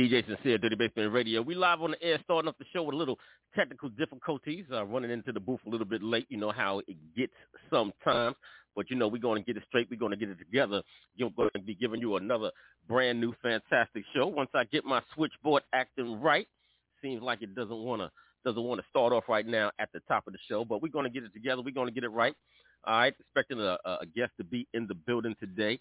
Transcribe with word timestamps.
DJ 0.00 0.26
Sincere, 0.26 0.56
Dirty 0.56 0.76
Basement 0.76 1.12
Radio. 1.12 1.42
We 1.42 1.54
live 1.54 1.82
on 1.82 1.90
the 1.90 2.02
air, 2.02 2.18
starting 2.24 2.48
off 2.48 2.54
the 2.58 2.64
show 2.72 2.82
with 2.82 2.94
a 2.94 2.96
little 2.96 3.18
technical 3.54 3.90
difficulties. 3.90 4.64
Uh, 4.72 4.86
running 4.86 5.10
into 5.10 5.30
the 5.30 5.40
booth 5.40 5.60
a 5.66 5.68
little 5.68 5.86
bit 5.86 6.02
late. 6.02 6.24
You 6.30 6.38
know 6.38 6.52
how 6.52 6.78
it 6.88 6.96
gets 7.14 7.34
sometimes. 7.68 8.34
But, 8.74 8.88
you 8.88 8.96
know, 8.96 9.08
we're 9.08 9.20
going 9.20 9.42
to 9.42 9.46
get 9.46 9.58
it 9.58 9.62
straight. 9.68 9.88
We're 9.90 9.98
going 9.98 10.12
to 10.12 10.16
get 10.16 10.30
it 10.30 10.38
together. 10.38 10.80
We're 11.18 11.28
going 11.28 11.50
to 11.54 11.60
be 11.60 11.74
giving 11.74 12.00
you 12.00 12.16
another 12.16 12.50
brand 12.88 13.20
new, 13.20 13.34
fantastic 13.42 14.04
show. 14.14 14.26
Once 14.26 14.48
I 14.54 14.64
get 14.64 14.86
my 14.86 15.02
switchboard 15.14 15.64
acting 15.74 16.18
right, 16.18 16.48
seems 17.02 17.20
like 17.20 17.42
it 17.42 17.54
doesn't 17.54 17.76
want 17.76 18.00
to 18.00 18.10
doesn't 18.42 18.62
want 18.62 18.80
to 18.80 18.86
start 18.88 19.12
off 19.12 19.24
right 19.28 19.46
now 19.46 19.70
at 19.78 19.90
the 19.92 20.00
top 20.08 20.26
of 20.26 20.32
the 20.32 20.38
show. 20.48 20.64
But 20.64 20.80
we're 20.80 20.88
going 20.88 21.04
to 21.04 21.10
get 21.10 21.24
it 21.24 21.34
together. 21.34 21.60
We're 21.60 21.74
going 21.74 21.88
to 21.88 21.94
get 21.94 22.04
it 22.04 22.08
right. 22.08 22.34
All 22.86 23.00
right, 23.00 23.14
expecting 23.20 23.60
a, 23.60 23.76
a 23.84 24.06
guest 24.16 24.32
to 24.38 24.44
be 24.44 24.66
in 24.72 24.86
the 24.86 24.94
building 24.94 25.34
today. 25.38 25.78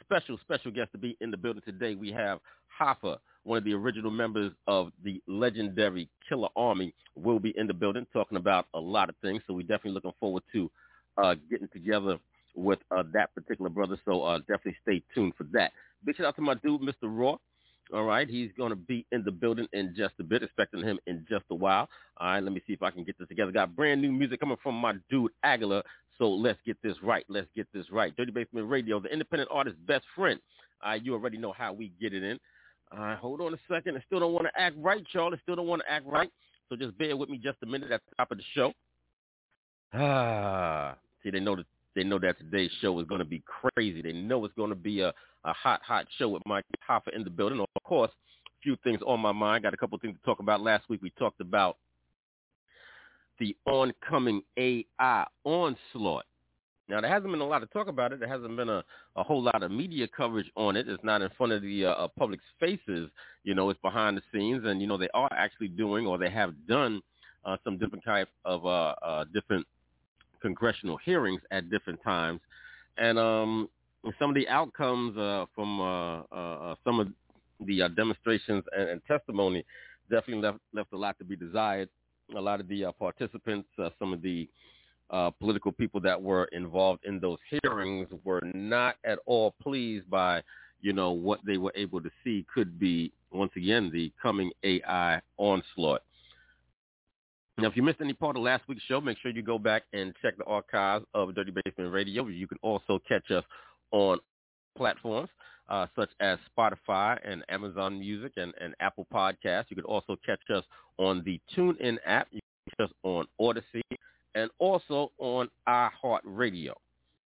Special, 0.00 0.38
special 0.42 0.70
guest 0.70 0.92
to 0.92 0.98
be 0.98 1.16
in 1.20 1.30
the 1.30 1.36
building 1.36 1.62
today. 1.64 1.94
We 1.94 2.10
have 2.12 2.38
Hoffa, 2.80 3.18
one 3.44 3.58
of 3.58 3.64
the 3.64 3.74
original 3.74 4.10
members 4.10 4.52
of 4.66 4.92
the 5.02 5.20
legendary 5.26 6.08
Killarmy, 6.30 6.92
will 7.16 7.38
be 7.38 7.52
in 7.56 7.66
the 7.66 7.74
building 7.74 8.06
talking 8.12 8.38
about 8.38 8.66
a 8.74 8.80
lot 8.80 9.08
of 9.08 9.16
things. 9.22 9.42
So 9.46 9.54
we're 9.54 9.62
definitely 9.62 9.92
looking 9.92 10.12
forward 10.20 10.42
to 10.52 10.70
uh, 11.16 11.34
getting 11.50 11.68
together 11.68 12.18
with 12.54 12.78
uh, 12.90 13.02
that 13.12 13.34
particular 13.34 13.70
brother. 13.70 13.98
So 14.04 14.22
uh, 14.22 14.38
definitely 14.38 14.76
stay 14.82 15.02
tuned 15.14 15.34
for 15.36 15.44
that. 15.52 15.72
Big 16.04 16.16
shout 16.16 16.26
out 16.26 16.36
to 16.36 16.42
my 16.42 16.54
dude, 16.54 16.80
Mr. 16.80 17.04
Raw. 17.04 17.36
All 17.92 18.04
right, 18.04 18.28
he's 18.28 18.50
going 18.58 18.68
to 18.68 18.76
be 18.76 19.06
in 19.12 19.24
the 19.24 19.30
building 19.30 19.66
in 19.72 19.94
just 19.96 20.14
a 20.20 20.22
bit. 20.22 20.42
Expecting 20.42 20.82
him 20.82 20.98
in 21.06 21.24
just 21.28 21.44
a 21.50 21.54
while. 21.54 21.88
All 22.18 22.28
right, 22.28 22.42
let 22.42 22.52
me 22.52 22.60
see 22.66 22.74
if 22.74 22.82
I 22.82 22.90
can 22.90 23.02
get 23.02 23.18
this 23.18 23.28
together. 23.28 23.50
Got 23.50 23.74
brand 23.74 24.02
new 24.02 24.12
music 24.12 24.40
coming 24.40 24.58
from 24.62 24.74
my 24.74 24.94
dude 25.08 25.32
Aguilar. 25.42 25.82
So 26.18 26.28
let's 26.28 26.58
get 26.66 26.76
this 26.82 26.96
right. 27.02 27.24
Let's 27.28 27.48
get 27.54 27.66
this 27.72 27.86
right. 27.90 28.14
Dirty 28.16 28.32
Basement 28.32 28.68
Radio, 28.68 29.00
the 29.00 29.08
independent 29.08 29.50
artist's 29.52 29.78
best 29.86 30.04
friend. 30.14 30.40
Uh, 30.86 30.94
you 30.94 31.14
already 31.14 31.38
know 31.38 31.52
how 31.52 31.72
we 31.72 31.92
get 32.00 32.12
it 32.12 32.22
in. 32.22 32.38
Uh, 32.96 33.16
hold 33.16 33.40
on 33.40 33.54
a 33.54 33.58
second. 33.70 33.96
I 33.96 34.02
still 34.06 34.20
don't 34.20 34.32
want 34.32 34.46
to 34.46 34.60
act 34.60 34.76
right, 34.78 35.04
y'all. 35.12 35.32
I 35.32 35.38
still 35.42 35.56
don't 35.56 35.66
want 35.66 35.82
to 35.82 35.90
act 35.90 36.06
right. 36.06 36.30
So 36.68 36.76
just 36.76 36.96
bear 36.98 37.16
with 37.16 37.28
me 37.28 37.38
just 37.38 37.58
a 37.62 37.66
minute 37.66 37.90
at 37.90 38.00
the 38.08 38.14
top 38.16 38.30
of 38.30 38.38
the 38.38 38.44
show. 38.54 38.72
Ah, 39.94 40.96
see, 41.22 41.30
they 41.30 41.40
know 41.40 41.56
that 41.56 41.66
they 41.94 42.04
know 42.04 42.18
that 42.18 42.38
today's 42.38 42.70
show 42.80 42.98
is 43.00 43.06
going 43.06 43.18
to 43.18 43.24
be 43.24 43.42
crazy. 43.46 44.02
They 44.02 44.12
know 44.12 44.44
it's 44.44 44.54
going 44.54 44.70
to 44.70 44.76
be 44.76 45.00
a, 45.00 45.08
a 45.44 45.52
hot, 45.52 45.80
hot 45.82 46.06
show 46.16 46.28
with 46.28 46.42
Mike 46.46 46.64
Hoffa 46.88 47.14
in 47.14 47.24
the 47.24 47.30
building. 47.30 47.58
Of 47.58 47.82
course, 47.82 48.10
a 48.46 48.50
few 48.62 48.76
things 48.84 49.00
on 49.06 49.20
my 49.20 49.32
mind. 49.32 49.64
Got 49.64 49.74
a 49.74 49.78
couple 49.78 49.98
things 49.98 50.16
to 50.16 50.24
talk 50.24 50.38
about. 50.38 50.60
Last 50.60 50.88
week 50.88 51.02
we 51.02 51.10
talked 51.18 51.40
about 51.40 51.78
the 53.38 53.56
oncoming 53.66 54.42
AI 54.56 55.26
onslaught. 55.44 56.24
Now, 56.88 57.02
there 57.02 57.10
hasn't 57.10 57.30
been 57.30 57.42
a 57.42 57.46
lot 57.46 57.62
of 57.62 57.70
talk 57.70 57.88
about 57.88 58.12
it. 58.12 58.20
There 58.20 58.28
hasn't 58.28 58.56
been 58.56 58.70
a, 58.70 58.82
a 59.16 59.22
whole 59.22 59.42
lot 59.42 59.62
of 59.62 59.70
media 59.70 60.08
coverage 60.08 60.50
on 60.56 60.74
it. 60.74 60.88
It's 60.88 61.04
not 61.04 61.20
in 61.20 61.28
front 61.36 61.52
of 61.52 61.60
the 61.60 61.84
uh, 61.84 61.90
uh 61.90 62.08
public's 62.08 62.44
faces. 62.58 63.10
You 63.44 63.54
know, 63.54 63.68
it's 63.68 63.80
behind 63.82 64.16
the 64.16 64.22
scenes, 64.32 64.64
and 64.64 64.80
you 64.80 64.86
know 64.86 64.96
they 64.96 65.10
are 65.12 65.32
actually 65.32 65.68
doing, 65.68 66.06
or 66.06 66.16
they 66.16 66.30
have 66.30 66.54
done, 66.66 67.02
uh, 67.44 67.56
some 67.62 67.76
different 67.76 68.04
type 68.04 68.28
of 68.44 68.64
uh, 68.64 68.94
uh, 69.02 69.24
different 69.34 69.66
congressional 70.40 70.96
hearings 70.96 71.42
at 71.50 71.68
different 71.68 72.02
times, 72.02 72.40
and 72.96 73.18
um, 73.18 73.68
some 74.18 74.30
of 74.30 74.34
the 74.34 74.48
outcomes 74.48 75.16
uh, 75.18 75.44
from 75.54 75.80
uh, 75.80 76.20
uh, 76.32 76.70
uh 76.70 76.74
some 76.84 77.00
of 77.00 77.08
the 77.66 77.82
uh, 77.82 77.88
demonstrations 77.88 78.64
and, 78.76 78.88
and 78.88 79.00
testimony 79.06 79.64
definitely 80.10 80.42
left 80.42 80.58
left 80.72 80.92
a 80.92 80.96
lot 80.96 81.18
to 81.18 81.24
be 81.24 81.36
desired. 81.36 81.88
A 82.36 82.40
lot 82.40 82.60
of 82.60 82.68
the 82.68 82.86
uh, 82.86 82.92
participants, 82.92 83.68
uh, 83.78 83.90
some 83.98 84.12
of 84.12 84.22
the 84.22 84.48
uh, 85.10 85.30
political 85.30 85.72
people 85.72 86.00
that 86.00 86.20
were 86.20 86.44
involved 86.46 87.04
in 87.04 87.18
those 87.18 87.38
hearings 87.62 88.08
were 88.24 88.42
not 88.54 88.96
at 89.04 89.18
all 89.26 89.54
pleased 89.62 90.08
by, 90.10 90.42
you 90.82 90.92
know, 90.92 91.12
what 91.12 91.40
they 91.46 91.56
were 91.56 91.72
able 91.74 92.02
to 92.02 92.10
see 92.22 92.44
could 92.52 92.78
be 92.78 93.10
once 93.32 93.52
again 93.56 93.90
the 93.92 94.12
coming 94.20 94.50
AI 94.62 95.20
onslaught. 95.38 96.02
Now, 97.56 97.66
if 97.66 97.76
you 97.76 97.82
missed 97.82 98.00
any 98.00 98.12
part 98.12 98.36
of 98.36 98.42
last 98.42 98.62
week's 98.68 98.82
show, 98.84 99.00
make 99.00 99.18
sure 99.18 99.32
you 99.32 99.42
go 99.42 99.58
back 99.58 99.82
and 99.92 100.14
check 100.22 100.36
the 100.36 100.44
archives 100.44 101.04
of 101.14 101.34
Dirty 101.34 101.50
Basement 101.50 101.92
Radio. 101.92 102.28
You 102.28 102.46
can 102.46 102.58
also 102.62 103.00
catch 103.08 103.30
us 103.30 103.42
on 103.90 104.18
platforms 104.76 105.28
uh, 105.68 105.86
such 105.96 106.10
as 106.20 106.38
Spotify 106.56 107.18
and 107.24 107.44
Amazon 107.48 107.98
Music 107.98 108.32
and, 108.36 108.54
and 108.60 108.74
Apple 108.80 109.06
Podcasts. 109.12 109.66
You 109.70 109.76
can 109.76 109.84
also 109.84 110.16
catch 110.24 110.40
us 110.54 110.64
on 110.98 111.22
the 111.24 111.40
TuneIn 111.56 111.98
app. 112.06 112.28
You 112.30 112.40
can 112.40 112.76
catch 112.78 112.90
us 112.90 112.94
on 113.02 113.26
Audacy 113.40 113.82
and 114.34 114.50
also 114.58 115.12
on 115.18 115.48
iHeartRadio. 115.68 116.72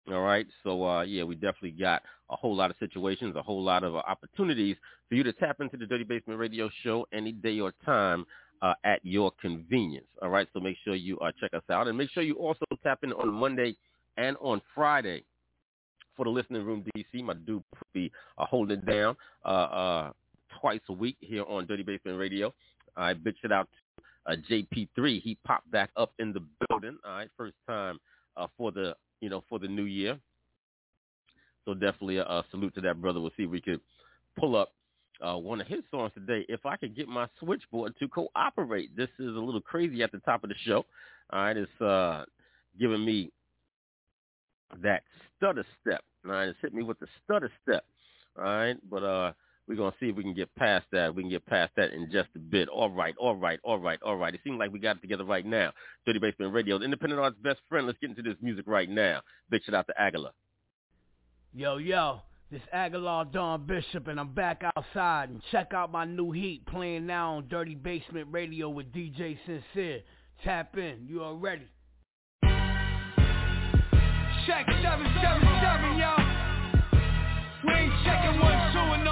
All 0.10 0.22
right. 0.22 0.48
So, 0.64 0.88
uh, 0.88 1.02
yeah, 1.04 1.24
we 1.24 1.36
definitely 1.36 1.72
got 1.72 2.02
a 2.30 2.36
whole 2.36 2.56
lot 2.56 2.72
of 2.72 2.78
situations, 2.80 3.36
a 3.36 3.42
whole 3.42 3.64
lot 3.64 3.84
of 3.84 3.96
uh, 3.96 4.00
opportunities 4.08 4.76
for 5.08 5.16
you 5.16 5.24
to 5.24 5.34
tap 5.34 5.62
into 5.62 5.78
the 5.78 5.86
Dirty 5.86 6.04
Basement 6.04 6.40
Radio 6.40 6.70
show 6.84 7.08
any 7.14 7.32
day 7.32 7.60
or 7.60 7.74
time 7.86 8.26
uh, 8.62 8.74
at 8.84 9.00
your 9.04 9.32
convenience. 9.40 10.08
All 10.22 10.30
right. 10.30 10.48
So 10.54 10.60
make 10.60 10.78
sure 10.84 10.96
you 10.96 11.20
uh, 11.20 11.32
check 11.40 11.54
us 11.54 11.64
out 11.70 11.88
and 11.88 11.98
make 11.98 12.10
sure 12.10 12.24
you 12.24 12.36
also 12.36 12.66
tap 12.84 13.00
in 13.04 13.14
on 13.14 13.32
Monday 13.32 13.76
and 14.18 14.38
on 14.42 14.62
Friday 14.74 15.24
for 16.16 16.26
the 16.26 16.32
listening 16.32 16.66
room 16.66 16.84
DC. 16.96 17.24
My 17.24 17.34
dude 17.34 17.64
be 17.94 18.12
uh, 18.38 18.46
holding 18.46 18.82
down 18.82 19.16
uh, 19.46 19.48
uh, 19.48 20.12
twice 20.60 20.82
a 20.90 20.94
week 20.94 21.18
here 21.20 21.44
on 21.48 21.66
Dirty 21.68 21.84
Basement 21.84 22.18
Radio. 22.18 22.54
I 22.96 23.14
bitch 23.14 23.44
it 23.44 23.52
out 23.52 23.70
to 24.28 24.34
uh, 24.34 24.36
JP3. 24.50 25.22
He 25.22 25.38
popped 25.46 25.70
back 25.72 25.90
up 25.96 26.12
in 26.20 26.34
the 26.34 26.44
building. 26.68 26.98
All 27.06 27.12
right, 27.12 27.30
first 27.38 27.56
time 27.68 28.00
uh, 28.38 28.48
for 28.58 28.72
the 28.72 28.96
you 29.20 29.30
know 29.30 29.44
for 29.50 29.60
the 29.60 29.68
new 29.68 29.84
year. 29.84 30.18
So 31.66 31.74
definitely 31.74 32.18
a, 32.18 32.24
a 32.24 32.46
salute 32.52 32.74
to 32.76 32.82
that 32.82 33.02
brother. 33.02 33.20
We'll 33.20 33.32
see 33.38 33.44
if 33.44 33.50
we 33.50 33.62
could 33.62 33.82
pull 34.38 34.56
up 34.56 34.74
uh, 35.22 35.38
one 35.38 35.62
of 35.62 35.68
his 35.68 35.82
songs 35.92 36.12
today. 36.14 36.46
If 36.50 36.66
I 36.66 36.76
could 36.76 36.96
get 36.96 37.08
my 37.08 37.28
switchboard 37.40 37.94
to 38.00 38.08
cooperate, 38.08 38.96
this 38.96 39.10
is 39.20 39.28
a 39.36 39.40
little 39.40 39.62
crazy 39.62 40.02
at 40.02 40.12
the 40.12 40.20
top 40.20 40.44
of 40.44 40.50
the 40.50 40.56
show. 40.66 40.86
All 41.32 41.42
right, 41.44 41.58
it's 41.58 41.82
uh, 41.82 42.26
giving 42.80 43.06
me 43.06 43.32
that 44.82 45.04
stutter 45.38 45.66
step. 45.82 46.02
All 46.26 46.32
right, 46.32 46.50
it's 46.50 46.58
hit 46.62 46.74
me 46.74 46.84
with 46.84 47.00
the 47.00 47.08
stutter 47.24 47.52
step. 47.62 47.86
All 48.38 48.44
right, 48.44 48.78
but 48.90 49.04
uh, 49.04 49.34
we're 49.72 49.78
gonna 49.78 49.96
see 50.02 50.10
if 50.10 50.18
we 50.18 50.24
can 50.24 50.34
get 50.34 50.54
past 50.56 50.86
that. 50.92 51.16
We 51.16 51.24
can 51.24 51.30
get 51.30 51.46
past 51.46 51.72
that 51.78 51.94
in 51.94 52.12
just 52.12 52.28
a 52.36 52.40
bit. 52.40 52.68
All 52.68 52.90
right, 52.90 53.16
all 53.18 53.38
right, 53.38 53.58
all 53.64 53.80
right, 53.80 54.00
all 54.04 54.18
right. 54.18 54.36
It 54.36 54.42
seems 54.44 54.60
like 54.60 54.74
we 54.74 54.80
got 54.80 54.98
it 54.98 55.02
together 55.02 55.24
right 55.24 55.46
now. 55.46 55.72
Dirty 56.06 56.20
Basement 56.20 56.54
Radio, 56.54 56.82
independent 56.82 57.22
art's 57.22 57.38
best 57.42 57.60
friend. 57.70 57.88
Let's 57.88 57.98
get 58.00 58.10
into 58.10 58.22
this 58.22 58.36
music 58.42 58.66
right 58.68 58.90
now. 58.90 59.22
Big 59.50 59.64
shout 59.64 59.76
out 59.76 59.88
to 59.88 60.02
Aguilar. 60.02 60.32
Yo, 61.54 61.78
yo. 61.78 62.20
This 62.52 62.62
Aguilar 62.74 63.26
Don 63.32 63.66
Bishop, 63.66 64.08
and 64.10 64.20
I'm 64.20 64.34
back 64.34 64.62
outside. 64.76 65.30
And 65.30 65.42
check 65.54 65.74
out 65.74 65.90
my 65.90 66.04
new 66.04 66.34
heat 66.34 66.66
playing 66.66 67.06
now 67.06 67.36
on 67.36 67.48
Dirty 67.48 67.76
Basement 67.76 68.28
Radio 68.30 68.70
with 68.70 68.92
DJ 68.92 69.38
Sincere. 69.46 70.02
Tap 70.44 70.78
in, 70.78 71.06
you 71.08 71.24
are 71.24 71.34
ready. 71.34 71.70
Check 74.46 74.66
777, 74.68 75.98
yo. 75.98 76.42
We 77.64 77.74
ain't 77.74 77.94
checking 78.04 78.40
one, 78.42 78.74
two, 78.74 78.80
and 78.80 79.04
no 79.06 79.11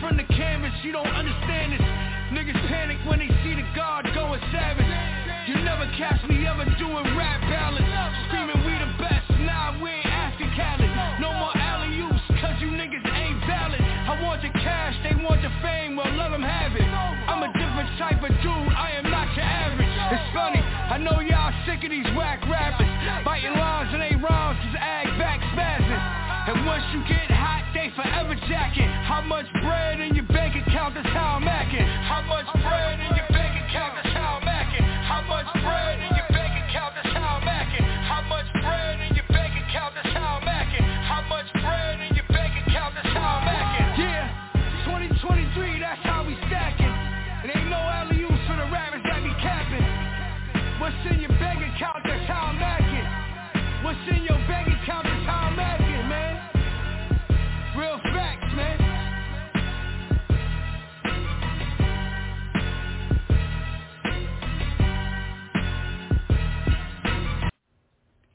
from 0.00 0.16
the 0.16 0.26
canvas, 0.34 0.72
you 0.82 0.92
don't 0.92 1.10
understand 1.10 1.74
this. 1.74 1.82
Niggas 2.30 2.60
panic 2.68 2.98
when 3.06 3.18
they 3.18 3.30
see 3.42 3.54
the 3.54 3.66
guard 3.74 4.06
going 4.14 4.40
savage. 4.52 4.86
You 5.48 5.58
never 5.64 5.86
catch 5.96 6.20
me 6.28 6.46
ever 6.46 6.64
doing 6.78 7.04
rap 7.16 7.40
ballads, 7.48 7.88
screaming 8.28 8.60
we 8.62 8.74
the 8.78 8.90
best. 9.00 9.26
Nah, 9.42 9.80
we 9.80 9.90
ain't 9.90 10.06
asking 10.06 10.50
Khaled. 10.54 10.92
No 11.18 11.32
more 11.32 11.54
alley-oops, 11.56 12.20
cause 12.38 12.56
you 12.60 12.68
niggas 12.68 13.06
ain't 13.06 13.40
valid. 13.48 13.80
I 13.80 14.20
want 14.22 14.42
the 14.42 14.52
cash, 14.60 14.94
they 15.02 15.16
want 15.18 15.42
the 15.42 15.50
fame, 15.62 15.96
well 15.96 16.10
let 16.14 16.30
them 16.30 16.42
have 16.42 16.76
it. 16.76 16.84
I'm 16.84 17.42
a 17.42 17.50
different 17.56 17.90
type 17.98 18.20
of 18.22 18.30
dude, 18.44 18.72
I 18.76 18.92
am 19.00 19.10
not 19.10 19.32
your 19.34 19.46
average. 19.46 19.88
It's 20.12 20.28
funny, 20.36 20.60
I 20.60 20.98
know 20.98 21.18
y'all 21.24 21.54
sick 21.66 21.82
of 21.82 21.90
these 21.90 22.08
whack 22.12 22.44
rappers. 22.46 22.88
Biting 23.24 23.56
lines 23.56 23.90
and 23.94 24.02
ain't 24.02 24.22
rhymes, 24.22 24.58
cause 24.62 24.76
ag 24.78 25.08
back. 25.18 25.47
And 26.48 26.64
once 26.64 26.82
you 26.94 27.04
get 27.04 27.28
hot, 27.28 27.60
they 27.74 27.92
forever 27.92 28.32
jacking. 28.48 28.88
How 29.04 29.20
much 29.20 29.44
bread 29.60 30.00
in 30.00 30.14
your 30.14 30.24
bank 30.32 30.56
account, 30.56 30.94
that's 30.94 31.06
how 31.08 31.36
I'm 31.36 31.46
acting. 31.46 31.84
How 31.84 32.24
much 32.24 32.48
bread 32.64 32.96
in 33.00 33.16
your 33.16 33.28
bank 33.28 33.47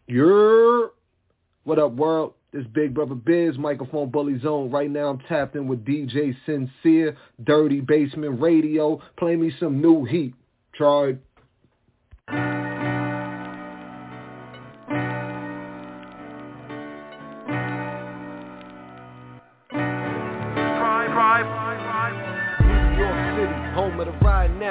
You're 0.07 0.91
what 1.63 1.79
up, 1.79 1.93
world? 1.93 2.33
This 2.51 2.65
Big 2.73 2.93
Brother 2.93 3.15
Biz, 3.15 3.57
microphone 3.57 4.09
bully 4.09 4.37
zone. 4.39 4.69
Right 4.69 4.91
now 4.91 5.07
I'm 5.07 5.19
tapped 5.29 5.55
in 5.55 5.67
with 5.67 5.85
DJ 5.85 6.35
Sincere, 6.45 7.17
Dirty 7.41 7.79
Basement 7.79 8.41
Radio. 8.41 9.01
Play 9.17 9.37
me 9.37 9.51
some 9.59 9.81
new 9.81 10.03
heat. 10.03 10.35
Tried. 10.75 11.19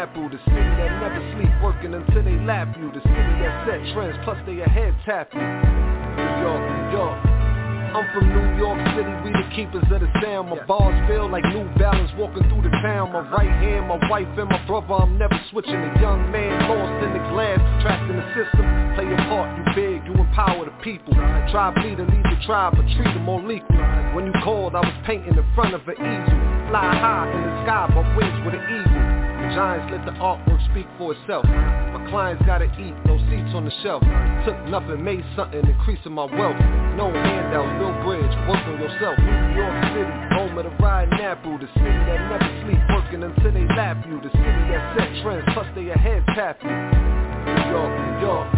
The 0.03 0.11
city 0.11 0.67
that 0.83 0.99
never 0.99 1.23
sleep, 1.39 1.55
working 1.63 1.95
until 1.95 2.27
they 2.27 2.35
lap 2.43 2.75
you, 2.75 2.91
the 2.91 2.99
city 3.07 3.33
that 3.39 3.55
set 3.63 3.79
trends, 3.95 4.19
plus 4.27 4.35
they 4.51 4.59
ahead 4.59 4.99
tap 5.07 5.31
you. 5.31 5.39
New 5.39 6.43
York, 6.43 6.59
New 6.59 6.87
York. 6.91 7.19
I'm 7.95 8.11
from 8.11 8.27
New 8.35 8.59
York 8.59 8.83
City, 8.99 9.15
we 9.23 9.31
the 9.31 9.47
keepers 9.55 9.87
of 9.95 10.03
the 10.03 10.11
sound. 10.19 10.51
My 10.51 10.59
bars 10.67 10.91
feel 11.07 11.31
like 11.31 11.47
New 11.55 11.71
Balance 11.79 12.11
walking 12.19 12.43
through 12.51 12.67
the 12.67 12.75
town. 12.83 13.15
My 13.15 13.23
right 13.31 13.55
hand, 13.63 13.87
my 13.87 14.03
wife 14.11 14.27
and 14.35 14.51
my 14.51 14.59
brother, 14.67 14.91
I'm 14.91 15.15
never 15.23 15.39
switching. 15.55 15.79
A 15.79 15.95
young 16.03 16.27
man 16.35 16.51
lost 16.67 16.99
in 17.07 17.15
the 17.15 17.23
glass, 17.31 17.63
trapped 17.79 18.11
in 18.11 18.19
the 18.19 18.27
system. 18.35 18.67
Play 18.99 19.07
your 19.07 19.23
part, 19.31 19.55
you 19.55 19.63
big, 19.71 20.03
you 20.03 20.19
empower 20.19 20.67
the 20.67 20.75
people. 20.83 21.15
Tribe 21.55 21.79
leader, 21.79 22.03
lead 22.03 22.27
the 22.27 22.43
tribe, 22.43 22.75
but 22.75 22.83
treat 22.99 23.07
them 23.15 23.31
all 23.31 23.39
equal. 23.47 23.79
When 24.19 24.27
you 24.27 24.35
called, 24.43 24.75
I 24.75 24.83
was 24.83 24.99
painting 25.07 25.39
in 25.39 25.47
front 25.55 25.79
of 25.79 25.87
an 25.87 25.95
easel. 25.95 26.35
Fly 26.75 26.91
high 26.91 27.31
in 27.31 27.39
the 27.39 27.55
sky, 27.63 27.87
my 27.95 28.03
wings 28.19 28.35
with 28.43 28.59
an 28.59 28.67
eagle. 28.67 29.12
Giants 29.53 29.93
let 29.93 30.05
the 30.09 30.17
artwork 30.17 30.57
speak 30.73 30.89
for 30.97 31.13
itself. 31.13 31.45
My 31.45 32.01
clients 32.09 32.41
gotta 32.49 32.73
eat, 32.81 32.97
no 33.05 33.21
seats 33.29 33.53
on 33.53 33.69
the 33.69 33.75
shelf. 33.85 34.01
Took 34.49 34.57
nothing, 34.73 35.05
made 35.05 35.25
something, 35.37 35.61
increasing 35.61 36.13
my 36.17 36.25
wealth. 36.25 36.57
No 36.97 37.13
handouts, 37.13 37.77
build 37.77 37.97
bridge, 38.01 38.33
work 38.49 38.65
on 38.65 38.81
yourself. 38.81 39.13
New 39.21 39.61
York 39.61 39.77
City, 39.93 40.13
home 40.33 40.57
of 40.57 40.65
the 40.65 40.75
riding 40.81 41.21
apple. 41.21 41.61
The 41.61 41.69
city 41.77 42.01
that 42.09 42.21
never 42.33 42.49
sleep, 42.65 42.81
working 42.97 43.21
until 43.21 43.53
they 43.53 43.69
lap 43.77 44.01
you. 44.09 44.25
The 44.25 44.33
city 44.33 44.63
that 44.73 44.83
set 44.97 45.11
trends, 45.21 45.45
plus 45.53 45.69
they 45.77 45.93
ahead 45.93 46.25
tap 46.33 46.57
you. 46.65 46.73
New 46.73 47.77
York, 47.77 47.93
New 47.93 48.15
York. 48.25 48.49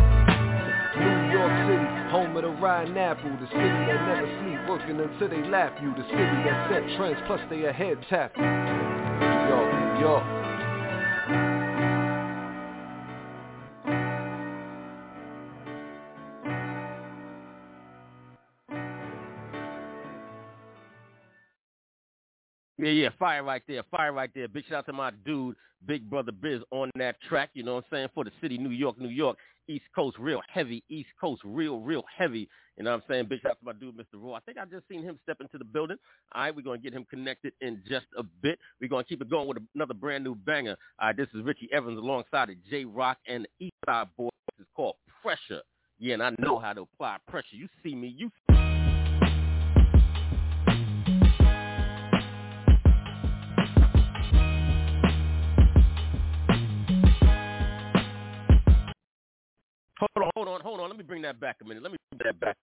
New 0.95 1.19
York 1.35 1.55
City, 1.67 1.87
home 2.15 2.39
of 2.39 2.47
the 2.47 2.55
riding 2.63 2.95
apple. 2.95 3.35
The 3.43 3.51
city 3.51 3.67
that 3.91 3.99
never 4.07 4.31
sleep, 4.47 4.63
working 4.71 5.03
until 5.03 5.27
they 5.27 5.43
lap 5.51 5.75
you. 5.83 5.91
The 5.91 6.07
city 6.07 6.39
that 6.47 6.71
set 6.71 6.87
trends, 6.95 7.19
plus 7.27 7.43
they 7.51 7.67
ahead 7.67 7.99
tap. 8.07 8.31
New 8.39 8.47
York, 9.51 9.69
New 9.75 10.01
York. 10.07 10.44
Yeah, 22.85 22.91
yeah, 22.91 23.09
fire 23.19 23.43
right 23.43 23.63
there, 23.67 23.83
fire 23.91 24.13
right 24.13 24.29
there. 24.35 24.47
Big 24.47 24.67
shout 24.67 24.81
out 24.81 24.87
to 24.87 24.93
my 24.93 25.11
dude, 25.25 25.57
Big 25.87 26.11
Brother 26.11 26.33
Biz 26.33 26.61
on 26.71 26.91
that 26.97 27.17
track, 27.27 27.49
you 27.55 27.63
know 27.63 27.77
what 27.77 27.85
I'm 27.91 27.97
saying, 27.97 28.09
for 28.15 28.25
the 28.25 28.31
city, 28.43 28.59
New 28.59 28.73
York, 28.73 29.01
New 29.01 29.09
York, 29.09 29.39
East 29.69 29.87
Coast, 29.95 30.19
real 30.19 30.43
heavy, 30.53 30.85
East 30.91 31.09
Coast, 31.19 31.41
real, 31.47 31.81
real 31.81 32.05
heavy. 32.15 32.47
You 32.77 32.85
know 32.85 32.91
what 32.91 32.97
I'm 32.97 33.03
saying? 33.09 33.27
Big 33.31 33.41
shout 33.41 33.53
out 33.53 33.59
to 33.61 33.65
my 33.65 33.73
dude, 33.73 33.97
Mr. 33.97 34.23
Raw. 34.23 34.35
I 34.35 34.41
think 34.41 34.59
I 34.59 34.67
just 34.67 34.87
seen 34.87 35.03
him 35.03 35.19
step 35.23 35.39
into 35.41 35.57
the 35.57 35.65
building. 35.65 35.97
All 36.35 36.43
right, 36.43 36.55
we're 36.55 36.61
going 36.61 36.79
to 36.79 36.85
get 36.85 36.93
him 36.93 37.07
connected 37.09 37.55
in 37.63 37.81
just 37.89 38.05
a 38.19 38.23
bit. 38.23 38.59
We're 38.83 38.91
going 38.91 39.05
to 39.05 39.09
keep 39.09 39.23
it 39.23 39.31
going 39.31 39.49
with 39.49 39.57
another 39.75 39.95
brand 39.95 40.23
new 40.23 40.35
banger. 40.35 40.77
All 41.01 41.07
right, 41.07 41.17
this 41.17 41.29
is 41.33 41.43
Richie 41.43 41.71
Evans 41.73 41.97
alongside 41.97 42.51
of 42.51 42.57
J-Rock 42.69 43.17
and 43.27 43.47
the 43.59 43.65
East 43.65 43.77
Side 43.87 44.09
Boy. 44.19 44.29
This 44.59 44.67
is 44.67 44.71
called 44.77 44.97
Pressure. 45.23 45.63
Yeah, 45.99 46.15
and 46.15 46.23
I 46.23 46.35
know 46.39 46.59
how 46.59 46.75
to 46.75 46.83
apply 46.83 47.17
pressure. 47.29 47.57
You 47.57 47.69
see 47.83 47.95
me, 47.95 48.15
you 48.15 48.31
Hold 60.05 60.27
on, 60.27 60.31
hold 60.37 60.49
on, 60.49 60.61
hold 60.61 60.81
on. 60.81 60.89
Let 60.91 60.99
me 60.99 61.05
bring 61.05 61.23
that 61.23 61.41
back 61.41 61.57
a 61.63 61.65
minute. 61.65 61.83
Let 61.83 61.91
me 61.93 61.99
bring 62.11 62.27
that 62.27 62.39
back. 62.39 62.57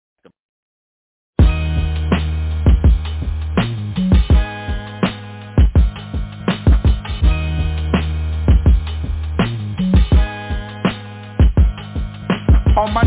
On 12.78 12.94
my 12.94 13.02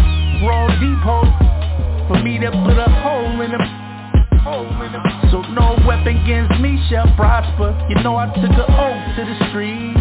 raw 0.45 0.67
depot, 0.81 1.23
for 2.09 2.23
me 2.23 2.39
to 2.41 2.51
put 2.51 2.77
a 2.77 2.91
hole 3.03 3.41
in 3.41 3.53
them. 3.53 3.61
So 5.31 5.43
no 5.53 5.77
weapon 5.87 6.17
against 6.17 6.61
me 6.61 6.79
shall 6.91 7.07
prosper. 7.15 7.71
You 7.89 8.03
know 8.03 8.17
I 8.17 8.27
took 8.27 8.51
an 8.51 8.61
oath 8.61 9.17
to 9.17 9.25
the 9.25 9.49
street. 9.51 9.95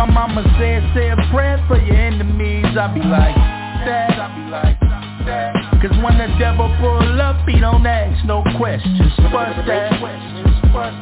My 0.00 0.06
mama 0.06 0.40
said, 0.56 0.80
say 0.96 1.10
a 1.10 1.16
prayer 1.30 1.62
for 1.68 1.76
your 1.76 1.94
enemies. 1.94 2.64
I 2.72 2.88
be 2.88 3.04
like, 3.04 3.36
that. 3.84 4.16
I 4.16 4.32
be 4.32 4.48
like, 4.48 4.80
that. 5.28 5.52
Cause 5.76 5.92
when 6.00 6.16
the 6.16 6.24
devil 6.40 6.74
pull 6.80 7.20
up, 7.20 7.46
he 7.46 7.60
don't 7.60 7.84
ask 7.84 8.24
no 8.24 8.42
questions. 8.56 9.12
Bust 9.28 9.60
that. 9.68 9.92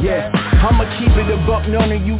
Yeah, 0.02 0.34
I'ma 0.34 0.82
keep 0.98 1.14
it 1.14 1.30
a 1.30 1.38
buck, 1.46 1.68
none 1.68 1.92
of 1.92 2.02
you 2.02 2.18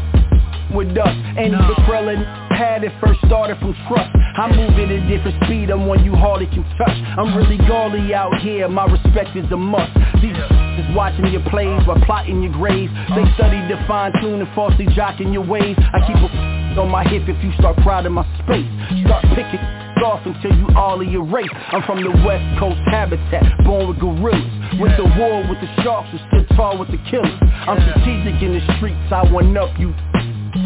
with 0.71 0.97
us. 0.97 1.11
Any 1.35 1.51
no. 1.51 1.67
Betrella 1.67 2.15
had 2.55 2.85
it 2.85 2.93
first 3.03 3.19
started 3.27 3.59
from 3.59 3.75
trust. 3.89 4.15
I 4.39 4.47
move 4.47 4.79
at 4.79 4.89
a 4.89 5.03
different 5.11 5.35
speed, 5.47 5.71
I'm 5.71 5.89
one 5.89 6.05
you 6.05 6.15
hardly 6.15 6.47
can 6.47 6.63
touch. 6.79 6.95
I'm 7.19 7.37
really 7.37 7.59
gaudy 7.67 8.15
out 8.15 8.39
here, 8.39 8.69
my 8.69 8.87
respect 8.87 9.35
is 9.35 9.51
a 9.51 9.57
must. 9.57 9.91
These 10.23 10.39
is 10.79 10.87
watching 10.95 11.27
your 11.27 11.45
plays 11.51 11.83
while 11.87 12.01
plotting 12.07 12.43
your 12.43 12.53
graves. 12.53 12.93
They 13.15 13.27
study 13.35 13.59
to 13.69 13.77
fine 13.87 14.13
tune 14.23 14.41
and 14.41 14.49
falsely 14.55 14.87
jocking 14.95 15.33
your 15.33 15.45
ways. 15.45 15.77
I 15.79 15.99
keep 16.07 16.17
a 16.17 16.31
on 16.79 16.91
my 16.91 17.03
hip 17.03 17.27
if 17.27 17.43
you 17.43 17.51
start 17.59 17.77
crowding 17.83 18.13
my 18.13 18.23
space. 18.39 18.71
Start 19.05 19.25
picking 19.35 19.59
off 19.99 20.23
until 20.25 20.55
you 20.55 20.69
all 20.77 21.03
erase. 21.03 21.51
I'm 21.73 21.83
from 21.83 22.03
the 22.03 22.11
West 22.25 22.47
Coast 22.59 22.79
habitat, 22.87 23.43
born 23.65 23.89
with 23.89 23.99
gorillas. 23.99 24.55
With 24.79 24.95
the 24.97 25.05
war 25.19 25.43
with 25.49 25.59
the 25.61 25.83
sharks, 25.83 26.09
who 26.13 26.19
stood 26.29 26.57
tall 26.57 26.79
with 26.79 26.91
the 26.91 27.01
killers. 27.11 27.35
I'm 27.67 27.81
strategic 27.83 28.41
in 28.43 28.55
the 28.55 28.63
streets, 28.77 29.11
I 29.11 29.27
one 29.33 29.57
up 29.57 29.75
you 29.79 29.91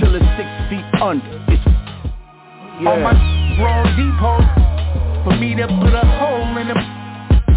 till 0.01 0.15
it's 0.15 0.27
six 0.37 0.49
feet 0.69 0.85
under. 1.01 1.25
It's 1.49 1.65
yeah. 2.83 2.93
On 2.93 3.03
my 3.03 3.15
raw 3.63 3.83
depot, 3.97 4.43
for 5.25 5.39
me 5.39 5.55
to 5.55 5.67
put 5.81 5.95
a 5.95 6.05
hole 6.19 6.57
in 6.59 6.69
them. 6.69 7.02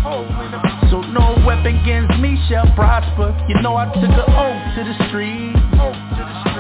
So 0.06 1.02
no 1.02 1.34
weapon 1.48 1.82
against 1.82 2.20
me 2.20 2.38
shall 2.48 2.70
prosper. 2.76 3.34
You 3.50 3.60
know 3.62 3.76
I 3.76 3.86
took 3.86 4.06
an 4.06 4.30
oath 4.38 4.62
to 4.78 4.84
the 4.86 4.96
street. 5.10 5.54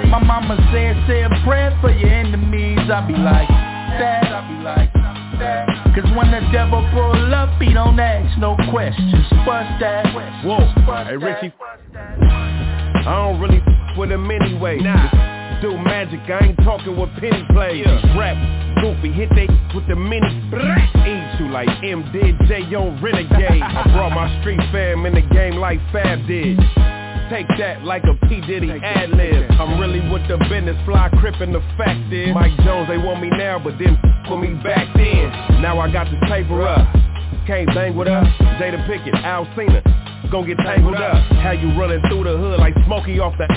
My 0.09 0.17
mama 0.17 0.57
said, 0.73 0.97
say 1.07 1.21
a 1.21 1.29
prayer 1.45 1.77
for 1.79 1.91
your 1.91 2.09
enemies. 2.09 2.79
I 2.89 3.05
be 3.05 3.13
like, 3.13 3.47
that. 3.47 4.25
I 4.33 4.41
be 4.49 4.63
like, 4.63 4.93
that. 5.39 5.67
Cause 5.93 6.09
when 6.17 6.31
the 6.31 6.41
devil 6.51 6.81
pull 6.91 7.33
up, 7.35 7.61
he 7.61 7.71
don't 7.71 7.99
ask 7.99 8.37
no 8.39 8.57
questions. 8.71 9.13
Bust 9.45 9.69
that. 9.79 10.05
Whoa, 10.43 10.65
hey 11.05 11.17
Richie. 11.17 11.53
I 11.93 13.29
don't 13.29 13.39
really 13.39 13.61
with 13.95 14.11
him 14.11 14.29
anyway. 14.31 14.79
Nah. 14.79 15.34
Do 15.61 15.77
magic, 15.77 16.19
I 16.27 16.47
ain't 16.47 16.57
talking 16.63 16.97
with 16.99 17.09
penny 17.15 17.43
plays. 17.51 17.85
Yeah. 17.85 18.19
Rap, 18.19 18.37
goofy, 18.81 19.11
hit 19.11 19.29
they 19.35 19.47
with 19.73 19.87
the 19.87 19.95
mini. 19.95 20.27
Eat 21.07 21.39
you 21.39 21.49
like 21.49 21.69
M 21.83 22.03
did, 22.11 22.35
J 22.47 22.75
on 22.75 23.01
Renegade. 23.01 23.61
I 23.61 23.83
brought 23.93 24.11
my 24.11 24.41
street 24.41 24.59
fam 24.71 25.05
in 25.05 25.13
the 25.15 25.21
game 25.33 25.55
like 25.55 25.79
Fab 25.91 26.27
did. 26.27 26.59
Take 27.29 27.47
that 27.57 27.83
like 27.83 28.03
a 28.03 28.13
P. 28.27 28.39
Diddy 28.45 28.69
ad-lib 28.69 29.49
I'm 29.57 29.79
really 29.79 29.99
with 30.11 30.27
the 30.27 30.37
business, 30.45 30.77
fly 30.85 31.09
crippin' 31.17 31.53
the 31.53 31.61
fact 31.75 32.13
is 32.13 32.29
Mike 32.35 32.55
Jones, 32.63 32.87
they 32.87 32.99
want 32.99 33.19
me 33.19 33.29
now, 33.29 33.57
but 33.57 33.79
didn't 33.79 33.97
me 34.29 34.53
back 34.61 34.87
then 34.95 35.31
Now 35.59 35.79
I 35.79 35.91
got 35.91 36.05
the 36.05 36.17
paper 36.27 36.61
up 36.67 36.85
Can't 37.47 37.65
bang 37.73 37.95
with 37.95 38.07
us 38.07 38.27
Jada 38.61 38.85
Pickett, 38.85 39.15
Alcina 39.15 39.81
Gonna 40.29 40.45
get 40.45 40.57
tangled 40.57 40.95
up 40.95 41.17
How 41.41 41.51
you 41.51 41.73
running 41.79 42.01
through 42.09 42.25
the 42.25 42.37
hood 42.37 42.59
like 42.59 42.75
Smokey 42.85 43.19
off 43.19 43.33
the 43.39 43.47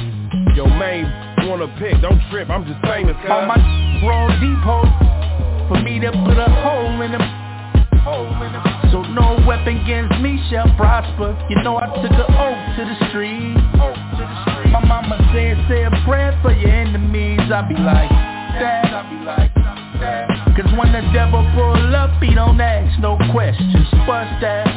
Yo, 0.59 0.67
main 0.67 1.07
wanna 1.47 1.71
pick, 1.79 1.95
don't 2.03 2.19
trip, 2.33 2.51
I'm 2.51 2.67
just 2.67 2.83
famous, 2.83 3.15
cuz. 3.23 3.31
On 3.31 3.47
my 3.47 3.55
raw 4.03 4.27
depot 4.43 4.83
For 5.71 5.79
me 5.87 6.01
to 6.01 6.11
put 6.27 6.35
a 6.35 6.51
hole 6.51 7.01
in 7.01 7.13
them 7.13 7.23
so 8.91 9.03
no 9.03 9.39
weapon 9.47 9.77
against 9.85 10.19
me 10.19 10.43
shall 10.51 10.67
prosper. 10.75 11.37
You 11.51 11.63
know 11.63 11.77
I 11.77 11.87
took 12.03 12.11
an 12.11 12.27
oath 12.41 12.65
to 12.75 12.83
the 12.89 12.97
street. 13.11 13.55
My 14.73 14.83
mama 14.83 15.19
said 15.33 15.63
say 15.69 15.85
a 15.85 15.91
prayer 16.05 16.37
for 16.43 16.51
your 16.51 16.71
enemies. 16.71 17.39
I 17.53 17.63
be 17.69 17.75
like 17.75 18.11
that. 18.59 18.87
I 18.87 19.11
be 19.11 19.25
like 19.25 19.55
that. 20.01 20.27
Cause 20.57 20.73
when 20.77 20.91
the 20.91 21.07
devil 21.13 21.47
pull 21.55 21.95
up 21.95 22.21
he 22.21 22.35
don't 22.35 22.61
ask 22.61 22.99
no 22.99 23.17
questions. 23.31 23.87
Bust 24.09 24.41
that. 24.41 24.75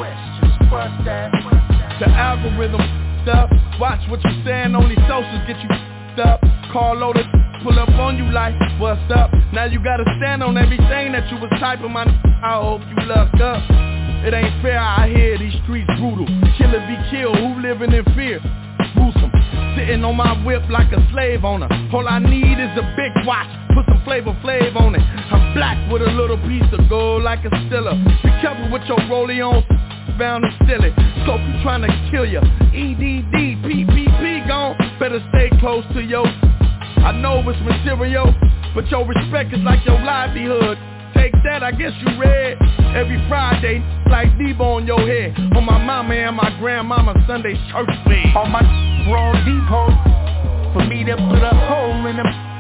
Bust 0.69 1.05
that 1.05 1.80
The 2.01 2.09
algorithm 2.09 2.81
up 3.29 3.51
Watch 3.79 4.01
what 4.09 4.23
you 4.25 4.33
saying 4.43 4.73
only 4.73 4.95
socials 5.07 5.45
get 5.45 5.61
you 5.61 5.69
up 6.23 6.41
Call 6.73 6.97
loaded 6.97 7.27
pull 7.63 7.77
up 7.77 7.89
on 7.89 8.17
you 8.17 8.25
like, 8.31 8.55
what's 8.79 8.99
up? 9.13 9.31
Now 9.53 9.65
you 9.65 9.83
gotta 9.83 10.03
stand 10.17 10.41
on 10.41 10.57
everything 10.57 11.11
that 11.13 11.29
you 11.29 11.37
was 11.37 11.51
typing, 11.59 11.91
my 11.91 12.05
I 12.41 12.59
hope 12.59 12.81
you 12.89 13.05
luck 13.05 13.33
up. 13.39 13.61
It 14.25 14.33
ain't 14.33 14.61
fair, 14.63 14.79
I 14.79 15.09
hear 15.09 15.37
these 15.37 15.53
streets 15.63 15.89
brutal. 15.99 16.25
Killer 16.57 16.81
be 16.87 16.97
killed, 17.11 17.37
who 17.37 17.61
living 17.61 17.93
in 17.93 18.03
fear? 18.15 18.39
Gruesome. 18.95 19.30
Sitting 19.75 20.03
on 20.03 20.15
my 20.15 20.33
whip 20.45 20.63
like 20.69 20.91
a 20.91 20.99
slave 21.11 21.43
owner. 21.43 21.67
All 21.93 22.07
I 22.07 22.19
need 22.19 22.59
is 22.59 22.73
a 22.77 22.85
big 22.95 23.11
watch, 23.25 23.47
put 23.73 23.85
some 23.87 24.03
flavor 24.03 24.35
flav 24.43 24.75
on 24.75 24.95
it. 24.95 25.01
I'm 25.01 25.53
black 25.53 25.77
with 25.91 26.01
a 26.01 26.11
little 26.11 26.37
piece 26.47 26.67
of 26.73 26.89
gold 26.89 27.23
like 27.23 27.45
a 27.45 27.51
stiller. 27.67 27.95
Be 27.95 28.29
careful 28.41 28.71
with 28.71 28.83
your 28.87 28.99
rollie 29.07 29.39
on, 29.39 29.63
bound 30.17 30.43
to 30.43 30.51
steal 30.63 30.83
it. 30.83 30.93
Scope 31.23 31.41
you 31.41 31.55
trying 31.63 31.81
to 31.81 31.91
kill 32.11 32.25
ya. 32.25 32.41
EDD, 32.75 33.63
PPP 33.63 34.47
gone. 34.47 34.75
Better 34.99 35.23
stay 35.29 35.49
close 35.59 35.85
to 35.93 36.01
yo. 36.01 36.23
I 37.01 37.11
know 37.13 37.41
it's 37.49 37.59
material, 37.61 38.33
but 38.75 38.87
your 38.91 39.07
respect 39.07 39.53
is 39.53 39.63
like 39.63 39.85
your 39.85 39.99
livelihood 40.03 40.77
take 41.13 41.33
that, 41.43 41.63
I 41.63 41.71
guess 41.71 41.91
you 42.01 42.19
read. 42.19 42.57
Every 42.95 43.23
Friday, 43.29 43.79
like 44.09 44.29
Debo 44.37 44.81
on 44.81 44.87
your 44.87 44.99
head. 44.99 45.37
On 45.55 45.63
my 45.63 45.77
mama 45.77 46.13
and 46.13 46.35
my 46.35 46.55
grandmama 46.59 47.13
Sunday 47.27 47.53
church 47.71 47.91
bed. 48.05 48.35
On 48.35 48.51
my 48.51 48.61
raw 49.09 49.31
depot 49.43 49.91
For 50.73 50.85
me 50.87 51.03
to 51.05 51.15
put 51.15 51.43
a 51.43 51.53
hole 51.67 52.05
in 52.07 52.17
them 52.17 52.51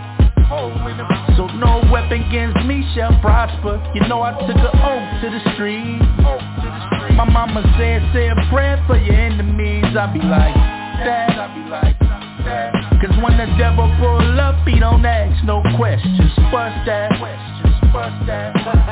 so 0.51 1.47
no 1.47 1.79
weapon 1.93 2.21
against 2.27 2.59
me 2.65 2.83
shall 2.93 3.17
prosper. 3.21 3.79
You 3.95 4.01
know 4.09 4.21
I 4.21 4.31
took 4.45 4.57
an 4.57 4.75
oath 4.83 5.21
to 5.23 5.29
the 5.31 5.39
street. 5.55 5.99
My 7.15 7.23
mama 7.23 7.63
said, 7.79 8.03
say 8.13 8.27
a 8.27 8.35
prayer 8.51 8.83
for 8.85 8.97
your 8.97 9.15
enemies. 9.15 9.85
I 9.95 10.11
be 10.11 10.19
like, 10.19 10.53
that. 11.07 11.31
Cause 12.99 13.15
when 13.23 13.37
the 13.37 13.47
devil 13.57 13.87
pull 13.97 14.39
up, 14.41 14.67
he 14.67 14.77
don't 14.77 15.05
ask 15.05 15.43
no 15.45 15.63
questions. 15.77 16.31
Bust 16.51 16.85
that 16.85 17.11
that. 18.25 18.87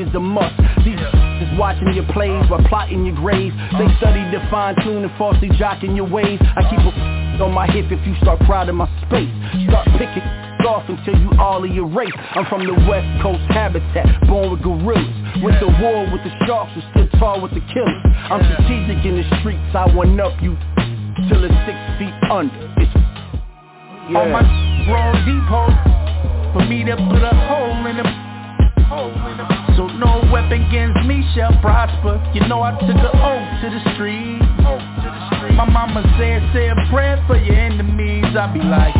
Is 0.00 0.14
a 0.14 0.20
must 0.20 0.54
These 0.84 0.98
is 1.42 1.50
watching 1.58 1.92
your 1.94 2.06
plays 2.14 2.46
while 2.50 2.62
plotting 2.68 3.04
your 3.04 3.14
graves 3.14 3.54
They 3.78 3.88
study 3.98 4.22
to 4.30 4.40
fine 4.50 4.74
tune 4.82 5.02
and 5.02 5.12
falsely 5.18 5.48
jocking 5.58 5.96
your 5.96 6.08
ways 6.08 6.38
I 6.42 6.62
keep 6.70 6.80
a 6.80 6.92
on 7.44 7.54
my 7.54 7.70
hip 7.70 7.86
if 7.90 8.02
you 8.06 8.14
start 8.22 8.40
crowding 8.50 8.74
my 8.74 8.90
space 9.06 9.30
Start 9.70 9.86
picking 9.98 10.22
off 10.66 10.82
until 10.90 11.14
you 11.14 11.30
all 11.38 11.62
erase 11.64 12.14
I'm 12.34 12.46
from 12.46 12.66
the 12.66 12.74
west 12.90 13.06
coast 13.22 13.42
habitat, 13.50 14.06
born 14.26 14.50
with 14.50 14.62
gorillas 14.62 15.14
Went 15.42 15.58
to 15.62 15.70
war 15.82 16.02
with 16.10 16.22
the 16.26 16.34
sharks 16.46 16.72
and 16.74 16.82
stood 16.90 17.10
tall 17.18 17.40
with 17.40 17.54
the 17.54 17.62
killers 17.72 18.02
I'm 18.30 18.42
strategic 18.42 19.06
in 19.06 19.22
the 19.22 19.26
streets, 19.38 19.70
I 19.74 19.86
one 19.94 20.18
up 20.18 20.34
you 20.42 20.58
till 21.26 21.42
it's 21.42 21.54
six 21.66 21.78
feet 21.98 22.14
under. 22.30 22.54
It's 22.78 22.94
yeah. 24.10 24.18
on 24.18 24.30
my 24.30 24.42
raw 24.90 25.12
depot 25.26 26.52
for 26.52 26.64
me 26.68 26.84
to 26.84 26.96
put 26.96 27.22
a 27.22 27.34
hole 27.48 27.86
in 27.86 27.96
them. 27.96 29.57
So 29.78 29.86
no 29.86 30.26
weapon 30.32 30.66
against 30.66 31.06
me 31.06 31.22
shall 31.36 31.54
prosper. 31.62 32.18
You 32.34 32.42
know 32.48 32.62
I 32.62 32.72
took 32.72 32.98
an 32.98 33.14
oath 33.14 33.62
to 33.62 33.70
the 33.70 33.94
street. 33.94 34.42
My 35.54 35.70
mama 35.70 36.02
said, 36.18 36.42
say 36.52 36.66
a 36.66 36.74
prayer 36.90 37.22
for 37.28 37.38
your 37.38 37.54
enemies. 37.54 38.24
I 38.34 38.52
be 38.52 38.58
like 38.58 38.94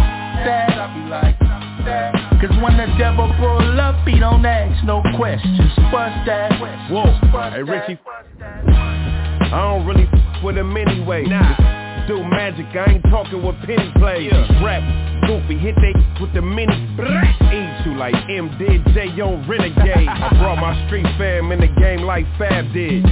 that. 0.46 0.78
I 0.78 0.86
be 0.94 1.10
like 1.10 1.38
that. 1.84 2.14
Cause 2.40 2.54
when 2.62 2.76
the 2.76 2.86
devil 2.96 3.26
pull 3.40 3.80
up, 3.80 4.06
he 4.06 4.20
don't 4.20 4.46
ask 4.46 4.84
no 4.84 5.02
questions. 5.16 5.58
Bust 5.90 6.14
that. 6.26 6.54
Whoa, 6.92 7.10
hey 7.50 7.64
Richie. 7.64 7.98
I 8.40 9.50
don't 9.50 9.84
really 9.84 10.06
with 10.44 10.56
him 10.56 10.76
anyway. 10.76 11.24
Nah 11.24 11.77
do 12.08 12.24
magic, 12.24 12.64
I 12.72 12.96
ain't 12.96 13.04
talking 13.12 13.44
with 13.44 13.54
penny 13.68 13.92
plays. 14.00 14.32
Yeah. 14.32 14.64
Rap, 14.64 14.80
goofy, 15.28 15.58
hit 15.60 15.76
they 15.76 15.92
with 16.18 16.32
the 16.32 16.40
mini. 16.40 16.72
Eat 17.52 17.84
you 17.84 17.94
like 18.00 18.16
M 18.32 18.48
did, 18.58 18.82
J 18.96 19.20
on 19.20 19.46
Renegade. 19.46 20.08
I 20.08 20.30
brought 20.40 20.56
my 20.56 20.72
street 20.86 21.06
fam 21.18 21.52
in 21.52 21.60
the 21.60 21.68
game 21.78 22.08
like 22.08 22.24
Fab 22.38 22.72
did. 22.72 23.04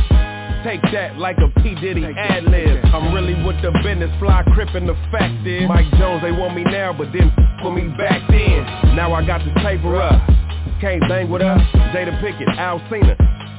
Take 0.65 0.81
that 0.97 1.19
like 1.19 1.37
a 1.39 1.53
P. 1.61 1.77
Diddy 1.77 2.03
ad-lib 2.03 2.85
I'm 2.87 3.15
really 3.15 3.35
with 3.45 3.61
the 3.63 3.71
business, 3.85 4.11
fly 4.19 4.43
crippin' 4.53 4.87
the 4.87 4.97
fact 5.13 5.47
is 5.47 5.69
Mike 5.69 5.87
Jones, 5.97 6.23
they 6.23 6.33
want 6.33 6.57
me 6.57 6.65
now, 6.65 6.93
but 6.93 7.13
then 7.13 7.31
put 7.63 7.71
me 7.73 7.87
back 7.97 8.23
then 8.29 8.65
Now 8.97 9.13
I 9.13 9.25
got 9.25 9.45
the 9.45 9.53
paper 9.61 9.95
up 10.01 10.27
Can't 10.81 11.03
bang 11.09 11.31
with 11.31 11.43
us 11.43 11.61
Jada 11.95 12.19
Pickett, 12.21 12.49
Alcina 12.59 13.15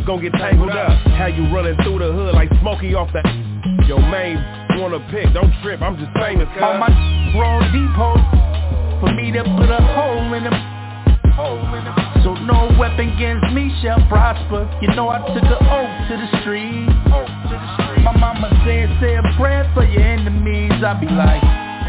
Gon' 0.06 0.22
get 0.22 0.34
tangled 0.34 0.72
up 0.72 0.90
How 1.16 1.28
you 1.28 1.44
running 1.54 1.78
through 1.84 2.00
the 2.00 2.12
hood 2.12 2.34
like 2.34 2.50
Smokey 2.60 2.94
off 2.94 3.14
the 3.14 3.22
Yo, 3.88 4.00
main 4.00 4.67
wanna 4.78 5.00
pick, 5.10 5.34
don't 5.34 5.52
trip, 5.62 5.82
I'm 5.82 5.98
just 5.98 6.14
famous, 6.14 6.48
cuz. 6.54 6.62
On 6.62 6.80
my 6.80 6.92
raw 7.34 7.60
depot, 7.74 8.16
for 9.02 9.14
me 9.14 9.32
to 9.32 9.44
put 9.58 9.70
a 9.70 9.82
hole 9.98 10.34
in 10.34 10.44
them. 10.44 10.58
So 12.24 12.34
no 12.34 12.74
weapon 12.80 13.14
against 13.14 13.54
me 13.54 13.70
shall 13.82 14.02
prosper. 14.10 14.66
You 14.82 14.90
know 14.96 15.10
I 15.10 15.20
took 15.34 15.44
an 15.44 15.62
oath 15.70 15.96
to 16.10 16.16
the 16.18 16.42
street. 16.42 16.90
My 18.04 18.14
mama 18.18 18.50
said, 18.66 18.90
say 19.00 19.16
a 19.16 19.24
prayer 19.38 19.70
for 19.74 19.86
your 19.86 20.02
enemies. 20.02 20.74
I 20.82 20.98
be 21.00 21.06
like, 21.06 21.42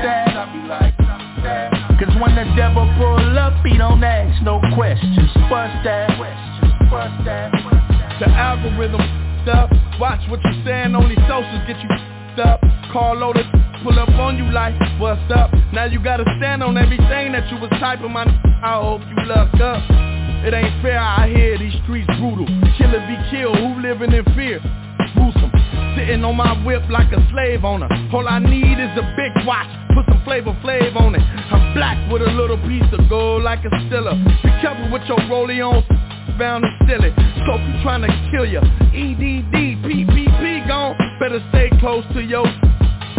that. 0.05 0.37
I 0.37 0.53
be 0.53 0.69
like, 0.69 0.97
that. 1.43 1.73
Cause 1.99 2.15
when 2.21 2.37
the 2.37 2.45
devil 2.57 2.85
pull 2.99 3.39
up, 3.39 3.65
he 3.65 3.79
don't 3.79 4.05
ask 4.05 4.43
no 4.43 4.61
questions. 4.75 5.17
Bust 5.49 5.73
that. 5.85 6.13
Bust 6.91 7.25
that. 7.25 7.51
The 8.21 8.29
algorithm 8.29 9.01
stuff. 9.43 9.71
Watch 9.99 10.21
what 10.29 10.45
you 10.45 10.63
saying 10.65 10.95
on 10.95 11.09
these 11.09 11.19
socials 11.27 11.65
get 11.67 11.81
you 11.81 11.89
up. 12.39 12.61
Call 12.93 13.17
loaded, 13.17 13.47
pull 13.83 13.99
up 13.99 14.09
on 14.11 14.39
you 14.39 14.51
like, 14.51 14.75
what's 14.99 15.21
up? 15.35 15.53
Now 15.73 15.85
you 15.85 16.03
gotta 16.03 16.25
stand 16.39 16.63
on 16.63 16.79
everything 16.79 17.33
that 17.33 17.51
you 17.51 17.59
was 17.59 17.71
typing, 17.79 18.13
my 18.13 18.25
I 18.63 18.81
hope 18.81 19.03
you 19.03 19.27
luck 19.27 19.53
up. 19.61 19.83
It 20.47 20.55
ain't 20.55 20.83
fair, 20.83 20.99
I 20.99 21.29
hear 21.29 21.59
these 21.59 21.75
streets 21.85 22.07
brutal. 22.19 22.47
Killer 22.79 23.03
be 23.07 23.17
killed, 23.31 23.59
who 23.59 23.83
living 23.83 24.13
in 24.13 24.25
fear? 24.35 24.61
Gruesome. 25.15 25.53
Sitting 25.97 26.25
on 26.25 26.37
my 26.37 26.55
whip 26.65 26.83
like 26.89 27.13
a 27.13 27.21
slave 27.31 27.65
owner. 27.65 27.89
All 28.13 28.27
I 28.27 28.39
need 28.39 28.79
is 28.79 28.95
a 28.97 29.05
big 29.19 29.47
watch, 29.47 29.69
put 29.95 30.07
some 30.07 30.23
flavor 30.25 30.57
flav 30.65 30.97
on 30.97 31.15
it. 31.15 31.23
I'm 31.23 31.75
black 31.75 31.99
with 32.11 32.23
a 32.23 32.31
little 32.31 32.59
piece 32.69 32.89
of 32.93 33.09
gold 33.09 33.43
like 33.43 33.65
a 33.65 33.71
stiller. 33.89 34.15
Be 34.43 34.51
careful 34.63 34.91
with 34.91 35.03
your 35.09 35.19
rollie 35.29 35.61
on 35.61 35.85
bound 36.39 36.63
to 36.63 36.71
steal 36.85 37.03
it. 37.03 37.13
Scope 37.43 37.61
you 37.67 37.83
trying 37.83 38.03
to 38.03 38.31
kill 38.31 38.47
ya. 38.47 38.61
EDD, 38.95 39.83
PPP 39.83 40.69
gone. 40.69 41.08
Better 41.19 41.43
stay 41.51 41.69
close 41.81 42.05
to 42.15 42.23
yo. 42.23 42.45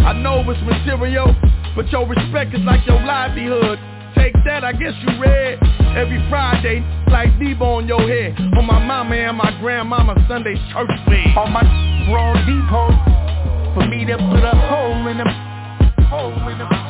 I 0.08 0.13
know 0.13 0.39
it's 0.48 0.62
material, 0.63 1.36
but 1.75 1.91
your 1.91 2.08
respect 2.08 2.56
is 2.56 2.62
like 2.63 2.88
your 2.88 3.03
livelihood. 3.03 3.77
Take 4.15 4.34
that, 4.46 4.63
I 4.63 4.72
guess 4.72 4.94
you 5.03 5.20
read. 5.20 5.60
Every 6.00 6.24
Friday, 6.29 6.79
like 7.12 7.27
Debo 7.36 7.84
on 7.84 7.88
your 7.88 8.00
head. 8.00 8.39
On 8.56 8.65
my 8.65 8.79
mama 8.79 9.15
and 9.15 9.36
my 9.36 9.51
grandmama 9.60 10.15
Sunday 10.29 10.56
church 10.72 10.88
bed. 11.12 11.36
On 11.36 11.51
my 11.51 11.60
raw 12.08 12.39
depot, 12.48 13.75
for 13.75 13.86
me 13.89 14.06
to 14.06 14.15
put 14.15 14.48
a 14.48 14.56
hole 14.72 15.08
in 15.08 15.18
them. 15.18 15.50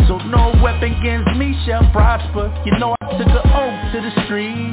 So 0.07 0.17
no 0.29 0.53
weapon 0.63 0.93
against 0.93 1.35
me 1.35 1.53
shall 1.65 1.83
prosper 1.91 2.47
You 2.65 2.79
know 2.79 2.95
I 3.01 3.17
took 3.17 3.27
an 3.27 3.51
oath 3.51 3.91
to 3.91 3.99
the 3.99 4.25
street 4.25 4.71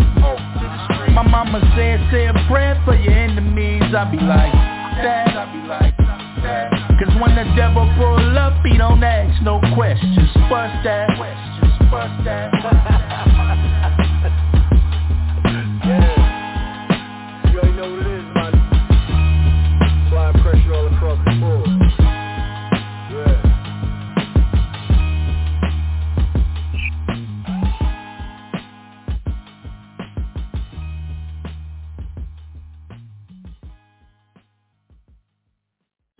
My 1.15 1.27
mama 1.29 1.61
said, 1.75 1.99
say 2.13 2.27
a 2.27 2.33
prayer 2.49 2.81
for 2.85 2.95
your 2.95 3.13
enemies 3.13 3.83
I 3.93 4.09
be 4.09 4.19
like, 4.19 4.53
that, 5.03 5.37
I 5.37 5.53
be 5.53 5.69
like, 5.69 5.97
that 5.97 6.16
Cause 6.99 7.15
when 7.21 7.35
the 7.35 7.45
devil 7.57 7.85
pull 7.99 8.39
up, 8.39 8.65
he 8.65 8.79
don't 8.79 9.03
ask 9.03 9.43
no 9.43 9.61
questions. 9.75 10.31
Bust 10.49 10.85
that, 10.85 11.17
questions, 11.17 11.91
bust 11.91 12.25
that 12.25 13.46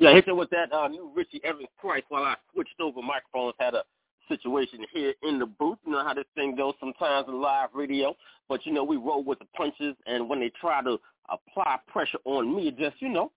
Yeah, 0.07 0.15
hit 0.15 0.27
you 0.27 0.37
with 0.37 0.51
that 0.51 0.73
uh, 0.73 0.89
new 0.89 1.11
Richie 1.15 1.41
Evans 1.43 1.69
Price 1.81 2.05
while 2.09 2.23
I 2.23 2.37
switched 2.53 2.81
over 2.81 3.03
microphones. 3.03 3.55
Had 3.59 3.75
a 3.75 3.83
situation 4.29 4.85
here 4.93 5.15
in 5.23 5.39
the 5.39 5.47
booth. 5.47 5.79
You 5.85 5.93
know 5.93 6.05
how 6.05 6.15
this 6.15 6.25
thing 6.35 6.55
goes 6.55 6.75
sometimes 6.79 7.27
in 7.29 7.41
live 7.41 7.71
radio. 7.75 8.15
But, 8.49 8.65
you 8.67 8.73
know, 8.73 8.85
we 8.85 8.97
roll 8.97 9.25
with 9.25 9.41
the 9.41 9.47
punches, 9.57 9.97
and 10.07 10.29
when 10.29 10.39
they 10.39 10.53
try 10.61 10.83
to 10.83 10.99
apply 11.29 11.79
pressure 11.89 12.19
on 12.25 12.55
me, 12.55 12.69
it 12.69 12.79
just, 12.79 13.01
you 13.01 13.09
know, 13.09 13.33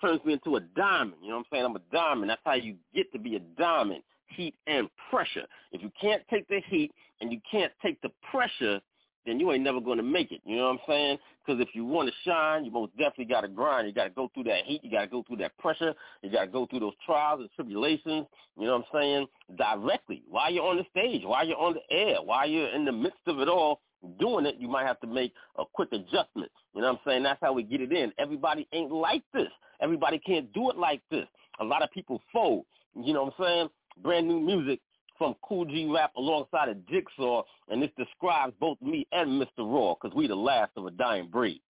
turns 0.00 0.24
me 0.24 0.32
into 0.32 0.56
a 0.56 0.60
diamond. 0.60 1.16
You 1.22 1.28
know 1.30 1.36
what 1.36 1.40
I'm 1.40 1.46
saying? 1.52 1.64
I'm 1.66 1.76
a 1.76 1.80
diamond. 1.92 2.30
That's 2.30 2.40
how 2.44 2.54
you 2.54 2.76
get 2.94 3.12
to 3.12 3.18
be 3.18 3.36
a 3.36 3.40
diamond, 3.58 4.02
heat 4.28 4.54
and 4.66 4.88
pressure. 5.10 5.44
If 5.72 5.82
you 5.82 5.92
can't 6.00 6.22
take 6.30 6.48
the 6.48 6.60
heat 6.68 6.90
and 7.20 7.30
you 7.32 7.40
can't 7.50 7.72
take 7.82 8.00
the 8.00 8.10
pressure, 8.30 8.80
then 9.26 9.40
you 9.40 9.52
ain't 9.52 9.62
never 9.62 9.80
going 9.80 9.98
to 9.98 10.02
make 10.02 10.32
it. 10.32 10.40
You 10.44 10.56
know 10.56 10.64
what 10.64 10.72
I'm 10.72 10.78
saying? 10.88 11.18
Because 11.44 11.60
if 11.60 11.68
you 11.74 11.84
want 11.84 12.08
to 12.08 12.14
shine, 12.24 12.64
you 12.64 12.70
most 12.70 12.92
definitely 12.96 13.26
got 13.26 13.42
to 13.42 13.48
grind. 13.48 13.86
You 13.86 13.92
got 13.92 14.04
to 14.04 14.10
go 14.10 14.30
through 14.32 14.44
that 14.44 14.64
heat. 14.64 14.82
You 14.82 14.90
got 14.90 15.02
to 15.02 15.06
go 15.06 15.22
through 15.26 15.36
that 15.38 15.56
pressure. 15.58 15.94
You 16.22 16.30
got 16.30 16.42
to 16.42 16.46
go 16.46 16.66
through 16.66 16.80
those 16.80 16.94
trials 17.04 17.40
and 17.40 17.50
tribulations. 17.54 18.26
You 18.58 18.66
know 18.66 18.78
what 18.78 18.86
I'm 18.92 19.00
saying? 19.00 19.26
Directly 19.56 20.22
while 20.28 20.52
you're 20.52 20.64
on 20.64 20.76
the 20.76 20.86
stage, 20.90 21.22
while 21.24 21.46
you're 21.46 21.58
on 21.58 21.74
the 21.74 21.94
air, 21.94 22.16
while 22.22 22.48
you're 22.48 22.68
in 22.68 22.84
the 22.84 22.92
midst 22.92 23.18
of 23.26 23.40
it 23.40 23.48
all 23.48 23.80
doing 24.18 24.46
it, 24.46 24.56
you 24.58 24.68
might 24.68 24.86
have 24.86 25.00
to 25.00 25.06
make 25.06 25.32
a 25.58 25.64
quick 25.72 25.90
adjustment. 25.92 26.50
You 26.74 26.80
know 26.82 26.92
what 26.92 27.00
I'm 27.04 27.10
saying? 27.10 27.22
That's 27.22 27.40
how 27.40 27.52
we 27.52 27.62
get 27.62 27.80
it 27.80 27.92
in. 27.92 28.12
Everybody 28.18 28.68
ain't 28.72 28.92
like 28.92 29.22
this. 29.32 29.48
Everybody 29.80 30.18
can't 30.18 30.52
do 30.52 30.70
it 30.70 30.76
like 30.76 31.02
this. 31.10 31.26
A 31.60 31.64
lot 31.64 31.82
of 31.82 31.90
people 31.90 32.20
fold. 32.32 32.64
You 32.94 33.12
know 33.12 33.24
what 33.24 33.34
I'm 33.38 33.44
saying? 33.44 33.68
Brand 34.02 34.28
new 34.28 34.40
music 34.40 34.80
from 35.24 35.34
Kool 35.42 35.64
G 35.64 35.90
Rap 35.90 36.12
alongside 36.18 36.68
of 36.68 36.86
Jigsaw, 36.86 37.44
and 37.70 37.82
this 37.82 37.88
describes 37.96 38.52
both 38.60 38.76
me 38.82 39.06
and 39.10 39.40
Mr. 39.40 39.60
Raw, 39.60 39.94
because 39.94 40.14
we 40.14 40.26
the 40.26 40.34
last 40.34 40.72
of 40.76 40.84
a 40.84 40.90
dying 40.90 41.28
breed. 41.28 41.62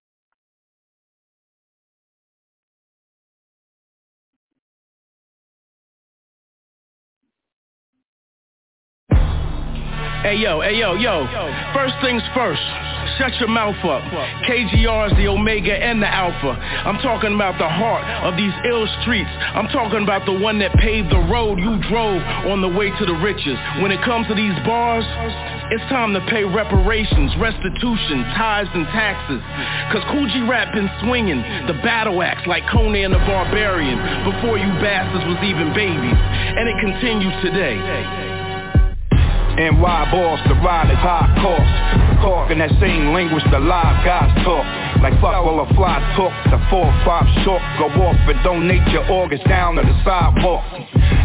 Hey 10.22 10.36
yo, 10.36 10.60
hey 10.60 10.76
yo, 10.76 10.94
yo. 10.94 11.26
First 11.72 11.94
things 12.02 12.22
first. 12.34 12.93
Shut 13.18 13.34
your 13.38 13.48
mouth 13.48 13.78
up. 13.84 14.02
KGR 14.42 15.10
is 15.10 15.16
the 15.16 15.28
Omega 15.28 15.72
and 15.72 16.02
the 16.02 16.08
Alpha. 16.08 16.58
I'm 16.58 16.98
talking 16.98 17.34
about 17.34 17.58
the 17.58 17.68
heart 17.68 18.02
of 18.26 18.36
these 18.36 18.52
ill 18.66 18.86
streets. 19.02 19.30
I'm 19.54 19.68
talking 19.68 20.02
about 20.02 20.26
the 20.26 20.34
one 20.34 20.58
that 20.58 20.74
paved 20.82 21.10
the 21.10 21.22
road 21.30 21.58
you 21.58 21.78
drove 21.88 22.22
on 22.50 22.60
the 22.60 22.68
way 22.68 22.90
to 22.90 23.04
the 23.06 23.14
riches. 23.22 23.54
When 23.78 23.92
it 23.92 24.02
comes 24.02 24.26
to 24.28 24.34
these 24.34 24.54
bars, 24.66 25.06
it's 25.70 25.84
time 25.88 26.12
to 26.14 26.20
pay 26.26 26.42
reparations, 26.42 27.30
restitution, 27.38 28.26
tithes, 28.34 28.70
and 28.74 28.86
taxes. 28.90 29.40
Cause 29.94 30.02
G 30.34 30.42
Rap 30.50 30.74
been 30.74 30.90
swinging 31.00 31.38
the 31.70 31.78
battle 31.86 32.22
axe 32.22 32.46
like 32.46 32.66
Conan 32.68 33.12
the 33.12 33.22
Barbarian 33.30 33.98
before 34.26 34.58
you 34.58 34.68
bastards 34.82 35.24
was 35.24 35.38
even 35.46 35.70
babies. 35.70 36.18
And 36.58 36.68
it 36.68 36.76
continues 36.82 37.34
today. 37.42 38.23
NY 39.56 40.10
boss, 40.10 40.40
the 40.48 40.54
ride 40.54 40.90
is 40.90 40.98
high 40.98 41.30
cost. 41.38 42.22
Talking 42.22 42.58
that 42.58 42.70
same 42.80 43.12
language 43.12 43.44
the 43.52 43.60
live 43.60 44.04
guys 44.04 44.34
talk. 44.44 44.83
Like 45.04 45.20
fuck 45.20 45.36
all 45.36 45.60
the 45.60 45.68
fly 45.76 46.00
talk, 46.16 46.32
the 46.48 46.56
four 46.72 46.88
five 47.04 47.28
short. 47.44 47.60
Go 47.76 47.92
off 48.08 48.16
and 48.24 48.40
donate 48.40 48.88
your 48.88 49.04
organs 49.12 49.44
down 49.44 49.76
to 49.76 49.82
the 49.84 49.92
sidewalk. 50.00 50.64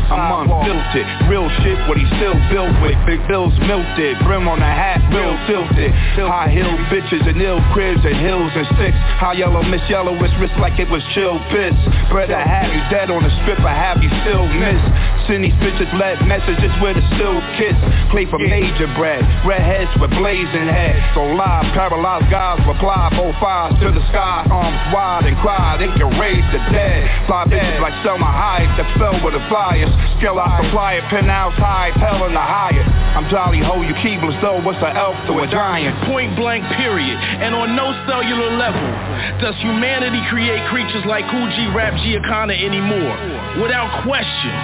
I'm 0.09 0.49
unfiltered, 0.51 1.05
real 1.29 1.45
shit 1.61 1.77
what 1.85 1.95
he 1.95 2.03
still 2.17 2.33
built 2.49 2.73
with. 2.81 2.97
Big 3.05 3.21
bills 3.29 3.53
melted, 3.61 4.17
brim 4.25 4.49
on 4.49 4.57
the 4.57 4.65
hat, 4.67 4.99
real 5.13 5.37
tilted. 5.45 5.93
High 6.17 6.49
heel 6.49 6.73
bitches 6.89 7.23
and 7.29 7.37
ill 7.37 7.61
cribs 7.71 8.01
and 8.01 8.17
hills 8.17 8.49
and 8.57 8.65
sticks. 8.73 8.97
High 9.21 9.37
yellow, 9.37 9.61
miss 9.61 9.85
yellow, 9.85 10.17
it's 10.17 10.33
wrist 10.41 10.57
like 10.57 10.81
it 10.81 10.89
was 10.89 11.05
chill 11.13 11.37
piss. 11.53 11.77
i 11.77 12.25
have 12.41 12.73
you 12.73 12.81
dead 12.89 13.13
on 13.13 13.21
the 13.21 13.29
strip, 13.45 13.61
I 13.61 13.77
have 13.77 14.01
you 14.01 14.09
still 14.25 14.49
miss. 14.49 14.81
Send 15.29 15.45
these 15.45 15.55
bitches 15.61 15.87
let 15.93 16.19
messages 16.25 16.73
with 16.81 16.97
a 16.97 17.05
still 17.13 17.37
kiss. 17.61 17.77
Play 18.09 18.25
for 18.25 18.41
major 18.41 18.89
bread, 18.97 19.21
redheads 19.45 19.93
with 20.01 20.09
blazing 20.17 20.67
heads. 20.67 21.05
So 21.13 21.21
live, 21.37 21.69
paralyzed 21.77 22.33
guys 22.33 22.57
reply, 22.65 23.13
both 23.13 23.37
to 23.77 23.93
the 23.93 24.03
sky, 24.09 24.45
arms 24.49 24.79
wide 24.93 25.25
and 25.29 25.37
cry, 25.39 25.77
they 25.77 25.89
can 25.93 26.09
raise 26.17 26.43
the 26.49 26.61
dead. 26.73 27.05
Fly 27.29 27.45
bitches 27.45 27.79
like 27.81 27.93
Salma 28.01 28.27
Hayek 28.29 28.71
that 28.77 28.89
fell 28.97 29.17
with 29.21 29.37
the 29.37 29.43
flyers. 29.47 29.89
Skill 30.17 30.39
I 30.39 30.65
supply 30.65 30.97
it, 30.97 31.05
penthouse 31.09 31.55
high, 31.55 31.93
hell 31.95 32.25
in 32.25 32.33
the 32.33 32.41
higher. 32.41 32.83
I'm 33.15 33.29
Jolly 33.29 33.61
Ho, 33.61 33.81
you 33.81 33.93
Keeblers 34.01 34.37
though, 34.41 34.61
what's 34.61 34.81
an 34.81 34.97
elf 34.97 35.17
to 35.27 35.33
a 35.43 35.47
giant? 35.47 35.93
Point 36.09 36.35
blank 36.35 36.65
period. 36.75 37.17
And 37.43 37.53
on 37.53 37.75
no 37.75 37.93
cellular 38.09 38.55
level 38.57 38.89
does 39.41 39.55
humanity 39.61 40.21
create 40.29 40.61
creatures 40.69 41.05
like 41.05 41.25
G 41.29 41.57
Rap 41.73 41.93
Giancana 42.01 42.57
anymore. 42.57 43.15
Without 43.61 44.03
question, 44.03 44.55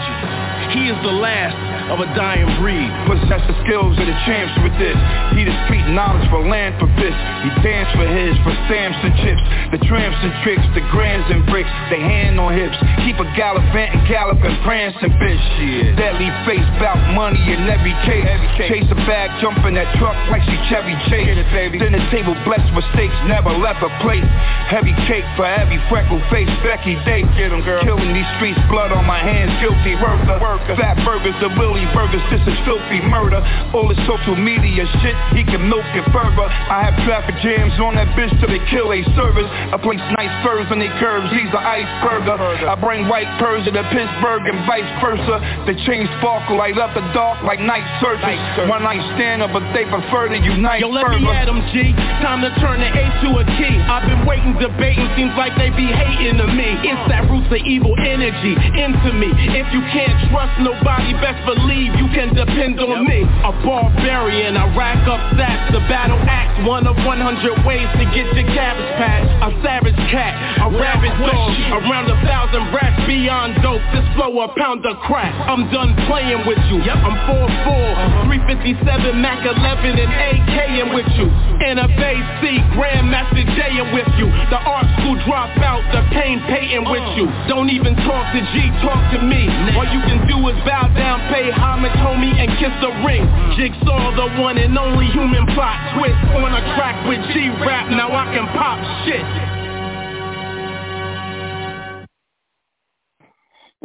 he 0.74 0.90
is 0.90 0.98
the 1.04 1.14
last 1.14 1.75
of 1.92 2.02
a 2.02 2.08
dying 2.18 2.50
breed. 2.62 2.90
Possess 3.06 3.42
the 3.46 3.56
skills 3.66 3.96
of 3.98 4.06
the 4.06 4.18
champs 4.26 4.54
with 4.66 4.76
this. 4.82 4.98
He 5.38 5.46
the 5.46 5.56
street 5.66 5.86
knowledge 5.94 6.26
for 6.30 6.42
land 6.42 6.76
for 6.80 6.90
philanthropists. 6.98 7.22
He 7.46 7.50
dance 7.62 7.90
for 7.94 8.08
his, 8.08 8.34
for 8.42 8.54
stamps 8.68 9.00
and 9.04 9.14
chips. 9.22 9.44
The 9.72 9.80
tramps 9.86 10.18
and 10.22 10.34
tricks, 10.44 10.66
the 10.74 10.84
grams 10.90 11.26
and 11.30 11.46
bricks. 11.46 11.70
They 11.90 12.00
hand 12.02 12.40
on 12.40 12.54
hips. 12.54 12.78
Keep 13.06 13.22
a 13.22 13.28
gallopant 13.38 13.94
and 13.94 14.02
galloping, 14.08 14.56
prancing 14.64 15.14
bitch. 15.20 15.44
Shit. 15.58 15.96
Deadly 15.98 16.30
face, 16.50 16.66
bout 16.82 17.00
money 17.14 17.42
in 17.52 17.70
every 17.70 17.94
case. 18.08 18.26
Chase 18.58 18.90
a 18.90 18.98
bag, 19.06 19.30
jump 19.42 19.62
in 19.66 19.76
that 19.76 19.90
truck 20.00 20.16
like 20.32 20.42
she 20.48 20.58
Chevy 20.70 20.96
Chase. 21.10 21.38
Then 21.56 21.94
the 21.94 22.04
table 22.10 22.34
blessed 22.46 22.72
with 22.74 22.86
steaks, 22.96 23.16
never 23.28 23.52
left 23.52 23.84
a 23.84 23.92
plate. 24.02 24.26
Heavy 24.72 24.96
cake 25.06 25.28
for 25.36 25.46
every 25.46 25.78
freckle 25.90 26.22
face. 26.32 26.50
Becky 26.64 26.96
Day, 27.06 27.22
get 27.38 27.54
them 27.54 27.62
girl. 27.62 27.84
Killing 27.84 28.14
these 28.14 28.28
streets, 28.38 28.60
blood 28.72 28.92
on 28.92 29.06
my 29.06 29.20
hands, 29.20 29.52
guilty 29.62 29.96
worker. 30.00 30.40
Fat 30.78 30.98
burgers, 31.06 31.36
the 31.42 31.52
Willie 31.76 31.92
burgers, 31.92 32.24
this 32.32 32.40
is 32.48 32.56
filthy 32.64 33.04
murder. 33.04 33.44
All 33.76 33.84
this 33.92 34.00
social 34.08 34.40
media 34.40 34.88
shit, 35.04 35.12
he 35.36 35.44
can 35.44 35.68
milk 35.68 35.84
it 35.92 36.08
further. 36.16 36.48
I 36.48 36.88
have 36.88 36.96
traffic 37.04 37.36
jams 37.44 37.76
on 37.84 38.00
that 38.00 38.16
bitch 38.16 38.32
till 38.40 38.48
they 38.48 38.64
kill 38.72 38.96
a 38.96 39.04
service. 39.12 39.44
I 39.52 39.76
place 39.84 40.00
nice 40.16 40.32
furs 40.40 40.72
on 40.72 40.80
they 40.80 40.88
curves, 41.04 41.28
he's 41.36 41.52
an 41.52 41.60
iceberger. 41.68 42.40
I 42.64 42.80
bring 42.80 43.12
white 43.12 43.28
pearls 43.44 43.68
to 43.68 43.76
the 43.76 43.84
Pittsburgh 43.92 44.48
and 44.48 44.64
vice 44.64 44.88
versa. 45.04 45.36
The 45.68 45.76
chains 45.84 46.08
sparkle 46.24 46.56
light 46.56 46.80
up 46.80 46.96
the 46.96 47.04
dark 47.12 47.44
like 47.44 47.60
night 47.60 47.84
searches. 48.00 48.40
One 48.72 48.88
night 48.88 49.04
stand 49.20 49.44
up, 49.44 49.52
but 49.52 49.68
they 49.76 49.84
prefer 49.84 50.32
to 50.32 50.40
unite 50.40 50.80
Yo, 50.80 50.88
let 50.88 51.04
further. 51.12 51.20
me 51.20 51.28
at 51.28 51.52
'em, 51.52 51.60
G. 51.76 51.92
Time 52.24 52.40
to 52.40 52.56
turn 52.64 52.80
the 52.80 52.88
A 52.88 53.04
to 53.28 53.30
a 53.36 53.44
T. 53.44 53.60
I've 53.92 54.08
been 54.08 54.24
waiting, 54.24 54.56
debating, 54.64 55.12
seems 55.20 55.36
like 55.36 55.52
they 55.60 55.76
be 55.76 55.92
hating 55.92 56.40
to 56.40 56.48
me. 56.56 56.80
It's 56.88 57.04
that 57.12 57.28
roots 57.28 57.52
of 57.52 57.60
evil 57.68 58.00
energy 58.00 58.56
into 58.80 59.12
me. 59.12 59.28
If 59.60 59.68
you 59.76 59.84
can't 59.92 60.16
trust 60.32 60.56
nobody, 60.64 61.12
best 61.20 61.44
believe 61.44 61.65
you 61.74 62.08
can 62.14 62.34
depend 62.34 62.78
on 62.80 63.06
me. 63.06 63.26
A 63.26 63.52
barbarian, 63.66 64.58
I 64.58 64.70
rack 64.78 65.02
up 65.10 65.18
stats, 65.34 65.74
the 65.74 65.82
battle 65.90 66.20
axe, 66.30 66.54
one 66.68 66.86
of 66.86 66.96
100 67.02 67.66
ways 67.66 67.90
to 67.98 68.06
get 68.14 68.30
your 68.38 68.46
cabbage 68.54 68.92
patch. 69.02 69.26
A 69.42 69.50
savage 69.66 69.98
cat, 70.14 70.38
a 70.62 70.70
rabid 70.70 71.14
dog, 71.18 71.50
around 71.82 72.10
a 72.14 72.18
thousand 72.22 72.70
rats 72.70 73.02
beyond 73.10 73.58
dope. 73.66 73.82
This 73.94 74.06
flow 74.14 74.46
a 74.46 74.48
pound 74.54 74.86
of 74.86 74.98
crack. 75.06 75.34
I'm 75.50 75.66
done 75.74 75.98
playing 76.06 76.46
with 76.46 76.62
you. 76.70 76.82
I'm 76.86 77.18
4-4, 77.26 78.30
357, 78.30 79.22
Mac 79.22 79.42
11, 79.42 79.98
and 79.98 80.12
AKing 80.14 80.94
with 80.94 81.10
you. 81.18 81.28
NFAC, 81.66 82.44
Grandmaster 82.78 83.46
J 83.58 83.82
am 83.82 83.90
with 83.94 84.10
you. 84.20 84.28
The 84.54 84.60
art 84.62 84.86
school 85.00 85.18
dropout, 85.26 85.82
the 85.92 86.04
pain 86.14 86.38
Payton 86.46 86.86
with 86.92 87.08
you. 87.18 87.26
Don't 87.48 87.70
even 87.70 87.96
talk 88.06 88.26
to 88.34 88.42
G, 88.54 88.70
talk 88.84 89.02
to 89.16 89.20
me. 89.24 89.48
All 89.74 89.88
you 89.90 90.02
can 90.06 90.28
do 90.28 90.38
is 90.50 90.58
bow 90.68 90.92
down, 90.94 91.24
pay 91.32 91.55
homage, 91.58 91.96
homie, 92.04 92.34
and 92.36 92.50
kiss 92.60 92.74
the 92.82 92.92
ring. 93.06 93.24
Jigsaw, 93.58 94.16
the 94.16 94.42
one 94.42 94.58
and 94.58 94.78
only 94.78 95.08
human 95.12 95.46
plot 95.56 95.78
twist 95.96 96.20
on 96.36 96.52
a 96.52 96.62
track 96.76 96.96
with 97.08 97.22
G-Rap. 97.34 97.90
Now 97.92 98.12
I 98.12 98.26
can 98.34 98.46
pop 98.54 98.78
shit. 99.06 99.56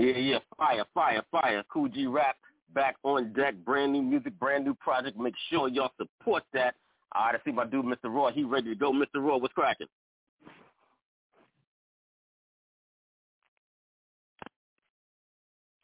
Yeah, 0.00 0.16
yeah, 0.16 0.38
fire, 0.56 0.84
fire, 0.94 1.22
fire. 1.30 1.62
Kool 1.70 1.88
G 1.88 2.06
Rap 2.06 2.36
back 2.74 2.96
on 3.02 3.32
deck. 3.34 3.54
Brand 3.64 3.92
new 3.92 4.02
music, 4.02 4.38
brand 4.38 4.64
new 4.64 4.74
project. 4.74 5.18
Make 5.18 5.34
sure 5.50 5.68
y'all 5.68 5.92
support 5.98 6.42
that. 6.54 6.74
All 7.14 7.26
right, 7.26 7.34
I 7.34 7.38
see 7.44 7.52
my 7.52 7.66
dude, 7.66 7.84
Mr. 7.84 8.04
Raw. 8.04 8.30
He 8.30 8.44
ready 8.44 8.70
to 8.70 8.74
go. 8.74 8.92
Mr. 8.92 9.16
Raw, 9.16 9.36
what's 9.36 9.52
cracking? 9.52 9.88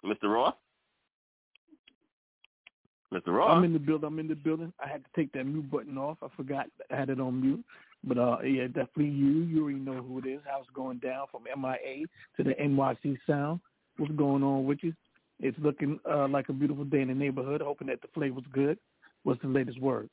Mr. 0.05 0.33
Raw? 0.33 0.53
Mr. 3.13 3.29
Raw? 3.29 3.49
I'm 3.49 3.65
in 3.65 3.73
the 3.73 3.79
building. 3.79 4.07
I'm 4.07 4.19
in 4.19 4.29
the 4.29 4.35
building. 4.35 4.73
I 4.85 4.89
had 4.89 5.05
to 5.05 5.11
take 5.15 5.33
that 5.33 5.45
mute 5.45 5.71
button 5.71 5.97
off. 5.97 6.19
I 6.23 6.29
forgot 6.37 6.67
I 6.91 6.97
had 6.97 7.11
it 7.11 7.21
on 7.21 7.41
mute. 7.41 7.65
But 8.05 8.19
uh, 8.19 8.39
yeah, 8.43 8.67
definitely 8.67 9.07
you. 9.07 9.43
You 9.43 9.63
already 9.63 9.79
know 9.79 10.03
who 10.03 10.19
it 10.19 10.27
is. 10.27 10.41
How 10.45 10.61
it's 10.61 10.71
going 10.75 10.99
down 10.99 11.27
from 11.31 11.45
MIA 11.45 12.07
to 12.37 12.45
the 12.45 12.55
NYC 12.55 13.17
Sound. 13.27 13.61
What's 13.97 14.13
going 14.15 14.43
on 14.43 14.65
with 14.65 14.79
you? 14.83 14.93
It's 15.41 15.59
looking 15.61 15.99
uh, 16.11 16.29
like 16.29 16.49
a 16.49 16.53
beautiful 16.53 16.85
day 16.85 17.01
in 17.01 17.09
the 17.09 17.15
neighborhood. 17.15 17.63
Hoping 17.65 17.89
that 17.89 18.01
the 18.03 18.09
flavor's 18.15 18.45
good. 18.53 18.79
What's 19.23 19.41
the 19.43 19.49
latest 19.49 19.81
word? 19.81 20.09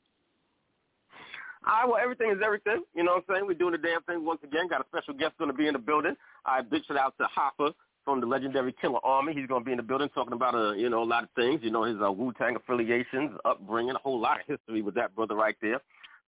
All 1.66 1.72
right, 1.72 1.88
well, 1.88 1.96
everything 2.02 2.30
is 2.30 2.38
everything. 2.44 2.82
You 2.94 3.04
know 3.04 3.12
what 3.12 3.24
I'm 3.28 3.36
saying? 3.36 3.46
We're 3.46 3.54
doing 3.54 3.72
the 3.72 3.78
damn 3.78 4.02
thing 4.02 4.24
once 4.24 4.40
again. 4.44 4.68
Got 4.68 4.82
a 4.82 4.84
special 4.88 5.14
guest 5.14 5.32
going 5.38 5.50
to 5.50 5.56
be 5.56 5.66
in 5.66 5.72
the 5.72 5.78
building. 5.78 6.14
I 6.44 6.60
big 6.60 6.84
shout 6.84 6.98
out 6.98 7.14
to 7.18 7.24
Hoffa 7.24 7.72
from 8.04 8.20
the 8.20 8.26
legendary 8.26 8.72
Killarmy. 8.72 9.36
He's 9.36 9.46
going 9.46 9.62
to 9.62 9.64
be 9.64 9.72
in 9.72 9.76
the 9.76 9.82
building 9.82 10.08
talking 10.14 10.32
about, 10.32 10.54
uh, 10.54 10.72
you 10.72 10.88
know, 10.90 11.02
a 11.02 11.04
lot 11.04 11.24
of 11.24 11.30
things. 11.36 11.60
You 11.62 11.70
know, 11.70 11.84
his 11.84 11.96
uh, 12.02 12.10
Wu-Tang 12.10 12.56
affiliations, 12.56 13.32
upbringing, 13.44 13.94
a 13.94 13.98
whole 13.98 14.20
lot 14.20 14.40
of 14.40 14.46
history 14.46 14.82
with 14.82 14.94
that 14.94 15.14
brother 15.14 15.34
right 15.34 15.56
there. 15.62 15.80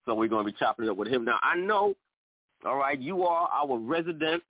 So 0.04 0.14
we're 0.14 0.28
going 0.28 0.46
to 0.46 0.52
be 0.52 0.58
chopping 0.58 0.86
it 0.86 0.90
up 0.90 0.96
with 0.96 1.08
him. 1.08 1.24
Now, 1.24 1.38
I 1.42 1.56
know, 1.56 1.94
all 2.64 2.76
right, 2.76 2.98
you 2.98 3.24
are 3.24 3.48
our 3.52 3.78
resident 3.78 4.42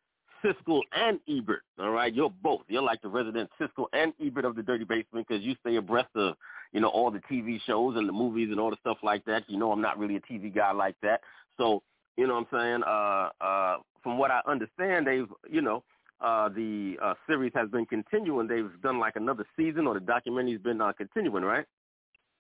Siskel 0.45 0.83
and 0.93 1.19
Ebert. 1.29 1.63
All 1.79 1.91
right, 1.91 2.13
you're 2.15 2.33
both. 2.43 2.63
You're 2.69 2.83
like 2.83 3.03
the 3.03 3.09
resident 3.09 3.51
Siskel 3.61 3.87
and 3.93 4.13
Ebert 4.23 4.45
of 4.45 4.55
the 4.55 4.63
Dirty 4.63 4.85
Basement 4.85 5.27
because 5.27 5.43
you 5.43 5.57
stay 5.61 5.77
abreast 5.77 6.11
of, 6.15 6.37
you 6.73 6.81
know, 6.81 6.89
all 6.89 7.11
the 7.11 7.21
TV 7.31 7.61
shows 7.67 7.97
and 7.97 8.09
the 8.09 8.13
movies 8.13 8.49
and 8.51 8.61
all 8.61 8.71
the 8.71 8.77
stuff 8.81 8.99
like 9.03 9.25
that. 9.25 9.45
You 9.49 9.59
know, 9.59 9.73
I'm 9.73 9.81
not 9.81 9.99
really 9.99 10.17
a 10.17 10.21
TV 10.21 10.55
guy 10.55 10.73
like 10.73 10.97
that. 11.03 11.23
So, 11.57 11.83
you 12.17 12.27
know 12.27 12.35
what 12.35 12.47
I'm 12.53 12.59
saying? 12.59 12.83
Uh, 12.87 13.45
uh, 13.45 13.77
from 14.03 14.19
what 14.19 14.31
I 14.31 14.41
understand, 14.47 15.07
they've, 15.07 15.27
you 15.51 15.63
know, 15.63 15.83
uh, 16.21 16.49
the 16.49 16.97
uh, 17.03 17.15
series 17.27 17.53
has 17.55 17.69
been 17.71 17.87
continuing. 17.87 18.47
They've 18.47 18.71
done 18.83 18.99
like 18.99 19.17
another 19.17 19.45
season, 19.57 19.87
or 19.87 19.95
the 19.95 20.01
documentary's 20.01 20.63
been 20.63 20.81
uh, 20.81 20.93
continuing, 20.93 21.45
right? 21.45 21.67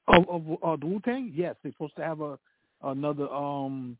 Of, 0.09 0.29
of 0.29 0.43
uh, 0.63 0.77
the 0.77 0.87
Wu 0.87 1.01
Tang, 1.05 1.33
yes, 1.35 1.57
they're 1.63 1.73
supposed 1.73 1.97
to 1.97 2.05
have 2.05 2.21
a 2.21 2.39
another 2.83 3.29
um 3.33 3.97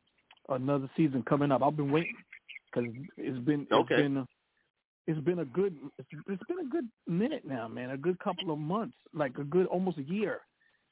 another 0.49 0.89
season 0.97 1.23
coming 1.29 1.51
up. 1.51 1.63
I've 1.63 1.77
been 1.77 1.91
waiting 1.91 2.15
because 2.73 2.91
it's 3.17 3.39
been 3.45 3.67
okay. 3.73 3.95
it's 3.95 4.03
been 4.03 4.27
it's 5.07 5.21
been 5.21 5.39
a 5.41 5.45
good 5.45 5.77
it's, 5.99 6.09
it's 6.29 6.43
been 6.45 6.61
a 6.61 6.69
good 6.69 6.89
minute 7.07 7.45
now, 7.45 7.69
man. 7.69 7.91
A 7.91 7.97
good 7.97 8.19
couple 8.19 8.53
of 8.53 8.59
months, 8.59 8.97
like 9.15 9.37
a 9.39 9.45
good 9.45 9.67
almost 9.67 9.99
a 9.99 10.03
year. 10.03 10.41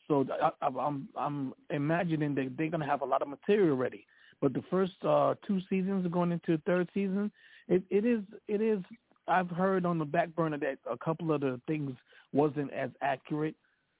So 0.09 0.27
I, 0.43 0.51
I, 0.61 0.69
I'm 0.69 1.09
I'm 1.17 1.55
imagining 1.71 2.35
that 2.35 2.55
they're 2.57 2.71
gonna 2.71 2.87
have 2.87 3.03
a 3.03 3.07
lot 3.07 3.23
of 3.23 3.29
material 3.29 3.77
ready. 3.77 4.07
But 4.41 4.53
the 4.53 4.63
first 4.71 4.93
uh 5.07 5.35
two 5.47 5.61
seasons 5.71 6.05
are 6.07 6.11
going 6.11 6.33
into 6.33 6.57
the 6.57 6.63
third 6.67 6.89
season. 6.95 7.31
It 7.69 7.83
it 7.91 8.05
is 8.05 8.21
it 8.49 8.61
is. 8.61 8.81
I've 9.27 9.51
heard 9.51 9.87
on 9.87 9.99
the 9.99 10.05
back 10.05 10.35
burner 10.35 10.59
that 10.59 10.79
a 10.91 10.99
couple 10.99 11.33
of 11.33 11.41
the 11.41 11.59
things 11.67 11.93
wasn't 12.33 12.73
as 12.75 12.91
accurate 13.01 13.55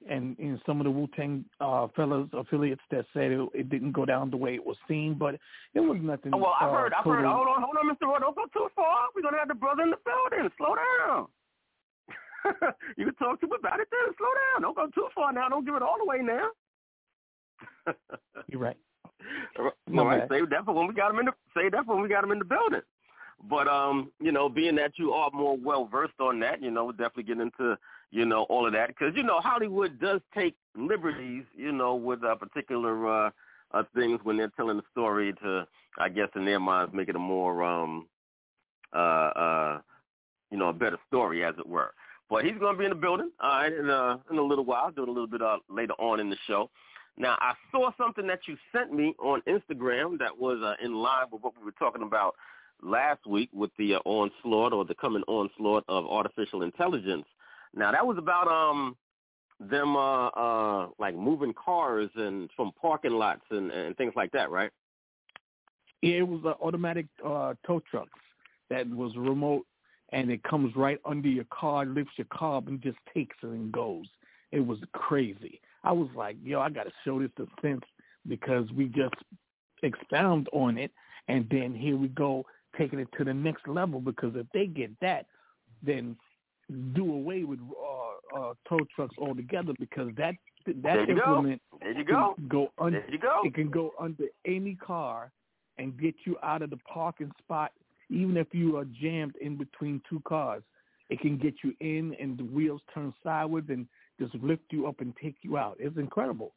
and 0.09 0.37
know, 0.37 0.57
some 0.65 0.79
of 0.79 0.85
the 0.85 0.91
Wu 0.91 1.07
Tang 1.15 1.45
uh, 1.59 1.87
fellas 1.95 2.27
affiliates 2.33 2.81
that 2.91 3.05
said 3.13 3.31
it, 3.31 3.49
it 3.53 3.69
didn't 3.69 3.91
go 3.91 4.05
down 4.05 4.29
the 4.29 4.37
way 4.37 4.55
it 4.55 4.65
was 4.65 4.77
seen, 4.87 5.15
but 5.17 5.35
it 5.73 5.79
was 5.79 5.97
nothing. 6.01 6.31
Oh, 6.33 6.37
well, 6.37 6.55
I've 6.59 6.69
uh, 6.69 6.73
heard. 6.73 6.93
I've 6.93 7.05
heard. 7.05 7.25
Hold 7.25 7.47
on, 7.47 7.63
hold 7.63 7.77
on, 7.77 7.89
Mr. 7.89 8.07
Roy. 8.07 8.19
Don't 8.19 8.35
go 8.35 8.45
too 8.53 8.67
far. 8.75 9.07
We're 9.15 9.21
gonna 9.21 9.37
have 9.37 9.47
the 9.47 9.55
brother 9.55 9.83
in 9.83 9.91
the 9.91 9.97
building. 10.05 10.49
Slow 10.57 10.75
down. 10.75 11.27
you 12.97 13.05
can 13.05 13.15
talk 13.15 13.39
to 13.41 13.47
him 13.47 13.53
about 13.57 13.79
it 13.79 13.87
then. 13.91 14.13
Slow 14.17 14.27
down. 14.53 14.61
Don't 14.61 14.75
go 14.75 14.87
too 14.93 15.07
far 15.15 15.33
now. 15.33 15.49
Don't 15.49 15.65
give 15.65 15.75
it 15.75 15.81
all 15.81 15.97
away 16.01 16.19
now. 16.21 16.49
You're 18.47 18.61
right. 18.61 18.77
All 19.57 20.05
right, 20.05 20.23
save 20.29 20.49
that 20.49 20.65
for 20.65 20.73
when 20.73 20.87
we 20.87 20.93
got 20.93 21.11
him 21.11 21.19
in 21.19 21.25
the 21.25 21.31
save 21.55 21.71
that 21.71 21.85
for 21.85 21.95
when 21.95 22.03
we 22.03 22.09
got 22.09 22.23
him 22.23 22.31
in 22.31 22.39
the 22.39 22.45
building. 22.45 22.81
But 23.49 23.67
um, 23.67 24.11
you 24.19 24.31
know, 24.31 24.49
being 24.49 24.75
that 24.75 24.93
you 24.97 25.11
are 25.13 25.29
more 25.31 25.57
well 25.57 25.85
versed 25.85 26.19
on 26.19 26.39
that, 26.39 26.61
you 26.61 26.71
know, 26.71 26.85
we'll 26.85 26.93
definitely 26.93 27.23
get 27.23 27.39
into 27.39 27.77
you 28.11 28.25
know 28.25 28.43
all 28.49 28.65
of 28.65 28.73
that 28.73 28.87
because 28.87 29.13
you 29.15 29.23
know 29.23 29.39
Hollywood 29.39 29.99
does 29.99 30.21
take 30.33 30.55
liberties, 30.75 31.43
you 31.55 31.71
know, 31.71 31.95
with 31.95 32.23
uh, 32.23 32.35
particular 32.35 33.25
uh, 33.27 33.29
uh, 33.73 33.83
things 33.95 34.19
when 34.23 34.37
they're 34.37 34.51
telling 34.55 34.77
the 34.77 34.83
story 34.91 35.33
to, 35.43 35.67
I 35.99 36.09
guess, 36.09 36.29
in 36.35 36.45
their 36.45 36.59
minds, 36.59 36.93
make 36.93 37.09
it 37.09 37.15
a 37.15 37.19
more 37.19 37.63
um, 37.63 38.07
uh, 38.93 38.97
uh, 38.97 39.81
you 40.51 40.57
know, 40.57 40.69
a 40.69 40.73
better 40.73 40.97
story, 41.07 41.43
as 41.43 41.53
it 41.59 41.67
were. 41.67 41.93
But 42.29 42.45
he's 42.45 42.57
going 42.57 42.75
to 42.75 42.79
be 42.79 42.85
in 42.85 42.89
the 42.89 42.95
building, 42.95 43.31
all 43.39 43.49
right, 43.49 43.73
in, 43.73 43.89
uh, 43.89 44.17
in 44.31 44.37
a 44.37 44.41
little 44.41 44.65
while. 44.65 44.89
do 44.91 45.03
it 45.03 45.09
a 45.09 45.11
little 45.11 45.27
bit 45.27 45.41
uh, 45.41 45.57
later 45.69 45.93
on 45.99 46.19
in 46.19 46.29
the 46.29 46.37
show. 46.47 46.69
Now, 47.17 47.37
I 47.39 47.53
saw 47.71 47.91
something 47.97 48.27
that 48.27 48.39
you 48.47 48.57
sent 48.75 48.91
me 48.91 49.13
on 49.19 49.41
Instagram 49.47 50.17
that 50.19 50.37
was 50.37 50.59
uh, 50.63 50.83
in 50.83 50.95
line 50.95 51.25
with 51.31 51.43
what 51.43 51.53
we 51.57 51.63
were 51.63 51.71
talking 51.73 52.01
about 52.01 52.35
last 52.81 53.25
week 53.25 53.49
with 53.53 53.71
the 53.77 53.95
uh, 53.95 53.99
onslaught 54.05 54.73
or 54.73 54.85
the 54.85 54.95
coming 54.95 55.23
onslaught 55.27 55.83
of 55.87 56.05
artificial 56.05 56.61
intelligence. 56.61 57.25
Now 57.73 57.91
that 57.91 58.05
was 58.05 58.17
about 58.17 58.47
um 58.47 58.95
them 59.59 59.95
uh 59.95 60.27
uh 60.27 60.87
like 60.99 61.15
moving 61.15 61.53
cars 61.53 62.09
and 62.15 62.49
from 62.55 62.71
parking 62.81 63.13
lots 63.13 63.43
and 63.51 63.71
and 63.71 63.95
things 63.97 64.13
like 64.15 64.31
that, 64.31 64.49
right? 64.49 64.71
Yeah, 66.01 66.17
it 66.17 66.27
was 66.27 66.43
automatic 66.61 67.07
uh 67.25 67.53
tow 67.65 67.81
trucks 67.89 68.19
that 68.69 68.87
was 68.89 69.15
remote 69.15 69.65
and 70.09 70.29
it 70.29 70.43
comes 70.43 70.75
right 70.75 70.99
under 71.05 71.27
your 71.27 71.45
car, 71.45 71.85
lifts 71.85 72.13
your 72.17 72.27
car 72.31 72.57
up 72.57 72.67
and 72.67 72.81
just 72.81 72.97
takes 73.13 73.35
it 73.43 73.47
and 73.47 73.71
goes. 73.71 74.05
It 74.51 74.65
was 74.65 74.77
crazy. 74.93 75.59
I 75.83 75.91
was 75.91 76.09
like, 76.15 76.37
yo, 76.43 76.61
I 76.61 76.69
got 76.69 76.83
to 76.83 76.91
show 77.03 77.19
this 77.19 77.31
to 77.37 77.47
Sense 77.61 77.83
because 78.27 78.71
we 78.71 78.85
just 78.85 79.15
expound 79.83 80.47
on 80.53 80.77
it, 80.77 80.91
and 81.27 81.47
then 81.49 81.73
here 81.73 81.97
we 81.97 82.07
go 82.09 82.45
taking 82.77 82.99
it 82.99 83.07
to 83.17 83.23
the 83.23 83.33
next 83.33 83.67
level 83.67 83.99
because 83.99 84.33
if 84.35 84.47
they 84.53 84.65
get 84.65 84.91
that, 85.01 85.25
then 85.83 86.15
do 86.93 87.13
away 87.13 87.43
with 87.43 87.59
uh, 87.59 88.39
uh, 88.39 88.53
tow 88.67 88.79
trucks 88.95 89.15
altogether 89.19 89.73
because 89.79 90.09
that 90.17 90.35
that 90.81 91.09
implement 91.09 91.61
go. 91.71 91.77
There 91.79 91.91
you 91.91 92.03
go. 92.03 92.33
Can 92.35 92.47
go 92.47 92.71
un- 92.79 92.91
there 92.93 93.11
you 93.11 93.19
go. 93.19 93.41
It 93.43 93.53
can 93.53 93.69
go 93.69 93.91
under 93.99 94.25
any 94.45 94.75
car 94.75 95.31
and 95.77 95.99
get 95.99 96.15
you 96.25 96.37
out 96.41 96.61
of 96.61 96.69
the 96.69 96.77
parking 96.91 97.31
spot, 97.37 97.71
even 98.09 98.37
if 98.37 98.47
you 98.51 98.77
are 98.77 98.85
jammed 98.85 99.35
in 99.41 99.57
between 99.57 100.01
two 100.09 100.21
cars. 100.27 100.63
It 101.09 101.19
can 101.19 101.37
get 101.37 101.53
you 101.63 101.73
in, 101.81 102.15
and 102.19 102.35
the 102.35 102.45
wheels 102.45 102.81
turn 102.91 103.13
sideways 103.23 103.65
and 103.69 103.85
just 104.19 104.33
lift 104.35 104.63
you 104.71 104.87
up 104.87 105.01
and 105.01 105.13
take 105.21 105.35
you 105.43 105.55
out. 105.55 105.77
It's 105.79 105.97
incredible 105.97 106.53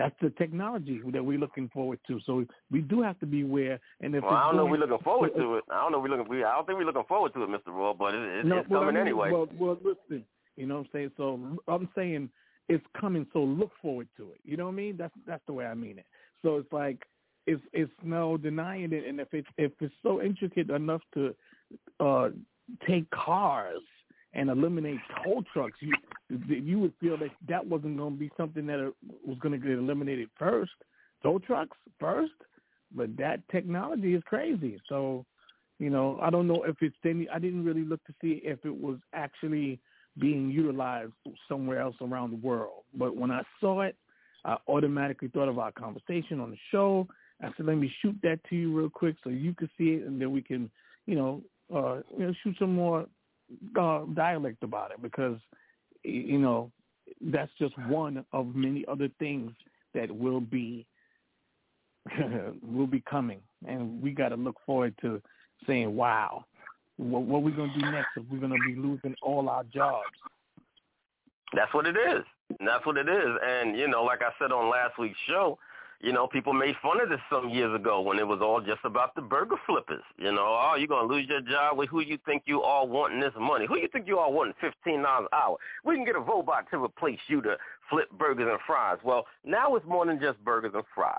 that's 0.00 0.16
the 0.22 0.30
technology 0.30 1.00
that 1.12 1.22
we're 1.22 1.38
looking 1.38 1.68
forward 1.68 1.98
to. 2.06 2.18
So 2.24 2.46
we 2.70 2.80
do 2.80 3.02
have 3.02 3.18
to 3.20 3.26
be 3.26 3.42
aware. 3.42 3.78
And 4.00 4.14
if 4.14 4.24
well, 4.24 4.32
I 4.32 4.44
don't 4.44 4.56
know, 4.56 4.64
we're 4.64 4.78
looking 4.78 4.98
forward 5.04 5.32
to 5.36 5.56
it. 5.56 5.64
I 5.70 5.82
don't 5.82 5.92
know, 5.92 5.98
we're 5.98 6.08
looking. 6.08 6.26
We, 6.26 6.42
I 6.42 6.54
don't 6.54 6.66
think 6.66 6.78
we're 6.78 6.86
looking 6.86 7.04
forward 7.06 7.34
to 7.34 7.42
it, 7.42 7.50
Mr. 7.50 7.68
Raw, 7.68 7.92
but 7.92 8.14
it, 8.14 8.22
it, 8.22 8.46
no, 8.46 8.58
it's 8.58 8.68
well, 8.70 8.80
coming 8.80 8.96
I 8.96 9.00
mean, 9.00 9.08
anyway. 9.08 9.30
Well, 9.30 9.46
well, 9.58 9.76
listen, 9.84 10.24
you 10.56 10.66
know 10.66 10.76
what 10.76 10.86
I'm 10.86 10.88
saying. 10.94 11.10
So 11.18 11.58
I'm 11.68 11.88
saying 11.94 12.30
it's 12.70 12.84
coming. 12.98 13.26
So 13.34 13.40
look 13.40 13.72
forward 13.82 14.08
to 14.16 14.30
it. 14.30 14.40
You 14.42 14.56
know 14.56 14.64
what 14.64 14.72
I 14.72 14.76
mean? 14.76 14.96
That's 14.96 15.14
that's 15.26 15.42
the 15.46 15.52
way 15.52 15.66
I 15.66 15.74
mean 15.74 15.98
it. 15.98 16.06
So 16.40 16.56
it's 16.56 16.72
like 16.72 17.02
it's 17.46 17.62
it's 17.74 17.92
no 18.02 18.38
denying 18.38 18.94
it. 18.94 19.06
And 19.06 19.20
if 19.20 19.28
it's 19.34 19.48
if 19.58 19.72
it's 19.80 19.94
so 20.02 20.22
intricate 20.22 20.70
enough 20.70 21.02
to 21.12 21.34
uh 22.00 22.30
take 22.88 23.10
cars 23.10 23.82
and 24.32 24.48
eliminate 24.48 24.98
tow 25.24 25.42
trucks, 25.52 25.76
you 25.80 25.92
you 26.48 26.78
would 26.78 26.92
feel 27.00 27.16
that 27.18 27.30
that 27.48 27.66
wasn't 27.66 27.96
going 27.96 28.14
to 28.14 28.18
be 28.18 28.30
something 28.36 28.66
that 28.66 28.92
was 29.26 29.38
going 29.38 29.52
to 29.52 29.66
get 29.66 29.76
eliminated 29.76 30.28
first. 30.38 30.72
Tow 31.22 31.38
trucks 31.40 31.76
first, 31.98 32.32
but 32.94 33.16
that 33.16 33.40
technology 33.50 34.14
is 34.14 34.22
crazy. 34.24 34.80
So, 34.88 35.26
you 35.78 35.90
know, 35.90 36.18
I 36.22 36.30
don't 36.30 36.46
know 36.46 36.62
if 36.64 36.76
it's 36.80 36.94
any. 37.04 37.28
I 37.28 37.38
didn't 37.38 37.64
really 37.64 37.84
look 37.84 38.04
to 38.04 38.14
see 38.20 38.40
if 38.44 38.64
it 38.64 38.74
was 38.74 38.98
actually 39.12 39.80
being 40.18 40.50
utilized 40.50 41.12
somewhere 41.48 41.80
else 41.80 41.96
around 42.00 42.30
the 42.30 42.46
world. 42.46 42.84
But 42.94 43.16
when 43.16 43.30
I 43.30 43.42
saw 43.60 43.82
it, 43.82 43.96
I 44.44 44.56
automatically 44.68 45.28
thought 45.28 45.48
of 45.48 45.58
our 45.58 45.72
conversation 45.72 46.40
on 46.40 46.50
the 46.50 46.58
show. 46.70 47.06
I 47.42 47.48
said, 47.56 47.66
let 47.66 47.76
me 47.76 47.92
shoot 48.02 48.16
that 48.22 48.40
to 48.50 48.56
you 48.56 48.76
real 48.76 48.90
quick 48.90 49.16
so 49.24 49.30
you 49.30 49.54
can 49.54 49.70
see 49.78 49.90
it, 49.90 50.06
and 50.06 50.20
then 50.20 50.30
we 50.30 50.42
can, 50.42 50.70
you 51.06 51.14
know, 51.16 51.42
uh, 51.74 52.00
you 52.16 52.26
know, 52.26 52.34
shoot 52.42 52.56
some 52.58 52.74
more 52.74 53.06
uh, 53.78 54.00
dialect 54.14 54.62
about 54.62 54.90
it 54.92 55.02
because 55.02 55.38
you 56.02 56.38
know 56.38 56.70
that's 57.20 57.50
just 57.58 57.76
one 57.88 58.24
of 58.32 58.54
many 58.54 58.84
other 58.88 59.08
things 59.18 59.52
that 59.94 60.10
will 60.10 60.40
be 60.40 60.86
will 62.62 62.86
be 62.86 63.02
coming, 63.08 63.40
and 63.66 64.00
we 64.02 64.12
got 64.12 64.30
to 64.30 64.36
look 64.36 64.56
forward 64.64 64.94
to 65.02 65.20
saying, 65.66 65.94
"Wow, 65.94 66.44
what, 66.96 67.22
what 67.22 67.38
are 67.38 67.42
we 67.42 67.52
going 67.52 67.72
to 67.72 67.78
do 67.78 67.90
next 67.90 68.08
if 68.16 68.24
we're 68.30 68.38
going 68.38 68.52
to 68.52 68.66
be 68.66 68.80
losing 68.80 69.14
all 69.22 69.48
our 69.48 69.64
jobs?" 69.64 70.06
That's 71.54 71.72
what 71.74 71.86
it 71.86 71.96
is. 71.96 72.24
That's 72.60 72.84
what 72.86 72.96
it 72.96 73.08
is. 73.08 73.28
And 73.44 73.76
you 73.76 73.88
know, 73.88 74.02
like 74.04 74.22
I 74.22 74.30
said 74.38 74.52
on 74.52 74.70
last 74.70 74.98
week's 74.98 75.18
show, 75.28 75.58
you 76.00 76.12
know, 76.12 76.26
people 76.26 76.52
made 76.52 76.74
fun 76.82 77.00
of 77.00 77.10
this 77.10 77.20
some 77.30 77.50
years 77.50 77.74
ago 77.74 78.00
when 78.00 78.18
it 78.18 78.26
was 78.26 78.40
all 78.42 78.60
just 78.60 78.80
about 78.84 79.14
the 79.14 79.20
burger 79.20 79.56
flippers. 79.66 80.02
You 80.16 80.32
know, 80.32 80.58
oh, 80.60 80.74
you're 80.76 80.88
gonna 80.88 81.06
lose 81.06 81.26
your 81.28 81.42
job. 81.42 81.76
With 81.76 81.90
who 81.90 82.00
you 82.00 82.18
think 82.24 82.44
you 82.46 82.62
are 82.62 82.86
wanting 82.86 83.20
this 83.20 83.32
money? 83.38 83.66
Who 83.66 83.76
you 83.78 83.88
think 83.88 84.06
you 84.06 84.18
are 84.18 84.30
wanting 84.30 84.54
fifteen 84.60 85.02
dollars 85.02 85.28
an 85.32 85.38
hour? 85.38 85.56
We 85.84 85.96
can 85.96 86.04
get 86.04 86.16
a 86.16 86.20
robot 86.20 86.66
to 86.70 86.82
replace 86.82 87.20
you 87.28 87.42
to 87.42 87.56
flip 87.90 88.10
burgers 88.18 88.48
and 88.50 88.58
fries. 88.66 88.98
Well, 89.04 89.26
now 89.44 89.76
it's 89.76 89.86
more 89.86 90.06
than 90.06 90.18
just 90.20 90.42
burgers 90.44 90.72
and 90.74 90.84
fries. 90.94 91.18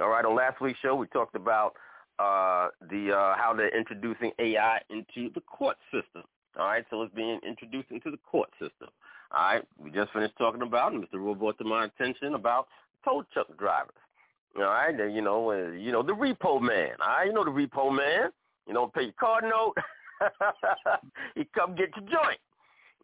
All 0.00 0.08
right. 0.08 0.24
On 0.24 0.34
last 0.34 0.60
week's 0.60 0.80
show, 0.80 0.96
we 0.96 1.06
talked 1.08 1.36
about 1.36 1.74
uh, 2.18 2.68
the 2.90 3.12
uh, 3.12 3.36
how 3.36 3.54
they're 3.56 3.76
introducing 3.76 4.32
AI 4.38 4.80
into 4.90 5.32
the 5.34 5.40
court 5.40 5.76
system. 5.92 6.24
All 6.58 6.66
right, 6.66 6.84
so 6.90 7.02
it's 7.02 7.14
being 7.14 7.38
introduced 7.46 7.90
into 7.90 8.10
the 8.10 8.18
court 8.18 8.50
system. 8.60 8.88
All 9.30 9.42
right, 9.42 9.62
we 9.78 9.90
just 9.90 10.12
finished 10.12 10.34
talking 10.36 10.62
about, 10.62 10.92
and 10.92 11.02
Mr. 11.02 11.14
Rule 11.14 11.36
brought 11.36 11.58
to 11.58 11.64
my 11.64 11.84
attention 11.84 12.34
about 12.34 12.66
tow 13.04 13.24
truck 13.32 13.56
drivers. 13.58 13.94
All 14.56 14.64
right, 14.64 14.94
you 15.12 15.22
know, 15.22 15.50
uh, 15.50 15.72
you 15.72 15.92
know 15.92 16.02
the 16.02 16.12
repo 16.12 16.60
man. 16.60 16.92
All 17.00 17.08
right, 17.08 17.26
you 17.26 17.32
know 17.32 17.44
the 17.44 17.50
repo 17.50 17.94
man. 17.94 18.30
You 18.66 18.74
don't 18.74 18.92
pay 18.92 19.02
your 19.02 19.12
car 19.12 19.40
note. 19.42 19.74
he 21.34 21.46
come 21.56 21.74
get 21.76 21.90
your 21.96 22.08
joint. 22.08 22.38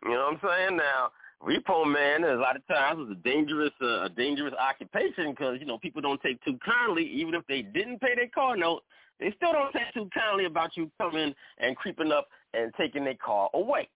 You 0.03 0.11
know 0.11 0.39
what 0.41 0.45
I'm 0.45 0.59
saying? 0.69 0.77
Now, 0.77 1.11
repo 1.43 1.91
man, 1.91 2.25
a 2.25 2.35
lot 2.37 2.57
of 2.57 2.67
times 2.67 3.07
is 3.07 3.13
a 3.13 3.23
dangerous, 3.23 3.73
uh, 3.81 4.05
a 4.05 4.09
dangerous 4.09 4.55
occupation 4.59 5.31
because 5.31 5.59
you 5.61 5.67
know 5.67 5.79
people 5.79 6.03
don't 6.03 6.21
take 6.21 6.43
too 6.45 6.59
kindly, 6.65 7.05
even 7.05 7.35
if 7.35 7.47
they 7.47 7.63
didn't 7.63 8.01
pay 8.01 8.15
their 8.15 8.29
car 8.29 8.57
note. 8.57 8.83
They 9.19 9.33
still 9.37 9.53
don't 9.53 9.73
take 9.73 9.95
too 9.95 10.11
kindly 10.13 10.45
about 10.45 10.77
you 10.77 10.91
coming 10.99 11.35
and 11.59 11.77
creeping 11.77 12.13
up 12.13 12.29
and 12.53 12.73
taking 12.77 13.05
their 13.05 13.15
car 13.15 13.49
away. 13.55 13.89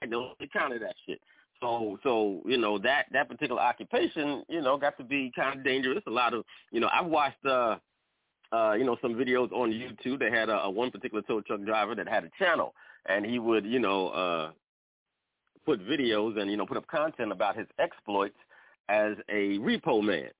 They 0.00 0.08
don't 0.08 0.36
take 0.38 0.52
kind 0.52 0.72
of 0.72 0.80
that 0.80 0.94
shit. 1.06 1.20
So 1.60 1.98
so 2.02 2.42
you 2.44 2.58
know 2.58 2.78
that 2.78 3.06
that 3.12 3.28
particular 3.28 3.60
occupation 3.60 4.44
you 4.48 4.60
know 4.60 4.76
got 4.76 4.96
to 4.98 5.04
be 5.04 5.32
kind 5.34 5.58
of 5.58 5.64
dangerous. 5.64 6.02
A 6.06 6.10
lot 6.10 6.34
of 6.34 6.44
you 6.70 6.80
know 6.80 6.88
I've 6.92 7.06
watched 7.06 7.44
uh 7.46 7.76
uh 8.52 8.72
you 8.72 8.84
know 8.84 8.96
some 9.00 9.14
videos 9.14 9.50
on 9.52 9.70
YouTube. 9.70 10.18
They 10.18 10.30
had 10.30 10.48
a, 10.48 10.64
a 10.64 10.70
one 10.70 10.90
particular 10.90 11.22
tow 11.22 11.40
truck 11.40 11.64
driver 11.64 11.94
that 11.94 12.08
had 12.08 12.24
a 12.24 12.30
channel 12.38 12.74
and 13.08 13.24
he 13.24 13.38
would 13.38 13.64
you 13.64 13.78
know 13.78 14.08
uh 14.08 14.50
put 15.64 15.80
videos 15.86 16.38
and 16.38 16.50
you 16.50 16.56
know 16.56 16.66
put 16.66 16.76
up 16.76 16.86
content 16.86 17.32
about 17.32 17.56
his 17.56 17.66
exploits 17.78 18.36
as 18.88 19.16
a 19.28 19.58
repo 19.58 20.02
man. 20.02 20.30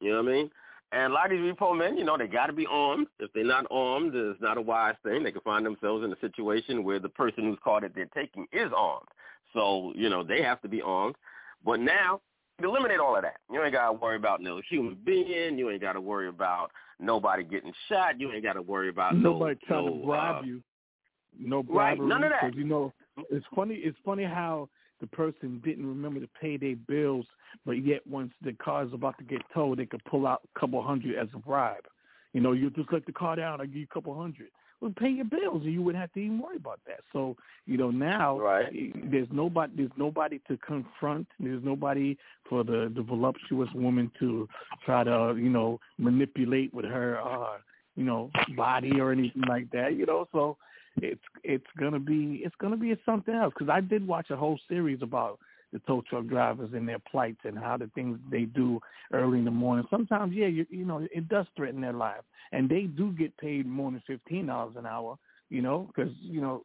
You 0.00 0.10
know 0.12 0.22
what 0.22 0.30
I 0.30 0.32
mean? 0.32 0.50
And 0.92 1.12
a 1.12 1.14
lot 1.14 1.32
of 1.32 1.32
these 1.32 1.52
repo 1.52 1.76
men, 1.76 1.96
you 1.96 2.04
know, 2.04 2.16
they 2.16 2.28
got 2.28 2.46
to 2.46 2.52
be 2.52 2.66
armed. 2.70 3.08
If 3.18 3.32
they're 3.32 3.44
not 3.44 3.66
armed, 3.70 4.14
it's 4.14 4.40
not 4.40 4.56
a 4.56 4.62
wise 4.62 4.94
thing. 5.02 5.24
They 5.24 5.32
can 5.32 5.40
find 5.40 5.66
themselves 5.66 6.04
in 6.04 6.12
a 6.12 6.20
situation 6.20 6.84
where 6.84 7.00
the 7.00 7.08
person 7.08 7.44
whose 7.44 7.58
car 7.64 7.80
that 7.80 7.92
they're 7.94 8.08
taking 8.14 8.46
is 8.52 8.70
armed. 8.76 9.08
So, 9.56 9.94
you 9.96 10.10
know, 10.10 10.22
they 10.22 10.42
have 10.42 10.60
to 10.62 10.68
be 10.68 10.82
armed. 10.82 11.16
But 11.64 11.80
now, 11.80 12.20
eliminate 12.62 13.00
all 13.00 13.16
of 13.16 13.22
that. 13.22 13.38
You 13.50 13.62
ain't 13.62 13.72
got 13.72 13.86
to 13.86 13.92
worry 13.94 14.16
about 14.16 14.42
no 14.42 14.60
human 14.68 14.98
being. 15.02 15.58
You 15.58 15.70
ain't 15.70 15.80
got 15.80 15.94
to 15.94 16.00
worry 16.00 16.28
about 16.28 16.70
nobody 17.00 17.42
getting 17.42 17.72
shot. 17.88 18.20
You 18.20 18.32
ain't 18.32 18.44
got 18.44 18.52
to 18.52 18.62
worry 18.62 18.90
about 18.90 19.16
nobody 19.16 19.58
no, 19.62 19.66
trying 19.66 19.86
no, 19.86 19.98
to 19.98 20.06
bribe 20.06 20.42
uh, 20.42 20.46
you. 20.46 20.62
No 21.38 21.62
bribery. 21.62 22.06
Right, 22.06 22.08
none 22.08 22.22
of 22.22 22.32
that. 22.38 22.54
You 22.54 22.64
know, 22.64 22.92
it's 23.30 23.46
funny. 23.54 23.76
It's 23.76 23.98
funny 24.04 24.24
how 24.24 24.68
the 25.00 25.06
person 25.06 25.60
didn't 25.64 25.86
remember 25.86 26.20
to 26.20 26.28
pay 26.40 26.58
their 26.58 26.76
bills, 26.76 27.26
but 27.64 27.84
yet 27.84 28.06
once 28.06 28.32
the 28.42 28.52
car 28.52 28.84
is 28.84 28.92
about 28.92 29.16
to 29.18 29.24
get 29.24 29.40
towed, 29.54 29.78
they 29.78 29.86
could 29.86 30.04
pull 30.04 30.26
out 30.26 30.42
a 30.54 30.60
couple 30.60 30.82
hundred 30.82 31.16
as 31.16 31.28
a 31.34 31.38
bribe. 31.38 31.84
You 32.32 32.40
know, 32.40 32.52
you 32.52 32.70
just 32.70 32.92
let 32.92 33.06
the 33.06 33.12
car 33.12 33.36
down, 33.36 33.60
I 33.60 33.66
give 33.66 33.76
you 33.76 33.86
a 33.90 33.94
couple 33.94 34.14
hundred. 34.14 34.48
Well, 34.80 34.92
pay 34.98 35.08
your 35.08 35.24
bills, 35.24 35.62
and 35.64 35.72
you 35.72 35.82
wouldn't 35.82 36.00
have 36.00 36.12
to 36.12 36.20
even 36.20 36.38
worry 36.38 36.56
about 36.56 36.80
that. 36.86 37.00
So, 37.12 37.36
you 37.64 37.78
know, 37.78 37.90
now 37.90 38.38
Right. 38.38 38.92
there's 39.10 39.28
nobody, 39.32 39.72
there's 39.74 39.96
nobody 39.96 40.38
to 40.48 40.56
confront. 40.58 41.26
There's 41.40 41.64
nobody 41.64 42.16
for 42.48 42.62
the 42.62 42.92
the 42.94 43.02
voluptuous 43.02 43.72
woman 43.74 44.10
to 44.18 44.48
try 44.84 45.04
to, 45.04 45.34
you 45.36 45.48
know, 45.48 45.80
manipulate 45.98 46.74
with 46.74 46.84
her, 46.84 47.18
uh, 47.20 47.58
you 47.96 48.04
know, 48.04 48.30
body 48.54 49.00
or 49.00 49.12
anything 49.12 49.42
like 49.48 49.70
that. 49.70 49.94
You 49.96 50.04
know, 50.04 50.28
so 50.32 50.58
it's 50.98 51.24
it's 51.42 51.66
gonna 51.78 51.98
be 51.98 52.42
it's 52.44 52.56
gonna 52.56 52.76
be 52.76 52.94
something 53.04 53.34
else 53.34 53.54
because 53.54 53.70
I 53.70 53.80
did 53.80 54.06
watch 54.06 54.30
a 54.30 54.36
whole 54.36 54.58
series 54.68 55.00
about 55.02 55.38
the 55.72 55.80
tow 55.80 56.02
truck 56.08 56.26
drivers 56.26 56.70
and 56.74 56.88
their 56.88 56.98
plights 57.10 57.40
and 57.44 57.58
how 57.58 57.76
the 57.76 57.90
things 57.94 58.18
they 58.30 58.42
do 58.42 58.80
early 59.12 59.38
in 59.38 59.44
the 59.44 59.50
morning. 59.50 59.86
Sometimes, 59.90 60.34
yeah, 60.34 60.46
you 60.46 60.66
you 60.70 60.84
know, 60.84 61.06
it 61.12 61.28
does 61.28 61.46
threaten 61.56 61.80
their 61.80 61.92
lives, 61.92 62.24
and 62.52 62.68
they 62.68 62.82
do 62.82 63.12
get 63.12 63.36
paid 63.38 63.66
more 63.66 63.90
than 63.90 64.02
fifteen 64.06 64.46
dollars 64.46 64.74
an 64.76 64.86
hour. 64.86 65.18
You 65.48 65.62
know, 65.62 65.88
because 65.88 66.12
you 66.20 66.40
know, 66.40 66.64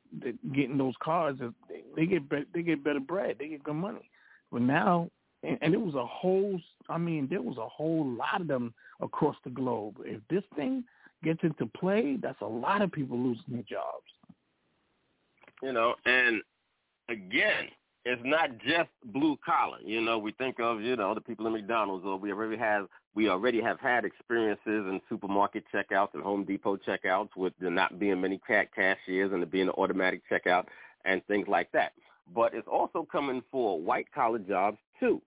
getting 0.54 0.78
those 0.78 0.96
cars, 1.04 1.38
they, 1.70 1.82
they 1.96 2.06
get 2.06 2.24
they 2.54 2.64
get 2.64 2.84
better 2.84 3.00
bread, 3.00 3.36
they 3.38 3.50
get 3.50 3.64
good 3.64 3.76
money. 3.76 4.10
But 4.52 4.64
now, 4.64 5.10
and, 5.44 5.58
and 5.62 5.74
it 5.74 5.82
was 5.82 5.94
a 5.94 6.06
whole, 6.06 6.60
I 6.90 6.98
mean, 6.98 7.28
there 7.30 7.42
was 7.44 7.58
a 7.58 7.68
whole 7.68 8.06
lot 8.08 8.42
of 8.42 8.48
them 8.48 8.74
across 9.00 9.36
the 9.44 9.52
globe. 9.52 9.98
If 10.04 10.22
this 10.30 10.44
thing 10.56 10.84
gets 11.24 11.44
into 11.44 11.68
play, 11.68 12.18
that's 12.20 12.42
a 12.42 12.46
lot 12.46 12.82
of 12.82 12.92
people 12.92 13.20
losing 13.20 13.44
their 13.50 13.64
jobs. 13.64 14.12
you 15.62 15.74
know, 15.74 15.96
and 16.06 16.42
again, 17.10 17.70
it's 18.06 18.22
not 18.26 18.58
just 18.60 18.90
blue 19.06 19.38
collar. 19.46 19.78
You 19.84 20.02
know, 20.02 20.18
we 20.18 20.32
think 20.32 20.60
of 20.60 20.82
you 20.82 20.96
know 20.96 21.14
the 21.14 21.22
people 21.22 21.48
in 21.48 21.54
McDonald's, 21.54 22.06
or 22.06 22.18
we 22.18 22.32
already 22.32 22.58
have 22.58 22.88
we 23.14 23.30
already 23.30 23.62
have 23.62 23.80
had 23.80 24.06
experiences 24.06 24.60
in 24.66 25.02
supermarket 25.10 25.64
checkouts 25.74 26.14
and 26.14 26.24
Home 26.24 26.44
Depot 26.44 26.78
checkouts 26.78 27.30
with 27.36 27.54
there 27.60 27.70
not 27.70 28.00
being 28.00 28.22
many 28.22 28.40
ca- 28.40 28.66
cashiers 28.74 29.32
and 29.32 29.42
there 29.42 29.50
being 29.50 29.68
an 29.68 29.74
automatic 29.78 30.22
checkout 30.30 30.66
and 31.06 31.26
things 31.28 31.48
like 31.48 31.72
that. 31.74 31.94
But 32.34 32.54
it's 32.54 32.68
also 32.68 33.08
coming 33.12 33.44
for 33.52 33.80
white 33.80 34.12
collar 34.14 34.40
jobs 34.40 34.78
too. 35.00 35.22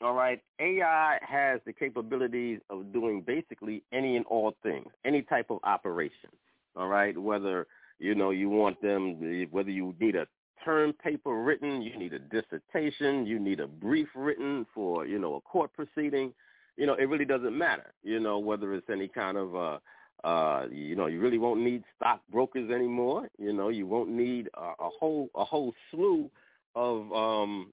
All 0.00 0.14
right, 0.14 0.42
AI 0.60 1.18
has 1.22 1.60
the 1.64 1.72
capabilities 1.72 2.60
of 2.68 2.92
doing 2.92 3.22
basically 3.22 3.82
any 3.92 4.16
and 4.16 4.26
all 4.26 4.54
things, 4.62 4.88
any 5.04 5.22
type 5.22 5.46
of 5.50 5.58
operation. 5.64 6.30
All 6.76 6.88
right, 6.88 7.16
whether 7.16 7.66
you 7.98 8.14
know 8.14 8.30
you 8.30 8.48
want 8.48 8.80
them, 8.82 9.48
whether 9.50 9.70
you 9.70 9.94
need 10.00 10.16
a 10.16 10.26
term 10.64 10.92
paper 10.92 11.42
written, 11.42 11.82
you 11.82 11.96
need 11.98 12.12
a 12.12 12.18
dissertation, 12.18 13.26
you 13.26 13.38
need 13.38 13.60
a 13.60 13.66
brief 13.66 14.08
written 14.14 14.66
for 14.74 15.06
you 15.06 15.18
know 15.18 15.34
a 15.36 15.40
court 15.40 15.70
proceeding. 15.74 16.32
You 16.76 16.86
know, 16.86 16.94
it 16.94 17.04
really 17.04 17.24
doesn't 17.24 17.56
matter. 17.56 17.92
You 18.02 18.18
know, 18.18 18.38
whether 18.38 18.74
it's 18.74 18.90
any 18.90 19.08
kind 19.08 19.36
of 19.36 19.54
uh 19.54 19.78
uh 20.24 20.66
you 20.70 20.96
know 20.96 21.06
you 21.06 21.20
really 21.20 21.38
won't 21.38 21.60
need 21.60 21.84
stockbrokers 21.96 22.70
anymore 22.70 23.28
you 23.38 23.52
know 23.52 23.68
you 23.68 23.86
won't 23.86 24.08
need 24.08 24.48
a, 24.54 24.84
a 24.84 24.88
whole 24.98 25.28
a 25.34 25.44
whole 25.44 25.74
slew 25.90 26.30
of 26.74 27.12
um 27.12 27.72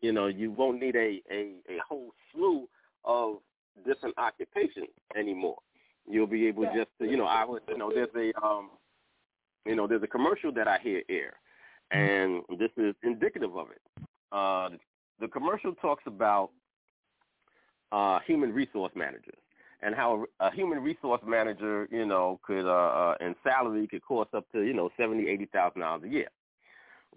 you 0.00 0.10
know 0.10 0.26
you 0.26 0.50
won't 0.50 0.80
need 0.80 0.96
a 0.96 1.22
a 1.30 1.52
a 1.68 1.78
whole 1.86 2.12
slew 2.32 2.68
of 3.04 3.36
different 3.86 4.16
occupations 4.18 4.88
anymore 5.16 5.58
you'll 6.08 6.26
be 6.26 6.48
able 6.48 6.64
just 6.74 6.88
to 7.00 7.06
you 7.06 7.16
know 7.16 7.26
i 7.26 7.44
would 7.44 7.62
you 7.68 7.78
know 7.78 7.92
there's 7.94 8.08
a 8.16 8.32
um 8.44 8.70
you 9.68 9.76
know 9.76 9.86
there's 9.86 10.02
a 10.02 10.08
commercial 10.08 10.50
that 10.52 10.66
i 10.66 10.78
hear 10.78 11.02
air 11.08 11.34
and 11.90 12.42
this 12.58 12.70
is 12.76 12.94
indicative 13.02 13.56
of 13.56 13.68
it 13.70 13.80
uh 14.32 14.68
the 15.20 15.28
commercial 15.28 15.72
talks 15.74 16.02
about 16.06 16.50
uh 17.92 18.18
human 18.26 18.52
resource 18.52 18.92
managers 18.96 19.38
and 19.82 19.94
how 19.94 20.24
a 20.40 20.50
human 20.50 20.80
resource 20.82 21.20
manager, 21.26 21.88
you 21.90 22.04
know, 22.04 22.40
could 22.42 22.66
uh, 22.66 22.70
uh 22.70 23.14
in 23.20 23.34
salary 23.42 23.86
could 23.86 24.02
cost 24.02 24.34
up 24.34 24.44
to 24.52 24.62
you 24.62 24.74
know 24.74 24.90
seventy, 24.96 25.28
eighty 25.28 25.46
thousand 25.46 25.82
dollars 25.82 26.02
a 26.04 26.08
year. 26.08 26.28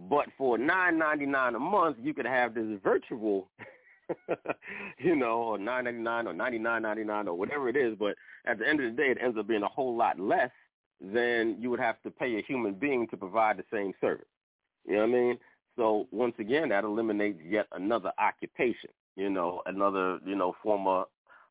But 0.10 0.28
for 0.38 0.58
nine 0.58 0.98
ninety 0.98 1.26
nine 1.26 1.56
a 1.56 1.60
month, 1.60 1.98
you 2.02 2.14
could 2.14 2.26
have 2.26 2.54
this 2.54 2.80
virtual, 2.84 3.50
you 5.00 5.16
know, 5.16 5.42
or 5.42 5.58
nine 5.58 5.86
ninety 5.86 6.02
nine 6.02 6.28
or 6.28 6.34
ninety 6.34 6.60
nine 6.60 6.84
ninety 6.84 7.04
nine 7.04 7.28
or 7.28 7.36
whatever 7.36 7.68
it 7.68 7.76
is. 7.76 7.96
But 7.98 8.16
at 8.46 8.60
the 8.60 8.68
end 8.68 8.80
of 8.80 8.92
the 8.92 9.02
day, 9.02 9.10
it 9.10 9.18
ends 9.22 9.38
up 9.38 9.48
being 9.48 9.64
a 9.64 9.68
whole 9.68 9.96
lot 9.96 10.20
less 10.20 10.52
than 11.02 11.58
you 11.60 11.70
would 11.70 11.80
have 11.80 12.02
to 12.04 12.12
pay 12.12 12.38
a 12.38 12.42
human 12.42 12.74
being 12.74 13.08
to 13.08 13.18
provide 13.18 13.58
the 13.58 13.64
same 13.74 13.94
service. 14.00 14.28
You 14.86 14.96
know 14.96 15.00
what 15.00 15.10
I 15.10 15.12
mean? 15.12 15.38
So 15.76 16.08
once 16.12 16.36
again, 16.40 16.70
that 16.70 16.84
eliminates 16.84 17.40
yet 17.48 17.68
another 17.72 18.12
occupation. 18.20 18.90
You 19.16 19.30
know, 19.30 19.62
another 19.66 20.20
you 20.26 20.36
know 20.36 20.56
former 20.64 21.06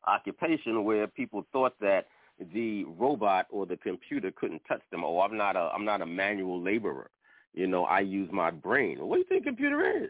occupation 0.07 0.83
where 0.83 1.07
people 1.07 1.45
thought 1.51 1.75
that 1.79 2.07
the 2.53 2.85
robot 2.85 3.45
or 3.49 3.65
the 3.65 3.77
computer 3.77 4.31
couldn't 4.31 4.61
touch 4.67 4.81
them. 4.91 5.03
Oh, 5.03 5.19
I'm 5.19 5.37
not 5.37 5.55
a 5.55 5.69
I'm 5.73 5.85
not 5.85 6.01
a 6.01 6.05
manual 6.05 6.61
laborer. 6.61 7.09
You 7.53 7.67
know, 7.67 7.83
I 7.85 7.99
use 7.99 8.29
my 8.31 8.49
brain. 8.49 8.97
What 8.99 9.15
do 9.15 9.19
you 9.19 9.25
think 9.25 9.43
computer 9.43 10.03
is? 10.03 10.09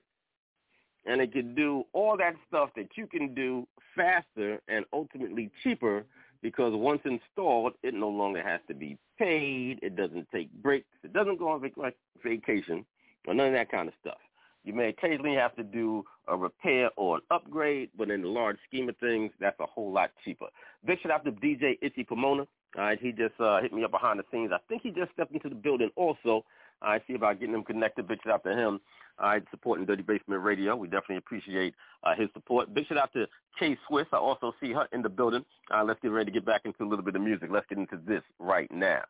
And 1.05 1.19
it 1.19 1.31
can 1.31 1.55
do 1.55 1.83
all 1.93 2.15
that 2.17 2.35
stuff 2.47 2.69
that 2.75 2.89
you 2.95 3.07
can 3.07 3.33
do 3.33 3.67
faster 3.95 4.61
and 4.67 4.85
ultimately 4.93 5.49
cheaper 5.63 6.05
because 6.41 6.73
once 6.75 7.01
installed, 7.05 7.73
it 7.83 7.93
no 7.93 8.09
longer 8.09 8.41
has 8.43 8.59
to 8.67 8.73
be 8.73 8.97
paid. 9.17 9.79
It 9.81 9.95
doesn't 9.95 10.27
take 10.33 10.51
breaks. 10.61 10.87
It 11.03 11.13
doesn't 11.13 11.37
go 11.37 11.49
on 11.49 11.61
vac- 11.61 11.93
vacation 12.23 12.85
or 13.27 13.33
none 13.33 13.47
of 13.47 13.53
that 13.53 13.71
kind 13.71 13.87
of 13.87 13.93
stuff. 14.01 14.17
You 14.63 14.73
may 14.73 14.89
occasionally 14.89 15.35
have 15.35 15.55
to 15.55 15.63
do 15.63 16.03
a 16.27 16.37
repair 16.37 16.91
or 16.95 17.17
an 17.17 17.21
upgrade, 17.31 17.89
but 17.97 18.11
in 18.11 18.21
the 18.21 18.27
large 18.27 18.57
scheme 18.67 18.89
of 18.89 18.97
things, 18.97 19.31
that's 19.39 19.59
a 19.59 19.65
whole 19.65 19.91
lot 19.91 20.11
cheaper. 20.23 20.47
Big 20.85 20.99
shout 21.01 21.11
out 21.11 21.25
to 21.25 21.31
DJ 21.31 21.77
Itchy 21.81 22.03
Pomona. 22.03 22.45
All 22.77 22.83
right, 22.83 22.99
he 23.01 23.11
just 23.11 23.39
uh, 23.39 23.59
hit 23.61 23.73
me 23.73 23.83
up 23.83 23.91
behind 23.91 24.19
the 24.19 24.23
scenes. 24.31 24.51
I 24.53 24.59
think 24.69 24.83
he 24.83 24.91
just 24.91 25.11
stepped 25.13 25.33
into 25.33 25.49
the 25.49 25.55
building 25.55 25.89
also. 25.95 26.45
I 26.81 26.99
see 27.07 27.13
about 27.15 27.39
getting 27.39 27.53
them 27.53 27.63
connected. 27.63 28.07
Big 28.07 28.19
shout 28.23 28.33
out 28.33 28.43
to 28.43 28.55
him. 28.55 28.79
All 29.19 29.29
right, 29.29 29.43
supporting 29.51 29.85
Dirty 29.85 30.03
Basement 30.03 30.41
Radio. 30.41 30.75
We 30.75 30.87
definitely 30.87 31.17
appreciate 31.17 31.75
uh, 32.03 32.15
his 32.15 32.29
support. 32.33 32.73
Big 32.73 32.87
shout 32.87 32.97
out 32.97 33.13
to 33.13 33.27
K 33.59 33.77
Swiss. 33.87 34.07
I 34.11 34.17
also 34.17 34.53
see 34.59 34.71
her 34.73 34.87
in 34.91 35.01
the 35.01 35.09
building. 35.09 35.45
Uh, 35.73 35.83
let's 35.83 35.99
get 36.01 36.11
ready 36.11 36.31
to 36.31 36.31
get 36.31 36.45
back 36.45 36.61
into 36.65 36.83
a 36.83 36.87
little 36.87 37.05
bit 37.05 37.15
of 37.15 37.21
music. 37.21 37.49
Let's 37.51 37.67
get 37.67 37.77
into 37.77 37.99
this 38.07 38.23
right 38.39 38.71
now. 38.71 39.03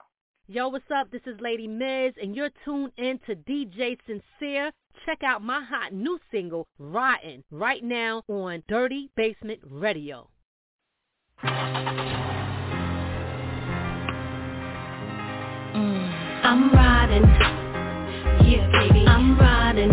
Yo, 0.48 0.68
what's 0.68 0.84
up? 0.94 1.10
This 1.12 1.22
is 1.28 1.40
Lady 1.40 1.68
Miz, 1.68 2.14
and 2.22 2.36
you're 2.36 2.50
tuned 2.66 2.92
in 2.98 3.20
to 3.26 3.36
DJ 3.36 3.98
Sincere. 4.06 4.72
Check 5.06 5.24
out 5.24 5.42
my 5.42 5.64
hot 5.64 5.94
new 5.94 6.20
single, 6.30 6.68
Rotten, 6.78 7.44
right 7.52 7.82
now 7.84 8.24
on 8.28 8.62
Dirty 8.68 9.10
Basement 9.16 9.62
Radio. 9.64 10.28
Mm, 15.74 16.42
I'm 16.44 16.72
riding, 16.72 17.24
yeah, 17.24 17.61
baby, 18.72 19.06
I'm 19.08 19.38
riding. 19.40 19.92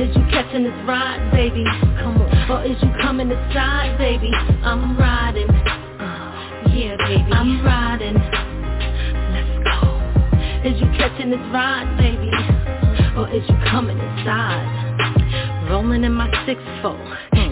Is 0.00 0.16
you 0.16 0.22
catching 0.30 0.64
this 0.64 0.72
ride, 0.86 1.30
baby? 1.32 1.64
Come 2.00 2.22
on. 2.22 2.50
Or 2.50 2.64
is 2.64 2.76
you 2.82 2.90
coming 3.02 3.30
inside, 3.30 3.98
baby? 3.98 4.30
I'm 4.62 4.96
riding. 4.96 5.48
Yeah, 6.72 6.96
baby, 6.96 7.30
I'm 7.32 7.64
riding. 7.64 8.14
Let's 8.14 9.52
go. 9.64 9.76
Is 10.64 10.80
you 10.80 10.86
catching 10.96 11.30
this 11.30 11.44
ride, 11.52 11.96
baby? 11.98 12.30
Or 13.16 13.28
is 13.28 13.46
you 13.48 13.56
coming 13.70 13.98
inside? 13.98 15.68
Rolling 15.70 16.04
in 16.04 16.12
my 16.12 16.30
six 16.46 16.60
four. 16.82 16.98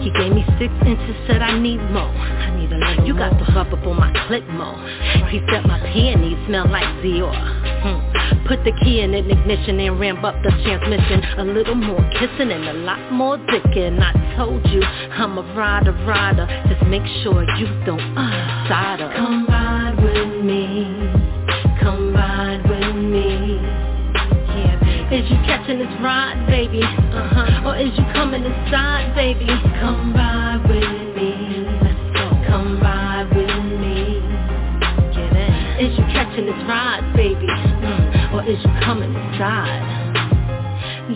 He 0.01 0.11
gave 0.11 0.31
me 0.31 0.45
six 0.57 0.73
inches, 0.85 1.15
said 1.27 1.41
I 1.41 1.59
need 1.59 1.77
more. 1.91 2.07
I 2.07 2.55
need 2.57 2.71
a 2.71 2.77
little 2.77 3.05
You 3.05 3.13
got 3.13 3.29
to 3.29 3.53
rub 3.53 3.67
up 3.73 3.85
on 3.85 3.97
my 3.97 4.11
click 4.27 4.47
more. 4.49 4.79
He 5.27 5.39
said 5.51 5.65
my 5.65 5.79
peonies 5.91 6.37
smell 6.47 6.69
like 6.69 6.87
Dior. 7.03 7.35
Hmm. 7.83 8.38
Put 8.49 8.63
the 8.65 8.73
key 8.83 9.01
in 9.01 9.13
an 9.13 9.29
ignition 9.29 9.79
and 9.79 9.99
ramp 9.99 10.23
up 10.23 10.33
the 10.41 10.49
transmission. 10.65 11.21
A 11.37 11.43
little 11.45 11.75
more 11.75 12.01
kissing 12.17 12.49
and 12.51 12.67
a 12.67 12.73
lot 12.73 13.11
more 13.11 13.37
dicking. 13.37 14.01
I 14.01 14.35
told 14.35 14.65
you 14.73 14.81
I'm 14.81 15.37
a 15.37 15.43
rider, 15.53 15.93
rider. 16.03 16.47
Just 16.67 16.81
make 16.89 17.05
sure 17.21 17.45
you 17.59 17.67
don't 17.85 18.01
uh, 18.17 18.67
cider. 18.67 19.13
Come 19.15 19.45
ride 19.45 20.01
with 20.01 20.43
me. 20.43 20.89
Come 21.79 22.11
ride 22.11 22.65
with 22.67 22.95
me. 22.95 23.61
Is 25.13 25.29
you 25.29 25.37
catching 25.45 25.77
this 25.77 26.01
ride, 26.01 26.45
baby? 26.47 26.81
Uh-huh. 26.81 27.69
Or 27.69 27.77
is 27.77 27.89
you 27.97 28.05
coming 28.13 28.43
inside, 28.43 29.13
baby? 29.13 29.45
Come 29.79 30.13
ride 30.15 30.61
with 30.65 31.15
me. 31.15 31.69
Let's 31.85 32.17
go. 32.17 32.29
Come 32.49 32.81
ride 32.81 33.29
with 33.29 33.45
me. 33.77 34.21
Get 35.13 35.37
in. 35.37 35.85
Is 35.85 35.97
you 35.97 36.05
catching 36.13 36.47
this 36.47 36.61
ride, 36.67 37.13
baby? 37.15 37.58
Or 38.39 38.43
is 38.43 38.57
you 38.63 38.71
coming 38.85 39.13
inside? 39.13 39.83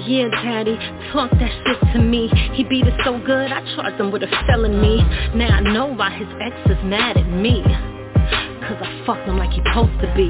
Yeah, 0.05 0.27
daddy, 0.43 0.75
talk 1.13 1.31
that 1.31 1.51
shit 1.65 1.93
to 1.93 1.99
me. 1.99 2.27
He 2.51 2.65
beat 2.65 2.85
it 2.85 2.99
so 3.05 3.17
good, 3.17 3.49
I 3.49 3.63
charged 3.75 3.97
him 3.97 4.11
with 4.11 4.23
a 4.23 4.27
felony. 4.45 4.97
Now 5.33 5.55
I 5.55 5.61
know 5.61 5.85
why 5.85 6.09
his 6.09 6.27
ex 6.41 6.53
is 6.69 6.83
mad 6.83 7.15
at 7.15 7.29
me. 7.29 7.63
Cause 7.63 8.77
I 8.81 9.03
fucked 9.05 9.25
him 9.25 9.37
like 9.37 9.51
he 9.51 9.61
supposed 9.65 10.01
to 10.01 10.13
be 10.17 10.27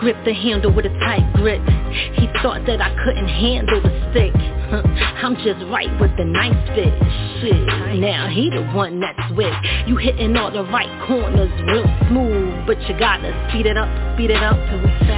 Grip 0.00 0.16
the 0.24 0.34
handle 0.34 0.72
with 0.72 0.86
a 0.86 0.94
tight 1.00 1.26
grip. 1.34 1.62
He 2.18 2.26
thought 2.42 2.66
that 2.66 2.80
I 2.80 2.94
couldn't 3.04 3.28
handle 3.28 3.80
the 3.82 3.92
stick. 4.10 4.32
I'm 5.22 5.36
just 5.36 5.60
right 5.68 5.92
with 6.00 6.16
the 6.16 6.24
nice 6.24 6.56
fit. 6.74 6.94
Shit, 7.40 8.00
now 8.00 8.28
he 8.28 8.48
the 8.48 8.62
one 8.72 9.00
that's 9.00 9.32
with. 9.36 9.54
You 9.86 9.96
hitting 9.96 10.36
all 10.36 10.50
the 10.50 10.64
right 10.64 10.90
corners 11.06 11.52
real 11.68 11.84
smooth 12.08 12.66
But 12.66 12.80
you 12.88 12.98
gotta 12.98 13.30
speed 13.48 13.66
it 13.66 13.76
up, 13.76 13.88
speed 14.14 14.30
it 14.30 14.42
up. 14.42 14.56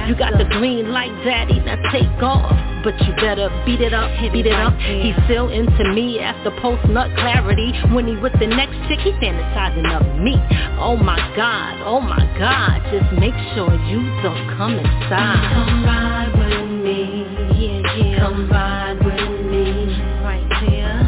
You 0.07 0.15
got 0.15 0.37
the 0.37 0.45
green 0.45 0.91
light 0.91 1.13
daddy, 1.23 1.59
now 1.61 1.79
take 1.91 2.21
off. 2.21 2.51
But 2.83 2.99
you 3.01 3.15
better 3.15 3.49
beat 3.65 3.81
it 3.81 3.93
up, 3.93 4.11
beat 4.31 4.45
it 4.45 4.53
up. 4.53 4.77
He's 4.77 5.15
still 5.25 5.49
into 5.49 5.89
me 5.93 6.19
after 6.19 6.51
post-nut 6.61 7.09
clarity. 7.17 7.73
When 7.93 8.05
he 8.05 8.15
with 8.17 8.37
the 8.39 8.45
next 8.45 8.75
chick, 8.87 8.99
he 8.99 9.11
fantasizing 9.17 9.89
of 9.89 10.19
me. 10.21 10.35
Oh 10.77 10.95
my 10.95 11.17
god, 11.35 11.81
oh 11.85 11.99
my 11.99 12.21
god 12.37 12.83
Just 12.91 13.11
make 13.17 13.33
sure 13.55 13.73
you 13.89 14.03
don't 14.21 14.44
come 14.57 14.73
inside 14.77 15.53
Come 15.53 15.83
ride 15.85 16.31
with 16.37 16.69
me, 16.83 17.25
yeah, 17.57 17.81
yeah 17.97 18.19
Come 18.19 18.49
ride 18.49 18.99
with 19.03 19.45
me, 19.49 19.97
right 20.23 20.45
there 20.61 21.01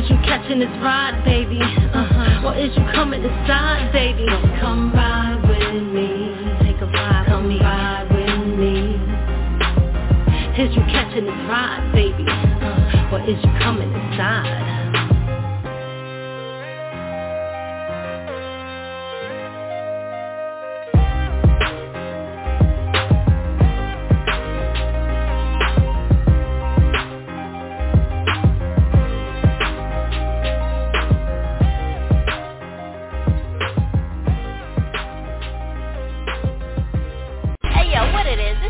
Is 0.00 0.08
you 0.10 0.16
catching 0.24 0.60
this 0.60 0.72
ride, 0.82 1.22
baby? 1.24 1.60
Uh-huh 1.60 2.46
Or 2.48 2.54
is 2.56 2.70
you 2.76 2.84
coming 2.94 3.22
inside, 3.22 3.92
baby? 3.92 4.26
Come 4.60 4.92
ride 4.92 5.40
with 5.46 5.82
me 5.92 6.34
Take 6.64 6.80
a 6.80 6.86
ride 6.86 7.26
Come 7.28 7.44
with 7.48 7.58
me. 7.58 7.60
ride 7.60 8.08
with 8.10 8.58
me 8.58 8.96
Is 10.62 10.74
you 10.74 10.82
catching 10.92 11.24
this 11.24 11.40
ride, 11.48 11.90
baby? 11.92 12.24
Uh-huh. 12.28 13.14
or 13.16 13.20
is 13.28 13.38
you 13.42 13.50
coming 13.62 13.92
inside? 13.92 15.07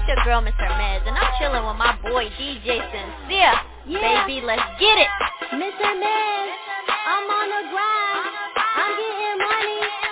Your 0.09 0.17
girl, 0.25 0.41
Mr. 0.41 0.65
Mez, 0.65 1.07
and 1.07 1.17
I'm 1.17 1.33
chilling 1.39 1.61
with 1.69 1.77
my 1.77 1.93
boy 2.01 2.33
DJ 2.41 2.81
Sincere. 2.81 3.53
Yeah. 3.85 4.25
Baby, 4.25 4.41
let's 4.41 4.65
get 4.81 4.97
it. 4.97 5.09
Mr. 5.53 5.89
Man, 6.01 6.49
I'm 6.89 7.29
on 7.29 7.49
the 7.53 7.63
grind. 7.69 8.25
I'm 8.57 8.93
getting 8.97 9.37
money. 9.37 10.08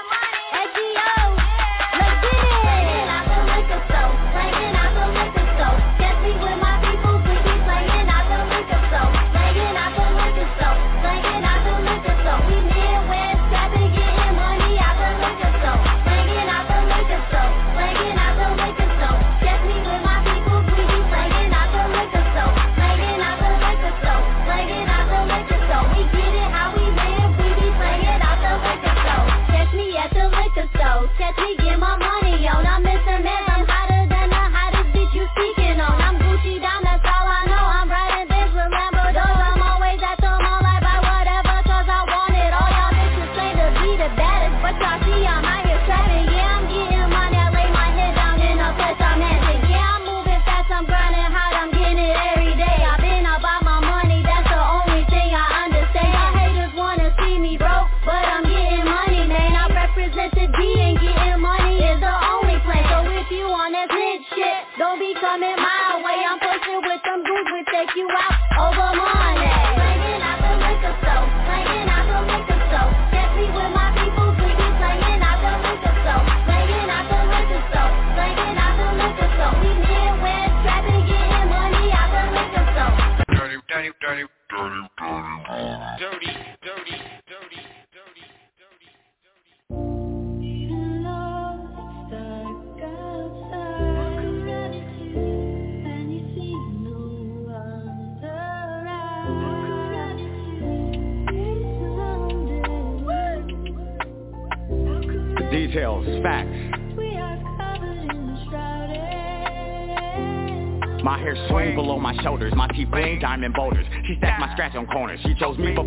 Diamond 113.36 113.54
boulders. 113.54 113.86
She 114.06 114.16
stacked 114.16 114.40
my 114.40 114.52
scratch 114.52 114.74
on 114.74 114.86
corners. 114.86 115.20
She 115.22 115.34
chose 115.34 115.58
me 115.58 115.74
before 115.74 115.85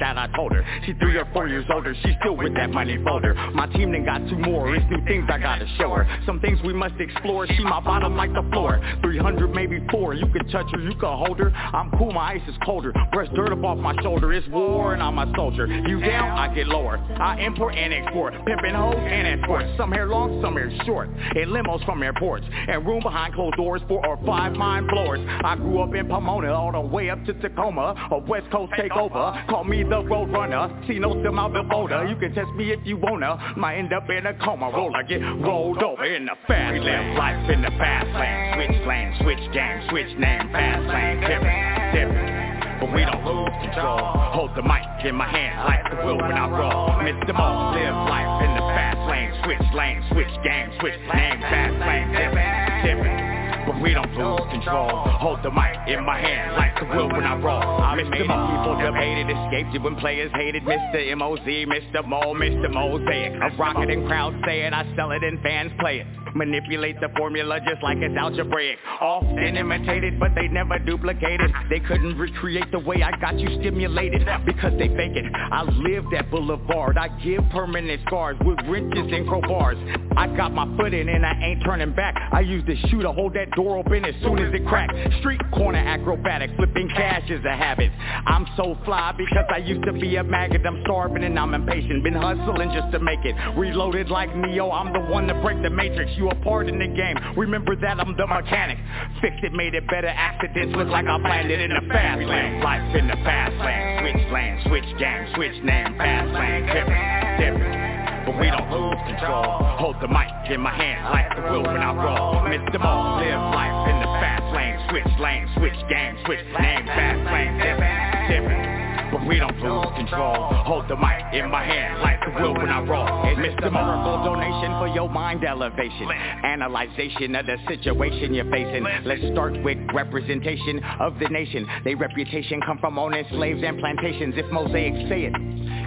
that 0.00 0.18
I 0.18 0.26
told 0.34 0.52
her, 0.52 0.64
she 0.86 0.94
three 0.94 1.16
or 1.16 1.28
four 1.32 1.46
years 1.48 1.66
older. 1.72 1.94
She 2.02 2.16
still 2.20 2.36
with 2.36 2.54
that 2.54 2.70
money 2.70 2.98
folder. 3.04 3.34
My 3.54 3.66
team 3.66 3.92
then 3.92 4.04
got 4.04 4.26
two 4.28 4.38
more. 4.38 4.74
It's 4.74 4.84
new 4.90 5.04
things 5.04 5.28
I 5.30 5.38
gotta 5.38 5.66
show 5.78 5.90
her. 5.94 6.20
Some 6.26 6.40
things 6.40 6.58
we 6.64 6.72
must 6.72 6.94
explore. 6.98 7.46
She 7.46 7.62
my 7.62 7.80
bottom 7.80 8.16
like 8.16 8.32
the 8.32 8.46
floor. 8.52 8.80
300 9.02 9.48
maybe 9.54 9.84
four. 9.90 10.14
You 10.14 10.26
can 10.26 10.48
touch 10.48 10.66
her, 10.72 10.80
you 10.80 10.94
can 10.96 11.16
hold 11.16 11.38
her. 11.38 11.50
I'm 11.50 11.90
cool, 11.92 12.12
my 12.12 12.32
ice 12.34 12.48
is 12.48 12.54
colder. 12.64 12.92
Brush 13.12 13.28
dirt 13.34 13.52
up 13.52 13.62
off 13.62 13.78
my 13.78 13.94
shoulder. 14.02 14.32
It's 14.32 14.48
war 14.48 14.94
and 14.94 15.02
I'm 15.02 15.18
a 15.18 15.32
soldier. 15.36 15.66
You 15.66 16.00
down, 16.00 16.38
I 16.38 16.52
get 16.54 16.66
lower. 16.66 16.98
I 16.98 17.40
import 17.40 17.74
and 17.74 17.92
export. 17.92 18.34
Pimpin' 18.34 18.74
hoes 18.74 18.96
and 18.98 19.26
export. 19.26 19.64
Some 19.76 19.92
hair 19.92 20.06
long, 20.06 20.40
some 20.42 20.54
hair 20.54 20.72
short. 20.86 21.08
In 21.36 21.50
limos 21.50 21.84
from 21.84 22.02
airports. 22.02 22.46
And 22.68 22.86
room 22.86 23.02
behind 23.02 23.34
closed 23.34 23.56
doors, 23.56 23.82
four 23.88 24.04
or 24.06 24.18
five 24.26 24.52
mind 24.52 24.88
blowers. 24.88 25.20
I 25.44 25.56
grew 25.56 25.80
up 25.82 25.94
in 25.94 26.08
Pomona, 26.08 26.52
all 26.52 26.72
the 26.72 26.80
way 26.80 27.10
up 27.10 27.24
to 27.26 27.34
Tacoma. 27.34 28.08
A 28.10 28.18
West 28.18 28.50
Coast 28.50 28.72
takeover. 28.72 29.46
Call 29.48 29.64
me 29.64 29.84
the 29.90 30.02
road 30.04 30.30
runner. 30.30 30.70
Still 30.84 31.10
out 31.38 31.52
the 31.52 31.62
voter. 31.62 32.06
You 32.06 32.16
can 32.16 32.32
test 32.32 32.50
me 32.54 32.70
if 32.70 32.80
you 32.84 32.96
wanna. 32.96 33.54
Might 33.56 33.76
end 33.76 33.92
up 33.92 34.08
in 34.08 34.24
a 34.24 34.34
coma. 34.34 34.70
Roll, 34.70 34.94
I 34.94 35.02
get 35.02 35.20
rolled 35.20 35.82
over 35.82 36.04
in 36.04 36.24
the 36.24 36.36
fast 36.46 36.78
lane. 36.78 37.16
Life 37.16 37.50
in 37.50 37.60
the 37.60 37.70
fast 37.76 38.06
lane. 38.14 38.54
Switch 38.54 38.86
lane, 38.86 39.10
switch 39.20 39.52
game, 39.52 39.82
switch 39.90 40.12
name, 40.18 40.48
fast 40.52 40.86
lane. 40.86 41.20
Different, 41.20 41.92
different. 41.92 42.80
But 42.80 42.94
we 42.94 43.04
don't 43.04 43.24
lose 43.26 43.52
control. 43.66 43.98
Hold 44.32 44.54
the 44.56 44.62
mic 44.62 44.86
in 45.04 45.14
my 45.14 45.28
hand 45.28 45.58
like 45.66 45.84
the 45.90 46.06
wheel 46.06 46.16
when 46.16 46.32
I 46.32 46.48
roll. 46.48 46.94
Mr. 47.02 47.34
Mo, 47.34 47.74
live 47.74 47.98
life 48.08 48.46
in 48.46 48.54
the 48.54 48.64
fast 48.72 49.02
lane. 49.10 49.34
Switch 49.44 49.68
lane, 49.74 50.02
switch 50.12 50.34
game, 50.46 50.70
switch 50.80 51.00
name, 51.12 51.40
fast 51.42 51.76
lane. 51.82 52.08
Different, 52.14 52.86
different 52.86 53.39
but 53.70 53.82
we 53.82 53.94
don't 53.94 54.12
lose 54.14 54.40
control. 54.50 54.88
Hold 55.20 55.42
the 55.42 55.50
mic 55.50 55.76
in 55.86 56.04
my 56.04 56.18
hand 56.18 56.56
like 56.56 56.74
the 56.78 56.86
wheel 56.86 57.08
when 57.08 57.22
I 57.22 57.36
roll. 57.36 57.62
I 57.62 57.96
Mr. 57.96 58.26
Mo, 58.26 58.38
people 58.50 58.76
debated, 58.82 59.30
escaped 59.30 59.74
it 59.74 59.82
when 59.82 59.96
players 59.96 60.30
hated 60.34 60.64
Mr. 60.64 61.10
M-O-Z, 61.12 61.66
Mr. 61.66 62.06
Mo, 62.06 62.34
Mr. 62.34 62.70
Mosaic. 62.70 63.32
I 63.40 63.54
rock 63.56 63.76
it 63.78 63.90
and 63.90 64.06
crowds 64.06 64.36
say 64.46 64.62
it, 64.62 64.72
I 64.72 64.84
sell 64.96 65.12
it 65.12 65.22
and 65.22 65.40
fans 65.42 65.72
play 65.78 66.00
it. 66.00 66.06
Manipulate 66.34 67.00
the 67.00 67.08
formula 67.16 67.58
just 67.60 67.82
like 67.82 67.98
it's 67.98 68.16
algebraic 68.16 68.78
Often 69.00 69.56
imitated 69.56 70.20
but 70.20 70.30
they 70.34 70.48
never 70.48 70.78
duplicated 70.78 71.50
They 71.68 71.80
couldn't 71.80 72.16
recreate 72.18 72.70
the 72.70 72.78
way 72.78 73.02
I 73.02 73.10
got 73.20 73.38
you 73.38 73.48
stimulated 73.60 74.26
Because 74.46 74.72
they 74.78 74.88
fake 74.88 75.16
it 75.16 75.24
I 75.34 75.62
live 75.62 76.04
that 76.12 76.30
boulevard 76.30 76.98
I 76.98 77.08
give 77.22 77.42
permanent 77.50 78.02
scars 78.06 78.36
with 78.44 78.58
wrenches 78.68 79.10
and 79.12 79.26
crowbars 79.26 80.16
I 80.16 80.28
got 80.36 80.52
my 80.52 80.66
foot 80.76 80.94
in 80.94 81.08
and 81.08 81.26
I 81.26 81.32
ain't 81.42 81.64
turning 81.64 81.94
back 81.94 82.14
I 82.32 82.40
use 82.40 82.64
the 82.66 82.76
shoe 82.88 83.02
to 83.02 83.12
hold 83.12 83.34
that 83.34 83.50
door 83.52 83.59
open 83.68 84.04
as 84.04 84.14
soon 84.22 84.38
as 84.38 84.54
it 84.54 84.66
cracks 84.66 84.94
Street 85.20 85.40
corner 85.52 85.78
acrobatic 85.78 86.50
Flipping 86.56 86.88
cash 86.90 87.28
is 87.30 87.44
a 87.44 87.56
habit 87.56 87.90
I'm 88.26 88.46
so 88.56 88.76
fly 88.84 89.12
because 89.16 89.44
I 89.52 89.58
used 89.58 89.84
to 89.84 89.92
be 89.92 90.16
a 90.16 90.24
maggot 90.24 90.64
I'm 90.66 90.80
starving 90.84 91.24
and 91.24 91.38
I'm 91.38 91.54
impatient 91.54 92.02
Been 92.02 92.14
hustling 92.14 92.70
just 92.72 92.92
to 92.92 93.00
make 93.00 93.24
it 93.24 93.34
Reloaded 93.56 94.08
like 94.08 94.34
Neo 94.34 94.70
I'm 94.70 94.92
the 94.92 95.00
one 95.10 95.26
to 95.26 95.34
break 95.42 95.62
the 95.62 95.70
matrix 95.70 96.10
you 96.16 96.28
a 96.28 96.34
part 96.36 96.68
in 96.68 96.78
the 96.78 96.86
game. 96.86 97.16
Remember 97.36 97.76
that 97.76 98.00
I'm 98.00 98.16
the 98.16 98.26
mechanic. 98.26 98.78
Fixed 99.20 99.42
it, 99.42 99.52
made 99.52 99.74
it 99.74 99.86
better. 99.88 100.08
Accidents 100.08 100.76
look 100.76 100.88
like 100.88 101.06
I 101.06 101.18
planned 101.20 101.50
it 101.50 101.60
in 101.60 101.70
the 101.70 101.88
fast 101.88 102.22
lane. 102.22 102.60
Life 102.62 102.96
in 102.96 103.08
the 103.08 103.16
fast 103.24 103.56
lane. 103.60 104.00
Switch 104.00 104.32
lane, 104.32 104.60
switch 104.66 104.98
game, 104.98 105.26
switch 105.34 105.64
name, 105.64 105.96
fast 105.98 106.32
lane. 106.32 106.66
Different. 106.66 108.19
But 108.26 108.38
we 108.38 108.46
don't 108.50 108.70
lose 108.70 109.00
control. 109.06 109.58
Hold 109.78 109.96
the 110.00 110.08
mic 110.08 110.28
in 110.50 110.60
my 110.60 110.74
hand 110.74 111.04
like 111.08 111.34
the 111.36 111.42
wheel 111.42 111.62
when 111.62 111.76
I 111.76 111.92
roll. 111.92 112.42
Mr. 112.44 112.78
Mo, 112.78 113.20
live 113.20 113.40
life 113.54 113.88
in 113.88 113.96
the 114.00 114.10
fast 114.20 114.46
lane. 114.54 114.76
Switch 114.90 115.20
lane, 115.20 115.48
switch 115.56 115.80
game, 115.88 116.16
switch 116.26 116.44
name, 116.58 116.86
fast 116.86 117.24
lane. 117.32 117.56
Different, 117.58 118.28
different 118.28 118.89
but 119.10 119.26
we 119.26 119.38
don't 119.38 119.58
lose 119.58 119.86
control. 119.96 120.34
Hold 120.64 120.88
the 120.88 120.96
mic 120.96 121.34
in 121.34 121.50
my 121.50 121.64
hand 121.64 122.00
like 122.00 122.20
the 122.20 122.30
wheel 122.40 122.54
when 122.54 122.68
I 122.68 122.80
roll. 122.80 123.06
It's 123.24 123.38
Mr. 123.38 123.72
Miracle 123.72 124.24
donation 124.24 124.70
for 124.78 124.88
your 124.88 125.08
mind 125.08 125.44
elevation. 125.44 126.08
Analyzation 126.10 127.34
of 127.34 127.46
the 127.46 127.56
situation 127.68 128.34
you're 128.34 128.50
facing. 128.50 128.84
Let's 129.04 129.22
start 129.32 129.60
with 129.62 129.78
representation 129.94 130.82
of 131.00 131.18
the 131.18 131.28
nation. 131.28 131.66
Their 131.84 131.96
reputation 131.96 132.60
come 132.64 132.78
from 132.78 132.98
owning 132.98 133.24
slaves 133.30 133.62
and 133.64 133.78
plantations. 133.78 134.34
If 134.36 134.50
mosaics 134.52 135.08
say 135.08 135.24
it, 135.24 135.34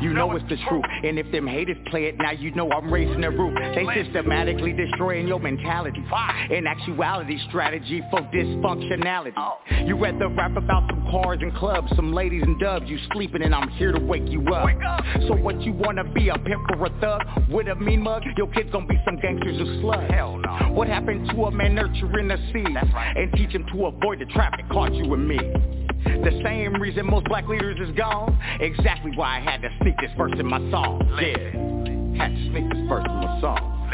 you 0.01 0.13
know 0.13 0.31
it's 0.35 0.47
the 0.49 0.57
truth. 0.67 0.83
And 1.03 1.17
if 1.17 1.31
them 1.31 1.47
haters 1.47 1.77
play 1.89 2.05
it, 2.05 2.15
now 2.17 2.31
you 2.31 2.51
know 2.51 2.69
I'm 2.71 2.91
raising 2.91 3.21
the 3.21 3.29
roof. 3.29 3.53
They 3.75 3.85
systematically 4.03 4.73
destroying 4.73 5.27
your 5.27 5.39
mentality. 5.39 6.03
In 6.51 6.67
actuality, 6.67 7.39
strategy 7.49 8.01
for 8.11 8.21
dysfunctionality. 8.21 9.87
You 9.87 9.97
rather 9.97 10.27
rap 10.29 10.57
about 10.57 10.89
some 10.89 11.07
cars 11.09 11.39
and 11.41 11.55
clubs, 11.55 11.91
some 11.95 12.13
ladies 12.13 12.43
and 12.43 12.59
dubs. 12.59 12.85
You 12.87 12.97
sleeping 13.13 13.41
and 13.41 13.55
I'm 13.55 13.69
here 13.69 13.91
to 13.91 13.99
wake 13.99 14.27
you 14.27 14.41
up. 14.53 14.65
Wake 14.65 14.83
up. 14.87 15.03
So 15.27 15.35
what 15.35 15.61
you 15.61 15.73
wanna 15.73 16.03
be, 16.03 16.29
a 16.29 16.37
pimp 16.37 16.69
or 16.77 16.85
a 16.85 16.99
thug? 16.99 17.21
With 17.49 17.67
a 17.67 17.75
mean 17.75 18.01
mug, 18.01 18.23
your 18.37 18.47
kids 18.47 18.69
gonna 18.71 18.85
be 18.85 18.99
some 19.05 19.17
gangsters 19.17 19.59
or 19.59 19.81
slugs. 19.81 20.11
Hell 20.11 20.37
no. 20.37 20.71
What 20.73 20.87
happened 20.87 21.29
to 21.31 21.45
a 21.45 21.51
man 21.51 21.75
nurturing 21.75 22.27
the 22.27 22.37
seed? 22.53 22.75
Right. 22.93 23.17
And 23.17 23.33
teach 23.33 23.49
him 23.49 23.65
to 23.73 23.87
avoid 23.87 24.19
the 24.19 24.25
trap? 24.25 24.43
traffic 24.43 24.69
caught 24.69 24.93
you 24.93 25.13
and 25.13 25.27
me. 25.27 25.37
The 25.37 26.41
same 26.43 26.73
reason 26.81 27.05
most 27.05 27.25
black 27.25 27.47
leaders 27.47 27.77
is 27.79 27.95
gone. 27.95 28.37
Exactly 28.59 29.11
why 29.15 29.37
I 29.37 29.39
had 29.39 29.61
to 29.61 29.69
sneak 29.81 29.95
this 30.01 30.11
verse 30.17 30.33
in 30.37 30.45
my 30.45 30.59
song. 30.69 31.01
Yeah. 31.21 32.21
Had 32.21 32.35
to 32.35 32.49
sneak 32.49 32.69
this 32.69 32.89
verse 32.89 33.05
in 33.05 33.15
my 33.15 33.41
song. 33.41 33.89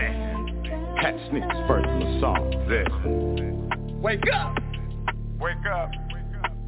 Had 0.98 1.12
to 1.12 1.30
sneak 1.30 1.44
this 1.44 1.68
verse 1.68 1.86
in 1.86 2.00
my 2.00 2.20
song. 2.20 2.52
Yeah. 2.70 3.96
Wake 3.96 4.24
up! 4.34 4.58
Wake 5.40 5.66
up! 5.72 5.92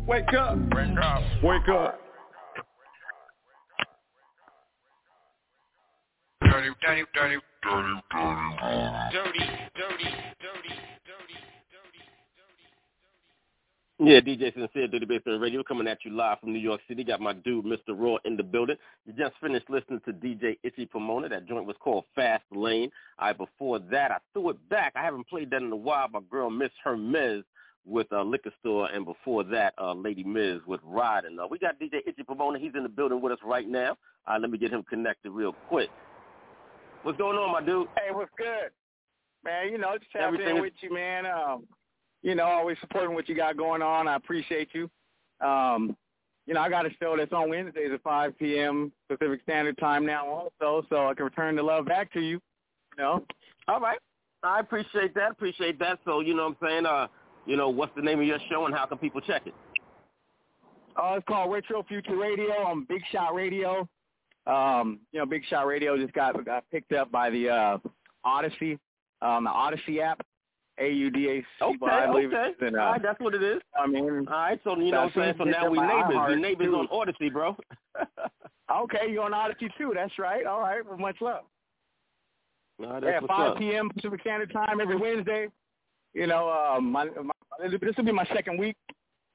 Wake 0.07 0.33
up! 0.33 0.57
Wake 0.73 0.97
up! 1.01 1.43
Wake 1.43 1.69
up! 1.69 2.00
Yeah, 14.03 14.19
DJ 14.19 14.51
Sincere, 14.55 14.87
Dirty 14.87 15.05
Basement 15.05 15.41
Radio, 15.41 15.63
coming 15.63 15.87
at 15.87 16.03
you 16.03 16.11
live 16.11 16.39
from 16.39 16.51
New 16.51 16.59
York 16.59 16.81
City. 16.87 17.03
Got 17.03 17.21
my 17.21 17.33
dude, 17.33 17.65
Mr. 17.65 17.89
Raw, 17.89 18.17
in 18.25 18.35
the 18.35 18.41
building. 18.41 18.75
You 19.05 19.13
just 19.13 19.35
finished 19.39 19.69
listening 19.69 20.01
to 20.05 20.11
DJ 20.11 20.57
Itchy 20.63 20.87
Pomona. 20.87 21.29
That 21.29 21.47
joint 21.47 21.67
was 21.67 21.75
called 21.79 22.05
Fast 22.15 22.43
Lane. 22.51 22.89
I 23.19 23.31
before 23.31 23.77
that, 23.91 24.11
I 24.11 24.17
threw 24.33 24.49
it 24.49 24.69
back. 24.69 24.93
I 24.95 25.03
haven't 25.03 25.29
played 25.29 25.51
that 25.51 25.61
in 25.61 25.71
a 25.71 25.75
while. 25.75 26.09
My 26.09 26.19
girl, 26.31 26.49
Miss 26.49 26.71
Hermes, 26.83 27.43
with 27.85 28.11
uh, 28.11 28.23
liquor 28.23 28.51
store, 28.59 28.89
and 28.91 29.05
before 29.05 29.43
that, 29.43 29.75
uh, 29.77 29.93
Lady 29.93 30.23
Miz 30.23 30.61
with 30.65 30.81
Riding. 30.83 31.37
Uh, 31.39 31.45
we 31.47 31.59
got 31.59 31.79
DJ 31.79 31.99
Itchy 32.07 32.23
Pomona. 32.23 32.57
He's 32.57 32.73
in 32.75 32.83
the 32.83 32.89
building 32.89 33.21
with 33.21 33.33
us 33.33 33.39
right 33.45 33.69
now. 33.69 33.97
Uh, 34.27 34.37
let 34.39 34.49
me 34.49 34.57
get 34.57 34.71
him 34.71 34.83
connected 34.89 35.31
real 35.31 35.53
quick. 35.69 35.89
What's 37.03 37.17
going 37.17 37.37
on, 37.37 37.51
my 37.51 37.61
dude? 37.61 37.87
Hey, 37.97 38.13
what's 38.13 38.29
good? 38.37 38.69
Man, 39.43 39.71
you 39.71 39.79
know, 39.79 39.97
just 39.97 40.11
tapping 40.11 40.41
in 40.41 40.61
with 40.61 40.73
you, 40.81 40.93
man. 40.93 41.25
Um, 41.25 41.63
you 42.21 42.35
know, 42.35 42.43
always 42.43 42.77
supporting 42.79 43.15
what 43.15 43.27
you 43.27 43.35
got 43.35 43.57
going 43.57 43.81
on. 43.81 44.07
I 44.07 44.15
appreciate 44.15 44.69
you. 44.73 44.89
Um, 45.45 45.95
you 46.45 46.53
know, 46.53 46.61
I 46.61 46.69
got 46.69 46.85
a 46.85 46.89
show 47.01 47.15
that's 47.17 47.33
on 47.33 47.49
Wednesdays 47.49 47.89
at 47.91 48.03
5 48.03 48.37
p.m. 48.37 48.91
Pacific 49.09 49.41
Standard 49.43 49.79
Time 49.79 50.05
now 50.05 50.27
also, 50.27 50.85
so 50.89 51.07
I 51.07 51.15
can 51.15 51.25
return 51.25 51.55
the 51.55 51.63
love 51.63 51.87
back 51.87 52.13
to 52.13 52.19
you. 52.19 52.39
You 52.97 53.03
know? 53.03 53.25
All 53.67 53.79
right. 53.79 53.99
I 54.43 54.59
appreciate 54.59 55.15
that. 55.15 55.31
Appreciate 55.31 55.79
that. 55.79 55.99
So, 56.05 56.19
you 56.19 56.35
know 56.35 56.49
what 56.49 56.57
I'm 56.61 56.67
saying? 56.67 56.85
Uh, 56.85 57.07
you 57.47 57.57
know, 57.57 57.69
what's 57.69 57.95
the 57.95 58.01
name 58.03 58.19
of 58.19 58.27
your 58.27 58.39
show 58.49 58.65
and 58.67 58.75
how 58.75 58.85
can 58.85 58.99
people 58.99 59.21
check 59.21 59.47
it? 59.47 59.53
Uh, 60.95 61.15
it's 61.15 61.25
called 61.27 61.51
Retro 61.51 61.83
Future 61.83 62.17
Radio 62.17 62.51
on 62.63 62.85
Big 62.87 63.01
Shot 63.11 63.33
Radio. 63.33 63.87
Um, 64.51 64.99
you 65.11 65.19
know, 65.19 65.25
Big 65.25 65.43
Shot 65.49 65.65
Radio 65.67 65.97
just 65.97 66.13
got 66.13 66.43
got 66.45 66.63
picked 66.71 66.91
up 66.93 67.11
by 67.11 67.29
the 67.29 67.49
uh, 67.49 67.77
Audacy, 68.25 68.77
um, 69.21 69.45
the 69.45 69.49
Audacy 69.49 70.01
app, 70.01 70.25
A 70.79 70.89
U 70.89 71.09
D 71.09 71.29
A 71.29 71.41
C. 71.41 71.45
Okay, 71.61 71.77
I 71.85 72.07
believe 72.07 72.33
okay. 72.33 72.51
uh, 72.61 72.65
All 72.65 72.91
right, 72.91 73.01
that's 73.01 73.19
what 73.19 73.33
it 73.33 73.43
is. 73.43 73.61
I 73.79 73.87
mean, 73.87 74.03
All 74.03 74.23
right, 74.25 74.59
so 74.63 74.77
you 74.77 74.91
know 74.91 75.05
what 75.05 75.17
I'm 75.17 75.21
saying? 75.23 75.35
So 75.37 75.43
now 75.45 75.69
we 75.69 75.79
neighbors. 75.79 76.17
We 76.29 76.35
neighbors 76.41 76.73
on 76.73 76.87
Audacy, 76.87 77.31
bro. 77.31 77.55
Okay, 78.71 79.11
you're 79.11 79.23
on 79.23 79.31
Audacy 79.31 79.69
too. 79.77 79.91
That's 79.93 80.17
right. 80.17 80.45
All 80.45 80.61
right. 80.61 80.85
Well, 80.85 80.97
much 80.97 81.17
love. 81.19 81.43
Right, 82.79 83.03
yeah, 83.03 83.19
5 83.27 83.51
up. 83.51 83.57
p.m. 83.57 83.89
Pacific 83.89 84.21
Standard 84.21 84.51
Time 84.51 84.79
every 84.79 84.95
Wednesday. 84.95 85.47
You 86.13 86.27
know, 86.27 86.49
um, 86.49 86.91
my, 86.91 87.05
my, 87.05 87.33
this 87.69 87.95
will 87.97 88.05
be 88.05 88.11
my 88.11 88.25
second 88.33 88.57
week, 88.57 88.75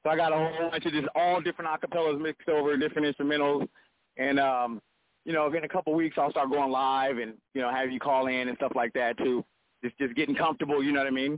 so 0.03 0.11
I 0.11 0.17
got 0.17 0.33
a 0.33 0.37
whole 0.37 0.71
bunch 0.71 0.85
of 0.85 0.93
just 0.93 1.07
all 1.15 1.41
different 1.41 1.71
acapellas 1.71 2.21
mixed 2.21 2.49
over, 2.49 2.77
different 2.77 3.15
instrumentals, 3.17 3.69
and 4.17 4.41
um, 4.41 4.81
you 5.27 5.33
know, 5.33 5.53
in 5.53 5.65
a 5.65 5.69
couple 5.69 5.93
of 5.93 5.97
weeks 5.97 6.17
I'll 6.19 6.31
start 6.31 6.51
going 6.51 6.71
live 6.71 7.19
and 7.19 7.35
you 7.53 7.61
know 7.61 7.71
have 7.71 7.91
you 7.91 7.99
call 7.99 8.29
in 8.29 8.49
and 8.49 8.57
stuff 8.57 8.73
like 8.75 8.93
that 8.95 9.19
too. 9.19 9.45
Just 9.85 9.99
just 9.99 10.15
getting 10.15 10.37
comfortable. 10.37 10.83
You 10.83 10.93
know 10.93 11.01
what 11.01 11.09
I 11.09 11.11
mean? 11.11 11.37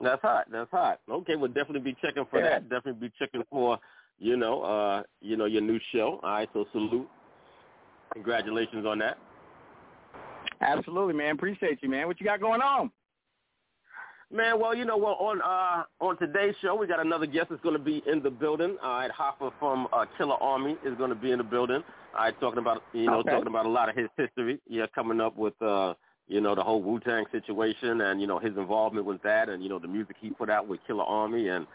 That's 0.00 0.22
hot. 0.22 0.46
That's 0.50 0.70
hot. 0.70 1.00
Okay, 1.08 1.36
we'll 1.36 1.52
definitely 1.52 1.92
be 1.92 1.96
checking 2.02 2.24
for 2.30 2.40
Yeah. 2.40 2.48
that. 2.48 2.68
Definitely 2.68 3.08
be 3.08 3.12
checking 3.18 3.44
for, 3.50 3.78
you 4.18 4.36
know, 4.36 4.62
uh, 4.62 5.02
you 5.20 5.36
know, 5.36 5.44
your 5.44 5.62
new 5.62 5.78
show. 5.92 6.20
All 6.22 6.30
right, 6.30 6.48
so 6.52 6.66
salute. 6.72 7.08
Congratulations 8.12 8.86
on 8.86 8.98
that. 8.98 9.18
Absolutely, 10.60 11.14
man. 11.14 11.34
Appreciate 11.34 11.82
you, 11.82 11.88
man. 11.88 12.06
What 12.06 12.20
you 12.20 12.26
got 12.26 12.40
going 12.40 12.60
on? 12.60 12.90
Man, 14.30 14.58
well, 14.60 14.74
you 14.74 14.84
know, 14.84 14.96
well, 14.96 15.16
on 15.20 15.40
uh, 15.42 15.84
on 16.00 16.16
today's 16.18 16.54
show, 16.60 16.74
we 16.74 16.86
got 16.86 17.04
another 17.04 17.26
guest 17.26 17.48
that's 17.50 17.62
going 17.62 17.76
to 17.76 17.82
be 17.82 18.02
in 18.06 18.22
the 18.22 18.30
building. 18.30 18.76
All 18.82 18.90
right, 18.98 19.10
Hoffa 19.10 19.52
from 19.58 19.86
uh, 19.92 20.06
Killarmy 20.18 20.76
is 20.84 20.96
going 20.96 21.10
to 21.10 21.16
be 21.16 21.30
in 21.30 21.38
the 21.38 21.44
building. 21.44 21.82
All 22.14 22.24
right, 22.24 22.40
talking 22.40 22.58
about 22.58 22.82
you 22.92 23.06
know 23.06 23.18
Okay. 23.18 23.30
talking 23.30 23.46
about 23.48 23.66
a 23.66 23.68
lot 23.68 23.88
of 23.88 23.96
his 23.96 24.08
history. 24.16 24.60
Yeah, 24.66 24.86
coming 24.94 25.20
up 25.20 25.36
with 25.36 25.60
uh, 25.62 25.94
you 26.26 26.40
know 26.40 26.54
the 26.54 26.62
whole 26.62 26.82
Wu 26.82 27.00
Tang 27.00 27.26
situation 27.32 28.00
and 28.00 28.20
you 28.20 28.26
know 28.26 28.38
his 28.38 28.56
involvement 28.56 29.06
with 29.06 29.22
that 29.22 29.48
and 29.48 29.62
you 29.62 29.68
know 29.68 29.78
the 29.78 29.88
music 29.88 30.16
he 30.20 30.30
put 30.30 30.50
out 30.50 30.66
with 30.66 30.80
Killarmy 30.88 31.54
and 31.54 31.66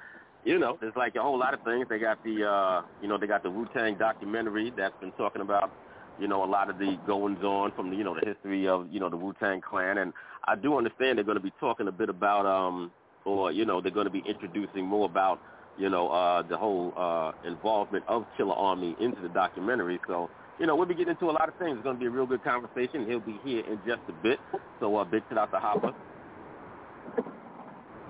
you 0.44 0.58
know 0.58 0.78
there's 0.82 0.96
like 0.96 1.16
a 1.16 1.22
whole 1.22 1.38
lot 1.38 1.54
of 1.54 1.62
things. 1.62 1.86
They 1.88 2.00
got 2.00 2.22
the 2.24 2.50
uh, 2.50 2.82
you 3.02 3.08
know 3.08 3.18
they 3.18 3.28
got 3.28 3.44
the 3.44 3.52
Wu 3.52 3.68
Tang 3.74 3.96
documentary 3.96 4.74
that's 4.76 5.00
been 5.00 5.12
talking 5.14 5.42
about 5.42 5.72
you 6.20 6.28
know, 6.28 6.44
a 6.44 6.46
lot 6.46 6.70
of 6.70 6.78
the 6.78 6.98
goings 7.08 7.42
on 7.44 7.72
from 7.72 7.90
the, 7.90 7.96
you 7.96 8.04
know, 8.04 8.14
the 8.14 8.26
history 8.26 8.68
of, 8.68 8.88
you 8.92 9.00
know, 9.00 9.10
the 9.10 9.16
Wu-Tang 9.18 9.62
Clan. 9.62 9.98
And 9.98 10.14
I 10.46 10.56
do 10.56 10.78
understand 10.78 11.18
they're 11.18 11.26
going 11.26 11.38
to 11.38 11.44
be 11.44 11.54
talking 11.60 11.88
a 11.88 11.92
bit 11.92 12.10
about, 12.10 12.46
um, 12.46 12.92
or, 13.26 13.52
you 13.52 13.66
know, 13.66 13.82
they're 13.82 13.92
going 13.92 14.08
to 14.08 14.12
be 14.12 14.24
introducing 14.28 14.86
more 14.86 15.06
about, 15.06 15.40
you 15.78 15.90
know, 15.90 16.10
uh, 16.10 16.42
the 16.42 16.58
whole 16.58 16.94
uh, 16.98 17.32
involvement 17.48 18.04
of 18.08 18.26
Killarmy 18.38 19.00
into 19.00 19.22
the 19.22 19.30
documentary. 19.30 20.00
So, 20.08 20.30
you 20.60 20.66
know, 20.66 20.76
we'll 20.76 20.88
be 20.88 20.96
getting 20.96 21.12
into 21.12 21.30
a 21.30 21.32
lot 21.32 21.48
of 21.48 21.56
things. 21.56 21.76
It's 21.76 21.84
going 21.84 21.96
to 21.96 22.00
be 22.00 22.08
a 22.08 22.10
real 22.10 22.26
good 22.26 22.44
conversation. 22.44 23.08
He'll 23.08 23.20
be 23.20 23.40
here 23.44 23.64
in 23.66 23.80
just 23.86 24.02
a 24.10 24.14
bit. 24.24 24.40
So, 24.80 24.96
uh, 24.98 25.04
big 25.06 25.24
shout 25.30 25.38
out 25.38 25.52
to 25.52 25.58
Hoffa. 25.58 25.94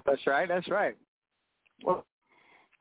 That's 0.05 0.25
right. 0.25 0.47
That's 0.47 0.67
right. 0.69 0.95
Well, 1.83 2.05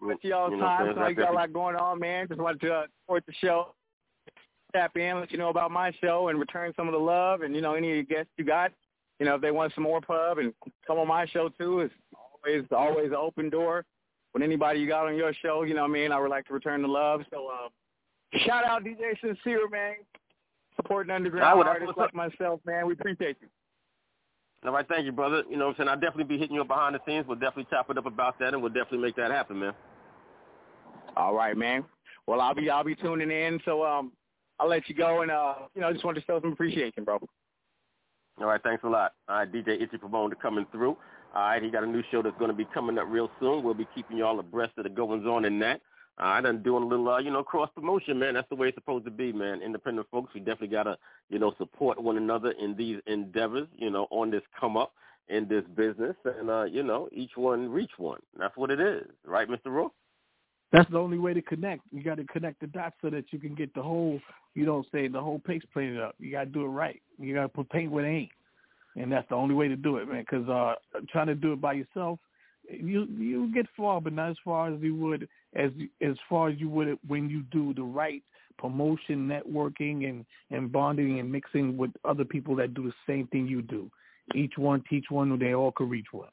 with 0.00 0.18
y'all 0.22 0.50
You 0.50 0.56
know 0.56 0.62
time. 0.62 0.94
So 0.94 1.06
you 1.08 1.14
got 1.14 1.30
a 1.30 1.34
lot 1.34 1.52
going 1.52 1.76
on, 1.76 1.98
man. 1.98 2.28
Just 2.28 2.40
wanted 2.40 2.60
to 2.62 2.72
uh, 2.72 2.86
support 3.02 3.24
the 3.26 3.32
show. 3.40 3.74
Tap 4.74 4.96
in, 4.96 5.18
let 5.18 5.32
you 5.32 5.38
know 5.38 5.48
about 5.48 5.70
my 5.70 5.92
show, 6.00 6.28
and 6.28 6.38
return 6.38 6.72
some 6.76 6.88
of 6.88 6.92
the 6.92 6.98
love. 6.98 7.40
And 7.42 7.54
you 7.54 7.60
know, 7.60 7.74
any 7.74 7.98
of 7.98 8.06
the 8.06 8.14
guests 8.14 8.30
you 8.36 8.44
got, 8.44 8.72
you 9.18 9.26
know, 9.26 9.34
if 9.34 9.40
they 9.40 9.50
want 9.50 9.74
some 9.74 9.84
more 9.84 10.00
pub 10.00 10.38
and 10.38 10.52
come 10.86 10.98
on 10.98 11.08
my 11.08 11.26
show 11.26 11.48
too, 11.48 11.80
it's 11.80 11.94
always 12.14 12.64
always 12.70 13.06
an 13.08 13.16
open 13.16 13.50
door. 13.50 13.84
When 14.32 14.42
anybody 14.42 14.80
you 14.80 14.86
got 14.86 15.06
on 15.06 15.16
your 15.16 15.32
show, 15.32 15.62
you 15.62 15.74
know 15.74 15.82
what 15.82 15.90
I 15.90 15.94
mean. 15.94 16.12
I 16.12 16.20
would 16.20 16.30
like 16.30 16.46
to 16.46 16.52
return 16.52 16.82
the 16.82 16.88
love. 16.88 17.22
So 17.30 17.48
uh, 17.48 17.68
shout 18.46 18.64
out 18.64 18.84
DJ 18.84 19.18
Sincere, 19.20 19.68
man, 19.68 19.94
supporting 20.76 21.12
underground 21.12 21.58
well, 21.58 21.66
that's 21.66 21.80
artists 21.80 21.96
like 21.96 22.14
myself, 22.14 22.60
man. 22.64 22.86
We 22.86 22.92
appreciate 22.92 23.36
you. 23.40 23.48
All 24.64 24.72
right, 24.72 24.86
thank 24.88 25.04
you, 25.04 25.12
brother. 25.12 25.44
You 25.48 25.56
know 25.56 25.66
what 25.66 25.70
I'm 25.72 25.76
saying? 25.78 25.88
I'll 25.88 26.00
definitely 26.00 26.24
be 26.24 26.38
hitting 26.38 26.56
you 26.56 26.62
up 26.62 26.68
behind 26.68 26.94
the 26.94 27.00
scenes. 27.06 27.26
We'll 27.28 27.38
definitely 27.38 27.68
chop 27.70 27.90
it 27.90 27.98
up 27.98 28.06
about 28.06 28.38
that, 28.40 28.54
and 28.54 28.62
we'll 28.62 28.72
definitely 28.72 28.98
make 28.98 29.16
that 29.16 29.30
happen, 29.30 29.58
man. 29.58 29.72
All 31.16 31.34
right, 31.34 31.56
man. 31.56 31.84
Well, 32.26 32.40
I'll 32.40 32.54
be 32.54 32.68
I'll 32.68 32.84
be 32.84 32.96
tuning 32.96 33.30
in. 33.30 33.60
So 33.64 33.84
um, 33.84 34.12
I'll 34.58 34.68
let 34.68 34.88
you 34.88 34.94
go, 34.94 35.22
and 35.22 35.30
uh, 35.30 35.54
you 35.74 35.80
know, 35.80 35.88
I 35.88 35.92
just 35.92 36.04
want 36.04 36.16
to 36.16 36.24
show 36.24 36.40
some 36.40 36.52
appreciation, 36.52 37.04
bro. 37.04 37.20
All 38.40 38.46
right, 38.46 38.62
thanks 38.62 38.84
a 38.84 38.88
lot. 38.88 39.14
All 39.28 39.36
right, 39.36 39.52
DJ 39.52 39.80
Itchy 39.82 39.98
Pavone 39.98 40.32
coming 40.40 40.66
through. 40.70 40.96
All 41.34 41.42
right, 41.42 41.62
he 41.62 41.70
got 41.70 41.82
a 41.82 41.86
new 41.86 42.02
show 42.10 42.22
that's 42.22 42.38
going 42.38 42.50
to 42.50 42.56
be 42.56 42.66
coming 42.72 42.98
up 42.98 43.06
real 43.08 43.30
soon. 43.40 43.62
We'll 43.62 43.74
be 43.74 43.88
keeping 43.94 44.16
you 44.16 44.24
all 44.24 44.38
abreast 44.38 44.72
of 44.78 44.84
the 44.84 44.90
goings 44.90 45.26
on 45.26 45.44
in 45.44 45.58
that. 45.60 45.80
Right, 46.18 46.44
and 46.44 46.64
doing 46.64 46.82
a 46.82 46.86
little, 46.86 47.08
uh, 47.08 47.18
you 47.18 47.30
know, 47.30 47.44
cross 47.44 47.70
promotion, 47.74 48.18
man. 48.18 48.34
That's 48.34 48.48
the 48.48 48.56
way 48.56 48.68
it's 48.68 48.76
supposed 48.76 49.04
to 49.04 49.10
be, 49.10 49.32
man. 49.32 49.62
Independent 49.62 50.08
folks, 50.10 50.34
we 50.34 50.40
definitely 50.40 50.68
got 50.68 50.84
to, 50.84 50.98
you 51.30 51.38
know, 51.38 51.54
support 51.58 52.02
one 52.02 52.16
another 52.16 52.52
in 52.60 52.74
these 52.76 52.98
endeavors, 53.06 53.68
you 53.76 53.88
know, 53.90 54.08
on 54.10 54.30
this 54.32 54.42
come 54.58 54.76
up 54.76 54.94
in 55.28 55.46
this 55.46 55.62
business. 55.76 56.16
And, 56.24 56.50
uh, 56.50 56.64
you 56.64 56.82
know, 56.82 57.08
each 57.12 57.36
one 57.36 57.68
reach 57.68 57.92
one. 57.98 58.18
That's 58.36 58.56
what 58.56 58.72
it 58.72 58.80
is. 58.80 59.06
Right, 59.24 59.48
Mr. 59.48 59.66
Rowe? 59.66 59.92
That's 60.72 60.90
the 60.90 60.98
only 60.98 61.18
way 61.18 61.32
to 61.32 61.40
connect. 61.40 61.82
You 61.92 62.02
got 62.02 62.16
to 62.16 62.24
connect 62.24 62.60
the 62.60 62.66
dots 62.66 62.96
so 63.00 63.08
that 63.10 63.24
you 63.30 63.38
can 63.38 63.54
get 63.54 63.72
the 63.74 63.82
whole, 63.82 64.20
you 64.54 64.66
know, 64.66 64.84
say 64.92 65.08
the 65.08 65.20
whole 65.20 65.38
pics 65.38 65.64
painted 65.74 66.00
up. 66.00 66.14
You 66.18 66.30
got 66.30 66.44
to 66.44 66.50
do 66.50 66.64
it 66.64 66.68
right. 66.68 67.00
You 67.18 67.34
got 67.34 67.42
to 67.42 67.48
put 67.48 67.70
paint 67.70 67.90
where 67.90 68.04
it 68.04 68.14
ain't, 68.14 68.30
and 68.96 69.10
that's 69.10 69.28
the 69.30 69.34
only 69.34 69.54
way 69.54 69.68
to 69.68 69.76
do 69.76 69.96
it, 69.96 70.08
man. 70.08 70.24
Because 70.28 70.48
uh, 70.48 70.74
trying 71.10 71.28
to 71.28 71.34
do 71.34 71.54
it 71.54 71.60
by 71.60 71.72
yourself, 71.72 72.18
you 72.68 73.06
you 73.16 73.52
get 73.54 73.66
far, 73.76 74.00
but 74.00 74.12
not 74.12 74.30
as 74.30 74.36
far 74.44 74.72
as 74.72 74.80
you 74.80 74.94
would 74.96 75.26
as 75.54 75.70
as 76.02 76.16
far 76.28 76.48
as 76.48 76.58
you 76.58 76.68
would 76.68 76.98
when 77.06 77.30
you 77.30 77.42
do 77.50 77.72
the 77.72 77.82
right 77.82 78.22
promotion, 78.58 79.26
networking, 79.26 80.08
and 80.08 80.26
and 80.50 80.70
bonding 80.70 81.18
and 81.18 81.32
mixing 81.32 81.78
with 81.78 81.90
other 82.04 82.24
people 82.24 82.54
that 82.56 82.74
do 82.74 82.84
the 82.84 82.94
same 83.06 83.26
thing 83.28 83.46
you 83.46 83.62
do. 83.62 83.90
Each 84.34 84.58
one 84.58 84.84
teach 84.90 85.06
one, 85.08 85.38
they 85.38 85.54
all 85.54 85.72
could 85.72 85.88
reach 85.88 86.08
one. 86.12 86.28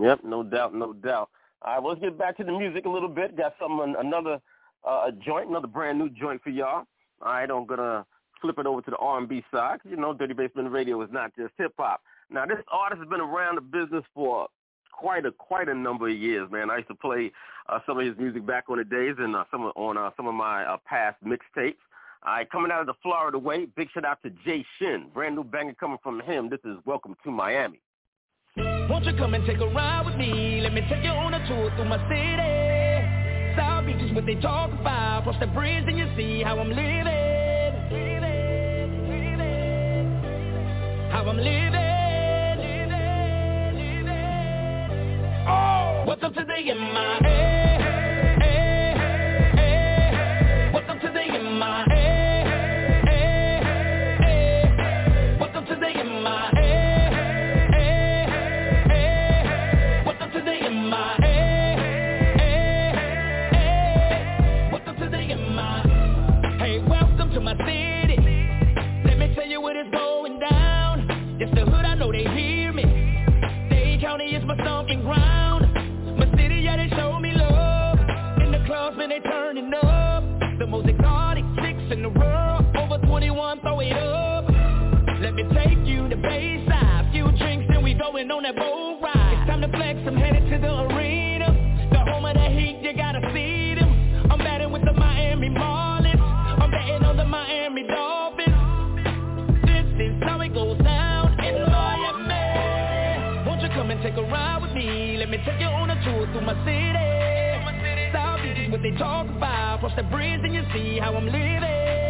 Yep, 0.00 0.20
no 0.24 0.42
doubt, 0.42 0.74
no 0.74 0.94
doubt. 0.94 1.28
All 1.62 1.74
right, 1.74 1.88
let's 1.88 2.00
get 2.00 2.18
back 2.18 2.36
to 2.38 2.44
the 2.44 2.52
music 2.52 2.86
a 2.86 2.88
little 2.88 3.08
bit. 3.08 3.36
Got 3.36 3.54
some 3.60 3.80
another 3.80 4.40
uh, 4.88 5.10
joint, 5.24 5.50
another 5.50 5.66
brand 5.66 5.98
new 5.98 6.08
joint 6.08 6.42
for 6.42 6.50
y'all. 6.50 6.84
All 7.20 7.32
right, 7.32 7.50
I'm 7.50 7.66
gonna 7.66 8.06
flip 8.40 8.58
it 8.58 8.66
over 8.66 8.80
to 8.80 8.90
the 8.90 8.96
R&B 8.96 9.44
side. 9.52 9.80
You 9.84 9.96
know, 9.96 10.14
Dirty 10.14 10.32
Basement 10.32 10.70
Radio 10.70 11.02
is 11.02 11.10
not 11.12 11.36
just 11.36 11.52
hip 11.58 11.74
hop. 11.78 12.00
Now, 12.30 12.46
this 12.46 12.58
artist 12.72 13.00
has 13.00 13.08
been 13.08 13.20
around 13.20 13.56
the 13.56 13.60
business 13.60 14.04
for 14.14 14.48
quite 14.92 15.26
a 15.26 15.32
quite 15.32 15.68
a 15.68 15.74
number 15.74 16.08
of 16.08 16.16
years, 16.16 16.50
man. 16.50 16.70
I 16.70 16.76
used 16.78 16.88
to 16.88 16.94
play 16.94 17.30
uh, 17.68 17.80
some 17.86 17.98
of 17.98 18.06
his 18.06 18.16
music 18.16 18.46
back 18.46 18.64
on 18.70 18.78
the 18.78 18.84
days 18.84 19.16
and 19.18 19.36
uh, 19.36 19.44
some 19.50 19.62
on 19.62 19.98
uh, 19.98 20.10
some 20.16 20.26
of 20.26 20.34
my 20.34 20.64
uh, 20.64 20.78
past 20.86 21.16
mixtapes. 21.22 21.76
All 22.22 22.34
right, 22.34 22.50
coming 22.50 22.70
out 22.70 22.80
of 22.80 22.86
the 22.86 22.94
Florida 23.02 23.38
way, 23.38 23.66
big 23.66 23.90
shout 23.92 24.04
out 24.04 24.22
to 24.22 24.30
Jay 24.44 24.64
Shin. 24.78 25.08
Brand 25.12 25.36
new 25.36 25.44
banger 25.44 25.74
coming 25.74 25.98
from 26.02 26.20
him. 26.20 26.48
This 26.48 26.60
is 26.64 26.76
Welcome 26.86 27.16
to 27.24 27.30
Miami. 27.30 27.80
Won't 28.90 29.04
you 29.04 29.14
come 29.14 29.34
and 29.34 29.46
take 29.46 29.60
a 29.60 29.68
ride 29.68 30.04
with 30.04 30.16
me? 30.16 30.60
Let 30.62 30.74
me 30.74 30.80
take 30.90 31.04
you 31.04 31.10
on 31.10 31.32
a 31.32 31.46
tour 31.46 31.70
through 31.76 31.84
my 31.84 31.96
city. 32.08 33.56
South 33.56 33.86
Beach 33.86 34.02
is 34.02 34.12
what 34.12 34.26
they 34.26 34.34
talk 34.34 34.72
about. 34.72 35.22
Cross 35.22 35.36
the 35.38 35.46
bridge 35.46 35.84
and 35.86 35.96
you 35.96 36.08
see 36.16 36.42
how 36.42 36.58
I'm 36.58 36.70
living. 36.70 37.06
How 41.12 41.24
I'm 41.24 41.36
living. 41.36 41.70
Oh, 45.46 46.02
what's 46.06 46.24
up 46.24 46.34
today 46.34 46.68
in 46.68 46.78
my 46.78 47.18
head? 47.22 47.49
It 83.80 83.92
up. 83.92 84.44
Let 85.20 85.34
me 85.34 85.44
take 85.54 85.86
you 85.86 86.08
to 86.08 86.16
Bayside. 86.16 87.10
Few 87.12 87.30
drinks, 87.36 87.66
then 87.68 87.82
we 87.82 87.94
going 87.94 88.30
on 88.30 88.42
that 88.44 88.56
boat 88.56 89.00
ride. 89.02 89.38
It's 89.38 89.48
time 89.48 89.60
to 89.62 89.68
flex, 89.68 89.98
I'm 90.06 90.16
headed 90.16 90.50
to 90.50 90.58
the 90.58 90.94
arena. 90.94 91.48
The 91.92 91.98
home 91.98 92.24
of 92.24 92.34
the 92.34 92.48
heat, 92.48 92.80
you 92.82 92.92
gotta 92.94 93.20
see 93.34 93.74
them. 93.74 94.28
I'm 94.30 94.38
batting 94.38 94.72
with 94.72 94.84
the 94.84 94.92
Miami 94.92 95.48
Marlins. 95.48 96.20
I'm 96.20 96.70
betting 96.70 97.04
on 97.04 97.16
the 97.16 97.24
Miami 97.24 97.84
Dolphins. 97.86 98.54
This 99.64 99.86
is 100.08 100.22
how 100.22 100.40
it 100.40 100.54
goes 100.54 100.78
down 100.82 101.32
in 101.44 101.62
Miami. 101.70 103.46
Won't 103.46 103.62
you 103.62 103.68
come 103.70 103.90
and 103.90 104.00
take 104.02 104.16
a 104.16 104.22
ride 104.22 104.62
with 104.62 104.72
me? 104.72 105.16
Let 105.18 105.30
me 105.30 105.38
take 105.44 105.60
you 105.60 105.66
on 105.66 105.90
a 105.90 106.04
tour 106.04 106.26
through 106.32 106.46
my 106.46 106.54
city. 106.64 108.12
South 108.12 108.42
Beach 108.42 108.58
is 108.66 108.70
what 108.70 108.82
they 108.82 108.92
talk 108.92 109.26
about. 109.28 109.80
Cross 109.80 109.92
the 109.96 110.02
bridge 110.04 110.40
and 110.42 110.54
you 110.54 110.62
see 110.72 110.98
how 110.98 111.14
I'm 111.14 111.26
living. 111.26 112.09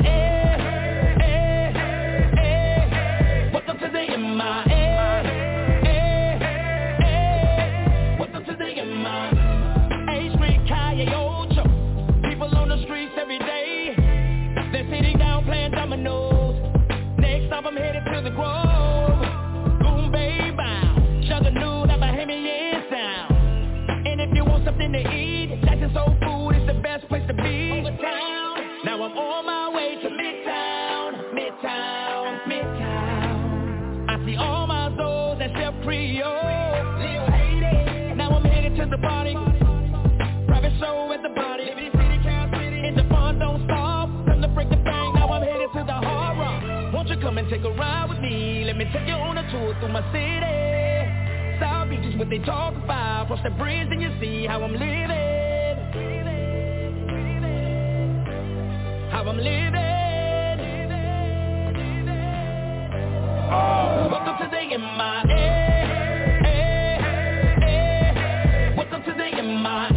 something 24.81 25.03
to 25.03 25.15
eat. 25.15 25.49
Soul 25.93 26.15
Food 26.23 26.55
is 26.55 26.67
the 26.67 26.79
best 26.81 27.07
place 27.09 27.23
to 27.27 27.33
be. 27.33 27.71
Overtown. 27.71 28.85
Now 28.85 29.03
I'm 29.03 29.17
on 29.17 29.45
my 29.45 29.69
way 29.75 29.95
to 30.01 30.09
Midtown, 30.09 31.33
Midtown, 31.33 32.47
Midtown. 32.47 34.09
I 34.09 34.25
see 34.25 34.35
all 34.37 34.67
my 34.67 34.89
Zoes 34.89 35.41
and 35.41 35.51
Chef 35.57 35.73
Creole. 35.83 36.31
Now 38.15 38.31
I'm 38.31 38.43
headed 38.43 38.75
to 38.77 38.85
the 38.85 38.97
party. 38.97 39.33
Private 40.47 40.73
show 40.79 41.11
at 41.13 41.21
the 41.21 41.29
the 42.95 43.07
fun 43.09 43.39
don't 43.39 43.63
stop. 43.65 44.09
Now 44.09 45.29
I'm 45.31 45.43
headed 45.43 45.69
to 45.73 45.83
the 45.85 45.93
hard 45.93 46.37
rock. 46.37 46.93
Won't 46.93 47.09
you 47.09 47.17
come 47.17 47.37
and 47.37 47.49
take 47.49 47.63
a 47.63 47.71
ride 47.71 48.09
with 48.09 48.19
me? 48.19 48.63
Let 48.65 48.77
me 48.77 48.85
take 48.93 49.07
you 49.07 49.13
on 49.13 49.37
a 49.37 49.51
tour 49.51 49.75
through 49.79 49.91
my 49.91 50.01
city. 50.11 51.20
South 51.61 51.89
Beach 51.89 52.05
is 52.05 52.17
what 52.17 52.29
they 52.29 52.39
talk 52.39 52.75
about. 52.75 53.27
Cross 53.27 53.41
the 53.43 53.51
bridge 53.51 53.87
and 53.91 54.01
you 54.01 54.11
see 54.19 54.47
how 54.47 54.63
I'm 54.63 54.73
living. 54.73 55.11
How 59.11 59.23
I'm 59.29 59.37
living. 59.37 59.75
Oh. 63.37 64.09
Welcome 64.11 64.37
to 64.39 64.49
the 64.51 64.77
MIA. 64.77 65.49
Welcome 68.77 69.03
to 69.03 69.11
the 69.13 69.17
MIA. 69.17 69.63
Welcome 69.63 69.90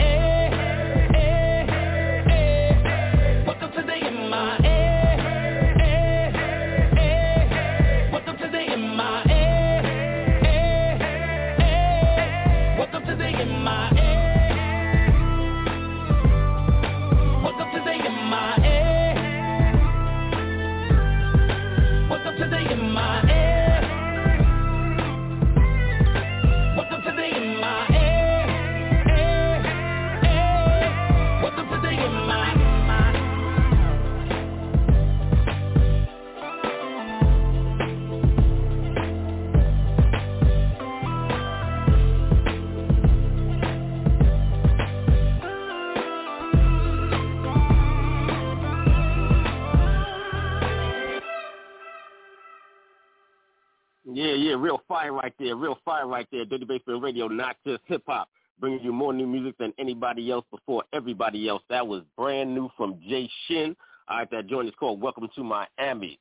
right 55.38 55.46
there, 55.46 55.56
real 55.56 55.78
fire 55.84 56.06
right 56.06 56.26
there. 56.30 56.44
Dirty 56.44 56.64
Basement 56.64 57.02
Radio, 57.02 57.28
not 57.28 57.56
just 57.66 57.80
hip 57.86 58.02
hop, 58.06 58.28
bringing 58.60 58.80
you 58.82 58.92
more 58.92 59.12
new 59.12 59.26
music 59.26 59.56
than 59.58 59.72
anybody 59.78 60.30
else 60.30 60.44
before 60.50 60.84
everybody 60.92 61.48
else. 61.48 61.62
That 61.68 61.86
was 61.86 62.02
brand 62.16 62.54
new 62.54 62.70
from 62.76 63.00
Jay 63.08 63.28
Shin. 63.46 63.76
All 64.08 64.18
right, 64.18 64.30
that 64.30 64.46
joint 64.48 64.68
is 64.68 64.74
called 64.78 65.00
Welcome 65.00 65.28
to 65.34 65.42
Miami. 65.44 66.18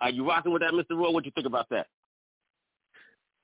Are 0.00 0.10
you 0.10 0.26
rocking 0.26 0.52
with 0.52 0.62
that, 0.62 0.72
Mr. 0.72 0.96
Roy? 0.96 1.10
What 1.10 1.24
do 1.24 1.28
you 1.28 1.32
think 1.34 1.46
about 1.46 1.68
that? 1.70 1.86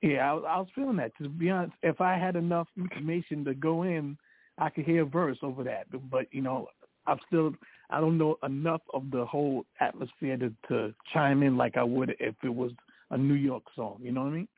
Yeah, 0.02 0.30
I, 0.30 0.34
was- 0.34 0.44
I 0.48 0.58
was 0.58 0.68
feeling 0.74 0.96
that. 0.96 1.12
To 1.22 1.28
be 1.28 1.50
honest, 1.50 1.72
if 1.82 2.00
I 2.00 2.16
had 2.18 2.36
enough 2.36 2.68
information 2.76 3.44
to 3.44 3.54
go 3.54 3.82
in, 3.84 4.16
I 4.58 4.70
could 4.70 4.84
hear 4.84 5.02
a 5.02 5.06
verse 5.06 5.38
over 5.42 5.64
that. 5.64 5.86
But 6.10 6.26
you 6.32 6.42
know, 6.42 6.68
I'm 7.06 7.18
still 7.26 7.52
I 7.90 8.00
don't 8.00 8.18
know 8.18 8.36
enough 8.44 8.82
of 8.92 9.10
the 9.10 9.24
whole 9.24 9.64
atmosphere 9.80 10.36
to, 10.36 10.52
to 10.68 10.94
chime 11.12 11.42
in 11.42 11.56
like 11.56 11.76
I 11.76 11.84
would 11.84 12.14
if 12.20 12.34
it 12.44 12.54
was 12.54 12.72
a 13.10 13.16
New 13.16 13.34
York 13.34 13.62
song. 13.74 13.98
You 14.02 14.12
know 14.12 14.22
what 14.22 14.28
I 14.28 14.36
mean? 14.36 14.48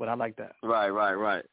But 0.00 0.08
I 0.08 0.14
like 0.14 0.34
that. 0.36 0.52
Right, 0.62 0.88
right, 0.88 1.12
right. 1.12 1.44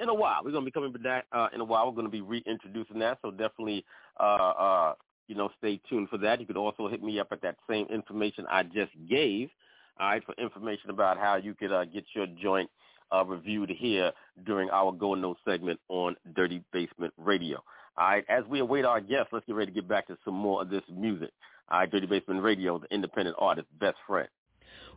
in 0.00 0.08
a 0.08 0.14
while. 0.14 0.40
We're 0.44 0.52
going 0.52 0.64
to 0.64 0.70
be 0.70 0.72
coming 0.72 0.92
back 0.92 1.26
uh, 1.32 1.48
in 1.54 1.60
a 1.60 1.64
while. 1.64 1.86
We're 1.86 1.94
going 1.94 2.06
to 2.06 2.10
be 2.10 2.20
reintroducing 2.20 2.98
that, 3.00 3.18
so 3.22 3.30
definitely, 3.30 3.84
uh, 4.18 4.22
uh, 4.22 4.94
you 5.28 5.34
know, 5.34 5.50
stay 5.58 5.80
tuned 5.88 6.08
for 6.08 6.18
that. 6.18 6.40
You 6.40 6.46
could 6.46 6.56
also 6.56 6.88
hit 6.88 7.02
me 7.02 7.20
up 7.20 7.28
at 7.32 7.42
that 7.42 7.56
same 7.68 7.86
information 7.86 8.46
I 8.50 8.62
just 8.64 8.92
gave, 9.08 9.50
all 9.98 10.08
right, 10.08 10.24
for 10.24 10.34
information 10.34 10.90
about 10.90 11.18
how 11.18 11.36
you 11.36 11.54
could 11.54 11.72
uh, 11.72 11.84
get 11.84 12.04
your 12.14 12.26
joint 12.42 12.70
uh, 13.12 13.24
reviewed 13.24 13.70
here 13.70 14.12
during 14.46 14.70
our 14.70 14.92
Go 14.92 15.14
No 15.14 15.36
segment 15.44 15.80
on 15.88 16.16
Dirty 16.34 16.62
Basement 16.72 17.12
Radio. 17.16 17.62
All 17.96 18.08
right, 18.08 18.24
as 18.28 18.44
we 18.48 18.60
await 18.60 18.84
our 18.84 19.00
guests, 19.00 19.28
let's 19.32 19.44
get 19.46 19.56
ready 19.56 19.72
to 19.72 19.74
get 19.74 19.88
back 19.88 20.06
to 20.06 20.16
some 20.24 20.34
more 20.34 20.62
of 20.62 20.70
this 20.70 20.82
music. 20.90 21.30
All 21.70 21.80
right, 21.80 21.90
Dirty 21.90 22.06
Basement 22.06 22.42
Radio, 22.42 22.78
the 22.78 22.92
independent 22.94 23.36
artist, 23.38 23.68
best 23.78 23.96
friend. 24.06 24.28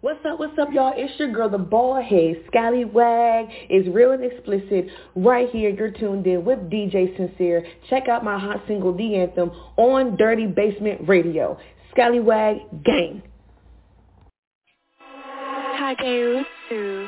What's 0.03 0.19
up, 0.25 0.37
what's 0.37 0.59
up, 0.59 0.67
y'all? 0.73 0.91
It's 0.97 1.17
your 1.17 1.31
girl, 1.31 1.47
the 1.47 1.57
bald 1.57 2.03
head, 2.03 2.43
Scallywag 2.47 3.47
is 3.69 3.87
real 3.87 4.11
and 4.11 4.21
explicit. 4.21 4.87
Right 5.15 5.49
here, 5.49 5.69
you're 5.69 5.91
tuned 5.91 6.27
in 6.27 6.43
with 6.43 6.59
DJ 6.69 7.15
Sincere. 7.15 7.65
Check 7.89 8.09
out 8.09 8.21
my 8.21 8.37
hot 8.37 8.61
single, 8.67 8.91
The 8.91 9.15
Anthem, 9.15 9.51
on 9.77 10.17
Dirty 10.17 10.45
Basement 10.45 11.07
Radio. 11.07 11.57
Scallywag 11.91 12.57
Gang. 12.83 13.23
Hageusu. 15.79 17.07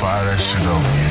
Fire 0.00 0.24
that 0.26 0.38
shit 0.40 0.66
up. 0.66 1.09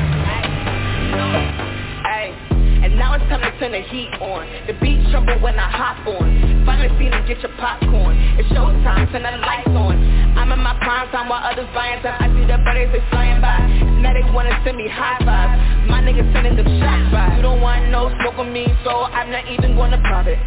Now 3.00 3.14
it's 3.14 3.24
time 3.32 3.40
to 3.40 3.48
turn 3.58 3.72
the 3.72 3.80
heat 3.80 4.12
on. 4.20 4.44
The 4.68 4.74
beat 4.76 5.00
tremble 5.08 5.40
when 5.40 5.56
I 5.56 5.72
hop 5.72 6.06
on. 6.06 6.28
Finally 6.68 6.92
seen 7.00 7.16
and 7.16 7.26
get 7.26 7.40
your 7.40 7.50
popcorn. 7.56 8.12
It's 8.36 8.46
showtime, 8.52 9.10
turn 9.10 9.24
the 9.24 9.40
lights 9.40 9.72
on. 9.72 10.29
I'm 10.36 10.52
in 10.52 10.60
my 10.60 10.76
prime 10.80 11.08
time 11.10 11.28
while 11.28 11.42
others 11.42 11.68
buying 11.74 12.02
time. 12.02 12.18
I 12.20 12.26
see 12.30 12.46
the 12.46 12.58
birds 12.62 12.92
they 12.92 13.02
flying 13.10 13.40
by. 13.40 13.58
Now 14.02 14.14
they 14.14 14.24
wanna 14.30 14.54
send 14.64 14.76
me 14.76 14.88
high 14.88 15.18
fives. 15.24 15.88
My 15.88 16.02
niggas 16.02 16.28
sending 16.32 16.56
them 16.56 16.68
shots 16.78 17.06
by. 17.12 17.36
You 17.36 17.42
don't 17.42 17.60
want 17.60 17.90
no 17.90 18.10
smoke 18.20 18.38
with 18.38 18.52
me, 18.52 18.66
so 18.84 19.06
I'm 19.10 19.30
not 19.30 19.48
even 19.48 19.76
gonna 19.76 20.00
pop 20.04 20.26
it. 20.26 20.38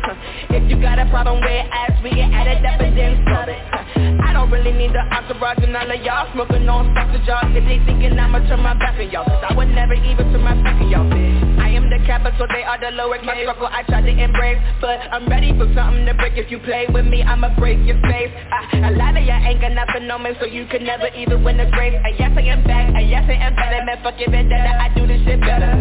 If 0.49 0.69
you 0.69 0.79
got 0.81 0.99
a 0.99 1.05
problem 1.09 1.41
with 1.41 1.65
ass, 1.71 1.97
we 2.03 2.11
can 2.11 2.33
add 2.33 2.47
it 2.47 2.65
up 2.65 2.79
and 2.79 2.97
then 2.97 3.23
solve 3.27 3.49
it. 3.49 3.61
Huh. 3.71 4.13
don't 4.43 4.51
really 4.51 4.75
need 4.75 4.91
the 4.91 4.99
entourage 4.99 5.63
and 5.63 5.71
all 5.71 5.87
of 5.87 6.01
y'all 6.03 6.27
smoking 6.33 6.67
on 6.67 6.91
sausage 6.91 7.23
y'all 7.23 7.47
If 7.55 7.63
they 7.63 7.79
thinking 7.87 8.19
I'ma 8.19 8.43
turn 8.43 8.59
my 8.59 8.73
back 8.75 8.99
on 8.99 9.07
y'all 9.07 9.23
Cause 9.23 9.39
I 9.39 9.55
would 9.55 9.71
never 9.71 9.93
even 9.93 10.35
turn 10.35 10.43
my 10.43 10.51
back 10.59 10.75
on 10.83 10.89
y'all 10.91 11.07
I 11.63 11.71
am 11.71 11.87
the 11.87 12.03
capital, 12.03 12.43
they 12.51 12.67
are 12.67 12.75
the 12.75 12.91
lower 12.91 13.15
case 13.23 13.25
My 13.25 13.39
struggle 13.39 13.71
I 13.71 13.87
tried 13.87 14.03
to 14.03 14.11
embrace 14.11 14.59
But 14.81 14.99
I'm 15.15 15.29
ready 15.31 15.55
for 15.55 15.71
something 15.71 16.03
to 16.05 16.13
break 16.19 16.35
If 16.35 16.51
you 16.51 16.59
play 16.59 16.91
with 16.91 17.07
me, 17.07 17.23
I'ma 17.23 17.55
break 17.55 17.79
your 17.87 18.01
face 18.03 18.35
I, 18.51 18.91
A 18.91 18.91
lot 18.99 19.15
of 19.15 19.23
y'all 19.23 19.39
ain't 19.39 19.61
got 19.73 19.87
nothing 19.87 20.09
on 20.09 20.23
me 20.23 20.31
So 20.39 20.45
you 20.45 20.65
can 20.67 20.83
never 20.83 21.07
even 21.15 21.43
win 21.43 21.57
the 21.57 21.65
race. 21.77 21.93
And 21.93 22.15
yes, 22.17 22.31
I 22.35 22.41
am 22.41 22.63
back, 22.63 22.93
and 22.93 23.09
yes, 23.09 23.25
I 23.27 23.33
am 23.33 23.55
better. 23.55 23.83
Man, 23.85 23.97
fuck 24.03 24.19
your 24.19 24.29
vendetta, 24.29 24.69
I 24.79 24.93
do 24.95 25.07
this 25.07 25.21
shit 25.25 25.39
better. 25.41 25.71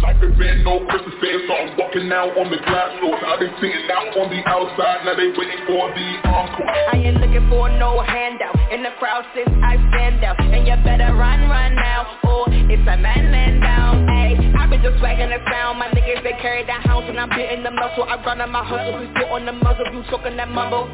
Type 0.00 0.22
of 0.22 0.36
been 0.38 0.64
no 0.64 0.80
Christmas 0.88 1.12
face 1.20 1.44
So 1.44 1.52
I'm 1.52 1.76
walking 1.76 2.08
now 2.08 2.24
on 2.32 2.48
the 2.48 2.56
glass 2.56 2.96
floors 3.04 3.20
I've 3.20 3.36
been 3.36 3.52
sitting 3.60 3.84
out 3.92 4.16
on 4.16 4.32
the 4.32 4.40
outside 4.48 5.04
Now 5.04 5.12
they 5.12 5.28
waiting 5.36 5.60
for 5.68 5.92
the 5.92 6.08
encore. 6.24 6.64
I 6.64 6.96
ain't 6.96 7.20
looking 7.20 7.44
for 7.52 7.68
no 7.68 8.00
handout 8.00 8.56
In 8.72 8.80
the 8.80 8.96
crowd 8.96 9.28
since 9.36 9.52
I 9.60 9.76
stand 9.92 10.24
out. 10.24 10.40
And 10.40 10.64
you 10.64 10.72
better 10.80 11.12
run, 11.12 11.44
run 11.52 11.76
now 11.76 12.16
Or 12.24 12.48
it's 12.48 12.80
a 12.80 12.96
man 12.96 13.28
laying 13.28 13.60
down. 13.60 14.08
Ayy, 14.08 14.40
I've 14.56 14.72
been 14.72 14.80
just 14.80 14.96
swagging 15.04 15.28
the 15.28 15.40
sound 15.52 15.76
My 15.76 15.92
niggas, 15.92 16.24
they 16.24 16.32
carry 16.40 16.64
that 16.64 16.80
house 16.80 17.04
And 17.04 17.20
I'm 17.20 17.28
hitting 17.36 17.62
the 17.62 17.70
muscle. 17.70 18.08
I 18.08 18.16
run 18.24 18.40
on 18.40 18.48
my 18.48 18.64
hustle 18.64 19.04
We 19.04 19.06
sit 19.20 19.28
on 19.28 19.44
the 19.44 19.52
muzzle 19.52 19.84
You 19.92 20.00
talking 20.08 20.40
that 20.40 20.48
mumble. 20.48 20.88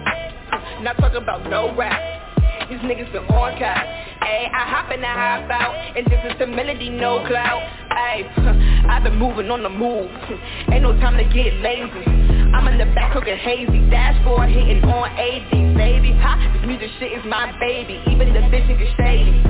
Not 0.83 0.99
talking 0.99 1.23
about 1.23 1.49
no 1.49 1.71
rap 1.79 2.26
These 2.69 2.83
niggas 2.83 3.13
been 3.13 3.23
on 3.31 3.57
cap 3.59 3.87
Ayy, 4.27 4.51
I 4.51 4.67
hop 4.67 4.91
in 4.91 4.99
and 4.99 5.07
hop 5.07 5.47
out 5.55 5.71
And 5.95 6.03
this 6.07 6.19
is 6.27 6.35
the 6.39 6.47
melody, 6.47 6.91
no 6.91 7.23
clout. 7.27 7.63
Ayy, 7.95 8.27
I've 8.91 9.05
been 9.05 9.15
moving 9.15 9.51
on 9.51 9.63
the 9.63 9.71
move. 9.71 10.11
Ain't 10.75 10.83
no 10.83 10.91
time 10.99 11.17
to 11.17 11.25
get 11.31 11.55
lazy. 11.63 12.03
I'm 12.51 12.67
in 12.67 12.79
the 12.79 12.91
back 12.91 13.13
cooking 13.13 13.39
hazy. 13.39 13.87
Dashboard 13.89 14.51
hitting 14.51 14.83
on 14.83 15.15
80 15.15 15.79
baby. 15.79 16.11
Ha, 16.19 16.59
this 16.59 16.67
music 16.67 16.91
shit 16.99 17.13
is 17.15 17.25
my 17.25 17.55
baby. 17.63 18.03
Even 18.11 18.35
the 18.35 18.43
bitch 18.51 18.67
niggas 18.67 18.91
shady. 18.99 19.47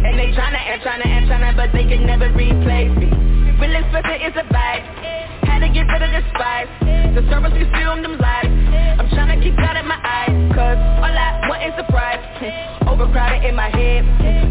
And 0.00 0.16
they 0.16 0.32
tryna 0.32 0.56
and 0.56 0.80
tryna 0.80 1.06
and 1.06 1.28
tryna 1.28 1.56
But 1.56 1.68
they 1.76 1.84
can 1.84 2.06
never 2.06 2.32
replace 2.32 2.96
me. 2.96 3.12
Real 3.60 3.76
is 3.76 4.34
a 4.40 4.44
vibe 4.48 5.23
Had 5.54 5.62
to 5.62 5.70
get 5.70 5.86
rid 5.86 6.02
of 6.02 6.10
the 6.10 6.18
spice 6.34 6.66
The 7.14 7.22
service 7.30 7.54
consume 7.54 8.02
them 8.02 8.18
lies. 8.18 8.50
I'm 8.98 9.06
tryna 9.06 9.38
keep 9.38 9.54
God 9.54 9.78
in 9.78 9.86
my 9.86 9.94
eyes 10.02 10.34
Cause 10.50 10.82
all 10.98 11.14
I 11.14 11.46
want 11.46 11.62
is 11.62 11.74
a 11.78 11.86
prize. 11.94 12.18
Overcrowded 12.90 13.46
in 13.46 13.54
my 13.54 13.70
head. 13.70 14.02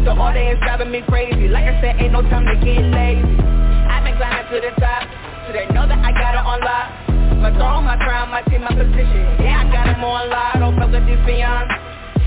The 0.08 0.16
audience 0.16 0.64
driving 0.64 0.88
me 0.88 1.04
crazy. 1.04 1.48
Like 1.52 1.68
I 1.68 1.76
said, 1.84 2.00
ain't 2.00 2.16
no 2.16 2.24
time 2.32 2.48
to 2.48 2.56
get 2.56 2.80
lazy. 2.88 3.36
I've 3.84 4.00
been 4.00 4.16
climbing 4.16 4.48
to 4.48 4.64
the 4.64 4.72
top. 4.80 5.04
So 5.44 5.52
they 5.52 5.68
know 5.76 5.84
that 5.84 6.00
I 6.00 6.08
got 6.16 6.40
it 6.40 6.44
on 6.44 6.60
lock. 6.64 6.88
My 7.36 7.52
throne, 7.52 7.84
my 7.84 8.00
crown, 8.00 8.32
my 8.32 8.40
team, 8.48 8.64
my 8.64 8.72
position. 8.72 9.44
Yeah, 9.44 9.60
I 9.60 9.68
got 9.68 9.84
them 9.92 10.00
on 10.04 10.32
live, 10.32 10.56
don't 10.56 10.76
fuck 10.80 10.88
with 10.88 11.04
these 11.04 11.20
beyond. 11.28 11.68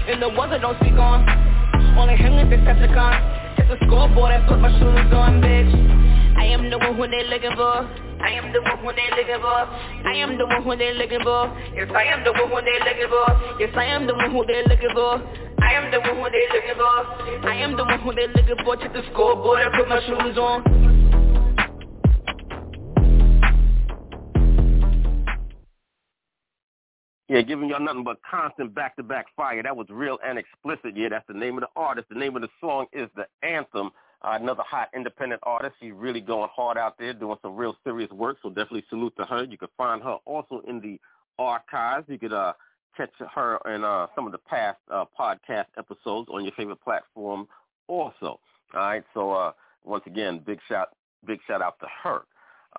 And 0.05 0.21
the 0.21 0.29
ones 0.29 0.53
that 0.53 0.61
don't 0.61 0.77
speak 0.77 1.01
on 1.01 1.25
Only 1.97 2.13
him 2.13 2.37
with 2.37 2.53
Decepticon. 2.53 3.57
Hit 3.57 3.73
the 3.73 3.77
scoreboard 3.89 4.37
and 4.37 4.45
put 4.45 4.61
my 4.61 4.69
shoes 4.77 5.09
on, 5.17 5.41
bitch. 5.41 5.73
I 6.37 6.45
am 6.45 6.69
the 6.69 6.77
one 6.77 6.93
who 6.93 7.09
they 7.09 7.25
looking 7.25 7.57
for 7.57 8.06
I 8.19 8.29
am 8.31 8.51
the 8.53 8.61
one 8.61 8.77
who 8.79 8.91
they 8.93 9.09
looking 9.15 9.41
for 9.41 9.61
I 10.07 10.13
am 10.15 10.37
the 10.37 10.45
one 10.45 10.63
who 10.63 10.75
they 10.75 10.93
looking 10.93 11.21
for 11.21 11.53
Yes, 11.75 11.89
I 11.93 12.03
am 12.05 12.23
the 12.23 12.33
one 12.33 12.49
who 12.49 12.61
they 12.61 12.79
looking 12.81 13.09
for 13.09 13.27
Yes, 13.59 13.73
I 13.75 13.85
am 13.85 14.07
the 14.07 14.15
one 14.15 14.31
who 14.31 14.45
they 14.45 14.63
looking 14.65 14.93
for 14.93 15.21
I 15.61 15.73
am 15.73 15.91
the 15.91 15.99
one 15.99 16.17
who 16.17 16.27
they 16.29 16.45
looking 16.53 16.77
for 16.77 17.47
I 17.47 17.55
am 17.55 17.77
the 17.77 17.83
one 17.85 17.99
who 18.01 18.13
they 18.13 18.27
looking 18.27 18.57
for 18.65 18.77
Check 18.77 18.93
the 18.93 19.03
scoreboard 19.13 19.61
and 19.61 19.73
put 19.73 19.87
my 19.87 20.01
shoes 20.01 20.37
on 20.37 20.87
Yeah, 27.29 27.41
giving 27.41 27.67
y'all 27.69 27.81
nothing 27.81 28.05
but 28.05 28.19
constant 28.23 28.73
back-to-back 28.73 29.25
fire. 29.35 29.61
That 29.61 29.75
was 29.75 29.87
real 29.89 30.17
and 30.25 30.39
explicit. 30.39 30.95
Yeah, 30.95 31.09
that's 31.09 31.27
the 31.27 31.33
name 31.33 31.57
of 31.57 31.61
the 31.61 31.67
artist. 31.75 32.07
The 32.09 32.15
name 32.15 32.37
of 32.37 32.41
the 32.41 32.47
song 32.61 32.85
is 32.93 33.09
The 33.17 33.25
Anthem. 33.45 33.91
Uh, 34.23 34.37
another 34.41 34.63
hot 34.63 34.89
independent 34.95 35.39
artist. 35.43 35.75
She's 35.79 35.93
really 35.93 36.21
going 36.21 36.49
hard 36.53 36.77
out 36.77 36.97
there, 36.97 37.13
doing 37.13 37.37
some 37.41 37.55
real 37.55 37.75
serious 37.83 38.09
work. 38.11 38.37
So 38.41 38.49
definitely 38.49 38.85
salute 38.89 39.13
to 39.17 39.25
her. 39.25 39.43
You 39.43 39.57
can 39.57 39.67
find 39.77 40.01
her 40.01 40.17
also 40.25 40.61
in 40.67 40.79
the 40.79 40.99
archives. 41.37 42.05
You 42.09 42.17
could 42.17 42.33
uh, 42.33 42.53
catch 42.95 43.11
her 43.35 43.59
in 43.73 43.83
uh, 43.83 44.07
some 44.15 44.25
of 44.25 44.31
the 44.31 44.39
past 44.39 44.79
uh, 44.91 45.05
podcast 45.17 45.67
episodes 45.77 46.29
on 46.31 46.43
your 46.43 46.53
favorite 46.57 46.81
platform. 46.83 47.47
Also, 47.87 48.39
all 48.73 48.79
right. 48.79 49.03
So 49.13 49.31
uh, 49.31 49.51
once 49.83 50.03
again, 50.07 50.41
big 50.45 50.59
shout, 50.67 50.89
big 51.25 51.39
shout 51.47 51.61
out 51.61 51.79
to 51.79 51.87
her. 52.03 52.21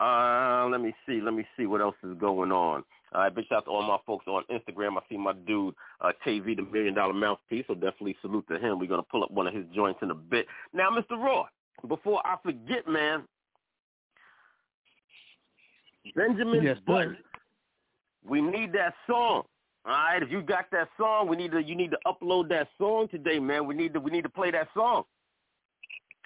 Uh, 0.01 0.69
let 0.69 0.81
me 0.81 0.95
see. 1.07 1.21
Let 1.21 1.35
me 1.35 1.47
see 1.57 1.67
what 1.67 1.81
else 1.81 1.97
is 2.03 2.17
going 2.19 2.53
on. 2.53 2.85
All 3.15 3.23
right, 3.23 3.35
big 3.35 3.47
shout 3.49 3.59
out 3.59 3.65
to 3.65 3.71
all 3.71 3.83
my 3.83 3.97
folks 4.07 4.27
on 4.27 4.45
Instagram. 4.51 4.97
I 4.97 5.01
see 5.09 5.17
my 5.17 5.33
dude 5.47 5.75
uh, 6.01 6.13
KV, 6.27 6.57
the 6.57 6.63
Million 6.63 6.95
Dollar 6.95 7.15
Mouthpiece, 7.15 7.65
so 7.67 7.75
definitely 7.75 8.17
salute 8.21 8.47
to 8.51 8.59
him. 8.59 8.79
We're 8.79 8.87
gonna 8.87 9.03
pull 9.03 9.25
up 9.25 9.31
one 9.31 9.47
of 9.47 9.55
his 9.55 9.65
joints 9.75 10.01
in 10.03 10.11
a 10.11 10.15
bit. 10.15 10.47
Now, 10.75 10.91
Mr. 10.91 11.13
Raw, 11.13 11.47
before 11.87 12.21
I 12.27 12.37
forget, 12.43 12.87
man, 12.87 13.23
Benjamin 16.15 16.63
yes, 16.63 16.77
Button, 16.87 17.17
we 18.29 18.41
need 18.41 18.73
that 18.73 18.95
song. 19.07 19.45
All 19.87 19.93
right, 19.93 20.23
if 20.23 20.31
you 20.31 20.43
got 20.43 20.67
that 20.73 20.89
song, 20.99 21.29
we 21.29 21.37
need 21.37 21.53
to 21.53 21.63
you 21.63 21.75
need 21.75 21.93
to 21.93 21.99
upload 22.07 22.49
that 22.51 22.69
song 22.77 23.09
today, 23.09 23.39
man. 23.39 23.67
We 23.67 23.75
need 23.75 23.95
to 23.95 24.01
we 24.01 24.11
need 24.11 24.23
to 24.23 24.29
play 24.29 24.51
that 24.51 24.69
song. 24.75 25.05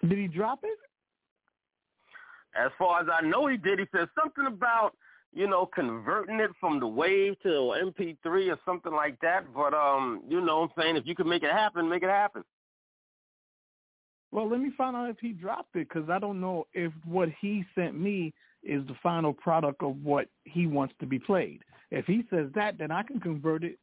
Did 0.09 0.18
he 0.18 0.26
drop 0.26 0.61
it? 0.64 0.78
As 2.55 2.70
far 2.76 3.01
as 3.01 3.07
I 3.12 3.24
know, 3.24 3.47
he 3.47 3.57
did. 3.57 3.78
He 3.78 3.87
said 3.93 4.09
something 4.20 4.47
about 4.47 4.95
you 5.33 5.47
know, 5.47 5.66
converting 5.66 6.41
it 6.41 6.51
from 6.61 6.78
the 6.78 6.87
wave 6.87 7.41
to 7.43 7.49
MP3 7.49 8.53
or 8.53 8.59
something 8.64 8.93
like 8.93 9.18
that. 9.20 9.53
But 9.55 9.74
um, 9.74 10.22
you 10.28 10.41
know, 10.41 10.61
what 10.61 10.70
I'm 10.76 10.83
saying 10.83 10.97
if 10.97 11.07
you 11.07 11.14
can 11.14 11.28
make 11.28 11.43
it 11.43 11.53
happen, 11.53 11.89
make 11.89 12.03
it 12.03 12.11
happen. 12.11 12.45
Well, 14.30 14.49
let 14.49 14.61
me 14.61 14.70
find 14.76 14.97
out 14.97 15.11
if 15.11 15.18
he 15.20 15.33
dropped 15.33 15.76
it 15.76 15.89
because 15.89 16.09
I 16.09 16.18
don't 16.18 16.41
know 16.41 16.66
if 16.72 16.93
what 17.05 17.28
he 17.41 17.64
sent 17.74 17.99
me 17.99 18.33
is 18.62 18.87
the 18.87 18.97
final 19.03 19.33
product 19.33 19.83
of 19.83 20.03
what 20.03 20.26
he 20.45 20.66
wants 20.66 20.95
to 21.01 21.07
be 21.07 21.18
played. 21.18 21.61
If 21.91 22.07
he 22.07 22.22
says 22.30 22.47
that, 22.55 22.78
then 22.78 22.91
I 22.91 23.03
can 23.03 23.20
convert 23.20 23.64
it 23.64 23.78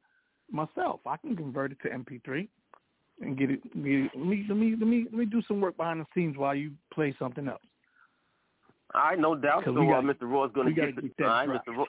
myself. 0.51 1.01
I 1.05 1.17
can 1.17 1.35
convert 1.35 1.71
it 1.71 1.77
to 1.83 1.89
MP3 1.89 2.47
and 3.21 3.37
get 3.37 3.51
it. 3.51 3.63
Get 3.63 3.83
it 3.83 4.11
let 4.15 4.25
me 4.25 4.45
let 4.47 4.57
me 4.57 4.75
let 4.79 4.87
me 4.87 5.05
let 5.05 5.19
me 5.19 5.25
do 5.25 5.41
some 5.47 5.61
work 5.61 5.77
behind 5.77 5.99
the 5.99 6.05
scenes 6.15 6.37
while 6.37 6.55
you 6.55 6.71
play 6.93 7.15
something 7.19 7.47
else. 7.47 7.61
All 8.93 9.01
right, 9.01 9.19
no 9.19 9.35
doubt. 9.35 9.63
So 9.65 9.73
got, 9.73 9.99
uh, 9.99 10.01
Mr. 10.01 10.23
Raw's 10.23 10.51
going 10.53 10.67
to 10.67 10.73
get, 10.73 10.95
the, 10.95 11.23
all 11.23 11.29
right, 11.29 11.49
Mr. 11.49 11.77
Raw. 11.77 11.85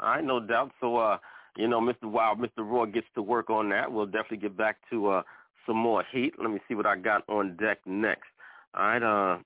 All 0.00 0.08
right, 0.08 0.24
no 0.24 0.40
doubt. 0.40 0.72
So 0.80 0.96
uh, 0.96 1.18
you 1.56 1.66
know, 1.66 1.80
Mr. 1.80 2.04
While 2.04 2.36
Mr. 2.36 2.58
Roy 2.58 2.86
gets 2.86 3.06
to 3.14 3.22
work 3.22 3.50
on 3.50 3.68
that, 3.70 3.90
we'll 3.90 4.06
definitely 4.06 4.38
get 4.38 4.56
back 4.56 4.76
to 4.90 5.08
uh 5.08 5.22
some 5.66 5.76
more 5.76 6.04
heat. 6.12 6.34
Let 6.40 6.50
me 6.50 6.60
see 6.68 6.74
what 6.74 6.86
I 6.86 6.96
got 6.96 7.24
on 7.28 7.56
deck 7.56 7.78
next. 7.86 8.28
All 8.74 8.84
right, 8.84 9.02
uh, 9.02 9.38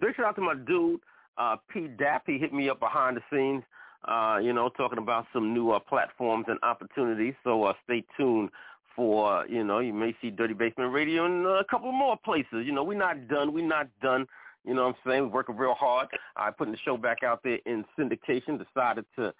big 0.00 0.16
shout 0.16 0.26
out 0.26 0.36
to 0.36 0.42
my 0.42 0.54
dude, 0.54 1.00
uh, 1.38 1.56
P. 1.72 1.86
Dap. 1.86 2.24
He 2.26 2.38
hit 2.38 2.52
me 2.52 2.68
up 2.68 2.80
behind 2.80 3.16
the 3.16 3.22
scenes. 3.30 3.62
Uh, 4.06 4.38
you 4.42 4.52
know, 4.52 4.68
talking 4.68 4.98
about 4.98 5.26
some 5.32 5.52
new 5.52 5.72
uh, 5.72 5.78
platforms 5.80 6.46
and 6.48 6.58
opportunities. 6.62 7.34
So 7.42 7.64
uh, 7.64 7.72
stay 7.84 8.04
tuned 8.16 8.50
for, 8.94 9.44
you 9.48 9.64
know, 9.64 9.80
you 9.80 9.92
may 9.92 10.14
see 10.22 10.30
Dirty 10.30 10.54
Basement 10.54 10.92
Radio 10.92 11.26
in 11.26 11.44
a 11.44 11.64
couple 11.64 11.90
more 11.90 12.16
places. 12.16 12.64
You 12.64 12.72
know, 12.72 12.84
we're 12.84 12.98
not 12.98 13.26
done. 13.28 13.52
We're 13.52 13.66
not 13.66 13.88
done. 14.00 14.26
You 14.68 14.74
know 14.74 14.86
what 14.86 14.96
I'm 15.06 15.10
saying? 15.10 15.30
Working 15.30 15.56
real 15.56 15.72
hard. 15.72 16.08
I 16.36 16.50
putting 16.50 16.72
the 16.72 16.78
show 16.84 16.98
back 16.98 17.22
out 17.22 17.40
there 17.42 17.58
in 17.64 17.86
syndication. 17.98 18.62
Decided 18.62 19.06
to 19.16 19.32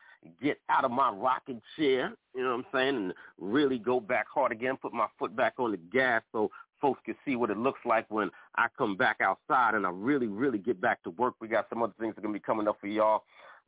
get 0.42 0.58
out 0.70 0.86
of 0.86 0.90
my 0.90 1.10
rocking 1.10 1.60
chair, 1.76 2.14
you 2.34 2.42
know 2.42 2.56
what 2.56 2.64
I'm 2.64 2.66
saying, 2.72 2.96
and 2.96 3.14
really 3.38 3.78
go 3.78 4.00
back 4.00 4.26
hard 4.32 4.52
again, 4.52 4.78
put 4.80 4.92
my 4.92 5.06
foot 5.18 5.36
back 5.36 5.54
on 5.58 5.72
the 5.72 5.76
gas 5.76 6.22
so 6.32 6.50
folks 6.80 7.00
can 7.04 7.14
see 7.26 7.36
what 7.36 7.50
it 7.50 7.58
looks 7.58 7.80
like 7.84 8.06
when 8.08 8.30
I 8.56 8.68
come 8.76 8.96
back 8.96 9.18
outside 9.20 9.74
and 9.74 9.86
I 9.86 9.90
really, 9.90 10.28
really 10.28 10.58
get 10.58 10.80
back 10.80 11.02
to 11.04 11.10
work. 11.10 11.34
We 11.40 11.48
got 11.48 11.68
some 11.68 11.82
other 11.82 11.92
things 12.00 12.14
that 12.14 12.24
are 12.24 12.28
to 12.28 12.32
be 12.32 12.40
coming 12.40 12.66
up 12.66 12.78
for 12.80 12.86
y'all. 12.86 13.24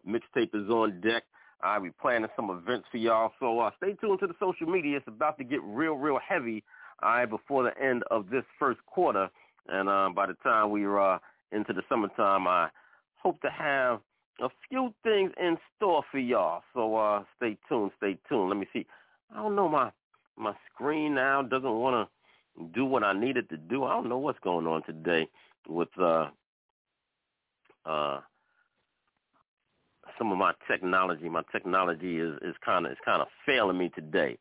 Mixtape 0.09 0.55
is 0.55 0.71
on 0.71 1.01
deck. 1.03 1.25
I'll 1.63 1.83
be 1.83 1.91
planning 2.01 2.31
some 2.37 2.49
events 2.51 2.89
for 2.91 2.97
y'all. 2.97 3.33
So 3.39 3.61
uh, 3.61 3.71
stay 3.77 3.93
tuned 4.01 4.21
to 4.21 4.27
the 4.27 4.35
social 4.41 4.67
media. 4.67 4.97
It's 4.97 5.09
about 5.09 5.37
to 5.39 5.45
get 5.45 5.63
real, 5.63 5.95
real 5.95 6.19
heavy 6.27 6.65
all 7.03 7.11
right, 7.11 7.27
before 7.27 7.65
the 7.65 7.79
end 7.83 8.03
of 8.11 8.31
this 8.31 8.45
first 8.59 8.81
quarter. 8.87 9.29
And 9.69 9.89
uh, 9.89 10.09
by 10.15 10.27
the 10.27 10.35
time 10.43 10.71
we 10.71 10.85
are 10.85 11.17
uh, 11.17 11.19
into 11.53 11.73
the 11.73 11.83
summertime, 11.89 12.47
I 12.47 12.69
hope 13.17 13.41
to 13.43 13.51
have 13.51 14.01
a 14.41 14.49
few 14.69 14.95
things 15.03 15.33
in 15.41 15.57
store 15.77 16.03
for 16.11 16.19
y'all. 16.19 16.63
So 16.75 16.97
uh, 16.97 17.25
stay 17.37 17.57
tuned, 17.69 17.91
stay 17.99 18.19
tuned. 18.29 18.49
Let 18.49 18.59
me 18.59 18.67
see. 18.73 18.87
I 19.35 19.43
don't 19.43 19.55
know 19.55 19.69
my 19.69 19.91
my 20.37 20.55
screen 20.73 21.15
now 21.15 21.43
doesn't 21.43 21.71
want 21.71 22.09
to 22.09 22.65
do 22.75 22.85
what 22.85 23.05
I 23.05 23.13
needed 23.13 23.49
to 23.51 23.57
do. 23.57 23.85
I 23.85 23.93
don't 23.93 24.09
know 24.09 24.19
what's 24.19 24.39
going 24.41 24.67
on 24.67 24.83
today 24.85 25.29
with 25.69 25.89
uh 26.01 26.29
uh 27.85 28.21
some 30.19 30.33
of 30.33 30.39
my 30.39 30.53
technology. 30.69 31.29
My 31.29 31.43
technology 31.53 32.19
is 32.19 32.35
is 32.43 32.55
kind 32.65 32.87
of 32.87 32.93
is 32.93 32.99
kind 33.05 33.23
of 33.23 33.29
failing 33.47 33.79
me 33.79 33.91
today. 33.95 34.39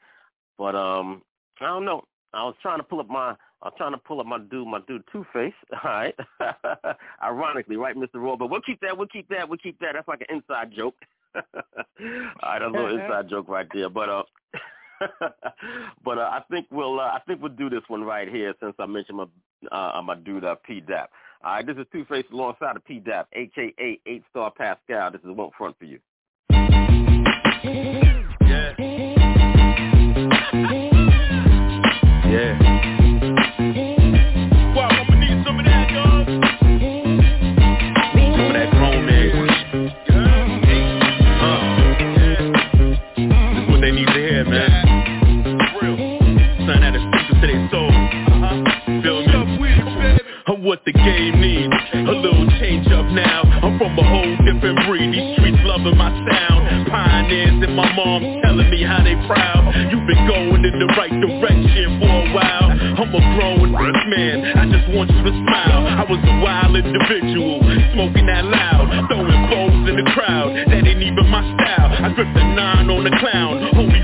But 0.58 0.76
um 0.76 1.22
I 1.62 1.68
don't 1.68 1.86
know. 1.86 2.04
I 2.34 2.44
was 2.44 2.56
trying 2.62 2.80
to 2.80 2.84
pull 2.84 3.00
up 3.00 3.10
my 3.10 3.36
I'm 3.62 3.72
trying 3.78 3.92
to 3.92 3.98
pull 3.98 4.22
up 4.22 4.26
my 4.26 4.40
dude, 4.40 4.68
my 4.68 4.80
dude 4.88 5.04
Two 5.12 5.26
Face. 5.34 5.54
All 5.84 5.92
right, 5.92 6.16
ironically, 7.24 7.76
right, 7.76 7.96
Mr. 7.96 8.16
Roy. 8.16 8.36
But 8.36 8.50
we'll 8.50 8.62
keep 8.62 8.80
that. 8.82 8.98
We'll 8.98 9.08
keep 9.08 9.28
that. 9.30 9.48
We'll 9.50 9.58
keep 9.58 9.80
that. 9.80 9.94
That's 9.94 10.08
like 10.08 10.22
an 10.30 10.38
inside 10.38 10.72
joke. 10.76 10.96
All 11.36 11.42
right, 12.44 12.62
a 12.62 12.68
little 12.68 12.88
uh-huh. 12.88 13.04
inside 13.04 13.30
joke 13.30 13.50
right 13.50 13.68
there. 13.74 13.90
But 13.90 14.10
uh, 14.10 14.24
but 16.04 16.18
uh, 16.18 16.30
I 16.32 16.42
think 16.50 16.68
we'll 16.72 17.00
uh, 17.00 17.04
I 17.04 17.20
think 17.28 17.42
we'll 17.42 17.52
do 17.52 17.70
this 17.70 17.84
one 17.88 18.04
right 18.04 18.30
here 18.30 18.54
since 18.62 18.76
I 18.80 18.86
mentioned 18.86 19.18
my 19.18 19.26
uh, 19.72 20.02
my 20.02 20.16
dude 20.16 20.46
uh, 20.46 20.56
P 20.66 20.82
Dap. 20.82 21.10
All 21.44 21.54
right, 21.54 21.66
this 21.66 21.78
is 21.78 21.86
Two 21.92 22.06
Face 22.06 22.26
alongside 22.32 22.76
of 22.76 22.86
P 22.86 23.00
Dap, 23.00 23.28
aka 23.34 24.00
Eight 24.06 24.24
Star 24.30 24.52
Pascal. 24.52 25.12
This 25.12 25.22
is 25.22 25.36
one 25.36 25.50
front 25.58 25.78
for 25.78 25.86
you. 25.86 26.00
What 50.60 50.84
the 50.84 50.92
game 50.92 51.40
needs. 51.40 51.72
A 51.96 52.12
little 52.20 52.44
change 52.60 52.84
up 52.92 53.08
now. 53.16 53.48
I'm 53.64 53.80
from 53.80 53.96
a 53.96 54.04
whole 54.04 54.36
different 54.44 54.76
breed. 54.84 55.08
These 55.16 55.40
streets 55.40 55.64
loving 55.64 55.96
my 55.96 56.12
sound. 56.28 56.84
Pioneers 56.92 57.64
and 57.64 57.76
my 57.80 57.88
mom's 57.96 58.44
telling 58.44 58.68
me 58.68 58.84
how 58.84 59.00
they 59.00 59.16
proud. 59.24 59.72
You've 59.88 60.04
been 60.04 60.28
going 60.28 60.60
in 60.68 60.76
the 60.84 60.92
right 61.00 61.16
direction 61.16 62.04
for 62.04 62.12
a 62.12 62.26
while. 62.36 62.76
I'm 62.76 63.08
a 63.08 63.24
grown 63.40 63.72
man. 63.72 64.52
I 64.60 64.68
just 64.68 64.92
want 64.92 65.08
you 65.16 65.24
to 65.24 65.32
smile. 65.32 65.88
I 65.96 66.04
was 66.04 66.20
a 66.28 66.36
wild 66.44 66.76
individual 66.76 67.64
Smoking 67.96 68.28
that 68.28 68.44
loud 68.44 69.08
Throwing 69.08 69.44
bows 69.48 69.88
in 69.88 69.96
the 69.96 70.12
crowd. 70.12 70.60
That 70.60 70.84
ain't 70.84 71.00
even 71.00 71.24
my 71.32 71.40
style. 71.56 72.04
I 72.04 72.12
dripped 72.12 72.36
a 72.36 72.44
nine 72.52 72.90
on 72.90 73.08
the 73.08 73.16
clown. 73.16 73.64
Holy. 73.80 74.00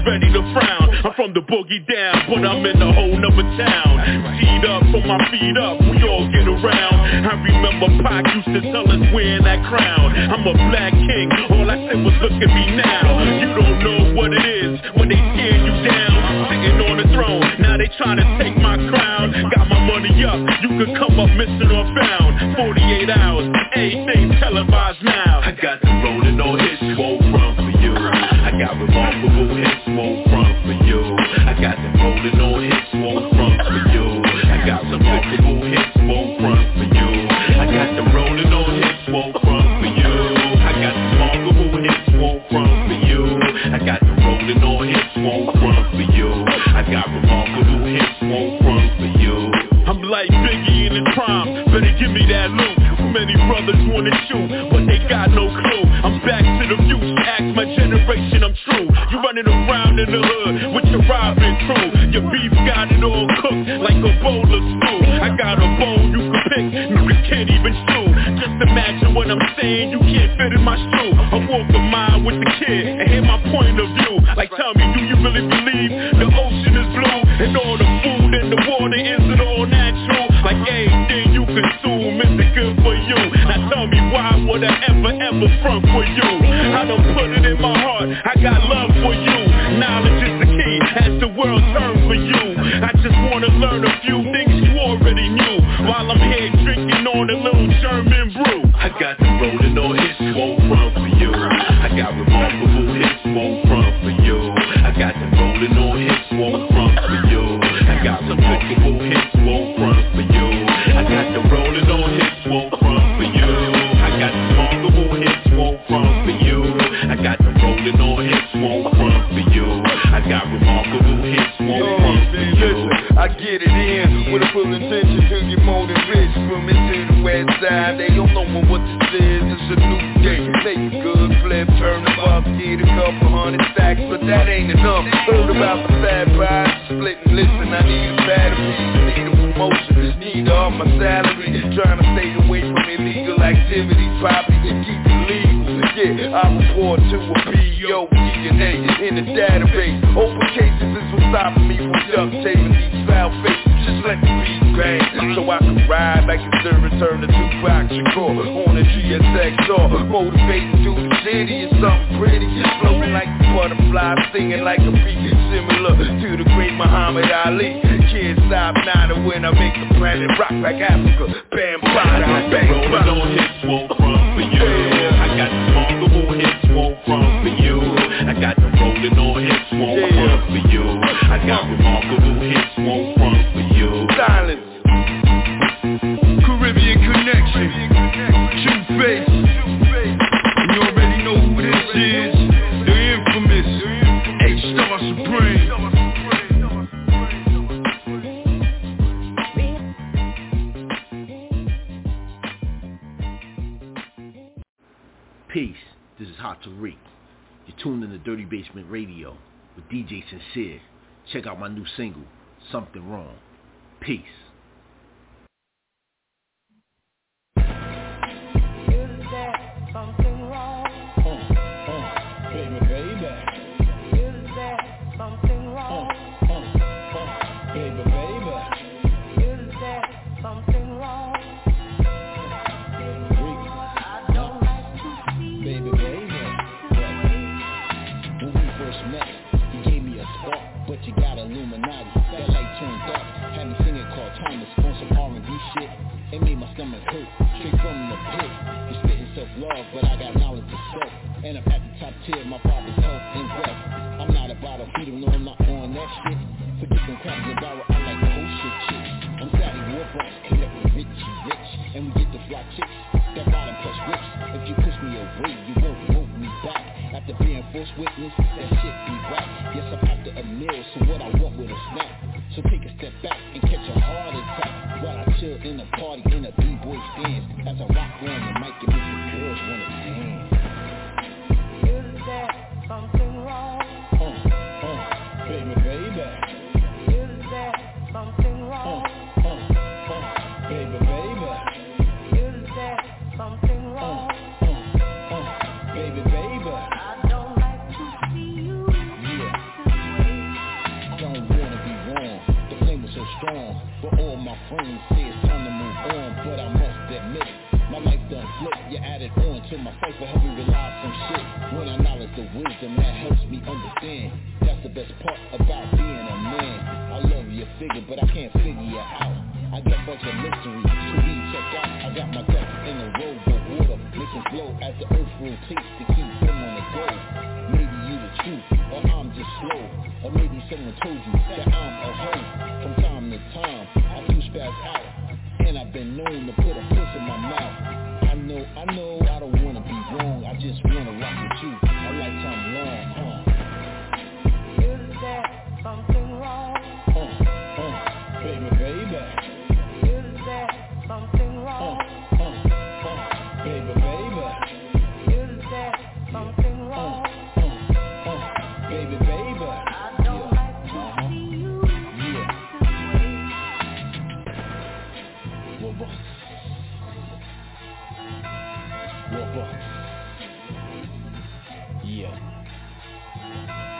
I'm 1.06 1.14
from 1.14 1.38
the 1.38 1.46
boogie 1.46 1.86
down, 1.86 2.26
but 2.26 2.42
I'm 2.42 2.66
in 2.66 2.82
a 2.82 2.90
whole 2.90 3.14
nother 3.14 3.46
town. 3.62 3.94
Feet 4.42 4.66
up, 4.66 4.82
from 4.90 5.06
my 5.06 5.22
feet 5.30 5.54
up, 5.54 5.78
we 5.86 6.02
all 6.02 6.26
get 6.34 6.50
around. 6.50 6.98
I 7.30 7.38
remember 7.46 7.94
Pac 8.02 8.26
used 8.34 8.50
to 8.58 8.62
tell 8.74 8.90
us 8.90 8.98
wearing 9.14 9.46
that 9.46 9.62
crown. 9.70 10.18
I'm 10.18 10.42
a 10.42 10.58
black 10.66 10.98
king, 10.98 11.30
all 11.54 11.70
I 11.70 11.78
said 11.86 12.02
was 12.02 12.18
look 12.26 12.34
at 12.34 12.50
me 12.50 12.66
now. 12.82 13.22
You 13.38 13.54
don't 13.54 13.78
know 13.86 14.18
what 14.18 14.34
it 14.34 14.50
is 14.50 14.82
when 14.98 15.14
they 15.14 15.22
tear 15.38 15.54
you 15.54 15.74
down. 15.86 16.50
Sitting 16.50 16.82
on 16.90 16.98
the 16.98 17.08
throne, 17.14 17.46
now 17.62 17.78
they 17.78 17.90
try 18.02 18.18
to 18.18 18.26
take 18.42 18.58
my 18.58 18.74
crown. 18.90 19.30
Got 19.54 19.70
my 19.70 19.86
money 19.86 20.10
up, 20.26 20.42
you 20.66 20.74
could 20.74 20.90
come 20.98 21.22
up 21.22 21.30
missing 21.38 21.70
or 21.70 21.86
found. 22.02 22.58
48 22.58 23.14
hours, 23.14 23.46
everything 23.78 24.34
televised 24.42 25.06
now. 25.06 25.46
I 25.46 25.54
got 25.54 25.86
the 25.86 25.92
rolling 26.02 26.42
on 26.42 26.58
his 26.66 26.98
whole 26.98 27.22
run 27.30 27.54
for 27.62 27.70
you. 27.78 27.94
I 27.94 28.50
got 28.58 28.74
revolver 28.82 29.35
some 34.98 35.04
multiple 35.04 35.62
hits, 35.66 35.94
boom. 35.96 36.45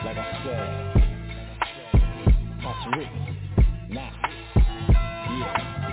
Like 0.06 0.18
I 0.18 0.44
said. 0.44 1.02
Costa 2.62 2.90
Rica 2.96 3.20
Nah 3.88 4.10
Yeah 5.40 5.85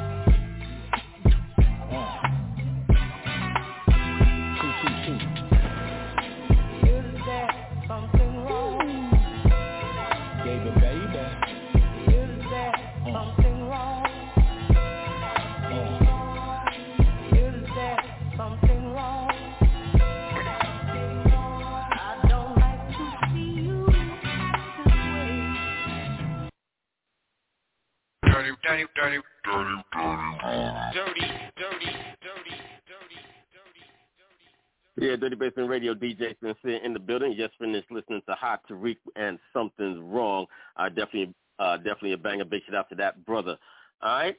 Radio, 36.02 36.30
DJ 36.42 36.84
in 36.84 36.94
the 36.94 37.00
building. 37.00 37.36
Just 37.38 37.54
finished 37.60 37.92
listening 37.92 38.22
to 38.28 38.36
Hot 38.36 38.62
Tariq 38.70 38.98
and 39.16 39.40
Something's 39.54 40.00
Wrong. 40.02 40.46
Uh, 40.78 40.90
definitely, 40.90 41.34
uh, 41.60 41.78
definitely 41.78 42.14
a 42.14 42.18
banger. 42.18 42.46
Big 42.46 42.62
shout 42.66 42.76
out 42.76 42.90
to 42.90 42.96
that 42.96 43.26
brother. 43.26 43.58
All 44.02 44.10
right. 44.10 44.36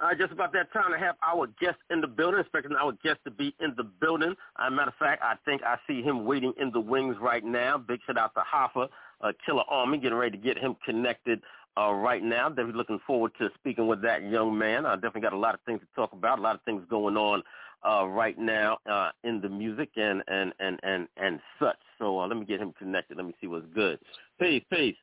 Uh, 0.00 0.14
just 0.14 0.32
about 0.32 0.52
that 0.52 0.72
time 0.72 0.92
to 0.92 0.98
have 0.98 1.16
our 1.26 1.48
guest 1.60 1.76
in 1.90 2.00
the 2.00 2.06
building, 2.06 2.38
expecting 2.38 2.72
our 2.76 2.92
guest 3.02 3.18
to 3.24 3.32
be 3.32 3.52
in 3.58 3.74
the 3.76 3.82
building. 3.82 4.30
As 4.58 4.68
a 4.68 4.70
matter 4.70 4.90
of 4.90 4.94
fact, 4.94 5.22
I 5.22 5.34
think 5.44 5.62
I 5.64 5.76
see 5.88 6.02
him 6.02 6.24
waiting 6.24 6.52
in 6.60 6.70
the 6.70 6.78
wings 6.80 7.16
right 7.20 7.44
now. 7.44 7.78
Big 7.78 7.98
shout 8.06 8.16
out 8.16 8.32
to 8.34 8.42
Hoffa, 8.42 8.88
uh, 9.20 9.32
Killarmy, 9.46 10.00
getting 10.00 10.16
ready 10.16 10.36
to 10.36 10.42
get 10.42 10.56
him 10.56 10.76
connected 10.84 11.40
uh, 11.76 11.92
right 11.92 12.22
now. 12.22 12.48
Definitely 12.48 12.74
looking 12.74 13.00
forward 13.06 13.32
to 13.40 13.48
speaking 13.58 13.88
with 13.88 14.00
that 14.02 14.22
young 14.22 14.56
man. 14.56 14.86
I 14.86 14.94
definitely 14.94 15.22
got 15.22 15.32
a 15.32 15.38
lot 15.38 15.54
of 15.54 15.60
things 15.66 15.80
to 15.80 15.86
talk 15.96 16.12
about, 16.12 16.38
a 16.38 16.42
lot 16.42 16.54
of 16.54 16.62
things 16.62 16.84
going 16.88 17.16
on 17.16 17.42
uh, 17.86 18.06
right 18.06 18.38
now 18.38 18.78
uh, 18.90 19.10
in 19.24 19.40
the 19.40 19.48
music 19.48 19.90
and, 19.96 20.22
and, 20.28 20.52
and, 20.60 20.78
and, 20.82 21.08
and 21.16 21.40
such. 21.58 21.78
So 21.98 22.20
uh, 22.20 22.26
let 22.26 22.36
me 22.36 22.44
get 22.44 22.60
him 22.60 22.72
connected. 22.78 23.16
Let 23.16 23.26
me 23.26 23.34
see 23.40 23.46
what's 23.46 23.66
good. 23.74 23.98
Peace, 24.40 24.62
peace. 24.72 24.96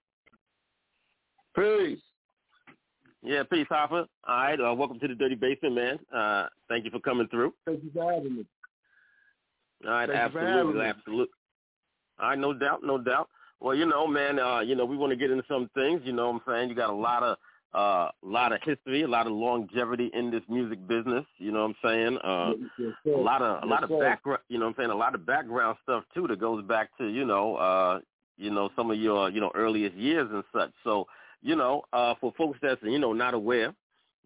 Peace. 1.55 1.99
Yeah, 3.23 3.43
peace, 3.43 3.65
Hoffa. 3.71 4.05
All 4.27 4.35
right, 4.35 4.59
uh, 4.59 4.73
welcome 4.73 4.99
to 4.99 5.07
the 5.07 5.15
Dirty 5.15 5.35
Basement, 5.35 5.75
man. 5.75 5.99
Uh, 6.13 6.47
thank 6.69 6.85
you 6.85 6.91
for 6.91 6.99
coming 6.99 7.27
through. 7.29 7.53
Thank 7.65 7.83
you 7.83 7.89
for 7.93 8.13
having 8.13 8.35
me. 8.35 8.45
All 9.85 9.91
right, 9.91 10.09
Thank 10.09 10.35
absolutely, 10.35 10.85
absolutely. 10.85 11.33
All 12.19 12.29
right, 12.29 12.39
no 12.39 12.53
doubt, 12.53 12.81
no 12.83 12.97
doubt. 12.97 13.29
Well, 13.59 13.75
you 13.75 13.85
know, 13.85 14.05
man, 14.05 14.37
uh, 14.37 14.59
you 14.59 14.75
know, 14.75 14.85
we 14.85 14.97
want 14.97 15.11
to 15.11 15.15
get 15.15 15.31
into 15.31 15.43
some 15.47 15.69
things. 15.73 16.01
You 16.03 16.13
know 16.13 16.29
what 16.29 16.41
I'm 16.47 16.53
saying? 16.53 16.69
You 16.69 16.75
got 16.75 16.89
a 16.89 16.93
lot 16.93 17.23
of 17.23 17.37
uh, 17.75 18.09
a 18.23 18.27
lot 18.27 18.51
of 18.53 18.59
history, 18.63 19.03
a 19.03 19.07
lot 19.07 19.27
of 19.27 19.33
longevity 19.33 20.09
in 20.13 20.31
this 20.31 20.43
music 20.47 20.87
business. 20.87 21.25
You 21.37 21.51
know 21.51 21.67
what 21.67 21.75
I'm 21.83 21.89
saying? 21.91 22.17
Uh, 22.23 22.53
Yes, 22.77 22.93
a 23.07 23.19
lot 23.19 23.41
of 23.41 23.63
a 23.63 23.65
Yes, 23.65 23.69
lot 23.69 23.83
of 23.83 23.89
sir. 23.89 23.99
background. 23.99 24.41
You 24.49 24.59
know 24.59 24.65
what 24.65 24.75
I'm 24.77 24.83
saying? 24.83 24.91
A 24.91 24.95
lot 24.95 25.15
of 25.15 25.25
background 25.25 25.77
stuff 25.83 26.03
too 26.13 26.27
that 26.27 26.39
goes 26.39 26.63
back 26.63 26.89
to 26.97 27.07
you 27.07 27.25
know 27.25 27.55
uh, 27.57 27.99
you 28.37 28.49
know 28.51 28.69
some 28.75 28.91
of 28.91 28.97
your 28.97 29.29
you 29.29 29.41
know 29.41 29.51
earliest 29.55 29.95
years 29.95 30.29
and 30.31 30.43
such. 30.53 30.71
So 30.83 31.05
you 31.41 31.55
know, 31.55 31.83
uh, 31.93 32.15
for 32.19 32.33
folks 32.37 32.59
that's 32.61 32.81
you 32.83 32.99
know 32.99 33.13
not 33.13 33.33
aware, 33.33 33.73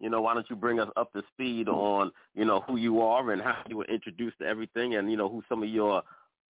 you 0.00 0.08
know, 0.10 0.22
why 0.22 0.34
don't 0.34 0.48
you 0.48 0.56
bring 0.56 0.80
us 0.80 0.88
up 0.96 1.12
to 1.12 1.22
speed 1.32 1.68
on 1.68 2.10
you 2.34 2.44
know 2.44 2.60
who 2.60 2.76
you 2.76 3.00
are 3.02 3.32
and 3.32 3.42
how 3.42 3.62
you 3.68 3.76
were 3.76 3.84
introduced 3.86 4.38
to 4.38 4.46
everything, 4.46 4.94
and 4.94 5.10
you 5.10 5.16
know 5.16 5.28
who 5.28 5.42
some 5.48 5.62
of 5.62 5.68
your 5.68 6.02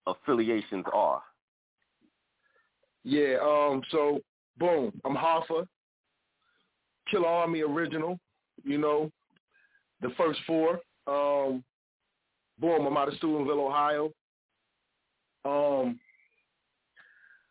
affiliations 0.06 0.84
are. 0.92 1.22
Yeah, 3.04 3.36
um, 3.42 3.82
so 3.90 4.20
boom, 4.58 4.92
I'm 5.04 5.14
Hoffa, 5.14 5.66
Killarmy 7.12 7.66
original, 7.68 8.18
you 8.64 8.78
know, 8.78 9.10
the 10.00 10.10
first 10.16 10.40
four. 10.46 10.80
Um, 11.06 11.62
boom, 12.58 12.86
I'm 12.86 12.96
out 12.96 13.08
of 13.08 13.14
Steubenville, 13.14 13.66
Ohio. 13.66 14.10
Um, 15.44 15.98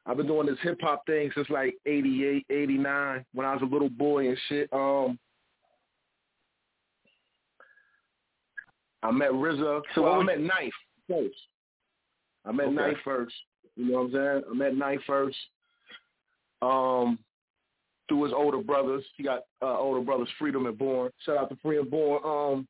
I've 0.05 0.17
been 0.17 0.27
doing 0.27 0.47
this 0.47 0.57
hip 0.61 0.79
hop 0.81 1.05
thing 1.05 1.31
since 1.33 1.49
like 1.49 1.75
88, 1.85 2.45
89, 2.49 3.25
when 3.33 3.45
I 3.45 3.53
was 3.53 3.61
a 3.61 3.65
little 3.65 3.89
boy 3.89 4.27
and 4.27 4.37
shit. 4.49 4.67
Um, 4.73 5.17
I 9.01 9.11
met 9.11 9.31
RZA. 9.31 9.81
So 9.95 10.03
well, 10.03 10.19
I 10.19 10.23
met 10.23 10.39
Knife 10.39 10.73
first. 11.09 11.35
I 12.45 12.51
met 12.51 12.67
Okay. 12.67 12.75
Knife 12.75 12.97
first. 13.03 13.35
You 13.75 13.91
know 13.91 14.03
what 14.03 14.05
I'm 14.05 14.11
saying? 14.13 14.43
I 14.49 14.53
met 14.53 14.75
Knife 14.75 15.01
first. 15.05 15.37
Um, 16.61 17.19
through 18.07 18.23
his 18.25 18.33
older 18.33 18.59
brothers. 18.59 19.03
He 19.17 19.23
got 19.23 19.41
uh, 19.61 19.77
older 19.77 20.01
brothers, 20.01 20.29
Freedom 20.39 20.65
and 20.65 20.77
Born. 20.77 21.11
Shout 21.25 21.37
out 21.37 21.49
to 21.49 21.55
Freedom 21.61 21.89
Born. 21.89 22.21
Um, 22.23 22.67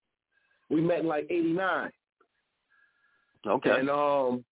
we 0.70 0.82
met 0.82 1.00
in 1.00 1.08
like 1.08 1.26
'89. 1.30 1.92
Okay. 3.46 3.70
And 3.72 3.90
um, 3.90 4.46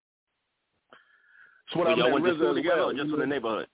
that's 1.72 1.76
when 1.76 1.86
So 1.86 1.92
I 1.92 1.96
met 2.10 2.12
went 2.12 2.24
to 2.24 2.30
RZA 2.32 2.36
school 2.38 2.54
together 2.54 2.76
well. 2.86 2.92
just 2.92 3.12
in 3.12 3.18
the 3.18 3.26
neighborhood? 3.26 3.66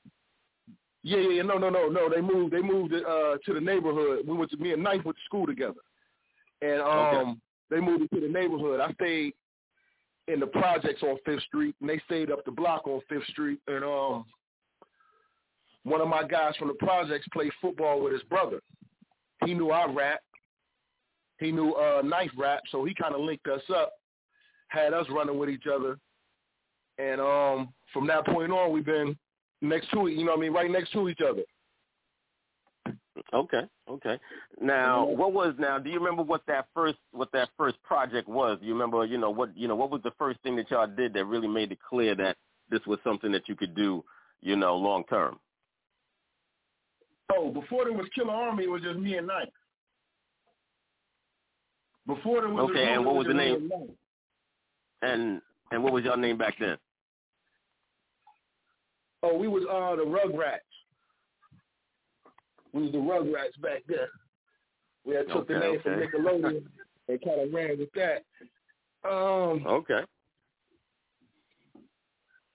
Yeah, 1.03 1.19
yeah, 1.19 1.29
yeah. 1.31 1.43
No, 1.43 1.57
no, 1.57 1.71
no, 1.71 1.89
no. 1.89 2.09
They 2.11 2.21
moved. 2.21 2.53
They 2.53 2.61
moved 2.61 2.93
uh, 2.93 3.37
to 3.45 3.55
the 3.55 3.61
neighborhood. 3.61 4.27
We 4.27 4.37
went 4.37 4.51
to 4.51 4.57
me 4.57 4.73
and 4.73 4.83
Knife 4.83 5.05
went 5.05 5.17
to 5.17 5.25
school 5.25 5.47
together, 5.47 5.81
and 6.63 6.81
um, 6.83 6.89
Okay. 6.91 7.35
they 7.71 7.81
moved 7.81 8.11
to 8.13 8.21
the 8.21 8.29
neighborhood. 8.29 8.81
I 8.81 8.93
stayed 8.95 9.33
in 10.29 10.41
the 10.41 10.47
projects 10.49 11.03
on 11.05 11.17
Fifth 11.25 11.45
Street, 11.45 11.77
and 11.81 11.89
they 11.89 12.01
stayed 12.07 12.31
up 12.33 12.45
the 12.45 12.51
block 12.51 12.87
on 12.89 13.01
Fifth 13.09 13.27
Street. 13.29 13.61
And 13.69 13.85
um, 13.85 14.25
one 15.87 16.01
of 16.01 16.09
my 16.09 16.25
guys 16.27 16.57
from 16.57 16.67
the 16.67 16.75
projects 16.75 17.29
played 17.33 17.53
football 17.63 18.03
with 18.03 18.13
his 18.13 18.23
brother. 18.25 18.61
He 19.45 19.55
knew 19.55 19.71
I 19.71 19.87
rap. 19.87 20.19
He 21.39 21.53
knew 21.53 21.73
uh, 21.75 22.03
Knife 22.03 22.33
rap, 22.37 22.63
so 22.73 22.85
he 22.85 22.93
kind 22.93 23.15
of 23.15 23.21
linked 23.21 23.47
us 23.47 23.63
up, 23.73 23.93
had 24.69 24.93
us 24.93 25.07
running 25.11 25.39
with 25.39 25.49
each 25.49 25.67
other. 25.73 25.97
And 26.99 27.21
um, 27.21 27.69
from 27.93 28.07
that 28.09 28.27
point 28.27 28.51
on, 28.51 28.73
we've 28.73 28.85
been 28.85 29.17
next 29.63 29.91
to 29.93 30.09
you 30.09 30.25
know 30.25 30.33
what 30.33 30.39
I 30.39 30.43
mean, 30.43 30.53
right 30.53 30.71
next 30.71 30.93
to 30.93 31.09
each 31.09 31.21
other. 31.21 31.43
Okay, 33.33 33.63
okay. 33.89 34.19
Now, 34.61 35.05
what 35.05 35.33
was 35.33 35.55
now? 35.57 35.79
Do 35.79 35.89
you 35.89 35.99
remember 36.01 36.23
what 36.23 36.43
that 36.49 36.67
first 36.75 36.99
what 37.13 37.31
that 37.33 37.51
first 37.57 37.81
project 37.85 38.29
was? 38.29 38.59
Do 38.61 38.67
you 38.67 38.73
remember? 38.73 39.05
You 39.05 39.19
know 39.19 39.31
what? 39.31 39.57
You 39.57 39.69
know 39.69 39.77
what 39.77 39.91
was 39.91 40.01
the 40.03 40.13
first 40.19 40.41
thing 40.43 40.57
that 40.57 40.71
y'all 40.71 40.89
did 40.89 41.15
that 41.15 41.27
really 41.27 41.49
made 41.49 41.71
it 41.71 41.79
clear 41.89 42.17
that 42.17 42.37
this 42.71 42.81
was 42.87 42.99
something 43.05 43.31
that 43.31 43.49
you 43.49 43.55
could 43.55 43.77
do? 43.77 44.03
You 44.43 44.57
know, 44.57 44.75
long 44.75 45.05
term. 45.09 45.39
Oh, 47.35 47.51
before 47.51 47.85
there 47.85 47.93
was 47.93 48.07
Killarmy, 48.17 48.65
it 48.65 48.71
was 48.71 48.83
just 48.83 48.99
me 48.99 49.17
and 49.17 49.27
Knife. 49.27 49.49
Before 52.07 52.41
there 52.41 52.51
was 52.51 52.71
Okay, 52.71 52.93
and 52.93 53.05
what 53.05 53.17
was 53.17 53.27
the 53.27 53.35
name? 53.35 53.71
and 55.03 55.41
And 55.73 55.83
what 55.83 55.93
was 55.93 56.05
your 56.05 56.17
name 56.17 56.39
back 56.39 56.55
then? 56.61 56.77
Oh, 59.23 59.37
we 59.37 59.49
was 59.49 59.65
uh 59.65 59.97
the 59.97 60.05
Rugrats. 60.05 60.61
We 62.73 62.83
was 62.83 62.93
the 62.93 62.99
Rugrats 62.99 63.61
back 63.61 63.83
then. 63.89 64.07
We 65.05 65.15
had 65.15 65.27
took 65.29 65.49
the 65.49 65.55
Okay, 65.57 65.71
name 65.73 65.81
from. 65.83 65.93
Nickelodeon 66.25 66.63
and 67.09 67.25
kind 67.25 67.41
of 67.41 67.53
ran 67.53 67.79
with 67.79 67.91
that. 67.95 68.23
Um, 69.09 69.65
Okay. 69.67 70.01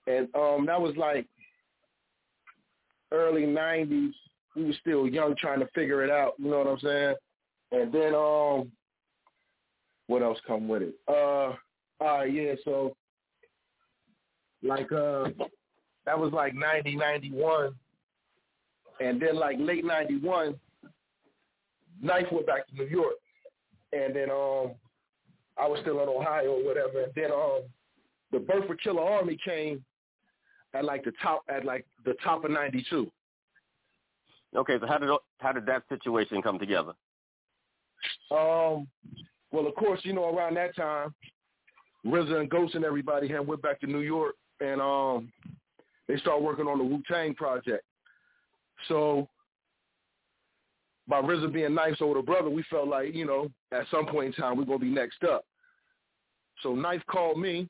and 0.06 0.28
um, 0.34 0.66
that 0.66 0.80
was 0.80 0.94
like 0.96 1.26
early 3.10 3.42
'90s. 3.42 4.12
We 4.54 4.64
were 4.64 4.74
still 4.80 5.06
young, 5.08 5.34
trying 5.36 5.60
to 5.60 5.68
figure 5.74 6.04
it 6.04 6.10
out. 6.10 6.34
You 6.38 6.50
know 6.50 6.58
what 6.58 6.66
I'm 6.66 6.78
saying? 6.80 7.14
And 7.72 7.92
then 7.92 8.14
um, 8.14 8.70
what 10.06 10.22
else 10.22 10.38
come 10.46 10.68
with 10.68 10.82
it? 10.82 10.94
Uh, 11.08 11.54
uh 12.04 12.22
yeah. 12.24 12.54
So 12.64 12.94
like 14.62 14.92
uh, 14.92 15.28
that 16.06 16.18
was 16.18 16.32
like 16.32 16.54
'90, 16.54 16.96
'91, 16.96 17.74
and 19.00 19.20
then 19.20 19.36
like 19.36 19.56
late 19.58 19.84
'91, 19.84 20.54
Knife 22.00 22.26
went 22.30 22.46
back 22.46 22.68
to 22.68 22.74
New 22.74 22.86
York, 22.86 23.14
and 23.92 24.14
then 24.14 24.30
um, 24.30 24.72
I 25.58 25.66
was 25.66 25.78
still 25.82 26.02
in 26.02 26.08
Ohio 26.08 26.52
or 26.52 26.64
whatever, 26.64 27.02
and 27.02 27.12
then 27.14 27.32
um, 27.32 27.62
the 28.30 28.38
Birth 28.38 28.66
for 28.66 28.76
Killarmy 28.76 29.38
came 29.44 29.84
at 30.74 30.84
like 30.84 31.04
the 31.04 31.12
top 31.22 31.42
at 31.48 31.64
like 31.64 31.86
the 32.04 32.14
top 32.22 32.44
of 32.44 32.50
'92. 32.50 33.10
Okay. 34.54 34.78
So 34.80 34.86
how 34.86 34.98
did 34.98 35.10
how 35.38 35.52
did 35.52 35.66
that 35.66 35.82
situation 35.88 36.42
come 36.42 36.58
together? 36.58 36.92
Um, 38.30 38.88
well, 39.50 39.66
of 39.66 39.74
course, 39.74 40.00
you 40.02 40.12
know, 40.12 40.34
around 40.34 40.54
that 40.54 40.74
time, 40.74 41.14
RZA 42.06 42.40
and 42.40 42.50
Ghost 42.50 42.74
and 42.74 42.84
everybody 42.84 43.28
had 43.28 43.46
went 43.46 43.62
back 43.62 43.80
to 43.80 43.86
New 43.86 44.00
York, 44.00 44.34
and 44.60 44.80
um, 44.80 45.32
they 46.08 46.16
started 46.16 46.44
working 46.44 46.66
on 46.66 46.78
the 46.78 46.84
Wu 46.84 47.02
Tang 47.08 47.34
project. 47.34 47.84
So, 48.88 49.28
by 51.06 51.20
RZA 51.20 51.52
being 51.52 51.74
Knife's 51.74 52.00
older 52.00 52.22
brother, 52.22 52.48
we 52.48 52.64
felt 52.70 52.88
like, 52.88 53.14
you 53.14 53.26
know, 53.26 53.48
at 53.72 53.86
some 53.90 54.06
point 54.06 54.34
in 54.34 54.42
time, 54.42 54.56
we're 54.56 54.64
gonna 54.64 54.78
be 54.78 54.90
next 54.90 55.22
up. 55.24 55.44
So 56.62 56.74
Knife 56.74 57.02
called 57.06 57.38
me, 57.38 57.68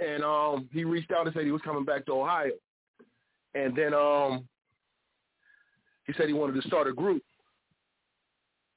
and 0.00 0.24
um, 0.24 0.68
he 0.72 0.84
reached 0.84 1.12
out 1.12 1.26
and 1.26 1.34
said 1.34 1.44
he 1.44 1.50
was 1.50 1.62
coming 1.62 1.84
back 1.84 2.06
to 2.06 2.12
Ohio, 2.12 2.52
and 3.54 3.76
then 3.76 3.94
um, 3.94 4.48
he 6.08 6.14
said 6.14 6.26
he 6.26 6.32
wanted 6.32 6.60
to 6.60 6.66
start 6.66 6.88
a 6.88 6.92
group. 6.92 7.22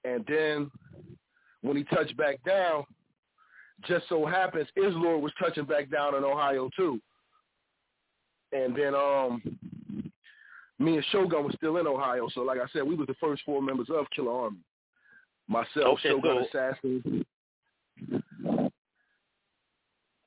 And 0.03 0.23
then 0.27 0.69
when 1.61 1.77
he 1.77 1.83
touched 1.85 2.15
back 2.17 2.43
down, 2.43 2.83
just 3.87 4.07
so 4.09 4.25
happens 4.27 4.67
Islord 4.77 5.21
was 5.21 5.31
touching 5.39 5.65
back 5.65 5.89
down 5.89 6.13
in 6.13 6.23
Ohio 6.23 6.69
too. 6.75 7.01
And 8.51 8.75
then 8.75 8.93
um 8.93 9.41
me 10.77 10.95
and 10.97 11.05
Shogun 11.11 11.43
was 11.45 11.53
still 11.55 11.77
in 11.77 11.87
Ohio. 11.87 12.27
So 12.33 12.41
like 12.41 12.59
I 12.59 12.65
said, 12.73 12.83
we 12.83 12.95
was 12.95 13.07
the 13.07 13.15
first 13.19 13.41
four 13.45 13.61
members 13.61 13.87
of 13.89 14.05
Killarmy. 14.15 14.57
Myself, 15.47 15.99
Okay, 15.99 16.09
Shogun 16.09 16.45
so- 16.51 16.59
Assassin, 16.59 17.25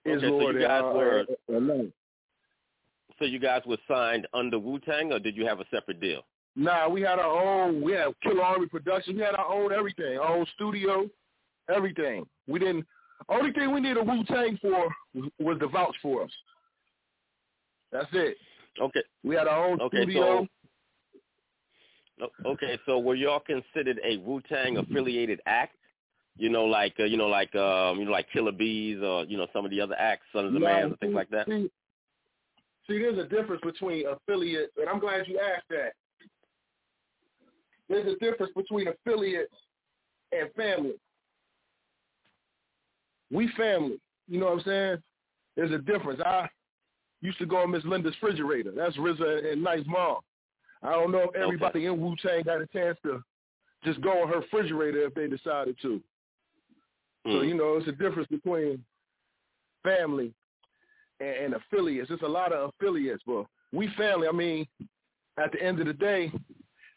Okay, 0.06 0.20
so 0.20 0.30
Islord, 0.32 0.54
you 0.54 0.60
guys 0.60 0.82
and, 0.84 0.92
uh, 0.92 0.98
were 0.98 1.24
uh, 1.50 1.56
uh, 1.56 1.60
no. 1.60 1.90
so 3.18 3.24
you 3.24 3.38
guys 3.38 3.62
were 3.66 3.78
signed 3.88 4.26
under 4.34 4.58
Wu 4.58 4.78
Tang, 4.80 5.12
or 5.12 5.18
did 5.18 5.34
you 5.36 5.46
have 5.46 5.60
a 5.60 5.64
separate 5.70 6.00
deal? 6.00 6.22
Nah, 6.56 6.88
we 6.88 7.00
had 7.02 7.18
our 7.18 7.64
own. 7.64 7.82
We 7.82 7.92
had 7.92 8.14
Killarmy 8.24 8.70
Productions. 8.70 9.16
We 9.16 9.22
had 9.22 9.34
our 9.34 9.52
own 9.52 9.72
everything, 9.72 10.18
our 10.18 10.36
own 10.36 10.46
studio, 10.54 11.08
everything. 11.74 12.26
We 12.46 12.60
didn't. 12.60 12.86
Only 13.28 13.52
thing 13.52 13.72
we 13.72 13.80
needed 13.80 13.98
a 13.98 14.02
Wu 14.02 14.24
Tang 14.24 14.58
for 14.60 14.88
was, 15.14 15.30
was 15.38 15.58
to 15.60 15.68
vouch 15.68 15.96
for 16.02 16.24
us. 16.24 16.30
That's 17.90 18.08
it. 18.12 18.36
Okay. 18.80 19.02
We 19.22 19.34
had 19.34 19.46
our 19.46 19.66
own 19.66 19.80
Okay, 19.80 19.98
studio. 20.02 20.46
O- 22.22 22.30
Okay, 22.46 22.78
so 22.86 22.98
were 22.98 23.16
y'all 23.16 23.40
considered 23.40 24.00
a 24.04 24.18
Wu 24.18 24.40
Tang 24.48 24.76
affiliated 24.76 25.40
act? 25.46 25.76
You 26.36 26.48
know, 26.48 26.64
like 26.64 26.94
uh, 27.00 27.04
you 27.04 27.16
know, 27.16 27.26
like 27.28 27.54
um, 27.56 27.98
you 27.98 28.04
know, 28.04 28.12
like 28.12 28.28
Killa 28.32 28.52
Bees 28.52 29.00
or 29.02 29.24
you 29.24 29.36
know 29.36 29.46
some 29.52 29.64
of 29.64 29.70
the 29.70 29.80
other 29.80 29.96
acts, 29.98 30.26
Sons 30.32 30.48
of 30.48 30.52
the 30.52 30.58
No, 30.60 30.66
Man, 30.66 30.84
and 30.84 30.98
things 31.00 31.14
like 31.14 31.30
that. 31.30 31.46
See, 31.46 31.70
see, 32.88 32.98
there's 32.98 33.18
a 33.18 33.28
difference 33.28 33.62
between 33.64 34.06
affiliate, 34.06 34.72
and 34.76 34.88
I'm 34.88 34.98
glad 35.00 35.26
you 35.26 35.38
asked 35.40 35.68
that. 35.70 35.94
There's 37.88 38.12
a 38.14 38.18
difference 38.18 38.52
between 38.56 38.88
affiliates 38.88 39.54
and 40.32 40.52
family. 40.54 40.94
We 43.30 43.48
family. 43.56 44.00
You 44.28 44.40
know 44.40 44.46
what 44.46 44.58
I'm 44.58 44.64
saying? 44.64 45.02
There's 45.56 45.72
a 45.72 45.78
difference. 45.78 46.20
I 46.24 46.48
used 47.20 47.38
to 47.38 47.46
go 47.46 47.58
on 47.58 47.70
Miss 47.70 47.84
Linda's 47.84 48.14
refrigerator. 48.20 48.72
That's 48.74 48.96
RZA 48.96 49.52
and 49.52 49.62
Nice 49.62 49.84
Mom. 49.86 50.18
I 50.82 50.92
don't 50.92 51.12
know 51.12 51.30
if 51.32 51.34
everybody 51.34 51.86
in 51.86 52.00
Wu 52.00 52.14
Tang 52.22 52.42
got 52.42 52.60
a 52.60 52.66
chance 52.66 52.98
to 53.04 53.22
just 53.84 54.00
go 54.02 54.22
on 54.22 54.28
her 54.28 54.40
refrigerator 54.40 55.04
if 55.06 55.14
they 55.14 55.26
decided 55.26 55.76
to. 55.82 56.02
So 57.26 57.40
Hmm. 57.40 57.44
you 57.44 57.54
know, 57.54 57.76
it's 57.76 57.88
a 57.88 57.92
difference 57.92 58.28
between 58.28 58.84
family 59.82 60.34
and, 61.20 61.36
and 61.36 61.54
affiliates. 61.54 62.10
It's 62.10 62.22
a 62.22 62.26
lot 62.28 62.52
of 62.52 62.70
affiliates, 62.70 63.22
but 63.26 63.46
we 63.72 63.88
family. 63.96 64.28
I 64.28 64.32
mean, 64.32 64.66
at 65.42 65.50
the 65.52 65.62
end 65.62 65.80
of 65.80 65.86
the 65.86 65.94
day, 65.94 66.30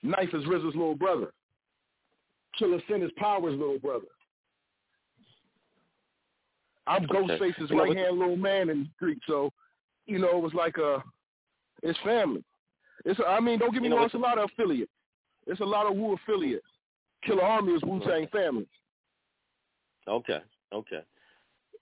Knife 0.03 0.29
is 0.33 0.43
RZA's 0.43 0.75
little 0.75 0.95
brother. 0.95 1.31
Killa 2.57 2.79
Sin 2.89 3.03
is 3.03 3.11
Power's 3.17 3.57
little 3.57 3.79
brother. 3.79 4.05
I'm 6.87 7.03
Okay. 7.03 7.13
Ghostface's 7.13 7.71
right 7.71 7.95
hand 7.95 8.17
little 8.17 8.37
man 8.37 8.69
in 8.69 8.83
the 8.83 8.89
street, 8.95 9.19
so 9.27 9.51
you 10.05 10.19
know 10.19 10.37
it 10.37 10.41
was 10.41 10.53
like 10.53 10.77
a, 10.77 11.03
it's 11.83 11.99
family. 12.03 12.43
It's 13.05 13.19
I 13.27 13.39
mean, 13.39 13.59
don't 13.59 13.73
get 13.73 13.81
me 13.81 13.87
You 13.87 13.89
know, 13.91 13.97
wrong, 13.97 14.05
it's 14.05 14.15
a 14.15 14.17
lot 14.17 14.37
of 14.37 14.49
affiliates. 14.51 14.91
It's 15.45 15.59
a 15.59 15.65
lot 15.65 15.85
of 15.85 15.97
Wu 15.97 16.13
affiliates. 16.13 16.65
Killarmy 17.27 17.75
is 17.75 17.81
Wu 17.83 17.99
Tang 17.99 18.27
family. 18.27 18.67
Okay, 20.07 20.39
okay. 20.73 21.01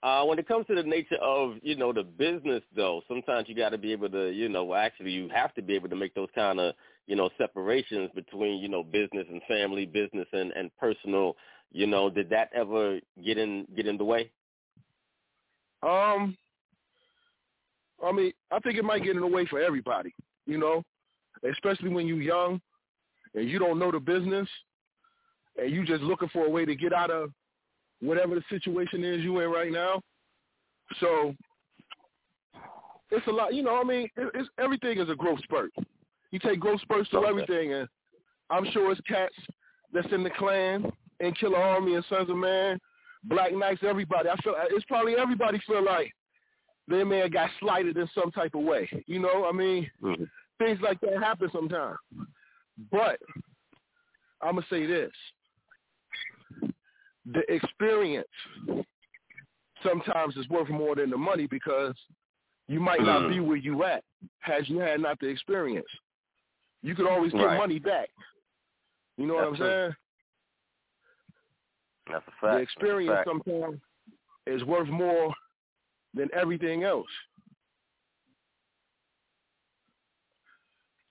Uh, 0.06 0.23
when 0.23 0.38
it 0.38 0.48
comes 0.48 0.68
to 0.68 0.76
the 0.76 0.84
nature 0.84 1.18
of 1.19 1.56
you 1.64 1.76
know 1.76 1.91
the 1.91 2.03
business, 2.03 2.61
though, 2.76 3.02
sometimes 3.07 3.49
you 3.49 3.56
got 3.56 3.69
to 3.69 3.77
be 3.80 3.91
able 3.91 4.07
to, 4.07 4.30
you 4.30 4.48
know, 4.48 4.76
actually 4.76 5.10
you 5.10 5.27
have 5.30 5.52
to 5.56 5.64
be 5.64 5.73
able 5.73 5.90
to 5.90 5.95
make 5.95 6.14
those 6.14 6.30
kind 6.36 6.60
of 6.60 6.76
you 7.07 7.15
know 7.15 7.27
separations 7.40 8.11
between 8.14 8.61
you 8.61 8.69
know 8.69 8.84
business 8.84 9.26
and 9.32 9.41
family, 9.48 9.88
business 9.88 10.27
and 10.32 10.52
and 10.52 10.69
personal. 10.77 11.36
You 11.72 11.88
know, 11.88 12.11
did 12.11 12.30
that 12.30 12.52
ever 12.53 12.99
get 13.23 13.40
in 13.40 13.65
get 13.76 13.88
in 13.88 13.98
the 13.98 14.03
way? 14.03 14.30
Um, 15.82 16.38
I 18.06 18.11
mean, 18.11 18.32
I 18.52 18.60
think 18.60 18.77
it 18.77 18.86
might 18.86 19.02
get 19.02 19.15
in 19.15 19.22
the 19.22 19.27
way 19.27 19.48
for 19.48 19.60
everybody, 19.60 20.14
you 20.45 20.60
know, 20.60 20.84
especially 21.49 21.90
when 21.90 22.06
you're 22.06 22.22
young 22.22 22.61
and 23.34 23.49
you 23.49 23.57
don't 23.57 23.80
know 23.80 23.91
the 23.91 23.99
business 23.99 24.48
and 25.57 25.72
you 25.72 25.84
just 25.84 26.03
looking 26.03 26.30
for 26.30 26.45
a 26.45 26.49
way 26.49 26.64
to 26.64 26.76
get 26.76 26.94
out 26.94 27.10
of 27.10 27.32
whatever 28.01 28.35
the 28.35 28.43
situation 28.49 29.03
is 29.03 29.22
you 29.23 29.39
in 29.39 29.49
right 29.49 29.72
now. 29.72 30.01
So 30.99 31.35
it's 33.11 33.26
a 33.27 33.31
lot, 33.31 33.53
you 33.53 33.63
know. 33.63 33.80
I 33.80 33.84
mean, 33.84 34.09
it, 34.15 34.31
it's 34.34 34.49
everything 34.59 34.99
is 34.99 35.09
a 35.09 35.15
growth 35.15 35.39
spurt. 35.43 35.72
You 36.31 36.39
take 36.39 36.59
growth 36.59 36.81
spurts 36.81 37.09
to 37.11 37.17
Okay. 37.17 37.30
everything, 37.30 37.73
and 37.73 37.88
I'm 38.49 38.65
sure 38.72 38.91
it's 38.91 39.01
cats 39.01 39.35
that's 39.93 40.11
in 40.11 40.23
the 40.23 40.30
clan 40.31 40.91
and 41.19 41.38
Killarmy 41.38 41.95
and 41.95 42.05
Sunz 42.09 42.30
of 42.30 42.35
Man, 42.38 42.80
Black 43.23 43.53
Knights, 43.53 43.81
everybody. 43.84 44.30
I 44.30 44.35
feel 44.38 44.55
it's 44.69 44.85
probably 44.85 45.15
everybody 45.15 45.59
feel 45.65 45.84
like 45.84 46.11
their 46.88 47.05
man 47.05 47.30
got 47.31 47.49
slighted 47.59 47.97
in 47.97 48.07
some 48.13 48.31
type 48.31 48.53
of 48.53 48.63
way. 48.63 48.89
You 49.07 49.19
know, 49.19 49.45
I 49.47 49.51
mean, 49.51 49.89
Mhm. 50.03 50.30
things 50.59 50.80
like 50.81 50.99
that 51.01 51.17
happen 51.22 51.49
sometimes. 51.51 51.97
But 52.91 53.19
I'm 54.41 54.55
gonna 54.55 54.67
say 54.69 54.85
this: 54.85 55.13
the 57.26 57.41
experience 57.53 58.27
sometimes 59.84 60.35
is 60.38 60.47
worth 60.49 60.69
more 60.69 60.95
than 60.95 61.10
the 61.10 61.18
money 61.18 61.47
because 61.47 61.95
you 62.68 62.80
might 62.80 63.02
not 63.02 63.23
Mm. 63.23 63.30
be 63.30 63.39
where 63.39 63.57
you 63.57 63.84
at 63.84 64.03
had 64.39 64.68
you 64.68 64.80
had 64.80 64.99
not 64.99 65.19
the 65.19 65.27
experience. 65.27 65.88
You 66.81 66.95
could 66.95 67.07
always 67.07 67.31
get 67.31 67.45
Right. 67.45 67.57
money 67.57 67.80
back. 67.80 68.10
You 69.18 69.26
know 69.27 69.35
what 69.35 69.47
I'm 69.47 69.56
true. 69.56 69.65
saying? 69.68 69.95
That's 72.07 72.27
a 72.27 72.31
fact. 72.31 72.41
The 72.41 72.57
experience 72.60 73.26
sometimes 73.26 73.81
is 74.45 74.64
worth 74.64 74.89
more 74.89 75.34
than 76.14 76.30
everything 76.34 76.84
else. 76.84 77.10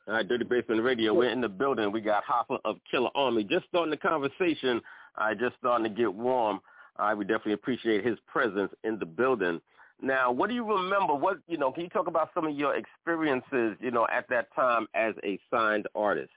All 0.07 0.15
right, 0.15 0.28
Dirty 0.28 0.45
Basement 0.45 0.82
Radio. 0.82 1.15
We're 1.15 1.31
in 1.31 1.41
the 1.41 1.49
building. 1.49 1.91
We 1.91 2.01
got 2.03 2.24
Hoffa 2.24 2.61
of 2.65 2.77
Killarmy. 2.93 3.49
Just 3.49 3.66
starting 3.69 3.91
the 3.91 3.97
conversation. 3.97 4.82
I 5.16 5.35
just 5.35 5.57
starting 5.59 5.85
to 5.85 5.91
get 5.91 6.12
warm. 6.12 6.61
I 6.97 7.15
we 7.15 7.24
definitely 7.24 7.55
appreciate 7.55 8.05
his 8.05 8.19
presence 8.27 8.73
in 8.85 8.99
the 8.99 9.07
building. 9.07 9.61
Now, 10.01 10.31
what 10.31 10.49
do 10.49 10.55
you 10.55 10.65
remember? 10.65 11.15
What 11.15 11.39
you 11.47 11.57
know? 11.57 11.73
Can 11.73 11.85
you 11.85 11.89
talk 11.89 12.07
about 12.07 12.31
some 12.35 12.47
of 12.47 12.55
your 12.57 12.77
experiences? 12.77 13.77
You 13.81 13.91
know, 13.91 14.07
at 14.12 14.28
that 14.28 14.55
time 14.55 14.86
as 14.95 15.15
a 15.24 15.39
signed 15.51 15.86
artist. 15.95 16.31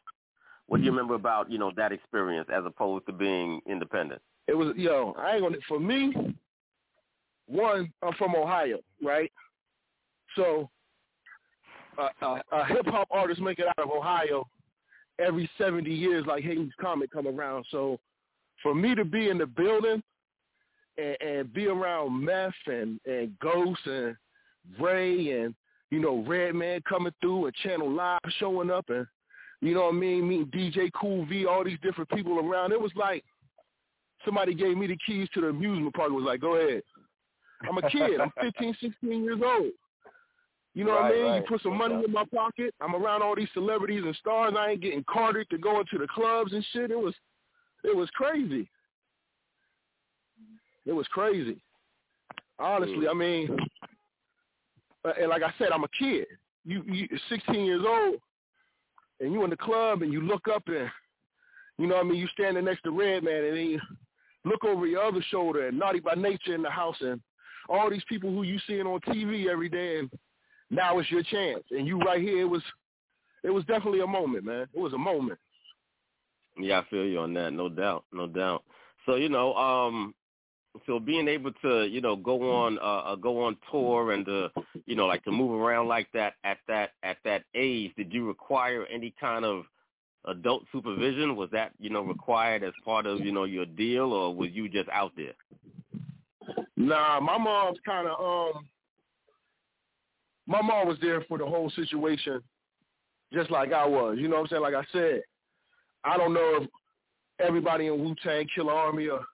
What 0.68 0.78
do 0.78 0.84
you 0.84 0.92
remember 0.92 1.16
about 1.16 1.50
you 1.50 1.58
know 1.58 1.72
that 1.76 1.92
experience 1.92 2.50
as 2.54 2.64
opposed 2.66 3.06
to 3.08 3.14
being 3.14 3.62
independent? 3.66 4.22
It 4.48 4.54
was 4.56 4.76
yo, 4.76 5.16
I 5.18 5.34
ain't 5.34 5.42
gonna 5.42 5.58
for 5.68 5.80
me, 5.80 6.14
one, 7.48 7.92
I'm 8.04 8.14
from 8.14 8.36
Ohio, 8.36 8.80
right? 9.04 9.32
So 10.36 10.70
a, 11.98 12.26
a, 12.26 12.42
a 12.52 12.66
hip 12.66 12.86
hop 12.86 13.08
artist 13.12 13.42
make 13.42 13.60
it 13.60 13.68
out 13.68 13.80
of 13.80 13.90
Ohio 13.90 14.48
every 15.20 15.50
seventy 15.58 15.94
years 15.94 16.26
like 16.28 16.44
Hayden's 16.44 16.74
Comet 16.80 17.12
come 17.12 17.28
around. 17.28 17.66
So 17.72 18.00
for 18.62 18.74
me 18.76 18.96
to 18.96 19.06
be 19.06 19.30
in 19.30 19.38
the 19.38 19.46
building 19.46 20.02
and, 20.98 21.18
and 21.22 21.54
be 21.54 21.68
around 21.68 22.24
Meth 22.24 22.54
and, 22.66 23.00
and 23.06 23.38
ghosts 23.40 23.86
and 23.86 24.16
Ray 24.80 25.42
and, 25.42 25.56
you 25.92 26.00
know, 26.00 26.24
Redman 26.28 26.82
coming 26.88 27.14
through 27.22 27.46
and 27.46 27.56
Channel 27.56 27.92
Live 27.92 28.20
showing 28.40 28.72
up 28.72 28.90
and 28.90 29.08
you 29.60 29.74
know 29.74 29.86
what 29.86 29.96
I 29.96 29.98
mean, 29.98 30.28
meeting 30.28 30.48
DJ 30.48 30.92
Cool 30.94 31.26
V, 31.26 31.46
all 31.46 31.64
these 31.64 31.80
different 31.82 32.10
people 32.12 32.38
around. 32.40 32.72
It 32.72 32.80
was 32.80 32.92
like 32.96 33.24
somebody 34.24 34.54
gave 34.54 34.78
me 34.78 34.88
the 34.88 34.98
keys 35.06 35.28
to 35.34 35.42
the 35.42 35.48
amusement 35.48 35.96
park 35.96 36.10
and 36.10 36.16
was 36.16 36.26
like, 36.26 36.42
Go 36.42 36.56
ahead. 36.56 36.84
I'm 37.68 37.78
a 37.78 37.90
kid. 37.90 38.20
I'm 38.22 38.32
15, 38.42 38.76
16 38.80 39.24
years 39.24 39.40
old. 39.44 39.72
You 40.76 40.86
know 40.86 40.92
what 40.92 41.06
I 41.06 41.12
mean? 41.12 41.26
right. 41.26 41.36
You 41.38 41.44
put 41.48 41.64
some 41.64 41.76
money 41.76 42.04
in 42.06 42.12
my 42.12 42.24
pocket. 42.26 42.76
I'm 42.82 42.96
around 42.96 43.24
all 43.24 43.36
these 43.36 43.48
celebrities 43.56 44.04
and 44.06 44.16
stars. 44.18 44.54
I 44.56 44.72
ain't 44.72 44.82
getting 44.82 45.04
carded 45.10 45.50
to 45.50 45.58
go 45.58 45.80
into 45.80 45.98
the 45.98 46.08
clubs 46.08 46.54
and 46.54 46.64
shit. 46.72 46.92
It 46.92 47.00
was 47.00 47.16
it 47.84 47.96
was 47.96 48.10
crazy. 48.12 48.70
It 50.86 50.94
was 50.94 51.08
crazy. 51.08 51.62
Honestly, 52.60 53.08
I 53.08 53.14
mean, 53.14 53.56
uh, 55.06 55.14
and 55.20 55.30
like 55.30 55.44
I 55.44 55.54
said, 55.58 55.70
I'm 55.72 55.84
a 55.84 55.90
kid. 56.00 56.26
You, 56.66 56.84
you 56.86 57.08
16 57.30 57.66
years 57.66 57.84
old, 57.86 58.16
and 59.20 59.32
you 59.32 59.44
in 59.44 59.50
the 59.50 59.58
club, 59.58 60.02
and 60.02 60.12
you 60.12 60.22
look 60.22 60.48
up 60.54 60.64
and 60.68 60.90
you 61.78 61.88
know 61.88 61.96
what 61.96 62.06
I 62.06 62.10
mean. 62.10 62.20
You 62.20 62.28
standing 62.34 62.66
next 62.66 62.84
to 62.84 62.92
Redman, 62.92 63.46
and 63.46 63.58
then 63.58 63.66
you 63.66 63.80
look 64.44 64.64
over 64.64 64.88
your 64.88 65.04
other 65.04 65.24
shoulder, 65.30 65.68
and 65.68 65.78
Naughty 65.78 66.00
by 66.00 66.16
Nature 66.16 66.56
in 66.56 66.64
the 66.64 66.70
house, 66.70 66.98
and 67.02 67.22
all 67.70 67.90
these 67.90 68.04
people 68.10 68.32
who 68.32 68.44
you 68.44 68.58
seeing 68.66 68.88
on 68.88 69.00
TV 69.02 69.48
every 69.48 69.70
day, 69.70 70.00
and 70.00 70.10
now 70.70 71.00
it's 71.00 71.12
your 71.12 71.24
chance, 71.24 71.64
and 71.72 71.88
you 71.88 72.00
right 72.00 72.22
here. 72.22 72.42
It 72.42 72.50
was, 72.50 72.64
it 73.44 73.50
was 73.50 73.64
definitely 73.66 74.02
a 74.02 74.08
moment, 74.08 74.46
man. 74.46 74.68
It 74.74 74.80
was 74.80 74.94
a 74.94 74.98
moment. 74.98 75.40
Yeah, 76.60 76.80
I 76.80 76.90
feel 76.90 77.06
you 77.06 77.20
on 77.20 77.34
that. 77.34 77.52
No 77.52 77.70
doubt, 77.70 78.06
no 78.12 78.28
doubt. 78.28 78.64
So 79.06 79.16
you 79.16 79.30
know, 79.30 79.54
um, 79.56 80.14
so 80.86 81.00
being 81.00 81.28
able 81.28 81.52
to 81.62 81.86
you 81.86 82.02
know 82.02 82.16
go 82.16 82.52
on 82.52 82.78
uh, 82.80 82.82
uh 83.12 83.16
go 83.16 83.44
on 83.44 83.58
tour 83.72 84.12
and 84.12 84.28
uh 84.28 84.50
you 84.86 84.96
know 84.96 85.06
like 85.06 85.24
to 85.24 85.32
move 85.32 85.60
around 85.60 85.88
like 85.88 86.08
that 86.14 86.34
at 86.44 86.58
that 86.68 86.92
at 87.04 87.18
that 87.24 87.44
age, 87.56 87.94
did 87.96 88.14
you 88.14 88.28
require 88.28 88.86
any 88.86 89.14
kind 89.20 89.46
of 89.46 89.64
adult 90.26 90.64
supervision? 90.72 91.36
Was 91.36 91.50
that 91.52 91.72
you 91.80 91.90
know 91.90 92.02
required 92.02 92.64
as 92.64 92.74
part 92.84 93.06
of 93.06 93.22
you 93.22 93.32
know 93.32 93.46
your 93.46 93.66
deal, 93.66 94.14
or 94.14 94.34
was 94.34 94.50
you 94.52 94.70
just 94.70 94.90
out 94.90 95.14
there? 95.16 95.34
Nah, 96.76 97.20
my 97.20 97.38
mom's 97.38 97.80
kind 97.86 98.08
of 98.08 98.20
um. 98.56 98.68
My 100.50 100.62
mom 100.62 100.88
was 100.88 100.98
there 101.02 101.22
for 101.28 101.38
the 101.38 101.46
whole 101.46 101.70
situation, 101.72 102.42
just 103.34 103.52
like 103.52 103.74
I 103.74 103.86
was. 103.86 104.18
You 104.18 104.30
know 104.30 104.36
what 104.36 104.44
I'm 104.44 104.48
saying? 104.48 104.62
Like 104.62 104.76
I 104.76 104.86
said, 104.94 105.22
I 106.08 106.18
don't 106.18 106.34
know 106.34 106.60
if 106.62 106.70
everybody 107.46 107.88
in 107.88 108.00
Wu 108.00 108.16
Tang, 108.24 108.48
Killarmy, 108.56 109.12
or 109.12 109.26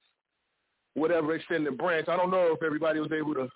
whatever 0.95 1.35
extended 1.35 1.77
branch. 1.77 2.07
I 2.07 2.17
don't 2.17 2.31
know 2.31 2.53
if 2.53 2.63
everybody 2.63 2.99
was 2.99 3.11
able 3.11 3.33
to 3.35 3.49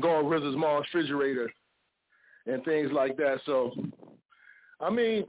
go 0.00 0.16
on 0.16 0.24
RZA's 0.24 0.56
mom's 0.56 0.86
refrigerator 0.92 1.50
and 2.46 2.64
things 2.64 2.90
like 2.92 3.16
that. 3.16 3.38
So, 3.46 3.72
I 4.80 4.90
mean, 4.90 5.24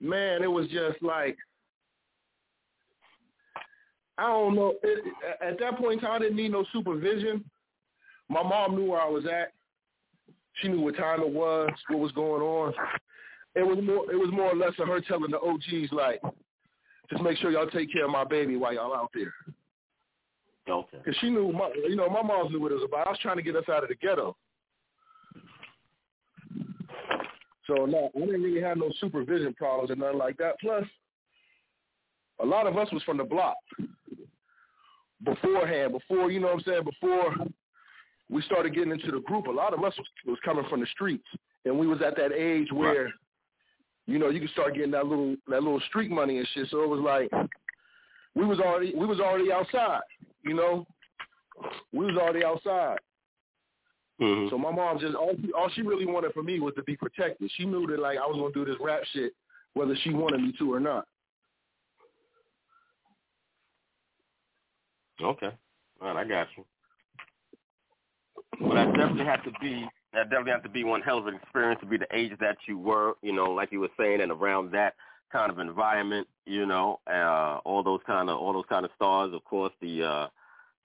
man, 0.00 0.42
it 0.42 0.50
was 0.50 0.68
just 0.68 1.02
like 1.02 1.36
I 4.18 4.26
don't 4.26 4.56
know. 4.56 4.74
It, 4.82 5.04
at 5.40 5.60
that 5.60 5.78
point 5.78 5.94
in 5.94 6.00
time, 6.00 6.16
I 6.16 6.18
didn't 6.18 6.36
need 6.36 6.50
no 6.50 6.64
supervision. 6.72 7.44
My 8.28 8.42
mom 8.42 8.74
knew 8.74 8.90
where 8.90 9.00
I 9.00 9.08
was 9.08 9.24
at. 9.26 9.52
She 10.54 10.68
knew 10.68 10.80
what 10.80 10.96
time 10.96 11.20
it 11.20 11.28
was, 11.28 11.70
what 11.88 12.00
was 12.00 12.12
going 12.12 12.42
on. 12.42 12.74
It 13.54 13.66
was 13.66 13.78
more. 13.82 14.10
It 14.10 14.16
was 14.16 14.30
more 14.30 14.52
or 14.52 14.56
less 14.56 14.72
of 14.78 14.88
her 14.88 15.00
telling 15.00 15.30
the 15.30 15.40
OGs 15.40 15.92
like, 15.92 16.20
just 17.10 17.22
make 17.22 17.38
sure 17.38 17.50
y'all 17.50 17.68
take 17.70 17.92
care 17.92 18.04
of 18.04 18.10
my 18.10 18.24
baby 18.24 18.56
while 18.56 18.74
y'all 18.74 18.94
out 18.94 19.10
there. 19.14 19.32
Okay. 20.68 20.98
Because 20.98 21.18
she 21.20 21.30
knew, 21.30 21.50
my, 21.52 21.72
you 21.88 21.96
know, 21.96 22.08
my 22.10 22.22
mom 22.22 22.52
knew 22.52 22.60
what 22.60 22.72
it 22.72 22.76
was 22.76 22.84
about. 22.84 23.06
I 23.06 23.10
was 23.10 23.18
trying 23.20 23.36
to 23.36 23.42
get 23.42 23.56
us 23.56 23.64
out 23.70 23.82
of 23.82 23.88
the 23.88 23.94
ghetto. 23.94 24.36
So 27.66 27.86
no, 27.86 28.10
I 28.14 28.20
didn't 28.20 28.42
really 28.42 28.60
have 28.62 28.78
no 28.78 28.90
supervision 29.00 29.54
problems 29.54 29.90
and 29.90 30.00
nothing 30.00 30.18
like 30.18 30.36
that. 30.38 30.58
Plus, 30.60 30.84
a 32.40 32.46
lot 32.46 32.66
of 32.66 32.76
us 32.76 32.90
was 32.92 33.02
from 33.02 33.18
the 33.18 33.24
block 33.24 33.56
beforehand. 35.24 35.92
Before 35.92 36.30
you 36.30 36.40
know 36.40 36.48
what 36.48 36.56
I'm 36.56 36.62
saying. 36.62 36.84
Before 36.84 37.34
we 38.30 38.42
started 38.42 38.74
getting 38.74 38.92
into 38.92 39.10
the 39.10 39.20
group, 39.20 39.46
a 39.46 39.50
lot 39.50 39.74
of 39.74 39.82
us 39.84 39.94
was, 39.96 40.06
was 40.26 40.38
coming 40.44 40.64
from 40.68 40.80
the 40.80 40.86
streets, 40.86 41.26
and 41.64 41.78
we 41.78 41.86
was 41.86 42.00
at 42.02 42.16
that 42.16 42.32
age 42.32 42.68
where, 42.72 43.12
you 44.08 44.18
know, 44.18 44.30
you 44.30 44.40
could 44.40 44.50
start 44.50 44.74
getting 44.74 44.90
that 44.92 45.06
little 45.06 45.36
that 45.48 45.62
little 45.62 45.80
street 45.88 46.10
money 46.10 46.38
and 46.38 46.48
shit. 46.54 46.66
So 46.70 46.82
it 46.82 46.88
was 46.88 47.00
like 47.00 47.30
we 48.34 48.46
was 48.46 48.58
already 48.58 48.94
we 48.96 49.04
was 49.04 49.20
already 49.20 49.52
outside. 49.52 50.00
You 50.42 50.54
know, 50.54 50.86
we 51.92 52.06
was 52.06 52.16
already 52.16 52.42
outside. 52.42 52.98
Mm-hmm. 54.18 54.48
So 54.48 54.56
my 54.58 54.72
mom 54.72 54.98
just 54.98 55.14
all 55.14 55.34
she, 55.40 55.52
all 55.52 55.70
she 55.74 55.82
really 55.82 56.06
wanted 56.06 56.32
for 56.32 56.42
me 56.42 56.58
was 56.58 56.72
to 56.76 56.82
be 56.84 56.96
protected. 56.96 57.50
She 57.56 57.66
knew 57.66 57.86
that 57.88 58.00
like 58.00 58.16
I 58.16 58.26
was 58.26 58.36
gonna 58.36 58.52
do 58.54 58.64
this 58.64 58.80
rap 58.80 59.02
shit 59.12 59.32
whether 59.74 59.94
she 60.02 60.10
wanted 60.10 60.40
me 60.40 60.54
to 60.58 60.72
or 60.72 60.80
not. 60.80 61.06
Okay. 65.22 65.50
All 66.00 66.14
right, 66.14 66.24
I 66.24 66.28
got 66.28 66.46
you. 66.56 66.64
But 68.60 68.78
I 68.78 68.86
definitely 68.86 69.24
had 69.26 69.42
to 69.44 69.52
be 69.60 69.86
that 70.12 70.30
definitely 70.30 70.52
had 70.52 70.62
to 70.62 70.68
be 70.68 70.84
one 70.84 71.02
hell 71.02 71.18
of 71.18 71.26
an 71.26 71.34
experience 71.34 71.80
to 71.80 71.86
be 71.86 71.98
the 71.98 72.06
age 72.12 72.32
that 72.40 72.56
you 72.66 72.78
were, 72.78 73.14
you 73.22 73.32
know, 73.32 73.50
like 73.50 73.72
you 73.72 73.80
were 73.80 73.90
saying, 73.98 74.20
and 74.20 74.32
around 74.32 74.72
that 74.72 74.94
kind 75.30 75.50
of 75.50 75.58
environment, 75.58 76.26
you 76.46 76.66
know, 76.66 77.00
uh, 77.06 77.58
all 77.64 77.82
those 77.82 78.00
kind 78.06 78.30
of 78.30 78.38
all 78.38 78.52
those 78.52 78.64
kind 78.68 78.84
of 78.84 78.90
stars, 78.96 79.32
of 79.34 79.44
course, 79.44 79.72
the 79.80 80.02
uh, 80.02 80.28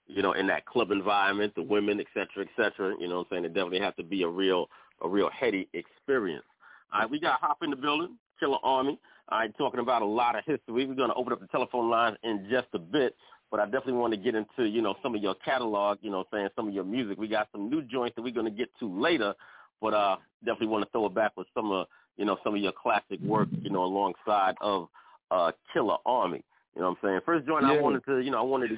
you 0.07 0.21
know, 0.21 0.33
in 0.33 0.47
that 0.47 0.65
club 0.65 0.91
environment, 0.91 1.53
the 1.55 1.61
women, 1.63 1.99
et 1.99 2.07
cetera, 2.13 2.45
et 2.45 2.49
cetera. 2.57 2.93
You 2.99 3.07
know 3.07 3.19
what 3.19 3.27
I'm 3.31 3.35
saying? 3.37 3.45
It 3.45 3.53
definitely 3.53 3.79
has 3.79 3.95
to 3.97 4.03
be 4.03 4.23
a 4.23 4.27
real 4.27 4.67
a 5.01 5.07
real 5.07 5.29
heady 5.29 5.67
experience. 5.73 6.45
All 6.93 7.01
right, 7.01 7.09
we 7.09 7.19
got 7.19 7.39
Hop 7.39 7.57
in 7.63 7.69
the 7.69 7.75
building, 7.75 8.17
Killarmy. 8.41 8.97
All 9.29 9.39
right, 9.39 9.57
talking 9.57 9.79
about 9.79 10.01
a 10.01 10.05
lot 10.05 10.35
of 10.35 10.43
history. 10.45 10.85
We're 10.85 10.95
to 10.95 11.13
open 11.15 11.33
up 11.33 11.39
the 11.39 11.47
telephone 11.47 11.89
lines 11.89 12.17
in 12.23 12.47
just 12.51 12.67
a 12.73 12.79
bit, 12.79 13.15
but 13.53 13.59
I 13.59 13.65
definitely 13.65 13.93
want 13.93 14.11
to 14.13 14.17
get 14.17 14.33
into, 14.33 14.65
you 14.67 14.81
know, 14.81 14.95
some 15.03 15.13
of 15.13 15.21
your 15.21 15.35
catalog, 15.35 15.99
you 16.01 16.09
know, 16.09 16.25
saying 16.33 16.47
some 16.55 16.69
of 16.69 16.73
your 16.73 16.83
music. 16.83 17.19
We 17.19 17.27
got 17.27 17.49
some 17.51 17.69
new 17.69 17.83
joints 17.83 18.15
that 18.15 18.23
we're 18.23 18.33
going 18.33 18.47
to 18.47 18.51
get 18.51 18.67
to 18.79 18.99
later, 18.99 19.35
but 19.79 19.93
uh 19.93 20.15
definitely 20.43 20.69
want 20.69 20.83
to 20.85 20.89
throw 20.89 21.05
it 21.05 21.13
back 21.13 21.33
with 21.37 21.45
some 21.53 21.71
of, 21.71 21.85
you 22.17 22.25
know, 22.25 22.39
some 22.43 22.55
of 22.55 22.61
your 22.61 22.71
classic 22.71 23.19
work, 23.21 23.47
you 23.61 23.69
know, 23.69 23.83
alongside 23.83 24.55
of 24.59 24.87
uh 25.29 25.51
Killarmy. 25.71 26.41
You 26.75 26.81
know 26.81 26.89
what 26.89 26.97
I'm 26.97 26.97
saying? 27.03 27.19
First 27.27 27.45
joint 27.45 27.63
I 27.63 27.79
wanted 27.79 28.03
to, 28.05 28.21
you 28.21 28.31
know, 28.31 28.39
I 28.39 28.41
wanted 28.41 28.69
to 28.69 28.77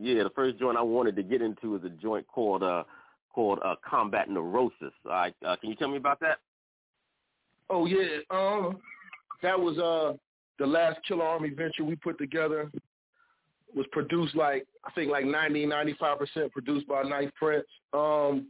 yeah, 0.00 0.22
the 0.22 0.30
first 0.30 0.58
joint 0.58 0.78
I 0.78 0.82
wanted 0.82 1.14
to 1.16 1.22
get 1.22 1.42
into 1.42 1.76
is 1.76 1.84
a 1.84 1.90
joint 1.90 2.26
called 2.26 2.62
uh 2.62 2.84
called 3.34 3.58
uh 3.62 3.74
Combat 3.86 4.30
Neurosis. 4.30 4.94
All 5.04 5.10
right, 5.10 5.34
uh, 5.46 5.56
can 5.56 5.68
you 5.68 5.76
tell 5.76 5.88
me 5.88 5.98
about 5.98 6.20
that? 6.20 6.38
Oh 7.68 7.84
yeah, 7.84 8.20
um, 8.30 8.78
that 9.42 9.60
was 9.60 9.76
uh 9.76 10.16
the 10.58 10.66
last 10.66 11.00
Killarmy 11.06 11.54
venture 11.54 11.84
we 11.84 11.96
put 11.96 12.16
together. 12.16 12.70
Was 13.76 13.86
produced 13.92 14.34
like 14.34 14.66
I 14.84 14.90
think 14.92 15.12
like 15.12 15.26
90, 15.26 15.66
95 15.66 16.18
percent 16.18 16.52
produced 16.52 16.88
by 16.88 17.04
9th 17.04 17.34
Prince. 17.34 17.66
Um, 17.92 18.48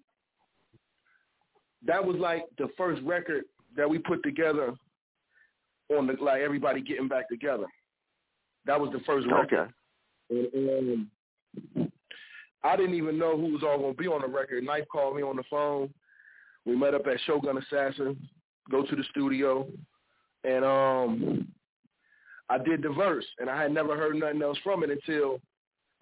that 1.85 2.05
was 2.05 2.17
like 2.17 2.45
the 2.59 2.69
first 2.79 3.03
record 3.03 3.45
that 3.77 3.91
we 3.91 3.99
put 3.99 4.23
together 4.23 4.73
on 5.97 6.07
the 6.07 6.15
like 6.23 6.41
everybody 6.41 6.81
getting 6.81 7.09
back 7.09 7.29
together. 7.29 7.67
That 8.67 8.81
was 8.81 8.91
the 8.93 9.01
first 9.01 9.27
record. 9.31 9.73
And, 10.31 11.09
um, 11.77 11.93
I 12.65 12.77
didn't 12.77 12.95
even 12.95 13.19
know 13.19 13.37
who 13.37 13.53
was 13.53 13.63
all 13.63 13.79
gonna 13.79 13.95
be 13.95 14.09
on 14.09 14.23
the 14.23 14.29
record. 14.29 14.65
Knife 14.65 14.85
called 14.91 15.17
me 15.17 15.23
on 15.23 15.37
the 15.37 15.45
phone. 15.49 15.93
We 16.65 16.75
met 16.77 16.95
up 16.95 17.07
at 17.07 17.21
Shogun 17.27 17.59
Assassin. 17.59 18.17
Go 18.71 18.83
to 18.85 18.97
the 18.97 19.05
studio, 19.11 19.69
and 20.43 20.65
um, 20.65 21.49
I 22.49 22.59
did 22.59 22.83
the 22.83 22.91
verse, 22.91 23.27
and 23.39 23.51
I 23.51 23.61
had 23.61 23.73
never 23.73 23.97
heard 23.97 24.17
nothing 24.17 24.43
else 24.43 24.59
from 24.63 24.85
it 24.85 24.91
until 24.91 25.41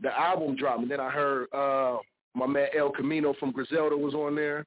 the 0.01 0.16
album 0.19 0.57
dropped. 0.57 0.83
And 0.83 0.91
then 0.91 1.01
I 1.01 1.11
heard 1.11 1.47
uh, 1.53 1.99
my 2.35 2.47
man 2.47 2.69
El 2.77 2.91
Camino 2.91 3.35
from 3.41 3.53
Griselda 3.53 3.97
was 3.97 4.15
on 4.15 4.35
there. 4.35 4.66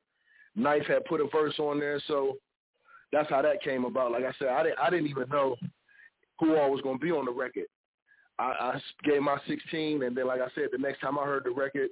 Knife 0.56 0.86
had 0.88 1.06
put 1.06 1.22
a 1.22 1.28
verse 1.32 1.58
on 1.60 1.80
there, 1.80 2.02
so 2.08 2.38
that's 3.12 3.30
how 3.30 3.41
that 3.41 3.62
came 3.62 3.86
about. 3.86 4.12
Like 4.12 4.24
I 4.24 4.34
said, 4.40 4.49
I 4.49 4.64
didn't 4.64 4.80
I 4.80 4.90
didn't 4.90 5.08
even 5.08 5.30
know 5.30 5.56
who 6.40 6.56
all 6.56 6.72
was 6.72 6.82
gonna 6.82 6.98
be 6.98 7.12
on 7.12 7.26
the 7.26 7.32
record. 7.32 7.66
I, 8.40 8.44
I 8.44 8.82
gave 9.04 9.22
my 9.22 9.38
16, 9.48 10.04
and 10.04 10.16
then 10.16 10.28
like 10.28 10.41
I 10.41 10.48
said, 10.56 10.70
the 10.72 10.78
next 10.78 10.99
time 10.99 11.18
I 11.18 11.26
heard 11.26 11.44
the 11.44 11.52
record, 11.52 11.90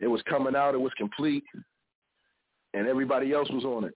it 0.00 0.06
was 0.06 0.22
coming 0.28 0.56
out, 0.56 0.74
it 0.74 0.80
was 0.80 0.92
complete, 0.96 1.44
and 2.74 2.86
everybody 2.86 3.32
else 3.32 3.48
was 3.50 3.64
on 3.64 3.84
it. 3.84 3.94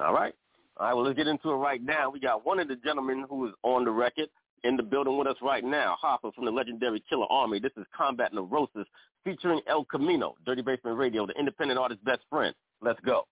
All 0.00 0.12
right. 0.14 0.34
All 0.80 0.86
right, 0.86 0.94
well, 0.94 1.04
let's 1.06 1.16
get 1.16 1.26
into 1.26 1.50
it 1.50 1.54
right 1.54 1.82
now. 1.82 2.08
We 2.08 2.20
got 2.20 2.46
one 2.46 2.60
of 2.60 2.68
the 2.68 2.76
gentlemen 2.76 3.24
who 3.28 3.48
is 3.48 3.52
on 3.64 3.84
the 3.84 3.90
record 3.90 4.28
in 4.62 4.76
the 4.76 4.82
building 4.84 5.18
with 5.18 5.26
us 5.26 5.36
right 5.42 5.64
now, 5.64 5.96
Hoffa 6.02 6.32
from 6.32 6.44
the 6.44 6.52
legendary 6.52 7.02
Killarmy. 7.10 7.60
This 7.60 7.72
is 7.76 7.84
Combat 7.96 8.32
Neurosis 8.32 8.86
featuring 9.24 9.60
El 9.66 9.84
Camino, 9.84 10.36
Dirty 10.46 10.62
Basement 10.62 10.96
Radio, 10.96 11.26
the 11.26 11.34
independent 11.36 11.80
artist's 11.80 12.04
best 12.04 12.20
friend. 12.30 12.54
Let's 12.80 13.00
go. 13.00 13.24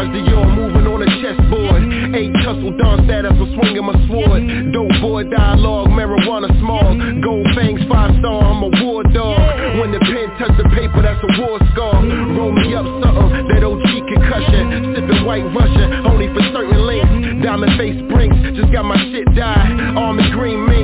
The 0.00 0.16
yard, 0.16 0.56
moving 0.56 0.88
on 0.88 1.04
a 1.04 1.10
chessboard. 1.20 1.84
Eight 2.16 2.32
tussle 2.40 2.72
dawn 2.80 3.04
status, 3.04 3.36
I'm 3.36 3.52
swinging 3.52 3.84
my 3.84 3.92
sword. 4.08 4.72
Dope 4.72 4.96
boy 5.04 5.28
dialogue, 5.28 5.92
marijuana 5.92 6.48
small. 6.56 6.96
Gold 7.20 7.44
fangs, 7.52 7.84
five 7.84 8.16
star, 8.16 8.40
I'm 8.40 8.64
a 8.64 8.72
war 8.80 9.04
dog. 9.12 9.36
When 9.76 9.92
the 9.92 10.00
pen 10.00 10.32
touch 10.40 10.56
the 10.56 10.64
paper, 10.72 11.04
that's 11.04 11.20
a 11.20 11.30
war 11.36 11.60
scar. 11.76 12.00
Roll 12.32 12.48
me 12.48 12.72
up 12.72 12.88
something, 13.04 13.52
that 13.52 13.60
OG 13.60 13.92
concussion. 14.08 14.96
Sipping 14.96 15.20
white 15.28 15.44
Russian, 15.52 16.08
only 16.08 16.32
for 16.32 16.48
certain 16.48 16.80
links. 16.80 17.44
Diamond 17.44 17.76
face 17.76 18.00
brinks, 18.08 18.40
just 18.56 18.72
got 18.72 18.88
my 18.88 18.96
shit 19.12 19.28
dyed. 19.36 20.00
Army 20.00 20.24
green 20.32 20.64
minks, 20.64 20.79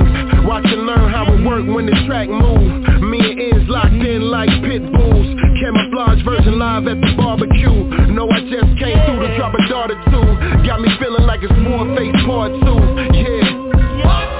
watch 0.47 0.65
and 0.65 0.87
learn 0.87 1.11
how 1.11 1.27
it 1.27 1.43
work 1.43 1.67
when 1.67 1.85
the 1.85 1.97
track 2.07 2.29
move. 2.29 3.03
Me 3.03 3.19
and 3.19 3.39
ends 3.39 3.69
locked 3.69 3.91
in 3.91 4.21
like 4.31 4.49
pit 4.63 4.81
bulls. 4.93 5.27
Camouflage 5.59 6.23
version 6.23 6.57
live 6.57 6.87
at 6.87 7.01
the 7.01 7.13
barbecue. 7.17 7.83
No, 8.15 8.29
I 8.31 8.39
just 8.47 8.71
came 8.79 8.95
through 9.05 9.27
to 9.27 9.35
drop 9.35 9.53
a 9.53 9.67
dart 9.67 9.91
or 9.91 9.99
two. 10.07 10.27
Got 10.65 10.79
me 10.79 10.89
feeling 10.99 11.27
like 11.27 11.43
it's 11.43 11.51
Warface 11.51 12.25
Part 12.25 12.51
2. 12.63 13.17
Yeah. 13.19 14.36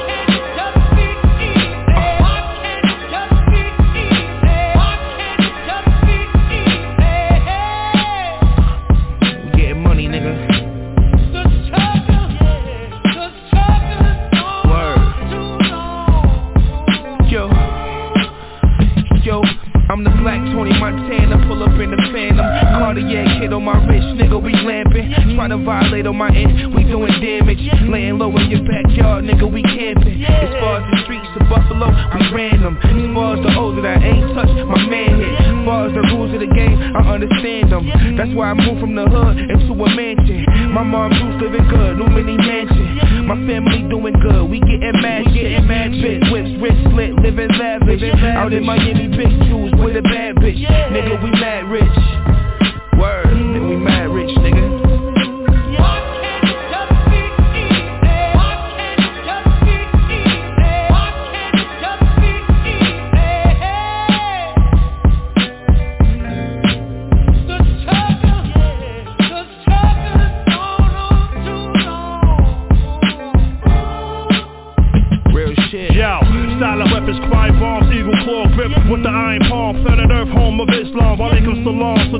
Cartier 22.87 23.27
kid 23.35 23.51
on 23.51 23.67
my 23.67 23.75
wrist, 23.83 24.15
nigga, 24.15 24.39
we 24.39 24.55
lamping 24.63 25.11
Trying 25.35 25.51
to 25.51 25.59
violate 25.59 26.07
on 26.07 26.15
my 26.15 26.31
end, 26.31 26.71
we 26.71 26.87
doing 26.87 27.11
damage. 27.19 27.59
Laying 27.83 28.15
low 28.15 28.31
in 28.31 28.47
your 28.47 28.63
backyard, 28.63 29.27
nigga, 29.27 29.43
we 29.43 29.59
camping. 29.59 30.23
As 30.23 30.55
far 30.63 30.79
as 30.79 30.87
the 30.87 31.03
streets 31.03 31.27
of 31.35 31.51
Buffalo, 31.51 31.91
we 31.91 32.31
random. 32.31 32.79
As 32.79 33.11
far 33.11 33.35
as 33.35 33.43
the 33.43 33.51
hoes 33.51 33.75
that 33.75 33.83
I 33.83 33.99
ain't 33.99 34.31
touched, 34.31 34.55
my 34.71 34.79
man 34.87 35.19
hit 35.19 35.35
As 35.35 35.59
far 35.67 35.91
as 35.91 35.99
the 35.99 36.03
rules 36.15 36.31
of 36.31 36.39
the 36.39 36.47
game, 36.47 36.79
I 36.79 37.11
understand 37.11 37.75
them 37.75 37.91
That's 38.15 38.31
why 38.31 38.51
I 38.51 38.53
moved 38.55 38.79
from 38.79 38.95
the 38.95 39.03
hood 39.03 39.35
into 39.35 39.75
a 39.75 39.89
mansion. 39.91 40.47
My 40.71 40.87
mom 40.87 41.11
Bruce 41.11 41.43
living 41.43 41.67
good, 41.67 41.99
new 41.99 42.07
mini 42.07 42.39
mansion 42.39 43.27
My 43.27 43.35
family 43.35 43.83
doing 43.91 44.15
good, 44.15 44.47
we 44.47 44.63
getting 44.63 44.95
mad 45.03 45.27
shit 45.35 45.59
Big 45.59 46.23
whips, 46.31 46.55
wrist 46.63 46.79
slit, 46.87 47.19
living 47.19 47.51
lavish. 47.51 47.99
Out 48.31 48.55
in 48.55 48.63
Miami, 48.63 49.11
big 49.11 49.27
jewels 49.43 49.75
with 49.75 49.99
a 49.99 50.03
bad 50.07 50.39
bitch. 50.39 50.63
Nigga, 50.95 51.19
we 51.19 51.35
mad 51.35 51.67
rich 51.67 52.26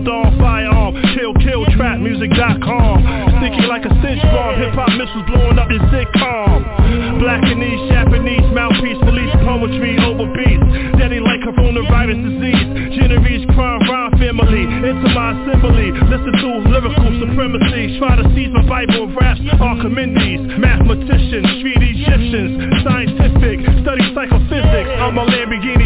firearm, 0.05 0.93
kill, 1.15 1.33
kill, 1.41 1.65
trap, 1.77 1.99
music.com. 1.99 2.97
Sticky 3.37 3.65
like 3.67 3.85
a 3.85 3.93
cinch 4.01 4.21
bomb, 4.33 4.57
hip 4.57 4.73
hop 4.73 4.89
missiles 4.97 5.25
blowing 5.29 5.57
up 5.57 5.69
this 5.69 5.81
sitcom. 5.93 7.19
Black 7.19 7.43
and 7.43 7.61
East, 7.61 7.91
Japanese, 7.91 8.45
mouthpiece, 8.53 8.97
police, 9.05 9.33
poetry, 9.45 9.97
over 10.01 10.27
beats. 10.33 10.97
Deadly 10.97 11.19
like 11.19 11.41
coronavirus 11.45 12.19
disease. 12.25 12.97
Genovese 12.97 13.45
crime, 13.53 13.81
rhyme 13.85 14.11
family, 14.17 14.63
into 14.65 15.09
my 15.13 15.37
assembly. 15.37 15.93
Listen 16.09 16.33
to 16.33 16.49
lyrical 16.69 17.11
supremacy. 17.21 17.97
Try 17.99 18.17
to 18.17 18.25
seize 18.33 18.49
my 18.49 18.65
Bible 18.65 19.13
raps, 19.13 19.41
Archimedes, 19.61 20.41
mathematicians, 20.57 21.45
street 21.61 21.81
Egyptians, 21.81 22.81
scientific, 22.81 23.61
study 23.85 24.05
psychophysics. 24.13 24.89
I'm 24.97 25.17
a 25.17 25.25
Lamborghini, 25.25 25.76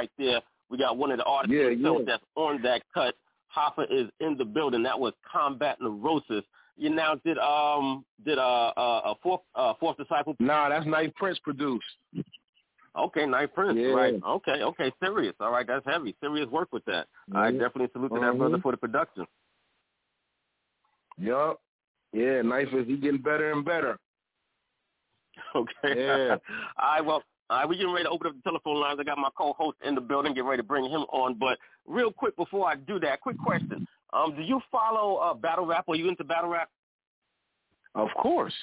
right 0.00 0.10
there. 0.18 0.40
We 0.70 0.78
got 0.78 0.96
one 0.96 1.10
of 1.10 1.18
the 1.18 1.24
artists 1.24 1.52
Yeah, 1.54 1.68
yeah. 1.70 1.98
that's 2.06 2.22
on 2.36 2.62
that 2.62 2.82
cut. 2.94 3.14
Hoffa 3.56 3.84
is 3.90 4.08
in 4.20 4.36
the 4.38 4.44
building. 4.44 4.82
That 4.84 4.98
was 4.98 5.12
Combat 5.30 5.78
Neurosis. 5.80 6.44
you 6.76 6.88
now 6.90 7.16
did 7.24 7.36
um 7.38 8.04
did 8.24 8.38
uh, 8.38 8.68
uh 8.76 9.00
a 9.06 9.14
fourth 9.22 9.40
uh 9.54 9.74
fourth 9.80 9.96
disciple? 9.96 10.34
Nah, 10.38 10.68
that's 10.68 10.86
9th 10.86 11.14
Prince 11.16 11.38
produced. 11.40 11.84
Okay, 12.96 13.20
9th 13.22 13.52
Prince, 13.54 13.78
Yeah. 13.78 13.88
right? 13.88 14.14
Okay, 14.26 14.62
okay, 14.62 14.92
serious. 15.04 15.34
All 15.40 15.50
right, 15.52 15.66
that's 15.66 15.84
heavy. 15.86 16.14
Serious 16.20 16.48
work 16.48 16.68
with 16.72 16.84
that. 16.86 17.06
I 17.34 17.50
Mhm. 17.50 17.58
definitely 17.58 17.88
salute 17.92 18.12
to 18.14 18.20
that 18.20 18.38
brother 18.38 18.56
Mhm. 18.58 18.62
for 18.62 18.72
the 18.72 18.78
production. 18.78 19.26
Yup. 21.18 21.60
Yeah, 22.12 22.42
Knife 22.42 22.72
is 22.72 22.86
he 22.86 22.96
getting 22.96 23.20
better 23.20 23.50
and 23.52 23.64
better. 23.64 23.98
Okay. 25.54 25.92
Yeah. 26.06 26.36
all 26.78 26.88
right, 26.94 27.04
well, 27.04 27.22
all 27.50 27.56
right, 27.56 27.68
we're 27.68 27.74
getting 27.74 27.92
ready 27.92 28.04
to 28.04 28.10
open 28.10 28.28
up 28.28 28.34
the 28.36 28.42
telephone 28.42 28.80
lines. 28.80 28.98
I 29.00 29.02
got 29.02 29.18
my 29.18 29.28
co-host 29.36 29.76
in 29.84 29.96
the 29.96 30.00
building, 30.00 30.34
getting 30.34 30.48
ready 30.48 30.62
to 30.62 30.66
bring 30.66 30.84
him 30.84 31.00
on. 31.12 31.34
But 31.34 31.58
real 31.84 32.12
quick 32.12 32.36
before 32.36 32.68
I 32.68 32.76
do 32.76 33.00
that, 33.00 33.20
quick 33.20 33.38
question. 33.38 33.88
Um, 34.12 34.36
do 34.36 34.42
you 34.42 34.60
follow 34.70 35.16
uh, 35.16 35.34
battle 35.34 35.66
rap? 35.66 35.84
Are 35.88 35.96
you 35.96 36.08
into 36.08 36.22
battle 36.22 36.48
rap? 36.48 36.70
Of 37.96 38.08
course. 38.16 38.54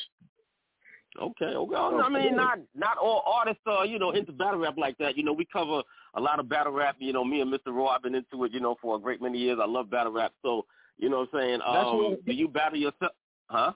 Okay, 1.22 1.46
okay. 1.46 1.76
Of 1.76 1.94
I 2.00 2.10
mean, 2.10 2.30
course. 2.30 2.34
not 2.36 2.60
not 2.76 2.98
all 2.98 3.24
artists 3.26 3.62
are 3.66 3.86
you 3.86 4.00
know 4.00 4.12
into 4.12 4.32
battle 4.32 4.62
rap 4.62 4.76
like 4.78 4.98
that. 5.00 5.18
You 5.18 5.24
know, 5.24 5.34
we 5.34 5.46
cover 5.52 5.82
a 6.14 6.22
lot 6.22 6.40
of 6.40 6.48
battle 6.48 6.72
rap. 6.72 6.96
You 7.00 7.12
know, 7.12 7.26
me 7.26 7.42
and 7.42 7.52
Mr. 7.52 7.68
Raw, 7.68 7.88
I've 7.88 8.04
been 8.04 8.16
into 8.16 8.46
it. 8.46 8.54
You 8.54 8.62
know, 8.62 8.78
for 8.82 8.96
a 8.96 9.00
great 9.00 9.22
many 9.22 9.38
years. 9.38 9.60
I 9.62 9.68
love 9.68 9.90
battle 9.90 10.14
rap. 10.14 10.32
So, 10.44 10.66
you 10.98 11.10
know, 11.10 11.20
what 11.20 11.30
I'm 11.34 11.40
saying, 11.42 11.60
um, 11.66 11.98
what- 11.98 12.26
do 12.26 12.34
you 12.34 12.48
battle 12.48 12.80
yourself? 12.80 13.12
Huh? 13.48 13.74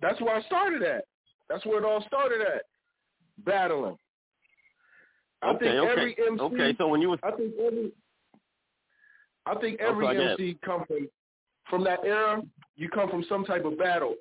That's 0.00 0.20
where 0.20 0.34
I 0.34 0.42
started 0.42 0.82
at. 0.82 1.04
That's 1.48 1.64
where 1.66 1.78
it 1.78 1.84
all 1.84 2.02
started 2.06 2.40
at. 2.40 2.62
Battling. 3.44 3.96
I 5.42 5.50
Okay, 5.50 5.58
think 5.66 5.74
okay. 5.76 5.90
every 5.90 6.16
MC 6.18 6.40
Okay, 6.40 6.74
so 6.78 6.88
when 6.88 7.00
you 7.02 7.10
was 7.10 7.18
I 7.22 7.30
think 7.32 7.52
every 7.58 7.92
I 9.46 9.54
think 9.56 9.80
Oh, 9.82 9.88
every 9.90 10.06
ahead. 10.06 10.40
MC 10.40 10.58
come 10.64 10.84
from 10.86 11.08
from 11.70 11.84
that 11.84 12.00
era, 12.04 12.42
you 12.76 12.88
come 12.88 13.08
from 13.08 13.24
some 13.28 13.44
type 13.44 13.64
of 13.64 13.78
battle. 13.78 14.14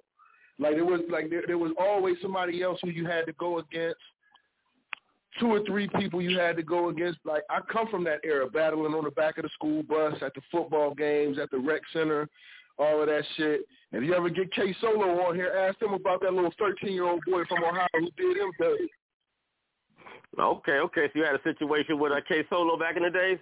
Like 0.60 0.76
there 0.76 0.86
was 0.86 1.02
like 1.10 1.30
there, 1.30 1.44
there 1.48 1.58
was 1.58 1.74
always 1.80 2.16
somebody 2.22 2.62
else 2.64 2.80
who 2.82 2.90
you 2.90 3.06
had 3.06 3.26
to 3.26 3.34
go 3.34 3.60
against. 3.60 4.00
Two 5.40 5.48
or 5.48 5.64
three 5.66 5.88
people 5.98 6.22
you 6.22 6.38
had 6.38 6.56
to 6.58 6.64
go 6.64 6.90
against. 6.90 7.20
Like 7.26 7.44
I 7.50 7.60
come 7.72 7.88
from 7.90 8.04
that 8.06 8.20
era, 8.24 8.50
battling 8.50 8.94
on 8.94 9.04
the 9.06 9.12
back 9.12 9.38
of 9.38 9.44
the 9.44 9.50
school 9.54 9.82
bus, 9.84 10.16
at 10.22 10.34
the 10.34 10.42
football 10.52 10.94
games, 10.94 11.40
at 11.40 11.50
the 11.52 11.58
rec 11.58 11.82
center, 11.94 12.28
all 12.78 13.02
of 13.02 13.08
that 13.08 13.24
shit. 13.38 13.62
If 13.92 14.04
you 14.04 14.14
ever 14.14 14.30
get 14.30 14.52
K 14.54 14.76
Solo 14.82 15.22
on 15.26 15.36
here, 15.36 15.54
ask 15.68 15.82
him 15.82 15.94
about 15.94 16.22
that 16.22 16.34
little 16.34 16.54
thirteen 16.60 16.94
year 16.94 17.06
old 17.06 17.22
boy 17.28 17.44
from 17.48 17.64
Ohio 17.64 17.88
who 17.94 18.10
did 18.18 18.38
him 18.38 18.52
dirty. 18.60 18.90
Okay, 20.40 20.74
okay. 20.80 21.08
So 21.08 21.20
you 21.20 21.26
had 21.26 21.36
a 21.36 21.44
situation 21.44 22.00
with 22.00 22.12
a 22.14 22.22
K 22.28 22.44
Solo 22.50 22.78
back 22.78 22.96
in 22.98 23.04
the 23.04 23.10
days. 23.10 23.38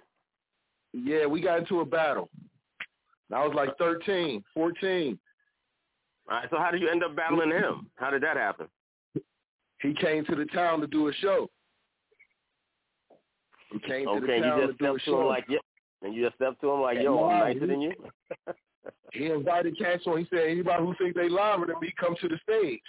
Yeah, 0.92 1.26
we 1.26 1.40
got 1.40 1.60
into 1.60 1.80
a 1.80 1.84
battle. 1.84 2.28
I 3.32 3.46
was 3.46 3.54
like 3.54 3.76
13, 3.78 4.42
14. 4.54 5.18
All 6.28 6.36
right. 6.36 6.48
So 6.50 6.58
how 6.58 6.72
did 6.72 6.80
you 6.82 6.88
end 6.88 7.04
up 7.04 7.14
battling 7.14 7.50
him? 7.50 7.88
How 7.94 8.10
did 8.10 8.22
that 8.24 8.36
happen? 8.36 8.66
He 9.80 9.94
came 9.94 10.24
to 10.26 10.34
the 10.34 10.46
town 10.46 10.80
to 10.80 10.86
do 10.88 11.08
a 11.08 11.12
show. 11.14 11.48
He 13.72 13.78
came 13.78 14.06
to 14.06 14.10
Okay, 14.12 14.26
the 14.26 14.32
and 14.34 14.42
town 14.44 14.58
you 14.58 14.66
to 14.66 14.66
just 14.72 14.78
do 14.80 14.84
a 14.84 14.88
stepped 14.88 15.04
to 15.04 15.10
show. 15.10 15.20
him 15.20 15.26
like, 15.28 15.44
yeah, 15.48 15.58
and 16.02 16.12
you 16.14 16.24
just 16.24 16.34
stepped 16.36 16.60
to 16.62 16.70
him 16.72 16.80
like, 16.80 16.98
yo, 17.00 17.24
I'm 17.28 17.38
nicer 17.38 17.60
he- 17.60 17.66
than 17.66 17.80
you. 17.80 17.92
He 19.12 19.26
invited 19.26 19.76
cats 19.76 20.04
on. 20.06 20.18
He 20.18 20.26
said 20.30 20.48
anybody 20.48 20.82
who 20.84 20.94
thinks 20.96 21.14
they 21.16 21.28
live 21.28 21.60
than 21.66 21.78
me 21.80 21.92
come 21.98 22.14
to 22.20 22.28
the 22.28 22.38
stage. 22.48 22.80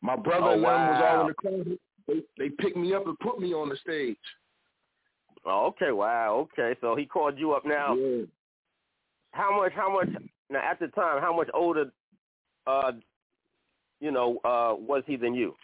My 0.00 0.14
brother 0.16 0.46
Oh, 0.46 0.50
them 0.52 0.62
was 0.62 1.02
all 1.04 1.20
in 1.22 1.26
the 1.26 1.34
crowd. 1.34 1.78
They 2.06 2.22
they 2.38 2.48
picked 2.50 2.76
me 2.76 2.94
up 2.94 3.06
and 3.06 3.18
put 3.18 3.40
me 3.40 3.52
on 3.52 3.68
the 3.68 3.76
stage. 3.76 4.16
Oh, 5.44 5.66
okay, 5.66 5.92
wow, 5.92 6.48
okay. 6.52 6.78
So 6.80 6.96
he 6.96 7.06
called 7.06 7.38
you 7.38 7.52
up 7.52 7.64
now. 7.64 7.96
How 9.32 9.56
much? 9.56 9.72
How 9.74 9.92
much? 9.92 10.08
Now 10.50 10.60
at 10.68 10.78
the 10.80 10.88
time, 10.88 11.20
how 11.20 11.34
much 11.36 11.48
older, 11.54 11.90
uh, 12.66 12.92
you 14.00 14.10
know, 14.10 14.38
uh, 14.44 14.74
was 14.76 15.02
he 15.06 15.16
than 15.16 15.34
you? 15.34 15.54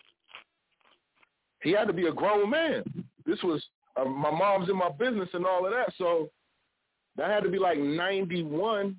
He 1.62 1.72
had 1.72 1.86
to 1.86 1.92
be 1.92 2.06
a 2.06 2.12
grown 2.12 2.50
man. 2.50 2.82
This 3.24 3.38
was 3.42 3.62
uh, 3.96 4.04
my 4.04 4.30
mom's 4.30 4.68
in 4.68 4.76
my 4.76 4.90
business 4.90 5.28
and 5.32 5.46
all 5.46 5.64
of 5.64 5.72
that, 5.72 5.92
so 5.96 6.30
that 7.16 7.30
had 7.30 7.42
to 7.44 7.50
be 7.50 7.58
like 7.58 7.78
91, 7.78 8.98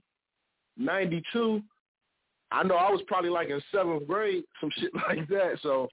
92. 0.77 1.61
I 2.51 2.63
know 2.63 2.75
I 2.75 2.91
was 2.91 3.01
probably 3.07 3.31
like 3.31 3.49
in 3.49 3.61
seventh 3.71 4.07
grade, 4.07 4.43
some 4.61 4.69
shit 4.77 4.91
like 5.07 5.27
that. 5.29 5.57
So 5.61 5.87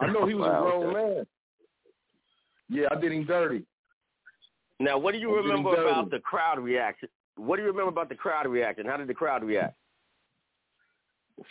I 0.00 0.06
know 0.06 0.26
he 0.26 0.34
was 0.34 0.48
Wow, 0.48 0.58
a 0.58 0.62
grown 0.62 0.96
okay. 0.96 1.14
man. 1.14 1.26
Yeah, 2.68 2.86
I 2.90 3.00
did 3.00 3.12
him 3.12 3.24
dirty. 3.26 3.64
Now, 4.80 4.98
what 4.98 5.12
do 5.12 5.18
you 5.18 5.30
I'm 5.30 5.44
remember 5.44 5.74
about 5.74 6.10
the 6.10 6.18
crowd 6.18 6.58
reaction? 6.58 7.08
What 7.36 7.56
do 7.56 7.62
you 7.62 7.68
remember 7.68 7.90
about 7.90 8.08
the 8.08 8.14
crowd 8.14 8.46
reaction? 8.46 8.86
How 8.86 8.96
did 8.96 9.08
the 9.08 9.14
crowd 9.14 9.44
react? 9.44 9.74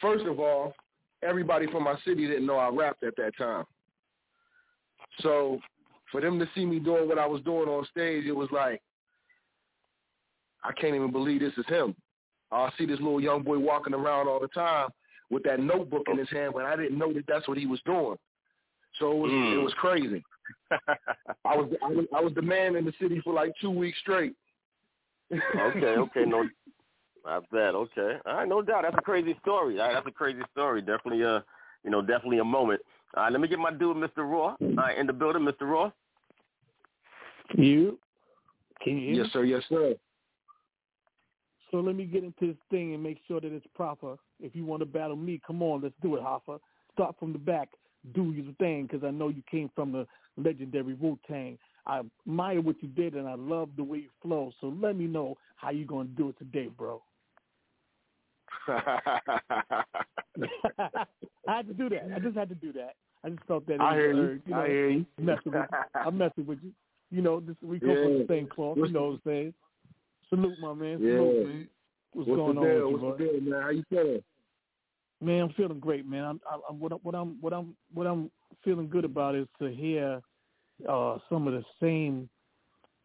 First 0.01 0.25
of 0.25 0.39
all, 0.39 0.73
everybody 1.23 1.67
from 1.67 1.83
my 1.83 1.95
city 2.05 2.27
didn't 2.27 2.45
know 2.45 2.57
I 2.57 2.69
rapped 2.69 3.03
at 3.03 3.15
that 3.17 3.37
time. 3.37 3.65
So 5.19 5.59
for 6.11 6.21
them 6.21 6.39
to 6.39 6.47
see 6.55 6.65
me 6.65 6.79
doing 6.79 7.07
what 7.07 7.19
I 7.19 7.25
was 7.25 7.41
doing 7.43 7.67
on 7.69 7.85
stage, 7.89 8.25
it 8.25 8.35
was 8.35 8.49
like, 8.51 8.81
I 10.63 10.71
can't 10.73 10.95
even 10.95 11.11
believe 11.11 11.41
this 11.41 11.53
is 11.57 11.65
him. 11.67 11.95
I 12.51 12.69
see 12.77 12.85
this 12.85 12.99
little 12.99 13.21
young 13.21 13.43
boy 13.43 13.57
walking 13.57 13.93
around 13.93 14.27
all 14.27 14.39
the 14.39 14.47
time 14.49 14.89
with 15.29 15.43
that 15.43 15.59
notebook 15.59 16.03
in 16.11 16.17
his 16.17 16.29
hand, 16.29 16.53
but 16.53 16.65
I 16.65 16.75
didn't 16.75 16.97
know 16.97 17.13
that 17.13 17.23
that's 17.27 17.47
what 17.47 17.57
he 17.57 17.65
was 17.65 17.79
doing. 17.85 18.17
So 19.01 19.11
it 19.11 19.17
was 19.17 19.31
Mm. 19.31 19.53
it 19.55 19.57
was 19.57 19.73
crazy. 19.73 20.23
I 20.71 21.57
was 21.57 21.73
I 21.83 21.87
was 21.89 22.05
I 22.15 22.21
was 22.21 22.33
the 22.33 22.41
man 22.41 22.75
in 22.75 22.85
the 22.85 22.93
city 22.93 23.19
for 23.21 23.33
like 23.33 23.51
two 23.59 23.71
weeks 23.71 23.97
straight. 23.99 24.35
Okay, 25.31 25.97
okay, 25.97 26.25
no, 26.25 26.47
I 27.25 27.39
bet. 27.51 27.75
Okay, 27.75 28.19
all 28.25 28.35
right, 28.35 28.47
no 28.47 28.61
doubt. 28.61 28.83
That's 28.83 28.95
a 28.97 29.01
crazy 29.01 29.35
story. 29.41 29.79
All 29.79 29.87
right, 29.87 29.93
that's 29.95 30.07
a 30.07 30.11
crazy 30.11 30.41
story. 30.51 30.81
Definitely, 30.81 31.23
a, 31.23 31.43
you 31.83 31.89
know, 31.89 32.01
definitely 32.01 32.39
a 32.39 32.43
moment. 32.43 32.81
All 33.17 33.23
right, 33.23 33.31
let 33.31 33.41
me 33.41 33.47
get 33.47 33.59
my 33.59 33.71
dude, 33.71 33.97
Mr. 33.97 34.19
Raw, 34.19 34.55
all 34.61 34.75
right, 34.77 34.97
in 34.97 35.07
the 35.07 35.13
building, 35.13 35.43
Mr. 35.43 35.61
Raw. 35.69 35.91
You? 37.55 37.99
Can 38.81 38.97
you 38.97 39.15
Yes, 39.15 39.27
sir. 39.33 39.43
Yes, 39.43 39.63
sir. 39.67 39.95
So 41.71 41.79
let 41.79 41.95
me 41.95 42.05
get 42.05 42.23
into 42.23 42.47
this 42.47 42.57
thing 42.69 42.93
and 42.93 43.01
make 43.01 43.17
sure 43.27 43.39
that 43.41 43.51
it's 43.51 43.65
proper. 43.73 44.17
If 44.41 44.55
you 44.55 44.65
want 44.65 44.81
to 44.81 44.85
battle 44.85 45.15
me, 45.15 45.41
come 45.45 45.63
on, 45.63 45.81
let's 45.81 45.95
do 46.01 46.15
it, 46.15 46.21
Hoffa. 46.21 46.59
Start 46.93 47.15
from 47.19 47.31
the 47.31 47.39
back, 47.39 47.69
do 48.13 48.31
your 48.31 48.53
thing, 48.59 48.87
because 48.87 49.03
I 49.05 49.11
know 49.11 49.29
you 49.29 49.43
came 49.49 49.69
from 49.75 49.91
the 49.91 50.07
legendary 50.37 50.95
Wu 50.95 51.17
Tang. 51.27 51.57
I 51.85 52.01
admire 52.27 52.61
what 52.61 52.75
you 52.81 52.89
did, 52.89 53.15
and 53.15 53.27
I 53.27 53.35
love 53.35 53.69
the 53.75 53.83
way 53.83 53.99
you 53.99 54.09
flow. 54.21 54.51
So 54.61 54.67
let 54.81 54.95
me 54.95 55.05
know 55.05 55.37
how 55.55 55.71
you're 55.71 55.87
gonna 55.87 56.09
do 56.09 56.29
it 56.29 56.37
today, 56.37 56.67
bro. 56.67 57.01
I 58.67 59.83
had 61.47 61.67
to 61.67 61.73
do 61.73 61.89
that. 61.89 62.11
I 62.15 62.19
just 62.19 62.37
had 62.37 62.49
to 62.49 62.55
do 62.55 62.71
that. 62.73 62.95
I 63.23 63.29
just 63.29 63.43
felt 63.47 63.65
that. 63.67 63.81
I 63.81 63.95
hear 63.95 64.13
you. 64.13 64.19
Uh, 64.19 64.23
urge, 64.23 64.41
know, 64.47 64.57
I 64.57 64.67
hear 64.67 64.89
you. 64.89 65.05
Messing 65.19 65.41
with 65.45 65.55
you. 65.55 65.77
I'm 65.95 66.17
messing 66.17 66.45
with 66.45 66.59
you. 66.63 66.71
You 67.11 67.21
know, 67.21 67.39
this, 67.39 67.55
we 67.61 67.79
come 67.79 67.89
from 67.89 68.19
the 68.19 68.25
same 68.27 68.47
cloth. 68.47 68.77
You 68.77 68.89
know 68.89 69.03
what 69.03 69.13
I'm 69.13 69.21
saying? 69.25 69.53
Salute, 70.29 70.57
my 70.61 70.73
man. 70.73 70.99
Yeah. 71.01 71.17
Salute, 71.17 71.47
man. 71.47 71.67
What's, 72.13 72.29
What's 72.29 72.37
going 72.37 72.57
on 72.57 72.63
with 72.63 72.71
you, 72.71 72.97
What's 72.97 73.17
the 73.17 73.25
deal, 73.25 73.41
man? 73.41 73.61
How 73.61 73.69
you 73.69 73.83
feeling? 73.89 74.23
Man, 75.21 75.43
I'm 75.43 75.53
feeling 75.53 75.79
great, 75.79 76.07
man. 76.07 76.23
I'm, 76.23 76.41
I, 76.49 76.55
I, 76.55 76.73
what, 76.73 77.03
what 77.05 77.13
I'm 77.13 77.37
what 77.41 77.53
I'm 77.53 77.75
what 77.93 78.07
I'm 78.07 78.31
feeling 78.63 78.89
good 78.89 79.05
about 79.05 79.35
is 79.35 79.47
to 79.59 79.69
hear 79.69 80.19
uh, 80.89 81.17
some 81.29 81.47
of 81.47 81.53
the 81.53 81.63
same 81.81 82.27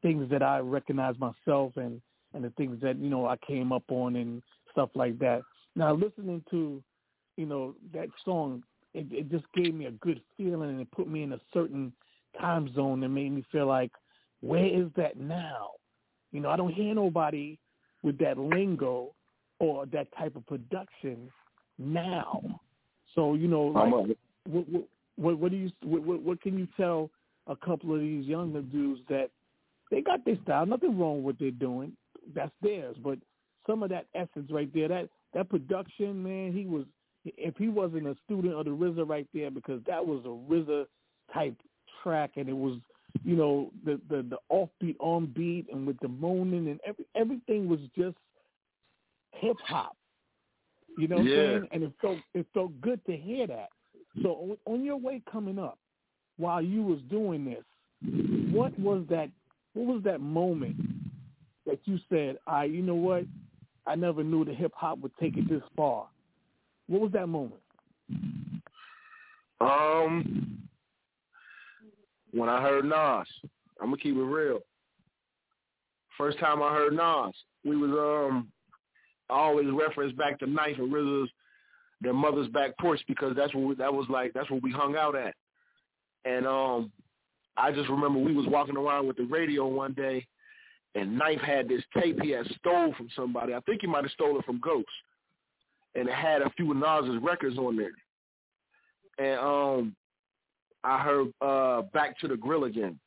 things 0.03 0.31
that 0.31 0.43
I 0.43 0.59
recognize 0.59 1.15
myself 1.19 1.77
and 1.77 2.01
and 2.33 2.43
the 2.43 2.51
things 2.57 2.81
that 2.81 2.97
you 2.99 3.11
know 3.11 3.27
I 3.27 3.37
came 3.47 3.71
up 3.71 3.85
on 3.91 4.17
and 4.17 4.43
stuff 4.73 4.91
like 4.95 5.19
that. 5.19 5.43
Now, 5.75 5.95
listening 5.95 6.43
to 6.51 6.83
you 7.37 7.47
know 7.47 7.75
that 7.93 8.09
song, 8.25 8.63
it, 8.95 9.07
it 9.11 9.31
just 9.31 9.45
gave 9.55 9.75
me 9.75 9.85
a 9.85 9.91
good 9.93 10.23
feeling 10.39 10.71
and 10.71 10.81
it 10.81 10.91
put 10.93 11.09
me 11.09 11.23
in 11.23 11.35
a 11.35 11.41
certain 11.53 11.93
time 12.41 12.73
zone 12.75 13.01
that 13.01 13.09
made 13.11 13.33
me 13.33 13.45
feel 13.53 13.67
like, 13.67 13.93
where 14.41 14.67
is 14.67 14.89
that 14.97 15.19
now? 15.19 15.71
You 16.33 16.41
know, 16.41 16.49
I 16.49 16.57
don't 16.57 16.73
hear 16.73 16.95
nobody 16.95 17.59
with 18.03 18.19
that 18.19 18.39
lingo 18.39 19.15
or 19.59 19.85
that 19.87 20.09
type 20.17 20.37
of 20.37 20.47
production 20.47 21.31
now. 21.79 22.61
So 23.15 23.35
you 23.35 23.49
know, 23.49 23.65
like, 23.65 23.93
what, 23.93 24.69
what, 24.69 24.85
what, 25.17 25.39
what 25.39 25.51
do 25.51 25.57
you 25.57 25.71
what, 25.83 26.23
what, 26.23 26.41
can 26.41 26.59
you 26.59 26.69
tell 26.77 27.11
a 27.47 27.57
couple 27.57 27.95
of 27.95 28.01
these 28.01 28.27
younger 28.27 28.63
dudes 28.63 29.01
that 29.09 29.31
they 29.91 30.03
got 30.03 30.25
their 30.25 30.37
style? 30.43 30.67
Nothing 30.67 30.99
wrong 30.99 31.17
with 31.17 31.25
what 31.25 31.39
they're 31.39 31.51
doing. 31.51 31.93
That's 32.35 32.53
theirs. 32.63 32.97
But 33.03 33.19
some 33.67 33.83
of 33.83 33.91
that 33.91 34.07
essence 34.15 34.51
right 34.51 34.73
there, 34.75 34.89
that 34.89 35.09
that 35.35 35.49
production, 35.49 36.23
man, 36.23 36.53
he 36.53 36.67
was. 36.67 36.85
If 37.25 37.57
he 37.57 37.67
wasn't 37.67 38.07
a 38.07 38.17
student 38.25 38.55
of 38.55 38.67
the 38.67 38.71
RZA 38.71 39.09
right 39.09 39.27
there, 39.35 39.51
because 39.51 39.81
that 39.89 40.07
was 40.07 40.25
a 40.25 40.29
RZA 40.29 40.87
type 41.35 41.57
track, 42.01 42.31
and 42.37 42.49
it 42.49 42.57
was, 42.57 42.79
you 43.25 43.35
know, 43.35 43.73
the 43.85 44.01
the 44.09 44.23
the 44.23 44.39
offbeat, 44.53 44.95
on 45.01 45.27
beat, 45.35 45.67
and 45.73 45.89
with 45.89 45.99
the 45.99 46.09
moaning 46.09 46.69
and 46.69 46.79
every 46.87 47.05
everything 47.17 47.69
was 47.69 47.81
just 47.99 48.17
hip 49.33 49.57
hop. 49.65 49.97
You 50.97 51.09
know 51.09 51.17
what 51.17 51.27
Yeah. 51.27 51.37
I'm 51.37 51.49
saying? 51.49 51.69
And 51.73 51.83
it 51.85 51.93
felt 52.01 52.19
it 52.35 52.47
felt 52.55 52.81
good 52.81 53.05
to 53.07 53.17
hear 53.17 53.47
that. 53.47 53.69
So 54.23 54.57
on, 54.67 54.75
on 54.75 54.85
your 54.85 54.97
way 54.97 55.23
coming 55.31 55.59
up, 55.59 55.79
while 56.39 56.63
you 56.63 56.83
was 56.83 57.01
doing 57.11 57.45
this, 57.45 57.65
what 58.51 58.77
was 58.79 59.05
that? 59.11 59.31
What 59.75 59.95
was 59.95 60.03
that 60.05 60.21
moment 60.21 60.77
that 61.67 61.79
you 61.85 61.99
said, 62.09 62.39
"I, 62.47 62.65
you 62.65 62.83
know 62.83 62.95
what? 62.95 63.25
I 63.87 63.95
never 63.95 64.25
knew 64.25 64.45
the 64.45 64.55
hip 64.55 64.73
hop 64.75 64.99
would 65.01 65.13
take 65.21 65.37
it 65.37 65.49
this 65.49 65.63
far." 65.77 66.09
What 66.89 67.03
was 67.03 67.13
that 67.13 67.27
moment? 67.27 67.61
Um, 69.61 70.61
when 72.33 72.49
I 72.49 72.63
heard 72.63 72.85
Nas, 72.85 73.27
I'm 73.81 73.89
gonna 73.89 73.97
keep 73.97 74.17
it 74.17 74.21
real. 74.21 74.61
First 76.17 76.39
time 76.39 76.63
I 76.63 76.73
heard 76.73 76.95
Nas, 76.95 77.35
we 77.65 77.77
was 77.77 77.91
um, 77.91 78.49
I 79.31 79.35
always 79.35 79.67
reference 79.71 80.13
back 80.17 80.39
to 80.39 80.47
Knife 80.47 80.79
and 80.79 80.93
RZA's 80.93 81.31
their 82.01 82.13
mother's 82.13 82.49
back 82.49 82.77
porch 82.79 83.01
because 83.09 83.35
that's 83.37 83.55
what 83.55 83.65
we, 83.65 83.75
that 83.77 83.93
was 83.93 84.07
like. 84.09 84.33
That's 84.35 84.51
where 84.51 84.61
we 84.63 84.71
hung 84.71 84.97
out 84.97 85.17
at. 85.17 85.35
And 86.25 86.47
um, 86.47 86.93
I 87.57 87.73
just 87.73 87.89
remember 87.89 88.19
we 88.19 88.35
was 88.35 88.47
walking 88.47 88.77
around 88.77 89.07
with 89.07 89.17
the 89.17 89.25
radio 89.25 89.67
one 89.67 89.93
day, 89.95 90.27
and 90.95 91.17
Knife 91.17 91.41
had 91.41 91.69
this 91.69 91.83
tape 91.99 92.21
he 92.21 92.31
had 92.31 92.47
stole 92.59 92.93
from 92.97 93.09
somebody. 93.17 93.55
I 93.55 93.61
think 93.61 93.81
he 93.81 93.87
might 93.87 94.05
have 94.05 94.13
stolen 94.13 94.37
it 94.37 94.45
from 94.45 94.61
Ghost, 94.61 94.87
and 95.95 96.09
it 96.09 96.15
had 96.15 96.43
a 96.43 96.51
few 96.51 96.71
of 96.71 96.77
Nas's 96.77 97.23
records 97.23 97.59
on 97.59 97.77
there. 97.77 97.93
And 99.19 99.41
um, 99.41 99.97
I 100.85 100.99
heard 100.99 101.29
uh, 101.41 101.83
"Back 101.95 102.19
to 102.21 102.29
the 102.29 102.37
Grill" 102.37 102.65
again, 102.65 102.99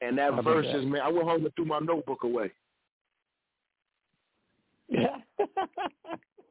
and 0.00 0.18
that 0.18 0.32
about 0.32 0.44
verse 0.44 0.66
that? 0.66 0.72
just 0.72 0.86
man, 0.86 1.02
I 1.02 1.08
went 1.08 1.28
home 1.28 1.44
and 1.44 1.54
threw 1.54 1.66
my 1.66 1.78
notebook 1.78 2.24
away. 2.24 2.50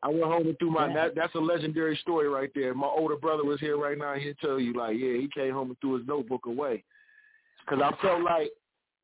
I 0.01 0.07
went 0.07 0.23
home 0.23 0.47
and 0.47 0.57
threw 0.59 0.71
my 0.71 0.87
Yeah. 0.87 0.93
that 0.93 1.15
that's 1.15 1.35
a 1.35 1.39
legendary 1.39 1.95
story 1.97 2.27
right 2.29 2.49
there. 2.55 2.73
My 2.73 2.87
older 2.87 3.15
brother 3.17 3.43
was 3.43 3.59
here 3.59 3.77
right 3.77 3.97
now. 3.97 4.13
He'll 4.15 4.33
tell 4.35 4.59
you 4.59 4.73
like, 4.73 4.97
yeah, 4.97 5.17
he 5.17 5.27
came 5.33 5.53
home 5.53 5.69
and 5.69 5.79
threw 5.81 5.97
his 5.97 6.07
notebook 6.07 6.45
away 6.45 6.83
because 7.59 7.81
I 7.83 7.91
felt 8.01 8.21
like 8.21 8.49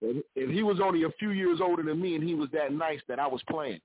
if 0.01 0.23
if 0.35 0.49
he 0.49 0.63
was 0.63 0.79
only 0.81 1.03
a 1.03 1.09
few 1.19 1.31
years 1.31 1.59
older 1.61 1.83
than 1.83 2.01
me 2.01 2.15
and 2.15 2.23
he 2.23 2.33
was 2.33 2.49
that 2.51 2.71
nice 2.71 3.01
that 3.07 3.19
I 3.19 3.27
was 3.27 3.41
playing. 3.49 3.81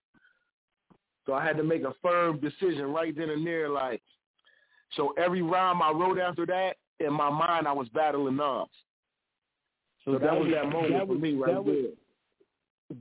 So 1.27 1.35
I 1.35 1.45
had 1.45 1.57
to 1.59 1.65
make 1.65 1.83
a 1.83 1.95
firm 2.01 2.39
decision 2.39 2.93
right 2.93 3.15
then 3.17 3.31
and 3.31 3.47
there. 3.47 3.69
Like, 3.69 4.01
so 4.97 5.13
every 5.19 5.43
rhyme 5.43 5.83
I 5.83 5.91
wrote 5.91 6.19
after 6.19 6.47
that, 6.47 6.77
in 6.99 7.13
my 7.13 7.29
mind, 7.31 7.67
I 7.69 7.73
was 7.73 7.89
battling 7.91 8.37
Nas. 8.37 8.67
So 10.05 10.13
that, 10.13 10.35
was 10.39 10.51
that 10.53 10.69
moment 10.71 10.93
that 10.95 11.07
for 11.07 11.15
me 11.15 11.35
right 11.35 11.55
that 11.55 11.65
there. 11.65 11.75
would- 11.75 11.97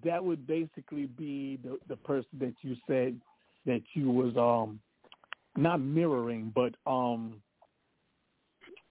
That 0.03 0.24
would 0.24 0.45
basically 0.45 1.07
be 1.07 1.60
the 1.64 1.78
the 1.88 1.98
person 1.98 2.30
that 2.40 2.53
you 2.61 2.76
said 2.88 3.20
that 3.66 3.82
you 3.94 4.10
was 4.11 4.36
um 4.38 4.80
not 5.57 5.82
mirroring, 5.82 6.52
but 6.53 6.74
um 6.86 7.41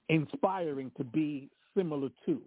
inspiring 0.09 0.91
to 0.97 1.05
be 1.05 1.49
similar 1.77 2.09
to. 2.27 2.41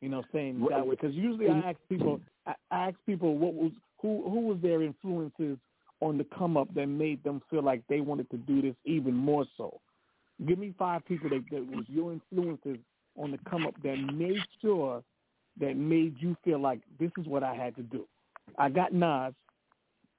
You 0.00 0.08
know, 0.08 0.22
saying 0.32 0.64
that 0.70 0.86
way 0.86 0.94
because 0.94 1.14
usually 1.14 1.48
I 1.48 1.58
ask 1.70 1.78
people, 1.88 2.20
I 2.46 2.54
ask 2.70 2.96
people 3.04 3.36
what 3.36 3.54
was 3.54 3.72
who 4.00 4.22
who 4.30 4.40
was 4.46 4.58
their 4.62 4.82
influences 4.82 5.58
on 6.00 6.16
the 6.16 6.24
come 6.36 6.56
up 6.56 6.72
that 6.74 6.86
made 6.86 7.22
them 7.24 7.42
feel 7.50 7.64
like 7.64 7.82
they 7.88 8.00
wanted 8.00 8.30
to 8.30 8.36
do 8.36 8.62
this 8.62 8.76
even 8.84 9.14
more 9.14 9.44
so. 9.56 9.80
Give 10.46 10.56
me 10.56 10.72
five 10.78 11.04
people 11.04 11.28
that, 11.30 11.42
that 11.50 11.66
was 11.66 11.84
your 11.88 12.12
influences 12.12 12.78
on 13.16 13.32
the 13.32 13.38
come 13.50 13.66
up 13.66 13.74
that 13.82 13.96
made 14.14 14.38
sure 14.62 15.02
that 15.60 15.76
made 15.76 16.16
you 16.18 16.36
feel 16.44 16.60
like 16.60 16.80
this 16.98 17.10
is 17.18 17.26
what 17.26 17.42
I 17.42 17.54
had 17.54 17.74
to 17.76 17.82
do. 17.82 18.04
I 18.58 18.68
got 18.68 18.92
Nas. 18.92 19.34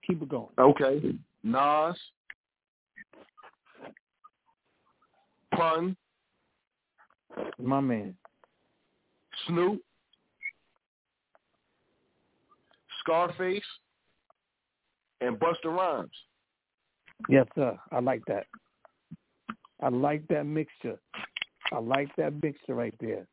Keep 0.05 0.23
it 0.23 0.29
going. 0.29 0.49
Okay. 0.57 1.01
Nas. 1.43 1.95
Pun. 5.55 5.95
My 7.61 7.79
man. 7.79 8.15
Snoop. 9.47 9.81
Scarface. 12.99 13.61
And 15.21 15.37
Busta 15.37 15.65
Rhymes. 15.65 16.09
Yes, 17.27 17.45
sir. 17.55 17.77
I 17.91 17.99
like 17.99 18.21
that. 18.27 18.45
I 19.81 19.89
like 19.89 20.27
that 20.29 20.45
mixture. 20.45 20.97
I 21.71 21.79
like 21.79 22.09
that 22.17 22.41
mixture 22.41 22.75
right 22.75 22.95
there. 22.99 23.27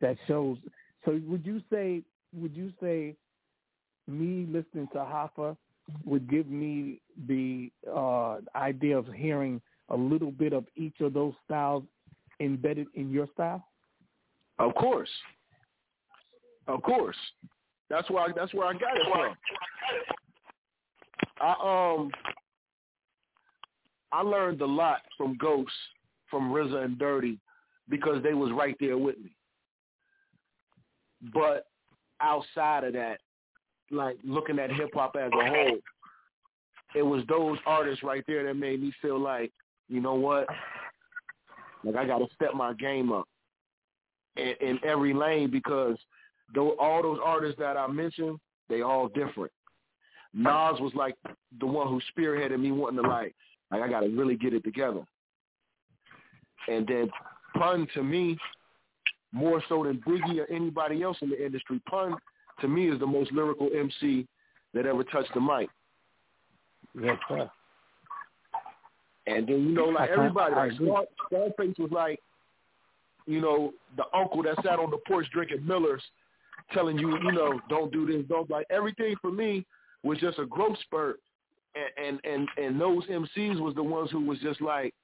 That 0.00 0.16
shows. 0.26 0.58
So, 1.04 1.20
would 1.26 1.44
you 1.44 1.60
say? 1.70 2.02
Would 2.34 2.54
you 2.54 2.72
say 2.80 3.16
me 4.06 4.46
listening 4.50 4.88
to 4.92 4.98
Hoffa 4.98 5.56
would 6.04 6.28
give 6.28 6.48
me 6.48 7.00
the 7.26 7.70
uh, 7.90 8.38
idea 8.56 8.98
of 8.98 9.06
hearing 9.14 9.60
a 9.88 9.96
little 9.96 10.30
bit 10.30 10.52
of 10.52 10.64
each 10.76 11.00
of 11.00 11.14
those 11.14 11.32
styles 11.44 11.84
embedded 12.40 12.86
in 12.94 13.10
your 13.10 13.28
style? 13.32 13.64
Of 14.58 14.74
course. 14.74 15.08
Of 16.66 16.82
course. 16.82 17.16
That's 17.88 18.08
why 18.10 18.28
that's 18.36 18.52
where 18.52 18.66
I 18.66 18.72
got 18.74 18.96
it 18.96 19.06
from. 19.10 19.34
I 21.40 21.98
um 21.98 22.10
I 24.12 24.22
learned 24.22 24.60
a 24.60 24.66
lot 24.66 25.02
from 25.16 25.36
Ghost, 25.38 25.72
from 26.30 26.50
RZA 26.50 26.84
and 26.84 26.98
Dirty, 26.98 27.38
because 27.88 28.22
they 28.22 28.34
was 28.34 28.52
right 28.52 28.76
there 28.80 28.98
with 28.98 29.18
me. 29.18 29.30
But 31.32 31.66
outside 32.20 32.84
of 32.84 32.92
that, 32.94 33.18
like 33.90 34.18
looking 34.24 34.58
at 34.58 34.70
hip 34.70 34.90
hop 34.94 35.16
as 35.16 35.30
a 35.32 35.48
whole, 35.48 35.78
it 36.94 37.02
was 37.02 37.22
those 37.28 37.58
artists 37.66 38.02
right 38.02 38.24
there 38.26 38.44
that 38.46 38.54
made 38.54 38.80
me 38.80 38.92
feel 39.00 39.18
like, 39.18 39.52
you 39.88 40.00
know 40.00 40.14
what? 40.14 40.46
Like 41.84 41.96
I 41.96 42.06
got 42.06 42.18
to 42.18 42.26
step 42.34 42.54
my 42.54 42.74
game 42.74 43.12
up 43.12 43.26
in, 44.36 44.54
in 44.60 44.78
every 44.84 45.14
lane 45.14 45.50
because 45.50 45.96
though 46.54 46.76
all 46.78 47.02
those 47.02 47.18
artists 47.24 47.58
that 47.58 47.76
I 47.76 47.86
mentioned, 47.86 48.38
they 48.68 48.82
all 48.82 49.08
different. 49.08 49.52
Nas 50.34 50.78
was 50.80 50.92
like 50.94 51.14
the 51.58 51.66
one 51.66 51.88
who 51.88 52.00
spearheaded 52.12 52.60
me 52.60 52.72
wanting 52.72 53.02
to 53.02 53.08
like, 53.08 53.34
like 53.70 53.82
I 53.82 53.88
got 53.88 54.00
to 54.00 54.08
really 54.08 54.36
get 54.36 54.52
it 54.52 54.64
together. 54.64 55.02
And 56.68 56.86
then 56.86 57.10
Pun 57.56 57.88
to 57.94 58.02
me, 58.02 58.38
more 59.32 59.62
so 59.68 59.84
than 59.84 59.98
Biggie 60.06 60.40
or 60.40 60.50
anybody 60.50 61.02
else 61.02 61.16
in 61.20 61.30
the 61.30 61.44
industry, 61.44 61.80
Pun 61.88 62.14
to 62.60 62.68
me 62.68 62.90
is 62.90 62.98
the 62.98 63.06
most 63.06 63.32
lyrical 63.32 63.68
MC 63.76 64.26
that 64.74 64.86
ever 64.86 65.04
touched 65.04 65.32
the 65.34 65.40
mic. 65.40 65.68
Yes, 67.00 67.16
sir. 67.28 67.50
And 69.26 69.46
then 69.46 69.68
you 69.68 69.72
know, 69.74 69.84
like 69.86 70.10
everybody, 70.10 70.54
like. 70.54 70.72
Scar, 70.72 71.04
Scarface 71.26 71.74
was 71.78 71.90
like, 71.92 72.18
you 73.26 73.40
know, 73.40 73.72
the 73.96 74.04
uncle 74.14 74.42
that 74.42 74.56
sat 74.64 74.78
on 74.78 74.90
the 74.90 74.98
porch 75.06 75.26
drinking 75.32 75.66
Millers, 75.66 76.02
telling 76.72 76.98
you, 76.98 77.10
you 77.22 77.32
know, 77.32 77.60
don't 77.68 77.92
do 77.92 78.06
this, 78.06 78.24
don't 78.28 78.48
like 78.50 78.66
everything 78.70 79.14
for 79.20 79.30
me 79.30 79.66
was 80.02 80.18
just 80.18 80.38
a 80.38 80.46
growth 80.46 80.78
spurt, 80.80 81.20
and 81.74 82.20
and 82.24 82.48
and, 82.56 82.64
and 82.64 82.80
those 82.80 83.04
MCs 83.06 83.60
was 83.60 83.74
the 83.74 83.82
ones 83.82 84.10
who 84.10 84.24
was 84.24 84.38
just 84.38 84.60
like 84.60 84.94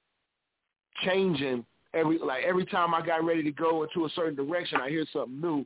changing 1.03 1.65
every 1.95 2.19
like 2.19 2.43
every 2.43 2.65
time 2.65 2.93
I 2.93 3.05
got 3.05 3.23
ready 3.23 3.41
to 3.43 3.51
go 3.51 3.83
into 3.83 4.05
a 4.05 4.09
certain 4.09 4.35
direction, 4.35 4.79
I 4.81 4.89
hear 4.89 5.05
something 5.11 5.41
new, 5.41 5.65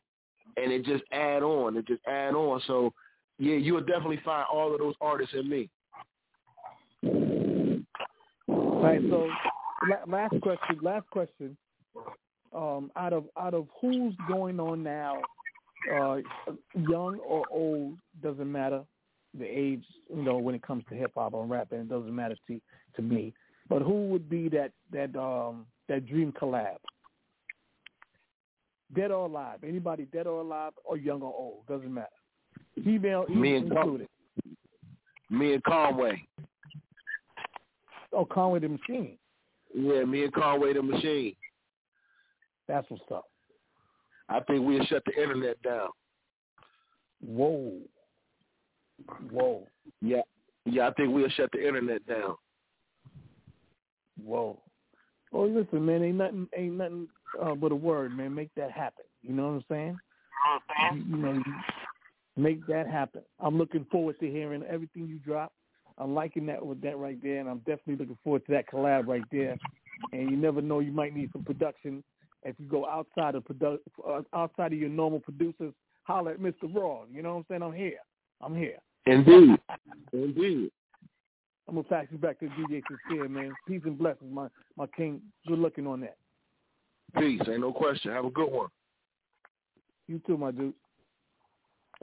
and 0.57 0.72
it 0.72 0.85
just 0.85 1.03
add 1.11 1.43
on, 1.43 1.76
it 1.76 1.88
just 1.88 2.06
add 2.07 2.35
on. 2.35 2.61
So 2.68 2.93
yeah, 3.39 3.56
you'll 3.56 3.81
definitely 3.81 4.22
find 4.23 4.45
all 4.51 4.73
of 4.73 4.80
those 4.80 4.95
artists 5.01 5.34
in 5.34 5.49
me. 5.49 5.69
Right. 8.47 9.01
So, 9.10 9.30
last 10.07 10.35
question. 10.41 10.80
Last 10.81 11.10
question. 11.10 11.57
Um, 12.53 12.91
out 12.95 13.14
of 13.14 13.26
out 13.39 13.53
of 13.53 13.68
who's 13.81 14.14
going 14.27 14.60
on 14.60 14.84
now, 14.84 15.22
uh, 15.93 16.18
young 16.76 17.19
or 17.19 17.45
old, 17.51 17.97
doesn't 18.22 18.51
matter. 18.51 18.84
The 19.38 19.45
age, 19.45 19.84
you 20.10 20.23
know, 20.23 20.38
when 20.38 20.56
it 20.56 20.64
comes 20.64 20.84
to 20.89 20.95
hip 20.95 21.11
hop 21.15 21.34
or 21.34 21.45
rapping, 21.45 21.80
it 21.80 21.89
doesn't 21.89 22.14
matter 22.14 22.35
to 22.47 22.61
to 22.95 23.01
me. 23.01 23.34
But 23.69 23.84
who 23.84 24.07
would 24.07 24.30
be 24.30 24.49
that 24.49 24.72
that 24.91 25.15
um 25.15 25.65
that 25.90 26.07
dream 26.07 26.32
collab? 26.32 26.78
Dead 28.95 29.11
or 29.11 29.26
alive? 29.26 29.60
Anybody 29.68 30.06
dead 30.06 30.26
or 30.26 30.41
alive, 30.41 30.72
or 30.84 30.98
young 30.98 31.22
or 31.22 31.34
old? 31.34 31.66
Doesn't 31.68 31.94
matter. 31.94 32.07
Female 32.84 33.26
Me 33.28 33.57
and 33.57 33.70
Con- 33.70 33.78
included. 33.78 34.07
Me 35.30 35.53
and 35.53 35.64
Conway. 35.64 36.24
Oh, 38.14 38.26
Conway 38.26 38.60
the 38.60 38.70
Machine. 38.70 39.18
Yeah, 39.76 40.03
me 40.06 40.24
and 40.24 40.34
Conway 40.34 40.74
the 40.74 40.82
Machine. 40.82 41.36
That's 42.68 42.90
what's 42.90 43.03
up. 43.14 43.26
I 44.28 44.40
think 44.41 44.66
we'll 44.66 44.84
shut 44.86 45.03
the 45.06 45.22
internet 45.22 45.61
down. 45.61 45.90
Whoa. 47.24 47.74
Whoa. 49.32 49.68
Yeah. 50.02 50.22
Yeah, 50.66 50.88
I 50.88 50.94
think 50.94 51.14
we'll 51.14 51.30
shut 51.30 51.49
the 51.52 51.66
internet 51.66 52.06
down. 52.07 52.36
Whoa. 54.24 54.60
Oh, 55.31 55.43
listen, 55.43 55.85
man, 55.85 56.03
ain't 56.03 56.18
nothing, 56.18 56.47
ain't 56.56 56.76
nothing 56.76 57.07
uh, 57.41 57.56
but 57.56 57.72
a 57.72 57.76
word, 57.76 58.15
man. 58.15 58.34
Make 58.34 58.49
that 58.56 58.72
happen. 58.72 59.06
You 59.22 59.34
know 59.34 59.47
what 59.47 59.53
I'm 59.53 59.64
saying? 59.69 59.99
You, 60.95 61.18
you 61.18 61.18
know, 61.18 61.43
make 62.35 62.65
that 62.68 62.88
happen. 62.88 63.22
I'm 63.39 63.57
looking 63.57 63.85
forward 63.91 64.19
to 64.19 64.30
hearing 64.30 64.64
everything 64.64 65.07
you 65.07 65.19
drop. 65.19 65.51
I'm 65.97 66.15
liking 66.15 66.45
that 66.47 66.65
with 66.65 66.81
that 66.81 66.97
right 66.97 67.22
there, 67.22 67.39
and 67.39 67.49
I'm 67.49 67.60
definitely 67.60 67.97
looking 67.97 68.18
forward 68.23 68.45
to 68.45 68.53
that 68.53 68.69
collab 68.72 69.07
right 69.07 69.26
there. 69.31 69.57
And 70.14 70.31
you 70.31 70.38
never 70.38 70.61
know, 70.61 70.80
you 70.80 70.93
might 70.93 71.14
need 71.14 71.30
some 71.34 71.43
production 71.43 72.03
if 72.43 72.56
you 72.57 72.65
go 72.65 72.88
outside 72.88 73.35
of 73.35 73.43
produ- 73.43 73.80
uh, 74.07 74.22
outside 74.34 74.72
of 74.72 74.80
your 74.80 74.89
normal 74.89 75.19
producers. 75.19 75.73
Holler 76.03 76.31
at 76.31 76.39
Mr. 76.39 76.73
Raw. 76.73 77.03
You 77.11 77.22
know 77.22 77.35
what 77.35 77.39
I'm 77.39 77.45
saying? 77.49 77.61
I'm 77.61 77.73
here. 77.73 77.99
I'm 78.41 78.56
here. 78.56 78.77
Indeed. 79.06 79.60
Indeed. 80.14 80.72
I'm 81.69 81.75
gonna 81.75 81.87
pass 81.87 82.07
you 82.09 82.17
back 82.17 82.39
to 82.39 82.47
DJ 82.47 82.81
Sincere, 83.07 83.29
man. 83.29 83.53
Peace 83.67 83.81
and 83.85 83.95
blessings, 83.95 84.33
my 84.33 84.47
my 84.75 84.87
king. 84.87 85.21
Good 85.47 85.59
looking 85.59 85.85
on 85.85 86.01
that. 86.01 86.17
Peace, 87.15 87.41
ain't 87.47 87.59
no 87.59 87.71
question. 87.71 88.11
Have 88.11 88.25
a 88.25 88.31
good 88.31 88.51
one. 88.51 88.69
You 90.07 90.19
too, 90.25 90.35
my 90.35 90.49
dude. 90.49 90.73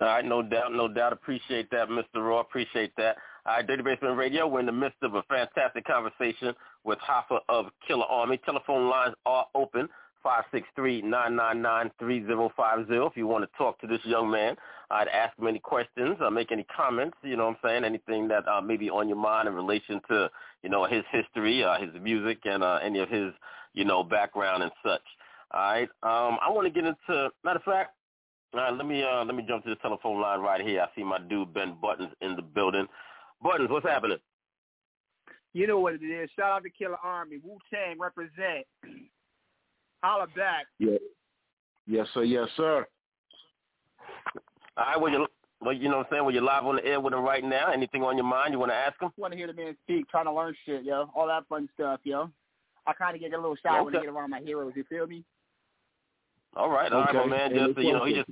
All 0.01 0.06
right, 0.06 0.24
no 0.24 0.40
doubt, 0.40 0.72
no 0.72 0.86
doubt. 0.86 1.12
Appreciate 1.12 1.68
that, 1.72 1.88
Mr. 1.88 2.05
Raw. 2.16 2.40
Appreciate 2.40 2.93
that. 2.97 3.16
All 3.44 3.56
right, 3.56 3.66
Dirty 3.66 3.82
Basement 3.82 4.16
Radio. 4.16 4.47
We're 4.47 4.60
in 4.60 4.66
the 4.66 4.72
midst 4.72 4.98
of 5.02 5.14
a 5.14 5.24
fantastic 5.24 5.84
conversation 5.84 6.55
with 6.84 6.98
Hoffa 7.01 7.40
of 7.48 7.66
Killarmy. 7.90 8.40
Telephone 8.44 8.88
lines 8.88 9.14
are 9.24 9.47
open. 9.56 9.88
563-999-3050 10.27 13.07
if 13.07 13.16
you 13.16 13.27
want 13.27 13.44
to 13.44 13.51
talk 13.57 13.81
to 13.81 13.86
this 13.86 14.01
young 14.05 14.31
man. 14.31 14.57
I'd 14.90 15.09
ask 15.09 15.39
him 15.39 15.47
any 15.47 15.59
questions 15.59 16.19
or 16.20 16.31
make 16.31 16.53
any 16.53 16.65
comments, 16.65 17.16
you 17.23 17.36
know 17.36 17.47
what 17.47 17.57
I'm 17.62 17.65
saying, 17.65 17.85
anything 17.85 18.28
that 18.28 18.47
uh, 18.48 18.61
may 18.61 18.77
be 18.77 18.90
on 18.90 19.09
your 19.09 19.16
mind 19.16 19.48
in 19.48 19.55
relation 19.55 20.01
to, 20.09 20.31
you 20.62 20.70
know, 20.70 20.85
his 20.85 21.05
history, 21.11 21.65
uh, 21.65 21.78
his 21.78 21.90
music, 22.01 22.39
and 22.44 22.62
uh, 22.62 22.78
any 22.82 23.01
of 23.01 23.09
his, 23.09 23.32
you 23.74 23.85
know, 23.85 24.05
background 24.05 24.62
and 24.62 24.70
such. 24.85 25.03
All 25.53 25.61
right. 25.61 25.89
Um, 26.03 26.39
I 26.40 26.51
want 26.51 26.66
to 26.66 26.70
get 26.70 26.85
into, 26.85 27.31
matter 27.44 27.59
of 27.59 27.65
fact, 27.65 27.94
all 28.55 28.61
right, 28.61 28.73
let 28.73 28.86
me 28.86 29.03
uh, 29.03 29.24
let 29.24 29.35
me 29.35 29.44
jump 29.47 29.65
to 29.65 29.70
the 29.70 29.77
telephone 29.77 30.20
line 30.20 30.40
right 30.40 30.61
here. 30.61 30.81
I 30.81 30.86
see 30.97 31.05
my 31.05 31.19
dude 31.19 31.53
Ben 31.53 31.77
Buttons 31.82 32.12
in 32.20 32.36
the 32.36 32.43
building. 32.43 32.86
Buttons, 33.43 33.70
what's 33.70 33.86
happening? 33.86 34.19
You 35.53 35.66
know 35.66 35.81
what 35.81 35.94
it 35.94 36.05
is. 36.05 36.31
Shout 36.36 36.53
out 36.53 36.62
to 36.62 36.70
Killarmy. 36.70 37.43
Wu 37.43 37.59
Tang 37.73 37.98
represent. 37.98 38.66
Holla 40.07 40.28
back. 40.37 40.66
Yeah. 40.78 40.99
Yes, 41.89 42.07
sir. 42.15 42.23
Yes, 42.23 42.49
sir. 42.57 42.87
All 44.77 44.85
right, 44.85 45.01
well, 45.01 45.11
you, 45.11 45.27
well, 45.61 45.74
you 45.74 45.89
know 45.89 45.97
what 45.99 46.07
I'm 46.07 46.12
saying? 46.12 46.24
Well, 46.24 46.33
you're 46.33 46.45
live 46.45 46.65
on 46.65 46.77
the 46.77 46.85
air 46.85 47.01
with 47.01 47.12
him 47.12 47.24
right 47.24 47.43
now. 47.43 47.73
Anything 47.73 48.05
on 48.05 48.16
your 48.16 48.27
mind 48.27 48.53
you 48.53 48.61
want 48.61 48.70
to 48.70 48.77
ask 48.77 49.03
him? 49.03 49.09
I 49.09 49.20
want 49.20 49.33
to 49.33 49.37
hear 49.37 49.49
the 49.49 49.53
man 49.53 49.77
speak, 49.83 50.09
trying 50.09 50.27
to 50.27 50.33
learn 50.33 50.55
shit, 50.65 50.85
yo. 50.85 51.11
All 51.16 51.27
that 51.27 51.49
fun 51.49 51.69
stuff, 51.74 51.99
yo. 52.05 52.31
I 52.87 52.93
kind 52.93 53.16
of 53.16 53.20
get 53.20 53.33
a 53.33 53.37
little 53.37 53.57
shy 53.57 53.81
when 53.81 53.97
I 53.97 54.01
get 54.01 54.09
around 54.09 54.31
my 54.31 54.41
heroes. 54.41 54.74
You 54.77 54.85
feel 54.89 55.09
me? 55.09 55.24
All 56.55 56.70
right, 56.70 56.93
all 56.93 57.01
right, 57.01 57.09
Okay. 57.09 57.19
my 57.19 57.27
man. 57.27 57.53
Any 57.53 57.66
Just 57.66 57.78
you 57.85 57.93
know, 57.93 58.05
he 58.05 58.15
just 58.15 58.31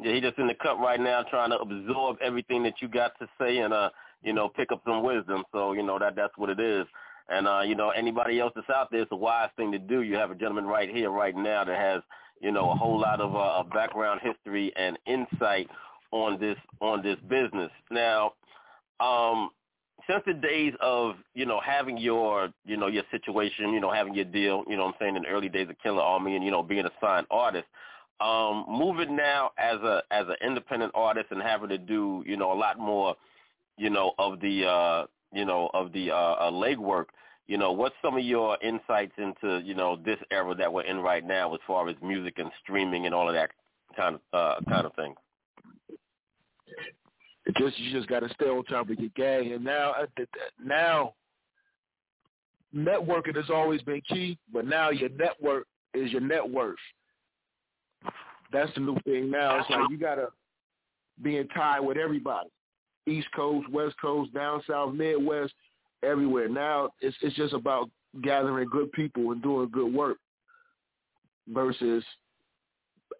yeah, 0.00 0.14
he 0.14 0.20
just 0.20 0.38
in 0.38 0.48
the 0.48 0.54
cut 0.54 0.80
right 0.80 0.98
now, 0.98 1.22
trying 1.22 1.50
to 1.50 1.58
absorb 1.58 2.16
everything 2.20 2.64
that 2.64 2.74
you 2.82 2.88
got 2.88 3.12
to 3.20 3.28
say 3.40 3.58
and 3.58 3.72
uh, 3.72 3.90
you 4.22 4.32
know, 4.32 4.48
pick 4.48 4.72
up 4.72 4.82
some 4.84 5.04
wisdom. 5.04 5.44
So 5.52 5.72
you 5.72 5.84
know 5.84 6.00
that 6.00 6.16
that's 6.16 6.36
what 6.36 6.50
it 6.50 6.58
is. 6.58 6.84
And 7.28 7.46
uh, 7.46 7.60
you 7.60 7.74
know, 7.74 7.90
anybody 7.90 8.40
else 8.40 8.52
that's 8.54 8.70
out 8.70 8.90
there, 8.90 9.02
it's 9.02 9.12
a 9.12 9.16
wise 9.16 9.50
thing 9.56 9.72
to 9.72 9.78
do. 9.78 10.02
You 10.02 10.16
have 10.16 10.30
a 10.30 10.34
gentleman 10.34 10.66
right 10.66 10.90
here, 10.90 11.10
right 11.10 11.36
now, 11.36 11.64
that 11.64 11.78
has 11.78 12.02
you 12.40 12.52
know 12.52 12.70
a 12.70 12.74
whole 12.74 13.00
lot 13.00 13.20
of 13.20 13.34
uh, 13.34 13.62
background 13.72 14.20
history 14.22 14.72
and 14.76 14.98
insight 15.06 15.68
on 16.10 16.38
this 16.38 16.56
on 16.80 17.02
this 17.02 17.16
business. 17.28 17.70
Now, 17.90 18.34
um, 19.00 19.50
since 20.08 20.22
the 20.26 20.34
days 20.34 20.74
of 20.80 21.16
you 21.34 21.46
know 21.46 21.60
having 21.64 21.98
your 21.98 22.50
you 22.64 22.76
know 22.76 22.88
your 22.88 23.04
situation, 23.10 23.72
you 23.72 23.80
know 23.80 23.92
having 23.92 24.14
your 24.14 24.24
deal, 24.24 24.64
you 24.68 24.76
know 24.76 24.86
what 24.86 24.94
I'm 24.94 25.00
saying 25.00 25.16
in 25.16 25.22
the 25.22 25.28
early 25.28 25.48
days 25.48 25.68
of 25.68 25.76
Killarmy 25.84 26.36
and 26.36 26.44
you 26.44 26.50
know 26.50 26.62
being 26.62 26.84
a 26.84 26.90
signed 27.00 27.26
artist, 27.30 27.66
um, 28.20 28.64
moving 28.68 29.16
now 29.16 29.50
as 29.58 29.76
a 29.76 30.02
as 30.10 30.26
an 30.28 30.36
independent 30.46 30.92
artist 30.94 31.26
and 31.30 31.42
having 31.42 31.68
to 31.68 31.78
do 31.78 32.22
you 32.26 32.36
know 32.36 32.52
a 32.52 32.58
lot 32.58 32.78
more, 32.78 33.14
you 33.78 33.90
know 33.90 34.12
of 34.18 34.40
the 34.40 34.66
uh, 34.66 35.06
you 35.32 35.44
know 35.44 35.70
of 35.74 35.92
the 35.92 36.10
uh, 36.10 36.14
uh, 36.14 36.50
legwork. 36.50 37.06
You 37.46 37.58
know, 37.58 37.72
what's 37.72 37.94
some 38.02 38.16
of 38.16 38.24
your 38.24 38.56
insights 38.62 39.12
into 39.18 39.60
you 39.64 39.74
know 39.74 39.96
this 39.96 40.18
era 40.30 40.54
that 40.54 40.72
we're 40.72 40.84
in 40.84 40.98
right 40.98 41.26
now, 41.26 41.52
as 41.54 41.60
far 41.66 41.88
as 41.88 41.96
music 42.02 42.34
and 42.38 42.50
streaming 42.62 43.06
and 43.06 43.14
all 43.14 43.28
of 43.28 43.34
that 43.34 43.50
kind 43.96 44.16
of 44.16 44.20
uh, 44.32 44.60
kind 44.68 44.86
of 44.86 44.94
thing? 44.94 45.14
It 47.46 47.56
just 47.56 47.78
you 47.78 47.92
just 47.92 48.08
got 48.08 48.20
to 48.20 48.28
stay 48.34 48.46
on 48.46 48.64
top 48.64 48.88
of 48.88 48.98
your 48.98 49.10
game. 49.16 49.52
And 49.52 49.64
now, 49.64 49.94
uh, 50.00 50.06
now, 50.64 51.14
networking 52.74 53.36
has 53.36 53.50
always 53.50 53.82
been 53.82 54.00
key, 54.08 54.38
but 54.52 54.66
now 54.66 54.90
your 54.90 55.10
network 55.10 55.66
is 55.94 56.10
your 56.12 56.20
net 56.20 56.48
worth. 56.48 56.76
That's 58.52 58.72
the 58.74 58.80
new 58.80 58.96
thing 59.04 59.30
now. 59.30 59.58
It's 59.58 59.70
like 59.70 59.90
you 59.90 59.98
got 59.98 60.16
to 60.16 60.28
be 61.22 61.38
in 61.38 61.48
tie 61.48 61.80
with 61.80 61.96
everybody, 61.96 62.50
East 63.06 63.28
Coast, 63.34 63.68
West 63.70 63.96
Coast, 64.00 64.32
down 64.34 64.62
south, 64.68 64.94
Midwest, 64.94 65.52
everywhere. 66.02 66.48
Now 66.48 66.90
it's 67.00 67.16
it's 67.22 67.36
just 67.36 67.54
about 67.54 67.90
gathering 68.22 68.68
good 68.70 68.92
people 68.92 69.32
and 69.32 69.42
doing 69.42 69.68
good 69.72 69.92
work. 69.92 70.18
Versus 71.48 72.04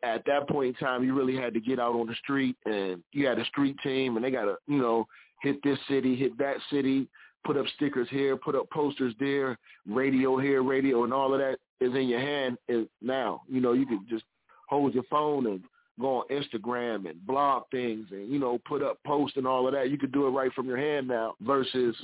at 0.03 0.25
that 0.27 0.49
point 0.49 0.77
in 0.77 0.87
time, 0.87 1.05
you 1.05 1.15
really 1.15 1.37
had 1.37 1.55
to 1.55 1.61
get 1.61 1.79
out 1.79 1.95
on 1.95 2.07
the 2.07 2.15
street, 2.23 2.57
and 2.65 3.03
you 3.13 3.27
had 3.27 3.39
a 3.39 3.45
street 3.47 3.77
team, 3.83 4.17
and 4.17 4.25
they 4.25 4.31
got 4.31 4.45
to, 4.45 4.57
you 4.67 4.79
know, 4.79 5.07
hit 5.43 5.63
this 5.63 5.79
city, 5.89 6.17
hit 6.17 6.37
that 6.39 6.57
city, 6.71 7.09
put 7.45 7.57
up 7.57 7.67
stickers 7.77 8.09
here, 8.11 8.37
put 8.37 8.55
up 8.55 8.71
posters 8.71 9.15
there, 9.19 9.59
radio 9.89 10.39
here, 10.39 10.63
radio, 10.63 11.05
and 11.05 11.13
all 11.13 11.33
of 11.33 11.41
that 11.41 11.59
is 11.81 11.95
in 11.95 12.09
your 12.09 12.21
hand 12.21 12.59
is 12.69 12.87
now. 13.01 13.43
You 13.49 13.61
know, 13.61 13.73
you 13.73 13.87
can 13.87 14.05
just 14.09 14.25
hold 14.69 14.95
your 14.95 15.05
phone 15.05 15.47
and 15.47 15.63
go 16.03 16.19
on 16.19 16.29
Instagram 16.29 17.09
and 17.09 17.25
blog 17.27 17.65
things, 17.71 18.07
and 18.11 18.31
you 18.31 18.39
know, 18.39 18.59
put 18.69 18.83
up 18.83 18.99
posts 19.07 19.37
and 19.37 19.47
all 19.47 19.67
of 19.67 19.73
that. 19.75 19.91
You 19.91 19.99
could 19.99 20.13
do 20.13 20.27
it 20.27 20.31
right 20.31 20.53
from 20.53 20.67
your 20.67 20.77
hand 20.77 21.09
now, 21.09 21.35
versus 21.41 21.97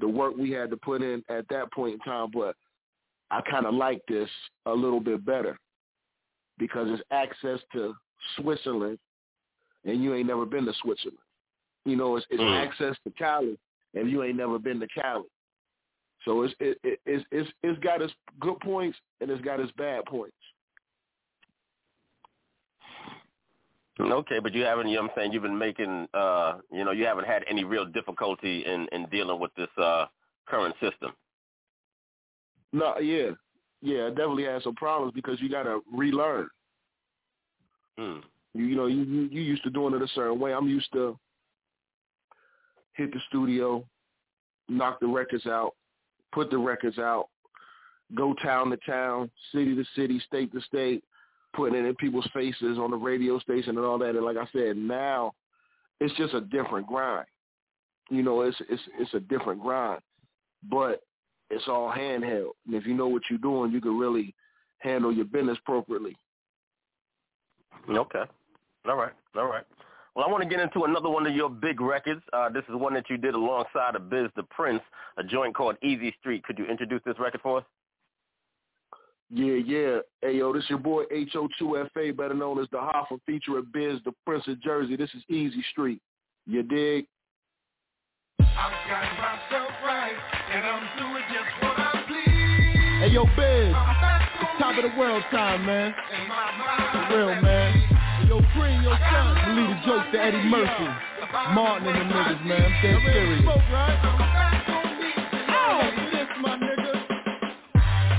the 0.00 0.08
work 0.08 0.36
we 0.36 0.50
had 0.50 0.70
to 0.70 0.76
put 0.76 1.02
in 1.02 1.22
at 1.28 1.48
that 1.50 1.72
point 1.72 1.94
in 1.94 2.00
time. 2.00 2.30
But 2.32 2.56
I 3.30 3.40
kind 3.42 3.66
of 3.66 3.74
like 3.74 4.02
this 4.08 4.28
a 4.66 4.72
little 4.72 5.00
bit 5.00 5.24
better 5.24 5.58
because 6.58 6.88
it's 6.90 7.02
access 7.10 7.60
to 7.72 7.94
Switzerland, 8.36 8.98
and 9.84 10.02
you 10.02 10.14
ain't 10.14 10.26
never 10.28 10.46
been 10.46 10.66
to 10.66 10.72
Switzerland. 10.82 11.18
You 11.84 11.96
know, 11.96 12.16
it's, 12.16 12.26
it's 12.30 12.40
Mm. 12.42 12.66
access 12.66 12.96
to 13.04 13.10
Cali, 13.10 13.58
and 13.94 14.10
you 14.10 14.22
ain't 14.22 14.36
never 14.36 14.58
been 14.58 14.80
to 14.80 14.88
Cali. 14.88 15.24
So 16.24 16.42
it's 16.42 16.54
it, 16.58 16.78
it, 16.82 17.00
it's 17.04 17.24
it's 17.30 17.50
it's 17.62 17.78
got 17.80 18.00
its 18.00 18.12
good 18.40 18.58
points 18.60 18.98
and 19.20 19.30
it's 19.30 19.42
got 19.42 19.60
its 19.60 19.72
bad 19.72 20.06
points. 20.06 20.36
Okay, 24.00 24.40
but 24.40 24.52
you 24.52 24.62
haven't, 24.62 24.88
you 24.88 24.96
know 24.96 25.02
what 25.02 25.12
I'm 25.12 25.16
saying, 25.16 25.32
you've 25.32 25.44
been 25.44 25.56
making, 25.56 26.08
uh, 26.14 26.54
you 26.72 26.84
know, 26.84 26.90
you 26.90 27.04
haven't 27.04 27.26
had 27.26 27.44
any 27.48 27.62
real 27.62 27.84
difficulty 27.84 28.64
in, 28.66 28.88
in 28.90 29.06
dealing 29.06 29.38
with 29.38 29.54
this 29.56 29.68
uh, 29.80 30.06
current 30.46 30.74
system. 30.80 31.12
No, 32.72 32.98
yeah, 32.98 33.30
yeah, 33.82 34.06
I 34.06 34.08
definitely 34.08 34.44
had 34.44 34.62
some 34.62 34.74
problems 34.74 35.12
because 35.14 35.40
you 35.40 35.48
got 35.48 35.62
to 35.62 35.80
relearn. 35.92 36.48
Hmm. 37.96 38.18
You, 38.52 38.64
you 38.64 38.76
know, 38.76 38.86
you, 38.86 39.02
you 39.02 39.28
you 39.30 39.42
used 39.42 39.62
to 39.62 39.70
doing 39.70 39.94
it 39.94 40.02
a 40.02 40.08
certain 40.08 40.40
way. 40.40 40.52
I'm 40.52 40.68
used 40.68 40.92
to 40.92 41.16
hit 42.94 43.12
the 43.12 43.20
studio, 43.28 43.84
knock 44.68 44.98
the 45.00 45.06
records 45.06 45.46
out, 45.46 45.74
put 46.32 46.50
the 46.50 46.58
records 46.58 46.98
out, 46.98 47.28
go 48.16 48.34
town 48.34 48.70
to 48.70 48.76
town, 48.78 49.30
city 49.52 49.76
to 49.76 49.84
city, 49.94 50.20
state 50.26 50.52
to 50.52 50.60
state, 50.62 51.04
putting 51.54 51.78
it 51.78 51.86
in 51.86 51.94
people's 51.96 52.28
faces 52.34 52.78
on 52.78 52.90
the 52.90 52.96
radio 52.96 53.38
station 53.38 53.76
and 53.76 53.86
all 53.86 53.98
that. 53.98 54.16
And 54.16 54.24
like 54.24 54.36
I 54.36 54.46
said, 54.52 54.76
now 54.76 55.32
it's 56.00 56.14
just 56.16 56.34
a 56.34 56.40
different 56.40 56.86
grind. 56.86 57.26
You 58.10 58.22
know, 58.22 58.42
it's 58.42 58.56
it's 58.68 58.82
it's 58.98 59.14
a 59.14 59.20
different 59.20 59.62
grind, 59.62 60.00
but 60.70 61.02
it's 61.50 61.64
all 61.68 61.90
handheld. 61.90 62.50
And 62.66 62.74
if 62.74 62.86
you 62.86 62.94
know 62.94 63.08
what 63.08 63.22
you're 63.30 63.38
doing, 63.38 63.72
you 63.72 63.80
can 63.80 63.98
really 63.98 64.34
handle 64.78 65.12
your 65.12 65.24
business 65.24 65.58
appropriately. 65.62 66.16
Okay. 67.88 68.24
All 68.86 68.96
right. 68.96 69.12
All 69.36 69.46
right. 69.46 69.64
Well, 70.14 70.24
I 70.24 70.30
want 70.30 70.42
to 70.44 70.48
get 70.48 70.60
into 70.60 70.84
another 70.84 71.08
one 71.08 71.26
of 71.26 71.34
your 71.34 71.50
big 71.50 71.80
records. 71.80 72.22
Uh, 72.32 72.48
this 72.48 72.62
is 72.68 72.74
one 72.76 72.94
that 72.94 73.10
you 73.10 73.16
did 73.16 73.34
alongside 73.34 73.96
of 73.96 74.08
Biz 74.10 74.28
the 74.36 74.44
Prince, 74.44 74.82
a 75.16 75.24
joint 75.24 75.54
called 75.56 75.76
Easy 75.82 76.14
Street. 76.20 76.44
Could 76.44 76.58
you 76.58 76.66
introduce 76.66 77.00
this 77.04 77.18
record 77.18 77.40
for 77.40 77.58
us? 77.58 77.64
Yeah, 79.30 79.54
yeah. 79.54 79.98
Hey, 80.22 80.36
yo, 80.38 80.52
this 80.52 80.64
your 80.68 80.78
boy 80.78 81.04
HO2FA, 81.04 82.16
better 82.16 82.34
known 82.34 82.60
as 82.60 82.68
the 82.70 82.78
Hoffa 82.78 83.18
featuring 83.26 83.66
Biz, 83.72 84.00
the 84.04 84.12
Prince 84.26 84.46
of 84.48 84.60
Jersey. 84.62 84.96
This 84.96 85.10
is 85.14 85.22
Easy 85.28 85.64
Street. 85.70 86.00
You 86.46 86.62
dig? 86.62 87.06
I 88.40 88.70
got 88.88 89.02
myself 89.18 89.72
right, 89.84 90.14
and 90.52 90.64
I'm 90.64 90.98
doing 90.98 91.24
just 91.28 91.62
what 91.62 91.78
I 91.78 92.04
please. 92.06 93.00
Hey 93.00 93.10
yo, 93.12 93.24
Biz, 93.24 93.74
it's 94.40 94.58
top 94.60 94.76
of 94.76 94.88
the 94.88 94.96
world 94.98 95.24
time, 95.30 95.66
man. 95.66 95.94
For 96.92 97.16
real, 97.16 97.42
man. 97.42 97.72
Hey, 97.72 98.28
yo, 98.28 98.40
Cream, 98.52 98.82
yo, 98.82 98.94
son. 98.94 99.56
We 99.56 99.62
leave 99.62 99.70
the 99.70 99.82
jokes 99.86 100.06
to 100.12 100.22
Eddie 100.22 100.44
Murphy, 100.44 100.88
Martin 101.52 101.88
and 101.88 102.10
the 102.10 102.14
niggas, 102.14 102.46
man. 102.46 102.62
I'm 102.62 102.82
dead 102.82 103.00
serious. 103.12 103.44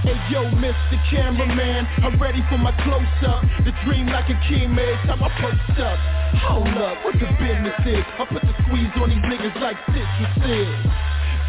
Hey 0.05 0.21
yo, 0.29 0.45
Mr. 0.61 1.01
Cameraman, 1.09 1.87
I'm 2.05 2.21
ready 2.21 2.37
for 2.47 2.59
my 2.59 2.69
close-up. 2.85 3.41
The 3.65 3.73
dream 3.85 4.05
like 4.05 4.29
a 4.29 4.37
king, 4.47 4.75
man, 4.75 4.93
time 5.07 5.23
I 5.23 5.29
post 5.41 5.79
up. 5.81 5.97
Hold 6.45 6.77
up, 6.77 7.03
what 7.03 7.15
the 7.15 7.25
business 7.41 7.73
is? 7.89 8.05
I 8.13 8.25
put 8.29 8.43
the 8.43 8.53
squeeze 8.61 8.93
on 9.01 9.09
these 9.09 9.25
niggas 9.25 9.59
like 9.59 9.77
citrus 9.89 10.37
is. 10.45 10.69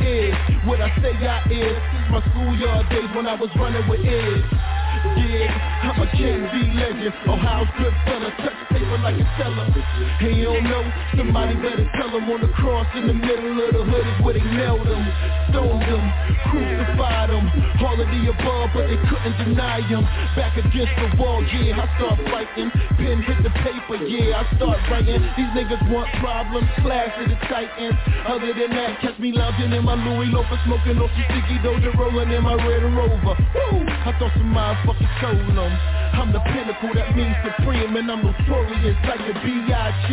Is 0.00 0.34
what 0.64 0.80
I 0.80 0.88
say 1.04 1.12
I 1.20 1.44
is. 1.52 1.76
Since 1.76 2.08
my 2.08 2.24
schoolyard 2.32 2.88
days 2.88 3.10
when 3.14 3.26
I 3.26 3.34
was 3.34 3.50
running 3.60 3.86
with 3.90 4.00
is. 4.00 4.40
Yeah, 5.14 5.92
I'm 5.92 6.00
a 6.02 6.06
KB 6.06 6.74
legend. 6.74 7.14
Ohio's 7.28 7.68
good 7.78 7.94
fella, 8.04 8.30
touchdown. 8.38 8.66
paper 8.70 8.98
like 8.98 9.16
a. 9.20 9.26
And 9.36 10.36
you 10.36 10.44
don't 10.48 10.64
know, 10.64 10.82
somebody 11.16 11.54
better 11.56 11.84
tell 12.00 12.08
him 12.08 12.24
on 12.30 12.40
the 12.40 12.48
cross 12.56 12.86
in 12.96 13.06
the 13.06 13.12
middle 13.12 13.52
of 13.52 13.70
the 13.74 13.84
hood 13.84 14.06
is 14.08 14.18
where 14.24 14.34
they 14.34 14.40
nailed 14.40 14.86
him, 14.88 15.04
stoned 15.52 15.84
him, 15.84 16.02
crucified 16.48 17.30
him. 17.30 17.44
All 17.84 18.00
of 18.00 18.08
the 18.08 18.22
above, 18.32 18.70
but 18.72 18.88
they 18.88 18.96
couldn't 19.06 19.36
deny 19.44 19.84
him. 19.84 20.02
Back 20.34 20.56
against 20.56 20.94
the 20.96 21.08
wall, 21.20 21.44
yeah, 21.44 21.76
I 21.76 21.86
start 22.00 22.18
fighting. 22.32 22.72
Pen 22.96 23.22
hit 23.22 23.44
the 23.44 23.52
paper, 23.60 24.00
yeah, 24.08 24.40
I 24.40 24.56
start 24.56 24.80
writing. 24.88 25.20
These 25.36 25.52
niggas 25.52 25.84
want 25.92 26.08
problems, 26.18 26.66
class 26.80 27.12
of 27.20 27.28
the 27.28 27.36
titans. 27.46 27.94
Other 28.26 28.56
than 28.56 28.72
that, 28.72 29.00
catch 29.04 29.18
me 29.20 29.32
lounging 29.36 29.72
in 29.72 29.84
my 29.84 29.94
Louis 29.94 30.32
Loafer, 30.32 30.58
smoking 30.64 30.96
off 30.98 31.12
some 31.12 31.26
sticky 31.28 31.60
doja, 31.60 31.92
rolling 31.94 32.32
in 32.32 32.42
my 32.42 32.56
Red 32.56 32.82
Rover. 32.88 33.36
Woo! 33.36 33.84
I 33.84 34.16
thought 34.18 34.32
some 34.32 34.50
motherfuckers 34.50 34.95
I'm 36.26 36.32
the 36.32 36.40
pinnacle, 36.40 36.90
that 36.94 37.14
means 37.14 37.36
supreme, 37.44 37.94
and 37.94 38.10
I'm 38.10 38.24
notorious 38.24 38.96
like 39.06 39.20
the 39.26 39.34
B.I.G. 39.44 40.08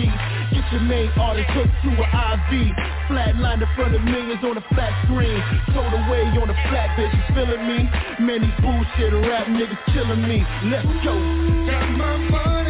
Get 0.53 0.72
your 0.72 0.81
main 0.81 1.10
artist 1.18 1.49
hooked 1.51 1.73
to 1.84 1.89
an 1.89 2.11
IV. 2.14 2.76
Flatline 3.10 3.61
in 3.61 3.69
front 3.76 3.95
of 3.95 4.03
millions 4.03 4.43
on 4.43 4.57
a 4.57 4.65
flat 4.76 4.93
screen. 5.05 5.41
Sold 5.73 5.93
away 5.93 6.27
on 6.38 6.49
a 6.49 6.57
flat 6.69 6.97
bitch, 6.97 7.14
you 7.14 7.23
feeling 7.34 7.65
me? 7.68 7.89
Man, 8.19 8.41
these 8.41 8.60
bullshit 8.61 9.14
rap 9.26 9.47
niggas 9.47 9.80
killing 9.93 10.27
me. 10.27 10.45
Let's 10.69 10.85
go. 11.03 11.15
Got 11.65 11.89
my 11.97 12.18
money 12.30 12.62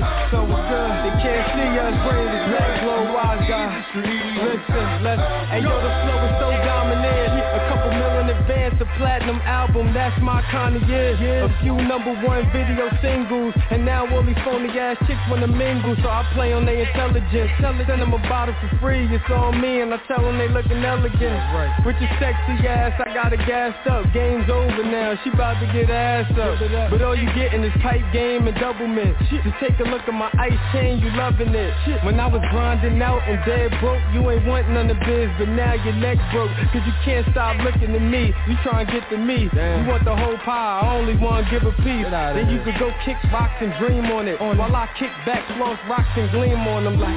niggas, 0.00 0.30
so 0.30 0.46
good. 0.46 0.92
They 1.04 1.14
can't 1.20 1.46
see 1.52 1.78
us, 1.78 1.94
brain 2.08 2.28
is 2.28 2.44
black, 2.48 2.82
glow, 2.82 3.12
wise 3.12 3.44
guy. 3.48 3.84
Listen, 3.94 5.04
let's, 5.04 5.22
hey 5.50 5.60
yo, 5.62 5.74
the 5.76 5.92
flow 6.04 6.18
is 6.24 6.34
so 6.40 6.48
dominant. 6.64 7.32
A 7.40 7.60
couple 7.68 7.90
mil 7.92 8.20
in 8.20 8.28
advance, 8.30 8.80
a 8.80 8.88
platinum 8.96 9.19
album, 9.46 9.94
that's 9.94 10.18
my 10.22 10.42
kind 10.50 10.74
of 10.74 10.82
year. 10.88 11.14
A 11.44 11.50
few 11.62 11.76
number 11.76 12.10
one 12.26 12.50
video 12.50 12.90
singles, 12.98 13.54
and 13.70 13.84
now 13.84 14.08
all 14.10 14.24
these 14.24 14.38
phony 14.44 14.68
ass 14.74 14.96
chicks 15.06 15.20
wanna 15.30 15.46
mingle, 15.46 15.94
so 16.02 16.08
I 16.08 16.26
play 16.34 16.52
on 16.52 16.66
their 16.66 16.82
intelligence. 16.82 17.50
Tell 17.60 17.70
them, 17.70 17.86
send 17.86 18.02
them 18.02 18.12
a 18.12 18.18
bottle 18.26 18.54
for 18.58 18.70
free, 18.80 19.06
it's 19.14 19.30
on 19.30 19.60
me, 19.60 19.80
and 19.80 19.94
I 19.94 19.98
tell 20.08 20.22
them 20.24 20.38
they 20.38 20.48
looking 20.48 20.82
elegant. 20.82 21.38
With 21.86 21.96
your 22.02 22.10
sexy 22.18 22.66
ass, 22.66 22.98
I 22.98 23.14
got 23.14 23.32
it 23.32 23.44
gassed 23.46 23.86
up. 23.86 24.10
Game's 24.12 24.48
over 24.50 24.82
now, 24.82 25.14
she 25.22 25.30
about 25.30 25.60
to 25.60 25.66
get 25.70 25.90
ass 25.90 26.26
up. 26.34 26.58
But 26.90 27.02
all 27.02 27.14
you 27.14 27.28
getting 27.36 27.62
is 27.62 27.72
pipe 27.82 28.02
game 28.12 28.48
and 28.48 28.56
double 28.58 28.88
mint. 28.88 29.16
Just 29.30 29.44
take 29.60 29.78
a 29.78 29.84
look 29.84 30.02
at 30.02 30.14
my 30.14 30.32
ice 30.38 30.58
chain, 30.72 30.98
you 30.98 31.10
loving 31.14 31.54
it. 31.54 31.72
When 32.04 32.18
I 32.18 32.26
was 32.26 32.42
grinding 32.50 33.00
out 33.02 33.22
and 33.28 33.38
dead 33.44 33.70
broke, 33.80 34.02
you 34.12 34.24
ain't 34.30 34.46
want 34.46 34.68
none 34.70 34.90
of 34.90 34.98
biz, 35.06 35.28
but 35.38 35.48
now 35.48 35.74
your 35.74 35.94
neck 35.94 36.18
broke. 36.32 36.50
Cause 36.72 36.82
you 36.86 36.94
can't 37.04 37.26
stop 37.30 37.56
looking 37.62 37.94
at 37.94 38.02
me, 38.02 38.32
you 38.48 38.56
try 38.62 38.82
and 38.82 38.90
get 38.90 39.08
to 39.10 39.19
me. 39.26 39.50
You 39.52 39.86
want 39.86 40.04
the 40.04 40.16
whole 40.16 40.36
pie, 40.38 40.80
I 40.82 40.96
only 40.96 41.16
want 41.16 41.46
to 41.46 41.50
give 41.50 41.62
a 41.66 41.72
piece. 41.82 42.06
Then 42.10 42.50
you 42.50 42.62
could 42.64 42.78
go 42.78 42.90
kick 43.04 43.16
rocks 43.32 43.60
and 43.60 43.72
dream 43.78 44.06
on 44.12 44.28
it. 44.28 44.40
While 44.40 44.74
I 44.74 44.88
kick 44.98 45.10
back, 45.26 45.46
floss 45.56 45.78
rocks 45.88 46.08
and 46.16 46.30
gleam 46.30 46.58
on 46.66 46.84
them 46.84 46.98
like. 46.98 47.14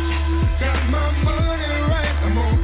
Got 0.60 0.90
my 0.90 1.12
money 1.24 1.82
right, 1.90 2.16
I'm 2.24 2.38
on 2.38 2.63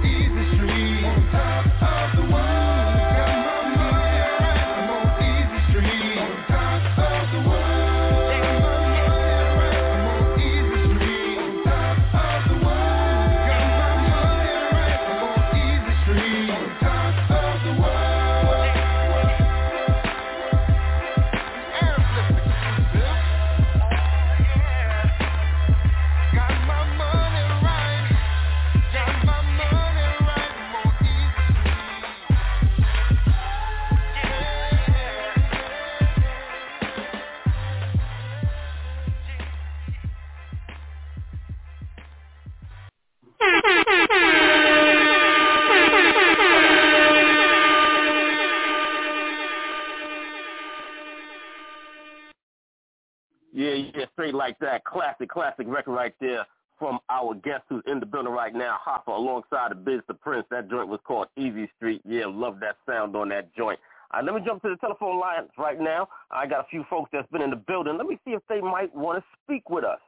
straight 54.29 54.37
like 54.37 54.59
that. 54.59 54.83
Classic, 54.85 55.29
classic 55.29 55.67
record 55.67 55.93
right 55.93 56.13
there 56.19 56.45
from 56.77 56.99
our 57.09 57.33
guest 57.35 57.63
who's 57.67 57.83
in 57.87 57.99
the 57.99 58.05
building 58.05 58.31
right 58.31 58.53
now, 58.53 58.77
Hoffa, 58.87 59.15
alongside 59.15 59.71
the 59.71 59.75
Biz 59.75 60.01
the 60.07 60.13
Prince. 60.13 60.45
That 60.49 60.69
joint 60.69 60.87
was 60.87 60.99
called 61.03 61.27
Easy 61.37 61.69
Street. 61.75 62.01
Yeah, 62.05 62.25
love 62.27 62.59
that 62.61 62.77
sound 62.87 63.15
on 63.15 63.29
that 63.29 63.53
joint. 63.55 63.79
All 64.11 64.21
right, 64.21 64.25
let 64.25 64.35
me 64.39 64.41
jump 64.45 64.61
to 64.63 64.69
the 64.69 64.77
telephone 64.77 65.19
lines 65.19 65.49
right 65.57 65.79
now. 65.79 66.07
I 66.31 66.47
got 66.47 66.61
a 66.61 66.67
few 66.69 66.85
folks 66.89 67.09
that's 67.11 67.29
been 67.31 67.41
in 67.41 67.49
the 67.49 67.57
building. 67.57 67.97
Let 67.97 68.07
me 68.07 68.17
see 68.25 68.31
if 68.31 68.41
they 68.47 68.61
might 68.61 68.95
want 68.95 69.19
to 69.19 69.25
speak 69.43 69.69
with 69.69 69.83
us. 69.83 69.99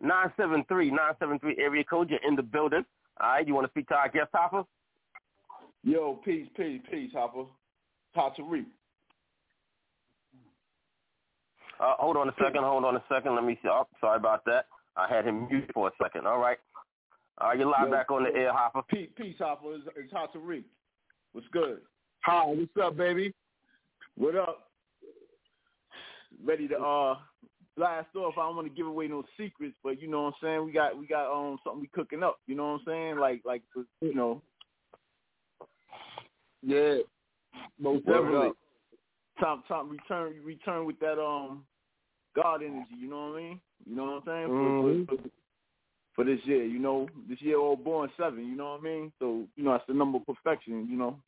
973, 0.00 0.90
973 0.90 1.56
area 1.62 1.84
code, 1.84 2.10
you're 2.10 2.20
in 2.26 2.36
the 2.36 2.42
building. 2.42 2.84
All 3.20 3.28
right, 3.28 3.46
you 3.46 3.54
want 3.54 3.66
to 3.66 3.70
speak 3.70 3.88
to 3.88 3.94
our 3.94 4.08
guest, 4.08 4.30
Hoffa? 4.34 4.64
Yo, 5.82 6.20
peace, 6.24 6.46
peace, 6.56 6.80
peace, 6.90 7.10
Hoffa. 7.14 7.46
Reap. 8.38 8.68
Uh, 11.80 11.94
hold 11.98 12.16
on 12.16 12.28
a 12.28 12.34
second. 12.42 12.62
Hold 12.62 12.84
on 12.84 12.96
a 12.96 13.02
second. 13.12 13.34
Let 13.34 13.44
me 13.44 13.58
see. 13.62 13.68
Oh, 13.68 13.86
sorry 14.00 14.16
about 14.16 14.44
that. 14.46 14.66
I 14.96 15.08
had 15.08 15.26
him 15.26 15.48
mute 15.50 15.70
for 15.74 15.88
a 15.88 15.90
second. 16.02 16.26
All 16.26 16.38
right. 16.38 16.58
All 17.38 17.48
right, 17.48 17.58
you're 17.58 17.68
live 17.68 17.86
Yo, 17.86 17.90
back 17.90 18.10
on 18.12 18.22
the 18.22 18.34
air, 18.34 18.52
Hoffa. 18.52 18.86
Peace, 18.88 19.08
peace 19.16 19.34
Hoffa. 19.40 19.76
It's, 19.76 19.88
it's 19.96 20.12
hot 20.12 20.32
to 20.34 20.38
reap. 20.38 20.70
What's 21.32 21.48
good? 21.52 21.80
Hi, 22.22 22.44
what's 22.46 22.70
up, 22.80 22.96
baby? 22.96 23.34
What 24.16 24.36
up? 24.36 24.70
Ready 26.44 26.68
to 26.68 26.76
uh 26.76 27.16
blast 27.76 28.14
off. 28.14 28.34
I 28.38 28.46
don't 28.46 28.56
want 28.56 28.68
to 28.68 28.74
give 28.74 28.86
away 28.86 29.08
no 29.08 29.24
secrets, 29.36 29.74
but 29.82 30.00
you 30.00 30.08
know 30.08 30.22
what 30.22 30.34
I'm 30.34 30.34
saying. 30.42 30.64
We 30.64 30.72
got 30.72 30.96
we 30.96 31.06
got 31.06 31.32
um 31.32 31.58
something 31.64 31.80
we 31.80 31.88
cooking 31.88 32.22
up. 32.22 32.38
You 32.46 32.54
know 32.54 32.72
what 32.72 32.80
I'm 32.80 32.86
saying? 32.86 33.16
Like 33.18 33.42
like 33.44 33.62
you 34.00 34.14
know. 34.14 34.40
Yeah, 36.62 36.98
most 37.80 38.06
Word 38.06 38.22
definitely. 38.22 38.50
Time 39.40 39.62
time 39.68 39.88
return 39.90 40.34
return 40.44 40.86
with 40.86 40.98
that 41.00 41.20
um 41.20 41.64
God 42.36 42.62
energy. 42.62 42.94
You 42.98 43.08
know 43.08 43.30
what 43.30 43.36
I 43.36 43.42
mean? 43.42 43.60
You 43.86 43.96
know 43.96 44.04
what 44.04 44.10
I'm 44.10 44.22
saying? 44.26 44.48
For- 44.48 44.54
Mhm. 44.54 45.06
For, 45.06 45.16
for, 45.16 45.22
for 46.14 46.24
this 46.24 46.40
year, 46.44 46.64
you 46.64 46.78
know, 46.78 47.08
this 47.28 47.42
year 47.42 47.58
all 47.58 47.76
born 47.76 48.08
seven. 48.16 48.46
You 48.46 48.56
know 48.56 48.72
what 48.72 48.80
I 48.80 48.84
mean? 48.84 49.12
So 49.18 49.46
you 49.56 49.64
know 49.64 49.72
that's 49.72 49.86
the 49.88 49.94
number 49.94 50.18
of 50.18 50.26
perfection. 50.26 50.86
You 50.88 50.96
know. 50.96 51.18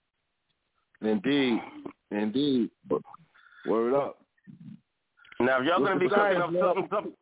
Indeed, 1.02 1.60
indeed. 2.10 2.70
Word 3.66 3.94
up. 3.94 4.18
Now, 5.40 5.60
if 5.60 5.66
y'all 5.66 5.80
going 5.80 5.98
to 5.98 6.00
be 6.00 6.08
cooking 6.08 6.40
up 6.40 6.50
something, 6.58 6.88
something 6.90 7.12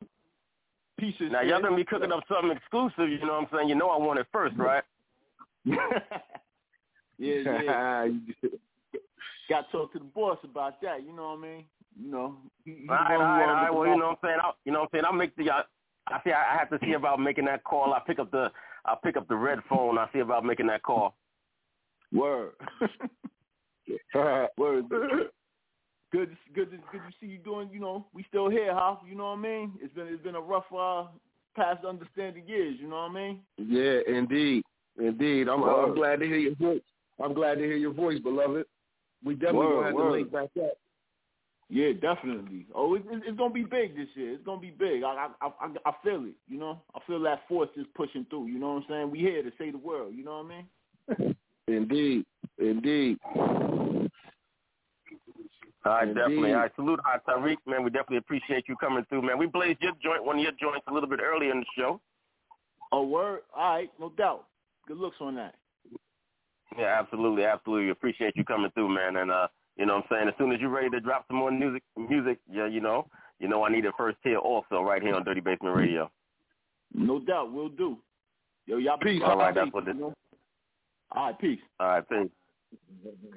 pieces. 0.98 1.32
now 1.32 1.40
y'all 1.40 1.60
to 1.60 1.74
be 1.74 1.84
cooking 1.84 2.12
up 2.12 2.22
something 2.28 2.56
exclusive, 2.56 3.10
you 3.10 3.18
know 3.20 3.32
what 3.32 3.42
I'm 3.42 3.48
saying? 3.52 3.68
You 3.68 3.74
know 3.74 3.90
I 3.90 3.98
want 3.98 4.20
it 4.20 4.26
first, 4.32 4.56
right? 4.56 4.84
Yeah, 7.16 7.62
yeah. 7.62 8.08
Got 9.48 9.70
to 9.70 9.72
talk 9.72 9.92
to 9.92 9.98
the 9.98 10.04
boss 10.04 10.38
about 10.44 10.80
that. 10.82 11.04
You 11.04 11.14
know 11.14 11.30
what 11.30 11.38
I 11.38 11.42
mean? 11.42 11.64
You 12.00 12.10
know. 12.10 12.36
He, 12.64 12.76
he's 12.80 12.88
All 12.88 12.96
right, 12.96 13.08
the 13.08 13.14
all 13.14 13.20
one 13.20 13.28
who 13.28 13.34
right, 13.34 13.46
all 13.46 13.46
wanted 13.46 13.62
right. 13.62 13.68
to 13.68 13.74
Well, 13.74 13.88
you 13.88 13.96
know 13.98 14.06
what 14.06 14.18
I'm 14.22 14.28
saying? 14.28 14.38
I'll, 14.42 14.56
you 14.64 14.72
know 14.72 14.80
what 14.80 14.84
I'm 14.84 14.88
saying? 14.92 15.04
I'll 15.06 15.12
make 15.12 15.36
the. 15.36 15.50
I, 15.50 15.62
I 16.08 16.20
see. 16.24 16.32
I, 16.32 16.54
I 16.54 16.58
have 16.58 16.70
to 16.70 16.78
see 16.84 16.92
about 16.92 17.20
making 17.20 17.44
that 17.46 17.64
call. 17.64 17.92
I 17.92 18.00
pick 18.06 18.18
up 18.18 18.30
the. 18.30 18.50
I 18.86 18.94
pick 19.02 19.16
up 19.16 19.28
the 19.28 19.36
red 19.36 19.60
phone. 19.68 19.98
I 19.98 20.08
see 20.12 20.20
about 20.20 20.44
making 20.44 20.66
that 20.68 20.82
call. 20.82 21.14
Word. 22.12 22.52
Word. 24.58 24.84
Good, 26.12 26.36
good, 26.54 26.70
good 26.70 26.70
to 26.70 27.12
see 27.20 27.26
you 27.26 27.38
doing. 27.38 27.70
You 27.72 27.80
know, 27.80 28.06
we 28.14 28.24
still 28.28 28.48
here, 28.48 28.72
Hoff. 28.72 29.00
You 29.08 29.16
know 29.16 29.30
what 29.30 29.38
I 29.38 29.42
mean? 29.42 29.72
It's 29.82 29.92
been, 29.94 30.06
it's 30.06 30.22
been 30.22 30.36
a 30.36 30.40
rough 30.40 30.64
uh, 30.72 31.06
past 31.56 31.84
understanding 31.84 32.44
years. 32.46 32.76
You 32.80 32.88
know 32.88 32.96
what 32.96 33.10
I 33.10 33.14
mean? 33.14 33.40
Yeah, 33.58 33.98
indeed, 34.06 34.62
indeed. 34.96 35.48
I'm, 35.48 35.60
Word. 35.60 35.88
I'm 35.88 35.94
glad 35.96 36.20
to 36.20 36.26
hear 36.26 36.36
your 36.36 36.54
voice. 36.54 36.82
I'm 37.22 37.34
glad 37.34 37.56
to 37.56 37.60
hear 37.62 37.76
your 37.76 37.92
voice, 37.92 38.20
beloved. 38.20 38.64
We 39.24 39.34
definitely 39.34 39.58
Word, 39.60 39.74
gonna 39.74 39.86
have 39.86 39.94
word. 39.94 40.04
to 40.04 40.12
link 40.12 40.32
back 40.32 40.50
up. 40.62 40.72
Yeah, 41.70 41.92
definitely. 41.92 42.66
Oh, 42.74 42.94
it's, 42.94 43.06
it's 43.10 43.38
gonna 43.38 43.54
be 43.54 43.64
big 43.64 43.96
this 43.96 44.08
year. 44.14 44.34
It's 44.34 44.44
gonna 44.44 44.60
be 44.60 44.70
big. 44.70 45.02
I, 45.02 45.28
I, 45.40 45.46
I, 45.46 45.68
I 45.86 45.92
feel 46.02 46.24
it. 46.24 46.34
You 46.46 46.58
know, 46.58 46.80
I 46.94 47.00
feel 47.06 47.20
that 47.22 47.48
force 47.48 47.70
is 47.76 47.86
pushing 47.94 48.26
through. 48.28 48.46
You 48.46 48.58
know 48.58 48.74
what 48.74 48.82
I'm 48.82 48.86
saying? 48.88 49.10
We 49.10 49.20
here 49.20 49.42
to 49.42 49.50
save 49.58 49.72
the 49.72 49.78
world. 49.78 50.14
You 50.14 50.24
know 50.24 50.42
what 50.42 51.16
I 51.18 51.24
mean? 51.24 51.36
Indeed, 51.66 52.26
indeed. 52.58 53.18
All 55.86 55.92
right, 55.92 56.14
definitely. 56.14 56.52
I 56.52 56.54
All 56.54 56.60
right, 56.60 56.72
salute 56.76 57.00
Hot 57.04 57.22
Tariq, 57.26 57.56
man. 57.66 57.82
We 57.82 57.90
definitely 57.90 58.18
appreciate 58.18 58.64
you 58.68 58.76
coming 58.76 59.04
through, 59.08 59.22
man. 59.22 59.38
We 59.38 59.46
blazed 59.46 59.78
your 59.80 59.92
joint, 60.02 60.24
one 60.24 60.36
of 60.36 60.42
your 60.42 60.52
joints, 60.52 60.86
a 60.88 60.92
little 60.92 61.08
bit 61.08 61.20
earlier 61.22 61.50
in 61.50 61.60
the 61.60 61.66
show. 61.76 62.00
Oh, 62.92 63.02
word. 63.06 63.40
All 63.56 63.74
right, 63.74 63.90
no 63.98 64.10
doubt. 64.10 64.44
Good 64.86 64.98
looks 64.98 65.16
on 65.20 65.34
that. 65.36 65.54
Yeah, 66.78 66.96
absolutely, 66.98 67.44
absolutely. 67.44 67.90
Appreciate 67.90 68.36
you 68.36 68.44
coming 68.44 68.70
through, 68.72 68.94
man. 68.94 69.16
And 69.16 69.30
uh, 69.30 69.48
you 69.76 69.86
know 69.86 69.96
what 69.96 70.04
I'm 70.10 70.16
saying? 70.16 70.28
As 70.28 70.34
soon 70.38 70.52
as 70.52 70.60
you're 70.60 70.70
ready 70.70 70.90
to 70.90 71.00
drop 71.00 71.24
some 71.28 71.36
more 71.36 71.50
music 71.50 71.82
music, 71.96 72.38
yeah, 72.50 72.66
you 72.66 72.80
know, 72.80 73.06
you 73.38 73.48
know 73.48 73.64
I 73.64 73.70
need 73.70 73.86
a 73.86 73.92
first 73.96 74.18
tier 74.22 74.38
also 74.38 74.80
right 74.80 75.02
here 75.02 75.14
on 75.14 75.24
Dirty 75.24 75.40
Basement 75.40 75.76
Radio. 75.76 76.10
No 76.92 77.18
doubt, 77.18 77.52
we'll 77.52 77.68
do. 77.68 77.98
Yo, 78.66 78.78
y'all 78.78 78.98
peace. 78.98 79.20
All 79.24 79.36
right, 79.36 79.54
that's 79.54 79.72
what 79.72 79.88
it 79.88 79.96
is. 79.96 80.02
All 80.02 81.26
right, 81.26 81.38
peace. 81.38 81.60
All 81.80 81.88
right, 81.88 82.08
peace. 82.08 82.30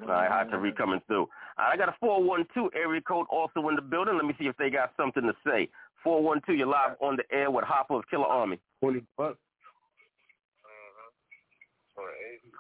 All 0.02 0.08
right, 0.08 0.30
Hot 0.30 0.50
Tariq 0.50 0.76
coming 0.76 1.02
through. 1.08 1.22
All 1.58 1.66
right, 1.66 1.74
I 1.74 1.78
got 1.78 1.90
a 1.90 1.96
412 2.00 2.72
area 2.76 3.02
code 3.02 3.28
also 3.30 3.68
in 3.68 3.76
the 3.76 3.82
building. 3.82 4.16
Let 4.16 4.26
me 4.26 4.34
see 4.40 4.46
if 4.46 4.56
they 4.58 4.70
got 4.70 4.94
something 4.98 5.24
to 5.24 5.34
say. 5.46 5.70
412, 6.04 6.58
you're 6.58 6.68
live 6.68 6.96
on 7.02 7.18
the 7.18 7.24
air 7.36 7.52
with 7.52 7.66
Hoffa 7.66 8.00
of 8.00 8.04
Killarmy. 8.12 8.60
20 8.80 9.02
bucks. 9.18 9.38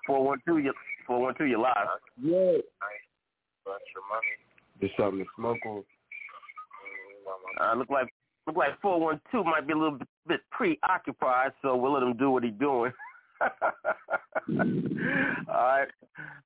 412, 0.08 0.64
you 0.64 0.74
412, 1.06 1.50
you're 1.50 1.60
live. 1.60 1.76
Yeah. 2.22 2.64
Bunch 3.66 3.92
of 3.96 4.04
money. 4.10 4.34
There's 4.80 4.92
something 4.98 5.20
to 5.20 5.26
smoke 5.36 5.58
on. 5.66 5.84
Uh, 7.60 7.76
look 7.76 7.90
like 7.90 8.08
look 8.46 8.56
like 8.56 8.80
412 8.82 9.46
might 9.46 9.68
be 9.68 9.74
a 9.74 9.78
little 9.78 10.00
bit 10.28 10.42
preoccupied, 10.52 11.52
so 11.62 11.76
we'll 11.76 11.94
let 11.94 12.04
him 12.04 12.16
do 12.16 12.32
what 12.32 12.44
he's 12.44 12.54
doing. 12.60 12.94
all 13.42 13.50
right, 14.50 15.88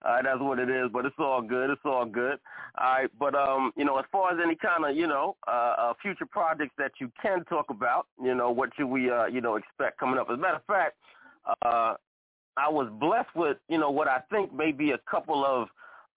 all 0.04 0.12
right, 0.12 0.24
that's 0.24 0.40
what 0.40 0.60
it 0.60 0.70
is. 0.70 0.90
But 0.92 1.06
it's 1.06 1.16
all 1.20 1.42
good. 1.42 1.70
It's 1.70 1.82
all 1.86 2.06
good. 2.06 2.40
All 2.78 2.94
right, 2.94 3.10
but 3.20 3.36
um, 3.36 3.72
you 3.78 3.86
know, 3.86 3.98
as 3.98 4.06
far 4.12 4.34
as 4.34 4.40
any 4.44 4.56
kind 4.56 4.86
of 4.86 4.96
you 4.96 5.08
know 5.08 5.36
uh, 5.48 5.76
uh 5.78 5.94
future 6.02 6.26
projects 6.26 6.74
that 6.78 6.94
you 7.00 7.12
can 7.22 7.46
talk 7.46 7.70
about, 7.70 8.08
you 8.22 8.34
know, 8.34 8.50
what 8.52 8.72
should 8.76 8.88
we 8.88 9.12
uh 9.12 9.28
you 9.28 9.42
know 9.42 9.56
expect 9.56 10.00
coming 10.00 10.18
up? 10.18 10.28
As 10.30 10.36
a 10.36 10.42
matter 10.42 10.58
of 10.58 10.66
fact, 10.66 10.96
uh, 11.64 11.94
I 12.58 12.70
was 12.70 12.90
blessed 13.00 13.36
with 13.36 13.58
you 13.70 13.78
know 13.78 13.92
what 13.92 14.08
I 14.08 14.20
think 14.32 14.54
may 14.54 14.72
be 14.72 14.92
a 14.92 15.00
couple 15.10 15.46
of 15.46 15.68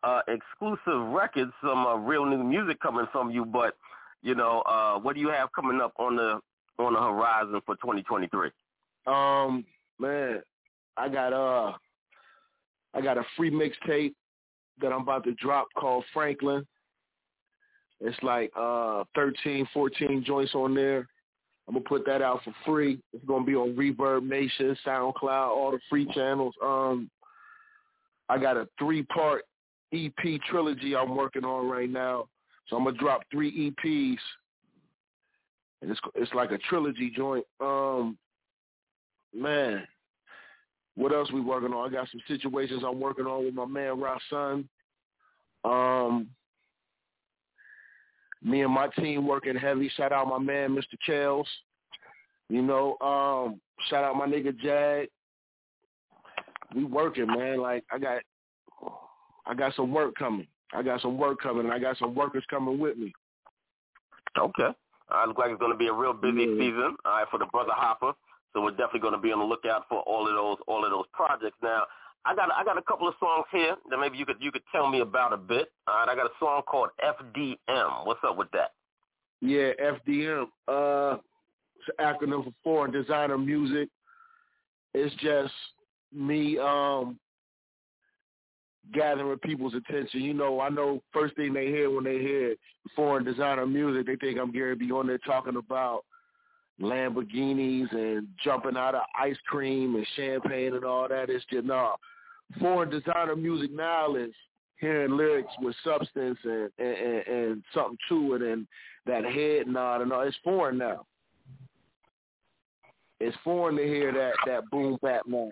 uh 0.02 0.20
exclusive 0.28 1.08
records, 1.08 1.52
some 1.62 1.86
uh, 1.86 1.96
real 1.96 2.26
new 2.26 2.42
music 2.42 2.80
coming 2.80 3.06
from 3.12 3.30
you. 3.30 3.44
But 3.44 3.76
you 4.22 4.34
know, 4.34 4.62
uh, 4.62 4.98
what 4.98 5.14
do 5.14 5.20
you 5.20 5.28
have 5.28 5.52
coming 5.52 5.80
up 5.80 5.92
on 5.98 6.16
the 6.16 6.40
on 6.78 6.94
the 6.94 7.00
horizon 7.00 7.60
for 7.64 7.76
2023? 7.76 8.50
Um, 9.06 9.64
man, 9.98 10.42
I 10.96 11.08
got 11.08 11.32
uh, 11.32 11.72
I 12.94 13.00
got 13.00 13.18
a 13.18 13.24
free 13.36 13.50
mixtape 13.50 14.14
that 14.80 14.92
I'm 14.92 15.02
about 15.02 15.24
to 15.24 15.34
drop 15.34 15.68
called 15.76 16.04
Franklin. 16.12 16.66
It's 18.00 18.16
like 18.22 18.50
uh 18.56 19.04
13, 19.14 19.68
14 19.72 20.24
joints 20.26 20.54
on 20.54 20.74
there. 20.74 21.08
I'm 21.66 21.74
gonna 21.74 21.84
put 21.84 22.04
that 22.06 22.20
out 22.22 22.42
for 22.44 22.54
free. 22.64 23.00
It's 23.12 23.24
gonna 23.24 23.44
be 23.44 23.54
on 23.54 23.74
ReverbNation, 23.74 24.76
SoundCloud, 24.86 25.48
all 25.48 25.70
the 25.70 25.80
free 25.88 26.06
channels. 26.12 26.54
Um, 26.62 27.10
I 28.28 28.38
got 28.38 28.56
a 28.56 28.68
three 28.78 29.02
part 29.02 29.44
EP 29.92 30.40
trilogy 30.50 30.94
I'm 30.94 31.16
working 31.16 31.44
on 31.44 31.68
right 31.68 31.88
now. 31.88 32.26
So 32.68 32.76
I'm 32.76 32.84
gonna 32.84 32.96
drop 32.98 33.22
three 33.30 33.70
EPs, 33.70 34.18
and 35.82 35.90
it's 35.90 36.00
it's 36.14 36.34
like 36.34 36.50
a 36.50 36.58
trilogy 36.58 37.12
joint. 37.14 37.46
Um, 37.60 38.18
man, 39.34 39.86
what 40.96 41.12
else 41.12 41.30
we 41.32 41.40
working 41.40 41.72
on? 41.72 41.88
I 41.88 41.92
got 41.92 42.08
some 42.10 42.20
situations 42.28 42.82
I'm 42.86 43.00
working 43.00 43.26
on 43.26 43.44
with 43.44 43.54
my 43.54 43.66
man 43.66 43.96
Rasan. 43.96 44.68
Um, 45.64 46.28
me 48.44 48.62
and 48.62 48.72
my 48.72 48.88
team 48.88 49.26
working 49.26 49.56
heavy. 49.56 49.90
Shout 49.96 50.12
out 50.12 50.28
my 50.28 50.38
man 50.38 50.76
Mr. 50.76 50.96
Kels. 51.08 51.46
You 52.48 52.62
know, 52.62 52.96
um, 53.00 53.60
shout 53.88 54.04
out 54.04 54.16
my 54.16 54.26
nigga 54.26 54.56
Jag. 54.58 55.08
We 56.74 56.84
working, 56.84 57.26
man. 57.26 57.58
Like 57.60 57.84
I 57.90 57.98
got, 57.98 58.22
I 59.46 59.54
got 59.54 59.74
some 59.74 59.92
work 59.92 60.14
coming. 60.16 60.46
I 60.72 60.82
got 60.82 61.00
some 61.00 61.16
work 61.16 61.40
coming, 61.40 61.64
and 61.64 61.72
I 61.72 61.78
got 61.78 61.98
some 61.98 62.14
workers 62.14 62.44
coming 62.50 62.78
with 62.78 62.98
me. 62.98 63.12
Okay. 64.38 64.68
Uh, 65.12 65.24
looks 65.26 65.38
like 65.38 65.50
it's 65.50 65.60
going 65.60 65.72
to 65.72 65.78
be 65.78 65.86
a 65.88 65.92
real 65.92 66.12
busy 66.12 66.42
Yeah. 66.42 66.58
season, 66.58 66.96
all 67.04 67.12
right, 67.12 67.26
for 67.30 67.38
the 67.38 67.46
brother 67.46 67.72
Hoffa. 67.76 68.14
So 68.52 68.62
we're 68.62 68.70
definitely 68.70 69.00
going 69.00 69.14
to 69.14 69.20
be 69.20 69.32
on 69.32 69.38
the 69.38 69.44
lookout 69.44 69.84
for 69.88 70.00
all 70.00 70.28
of 70.28 70.34
those 70.34 70.58
all 70.66 70.84
of 70.84 70.90
those 70.90 71.06
projects. 71.12 71.56
Now, 71.62 71.84
I 72.26 72.34
got 72.34 72.50
I 72.52 72.64
got 72.64 72.78
a 72.78 72.82
couple 72.82 73.06
of 73.06 73.14
songs 73.20 73.46
here 73.52 73.76
that 73.90 73.98
maybe 73.98 74.16
you 74.16 74.24
could 74.24 74.36
you 74.40 74.50
could 74.50 74.62
tell 74.72 74.88
me 74.88 75.00
about 75.00 75.32
a 75.32 75.36
bit. 75.36 75.68
All 75.86 75.96
right, 75.96 76.08
I 76.08 76.14
got 76.14 76.26
a 76.26 76.34
song 76.38 76.62
called 76.66 76.90
FDM. 77.02 78.06
What's 78.06 78.20
up 78.26 78.36
with 78.36 78.50
that? 78.52 78.72
Yeah, 79.40 79.72
FDM. 79.80 80.44
Uh, 80.66 81.18
it's 81.76 81.98
an 81.98 82.04
acronym 82.04 82.44
for 82.44 82.52
Foreign 82.62 82.92
Designer 82.92 83.36
Music. 83.36 83.88
It's 84.94 85.14
just 85.16 85.52
me 86.12 86.58
um 86.58 87.18
gathering 88.92 89.38
people's 89.38 89.74
attention. 89.74 90.20
You 90.20 90.34
know, 90.34 90.60
I 90.60 90.68
know 90.68 91.02
first 91.12 91.36
thing 91.36 91.52
they 91.52 91.66
hear 91.66 91.90
when 91.90 92.04
they 92.04 92.18
hear 92.18 92.54
foreign 92.94 93.24
designer 93.24 93.66
music, 93.66 94.06
they 94.06 94.16
think 94.16 94.38
I'm 94.38 94.52
Gary 94.52 94.76
B 94.76 94.90
on 94.92 95.06
there 95.06 95.18
talking 95.18 95.56
about 95.56 96.04
Lamborghinis 96.80 97.92
and 97.92 98.28
jumping 98.42 98.76
out 98.76 98.94
of 98.94 99.02
ice 99.18 99.36
cream 99.46 99.94
and 99.94 100.06
champagne 100.16 100.74
and 100.74 100.84
all 100.84 101.08
that. 101.08 101.30
It's 101.30 101.44
just 101.50 101.66
no. 101.66 101.94
Foreign 102.60 102.90
designer 102.90 103.36
music 103.36 103.72
now 103.72 104.14
is 104.14 104.32
hearing 104.76 105.16
lyrics 105.16 105.52
with 105.60 105.74
substance 105.84 106.38
and, 106.44 106.70
and, 106.78 106.96
and, 106.96 107.26
and 107.26 107.62
something 107.74 107.98
to 108.08 108.34
it 108.34 108.42
and 108.42 108.66
that 109.06 109.24
head 109.24 109.66
nod 109.66 110.02
and 110.02 110.12
all. 110.12 110.22
It's 110.22 110.36
foreign 110.44 110.78
now. 110.78 111.06
It's 113.20 113.36
foreign 113.44 113.76
to 113.76 113.84
hear 113.84 114.12
that 114.12 114.34
that 114.46 114.70
boom 114.70 114.98
bap 115.02 115.26
man. 115.26 115.50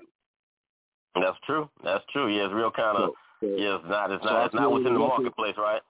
That's 1.15 1.37
true. 1.47 1.69
That's 1.85 2.05
true. 2.13 2.35
Yeah, 2.35 2.47
it's 2.47 2.55
real 2.55 2.71
kind 2.71 2.97
of. 2.97 3.11
Yeah, 3.41 3.77
it's 3.77 3.85
not. 3.89 4.11
It's 4.11 4.23
So 4.23 4.31
not. 4.31 4.47
It's 4.47 4.55
not 4.55 4.71
what's 4.71 4.87
in 4.87 4.93
the 4.93 4.99
marketplace, 4.99 5.55
right? 5.59 5.81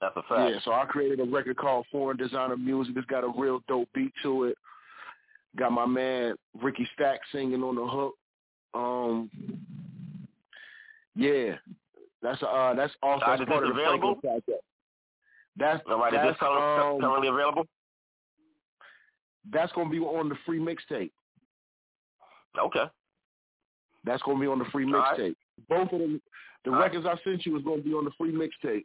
That's 0.00 0.16
a 0.16 0.22
fact. 0.22 0.52
Yeah, 0.52 0.58
so 0.64 0.72
I 0.72 0.84
created 0.84 1.20
a 1.20 1.24
record 1.24 1.56
called 1.56 1.86
Foreign 1.90 2.16
Designer 2.16 2.56
Music. 2.56 2.94
It's 2.96 3.06
got 3.06 3.24
a 3.24 3.32
real 3.38 3.60
dope 3.68 3.88
beat 3.94 4.12
to 4.22 4.44
it. 4.44 4.58
Got 5.56 5.72
my 5.72 5.86
man 5.86 6.34
Ricky 6.60 6.86
Stack 6.94 7.20
singing 7.32 7.62
on 7.62 7.76
the 7.76 7.86
hook. 7.86 8.14
Um, 8.74 9.30
yeah, 11.14 11.54
that's 12.22 12.42
uh 12.42 12.74
that's 12.76 12.92
also 13.02 13.24
Uh, 13.24 13.36
that's 13.36 13.48
part 13.48 13.64
of 13.64 13.74
the 13.74 13.80
available? 13.80 14.18
Franklin 14.20 14.42
project. 14.46 14.64
That's 15.56 15.82
All 15.88 15.98
right. 15.98 16.12
Is 16.12 16.18
that's 16.18 16.30
this 16.30 16.36
currently, 16.40 16.94
um, 16.96 17.00
currently 17.00 17.28
available? 17.28 17.64
that's 19.52 19.72
gonna 19.72 19.90
be 19.90 19.98
on 20.00 20.28
the 20.28 20.36
free 20.46 20.58
mixtape. 20.58 21.12
Okay. 22.58 22.84
That's 24.04 24.22
gonna 24.22 24.40
be 24.40 24.46
on 24.46 24.58
the 24.58 24.64
free 24.66 24.84
All 24.86 24.92
right. 25.00 25.18
mixtape. 25.18 25.36
Both 25.68 25.92
of 25.92 26.00
them, 26.00 26.20
the 26.64 26.70
All 26.70 26.76
right. 26.78 26.84
records 26.92 27.06
I 27.06 27.16
sent 27.22 27.46
you 27.46 27.56
is 27.56 27.62
gonna 27.64 27.82
be 27.82 27.92
on 27.94 28.04
the 28.04 28.10
free 28.18 28.32
mixtape. 28.32 28.84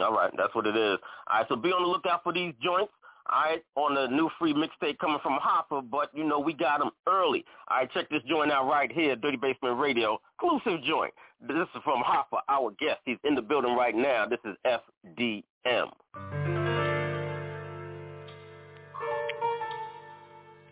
All 0.00 0.12
right, 0.12 0.32
that's 0.36 0.52
what 0.54 0.66
it 0.66 0.76
is. 0.76 0.98
All 1.30 1.38
right, 1.38 1.46
so 1.48 1.54
be 1.56 1.70
on 1.70 1.82
the 1.82 1.88
lookout 1.88 2.22
for 2.24 2.32
these 2.32 2.52
joints. 2.62 2.92
All 3.32 3.42
right, 3.42 3.64
on 3.76 3.94
the 3.94 4.06
new 4.14 4.28
free 4.38 4.52
mixtape 4.52 4.98
coming 4.98 5.18
from 5.22 5.38
Hoffa, 5.38 5.88
but 5.90 6.10
you 6.14 6.24
know 6.24 6.38
we 6.38 6.52
got 6.52 6.80
them 6.80 6.90
early. 7.08 7.44
All 7.68 7.78
right, 7.78 7.90
check 7.92 8.10
this 8.10 8.22
joint 8.28 8.52
out 8.52 8.68
right 8.68 8.92
here, 8.92 9.16
Dirty 9.16 9.38
Basement 9.38 9.78
Radio, 9.78 10.20
exclusive 10.34 10.84
joint. 10.84 11.14
This 11.40 11.56
is 11.56 11.82
from 11.82 12.02
Hoffa, 12.02 12.40
our 12.48 12.72
guest. 12.78 13.00
He's 13.06 13.16
in 13.24 13.34
the 13.34 13.40
building 13.42 13.74
right 13.76 13.94
now. 13.94 14.26
This 14.26 14.40
is 14.44 14.56
FDM. 14.66 15.90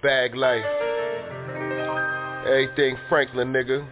Bag 0.03 0.35
life. 0.35 0.65
Everything 2.47 2.97
Franklin, 3.09 3.53
nigga. 3.53 3.87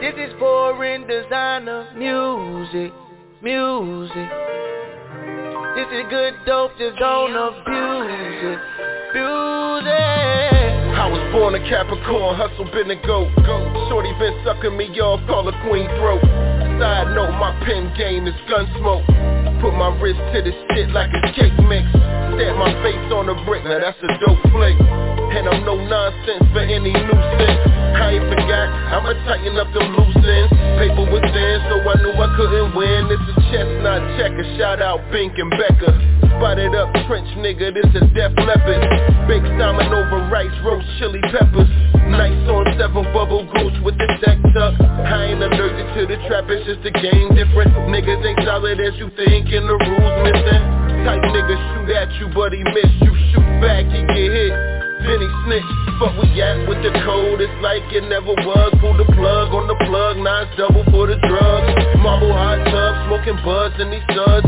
This 0.00 0.14
is 0.18 0.38
foreign 0.38 1.06
designer 1.06 1.92
music, 1.96 2.92
music. 3.42 4.28
This 5.76 5.88
is 5.92 6.04
good 6.08 6.34
dope, 6.46 6.72
just 6.78 6.96
don't 6.98 7.36
abuse 7.36 8.08
it, 8.08 8.58
abuse 9.12 9.84
it. 9.84 10.96
I 10.96 11.04
was 11.12 11.20
born 11.32 11.54
a 11.54 11.60
Capricorn, 11.68 12.36
hustle 12.36 12.64
been 12.72 12.90
a 12.90 12.96
goat. 13.04 13.28
Shorty 13.88 14.12
been 14.18 14.32
sucking 14.44 14.76
me 14.76 14.88
off, 15.00 15.20
call 15.28 15.44
her 15.44 15.56
queen 15.68 15.84
throat. 16.00 16.24
Side 16.80 17.12
note, 17.12 17.36
my 17.36 17.52
pen 17.64 17.92
game 17.96 18.26
is 18.26 18.34
gun 18.48 18.64
smoke. 18.80 19.04
Put 19.60 19.76
my 19.76 19.92
wrist 20.00 20.20
to 20.32 20.40
the 20.40 20.52
shit 20.72 20.88
like 20.96 21.12
a 21.12 21.32
cake 21.36 21.56
mix. 21.68 21.84
Stamp 21.92 22.56
my 22.56 22.72
face 22.80 23.12
on 23.12 23.28
the 23.28 23.36
brick, 23.44 23.64
now 23.64 23.78
that's 23.80 24.00
a 24.00 24.10
dope 24.24 24.40
flick. 24.48 24.76
And 25.36 25.44
I'm 25.52 25.68
no 25.68 25.76
nonsense 25.76 26.48
for 26.56 26.64
any 26.64 26.96
nuisance. 26.96 27.60
I 27.92 28.16
ain't 28.16 28.24
forgot, 28.24 28.68
I'ma 28.88 29.12
tighten 29.28 29.52
up 29.60 29.68
them 29.76 29.92
loose 29.92 30.16
ends. 30.24 30.48
Paper 30.80 31.04
was 31.12 31.20
thin, 31.28 31.56
so 31.68 31.76
I 31.84 31.94
knew 32.00 32.16
I 32.16 32.28
couldn't 32.40 32.72
win. 32.72 33.04
This 33.12 33.20
is 33.20 33.36
chestnut 33.52 34.00
checker, 34.16 34.48
shout 34.56 34.80
out 34.80 35.04
Bink 35.12 35.36
and 35.36 35.52
Becker. 35.52 35.92
Spotted 36.40 36.72
up 36.72 36.88
trench 37.04 37.28
nigga, 37.36 37.68
this 37.68 37.84
a 37.84 38.08
def 38.16 38.32
leopard. 38.48 38.80
Baked 39.28 39.52
salmon 39.60 39.92
over 39.92 40.24
rice, 40.32 40.56
roast 40.64 40.88
chili 40.96 41.20
peppers. 41.28 41.68
Nice 42.08 42.40
on 42.48 42.64
seven 42.80 43.04
bubble 43.12 43.44
goose 43.44 43.76
with 43.84 44.00
the 44.00 44.08
deck 44.24 44.40
tuck. 44.56 44.72
I 44.80 45.36
ain't 45.36 45.44
allergic 45.44 45.88
to 46.00 46.02
the 46.08 46.16
trap, 46.32 46.48
it's 46.48 46.64
just 46.64 46.80
a 46.80 46.92
game 46.96 47.36
different. 47.36 47.76
Niggas 47.92 48.24
ain't 48.24 48.40
solid 48.40 48.80
as 48.80 48.96
you 48.96 49.12
think 49.20 49.52
and 49.52 49.68
the 49.68 49.76
rules 49.84 50.16
missing. 50.24 50.64
Type 51.04 51.20
nigga 51.28 51.56
shoot 51.60 51.92
at 51.92 52.08
you, 52.24 52.32
but 52.32 52.56
he 52.56 52.64
miss 52.72 52.92
you 53.04 53.06
fuck 55.98 56.14
we 56.20 56.28
at 56.42 56.68
with 56.68 56.82
the 56.82 56.92
code, 57.04 57.40
it's 57.40 57.58
like 57.62 57.86
it 57.92 58.04
never 58.08 58.34
was. 58.46 58.70
Pull 58.80 58.96
the 58.98 59.08
plug 59.16 59.54
on 59.54 59.66
the 59.66 59.78
plug, 59.86 60.16
nine's 60.18 60.50
double 60.56 60.84
for 60.90 61.06
the 61.06 61.16
drugs. 61.28 61.72
Marble 61.98 62.32
hot 62.32 62.60
tub, 62.66 62.92
smoking 63.08 63.38
buds 63.44 63.74
in 63.80 63.90
these 63.90 64.04
studs 64.10 64.46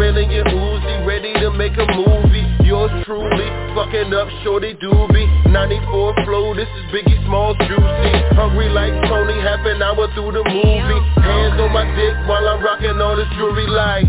really 0.00 0.24
your 0.32 0.44
Uzi, 0.44 1.06
ready 1.06 1.32
to 1.34 1.50
make 1.52 1.76
a 1.76 1.84
movie. 1.92 2.46
Yours 2.64 2.90
truly, 3.04 3.48
fucking 3.76 4.12
up 4.14 4.28
shorty 4.42 4.74
doobie. 4.80 5.28
94 5.52 6.14
flow, 6.24 6.54
this 6.54 6.66
is 6.66 6.84
Biggie 6.88 7.20
Smalls 7.26 7.56
juicy. 7.68 8.12
Hungry 8.34 8.70
like 8.70 8.94
Tony, 9.08 9.36
half 9.44 9.60
an 9.66 9.82
hour 9.82 10.08
through 10.14 10.32
the 10.32 10.44
movie. 10.48 11.00
Hands 11.20 11.60
on 11.60 11.72
my 11.72 11.84
dick 11.94 12.16
while 12.26 12.48
I'm 12.48 12.64
rocking 12.64 12.98
all 12.98 13.14
this 13.14 13.28
jewelry 13.36 13.66
like. 13.66 14.08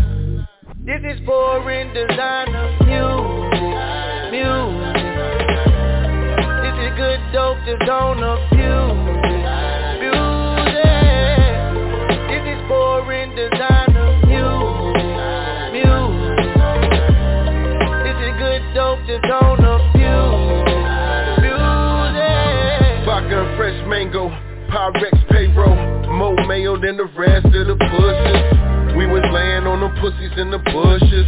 This 0.80 1.02
is 1.04 1.20
foreign 1.26 1.92
designer 1.92 2.72
music, 2.88 4.32
music 4.32 4.91
dope 7.64 7.78
that's 7.78 7.90
on 7.90 8.18
the 8.18 8.34
music, 8.56 9.42
music 10.02 10.82
This 12.28 12.42
is 12.42 12.60
foreign 12.68 13.30
designer 13.36 14.08
music, 14.26 15.06
music 15.72 16.54
This 18.02 18.18
is 18.18 18.32
good 18.38 18.62
dope 18.74 18.98
that's 19.06 19.30
on 19.30 19.62
the 19.62 19.78
music, 19.94 20.74
music 21.42 23.06
Vodka 23.06 23.46
and 23.46 23.56
fresh 23.56 23.78
mango, 23.86 24.28
Pyrex 24.70 25.14
payroll 25.30 25.76
More 26.10 26.46
mayo 26.46 26.80
than 26.80 26.96
the 26.96 27.06
rest 27.16 27.46
of 27.46 27.66
the 27.66 27.76
pushes 27.76 28.96
We 28.96 29.06
was 29.06 29.22
laying 29.32 29.66
on 29.66 29.80
them 29.80 29.94
pussies 30.00 30.32
in 30.36 30.50
the 30.50 30.58
bushes. 30.58 31.26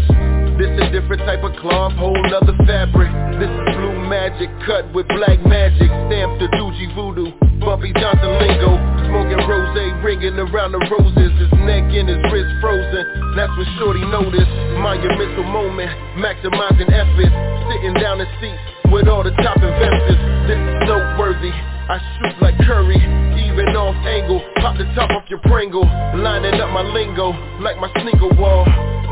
This 0.59 0.71
a 0.79 0.91
different 0.91 1.23
type 1.27 1.43
of 1.43 1.51
cloth, 1.59 1.93
whole 1.95 2.15
other 2.15 2.55
fabric. 2.67 3.11
This 3.43 3.74
magic, 4.15 4.51
cut 4.63 4.87
with 4.95 5.11
black 5.11 5.43
magic. 5.43 5.91
Stamped 6.07 6.39
the 6.39 6.47
Doogie 6.55 6.87
Voodoo, 6.95 7.35
Bumpy 7.59 7.91
Johnson 7.99 8.31
lingo. 8.39 8.79
Smoking 9.11 9.43
rose, 9.43 9.75
ringing 10.07 10.39
around 10.39 10.71
the 10.71 10.83
roses. 10.87 11.35
His 11.43 11.51
neck 11.67 11.83
and 11.91 12.07
his 12.07 12.23
wrist 12.31 12.51
frozen. 12.63 13.03
That's 13.35 13.51
what 13.59 13.67
Shorty 13.83 14.07
noticed. 14.07 14.55
Monumental 14.79 15.43
moment, 15.51 15.91
maximizing 16.23 16.91
effort. 16.95 17.33
Sitting 17.67 17.95
down 17.99 18.23
in 18.23 18.31
seats 18.39 18.63
with 18.95 19.11
all 19.11 19.27
the 19.27 19.35
top 19.43 19.59
investors. 19.59 20.21
This 20.47 20.63
is 20.63 20.79
noteworthy 20.87 21.51
I 21.85 21.99
shoot 22.17 22.41
like 22.41 22.57
Curry, 22.65 22.97
even 22.97 23.67
off 23.75 23.99
angle. 24.07 24.41
Pop 24.63 24.79
the 24.79 24.87
top 24.95 25.11
off 25.11 25.29
your 25.29 25.43
Pringle. 25.51 25.85
Lining 26.17 26.55
up 26.63 26.71
my 26.71 26.87
lingo, 26.87 27.35
like 27.61 27.77
my 27.83 27.91
sneaker 28.01 28.31
wall. 28.39 28.65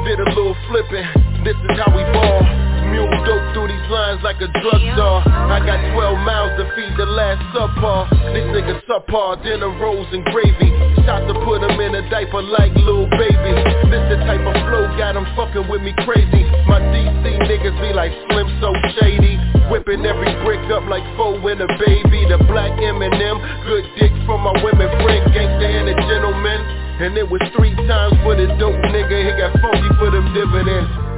Did 0.07 0.19
a 0.19 0.29
little 0.31 0.57
flipping, 0.71 1.07
this 1.45 1.55
is 1.55 1.79
how 1.79 1.91
we 1.95 2.03
ball 2.15 2.72
Mule 2.93 3.09
dope 3.25 3.57
through 3.57 3.73
these 3.73 3.89
lines 3.89 4.21
like 4.21 4.37
a 4.45 4.53
drug 4.53 4.83
czar. 5.01 5.25
I 5.25 5.65
got 5.65 5.81
12 5.97 6.29
miles 6.29 6.53
to 6.61 6.69
feed 6.77 6.93
the 7.01 7.09
last 7.09 7.41
subpar. 7.57 8.05
This 8.37 8.45
nigga 8.53 8.85
subpar, 8.85 9.41
dinner 9.41 9.73
rolls 9.81 10.05
and 10.13 10.21
gravy. 10.29 10.69
Shot 11.09 11.25
to 11.25 11.33
put 11.41 11.65
him 11.65 11.81
in 11.81 11.97
a 11.97 12.05
diaper 12.13 12.45
like 12.45 12.77
little 12.77 13.09
baby. 13.17 13.57
This 13.89 14.05
the 14.13 14.21
type 14.29 14.45
of 14.45 14.53
flow 14.69 14.93
got 15.01 15.17
him 15.17 15.25
fucking 15.33 15.73
with 15.73 15.81
me 15.81 15.97
crazy. 16.05 16.45
My 16.69 16.85
DC 16.93 17.25
niggas 17.49 17.81
be 17.81 17.97
like 17.97 18.13
Slim 18.29 18.49
so 18.61 18.77
shady. 19.01 19.41
Whipping 19.73 20.05
every 20.05 20.37
brick 20.45 20.61
up 20.69 20.85
like 20.93 21.05
four 21.17 21.41
in 21.49 21.65
a 21.65 21.71
baby. 21.81 22.29
The 22.29 22.45
black 22.45 22.77
M&M, 22.77 23.37
good 23.65 23.89
dick 23.97 24.13
from 24.29 24.45
my 24.45 24.53
women. 24.61 24.93
Friend 25.01 25.25
Gangsta 25.33 25.65
and 25.65 25.89
a 25.89 25.97
gentleman. 26.13 26.61
And 27.01 27.17
it 27.17 27.25
was 27.25 27.41
three 27.57 27.73
times 27.89 28.21
for 28.21 28.37
the 28.37 28.53
dope 28.61 28.77
nigga. 28.93 29.17
He 29.17 29.33
got 29.41 29.57
funky 29.65 29.91
for 29.97 30.13
them 30.13 30.29
dividends 30.37 31.12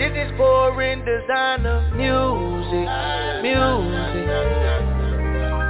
This 0.00 0.16
is 0.16 0.32
foreign 0.38 1.04
designer 1.04 1.92
music, 1.92 2.88
music. 3.44 4.24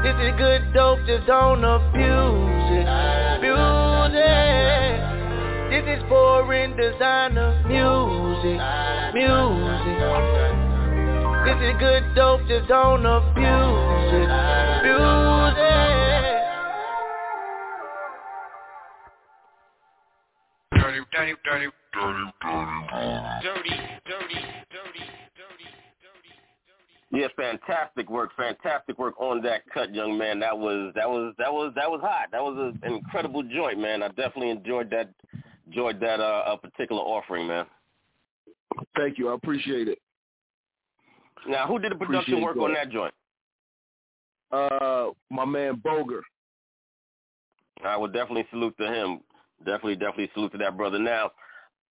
This 0.06 0.14
is 0.22 0.38
good 0.38 0.62
dope 0.72 1.00
that's 1.04 1.28
on 1.28 1.62
the 1.66 1.82
music, 1.98 2.86
music. 3.42 4.22
This 5.74 5.82
is 5.98 6.02
foreign 6.08 6.76
designer 6.76 7.58
music, 7.66 8.62
music. 9.18 9.98
This 11.42 11.58
is 11.66 11.74
good 11.80 12.06
dope 12.14 12.46
that's 12.46 12.70
on 12.70 13.02
the 13.02 13.18
music, 13.34 14.30
music. 14.86 15.74
Dirty, 20.78 21.02
dirty, 21.10 21.34
dirty, 21.44 21.66
dirty, 21.92 22.32
dirty, 22.42 23.70
dirty, 24.04 24.40
dirty, 24.70 25.04
dirty. 25.36 25.80
Yeah, 27.12 27.26
fantastic 27.36 28.08
work, 28.08 28.30
fantastic 28.36 28.96
work 28.98 29.20
on 29.20 29.42
that 29.42 29.62
cut, 29.74 29.92
young 29.92 30.16
man. 30.16 30.38
That 30.38 30.56
was 30.56 30.92
that 30.94 31.08
was 31.08 31.34
that 31.38 31.52
was 31.52 31.72
that 31.74 31.90
was 31.90 32.00
hot. 32.00 32.28
That 32.30 32.42
was 32.42 32.74
an 32.82 32.94
incredible 32.94 33.42
joint, 33.42 33.80
man. 33.80 34.02
I 34.02 34.08
definitely 34.08 34.50
enjoyed 34.50 34.90
that 34.90 35.10
enjoyed 35.66 35.98
that 36.00 36.20
uh, 36.20 36.44
a 36.46 36.56
particular 36.56 37.02
offering, 37.02 37.48
man. 37.48 37.66
Thank 38.96 39.18
you, 39.18 39.28
I 39.30 39.34
appreciate 39.34 39.88
it. 39.88 39.98
Now, 41.48 41.66
who 41.66 41.78
did 41.80 41.92
the 41.92 41.96
production 41.96 42.34
Appreciate 42.34 42.44
work 42.44 42.54
that. 42.54 42.62
on 42.62 42.74
that 42.74 42.90
joint? 42.90 43.14
Uh, 44.52 45.10
my 45.30 45.44
man 45.44 45.80
Boger. 45.82 46.22
I 47.84 47.96
would 47.96 48.12
definitely 48.12 48.46
salute 48.50 48.76
to 48.78 48.86
him. 48.86 49.20
Definitely, 49.60 49.96
definitely 49.96 50.30
salute 50.34 50.52
to 50.52 50.58
that 50.58 50.76
brother. 50.76 50.98
Now, 50.98 51.30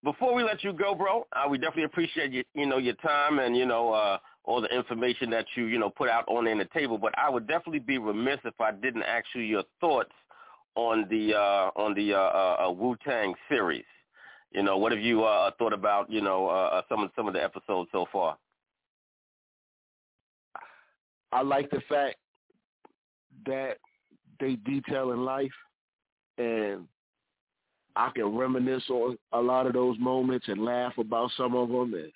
before 0.03 0.33
we 0.33 0.43
let 0.43 0.63
you 0.63 0.73
go, 0.73 0.93
bro, 0.95 1.25
uh, 1.33 1.47
we 1.49 1.57
definitely 1.57 1.83
appreciate 1.83 2.31
you, 2.31 2.43
you 2.53 2.65
know, 2.65 2.77
your 2.77 2.95
time 2.95 3.39
and 3.39 3.55
you 3.55 3.65
know 3.65 3.91
uh, 3.91 4.17
all 4.43 4.61
the 4.61 4.73
information 4.75 5.29
that 5.31 5.45
you, 5.55 5.65
you 5.65 5.77
know, 5.77 5.89
put 5.89 6.09
out 6.09 6.27
on 6.27 6.45
the 6.45 6.65
table. 6.73 6.97
But 6.97 7.17
I 7.17 7.29
would 7.29 7.47
definitely 7.47 7.79
be 7.79 7.97
remiss 7.97 8.39
if 8.45 8.59
I 8.59 8.71
didn't 8.71 9.03
ask 9.03 9.25
you 9.35 9.41
your 9.41 9.63
thoughts 9.79 10.13
on 10.75 11.07
the 11.09 11.35
uh, 11.35 11.71
on 11.75 11.93
the 11.95 12.13
uh, 12.13 12.17
uh, 12.17 12.67
uh, 12.67 12.71
Wu 12.71 12.95
Tang 13.05 13.33
series. 13.49 13.85
You 14.51 14.63
know, 14.63 14.77
what 14.77 14.91
have 14.93 15.01
you 15.01 15.25
uh, 15.25 15.51
thought 15.59 15.73
about, 15.73 16.09
you 16.09 16.21
know, 16.21 16.47
uh, 16.47 16.77
uh, 16.77 16.81
some 16.87 17.03
of 17.03 17.11
some 17.15 17.27
of 17.27 17.33
the 17.33 17.43
episodes 17.43 17.89
so 17.91 18.05
far? 18.11 18.37
I 21.31 21.41
like 21.41 21.69
the 21.69 21.81
fact 21.89 22.15
that 23.45 23.77
they 24.39 24.55
detail 24.55 25.11
in 25.11 25.25
life 25.25 25.51
and 26.37 26.87
I 27.97 28.11
can 28.13 28.35
reminisce 28.35 28.89
on 28.89 29.17
a 29.33 29.39
lot 29.39 29.65
of 29.65 29.73
those 29.73 29.97
moments 29.99 30.47
and 30.47 30.63
laugh 30.63 30.97
about 30.97 31.31
some 31.35 31.55
of 31.55 31.69
them 31.69 31.93
and 31.93 32.11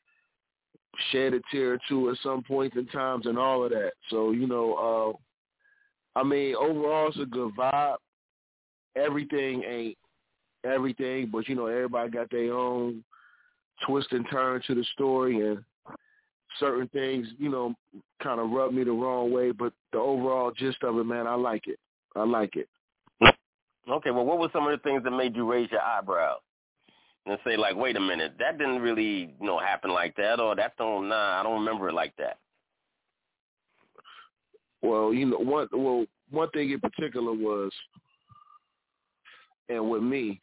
shed 1.11 1.33
a 1.33 1.39
tear 1.51 1.73
or 1.73 1.79
two 1.89 2.09
at 2.09 2.17
some 2.21 2.43
points 2.43 2.77
in 2.77 2.85
times 2.87 3.25
and 3.25 3.37
all 3.37 3.63
of 3.63 3.71
that. 3.71 3.93
So, 4.09 4.31
you 4.31 4.47
know, 4.47 5.17
uh 6.15 6.19
I 6.19 6.23
mean, 6.23 6.55
overall 6.55 7.07
it's 7.07 7.17
a 7.19 7.25
good 7.25 7.53
vibe. 7.57 7.95
Everything 8.95 9.63
ain't 9.63 9.97
everything, 10.63 11.29
but 11.31 11.47
you 11.47 11.55
know, 11.55 11.65
everybody 11.65 12.11
got 12.11 12.29
their 12.29 12.53
own 12.53 13.03
twist 13.87 14.11
and 14.11 14.25
turn 14.29 14.61
to 14.67 14.75
the 14.75 14.83
story 14.93 15.47
and 15.47 15.63
certain 16.59 16.87
things, 16.89 17.27
you 17.39 17.49
know, 17.49 17.73
kind 18.21 18.39
of 18.39 18.51
rub 18.51 18.73
me 18.73 18.83
the 18.83 18.91
wrong 18.91 19.31
way, 19.31 19.51
but 19.51 19.73
the 19.93 19.97
overall 19.97 20.51
gist 20.51 20.83
of 20.83 20.97
it, 20.97 21.05
man, 21.05 21.25
I 21.25 21.35
like 21.35 21.67
it. 21.67 21.79
I 22.15 22.23
like 22.23 22.55
it. 22.55 22.67
Okay, 23.89 24.11
well, 24.11 24.25
what 24.25 24.39
were 24.39 24.49
some 24.53 24.67
of 24.67 24.71
the 24.71 24.83
things 24.83 25.03
that 25.03 25.11
made 25.11 25.35
you 25.35 25.49
raise 25.49 25.69
your 25.71 25.81
eyebrows 25.81 26.39
and 27.25 27.37
say, 27.45 27.57
like, 27.57 27.75
wait 27.75 27.97
a 27.97 27.99
minute, 27.99 28.33
that 28.39 28.57
didn't 28.57 28.81
really, 28.81 29.33
you 29.39 29.45
know, 29.45 29.59
happen 29.59 29.91
like 29.91 30.15
that, 30.15 30.39
or 30.39 30.55
that 30.55 30.77
don't, 30.77 31.09
nah, 31.09 31.39
I 31.39 31.43
don't 31.43 31.59
remember 31.59 31.89
it 31.89 31.93
like 31.93 32.15
that. 32.17 32.37
Well, 34.81 35.13
you 35.13 35.27
know, 35.27 35.37
one 35.37 35.67
well, 35.71 36.05
one 36.31 36.49
thing 36.51 36.71
in 36.71 36.79
particular 36.79 37.33
was, 37.33 37.71
and 39.69 39.89
with 39.89 40.01
me, 40.01 40.41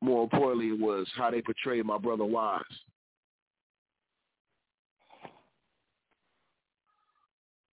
more 0.00 0.22
importantly, 0.22 0.72
was 0.72 1.08
how 1.16 1.30
they 1.30 1.42
portrayed 1.42 1.84
my 1.84 1.98
brother 1.98 2.24
Wise. 2.24 2.62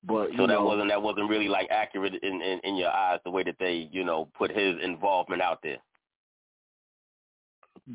But 0.06 0.30
So 0.36 0.46
that 0.46 0.54
know, 0.54 0.64
wasn't 0.64 0.90
that 0.90 1.00
wasn't 1.02 1.30
really 1.30 1.48
like 1.48 1.68
accurate 1.70 2.14
in, 2.22 2.42
in 2.42 2.60
in 2.64 2.76
your 2.76 2.90
eyes 2.90 3.20
the 3.24 3.30
way 3.30 3.42
that 3.44 3.56
they, 3.58 3.88
you 3.90 4.04
know, 4.04 4.28
put 4.36 4.50
his 4.50 4.74
involvement 4.82 5.40
out 5.40 5.60
there. 5.62 5.78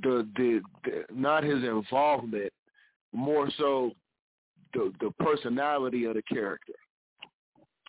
the, 0.02 0.28
the 0.36 0.62
the 0.84 1.04
not 1.14 1.44
his 1.44 1.64
involvement, 1.64 2.52
more 3.14 3.50
so 3.58 3.92
the 4.74 4.92
the 5.02 5.12
personality 5.20 6.06
of 6.06 6.16
the 6.16 6.22
character. 6.24 6.74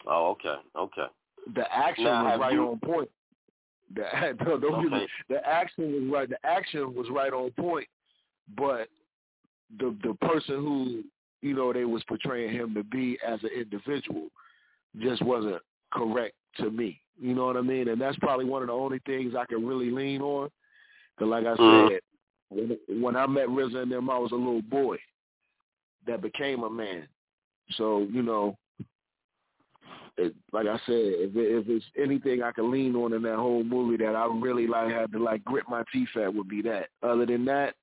Oh, 0.06 0.30
okay, 0.30 0.56
okay. 0.76 1.06
The 1.54 1.70
action 1.72 2.04
Now, 2.04 2.24
was 2.24 2.40
right 2.40 2.52
you- 2.52 2.68
on 2.68 2.78
point. 2.80 3.10
The 3.94 4.04
don't, 4.44 4.60
don't 4.62 4.82
get 4.82 4.92
me- 4.92 4.96
Okay. 4.98 5.06
the 5.28 5.46
action 5.48 5.92
was 5.92 6.12
right. 6.12 6.28
The 6.28 6.46
action 6.46 6.94
was 6.94 7.08
right 7.10 7.32
on 7.32 7.50
point, 7.52 7.88
but 8.56 8.88
the 9.78 9.96
the 10.02 10.14
person 10.14 10.56
who 10.56 11.04
you 11.42 11.54
know 11.54 11.72
they 11.72 11.84
was 11.84 12.02
portraying 12.04 12.52
him 12.52 12.74
to 12.74 12.84
be 12.84 13.18
as 13.26 13.42
an 13.42 13.50
individual 13.56 14.28
just 14.98 15.22
wasn't 15.22 15.62
correct 15.92 16.34
to 16.56 16.70
me. 16.70 17.00
You 17.20 17.34
know 17.34 17.46
what 17.46 17.56
I 17.56 17.60
mean? 17.60 17.88
And 17.88 18.00
that's 18.00 18.18
probably 18.18 18.44
one 18.44 18.62
of 18.62 18.68
the 18.68 18.74
only 18.74 18.98
things 19.06 19.34
I 19.36 19.44
can 19.46 19.66
really 19.66 19.90
lean 19.90 20.22
on. 20.22 20.50
Cause 21.18 21.28
like 21.28 21.44
I 21.46 21.54
Mhm. 21.56 21.90
said, 21.90 22.00
when, 22.48 22.78
when 23.02 23.16
I 23.16 23.26
met 23.26 23.48
RZA 23.48 23.82
and 23.82 23.92
them, 23.92 24.10
I 24.10 24.18
was 24.18 24.32
a 24.32 24.36
little 24.36 24.62
boy 24.62 24.98
that 26.06 26.22
became 26.22 26.62
a 26.62 26.70
man. 26.70 27.06
So 27.72 28.00
you 28.10 28.22
know, 28.22 28.56
it, 30.16 30.34
like 30.52 30.66
I 30.66 30.78
said, 30.86 30.96
if 30.96 31.36
it, 31.36 31.56
if 31.58 31.68
it's 31.68 31.84
anything 31.96 32.42
I 32.42 32.52
can 32.52 32.70
lean 32.70 32.96
on 32.96 33.12
in 33.12 33.22
that 33.22 33.36
whole 33.36 33.62
movie 33.62 34.02
that 34.02 34.16
I 34.16 34.26
really 34.26 34.66
like 34.66 34.90
had 34.90 35.12
to 35.12 35.18
like 35.18 35.44
grit 35.44 35.64
my 35.68 35.84
teeth 35.92 36.08
at 36.16 36.32
would 36.32 36.48
be 36.48 36.62
that. 36.62 36.88
Other 37.02 37.26
than 37.26 37.44
that, 37.46 37.74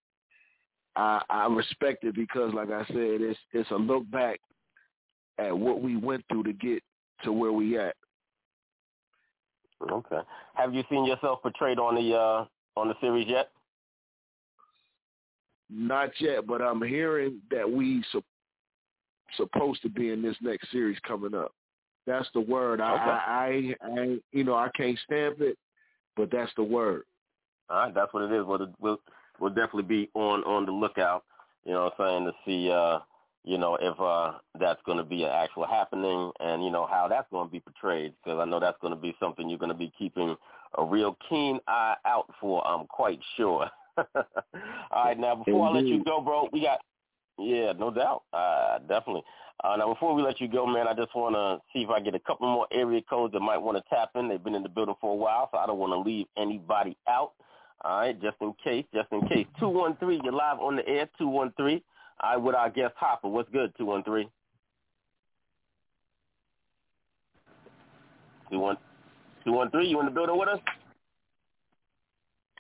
I 0.98 1.22
I 1.30 1.48
respect 1.48 2.04
it 2.04 2.16
because 2.16 2.54
like 2.54 2.72
I 2.72 2.86
said, 2.88 3.22
it's 3.22 3.40
it's 3.54 3.72
a 3.72 3.76
look 3.76 4.10
back 4.12 4.40
at 5.38 5.58
what 5.58 5.82
we 5.82 5.96
went 5.96 6.26
through 6.30 6.44
to 6.44 6.54
get 6.54 6.84
to 7.24 7.32
where 7.32 7.52
we 7.52 7.78
at. 7.78 7.96
Okay. 9.90 10.20
Have 10.56 10.74
you 10.74 10.84
seen 10.90 11.06
yourself 11.06 11.42
portrayed 11.42 11.78
on 11.78 11.96
the 11.96 12.16
uh 12.16 12.46
on 12.76 12.88
the 12.88 12.96
series 13.00 13.28
yet? 13.28 13.52
Not 15.70 16.10
yet, 16.20 16.48
but 16.48 16.62
I'm 16.62 16.82
hearing 16.82 17.42
that 17.52 17.70
we 17.70 18.04
su- 18.12 18.24
supposed 19.36 19.82
to 19.84 19.90
be 19.90 20.12
in 20.12 20.22
this 20.22 20.38
next 20.42 20.72
series 20.72 20.98
coming 21.06 21.36
up. 21.36 21.52
That's 22.06 22.30
the 22.34 22.40
word. 22.40 22.80
I, 22.80 22.94
I, 22.94 23.76
I, 23.86 24.00
I, 24.00 24.18
you 24.32 24.46
know, 24.46 24.56
I 24.56 24.70
can't 24.78 24.98
stamp 25.04 25.42
it, 25.42 25.58
but 26.16 26.32
that's 26.32 26.52
the 26.56 26.64
word. 26.64 27.04
All 27.70 27.80
right, 27.80 27.94
that's 27.94 28.14
what 28.14 28.24
it 28.24 28.32
is. 28.32 28.46
We'll 28.46 28.74
we'll, 28.80 29.02
we'll 29.40 29.54
definitely 29.54 29.84
be 29.84 30.10
on 30.14 30.44
on 30.44 30.66
the 30.66 30.72
lookout. 30.72 31.24
You 31.66 31.74
know, 31.74 31.86
what 31.86 32.00
I'm 32.00 32.06
saying 32.06 32.26
to 32.26 32.34
see, 32.46 32.72
uh, 32.72 33.00
you 33.44 33.58
know, 33.58 33.78
if 33.82 34.00
uh 34.00 34.34
that's 34.60 34.82
going 34.86 34.98
to 34.98 35.04
be 35.04 35.24
an 35.24 35.32
actual 35.32 35.66
happening, 35.66 36.32
and 36.40 36.64
you 36.64 36.70
know 36.70 36.86
how 36.86 37.08
that's 37.08 37.30
going 37.32 37.48
to 37.48 37.52
be 37.52 37.60
portrayed. 37.60 38.14
Because 38.24 38.40
I 38.40 38.46
know 38.46 38.60
that's 38.60 38.78
going 38.82 38.94
to 38.94 39.00
be 39.00 39.16
something 39.20 39.50
you're 39.50 39.60
going 39.60 39.72
to 39.72 39.78
be 39.78 39.92
keeping 39.98 40.36
a 40.78 40.84
real 40.84 41.18
keen 41.30 41.60
eye 41.68 41.96
out 42.06 42.30
for. 42.40 42.66
I'm 42.68 42.86
quite 42.88 43.20
sure. 43.36 43.70
All 43.98 45.06
right, 45.06 45.20
now 45.20 45.36
before 45.36 45.68
I 45.68 45.72
let 45.72 45.88
you 45.88 46.04
go, 46.04 46.22
bro, 46.22 46.50
we 46.54 46.62
got 46.62 46.80
yeah, 47.40 47.74
no 47.74 47.92
doubt, 47.92 48.24
uh, 48.34 48.80
definitely. 48.80 49.24
Uh, 49.64 49.76
now 49.76 49.92
before 49.94 50.14
we 50.14 50.22
let 50.22 50.40
you 50.40 50.48
go, 50.48 50.66
man, 50.66 50.88
I 50.88 50.94
just 50.94 51.16
want 51.16 51.36
to 51.36 51.62
see 51.74 51.84
if 51.84 51.90
I 51.90 52.00
get 52.00 52.16
a 52.16 52.20
couple 52.20 52.48
more 52.48 52.68
area 52.72 53.02
codes 53.10 53.34
that 53.34 53.40
might 53.40 53.58
want 53.58 53.78
to 53.78 53.84
tap 53.90 54.12
in. 54.16 54.28
They've 54.28 54.44
been 54.44 54.56
in 54.56 54.64
the 54.64 54.70
building 54.70 54.96
for 55.02 55.14
a 55.14 55.16
while, 55.16 55.50
so 55.52 55.58
I 55.58 55.66
don't 55.66 55.80
want 55.80 55.94
to 55.94 56.00
leave 56.00 56.28
anybody 56.38 56.96
out. 57.08 57.34
All 57.84 58.00
right, 58.00 58.20
just 58.22 58.38
in 58.42 58.54
case, 58.64 58.86
just 58.94 59.12
in 59.12 59.28
case. 59.28 59.46
Two 59.60 59.70
one 59.70 59.96
three, 59.98 60.20
you're 60.24 60.34
live 60.34 60.60
on 60.60 60.76
the 60.76 60.88
air. 60.88 61.08
Two 61.18 61.28
one 61.28 61.54
three. 61.58 61.84
All 62.22 62.32
right, 62.32 62.38
with 62.38 62.56
our 62.56 62.70
guest 62.70 62.96
Hoffa. 63.02 63.30
What's 63.30 63.50
good? 63.52 63.72
Two 63.78 63.86
one 63.86 64.04
three. 64.04 64.28
Two 68.52 68.60
one 68.60 68.78
two 69.46 69.52
one 69.52 69.70
three. 69.70 69.88
You 69.88 70.00
in 70.00 70.06
the 70.06 70.12
building 70.12 70.38
with 70.38 70.50
us? 70.50 70.60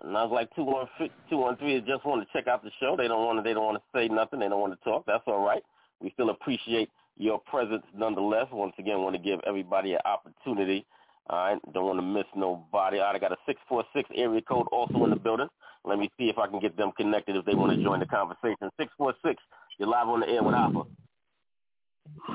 And 0.04 0.16
I 0.16 0.24
was 0.24 0.32
like, 0.32 0.56
two 0.56 0.64
one 0.64 0.86
two 1.30 1.38
one 1.38 1.58
three 1.58 1.80
just 1.82 2.06
want 2.06 2.22
to 2.22 2.28
check 2.32 2.48
out 2.48 2.64
the 2.64 2.72
show. 2.80 2.96
They 2.96 3.08
don't 3.08 3.26
want 3.26 3.40
to. 3.40 3.44
They 3.44 3.54
don't 3.54 3.66
want 3.66 3.78
to 3.78 3.98
say 3.98 4.08
nothing. 4.08 4.40
They 4.40 4.50
don't 4.50 4.62
want 4.62 4.80
to 4.80 4.84
talk. 4.84 5.06
That's 5.08 5.24
all 5.26 5.44
right. 5.44 5.64
We 6.00 6.12
still 6.12 6.30
appreciate 6.30 6.90
your 7.18 7.40
presence 7.40 7.84
nonetheless. 7.96 8.46
Once 8.52 8.74
again, 8.78 9.02
want 9.02 9.16
to 9.16 9.22
give 9.22 9.40
everybody 9.48 9.94
an 9.94 10.02
opportunity. 10.06 10.86
All 11.30 11.38
right, 11.40 11.74
don't 11.74 11.86
want 11.86 12.00
to 12.00 12.06
miss 12.06 12.26
nobody. 12.36 13.00
All 13.00 13.06
right, 13.06 13.16
I 13.16 13.20
got 13.20 13.32
a 13.34 13.38
six 13.46 13.60
four 13.68 13.84
six 13.94 14.10
area 14.16 14.42
code 14.42 14.68
also 14.72 15.04
in 15.04 15.10
the 15.10 15.16
building. 15.18 15.48
Let 15.84 16.00
me 16.00 16.10
see 16.18 16.30
if 16.30 16.38
I 16.38 16.48
can 16.48 16.60
get 16.60 16.78
them 16.78 16.92
connected 16.96 17.36
if 17.36 17.46
they 17.46 17.54
want 17.54 17.78
to 17.78 17.84
join 17.84 18.00
the 18.00 18.06
conversation. 18.06 18.70
Six 18.80 18.92
four 18.98 19.14
six. 19.26 19.42
You're 19.78 19.90
live 19.90 20.08
on 20.08 20.22
the 20.22 20.28
air 20.28 20.44
with 20.44 20.56
Hoffa. 20.56 20.86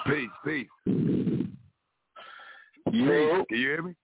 Peace, 0.06 0.31
peace. 0.44 0.66
Yo, 2.93 3.44
can 3.48 3.59
you 3.59 3.69
hear 3.69 3.82
me? 3.82 3.94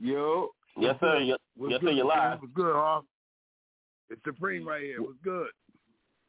Yo. 0.00 0.48
Yes, 0.78 0.96
sir. 1.00 1.18
Yes, 1.18 1.38
yes 1.68 1.80
sir. 1.80 1.90
You're 1.90 2.04
live. 2.06 2.40
What's 2.40 2.52
good, 2.54 2.74
huh? 2.74 3.00
It's 4.10 4.20
Supreme 4.24 4.66
right 4.66 4.82
here. 4.82 5.02
What's 5.02 5.18
good? 5.22 5.48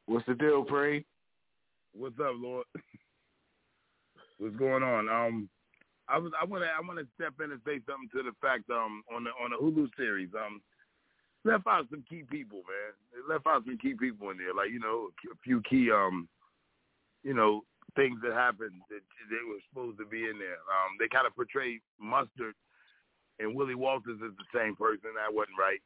What's 0.06 0.26
the 0.26 0.36
deal, 0.36 0.64
Pre? 0.64 1.06
What's 1.94 2.20
up, 2.20 2.34
Lord? 2.36 2.66
What's 4.38 4.56
going 4.56 4.84
on? 4.84 5.10
Um, 5.10 5.50
I 6.10 6.18
was 6.18 6.32
I 6.40 6.46
want 6.46 6.64
to 6.64 6.70
I 6.70 6.80
want 6.82 7.00
to 7.00 7.08
step 7.16 7.34
in 7.44 7.52
and 7.52 7.62
say 7.66 7.80
something 7.86 8.10
to 8.16 8.24
the 8.24 8.36
fact 8.42 8.70
um 8.70 9.04
on 9.14 9.24
the 9.24 9.32
on 9.42 9.52
the 9.52 9.60
Hulu 9.60 9.90
series 9.98 10.30
um 10.38 10.62
left 11.46 11.68
out 11.68 11.88
some 11.90 12.04
key 12.08 12.24
people 12.30 12.64
man. 12.68 12.92
They 13.12 13.22
left 13.28 13.48
out 13.48 13.64
some 13.66 13.78
key 13.78 13.94
people 13.94 14.30
in 14.32 14.38
there 14.38 14.54
like 14.54 14.72
you 14.72 14.80
know 14.80 15.10
a 15.32 15.38
few 15.44 15.62
key 15.68 15.92
um 15.92 16.28
you 17.24 17.34
know 17.34 17.62
things 17.96 18.20
that 18.22 18.34
happened 18.34 18.78
that 18.90 19.02
they 19.30 19.44
were 19.48 19.60
supposed 19.70 19.98
to 20.00 20.06
be 20.06 20.28
in 20.28 20.40
there. 20.40 20.60
Um 20.72 20.96
they 21.00 21.08
kind 21.08 21.28
of 21.28 21.36
portrayed 21.36 21.82
Mustard 22.00 22.56
and 23.40 23.56
Willie 23.56 23.76
Walters 23.76 24.20
as 24.24 24.34
the 24.38 24.50
same 24.54 24.76
person. 24.76 25.14
That 25.16 25.34
wasn't 25.34 25.60
right. 25.60 25.82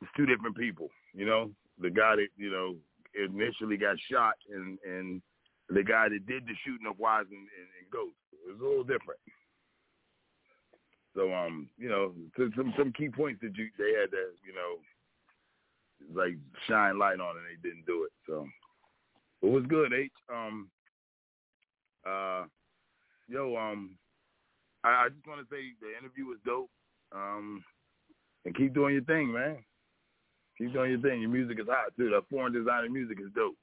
It's 0.00 0.10
two 0.16 0.26
different 0.26 0.56
people 0.56 0.90
you 1.14 1.26
know? 1.26 1.50
The 1.80 1.90
guy 1.90 2.16
that 2.16 2.28
you 2.36 2.50
know 2.50 2.76
initially 3.14 3.76
got 3.76 3.96
shot 4.10 4.34
and 4.50 4.78
and 4.86 5.22
the 5.68 5.82
guy 5.82 6.08
that 6.08 6.26
did 6.26 6.44
the 6.46 6.54
shooting 6.64 6.86
of 6.88 6.98
Wise 6.98 7.26
and, 7.30 7.38
and, 7.38 7.68
and 7.78 7.90
Ghost. 7.92 8.16
It 8.32 8.52
was 8.52 8.60
a 8.60 8.64
little 8.64 8.84
different. 8.84 9.20
So 11.18 11.34
um, 11.34 11.68
you 11.76 11.88
know, 11.88 12.12
some 12.36 12.72
some 12.78 12.92
key 12.92 13.08
points 13.08 13.40
that 13.42 13.56
you 13.56 13.68
they 13.76 13.92
had 14.00 14.12
to 14.12 14.30
you 14.46 14.54
know, 14.54 16.22
like 16.22 16.34
shine 16.68 16.96
light 16.96 17.18
on, 17.18 17.36
and 17.36 17.44
they 17.44 17.68
didn't 17.68 17.86
do 17.86 18.04
it. 18.04 18.12
So 18.24 18.46
it 19.42 19.50
was 19.50 19.64
good, 19.66 19.92
H. 19.92 20.12
Um, 20.32 20.68
uh, 22.08 22.44
yo, 23.28 23.56
um, 23.56 23.96
I, 24.84 24.90
I 24.90 25.08
just 25.08 25.26
want 25.26 25.40
to 25.40 25.52
say 25.52 25.72
the 25.80 25.98
interview 25.98 26.26
was 26.26 26.38
dope. 26.46 26.70
Um, 27.12 27.64
and 28.44 28.54
keep 28.54 28.72
doing 28.72 28.94
your 28.94 29.04
thing, 29.04 29.32
man. 29.32 29.56
Keep 30.56 30.72
doing 30.72 30.92
your 30.92 31.00
thing. 31.00 31.20
Your 31.20 31.30
music 31.30 31.58
is 31.58 31.66
hot 31.68 31.96
too. 31.96 32.10
That 32.10 32.28
foreign 32.30 32.52
designer 32.52 32.88
music 32.88 33.18
is 33.20 33.32
dope. 33.34 33.56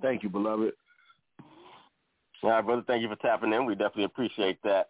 Thank 0.00 0.22
you, 0.22 0.30
beloved. 0.30 0.72
All 2.42 2.50
right, 2.50 2.64
brother. 2.64 2.82
Thank 2.86 3.02
you 3.02 3.08
for 3.08 3.16
tapping 3.16 3.52
in. 3.52 3.66
We 3.66 3.74
definitely 3.74 4.04
appreciate 4.04 4.56
that. 4.64 4.88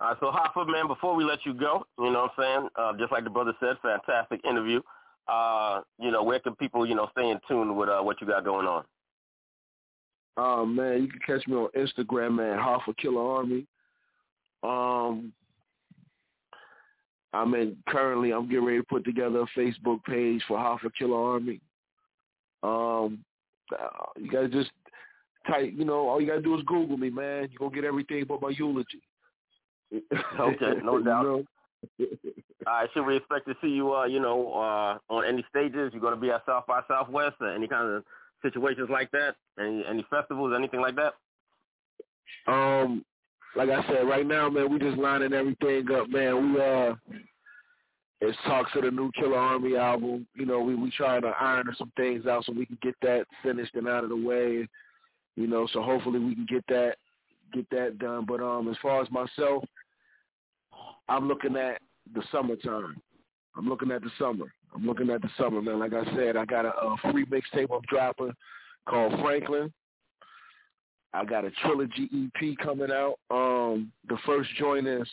Right, 0.00 0.16
so 0.20 0.30
Hoffa, 0.30 0.66
man, 0.66 0.86
before 0.88 1.14
we 1.14 1.24
let 1.24 1.46
you 1.46 1.54
go, 1.54 1.86
you 1.98 2.10
know 2.10 2.28
what 2.36 2.44
I'm 2.44 2.60
saying? 2.60 2.68
Uh, 2.76 2.92
just 2.98 3.12
like 3.12 3.24
the 3.24 3.30
brother 3.30 3.54
said, 3.60 3.76
fantastic 3.80 4.40
interview. 4.44 4.80
Uh, 5.28 5.80
you 5.98 6.10
know, 6.10 6.22
where 6.22 6.40
can 6.40 6.54
people, 6.56 6.84
you 6.84 6.94
know, 6.94 7.08
stay 7.12 7.30
in 7.30 7.38
tune 7.48 7.76
with 7.76 7.88
uh, 7.88 8.00
what 8.00 8.20
you 8.20 8.26
got 8.26 8.44
going 8.44 8.66
on? 8.66 8.84
Oh 10.36 10.66
man, 10.66 11.02
you 11.02 11.08
can 11.08 11.20
catch 11.24 11.46
me 11.46 11.54
on 11.54 11.68
Instagram 11.76 12.40
at 12.40 12.58
Hoffa 12.58 12.94
Killarmy. 13.02 13.66
Um, 14.64 15.32
I'm 17.32 17.54
in 17.54 17.76
currently. 17.88 18.32
I'm 18.32 18.48
getting 18.48 18.64
ready 18.64 18.78
to 18.78 18.84
put 18.84 19.04
together 19.04 19.42
a 19.42 19.58
Facebook 19.58 20.02
page 20.04 20.42
for 20.48 20.58
Hoffa 20.58 20.90
Killarmy. 21.00 21.60
Um, 22.64 23.24
uh, 23.72 24.06
you 24.16 24.30
gotta 24.30 24.48
just 24.48 24.70
type. 25.46 25.72
You 25.74 25.84
know, 25.84 26.08
all 26.08 26.20
you 26.20 26.26
gotta 26.26 26.42
do 26.42 26.56
is 26.56 26.64
Google 26.66 26.96
me, 26.96 27.10
man. 27.10 27.48
You 27.50 27.56
are 27.56 27.68
gonna 27.68 27.74
get 27.74 27.84
everything 27.84 28.24
but 28.26 28.42
my 28.42 28.50
eulogy. 28.50 29.02
Okay, 30.40 30.80
no 30.82 31.02
doubt. 31.02 31.26
All 31.26 31.46
right, 32.66 32.88
should 32.94 33.04
we 33.04 33.16
expect 33.16 33.46
to 33.46 33.54
see 33.60 33.68
you, 33.68 33.94
uh, 33.94 34.06
you 34.06 34.20
know, 34.20 34.52
uh, 34.54 34.98
on 35.12 35.24
any 35.26 35.44
stages? 35.50 35.90
You're 35.92 36.00
going 36.00 36.14
to 36.14 36.20
be 36.20 36.30
at 36.30 36.44
South 36.46 36.66
by 36.66 36.80
Southwest 36.88 37.36
or 37.40 37.54
any 37.54 37.68
kind 37.68 37.88
of 37.88 38.04
situations 38.42 38.88
like 38.90 39.10
that? 39.10 39.36
Any 39.58 39.84
any 39.88 40.06
festivals, 40.08 40.54
anything 40.56 40.80
like 40.80 40.96
that? 40.96 41.14
Um, 42.46 43.04
like 43.56 43.68
I 43.68 43.86
said, 43.86 44.08
right 44.08 44.26
now, 44.26 44.48
man, 44.48 44.72
we 44.72 44.78
just 44.78 44.98
lining 44.98 45.32
everything 45.32 45.90
up, 45.92 46.08
man. 46.08 46.54
We 46.54 46.60
uh, 46.60 46.94
it's 48.20 48.38
talks 48.46 48.70
of 48.74 48.82
the 48.82 48.90
new 48.90 49.10
Killarmy 49.12 49.78
album. 49.78 50.26
You 50.34 50.46
know, 50.46 50.60
we 50.60 50.74
we 50.74 50.90
trying 50.90 51.22
to 51.22 51.32
iron 51.38 51.66
some 51.76 51.92
things 51.96 52.26
out 52.26 52.44
so 52.44 52.52
we 52.52 52.66
can 52.66 52.78
get 52.82 52.94
that 53.02 53.26
finished 53.42 53.74
and 53.74 53.88
out 53.88 54.04
of 54.04 54.10
the 54.10 54.16
way. 54.16 54.66
You 55.36 55.46
know, 55.46 55.68
so 55.72 55.82
hopefully 55.82 56.18
we 56.18 56.34
can 56.34 56.46
get 56.46 56.64
that 56.68 56.96
get 57.52 57.68
that 57.70 57.98
done. 57.98 58.24
But 58.26 58.40
um, 58.40 58.68
as 58.68 58.76
far 58.80 59.02
as 59.02 59.10
myself, 59.10 59.64
I'm 61.08 61.28
looking 61.28 61.56
at 61.56 61.80
the 62.14 62.22
summertime. 62.32 63.00
I'm 63.56 63.68
looking 63.68 63.90
at 63.90 64.02
the 64.02 64.10
summer. 64.18 64.52
I'm 64.74 64.84
looking 64.84 65.10
at 65.10 65.22
the 65.22 65.28
summer, 65.38 65.62
man. 65.62 65.78
Like 65.78 65.92
I 65.92 66.04
said, 66.16 66.36
I 66.36 66.44
got 66.44 66.64
a, 66.64 66.70
a 66.70 66.96
free 67.12 67.26
mixtape 67.26 67.68
I'm 67.72 67.82
dropping 67.88 68.32
called 68.88 69.14
Franklin. 69.20 69.72
I 71.12 71.24
got 71.24 71.44
a 71.44 71.50
trilogy 71.62 72.10
EP 72.12 72.58
coming 72.58 72.90
out. 72.90 73.14
Um, 73.30 73.92
the 74.08 74.16
first 74.26 74.50
joint 74.58 74.88
is 74.88 75.08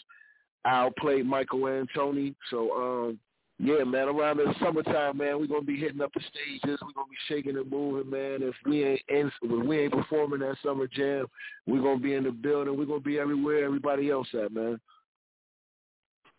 I'll 0.65 0.91
play 0.91 1.21
Michael 1.21 1.59
Antoni. 1.59 2.33
So 2.49 2.71
um, 2.71 3.19
yeah, 3.59 3.83
man, 3.83 4.07
around 4.07 4.37
the 4.37 4.51
summertime, 4.59 5.17
man, 5.17 5.39
we're 5.39 5.45
gonna 5.45 5.61
be 5.61 5.77
hitting 5.77 6.01
up 6.01 6.11
the 6.15 6.21
stages. 6.21 6.79
We're 6.81 6.93
gonna 6.93 7.07
be 7.07 7.17
shaking 7.27 7.57
and 7.57 7.69
moving, 7.69 8.09
man. 8.09 8.39
If 8.41 8.55
we 8.65 8.83
ain't 8.83 9.01
in, 9.09 9.31
if 9.43 9.65
we 9.67 9.81
ain't 9.81 9.93
performing 9.93 10.39
that 10.39 10.55
summer 10.63 10.87
jam, 10.87 11.27
we're 11.67 11.83
gonna 11.83 11.99
be 11.99 12.15
in 12.15 12.23
the 12.23 12.31
building. 12.31 12.75
We're 12.75 12.85
gonna 12.85 12.99
be 13.01 13.19
everywhere 13.19 13.63
everybody 13.63 14.09
else 14.09 14.27
at, 14.33 14.51
man. 14.51 14.79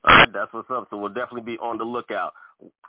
All 0.04 0.16
right, 0.16 0.32
that's 0.32 0.52
what's 0.52 0.70
up. 0.70 0.88
So 0.90 0.96
we'll 0.96 1.12
definitely 1.12 1.42
be 1.42 1.58
on 1.58 1.78
the 1.78 1.84
lookout. 1.84 2.32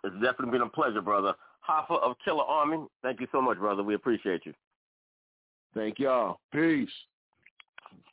It's 0.03 0.15
definitely 0.15 0.51
been 0.51 0.61
a 0.61 0.69
pleasure, 0.69 1.01
brother. 1.01 1.33
Hoffa 1.67 2.01
of 2.01 2.15
Killarmy, 2.27 2.87
thank 3.01 3.21
you 3.21 3.27
so 3.31 3.41
much, 3.41 3.57
brother. 3.57 3.83
We 3.83 3.95
appreciate 3.95 4.45
you. 4.45 4.53
Thank 5.73 5.99
y'all. 5.99 6.39
Peace. 6.51 6.89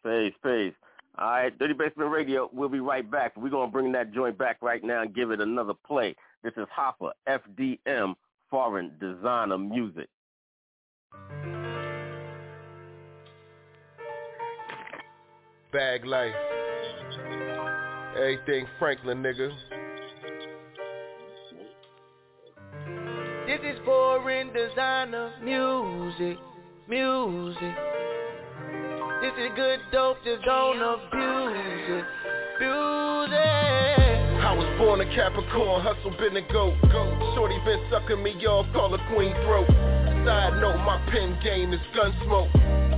Peace, 0.05 0.35
peace. 0.43 0.75
All 1.19 1.31
right, 1.31 1.59
Dirty 1.59 1.75
Basement 1.75 2.11
Radio. 2.11 2.49
We'll 2.53 2.69
be 2.69 2.81
right 2.81 3.09
back. 3.11 3.37
We're 3.37 3.51
gonna 3.51 3.71
bring 3.71 3.93
that 3.93 4.13
joint 4.13 4.39
back 4.39 4.59
right 4.63 4.83
now 4.83 5.03
and 5.03 5.15
give 5.15 5.31
it 5.31 5.41
another 5.41 5.75
play. 5.87 6.15
This 6.43 6.53
is 6.57 6.67
Hoffa 6.77 7.11
FDM 7.29 8.15
Foreign 8.49 8.93
Designer 9.01 9.59
Music. 9.59 10.09
Bag 15.73 16.05
life. 16.05 16.35
Everything 18.17 18.67
Franklin, 18.79 19.23
nigga. 19.23 19.51
This 23.47 23.61
is 23.65 23.79
foreign 23.85 24.53
designer 24.53 25.33
music, 25.43 26.39
music. 26.89 27.75
This 29.23 29.33
is 29.39 29.51
good 29.55 29.81
dope, 29.93 30.17
just 30.25 30.45
don't 30.45 30.81
abuse 30.81 31.55
it, 31.91 32.05
abuse 32.57 33.31
it. 33.31 34.21
I 34.41 34.55
was 34.57 34.67
born 34.79 35.01
a 35.01 35.15
Capricorn, 35.15 35.83
hustle 35.83 36.11
been 36.19 36.37
a 36.37 36.53
goat. 36.53 36.75
Shorty 37.35 37.59
been 37.65 37.85
sucking 37.91 38.23
me 38.23 38.33
off, 38.47 38.67
call 38.73 38.93
a 38.95 38.99
queen 39.15 39.35
throat. 39.45 39.69
Side 40.27 40.61
note, 40.61 40.79
my 40.85 40.99
pen 41.13 41.39
game 41.45 41.73
is 41.73 41.81
gun 41.95 42.13
smoke. 42.25 42.51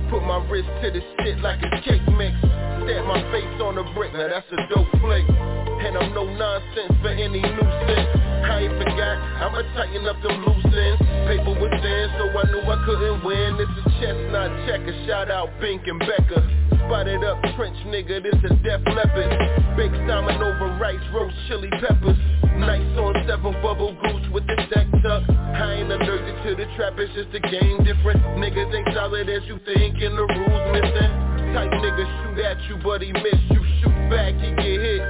Put 0.09 0.23
my 0.23 0.43
wrist 0.49 0.69
to 0.81 0.91
the 0.91 1.01
shit 1.23 1.39
like 1.39 1.61
a 1.61 1.81
cake 1.81 2.07
mix. 2.17 2.35
Stab 2.83 3.05
my 3.07 3.23
face 3.31 3.61
on 3.63 3.75
the 3.79 3.83
brick, 3.95 4.11
now 4.11 4.27
that's 4.27 4.47
a 4.51 4.59
dope 4.67 4.91
flick. 4.99 5.23
And 5.23 5.95
I'm 5.95 6.11
no 6.11 6.27
nonsense 6.27 6.91
for 6.99 7.15
any 7.15 7.39
nuisance. 7.39 8.11
I 8.43 8.67
ain't 8.67 8.75
forgot, 8.75 9.15
I'ma 9.39 9.63
tighten 9.71 10.03
up 10.03 10.19
them 10.19 10.43
loose 10.43 10.67
ends. 10.67 10.99
Paper 11.31 11.55
was 11.55 11.71
thin, 11.79 12.05
so 12.19 12.27
I 12.27 12.43
knew 12.51 12.59
I 12.59 12.77
couldn't 12.83 13.23
win. 13.23 13.55
It's 13.55 13.71
a 13.71 13.83
chestnut 14.03 14.51
checker, 14.67 14.91
shout 15.07 15.31
out 15.31 15.47
Bink 15.63 15.87
and 15.87 15.99
Becker. 15.99 16.43
Spotted 16.83 17.23
up 17.23 17.39
trench 17.55 17.79
nigga, 17.87 18.19
this 18.19 18.35
a 18.43 18.51
death 18.59 18.83
Leppard. 18.83 19.31
Baked 19.79 19.95
salmon 20.03 20.43
over 20.43 20.75
rice, 20.75 20.99
roast 21.15 21.35
chili 21.47 21.71
peppers. 21.79 22.19
Nice 22.59 22.83
on 22.99 23.15
seven 23.23 23.55
bubble 23.63 23.95
goose 24.03 24.27
with 24.35 24.43
the 24.43 24.59
deck 24.67 24.91
tuck. 24.99 25.23
I 25.31 25.79
ain't 25.79 25.91
allergic 25.91 26.35
to 26.43 26.51
the 26.59 26.67
trap, 26.75 26.99
it's 26.99 27.15
just 27.15 27.31
a 27.31 27.39
game 27.39 27.79
different. 27.87 28.19
Niggas 28.43 28.75
ain't 28.75 28.91
solid 28.91 29.29
as 29.29 29.43
you 29.47 29.55
think 29.63 30.03
and 30.03 30.19
the 30.19 30.27
rules 30.27 30.65
missing. 30.75 31.32
Type 31.53 31.69
nigga 31.69 32.05
shoot 32.17 32.43
at 32.43 32.57
you, 32.65 32.77
but 32.83 33.01
he 33.01 33.13
miss 33.13 33.37
you. 33.53 33.61
Shoot 33.79 34.09
back, 34.09 34.33
he 34.41 34.49
get 34.57 34.81
hit. 34.81 35.01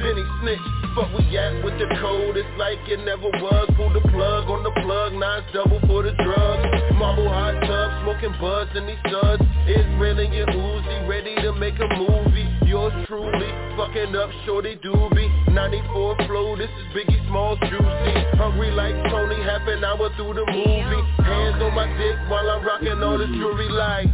Then 0.00 0.16
he 0.16 0.24
snitch. 0.40 0.66
Fuck 0.96 1.12
we 1.12 1.36
at 1.36 1.62
with 1.62 1.76
the 1.76 1.86
code, 2.00 2.40
it's 2.40 2.48
like 2.56 2.80
it 2.88 3.04
never 3.04 3.28
was. 3.28 3.68
Pull 3.76 3.92
the 3.92 4.00
plug 4.08 4.48
on 4.48 4.64
the 4.64 4.72
plug, 4.80 5.12
nines 5.12 5.44
double 5.52 5.78
for 5.84 6.02
the 6.02 6.16
drugs. 6.24 6.64
Marble 6.96 7.28
hot 7.28 7.52
tub, 7.68 7.88
smoking 8.00 8.32
buds 8.40 8.72
in 8.74 8.88
these 8.88 8.98
studs. 9.04 9.44
Israel 9.68 10.18
and 10.18 10.32
Uzi, 10.32 11.06
ready 11.06 11.36
to 11.44 11.52
make 11.52 11.76
a 11.76 11.88
movie. 12.00 12.48
Yours 12.64 12.96
truly, 13.06 13.52
fucking 13.76 14.16
up 14.16 14.30
shorty 14.46 14.80
doobie. 14.80 15.28
94 15.52 16.16
flow, 16.26 16.56
this 16.56 16.72
is 16.80 16.86
Biggie 16.96 17.20
Smalls 17.28 17.60
juicy. 17.68 18.14
Hungry 18.40 18.72
like 18.72 18.96
Tony, 19.12 19.36
half 19.44 19.68
an 19.68 19.84
hour 19.84 20.08
through 20.16 20.32
the 20.32 20.48
movie. 20.48 21.02
Hands 21.28 21.60
on 21.60 21.74
my 21.76 21.84
dick 22.00 22.16
while 22.32 22.48
I'm 22.48 22.64
rocking 22.64 23.02
all 23.04 23.18
the 23.18 23.26
jewelry 23.26 23.68
like. 23.68 24.08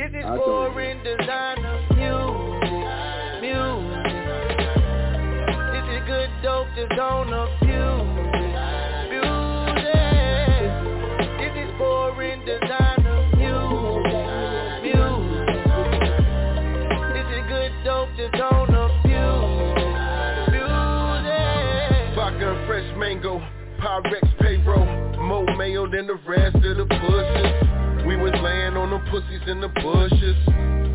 This 0.00 0.14
is 0.14 0.24
foreign 0.24 0.96
designer 1.04 1.76
music, 1.92 2.72
music. 3.44 4.08
This 5.76 5.84
is 5.92 6.00
good 6.08 6.32
dope, 6.42 6.68
just 6.74 6.88
don't 6.96 7.28
abuse 7.28 8.08
it, 8.32 8.56
abuse 9.04 9.84
it. 9.84 10.72
This 11.36 11.52
is 11.52 11.70
foreign 11.76 12.40
designer 12.48 13.18
music, 13.36 14.16
music. 14.88 15.68
This 17.12 17.28
is 17.36 17.44
good 17.52 17.72
dope, 17.84 18.08
just 18.16 18.32
don't 18.40 18.72
abuse 18.72 19.76
it, 19.76 20.00
abuse. 20.48 20.80
Vodka 22.16 22.56
and 22.56 22.66
fresh 22.66 22.88
mango, 22.96 23.36
Pyrex 23.78 24.24
payroll, 24.40 24.88
more 25.20 25.44
mayo 25.58 25.84
than 25.90 26.06
the 26.06 26.16
rest 26.26 26.56
of 26.56 26.78
the 26.78 26.79
on 28.90 29.02
them 29.02 29.10
pussies 29.10 29.42
in 29.46 29.60
the 29.60 29.68
bushes. 29.68 30.36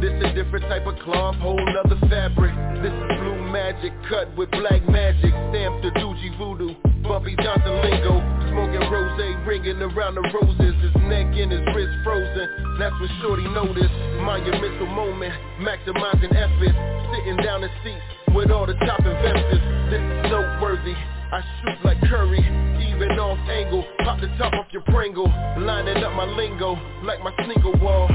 This 0.04 0.12
a 0.20 0.34
different 0.36 0.68
type 0.68 0.86
of 0.86 1.00
cloth, 1.00 1.36
whole 1.36 1.56
nother 1.56 1.96
fabric. 2.10 2.52
This 2.84 2.92
is 2.92 3.08
blue 3.24 3.40
magic 3.52 3.94
cut 4.10 4.28
with 4.36 4.52
black 4.52 4.84
magic, 4.90 5.32
stamped 5.52 5.82
the 5.84 5.92
Doogie 5.96 6.36
voodoo. 6.38 6.76
Bumpy 7.08 7.36
Johnson 7.40 7.72
lingo, 7.80 8.20
smoking 8.52 8.84
rose, 8.92 9.16
ringing 9.48 9.80
around 9.80 10.16
the 10.16 10.26
roses. 10.36 10.76
His 10.84 10.96
neck 11.08 11.32
and 11.40 11.52
his 11.52 11.64
wrist 11.72 11.96
frozen. 12.04 12.48
That's 12.80 12.96
what 13.00 13.10
Shorty 13.22 13.48
noticed. 13.56 13.96
Monumental 14.20 14.88
moment, 14.88 15.34
maximizing 15.64 16.36
efforts. 16.36 16.76
Sitting 17.16 17.38
down 17.38 17.64
in 17.64 17.70
seats 17.84 18.36
with 18.36 18.52
all 18.52 18.66
the 18.66 18.76
top 18.84 19.00
investors. 19.00 19.64
This 19.90 20.02
is 20.02 20.32
noteworthy. 20.32 21.15
I 21.32 21.42
shoot 21.62 21.84
like 21.84 22.00
Curry, 22.02 22.40
even 22.40 23.20
off 23.20 23.40
angle. 23.50 23.84
Pop 24.04 24.20
the 24.22 24.28
top 24.38 24.54
off 24.54 24.68
your 24.72 24.84
Pringle, 24.84 25.28
lining 25.60 26.04
up 26.04 26.14
my 26.14 26.26
lingo 26.26 26.76
like 27.04 27.20
my 27.22 27.34
sneaker 27.46 27.72
wall. 27.84 28.08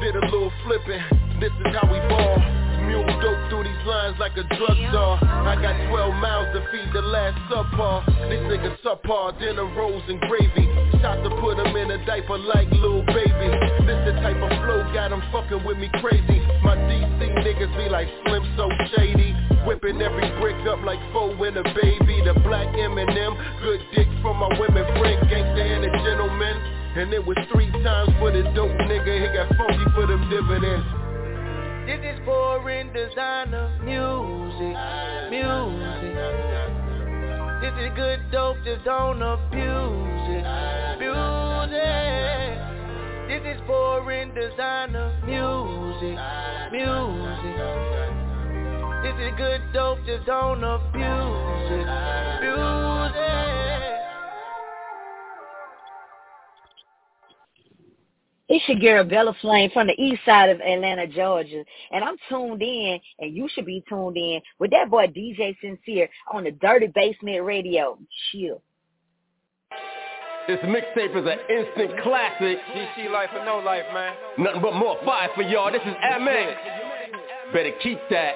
Did 0.00 0.16
a 0.16 0.20
little 0.26 0.52
flipping. 0.64 1.02
This 1.40 1.52
is 1.52 1.74
how 1.74 1.90
we 1.90 1.98
ball. 2.08 2.65
Mule 2.86 3.06
dope 3.18 3.42
through 3.50 3.64
these 3.64 3.84
lines 3.86 4.16
like 4.18 4.38
a 4.38 4.44
drug 4.54 4.78
czar. 4.94 5.18
I 5.22 5.58
got 5.60 5.74
12 5.90 6.14
miles 6.22 6.48
to 6.54 6.62
feed 6.70 6.86
the 6.94 7.02
last 7.02 7.34
subpar. 7.50 8.06
This 8.30 8.42
nigga 8.46 8.78
subpar, 8.86 9.38
dinner 9.38 9.66
rolls 9.74 10.02
and 10.08 10.20
gravy. 10.30 10.66
Shot 11.02 11.18
to 11.26 11.30
put 11.42 11.58
him 11.58 11.74
in 11.74 11.90
a 11.90 11.98
diaper 12.06 12.38
like 12.38 12.70
little 12.70 13.02
baby. 13.10 13.50
This 13.86 13.98
the 14.06 14.14
type 14.22 14.38
of 14.38 14.50
flow 14.62 14.86
got 14.94 15.10
him 15.10 15.22
fucking 15.34 15.66
with 15.66 15.78
me 15.78 15.90
crazy. 15.98 16.38
My 16.62 16.78
DC 16.86 17.18
niggas 17.42 17.74
be 17.74 17.90
like 17.90 18.06
Slim 18.24 18.46
so 18.56 18.70
shady. 18.94 19.34
Whipping 19.66 20.00
every 20.00 20.30
brick 20.38 20.56
up 20.70 20.78
like 20.86 21.02
four 21.12 21.34
in 21.46 21.56
a 21.58 21.66
baby. 21.74 22.22
The 22.22 22.38
black 22.46 22.70
M&M, 22.70 23.32
good 23.62 23.80
dick 23.94 24.06
from 24.22 24.38
my 24.38 24.50
women 24.58 24.86
friend, 24.98 25.18
gangster 25.26 25.66
and 25.66 25.82
a 25.84 25.90
gentleman. 26.06 26.56
And 26.96 27.12
it 27.12 27.24
was 27.24 27.36
three 27.52 27.70
times 27.82 28.14
for 28.18 28.30
the 28.30 28.42
dope 28.54 28.70
nigga. 28.86 29.10
He 29.10 29.28
got 29.34 29.50
funky 29.58 29.86
for 29.94 30.06
them 30.06 30.30
dividends. 30.30 31.05
This 31.86 32.00
is 32.02 32.18
foreign 32.24 32.92
designer 32.92 33.70
music, 33.84 34.74
music. 35.30 36.16
This 37.62 37.74
is 37.78 37.92
good 37.94 38.18
dope, 38.32 38.56
just 38.64 38.84
don't 38.84 39.22
abuse 39.22 40.26
it, 40.34 40.44
it. 41.70 42.58
This 43.28 43.54
is 43.54 43.60
foreign 43.68 44.34
designer 44.34 45.14
music, 45.24 46.18
music. 46.74 47.56
This 49.04 49.14
is 49.22 49.32
good 49.38 49.62
dope, 49.72 50.04
just 50.06 50.26
don't 50.26 50.64
abuse 50.64 51.70
it, 51.70 51.86
abuse 51.86 53.55
It's 58.48 58.64
your 58.68 58.78
girl 58.78 59.04
Bella 59.04 59.34
Flame 59.40 59.70
from 59.72 59.88
the 59.88 60.00
east 60.00 60.20
side 60.24 60.50
of 60.50 60.60
Atlanta, 60.60 61.08
Georgia. 61.08 61.64
And 61.90 62.04
I'm 62.04 62.16
tuned 62.28 62.62
in, 62.62 63.00
and 63.18 63.34
you 63.34 63.48
should 63.52 63.66
be 63.66 63.82
tuned 63.88 64.16
in 64.16 64.40
with 64.60 64.70
that 64.70 64.88
boy 64.88 65.08
DJ 65.08 65.56
Sincere 65.60 66.08
on 66.32 66.44
the 66.44 66.52
Dirty 66.52 66.86
Basement 66.94 67.44
Radio. 67.44 67.98
Chill. 68.30 68.62
This 70.46 70.60
mixtape 70.60 71.16
is 71.16 71.26
an 71.26 71.38
instant 71.50 72.00
classic. 72.04 72.58
GC 72.72 73.10
life 73.10 73.30
or 73.34 73.44
no 73.44 73.58
life, 73.58 73.82
man. 73.92 74.14
Nothing 74.38 74.62
but 74.62 74.74
more 74.74 74.96
fire 75.04 75.28
for 75.34 75.42
y'all. 75.42 75.72
This 75.72 75.82
is 75.82 75.94
MX. 75.94 76.54
Better 77.52 77.72
keep 77.82 77.98
that. 78.10 78.34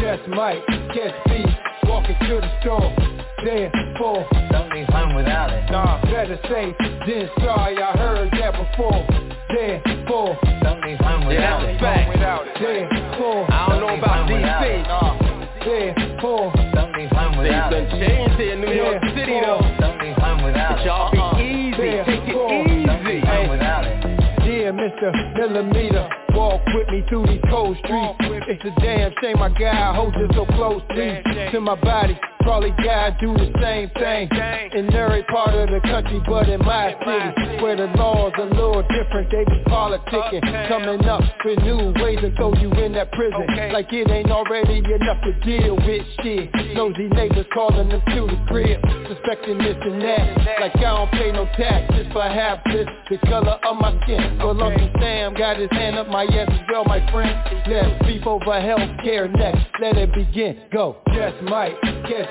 Just 0.00 0.28
Mike, 0.28 0.66
catch 0.66 1.14
beat, 1.26 1.46
walking 1.84 2.16
to 2.28 2.40
the 2.40 2.60
store. 2.60 3.25
There 3.46 3.70
for 3.96 4.26
Don't 4.50 4.74
leave 4.74 4.88
home 4.90 5.14
without 5.14 5.52
it. 5.54 5.70
Nah, 5.70 6.02
better 6.02 6.34
say 6.50 6.74
than 7.06 7.30
sorry. 7.38 7.78
I 7.80 7.92
heard 7.96 8.30
that 8.32 8.52
before. 8.58 9.06
There 9.54 9.78
for 10.10 10.34
Don't 10.66 10.82
leave 10.82 10.98
home 10.98 11.22
Yeah, 11.30 11.62
without 11.62 11.62
that's 11.62 11.70
a 11.70 11.70
it. 11.70 11.80
fact. 11.80 12.58
There 12.58 12.88
for 13.14 13.46
I 13.46 13.68
don't 13.70 13.80
know 13.86 13.94
about 13.94 14.26
DC. 14.26 15.62
There 15.62 15.94
for 16.20 16.50
Don't 16.74 16.92
leave 16.98 17.10
home 17.14 17.38
Things 17.38 17.46
without 17.46 17.70
done 17.70 17.86
it. 17.86 17.90
changed 18.02 18.34
here 18.34 18.52
in 18.54 18.60
New 18.66 18.72
York 18.74 18.98
Yeah. 19.02 19.14
City 19.14 19.38
though. 19.38 19.62
Don't 19.78 19.98
leave 20.02 20.16
home 20.18 20.42
without 20.42 20.70
But 20.74 20.80
it. 20.80 20.86
y'all 20.86 21.10
be 21.12 21.18
uh-uh. 21.18 21.38
easy. 21.38 21.76
There 21.76 22.04
Take 22.04 22.26
it 22.26 22.32
for 22.34 22.48
Don't 22.50 22.66
easy. 22.66 23.06
leave 23.06 23.22
home 23.22 23.48
without 23.50 23.84
it. 23.86 23.96
Yeah, 24.42 24.70
Mr. 24.74 25.34
Millimeter, 25.38 26.08
walk 26.34 26.62
with 26.74 26.88
me 26.88 27.04
through 27.08 27.26
these 27.26 27.42
cold 27.48 27.76
streets. 27.78 28.18
It's 28.50 28.64
a 28.64 28.74
damn 28.80 29.12
shame 29.22 29.38
my 29.38 29.50
guy 29.50 29.94
holds 29.94 30.16
you 30.18 30.26
so 30.34 30.46
close 30.46 30.82
to, 30.90 31.50
to 31.52 31.60
my 31.60 31.74
body. 31.76 32.18
Probably 32.46 32.70
God 32.78 33.18
do 33.18 33.34
the 33.34 33.50
same 33.60 33.90
thing 33.98 34.30
in 34.70 34.94
every 34.94 35.24
part 35.24 35.50
of 35.50 35.66
the 35.68 35.80
country, 35.82 36.22
but 36.28 36.48
in 36.48 36.62
my 36.62 36.94
city, 37.02 37.60
where 37.60 37.74
the 37.74 37.90
laws 37.98 38.32
are 38.38 38.46
a 38.46 38.54
little 38.54 38.82
different, 38.86 39.30
they 39.34 39.42
be 39.44 39.64
politicking, 39.66 40.68
coming 40.68 41.04
up 41.06 41.22
with 41.44 41.58
new 41.66 41.92
ways 42.00 42.20
to 42.20 42.30
throw 42.36 42.54
you 42.54 42.70
in 42.78 42.92
that 42.92 43.10
prison, 43.12 43.44
like 43.72 43.92
it 43.92 44.08
ain't 44.08 44.30
already 44.30 44.78
enough 44.78 45.18
to 45.26 45.32
deal 45.42 45.74
with 45.74 46.06
shit. 46.22 46.48
Nosy 46.74 47.08
neighbors 47.08 47.46
calling 47.52 47.88
them 47.88 48.00
to 48.14 48.20
the 48.30 48.38
crib, 48.46 48.78
suspecting 49.10 49.58
this 49.58 49.76
and 49.82 50.00
that, 50.02 50.60
like 50.60 50.76
I 50.76 50.80
don't 50.80 51.10
pay 51.10 51.32
no 51.32 51.46
taxes, 51.58 52.06
perhaps 52.12 52.62
it's 52.66 52.90
the 53.10 53.18
color 53.26 53.58
of 53.66 53.76
my 53.76 53.90
skin. 54.04 54.38
Well, 54.38 54.62
Uncle 54.62 54.90
Sam 55.00 55.34
got 55.34 55.58
his 55.58 55.70
hand 55.72 55.98
up 55.98 56.06
my 56.08 56.22
ass 56.22 56.48
as 56.48 56.60
well, 56.70 56.84
my 56.84 57.02
friend. 57.10 57.34
Let's 57.66 58.06
beef 58.06 58.24
over 58.24 58.60
health 58.60 59.02
care 59.02 59.26
next. 59.26 59.66
Let 59.80 59.96
it 59.96 60.14
begin. 60.14 60.62
Go. 60.72 61.02
Just 61.12 61.42
might 61.42 61.74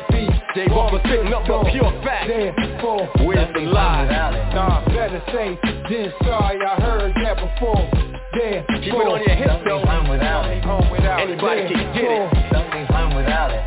catch 0.08 0.12
beef. 0.12 0.30
J 0.56 0.68
Bubba 0.68 1.02
sitting 1.10 1.34
up 1.34 1.46
for 1.48 1.64
pure 1.72 1.92
fact. 2.04 2.28
There 2.28 2.54
for 2.82 3.08
Where's 3.26 3.54
the 3.54 3.62
lie? 3.62 4.06
Nah, 4.54 4.86
better 4.86 5.22
say, 5.32 5.60
then 5.90 6.14
sorry, 6.24 6.60
I 6.64 6.76
heard 6.82 7.14
that 7.24 7.36
before. 7.36 7.90
There 8.34 8.64
Keep 8.82 8.92
for 8.94 9.02
it 9.02 9.08
on 9.08 9.22
your 9.24 9.36
hips 9.36 9.64
though. 9.66 9.84
Everybody 11.18 11.62
can 11.68 11.94
get 11.94 12.04
it. 12.04 12.52
Don't 12.52 12.70
leave 12.76 12.88
home 12.88 13.16
without 13.16 13.52
it. 13.52 13.64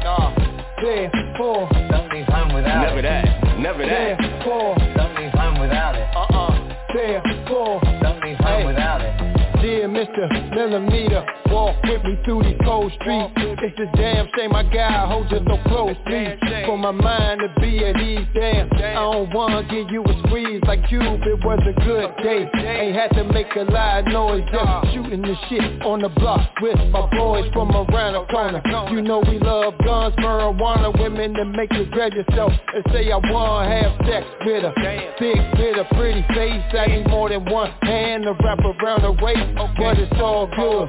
Yeah, 0.79 1.11
four. 1.37 1.69
Don't 1.91 2.13
leave 2.13 2.27
home 2.27 2.55
without 2.55 2.85
it 2.85 2.87
Never 2.87 2.99
it. 3.01 3.03
that. 3.03 3.59
Never 3.59 3.85
that. 3.85 4.21
Yeah, 4.21 4.45
four. 4.45 4.77
Don't 4.97 5.15
leave 5.17 5.33
home 5.33 5.61
without 5.61 5.95
it. 5.97 6.07
Uh-uh. 6.15 6.55
Yeah, 6.95 7.21
four. 7.49 7.81
Don't 8.01 8.23
leave 8.23 8.39
home 8.39 8.61
Hey. 8.63 8.67
without 8.67 9.01
it. 9.03 9.13
Dear 9.61 9.89
Mr. 9.89 10.55
Millimeter, 10.55 11.25
walk 11.48 11.48
with 11.89 12.05
me 12.05 12.19
through 12.25 12.43
these 12.43 12.61
cold 12.65 12.93
streets. 13.01 13.33
It's 13.37 13.79
a 13.79 13.97
damn 13.97 14.29
shame 14.37 14.53
my 14.53 14.63
guy 14.63 15.07
holds 15.07 15.31
you 15.31 15.41
so 15.47 15.59
close 15.69 15.97
to 16.05 16.11
me. 16.11 16.37
For 16.67 16.77
my 16.77 16.91
mind 16.91 17.41
to 17.41 17.49
be 17.61 17.85
at 17.85 17.97
ease, 18.01 18.27
damn. 18.35 18.69
I 18.73 18.95
don't 18.95 19.33
wanna 19.33 19.63
give 19.69 19.91
you 19.91 20.05
a 20.05 20.15
squeeze 20.27 20.63
like 20.67 20.87
Cube, 20.89 21.03
it 21.03 21.45
was 21.45 21.61
a 21.65 21.73
good 21.85 22.11
day. 22.23 22.49
Ain't 22.55 22.97
had 22.97 23.11
to 23.17 23.25
make 23.25 23.49
a 23.57 23.65
loud 23.65 24.07
noise, 24.07 24.45
just 24.53 24.95
shooting 24.95 25.23
the 25.23 25.35
shit 25.49 25.83
on 25.83 26.01
the 26.01 26.09
block 26.09 26.41
with 26.61 26.79
my 26.91 27.09
boys 27.17 27.51
from 27.53 27.71
around 27.71 28.15
the 28.15 28.25
corner. 28.31 28.63
You 28.91 29.03
know 29.03 29.21
we 29.21 29.39
love 29.39 29.75
guns, 29.85 30.15
marijuana, 30.17 30.93
women 30.99 31.33
that 31.35 31.47
make 31.47 31.73
you 31.73 31.87
grab 31.91 32.13
yourself 32.13 32.53
and 32.75 32.85
say 32.93 33.11
I 33.11 33.17
wanna 33.17 33.69
have 33.69 33.93
sex 34.07 34.27
with 34.45 34.63
her. 34.63 34.73
Big 35.19 35.39
with 35.59 35.79
a 35.79 35.87
pretty 35.95 36.23
face, 36.35 36.65
I 36.73 36.87
need 36.87 37.09
more 37.09 37.29
than 37.29 37.45
one 37.47 37.71
hand 37.83 38.25
to 38.25 38.33
wrap 38.45 38.61
around 38.61 39.01
her 39.03 39.13
waist. 39.13 39.55
But 39.79 39.99
it's 39.99 40.21
all 40.21 40.47
good. 40.57 40.89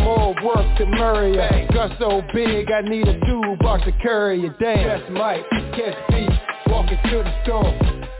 More 0.00 0.29
work, 0.44 0.66
the 0.78 0.86
merrier. 0.86 1.66
Gun 1.72 1.94
so 1.98 2.22
big, 2.32 2.70
I 2.70 2.80
need 2.82 3.06
a 3.08 3.18
two 3.20 3.56
box 3.60 3.84
to 3.84 3.92
carry 4.02 4.44
it. 4.44 4.58
Damn. 4.58 4.86
That's 4.88 5.10
Mike, 5.10 5.44
catch 5.74 5.96
beat, 6.10 6.30
walking 6.66 6.98
to 7.10 7.22
the 7.22 7.34
store. 7.44 7.72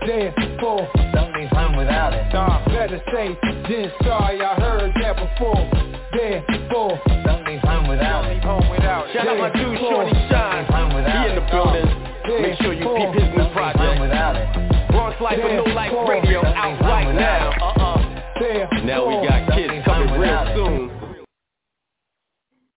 Damn, 0.07 0.33
four. 0.59 0.89
Don't 1.13 1.33
leave 1.37 1.51
home 1.51 1.77
without 1.77 2.13
it. 2.15 2.33
Nah, 2.33 2.65
better 2.67 3.01
say, 3.13 3.37
then 3.69 3.93
sorry, 4.03 4.41
I 4.41 4.55
heard 4.57 4.93
that 5.03 5.17
before. 5.17 5.61
Damn, 6.13 6.43
four. 6.71 6.99
Don't 7.25 7.47
leave 7.47 7.61
home 7.61 7.89
without 7.89 8.25
it. 8.27 8.43
Shout 8.43 9.29
out 9.29 9.39
my 9.39 9.51
dude 9.53 9.79
Shorty 9.79 10.13
Shine. 10.31 10.67
He 10.67 11.29
in 11.31 11.35
the 11.37 11.47
building. 11.51 11.87
Make 12.43 12.59
sure 12.63 12.73
you 12.73 12.87
peep 12.87 13.15
his 13.15 13.29
new 13.35 13.43
Home 13.43 13.53
project. 13.53 14.01
without 14.01 14.37
it. 14.37 14.47
Bronx 14.91 15.21
Life 15.21 15.39
with 15.43 15.53
No 15.53 15.65
Life 15.75 15.93
Radio 16.09 16.45
out 16.45 16.81
right 16.83 17.13
now. 17.15 17.51
Uh-uh. 17.51 18.01
Now 18.85 19.07
we 19.07 19.27
got 19.27 19.30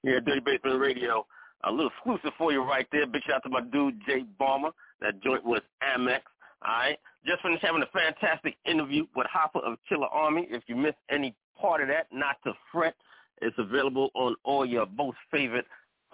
Yeah, 0.03 0.19
Dirty 0.25 0.41
Basement 0.41 0.79
Radio. 0.79 1.25
A 1.63 1.71
little 1.71 1.91
exclusive 1.95 2.31
for 2.37 2.51
you 2.51 2.61
right 2.61 2.87
there. 2.91 3.07
Big 3.07 3.23
shout 3.23 3.37
out 3.37 3.43
to 3.43 3.49
my 3.49 3.61
dude 3.61 4.01
Jay 4.05 4.25
Balmer. 4.37 4.71
That 4.99 5.21
joint 5.23 5.45
was 5.45 5.61
Amex. 5.81 6.19
All 6.65 6.73
right. 6.73 6.97
Just 7.25 7.41
finished 7.41 7.63
having 7.63 7.83
a 7.83 7.97
fantastic 7.97 8.55
interview 8.65 9.05
with 9.15 9.27
Hoffa 9.27 9.63
of 9.63 9.77
Killarmy. 9.89 10.45
If 10.49 10.63
you 10.67 10.75
missed 10.75 10.97
any 11.09 11.33
part 11.59 11.81
of 11.81 11.87
that, 11.87 12.07
not 12.11 12.35
to 12.45 12.51
fret. 12.71 12.95
It's 13.41 13.55
available 13.57 14.09
on 14.13 14.35
all 14.43 14.65
your 14.65 14.85
most 14.87 15.17
favorite 15.31 15.65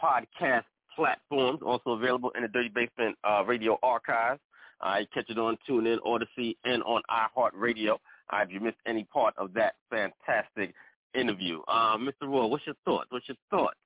podcast 0.01 0.63
platforms. 0.95 1.61
Also 1.65 1.91
available 1.91 2.31
in 2.35 2.43
the 2.43 2.47
Dirty 2.47 2.69
Basement 2.69 3.17
uh, 3.23 3.43
Radio 3.43 3.79
archives. 3.81 4.39
Right, 4.83 5.07
catch 5.13 5.29
it 5.29 5.37
on 5.37 5.57
TuneIn, 5.67 5.97
Audacy, 6.05 6.55
and 6.63 6.81
on 6.83 7.01
iHeartRadio. 7.11 7.97
Right, 8.31 8.47
if 8.47 8.53
you 8.53 8.59
missed 8.59 8.77
any 8.85 9.03
part 9.05 9.33
of 9.37 9.53
that 9.55 9.75
fantastic 9.89 10.73
interview. 11.13 11.59
Uh, 11.67 11.97
Mr. 11.97 12.23
Roy, 12.23 12.45
what's 12.45 12.65
your 12.65 12.75
thoughts? 12.85 13.07
What's 13.09 13.27
your 13.27 13.37
thoughts? 13.49 13.77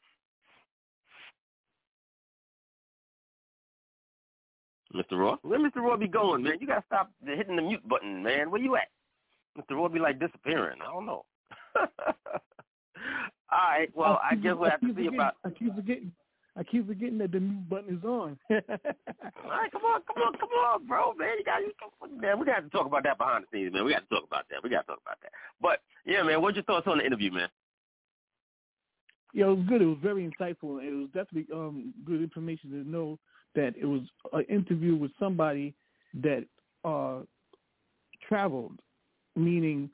Mr. 4.93 5.17
Roy? 5.17 5.35
Where 5.41 5.59
Mr. 5.59 5.77
Roy 5.77 5.97
be 5.97 6.07
going, 6.07 6.43
man? 6.43 6.57
You 6.59 6.67
gotta 6.67 6.83
stop 6.85 7.09
hitting 7.25 7.55
the 7.55 7.61
mute 7.61 7.87
button, 7.87 8.21
man. 8.21 8.51
Where 8.51 8.61
you 8.61 8.75
at? 8.75 8.89
Mr. 9.57 9.75
Roy 9.75 9.87
be 9.87 9.99
like 9.99 10.19
disappearing. 10.19 10.79
I 10.81 10.91
don't 10.91 11.05
know. 11.05 11.25
All 11.75 11.87
right. 13.51 13.89
Well, 13.95 14.19
I 14.23 14.35
guess 14.35 14.53
we'll 14.57 14.69
have 14.69 14.81
to 14.81 14.87
keep 14.87 14.97
see 14.97 15.07
about. 15.07 15.35
I 15.45 15.49
keep 15.49 15.75
forgetting. 15.75 16.11
I 16.55 16.63
keep 16.63 16.87
forgetting 16.87 17.17
that 17.17 17.31
the 17.31 17.39
mute 17.39 17.67
button 17.67 17.97
is 17.97 18.03
on. 18.03 18.37
All 18.51 19.49
right, 19.49 19.71
come 19.71 19.81
on, 19.81 20.01
come 20.05 20.21
on, 20.23 20.33
come 20.37 20.49
on, 20.49 20.87
bro, 20.87 21.13
man. 21.13 21.37
You 21.39 21.43
got 21.43 21.61
you, 21.61 22.21
man. 22.21 22.39
We 22.39 22.45
got 22.45 22.59
to 22.59 22.69
talk 22.69 22.85
about 22.85 23.03
that 23.03 23.17
behind 23.17 23.45
the 23.45 23.57
scenes, 23.57 23.73
man. 23.73 23.85
We 23.85 23.91
got 23.91 24.07
to 24.07 24.15
talk 24.15 24.23
about 24.27 24.45
that. 24.51 24.63
We 24.63 24.69
got 24.69 24.81
to 24.81 24.87
talk 24.87 24.99
about 25.03 25.17
that. 25.23 25.31
But 25.59 25.79
yeah, 26.05 26.21
man. 26.21 26.41
What's 26.41 26.55
your 26.55 26.63
thoughts 26.65 26.87
on 26.87 26.99
the 26.99 27.05
interview, 27.05 27.31
man? 27.31 27.49
Yeah, 29.33 29.45
it 29.45 29.57
was 29.57 29.65
good. 29.67 29.81
It 29.81 29.85
was 29.85 29.97
very 30.01 30.23
insightful. 30.29 30.83
It 30.83 30.93
was 30.93 31.07
definitely 31.07 31.47
um, 31.51 31.91
good 32.05 32.21
information 32.21 32.69
to 32.69 32.87
know 32.87 33.17
that 33.55 33.73
it 33.79 33.85
was 33.85 34.01
an 34.31 34.45
interview 34.47 34.95
with 34.95 35.11
somebody 35.19 35.73
that 36.21 36.45
uh, 36.85 37.21
traveled, 38.27 38.77
meaning 39.35 39.89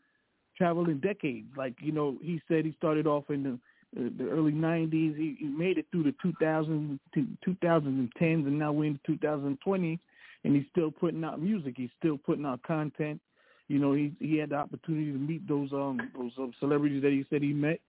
traveled 0.58 0.90
in 0.90 1.00
decades. 1.00 1.48
Like 1.56 1.76
you 1.82 1.94
know, 1.94 2.18
he 2.22 2.42
said 2.50 2.66
he 2.66 2.74
started 2.78 3.08
off 3.08 3.30
in 3.30 3.44
the 3.44 3.60
uh, 3.98 4.10
the 4.18 4.30
early 4.30 4.52
'90s. 4.52 5.18
He, 5.18 5.38
he 5.40 5.46
made 5.46 5.78
it 5.78 5.88
through 5.92 6.04
the 6.04 6.16
2000 6.22 7.00
2010s, 7.16 8.12
and 8.22 8.60
now 8.60 8.72
we're 8.72 8.86
in 8.86 9.00
2020, 9.06 10.00
and 10.44 10.56
he's 10.56 10.66
still 10.72 10.92
putting 10.92 11.24
out 11.24 11.42
music. 11.42 11.76
He's 11.78 11.90
still 11.98 12.18
putting 12.18 12.46
out 12.46 12.62
content. 12.64 13.20
You 13.68 13.80
know, 13.80 13.94
he 13.94 14.14
he 14.20 14.38
had 14.38 14.50
the 14.50 14.56
opportunity 14.56 15.12
to 15.12 15.18
meet 15.18 15.48
those 15.48 15.72
um 15.74 16.00
those 16.18 16.32
um, 16.38 16.54
celebrities 16.60 17.02
that 17.04 17.12
he 17.12 17.26
said 17.30 17.42
he 17.42 17.54
met. 17.54 17.80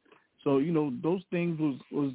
So 0.45 0.59
you 0.59 0.73
know, 0.73 0.93
those 1.03 1.23
things 1.31 1.59
was 1.59 1.77
was 1.91 2.13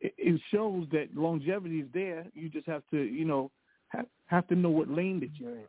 it, 0.00 0.14
it 0.16 0.40
shows 0.52 0.86
that 0.92 1.14
longevity 1.14 1.80
is 1.80 1.88
there. 1.92 2.26
You 2.34 2.48
just 2.48 2.66
have 2.66 2.82
to 2.90 2.98
you 2.98 3.24
know 3.24 3.50
have 3.88 4.06
have 4.26 4.46
to 4.48 4.54
know 4.54 4.70
what 4.70 4.88
lane 4.88 5.20
that 5.20 5.30
you're 5.38 5.56
in. 5.56 5.66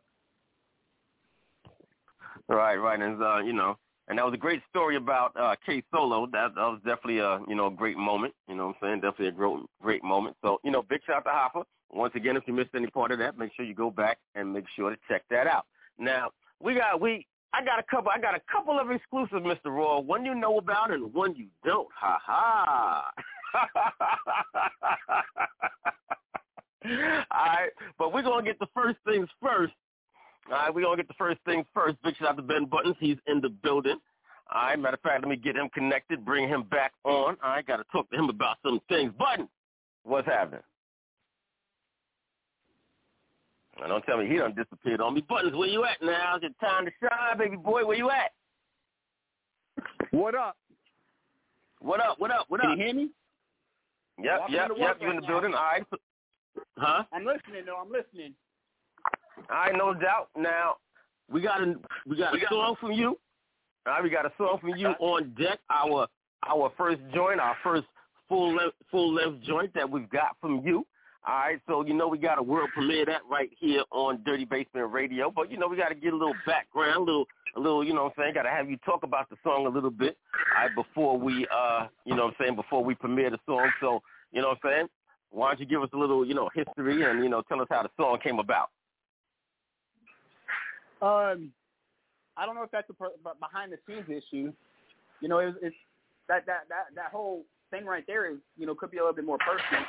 Right, 2.48 2.76
right, 2.76 3.00
and 3.00 3.22
uh, 3.22 3.38
you 3.38 3.52
know, 3.52 3.76
and 4.08 4.18
that 4.18 4.24
was 4.24 4.34
a 4.34 4.38
great 4.38 4.62
story 4.68 4.96
about 4.96 5.36
uh, 5.36 5.54
K 5.64 5.82
Solo. 5.92 6.26
That 6.26 6.54
that 6.54 6.62
was 6.62 6.80
definitely 6.84 7.18
a 7.18 7.40
you 7.46 7.54
know 7.54 7.66
a 7.66 7.70
great 7.70 7.96
moment. 7.96 8.34
You 8.48 8.56
know 8.56 8.68
what 8.68 8.76
I'm 8.82 8.88
saying? 8.88 9.00
Definitely 9.00 9.28
a 9.28 9.32
great 9.32 9.58
great 9.82 10.02
moment. 10.02 10.36
So 10.42 10.58
you 10.64 10.70
know, 10.70 10.82
big 10.82 11.00
shout 11.06 11.26
out 11.26 11.52
to 11.52 11.60
Hoffa. 11.60 11.64
Once 11.90 12.14
again, 12.16 12.36
if 12.36 12.42
you 12.46 12.54
missed 12.54 12.70
any 12.74 12.88
part 12.88 13.12
of 13.12 13.18
that, 13.18 13.38
make 13.38 13.52
sure 13.54 13.64
you 13.64 13.74
go 13.74 13.90
back 13.90 14.18
and 14.34 14.52
make 14.52 14.64
sure 14.74 14.90
to 14.90 14.96
check 15.08 15.22
that 15.30 15.46
out. 15.46 15.66
Now 15.98 16.30
we 16.60 16.74
got 16.74 17.00
we. 17.00 17.26
I 17.54 17.64
got 17.64 17.78
a 17.78 17.82
couple. 17.82 18.10
I 18.14 18.20
got 18.20 18.34
a 18.34 18.40
couple 18.50 18.78
of 18.78 18.90
exclusives, 18.90 19.44
Mr. 19.44 19.74
Raw. 19.74 20.00
One 20.00 20.24
you 20.24 20.34
know 20.34 20.58
about 20.58 20.90
and 20.90 21.12
one 21.14 21.34
you 21.34 21.46
don't. 21.64 21.88
Ha 21.94 22.18
ha. 22.22 23.10
All 26.84 27.46
right, 27.46 27.70
but 27.98 28.12
we're 28.12 28.22
gonna 28.22 28.44
get 28.44 28.58
the 28.58 28.68
first 28.74 28.98
things 29.06 29.28
first. 29.42 29.72
All 30.50 30.54
right, 30.54 30.74
we're 30.74 30.82
gonna 30.82 30.96
get 30.96 31.08
the 31.08 31.14
first 31.14 31.40
things 31.44 31.66
first. 31.74 31.96
Big 32.02 32.16
shout 32.16 32.28
out 32.28 32.36
to 32.36 32.42
Ben 32.42 32.64
Buttons. 32.64 32.96
He's 33.00 33.18
in 33.26 33.40
the 33.40 33.50
building. 33.50 33.98
All 34.50 34.62
right, 34.62 34.78
matter 34.78 34.94
of 34.94 35.00
fact, 35.02 35.20
let 35.22 35.28
me 35.28 35.36
get 35.36 35.56
him 35.56 35.68
connected, 35.74 36.24
bring 36.24 36.48
him 36.48 36.62
back 36.62 36.92
on. 37.04 37.36
All 37.42 37.50
right, 37.50 37.66
gotta 37.66 37.84
talk 37.92 38.08
to 38.10 38.16
him 38.16 38.30
about 38.30 38.56
some 38.64 38.80
things. 38.88 39.12
Button, 39.18 39.46
what's 40.04 40.26
happening? 40.26 40.62
Now, 43.78 43.88
don't 43.88 44.02
tell 44.02 44.18
me 44.18 44.26
he 44.26 44.36
done 44.38 44.54
disappeared 44.54 45.00
on 45.00 45.14
me. 45.14 45.20
Buttons, 45.20 45.54
where 45.54 45.68
you 45.68 45.84
at 45.84 46.02
now? 46.02 46.36
It's 46.36 46.42
your 46.42 46.50
time 46.60 46.86
to 46.86 46.90
shine, 47.00 47.38
baby 47.38 47.56
boy. 47.56 47.84
Where 47.84 47.96
you 47.96 48.10
at? 48.10 48.32
What 50.10 50.34
up? 50.34 50.56
What 51.80 52.00
up? 52.00 52.18
What 52.18 52.30
up? 52.30 52.46
What 52.48 52.60
Can 52.60 52.72
up? 52.72 52.78
you 52.78 52.84
hear 52.84 52.94
me? 52.94 53.10
Yep, 54.20 54.40
Walking 54.40 54.54
yep, 54.56 54.70
yep. 54.76 54.96
You 55.00 55.10
in 55.10 55.16
the 55.16 55.22
now. 55.22 55.28
building? 55.28 55.54
All 55.54 55.60
right. 55.60 55.84
Huh? 56.76 57.04
I'm 57.12 57.24
listening 57.24 57.64
though. 57.66 57.76
I'm 57.76 57.92
listening. 57.92 58.34
All 59.50 59.56
right, 59.56 59.74
no 59.76 59.94
doubt. 59.94 60.28
Now 60.36 60.76
we 61.30 61.40
got 61.40 61.62
a 61.62 61.74
we 62.06 62.16
got 62.16 62.34
a 62.34 62.40
song 62.48 62.76
from 62.80 62.92
you. 62.92 63.18
All 63.86 63.94
right, 63.94 64.02
we 64.02 64.10
got 64.10 64.26
a 64.26 64.32
song 64.36 64.58
from 64.60 64.76
you 64.76 64.88
on 64.88 65.34
deck. 65.38 65.60
Our 65.70 66.06
our 66.46 66.72
first 66.76 67.00
joint, 67.14 67.40
our 67.40 67.56
first 67.62 67.86
full 68.28 68.56
length 68.56 68.76
full 68.90 69.14
length 69.14 69.42
joint 69.44 69.72
that 69.74 69.88
we've 69.88 70.08
got 70.10 70.36
from 70.40 70.62
you. 70.64 70.86
All 71.26 71.34
right, 71.34 71.60
so 71.66 71.84
you 71.84 71.94
know 71.94 72.08
we 72.08 72.16
got 72.18 72.38
a 72.38 72.42
world 72.42 72.70
premiere 72.72 73.04
that 73.06 73.22
right 73.30 73.50
here 73.58 73.82
on 73.90 74.22
Dirty 74.24 74.44
Basement 74.44 74.92
Radio. 74.92 75.30
But 75.34 75.50
you 75.50 75.58
know 75.58 75.68
we 75.68 75.76
got 75.76 75.88
to 75.88 75.94
get 75.94 76.12
a 76.12 76.16
little 76.16 76.34
background, 76.46 76.96
a 76.96 77.00
little 77.00 77.26
a 77.56 77.60
little, 77.60 77.84
you 77.84 77.92
know 77.92 78.04
what 78.04 78.12
I'm 78.16 78.22
saying? 78.22 78.34
Got 78.34 78.42
to 78.42 78.50
have 78.50 78.70
you 78.70 78.76
talk 78.78 79.02
about 79.02 79.28
the 79.28 79.36
song 79.42 79.66
a 79.66 79.68
little 79.68 79.90
bit, 79.90 80.16
all 80.56 80.64
right, 80.64 80.74
before 80.74 81.18
we 81.18 81.46
uh, 81.54 81.86
you 82.04 82.14
know 82.14 82.26
what 82.26 82.34
I'm 82.38 82.44
saying, 82.44 82.56
before 82.56 82.84
we 82.84 82.94
premiere 82.94 83.30
the 83.30 83.38
song. 83.46 83.70
So, 83.80 84.00
you 84.32 84.40
know 84.40 84.48
what 84.48 84.58
I'm 84.64 84.70
saying? 84.70 84.86
Why 85.30 85.50
don't 85.50 85.60
you 85.60 85.66
give 85.66 85.82
us 85.82 85.90
a 85.92 85.98
little, 85.98 86.26
you 86.26 86.34
know, 86.34 86.48
history 86.54 87.04
and 87.04 87.22
you 87.22 87.28
know 87.28 87.42
tell 87.42 87.60
us 87.60 87.68
how 87.70 87.82
the 87.82 87.90
song 87.96 88.18
came 88.22 88.38
about? 88.38 88.70
Um, 91.02 91.52
I 92.36 92.46
don't 92.46 92.54
know 92.54 92.62
if 92.62 92.70
that's 92.70 92.88
a 92.90 92.94
per- 92.94 93.10
behind 93.40 93.72
the 93.72 93.78
scenes 93.86 94.08
issue. 94.08 94.52
You 95.20 95.28
know, 95.28 95.38
it's, 95.38 95.56
it's 95.62 95.76
that 96.28 96.46
that 96.46 96.68
that 96.68 96.94
that 96.94 97.10
whole 97.10 97.44
thing 97.70 97.84
right 97.84 98.04
there 98.06 98.30
is 98.30 98.38
you 98.56 98.66
know 98.66 98.74
could 98.74 98.90
be 98.90 98.98
a 98.98 99.00
little 99.00 99.14
bit 99.14 99.24
more 99.26 99.38
personal. 99.38 99.84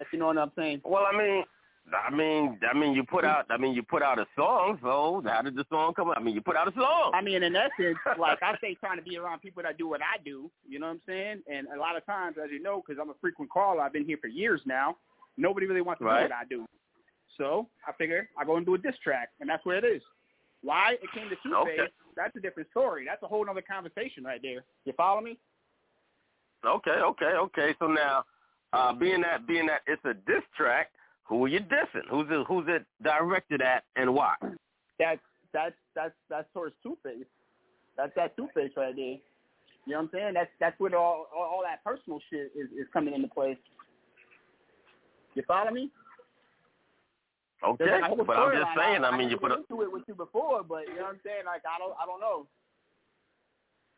If 0.00 0.08
you 0.12 0.18
know 0.18 0.26
what 0.26 0.38
I'm 0.38 0.50
saying. 0.56 0.80
Well, 0.84 1.06
I 1.10 1.16
mean, 1.16 1.44
I 1.92 2.10
mean, 2.10 2.58
I 2.68 2.76
mean, 2.76 2.94
you 2.94 3.04
put 3.04 3.24
out, 3.24 3.46
I 3.50 3.56
mean, 3.58 3.74
you 3.74 3.82
put 3.82 4.02
out 4.02 4.18
a 4.18 4.26
song. 4.36 4.78
So 4.82 5.22
how 5.26 5.42
did 5.42 5.54
the 5.54 5.64
song 5.70 5.94
come 5.94 6.10
out? 6.10 6.18
I 6.18 6.20
mean, 6.20 6.34
you 6.34 6.40
put 6.40 6.56
out 6.56 6.66
a 6.66 6.72
song. 6.72 7.12
I 7.14 7.20
mean, 7.20 7.42
in 7.42 7.54
essence, 7.54 7.98
like 8.18 8.42
I 8.42 8.54
say, 8.60 8.74
trying 8.74 8.96
to 8.96 9.04
be 9.04 9.16
around 9.18 9.40
people 9.40 9.62
that 9.62 9.78
do 9.78 9.86
what 9.88 10.00
I 10.00 10.22
do. 10.24 10.50
You 10.66 10.78
know 10.80 10.86
what 10.86 10.92
I'm 10.94 11.00
saying? 11.06 11.42
And 11.46 11.68
a 11.68 11.78
lot 11.78 11.96
of 11.96 12.04
times, 12.06 12.36
as 12.42 12.50
you 12.50 12.62
know, 12.62 12.82
because 12.84 13.00
I'm 13.00 13.10
a 13.10 13.14
frequent 13.20 13.50
caller, 13.50 13.82
I've 13.82 13.92
been 13.92 14.06
here 14.06 14.18
for 14.20 14.28
years 14.28 14.60
now. 14.66 14.96
Nobody 15.36 15.66
really 15.66 15.82
wants 15.82 16.00
to 16.00 16.06
Right. 16.06 16.20
do 16.26 16.30
what 16.30 16.32
I 16.32 16.44
do. 16.48 16.66
So 17.36 17.68
I 17.86 17.92
figure 17.92 18.28
I 18.38 18.44
go 18.44 18.56
and 18.56 18.64
do 18.64 18.74
a 18.74 18.78
diss 18.78 18.94
track, 19.02 19.30
and 19.40 19.48
that's 19.48 19.64
what 19.66 19.76
it 19.76 19.84
is. 19.84 20.02
Why 20.64 20.94
it 20.94 21.12
came 21.14 21.28
to 21.28 21.36
Two 21.42 21.50
Face, 21.66 21.78
Okay. 21.78 21.92
that's 22.16 22.34
a 22.36 22.40
different 22.40 22.70
story. 22.70 23.04
That's 23.06 23.22
a 23.22 23.26
whole 23.26 23.48
other 23.48 23.62
conversation 23.62 24.24
right 24.24 24.40
there. 24.42 24.64
You 24.86 24.94
follow 24.96 25.20
me? 25.20 25.38
Okay, 26.64 26.90
okay, 26.90 27.32
okay. 27.36 27.74
So 27.78 27.86
now, 27.86 28.24
uh, 28.72 28.94
being 28.94 29.20
that 29.20 29.46
being 29.46 29.66
that 29.66 29.82
it's 29.86 30.02
a 30.06 30.14
diss 30.14 30.42
track, 30.56 30.90
who 31.24 31.44
are 31.44 31.48
you 31.48 31.60
dissing? 31.60 32.08
Who's 32.08 32.26
it 32.30 32.46
who's 32.48 32.64
it 32.68 32.86
directed 33.02 33.60
at 33.60 33.84
and 33.96 34.14
why? 34.14 34.34
That's 34.98 35.20
that's 35.52 35.74
that's 35.94 36.14
that's 36.30 36.48
towards 36.54 36.74
Two 36.82 36.96
Face. 37.02 37.26
That's 37.98 38.12
that 38.16 38.34
Two 38.36 38.48
Face 38.54 38.70
right 38.76 38.96
there. 38.96 39.04
You 39.86 39.92
know 39.92 39.96
what 39.98 40.02
I'm 40.04 40.10
saying? 40.14 40.34
That's 40.34 40.50
that's 40.58 40.80
where 40.80 40.96
all 40.96 41.26
all, 41.36 41.42
all 41.42 41.62
that 41.62 41.84
personal 41.84 42.20
shit 42.30 42.52
is, 42.56 42.70
is 42.72 42.86
coming 42.92 43.12
into 43.12 43.28
play. 43.28 43.58
You 45.34 45.42
follow 45.46 45.70
me? 45.70 45.90
Okay, 47.64 48.00
whole 48.02 48.24
but 48.24 48.36
I'm 48.36 48.52
just 48.52 48.70
storyline. 48.70 48.76
saying. 48.76 49.04
I, 49.04 49.08
I 49.08 49.16
mean, 49.16 49.28
you 49.30 49.36
didn't 49.36 49.40
put 49.40 49.52
a 49.52 49.56
into 49.56 49.82
it 49.82 49.92
with 49.92 50.02
you 50.06 50.14
before, 50.14 50.62
but 50.62 50.86
you 50.88 50.96
know 50.96 51.02
what 51.02 51.16
I'm 51.16 51.20
saying? 51.24 51.44
Like 51.46 51.62
I 51.64 51.78
don't 51.78 51.94
I 52.00 52.06
don't 52.06 52.20
know. 52.20 52.46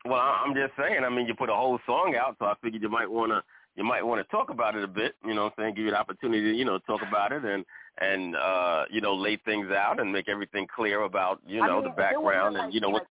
well. 0.05 0.21
I'm 0.21 0.55
just 0.55 0.73
saying. 0.79 1.05
I 1.05 1.09
mean, 1.09 1.27
you 1.27 1.35
put 1.35 1.51
a 1.51 1.55
whole 1.55 1.79
song 1.87 2.15
out, 2.17 2.37
so 2.39 2.47
I 2.47 2.55
figured 2.63 2.83
you 2.83 2.89
might 2.89 3.11
wanna 3.11 3.43
you 3.75 3.85
might 3.85 4.05
want 4.05 4.21
to 4.25 4.31
talk 4.31 4.51
about 4.51 4.77
it 4.77 4.85
a 4.85 4.89
bit. 4.89 5.15
You 5.25 5.35
know, 5.35 5.45
what 5.45 5.55
I'm 5.59 5.65
saying, 5.65 5.75
give 5.75 5.85
you 5.85 5.91
the 5.91 5.99
opportunity 5.99 6.53
to 6.53 6.57
you 6.57 6.65
know 6.65 6.79
talk 6.81 7.03
about 7.07 7.33
it 7.33 7.45
and 7.45 7.65
and 7.99 8.37
uh 8.37 8.85
you 8.91 9.01
know 9.01 9.15
lay 9.15 9.37
things 9.45 9.71
out 9.71 10.01
and 10.01 10.13
make 10.13 10.29
everything 10.29 10.67
clear 10.75 11.03
about 11.03 11.41
you 11.47 11.63
I 11.63 11.67
know 11.67 11.83
mean, 11.83 11.85
the 11.85 11.91
if 11.91 11.99
it 12.13 12.23
wasn't 12.23 12.25
background 12.25 12.55
like, 12.55 12.65
and 12.65 12.75
you 12.75 12.81
know 12.81 12.91
what. 12.91 13.03
like, 13.03 13.09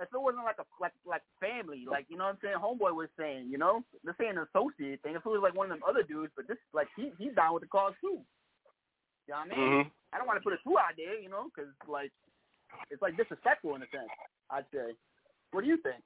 If 0.00 0.14
it 0.14 0.20
wasn't 0.20 0.44
like 0.44 0.58
a 0.58 0.66
like 0.80 0.92
like 1.04 1.22
family, 1.40 1.84
like 1.90 2.06
you 2.08 2.16
know 2.16 2.24
what 2.24 2.30
I'm 2.30 2.38
saying, 2.42 2.56
homeboy 2.62 2.94
was 2.94 3.08
saying, 3.18 3.48
you 3.50 3.58
know, 3.58 3.82
ain't 4.06 4.38
an 4.38 4.46
associate 4.54 5.02
thing. 5.02 5.14
If 5.16 5.26
it 5.26 5.28
was 5.28 5.40
like 5.42 5.56
one 5.56 5.70
of 5.70 5.78
them 5.78 5.82
other 5.88 6.02
dudes, 6.02 6.32
but 6.36 6.46
this 6.48 6.56
like 6.72 6.88
he 6.96 7.10
he's 7.18 7.34
down 7.34 7.54
with 7.54 7.62
the 7.62 7.68
cause 7.68 7.94
too. 8.00 8.20
You 9.28 9.34
know 9.34 9.40
what 9.40 9.52
I 9.52 9.56
mean? 9.56 9.84
Mhm. 9.84 9.90
I 10.12 10.18
don't 10.18 10.26
want 10.26 10.38
to 10.38 10.42
put 10.42 10.54
it 10.54 10.60
too 10.64 10.78
out 10.78 10.96
there, 10.96 11.20
you 11.20 11.28
know, 11.28 11.50
because 11.54 11.70
like 11.86 12.10
it's 12.90 13.02
like 13.02 13.16
disrespectful 13.16 13.74
in 13.76 13.82
a 13.82 13.88
sense. 13.88 14.08
I'd 14.50 14.64
say. 14.72 14.94
What 15.52 15.62
do 15.64 15.68
you 15.68 15.76
think? 15.78 16.02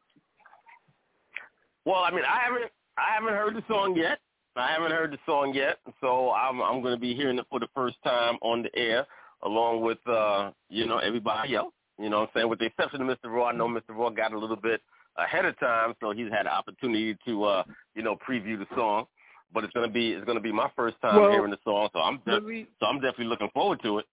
Well, 1.84 2.02
I 2.04 2.10
mean, 2.10 2.24
I 2.24 2.40
haven't 2.40 2.70
I 2.98 3.14
haven't 3.14 3.34
heard 3.34 3.54
the 3.54 3.64
song 3.68 3.96
yet. 3.96 4.18
I 4.54 4.70
haven't 4.70 4.92
heard 4.92 5.12
the 5.12 5.18
song 5.24 5.54
yet, 5.54 5.78
so 6.00 6.32
I'm 6.32 6.60
I'm 6.60 6.82
going 6.82 6.94
to 6.94 7.00
be 7.00 7.14
hearing 7.14 7.38
it 7.38 7.46
for 7.48 7.58
the 7.60 7.68
first 7.74 7.96
time 8.04 8.38
on 8.42 8.62
the 8.62 8.76
air, 8.78 9.06
along 9.42 9.80
with 9.82 9.98
uh, 10.06 10.50
you 10.68 10.86
know 10.86 10.98
everybody 10.98 11.54
else. 11.54 11.72
You 11.98 12.10
know 12.10 12.20
what 12.20 12.30
I'm 12.30 12.40
saying? 12.40 12.48
With 12.48 12.58
the 12.58 12.66
exception 12.66 13.00
of 13.02 13.08
Mr. 13.08 13.30
Raw, 13.30 13.46
I 13.46 13.52
know 13.52 13.68
Mr. 13.68 13.90
Raw 13.90 14.10
got 14.10 14.32
a 14.32 14.38
little 14.38 14.56
bit 14.56 14.80
ahead 15.16 15.44
of 15.44 15.58
time, 15.58 15.94
so 16.00 16.10
he's 16.12 16.30
had 16.30 16.46
an 16.46 16.52
opportunity 16.52 17.16
to 17.26 17.44
uh, 17.44 17.64
you 17.94 18.02
know 18.02 18.16
preview 18.16 18.58
the 18.58 18.66
song. 18.76 19.06
But 19.54 19.64
it's 19.64 19.72
gonna 19.72 19.88
be 19.88 20.12
it's 20.12 20.24
gonna 20.24 20.40
be 20.40 20.52
my 20.52 20.70
first 20.74 20.96
time 21.02 21.20
Well, 21.20 21.30
hearing 21.30 21.50
the 21.50 21.58
song, 21.64 21.88
so 21.92 22.00
I'm 22.00 22.18
de- 22.26 22.40
me- 22.40 22.66
so 22.80 22.86
I'm 22.86 22.96
definitely 22.96 23.26
looking 23.26 23.50
forward 23.52 23.80
to 23.82 23.98
it. 23.98 24.06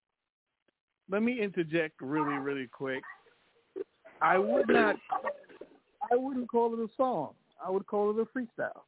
Let 1.09 1.23
me 1.23 1.39
interject 1.41 2.01
really, 2.01 2.37
really 2.37 2.67
quick. 2.67 3.01
I 4.21 4.37
would 4.37 4.67
not. 4.67 4.97
I 6.11 6.15
wouldn't 6.15 6.49
call 6.49 6.73
it 6.73 6.79
a 6.79 6.89
song. 6.95 7.33
I 7.63 7.69
would 7.69 7.87
call 7.87 8.11
it 8.11 8.21
a 8.21 8.25
freestyle. 8.37 8.81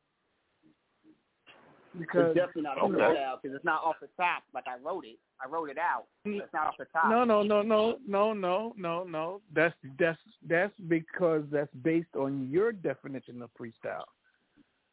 Because 1.97 2.27
it's 2.27 2.35
definitely 2.35 2.61
not 2.61 2.77
off 2.77 2.91
the 2.91 2.97
top 2.97 3.41
because 3.41 3.55
it's 3.55 3.65
not 3.65 3.83
off 3.83 3.95
the 4.01 4.07
top. 4.15 4.43
Like 4.53 4.63
I 4.67 4.77
wrote 4.77 5.03
it, 5.05 5.17
I 5.43 5.49
wrote 5.49 5.69
it 5.69 5.77
out. 5.77 6.05
It's 6.23 6.53
not 6.53 6.67
off 6.67 6.77
the 6.79 6.85
top. 6.85 7.09
No, 7.09 7.25
no, 7.25 7.43
no, 7.43 7.61
no, 7.61 7.97
no, 8.07 8.33
no, 8.33 8.73
no, 8.77 9.03
no. 9.03 9.41
That's 9.53 9.75
that's 9.99 10.19
that's 10.47 10.73
because 10.87 11.43
that's 11.51 11.73
based 11.83 12.15
on 12.15 12.49
your 12.49 12.71
definition 12.71 13.41
of 13.41 13.49
freestyle. 13.59 14.05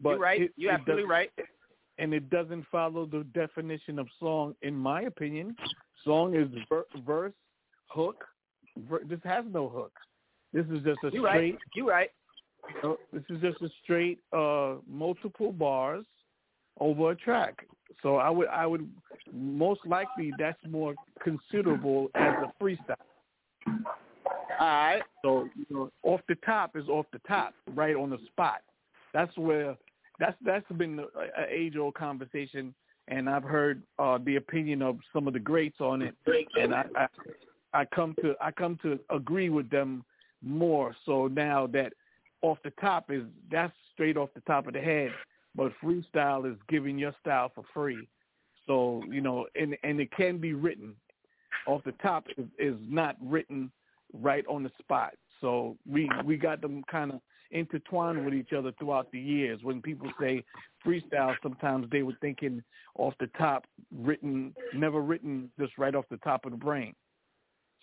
But 0.01 0.11
You're 0.11 0.19
right. 0.19 0.43
it- 0.43 0.53
You're 0.57 0.73
it 0.73 0.81
absolutely 0.81 1.05
right. 1.05 1.31
And 1.99 2.15
it 2.15 2.31
doesn't 2.31 2.65
follow 2.71 3.07
the 3.07 3.25
definition 3.35 3.99
of 3.99 4.07
song, 4.21 4.55
in 4.63 4.75
my 4.75 5.03
opinion. 5.03 5.57
Song 6.05 6.35
is 6.37 6.49
ver- 6.69 6.87
verse, 7.05 7.35
hook. 7.89 8.25
Ver- 8.89 9.03
this 9.05 9.19
has 9.25 9.45
no 9.53 9.69
hook. 9.69 9.93
This 10.53 10.65
is 10.67 10.85
just 10.85 11.03
a 11.03 11.11
straight 11.11 11.15
You 11.15 11.25
right. 11.25 11.35
straight. 11.35 11.59
You 11.75 11.89
right. 11.89 12.11
Uh, 12.85 12.95
this 13.13 13.23
is 13.31 13.41
just 13.41 13.61
a 13.63 13.69
straight 13.83 14.21
uh, 14.33 14.77
multiple 14.87 15.53
bars 15.53 16.05
over 16.79 17.11
a 17.11 17.17
track. 17.17 17.67
So 18.03 18.17
I 18.17 18.31
would 18.31 18.49
I 18.49 18.67
would 18.67 18.89
most 19.33 19.81
likely 19.85 20.33
that's 20.39 20.59
more 20.69 20.95
considerable 21.23 22.11
as 22.15 22.35
a 22.45 22.63
freestyle. 22.63 22.95
All 23.67 24.67
right. 24.67 25.03
So 25.25 25.49
you 25.57 25.67
know, 25.71 25.91
off 26.03 26.21
the 26.29 26.37
top 26.47 26.77
is 26.77 26.89
off 26.89 27.07
the 27.13 27.21
top, 27.27 27.55
right 27.75 27.97
on 27.97 28.11
the 28.11 28.19
spot. 28.27 28.61
That's 29.13 29.37
where 29.37 29.77
that's 30.19 30.37
that's 30.45 30.65
been 30.77 30.99
an 30.99 31.47
age 31.51 31.77
old 31.77 31.95
conversation, 31.95 32.75
and 33.09 33.29
I've 33.29 33.45
heard 33.45 33.83
uh, 33.99 34.19
the 34.25 34.37
opinion 34.37 34.83
of 34.83 34.99
some 35.13 35.27
of 35.27 35.33
the 35.33 35.39
greats 35.41 35.81
on 35.81 36.03
it, 36.03 36.15
and 36.61 36.75
I, 36.75 36.85
I 36.97 37.07
I 37.73 37.85
come 37.85 38.15
to 38.23 38.35
I 38.41 38.51
come 38.51 38.79
to 38.83 38.99
agree 39.11 39.51
with 39.51 39.71
them 39.71 40.05
more. 40.43 40.95
So 41.07 41.29
now 41.29 41.67
that 41.69 41.93
off 42.43 42.59
the 42.65 42.73
top 42.81 43.11
is 43.11 43.23
that's 43.51 43.73
straight 43.93 44.17
off 44.17 44.31
the 44.35 44.41
top 44.43 44.67
of 44.67 44.75
the 44.75 44.81
head, 44.81 45.11
but 45.55 45.73
freestyle 45.83 46.51
is 46.51 46.57
giving 46.69 46.99
your 46.99 47.15
style 47.21 47.51
for 47.55 47.65
free. 47.75 48.09
So 48.67 49.03
you 49.11 49.21
know, 49.21 49.47
and 49.55 49.77
and 49.83 50.01
it 50.01 50.11
can 50.13 50.39
be 50.39 50.53
written 50.53 50.95
off 51.67 51.85
the 51.85 51.93
top 52.03 52.27
is, 52.37 52.47
is 52.59 52.77
not 52.89 53.17
written 53.23 53.71
right 54.13 54.45
on 54.49 54.63
the 54.63 54.71
spot. 54.79 55.15
So 55.41 55.77
we 55.89 56.11
we 56.25 56.37
got 56.37 56.61
them 56.61 56.83
kind 56.91 57.13
of 57.13 57.21
intertwined 57.51 58.25
with 58.25 58.35
each 58.35 58.53
other 58.53 58.73
throughout 58.79 59.11
the 59.13 59.19
years. 59.19 59.61
When 59.63 59.81
people 59.81 60.11
say 60.21 60.45
freestyle, 60.85 61.35
sometimes 61.43 61.87
they 61.91 62.03
were 62.03 62.17
thinking 62.21 62.63
off 62.97 63.15
the 63.21 63.29
top, 63.39 63.65
written, 63.97 64.55
never 64.75 65.01
written, 65.01 65.51
just 65.59 65.77
right 65.79 65.95
off 65.95 66.05
the 66.11 66.19
top 66.19 66.45
of 66.45 66.53
the 66.53 66.59
brain. 66.59 66.95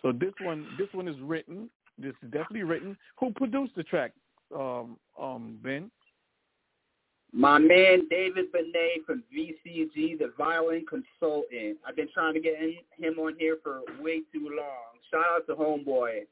So 0.02 0.12
this 0.12 0.32
one, 0.40 0.66
this 0.78 0.88
one 0.92 1.08
is 1.08 1.16
written. 1.20 1.70
This 1.98 2.12
is 2.22 2.30
definitely 2.30 2.64
written. 2.64 2.96
Who 3.18 3.32
produced 3.32 3.74
the 3.76 3.82
track? 3.82 4.12
Um, 4.54 4.96
um, 5.20 5.58
Ben. 5.62 5.90
My 7.32 7.58
man 7.58 8.06
David 8.08 8.52
Benet 8.52 9.02
from 9.04 9.24
VCG, 9.34 10.18
the 10.18 10.32
violin 10.38 10.86
consultant. 10.88 11.78
I've 11.86 11.96
been 11.96 12.08
trying 12.14 12.34
to 12.34 12.40
get 12.40 12.54
him 12.58 13.18
on 13.18 13.34
here 13.38 13.58
for 13.62 13.80
way 14.00 14.20
too 14.32 14.48
long. 14.56 14.96
Shout 15.10 15.24
out 15.34 15.46
to 15.48 15.54
Homeboy. 15.54 16.26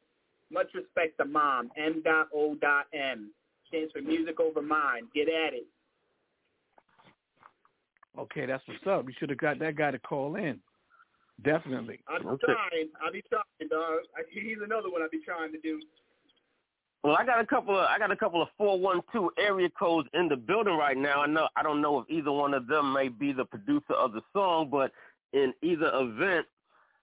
Much 0.50 0.68
respect 0.74 1.18
to 1.18 1.24
Mom. 1.24 1.70
M.O.M. 1.76 3.30
Stands 3.68 3.92
for 3.92 4.02
Music 4.02 4.38
Over 4.40 4.62
Mind. 4.62 5.08
Get 5.14 5.28
at 5.28 5.54
it. 5.54 5.66
Okay, 8.18 8.46
that's 8.46 8.62
what's 8.66 8.86
up. 8.86 9.06
You 9.08 9.14
should 9.18 9.30
have 9.30 9.38
got 9.38 9.58
that 9.58 9.76
guy 9.76 9.90
to 9.90 9.98
call 9.98 10.36
in. 10.36 10.60
Definitely. 11.42 12.00
I'll 12.06 12.20
be 12.20 12.26
Okay. 12.28 12.46
trying. 12.46 12.88
I'll 13.02 13.12
be 13.12 13.22
trying, 13.28 13.68
dog. 13.68 14.00
I, 14.16 14.22
he's 14.30 14.58
another 14.62 14.90
one 14.90 15.02
I'll 15.02 15.10
be 15.10 15.20
trying 15.24 15.50
to 15.52 15.58
do. 15.58 15.80
Well, 17.02 17.16
I 17.16 17.26
got 17.26 17.40
a 17.40 17.46
couple 17.46 17.76
of 17.76 17.86
I 17.86 17.98
got 17.98 18.12
a 18.12 18.16
couple 18.16 18.40
of 18.40 18.48
four 18.56 18.78
one 18.78 19.00
two 19.12 19.30
area 19.36 19.68
codes 19.70 20.08
in 20.14 20.28
the 20.28 20.36
building 20.36 20.76
right 20.76 20.96
now. 20.96 21.22
I 21.22 21.26
know 21.26 21.48
I 21.56 21.62
don't 21.62 21.82
know 21.82 21.98
if 21.98 22.08
either 22.08 22.30
one 22.32 22.54
of 22.54 22.66
them 22.66 22.92
may 22.92 23.08
be 23.08 23.32
the 23.32 23.44
producer 23.44 23.92
of 23.92 24.12
the 24.12 24.22
song, 24.32 24.68
but 24.70 24.92
in 25.32 25.52
either 25.60 25.90
event, 25.92 26.46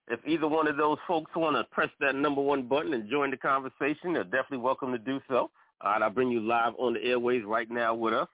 if 0.08 0.20
either 0.28 0.48
one 0.48 0.68
of 0.68 0.78
those 0.78 0.98
folks 1.08 1.32
want 1.36 1.56
to 1.56 1.64
press 1.74 1.90
that 2.00 2.16
number 2.16 2.42
one 2.42 2.64
button 2.64 2.94
and 2.94 3.10
join 3.10 3.32
the 3.32 3.38
conversation, 3.38 4.14
they're 4.14 4.24
definitely 4.24 4.58
welcome 4.58 4.92
to 4.92 4.98
do 4.98 5.22
so. 5.28 5.50
All 5.82 5.92
right, 5.92 6.02
I'll 6.02 6.10
bring 6.10 6.30
you 6.30 6.42
live 6.42 6.74
on 6.78 6.94
the 6.94 7.04
airways 7.04 7.44
right 7.44 7.70
now 7.70 7.96
with 7.96 8.14
us 8.14 8.28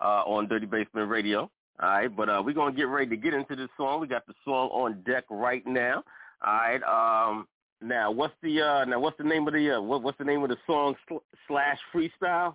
uh, 0.00 0.22
on 0.24 0.48
Dirty 0.48 0.66
Basement 0.66 1.08
Radio. 1.10 1.50
All 1.80 1.88
right, 1.88 2.14
but 2.14 2.28
uh, 2.28 2.42
we're 2.44 2.54
gonna 2.54 2.74
get 2.74 2.88
ready 2.88 3.08
to 3.10 3.16
get 3.16 3.34
into 3.34 3.56
this 3.56 3.68
song. 3.76 4.00
We 4.00 4.06
got 4.06 4.26
the 4.26 4.34
song 4.44 4.68
on 4.68 5.02
deck 5.02 5.24
right 5.30 5.66
now. 5.66 6.04
All 6.44 6.52
right. 6.52 6.82
Um, 7.28 7.48
now, 7.80 8.10
what's 8.10 8.34
the 8.42 8.60
uh, 8.60 8.84
now 8.84 9.00
what's 9.00 9.18
the 9.18 9.24
name 9.24 9.48
of 9.48 9.54
the 9.54 9.78
uh, 9.78 9.80
what, 9.80 10.02
what's 10.02 10.18
the 10.18 10.24
name 10.24 10.42
of 10.42 10.50
the 10.50 10.58
song 10.66 10.94
sl- 11.08 11.16
slash 11.48 11.78
freestyle? 11.92 12.54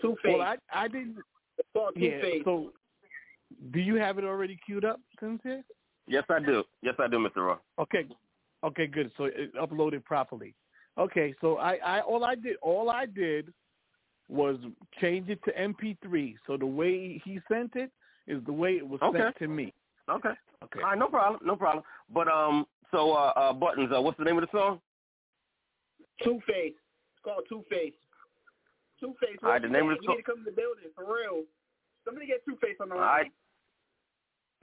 Two 0.00 0.16
Well, 0.24 0.40
I 0.40 0.56
I 0.72 0.88
didn't. 0.88 1.16
Yeah. 1.96 2.20
Two-Face. 2.20 2.42
So, 2.44 2.72
do 3.70 3.78
you 3.78 3.94
have 3.94 4.18
it 4.18 4.24
already 4.24 4.58
queued 4.66 4.84
up, 4.84 5.00
Cynthia? 5.20 5.62
Yes, 6.06 6.24
I 6.28 6.38
do. 6.40 6.64
Yes, 6.82 6.94
I 6.98 7.08
do, 7.08 7.16
Mr. 7.18 7.46
Raw. 7.46 7.58
Okay. 7.78 8.04
Okay, 8.62 8.86
good. 8.86 9.10
So 9.16 9.24
it 9.24 9.54
uploaded 9.54 10.04
properly. 10.04 10.54
Okay, 10.98 11.34
so 11.40 11.56
I, 11.58 11.74
I 11.84 12.00
all 12.00 12.24
I 12.24 12.34
did 12.34 12.56
all 12.62 12.88
I 12.90 13.04
did 13.06 13.52
was 14.28 14.56
change 15.00 15.28
it 15.28 15.40
to 15.44 15.52
MP3. 15.52 16.34
So 16.46 16.56
the 16.56 16.66
way 16.66 17.20
he 17.24 17.40
sent 17.50 17.72
it 17.74 17.90
is 18.26 18.42
the 18.46 18.52
way 18.52 18.72
it 18.72 18.88
was 18.88 19.00
Okay. 19.02 19.18
sent 19.18 19.36
to 19.38 19.48
me. 19.48 19.72
Okay. 20.08 20.30
Okay. 20.62 20.80
All 20.82 20.90
right, 20.90 20.98
no 20.98 21.08
problem, 21.08 21.40
no 21.44 21.56
problem. 21.56 21.84
But 22.12 22.28
um, 22.28 22.66
so 22.90 23.12
uh, 23.12 23.32
uh 23.36 23.52
buttons. 23.52 23.90
Uh, 23.94 24.00
what's 24.00 24.16
the 24.18 24.24
name 24.24 24.38
of 24.38 24.42
the 24.42 24.56
song? 24.58 24.80
Two 26.22 26.40
Face. 26.46 26.72
It's 26.72 27.22
called 27.24 27.42
Two 27.48 27.64
Face. 27.68 27.92
Two 29.00 29.14
Face. 29.20 29.36
All 29.42 29.50
right, 29.50 29.60
the 29.60 29.68
name 29.68 29.90
of 29.90 29.96
the 29.98 30.02
You 30.02 30.06
song- 30.06 30.16
need 30.16 30.22
to 30.22 30.30
come 30.30 30.38
to 30.38 30.44
the 30.50 30.56
building 30.56 30.88
for 30.94 31.04
real. 31.04 31.42
Somebody 32.04 32.26
get 32.26 32.44
Two 32.46 32.56
Face 32.62 32.76
on 32.80 32.88
the 32.90 32.94
line. 32.94 33.04
right. 33.04 33.32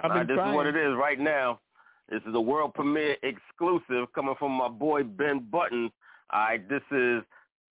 I've 0.03 0.27
been 0.27 0.35
this 0.35 0.43
is 0.43 0.55
what 0.55 0.67
it 0.67 0.75
is 0.75 0.95
right 0.95 1.19
now. 1.19 1.59
This 2.09 2.21
is 2.27 2.35
a 2.35 2.41
world 2.41 2.73
premiere 2.73 3.15
exclusive 3.23 4.11
coming 4.13 4.35
from 4.37 4.51
my 4.51 4.67
boy 4.67 5.03
Ben 5.03 5.47
Buttons. 5.51 5.91
All 6.31 6.39
right, 6.39 6.69
this 6.69 6.81
is 6.91 7.23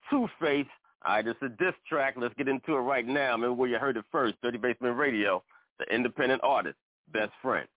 Two 0.09 0.27
Face. 0.39 0.65
All 1.05 1.15
right, 1.15 1.25
this 1.25 1.35
is 1.41 1.51
a 1.53 1.63
diss 1.63 1.75
track. 1.87 2.15
Let's 2.17 2.33
get 2.35 2.47
into 2.47 2.75
it 2.75 2.79
right 2.79 3.05
now. 3.05 3.31
Remember 3.33 3.53
where 3.53 3.69
you 3.69 3.77
heard 3.77 3.97
it 3.97 4.05
first, 4.11 4.35
Dirty 4.41 4.57
Basement 4.57 4.97
Radio, 4.97 5.43
the 5.79 5.85
independent 5.93 6.41
artist, 6.43 6.77
best 7.11 7.31
friend. 7.41 7.67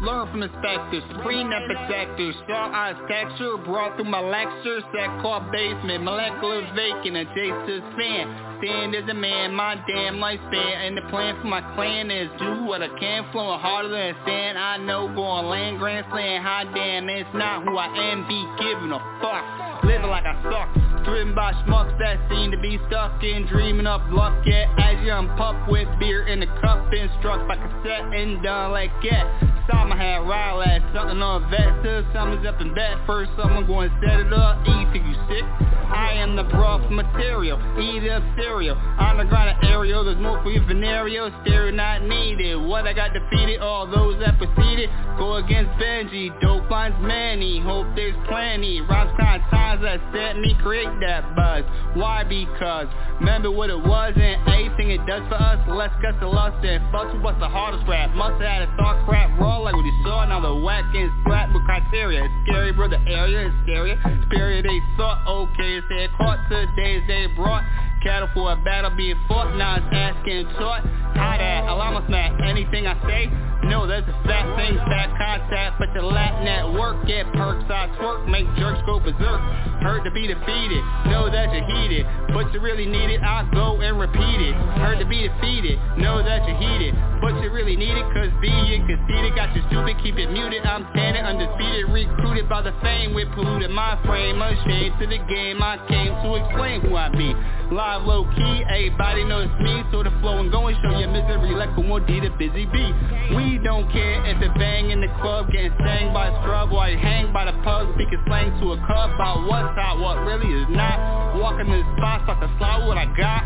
Learn 0.00 0.32
from 0.32 0.42
inspectors, 0.42 1.04
and 1.04 1.64
protectors. 1.68 2.34
Sharp 2.48 2.72
eyes 2.72 2.96
texture 3.04 3.58
brought 3.58 3.96
through 3.96 4.08
my 4.08 4.20
lectures. 4.20 4.82
That 4.94 5.20
car 5.20 5.44
basement, 5.52 6.04
molecular 6.04 6.64
vacant, 6.72 7.20
adjacent 7.20 7.84
fan. 8.00 8.24
Stand 8.64 8.94
as 8.94 9.04
a 9.10 9.14
man, 9.14 9.52
my 9.52 9.76
damn 9.86 10.16
lifespan. 10.16 10.88
And 10.88 10.96
the 10.96 11.02
plan 11.12 11.36
for 11.42 11.48
my 11.48 11.60
clan 11.76 12.10
is 12.10 12.30
do 12.40 12.64
what 12.64 12.80
I 12.80 12.88
can, 12.98 13.30
flowing 13.30 13.60
harder 13.60 13.90
than 13.90 14.16
sand. 14.24 14.56
I 14.56 14.78
know 14.78 15.12
going 15.14 15.44
land 15.52 15.78
grand 15.78 16.06
slam, 16.10 16.42
high 16.42 16.64
damn, 16.72 17.06
it's 17.10 17.28
not 17.34 17.68
who 17.68 17.76
I 17.76 17.92
am, 17.92 18.26
be 18.26 18.40
giving 18.56 18.92
a 18.92 19.00
fuck. 19.20 19.84
Living 19.84 20.08
like 20.08 20.24
I 20.24 20.40
suck. 20.48 21.04
Driven 21.04 21.34
by 21.34 21.52
schmucks 21.64 21.98
that 21.98 22.16
seem 22.30 22.50
to 22.52 22.58
be 22.58 22.78
stuck 22.88 23.22
in 23.22 23.46
dreaming 23.46 23.86
up 23.86 24.02
luck 24.10 24.36
Yet 24.44 24.68
as 24.78 25.02
young 25.02 25.28
pup 25.38 25.56
with 25.66 25.88
beer 25.98 26.28
in 26.28 26.40
the 26.40 26.46
cup 26.60 26.90
Been 26.90 27.08
struck 27.18 27.48
by 27.48 27.56
cassette 27.56 28.12
and 28.12 28.42
done 28.42 28.72
like 28.72 28.92
that 29.08 29.49
Saw 29.68 29.84
my 29.86 29.96
head 29.96 30.22
rile 30.26 30.62
at 30.62 30.80
something 30.94 31.20
on 31.20 31.50
vet 31.50 31.82
Till 31.82 32.04
someone's 32.14 32.46
up 32.46 32.60
in 32.60 32.74
bed 32.74 32.96
First 33.06 33.30
someone 33.36 33.66
going 33.66 33.90
to 33.90 33.96
set 34.00 34.20
it 34.20 34.32
up 34.32 34.60
E 34.66 34.86
think 34.92 35.06
you 35.06 35.16
sick? 35.28 35.44
I 35.90 36.14
am 36.14 36.36
the 36.36 36.44
rough 36.44 36.88
material 36.90 37.58
Eat 37.80 38.08
up 38.08 38.22
cereal. 38.36 38.76
On 38.76 39.18
the 39.18 39.24
ground 39.24 39.58
aerial 39.64 40.04
There's 40.04 40.18
more 40.18 40.42
for 40.42 40.50
your 40.50 40.64
venereal. 40.64 41.30
Stereo 41.42 41.72
not 41.72 42.02
needed. 42.02 42.56
What 42.56 42.86
I 42.86 42.92
got 42.92 43.12
defeated 43.12 43.60
All 43.60 43.86
those 43.86 44.18
that 44.20 44.38
proceeded. 44.38 44.88
Go 45.18 45.36
against 45.36 45.70
Benji 45.80 46.30
Dope 46.40 46.70
lines 46.70 46.94
many. 47.00 47.60
Hope 47.60 47.86
there's 47.94 48.14
plenty. 48.28 48.80
Rhymes 48.80 49.12
kind 49.18 49.42
times 49.50 49.82
that 49.82 50.00
set 50.14 50.38
me 50.38 50.56
create 50.62 50.88
that 51.00 51.34
buzz. 51.34 51.64
Why? 51.94 52.24
Because 52.24 52.86
remember 53.18 53.50
what 53.50 53.70
it 53.70 53.78
was 53.78 54.14
and 54.16 54.48
anything 54.48 54.90
it 54.90 55.04
does 55.06 55.22
for 55.28 55.34
us. 55.36 55.58
Let's 55.68 55.94
get 56.00 56.18
the 56.20 56.26
lust 56.26 56.64
and 56.64 56.82
fucks 56.94 57.20
what's 57.22 57.38
the 57.40 57.48
hardest 57.48 57.86
rap. 57.88 58.14
Must 58.14 58.40
have 58.40 58.48
had 58.48 58.62
a 58.62 58.76
thought 58.76 59.04
crap 59.06 59.30
raw 59.50 59.58
like 59.58 59.74
what 59.74 59.84
you 59.84 59.96
saw. 60.02 60.24
Now 60.24 60.40
the 60.40 60.54
whack 60.54 60.84
and 60.94 61.10
slap 61.26 61.52
with 61.52 61.64
criteria. 61.64 62.24
It's 62.24 62.34
scary 62.46 62.72
bro, 62.72 62.88
the 62.88 63.02
area 63.10 63.48
is 63.48 63.54
scary. 63.62 63.98
Spirit 64.26 64.62
they 64.62 64.78
thought 64.96 65.26
okay, 65.26 65.80
it's 65.82 66.14
caught 66.16 66.38
today's 66.48 67.02
they 67.08 67.26
brought 67.34 67.64
Cattle 68.02 68.28
for 68.32 68.52
a 68.52 68.56
battle 68.56 68.90
being 68.96 69.18
fought, 69.28 69.56
now 69.56 69.76
it's 69.76 69.86
asking 69.92 70.48
taught. 70.56 70.80
How 71.14 71.36
that, 71.36 71.68
oh, 71.68 71.76
allow 71.76 72.00
smack 72.06 72.32
anything 72.40 72.86
I 72.86 72.96
say. 73.06 73.28
No, 73.68 73.86
that's 73.86 74.08
a 74.08 74.16
fat 74.24 74.56
thing, 74.56 74.74
fat 74.88 75.12
contact 75.20 75.78
But 75.78 75.92
the 75.92 76.00
lat 76.00 76.42
network, 76.42 77.06
get 77.06 77.28
perks, 77.34 77.68
I 77.68 77.92
twerk 78.00 78.24
Make 78.26 78.48
jerks 78.56 78.80
go 78.86 78.98
berserk, 78.98 79.40
heard 79.84 80.02
to 80.04 80.10
be 80.10 80.26
defeated 80.26 80.80
Know 81.12 81.28
that 81.28 81.52
you're 81.52 81.68
heated, 81.68 82.06
but 82.32 82.48
you 82.54 82.60
really 82.60 82.86
need 82.86 83.10
it 83.12 83.20
I 83.20 83.44
go 83.52 83.80
and 83.80 84.00
repeat 84.00 84.40
it, 84.40 84.54
heard 84.80 84.98
to 84.98 85.04
be 85.04 85.28
defeated 85.28 85.76
Know 86.00 86.24
that 86.24 86.48
you're 86.48 86.56
heated, 86.56 86.96
but 87.20 87.36
you 87.44 87.52
really 87.52 87.76
need 87.76 87.92
it 87.92 88.06
Cause 88.16 88.32
being 88.40 88.88
conceited 88.88 89.36
got 89.36 89.54
you 89.54 89.62
stupid, 89.68 89.96
keep 90.02 90.16
it 90.16 90.30
muted. 90.32 90.64
I'm 90.64 90.88
standing 90.96 91.22
undefeated, 91.22 91.92
recruited 91.92 92.48
by 92.48 92.62
the 92.62 92.72
fame 92.80 93.12
With 93.12 93.28
polluted 93.36 93.70
my 93.70 94.00
frame, 94.06 94.40
ashamed 94.40 94.96
to 95.00 95.06
the 95.06 95.20
game. 95.28 95.62
I 95.62 95.76
came 95.84 96.16
to 96.24 96.28
explain 96.40 96.80
who 96.80 96.96
I 96.96 97.10
be. 97.10 97.36
Live 97.70 97.89
low 97.98 98.24
key, 98.36 98.64
everybody 98.68 99.24
knows 99.24 99.48
me. 99.60 99.82
So 99.90 100.02
the 100.02 100.10
flow 100.20 100.38
and 100.38 100.50
going, 100.50 100.76
show 100.82 100.96
your 100.98 101.10
misery 101.10 101.54
like 101.54 101.70
a 101.76 101.82
more 101.82 102.00
D 102.00 102.20
to 102.20 102.30
busy 102.38 102.66
bee. 102.66 102.92
We 103.34 103.58
don't 103.58 103.90
care 103.90 104.24
if 104.26 104.40
it 104.42 104.54
bang 104.54 104.90
in 104.90 105.00
the 105.00 105.08
club 105.20 105.50
Getting 105.50 105.74
sang 105.78 106.12
by 106.12 106.28
a 106.28 106.42
scrub 106.42 106.70
while 106.70 106.90
you 106.90 106.98
hang 106.98 107.32
by 107.32 107.44
the 107.46 107.52
pub 107.62 107.94
Speaking 107.94 108.22
slang 108.26 108.50
to 108.60 108.72
a 108.72 108.78
cub 108.86 109.14
about 109.14 109.46
what's 109.48 109.74
hot, 109.74 109.98
what 109.98 110.22
really 110.26 110.50
is 110.62 110.68
not. 110.70 111.36
Walking 111.38 111.70
the 111.70 111.82
spots 111.96 112.24
like 112.28 112.42
a 112.42 112.50
slide 112.58 112.86
what 112.86 112.98
I 112.98 113.06
got. 113.16 113.42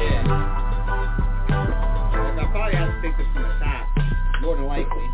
Yeah. 0.00 0.66
I 2.40 2.48
probably 2.50 2.76
have 2.76 2.90
to 2.90 3.02
take 3.02 3.16
this 3.18 3.26
from 3.34 3.42
the 3.42 3.54
top. 3.62 3.86
More 4.42 4.56
than 4.56 4.66
likely. 4.66 5.06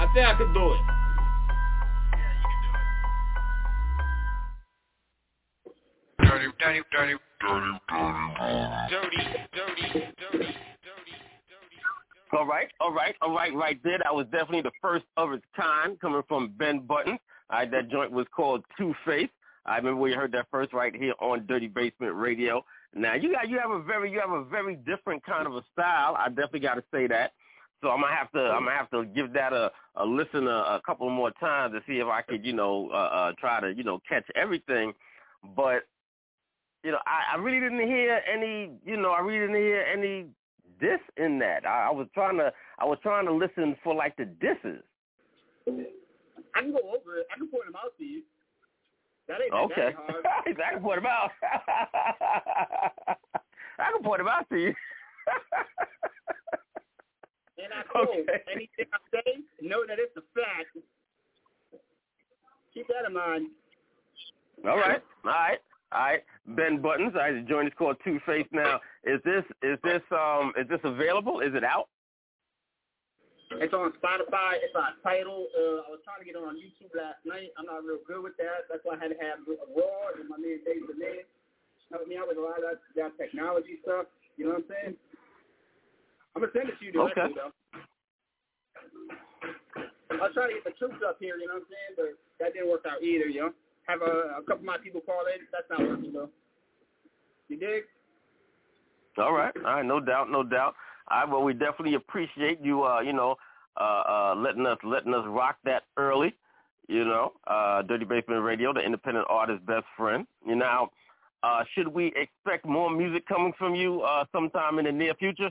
I 0.00 0.06
think 0.12 0.26
I 0.26 0.34
could 0.36 0.52
do 0.54 0.72
it 0.72 0.99
dirty, 6.22 6.46
dirty, 6.58 6.82
dirty, 6.92 7.14
dirty, 7.40 7.78
dirty, 7.88 8.10
dirty, 8.90 9.22
dirty, 9.52 10.12
dirty, 10.12 10.12
dirty. 10.26 10.50
All 12.32 12.46
right, 12.46 12.68
all 12.80 12.92
right, 12.92 13.14
all 13.22 13.34
right, 13.34 13.54
right 13.54 13.80
there. 13.82 13.98
That 13.98 14.14
was 14.14 14.26
definitely 14.30 14.62
the 14.62 14.72
first 14.80 15.04
of 15.16 15.32
its 15.32 15.44
kind 15.56 15.98
coming 16.00 16.22
from 16.28 16.54
Ben 16.58 16.80
Button. 16.80 17.18
All 17.50 17.58
right, 17.58 17.70
that 17.70 17.90
joint 17.90 18.12
was 18.12 18.26
called 18.34 18.64
Two 18.78 18.94
Face. 19.04 19.28
I 19.66 19.76
remember 19.76 20.00
we 20.00 20.12
heard 20.12 20.32
that 20.32 20.46
first 20.50 20.72
right 20.72 20.94
here 20.94 21.14
on 21.20 21.46
Dirty 21.46 21.68
Basement 21.68 22.14
Radio. 22.14 22.64
Now 22.94 23.14
you 23.14 23.32
got 23.32 23.48
you 23.48 23.58
have 23.58 23.70
a 23.70 23.82
very 23.82 24.10
you 24.10 24.20
have 24.20 24.30
a 24.30 24.44
very 24.44 24.76
different 24.76 25.24
kind 25.24 25.46
of 25.46 25.54
a 25.54 25.62
style. 25.72 26.16
I 26.18 26.28
definitely 26.28 26.60
got 26.60 26.74
to 26.74 26.84
say 26.92 27.06
that. 27.08 27.32
So 27.82 27.88
I'm 27.88 28.00
gonna 28.00 28.14
have 28.14 28.30
to 28.32 28.40
I'm 28.40 28.64
gonna 28.64 28.76
have 28.76 28.90
to 28.90 29.04
give 29.04 29.32
that 29.34 29.52
a 29.52 29.70
a 29.96 30.04
listen 30.04 30.46
a, 30.46 30.50
a 30.50 30.80
couple 30.84 31.08
more 31.10 31.30
times 31.32 31.74
to 31.74 31.80
see 31.86 31.98
if 31.98 32.06
I 32.06 32.22
could 32.22 32.44
you 32.44 32.52
know 32.52 32.90
uh, 32.92 32.96
uh, 32.96 33.32
try 33.38 33.60
to 33.60 33.72
you 33.74 33.84
know 33.84 34.00
catch 34.08 34.24
everything. 34.34 34.92
But 35.56 35.84
you 36.82 36.92
know, 36.92 36.98
I, 37.06 37.34
I 37.34 37.38
really 37.38 37.60
didn't 37.60 37.86
hear 37.86 38.20
any, 38.32 38.70
you 38.84 38.96
know, 38.96 39.10
I 39.10 39.20
really 39.20 39.46
didn't 39.46 39.62
hear 39.62 39.82
any 39.82 40.26
diss 40.80 41.00
in 41.16 41.38
that. 41.40 41.66
I, 41.66 41.88
I 41.88 41.90
was 41.90 42.08
trying 42.14 42.38
to, 42.38 42.52
I 42.78 42.84
was 42.84 42.98
trying 43.02 43.26
to 43.26 43.32
listen 43.32 43.76
for 43.84 43.94
like 43.94 44.16
the 44.16 44.24
disses. 44.24 44.82
I 46.54 46.60
can 46.62 46.72
go 46.72 46.78
over 46.78 47.18
it. 47.18 47.26
I 47.32 47.38
can 47.38 47.48
point 47.48 47.66
them 47.66 47.76
out 47.76 47.96
to 47.98 48.04
you. 48.04 48.22
That 49.28 49.40
ain't 49.42 49.52
okay. 49.52 49.92
that 49.92 49.94
hard. 49.94 50.26
I 50.26 50.72
can 50.72 50.82
point 50.82 51.02
them 51.02 51.06
out. 51.06 51.30
I 53.78 53.92
can 53.92 54.02
point 54.02 54.18
them 54.18 54.28
out 54.28 54.48
to 54.50 54.56
you. 54.56 54.74
and 57.62 57.72
I 57.72 57.82
told 57.92 58.08
Okay. 58.08 58.42
anything 58.50 58.86
I 58.92 58.98
say, 59.12 59.42
know 59.62 59.84
that 59.86 59.98
it's 59.98 60.16
a 60.16 60.22
fact. 60.34 60.76
Keep 62.74 62.88
that 62.88 63.06
in 63.06 63.14
mind. 63.14 63.48
All 64.64 64.76
right, 64.76 65.02
all 65.24 65.30
right, 65.30 65.58
all 65.92 66.00
right. 66.00 66.22
Ben 66.46 66.80
Buttons, 66.80 67.14
I 67.16 67.42
joint 67.48 67.68
is 67.68 67.74
called 67.76 67.96
Two 68.04 68.20
Face. 68.26 68.46
Now, 68.52 68.80
is 69.04 69.20
this 69.24 69.44
is 69.62 69.78
this 69.82 70.02
um 70.12 70.52
is 70.58 70.68
this 70.68 70.80
available? 70.84 71.40
Is 71.40 71.54
it 71.54 71.64
out? 71.64 71.88
It's 73.58 73.74
on 73.74 73.90
Spotify. 73.98 74.62
It's 74.62 74.74
on 74.78 74.94
Tidal. 75.02 75.50
Uh, 75.50 75.82
I 75.82 75.90
was 75.90 75.98
trying 76.06 76.22
to 76.22 76.24
get 76.24 76.38
it 76.38 76.42
on 76.46 76.54
YouTube 76.54 76.94
last 76.94 77.18
night. 77.26 77.50
I'm 77.58 77.66
not 77.66 77.82
real 77.82 77.98
good 78.06 78.22
with 78.22 78.38
that. 78.38 78.70
That's 78.70 78.78
why 78.86 78.94
I 78.94 79.02
had 79.02 79.10
to 79.10 79.18
have 79.18 79.42
a 79.42 79.58
Raw 79.74 80.14
and 80.14 80.30
my 80.30 80.38
man 80.38 80.62
Dave 80.62 80.86
Benet 80.86 81.26
help 81.90 82.06
me 82.06 82.14
out 82.14 82.30
with 82.30 82.38
a 82.38 82.40
lot 82.40 82.62
of 82.62 82.62
that, 82.62 82.78
that 82.94 83.18
technology 83.18 83.82
stuff. 83.82 84.06
You 84.38 84.46
know 84.46 84.54
what 84.54 84.62
I'm 84.62 84.70
saying? 84.70 84.94
I'm 86.38 86.46
gonna 86.46 86.54
send 86.54 86.70
it 86.70 86.78
to 86.78 86.84
you 86.86 86.92
directly 86.94 87.34
Okay. 87.34 87.34
though. 87.34 87.50
I 90.14 90.30
was 90.30 90.34
trying 90.34 90.54
to 90.54 90.62
get 90.62 90.70
the 90.70 90.76
troops 90.78 91.02
up 91.02 91.18
here. 91.18 91.34
You 91.42 91.50
know 91.50 91.58
what 91.58 91.66
I'm 91.66 91.74
saying? 91.74 91.92
But 91.98 92.10
that 92.38 92.54
didn't 92.54 92.70
work 92.70 92.86
out 92.86 93.02
either. 93.02 93.26
You 93.26 93.50
know, 93.50 93.52
have 93.90 94.02
a, 94.02 94.38
a 94.38 94.42
couple 94.46 94.60
of 94.60 94.64
my 94.64 94.78
people 94.78 95.00
call 95.00 95.22
in. 95.34 95.46
That's 95.52 95.68
not 95.70 95.80
working 95.88 96.12
though. 96.12 96.30
You 97.48 97.58
dig? 97.58 97.82
All 99.18 99.32
right, 99.32 99.52
all 99.56 99.74
right, 99.74 99.84
no 99.84 100.00
doubt, 100.00 100.30
no 100.30 100.42
doubt. 100.42 100.74
Right, 101.10 101.28
well, 101.28 101.42
we 101.42 101.52
definitely 101.52 101.94
appreciate 101.94 102.60
you, 102.62 102.84
uh, 102.84 103.00
you 103.00 103.12
know, 103.12 103.34
uh, 103.78 104.02
uh, 104.08 104.34
letting 104.36 104.66
us 104.66 104.78
letting 104.84 105.12
us 105.14 105.24
rock 105.26 105.56
that 105.64 105.82
early. 105.96 106.34
You 106.88 107.04
know, 107.04 107.32
uh, 107.46 107.82
Dirty 107.82 108.04
Basement 108.04 108.42
Radio, 108.42 108.72
the 108.72 108.80
independent 108.80 109.26
artist's 109.28 109.64
best 109.66 109.86
friend. 109.96 110.26
You 110.46 110.56
know, 110.56 110.88
uh, 111.42 111.62
should 111.74 111.88
we 111.88 112.12
expect 112.16 112.66
more 112.66 112.90
music 112.90 113.26
coming 113.26 113.52
from 113.58 113.74
you 113.74 114.02
uh, 114.02 114.24
sometime 114.32 114.78
in 114.78 114.84
the 114.84 114.92
near 114.92 115.14
future? 115.14 115.50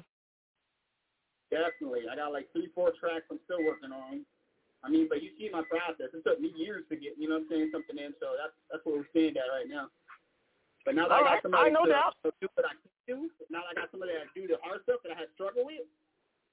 Definitely. 1.50 2.02
I 2.12 2.16
got 2.16 2.32
like 2.32 2.48
three, 2.52 2.70
four 2.76 2.92
tracks 3.00 3.26
I'm 3.32 3.40
still 3.46 3.64
working 3.66 3.92
on. 3.92 4.26
I 4.84 4.88
mean, 4.88 5.12
but 5.12 5.20
you 5.20 5.36
see 5.36 5.52
my 5.52 5.64
process. 5.68 6.16
It 6.16 6.24
took 6.24 6.40
me 6.40 6.56
years 6.56 6.88
to 6.88 6.96
get, 6.96 7.20
you 7.20 7.28
know 7.28 7.44
what 7.44 7.52
I'm 7.52 7.52
saying, 7.52 7.70
something 7.76 8.00
in. 8.00 8.16
So 8.24 8.40
that's 8.40 8.56
that's 8.72 8.84
where 8.88 9.04
we're 9.04 9.12
standing 9.12 9.36
at 9.36 9.52
right 9.52 9.68
now. 9.68 9.92
But 10.88 10.96
now 10.96 11.12
that 11.12 11.20
All 11.20 11.28
I 11.28 11.36
right. 11.36 11.44
got 11.44 11.52
somebody 11.52 11.68
I 11.68 11.76
know 11.76 11.84
to, 11.84 11.92
that. 11.92 12.16
to 12.24 12.32
do 12.40 12.48
what 12.56 12.64
I 12.64 12.74
can 12.80 12.92
do, 13.04 13.18
now 13.52 13.68
that 13.68 13.76
I 13.76 13.84
got 13.84 13.92
somebody 13.92 14.16
that 14.16 14.32
do 14.32 14.48
the 14.48 14.56
hard 14.64 14.80
stuff 14.88 15.04
that 15.04 15.12
I 15.12 15.20
had 15.20 15.30
struggled 15.36 15.68
with, 15.68 15.84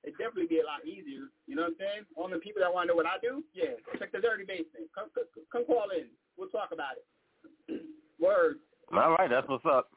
it'd 0.02 0.18
definitely 0.18 0.50
be 0.50 0.58
a 0.58 0.66
lot 0.66 0.82
easier. 0.82 1.30
You 1.46 1.54
know 1.54 1.70
what 1.70 1.78
I'm 1.78 1.82
saying? 1.82 2.02
All 2.18 2.26
the 2.26 2.42
people 2.42 2.66
that 2.66 2.72
want 2.72 2.90
to 2.90 2.94
know 2.94 2.98
what 2.98 3.06
I 3.06 3.22
do, 3.22 3.46
yeah, 3.54 3.78
check 4.02 4.10
the 4.10 4.18
Dirty 4.18 4.42
Basement. 4.42 4.90
Come, 4.90 5.14
come, 5.14 5.30
come 5.54 5.64
call 5.70 5.94
in. 5.94 6.10
We'll 6.34 6.50
talk 6.50 6.74
about 6.74 6.98
it. 6.98 7.06
Word. 8.18 8.58
All 8.90 9.14
right, 9.14 9.30
that's 9.30 9.46
what's 9.46 9.66
up. 9.66 9.94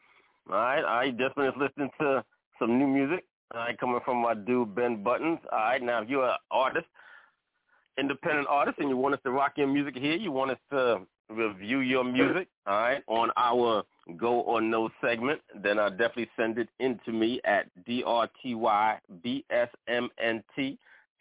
All 0.50 0.62
right, 0.62 0.86
I 0.86 1.10
definitely 1.10 1.58
listening 1.58 1.90
to 2.02 2.22
some 2.62 2.78
new 2.78 2.88
music. 2.88 3.26
All 3.54 3.62
right, 3.62 3.78
coming 3.78 4.00
from 4.06 4.22
my 4.22 4.34
dude 4.34 4.76
Ben 4.76 5.02
Buttons. 5.02 5.40
All 5.52 5.58
right, 5.58 5.82
now 5.82 6.02
if 6.02 6.10
you're 6.10 6.30
an 6.30 6.38
artist, 6.52 6.86
independent 8.00 8.48
artist, 8.50 8.80
and 8.80 8.90
you 8.90 8.98
want 8.98 9.16
us 9.16 9.22
to 9.24 9.32
rock 9.32 9.54
your 9.58 9.68
music 9.68 9.96
here, 9.96 10.16
you 10.16 10.32
want 10.32 10.52
us 10.52 10.58
to 10.72 11.02
review 11.30 11.80
your 11.80 12.04
music, 12.04 12.48
all 12.66 12.80
right, 12.80 13.04
on 13.08 13.30
our 13.38 13.84
Go 14.18 14.40
or 14.42 14.62
No 14.62 14.90
segment, 15.02 15.42
then 15.62 15.78
uh, 15.78 15.90
definitely 15.90 16.30
send 16.36 16.58
it 16.58 16.70
in 16.80 17.00
to 17.06 17.12
me 17.12 17.40
at 17.46 17.68
drtybsmnt 17.88 18.40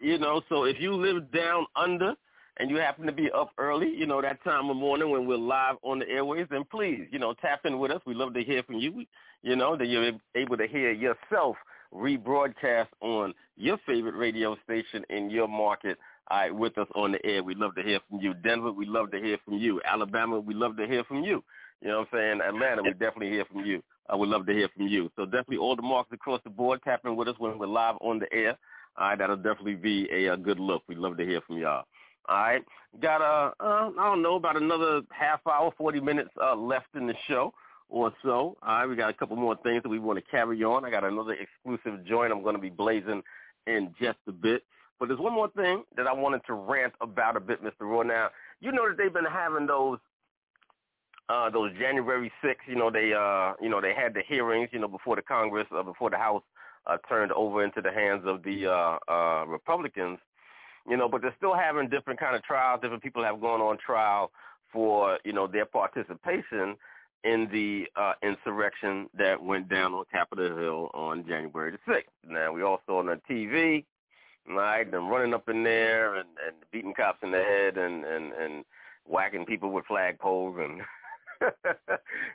you 0.00 0.18
know, 0.18 0.42
so 0.48 0.64
if 0.64 0.80
you 0.80 0.94
live 0.94 1.30
down 1.32 1.66
under 1.76 2.14
and 2.58 2.70
you 2.70 2.76
happen 2.76 3.06
to 3.06 3.12
be 3.12 3.30
up 3.32 3.50
early, 3.58 3.88
you 3.88 4.06
know, 4.06 4.22
that 4.22 4.42
time 4.44 4.70
of 4.70 4.76
morning 4.76 5.10
when 5.10 5.26
we're 5.26 5.36
live 5.36 5.76
on 5.82 5.98
the 5.98 6.08
airways, 6.08 6.46
then 6.50 6.62
please, 6.70 7.06
you 7.10 7.18
know, 7.18 7.34
tap 7.40 7.60
in 7.64 7.78
with 7.78 7.90
us. 7.90 8.00
We 8.06 8.14
love 8.14 8.34
to 8.34 8.44
hear 8.44 8.62
from 8.62 8.76
you. 8.76 9.04
You 9.42 9.56
know, 9.56 9.76
that 9.76 9.86
you're 9.86 10.12
able 10.34 10.56
to 10.56 10.66
hear 10.66 10.92
yourself 10.92 11.56
rebroadcast 11.92 12.88
on 13.00 13.34
your 13.56 13.78
favorite 13.86 14.16
radio 14.16 14.56
station 14.64 15.04
in 15.10 15.30
your 15.30 15.48
market. 15.48 15.98
All 16.30 16.38
right, 16.38 16.54
with 16.54 16.78
us 16.78 16.88
on 16.94 17.12
the 17.12 17.24
air. 17.26 17.42
We 17.42 17.54
love 17.54 17.74
to 17.74 17.82
hear 17.82 18.00
from 18.08 18.20
you. 18.20 18.32
Denver, 18.34 18.72
we 18.72 18.86
love 18.86 19.10
to 19.10 19.20
hear 19.20 19.36
from 19.44 19.58
you. 19.58 19.80
Alabama, 19.84 20.40
we 20.40 20.54
love 20.54 20.76
to 20.78 20.86
hear 20.86 21.04
from 21.04 21.22
you. 21.22 21.44
You 21.82 21.88
know 21.88 21.98
what 21.98 22.08
I'm 22.12 22.18
saying? 22.18 22.40
Atlanta, 22.40 22.82
we 22.82 22.92
definitely 22.92 23.28
hear 23.30 23.44
from 23.44 23.64
you. 23.64 23.82
I 24.08 24.16
would 24.16 24.28
love 24.28 24.46
to 24.46 24.52
hear 24.52 24.68
from 24.74 24.86
you. 24.86 25.10
So 25.16 25.24
definitely 25.24 25.58
all 25.58 25.76
the 25.76 25.82
marks 25.82 26.12
across 26.12 26.40
the 26.44 26.50
board, 26.50 26.80
tap 26.82 27.02
in 27.04 27.16
with 27.16 27.28
us 27.28 27.36
when 27.38 27.58
we're 27.58 27.66
live 27.66 27.96
on 28.00 28.18
the 28.18 28.32
air. 28.32 28.56
All 28.96 29.08
right, 29.08 29.18
that'll 29.18 29.36
definitely 29.36 29.74
be 29.74 30.08
a, 30.10 30.32
a 30.32 30.36
good 30.36 30.60
look. 30.60 30.82
We'd 30.88 30.98
love 30.98 31.16
to 31.18 31.24
hear 31.26 31.40
from 31.42 31.58
y'all. 31.58 31.84
All 32.26 32.36
right, 32.36 32.64
got 33.02 33.20
a 33.20 33.52
uh, 33.62 33.90
I 33.98 34.04
don't 34.04 34.22
know 34.22 34.36
about 34.36 34.56
another 34.56 35.02
half 35.10 35.40
hour, 35.46 35.72
forty 35.76 36.00
minutes 36.00 36.30
uh, 36.42 36.56
left 36.56 36.86
in 36.94 37.06
the 37.06 37.14
show 37.28 37.52
or 37.90 38.12
so. 38.22 38.56
All 38.62 38.78
right, 38.78 38.86
we 38.86 38.96
got 38.96 39.10
a 39.10 39.14
couple 39.14 39.36
more 39.36 39.56
things 39.62 39.82
that 39.82 39.90
we 39.90 39.98
want 39.98 40.18
to 40.18 40.30
carry 40.30 40.62
on. 40.64 40.86
I 40.86 40.90
got 40.90 41.04
another 41.04 41.34
exclusive 41.34 42.06
joint 42.06 42.32
I'm 42.32 42.42
going 42.42 42.54
to 42.54 42.60
be 42.60 42.70
blazing 42.70 43.22
in 43.66 43.94
just 44.00 44.18
a 44.26 44.32
bit. 44.32 44.62
But 44.98 45.08
there's 45.08 45.20
one 45.20 45.34
more 45.34 45.50
thing 45.50 45.82
that 45.96 46.06
I 46.06 46.12
wanted 46.12 46.42
to 46.46 46.54
rant 46.54 46.94
about 47.00 47.36
a 47.36 47.40
bit, 47.40 47.62
Mr. 47.62 47.80
Raw. 47.80 48.02
Now, 48.02 48.28
you 48.60 48.72
know 48.72 48.88
that 48.88 48.96
they've 48.96 49.12
been 49.12 49.24
having 49.24 49.66
those 49.66 49.98
uh 51.28 51.48
those 51.48 51.72
January 51.78 52.30
6th, 52.44 52.56
you 52.66 52.76
know, 52.76 52.90
they 52.90 53.12
uh 53.12 53.54
you 53.60 53.68
know, 53.68 53.80
they 53.80 53.94
had 53.94 54.14
the 54.14 54.22
hearings, 54.26 54.68
you 54.72 54.78
know, 54.78 54.88
before 54.88 55.16
the 55.16 55.22
Congress, 55.22 55.66
uh, 55.74 55.82
before 55.82 56.10
the 56.10 56.16
House 56.18 56.42
uh 56.86 56.98
turned 57.08 57.32
over 57.32 57.64
into 57.64 57.80
the 57.80 57.90
hands 57.90 58.22
of 58.26 58.42
the 58.42 58.66
uh 58.66 58.98
uh 59.10 59.44
Republicans. 59.46 60.18
You 60.86 60.98
know, 60.98 61.08
but 61.08 61.22
they're 61.22 61.34
still 61.38 61.54
having 61.54 61.88
different 61.88 62.20
kind 62.20 62.36
of 62.36 62.42
trials, 62.42 62.80
different 62.82 63.02
people 63.02 63.24
have 63.24 63.40
gone 63.40 63.62
on 63.62 63.78
trial 63.78 64.30
for, 64.70 65.18
you 65.24 65.32
know, 65.32 65.46
their 65.46 65.64
participation 65.64 66.76
in 67.22 67.48
the 67.50 67.86
uh, 67.96 68.12
insurrection 68.22 69.08
that 69.16 69.42
went 69.42 69.68
down 69.68 69.94
on 69.94 70.04
Capitol 70.12 70.56
Hill 70.56 70.90
on 70.92 71.24
January 71.26 71.72
the 71.72 71.90
6th. 71.90 72.02
Now, 72.28 72.52
we 72.52 72.62
all 72.62 72.82
saw 72.86 72.98
on 72.98 73.06
the 73.06 73.18
TV, 73.30 73.84
right, 74.48 74.90
them 74.90 75.08
running 75.08 75.34
up 75.34 75.48
in 75.48 75.62
there 75.62 76.16
and, 76.16 76.28
and 76.46 76.56
beating 76.72 76.94
cops 76.94 77.18
in 77.22 77.30
the 77.30 77.38
head 77.38 77.76
and, 77.78 78.04
and, 78.04 78.32
and 78.32 78.64
whacking 79.06 79.44
people 79.44 79.70
with 79.70 79.84
flagpoles 79.86 80.62
and, 80.64 80.80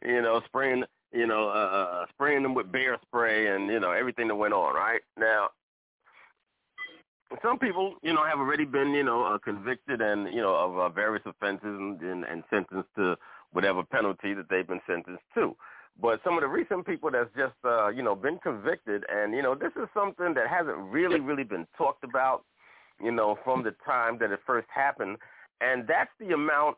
you 0.05 0.21
know, 0.21 0.41
spraying, 0.45 0.83
you 1.11 1.27
know, 1.27 1.49
uh, 1.49 1.51
uh, 2.01 2.05
spraying 2.09 2.43
them 2.43 2.53
with 2.53 2.71
bear 2.71 2.97
spray 3.07 3.47
and, 3.55 3.67
you 3.69 3.79
know, 3.79 3.91
everything 3.91 4.27
that 4.27 4.35
went 4.35 4.53
on, 4.53 4.75
right? 4.75 5.01
Now, 5.17 5.49
some 7.43 7.59
people, 7.59 7.95
you 8.01 8.13
know, 8.13 8.25
have 8.25 8.39
already 8.39 8.65
been, 8.65 8.91
you 8.91 9.03
know, 9.03 9.23
uh, 9.23 9.37
convicted 9.37 10.01
and, 10.01 10.33
you 10.33 10.41
know, 10.41 10.55
of 10.55 10.77
uh, 10.77 10.89
various 10.89 11.23
offenses 11.25 11.63
and, 11.63 12.01
and, 12.01 12.23
and 12.23 12.43
sentenced 12.49 12.89
to 12.95 13.15
whatever 13.51 13.83
penalty 13.83 14.33
that 14.33 14.49
they've 14.49 14.67
been 14.67 14.81
sentenced 14.87 15.23
to. 15.35 15.55
But 16.01 16.21
some 16.23 16.35
of 16.35 16.41
the 16.41 16.47
recent 16.47 16.85
people 16.85 17.11
that's 17.11 17.29
just, 17.35 17.55
uh, 17.65 17.89
you 17.89 18.03
know, 18.03 18.15
been 18.15 18.37
convicted, 18.39 19.03
and, 19.09 19.33
you 19.33 19.41
know, 19.41 19.53
this 19.53 19.71
is 19.75 19.87
something 19.93 20.33
that 20.33 20.47
hasn't 20.47 20.77
really, 20.77 21.19
really 21.19 21.43
been 21.43 21.67
talked 21.77 22.03
about, 22.03 22.43
you 23.03 23.11
know, 23.11 23.37
from 23.43 23.63
the 23.63 23.75
time 23.85 24.17
that 24.19 24.31
it 24.31 24.39
first 24.45 24.67
happened. 24.73 25.17
And 25.59 25.85
that's 25.87 26.11
the 26.19 26.33
amount 26.33 26.77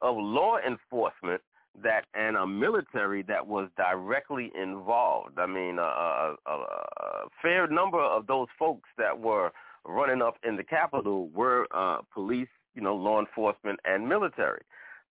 of 0.00 0.16
law 0.16 0.56
enforcement 0.66 1.40
that 1.82 2.04
and 2.14 2.36
a 2.36 2.46
military 2.46 3.22
that 3.22 3.46
was 3.46 3.68
directly 3.76 4.50
involved. 4.60 5.38
I 5.38 5.46
mean, 5.46 5.78
a, 5.78 5.82
a, 5.82 6.36
a, 6.46 6.52
a 6.52 7.28
fair 7.40 7.68
number 7.68 8.00
of 8.00 8.26
those 8.26 8.48
folks 8.58 8.88
that 8.98 9.16
were 9.18 9.52
running 9.84 10.20
up 10.20 10.36
in 10.46 10.56
the 10.56 10.64
Capitol 10.64 11.28
were 11.28 11.66
uh, 11.72 11.98
police, 12.12 12.48
you 12.74 12.82
know, 12.82 12.96
law 12.96 13.20
enforcement, 13.20 13.78
and 13.84 14.08
military. 14.08 14.62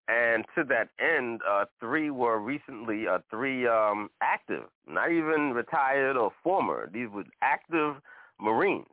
And 0.08 0.46
to 0.56 0.64
that 0.64 0.88
end, 0.98 1.42
uh, 1.46 1.66
three 1.80 2.10
were 2.10 2.38
recently 2.38 3.06
uh, 3.06 3.18
three 3.30 3.66
um, 3.66 4.08
active, 4.22 4.64
not 4.86 5.12
even 5.12 5.52
retired 5.52 6.16
or 6.16 6.32
former. 6.42 6.88
These 6.90 7.08
were 7.12 7.24
active 7.42 7.96
Marines, 8.40 8.86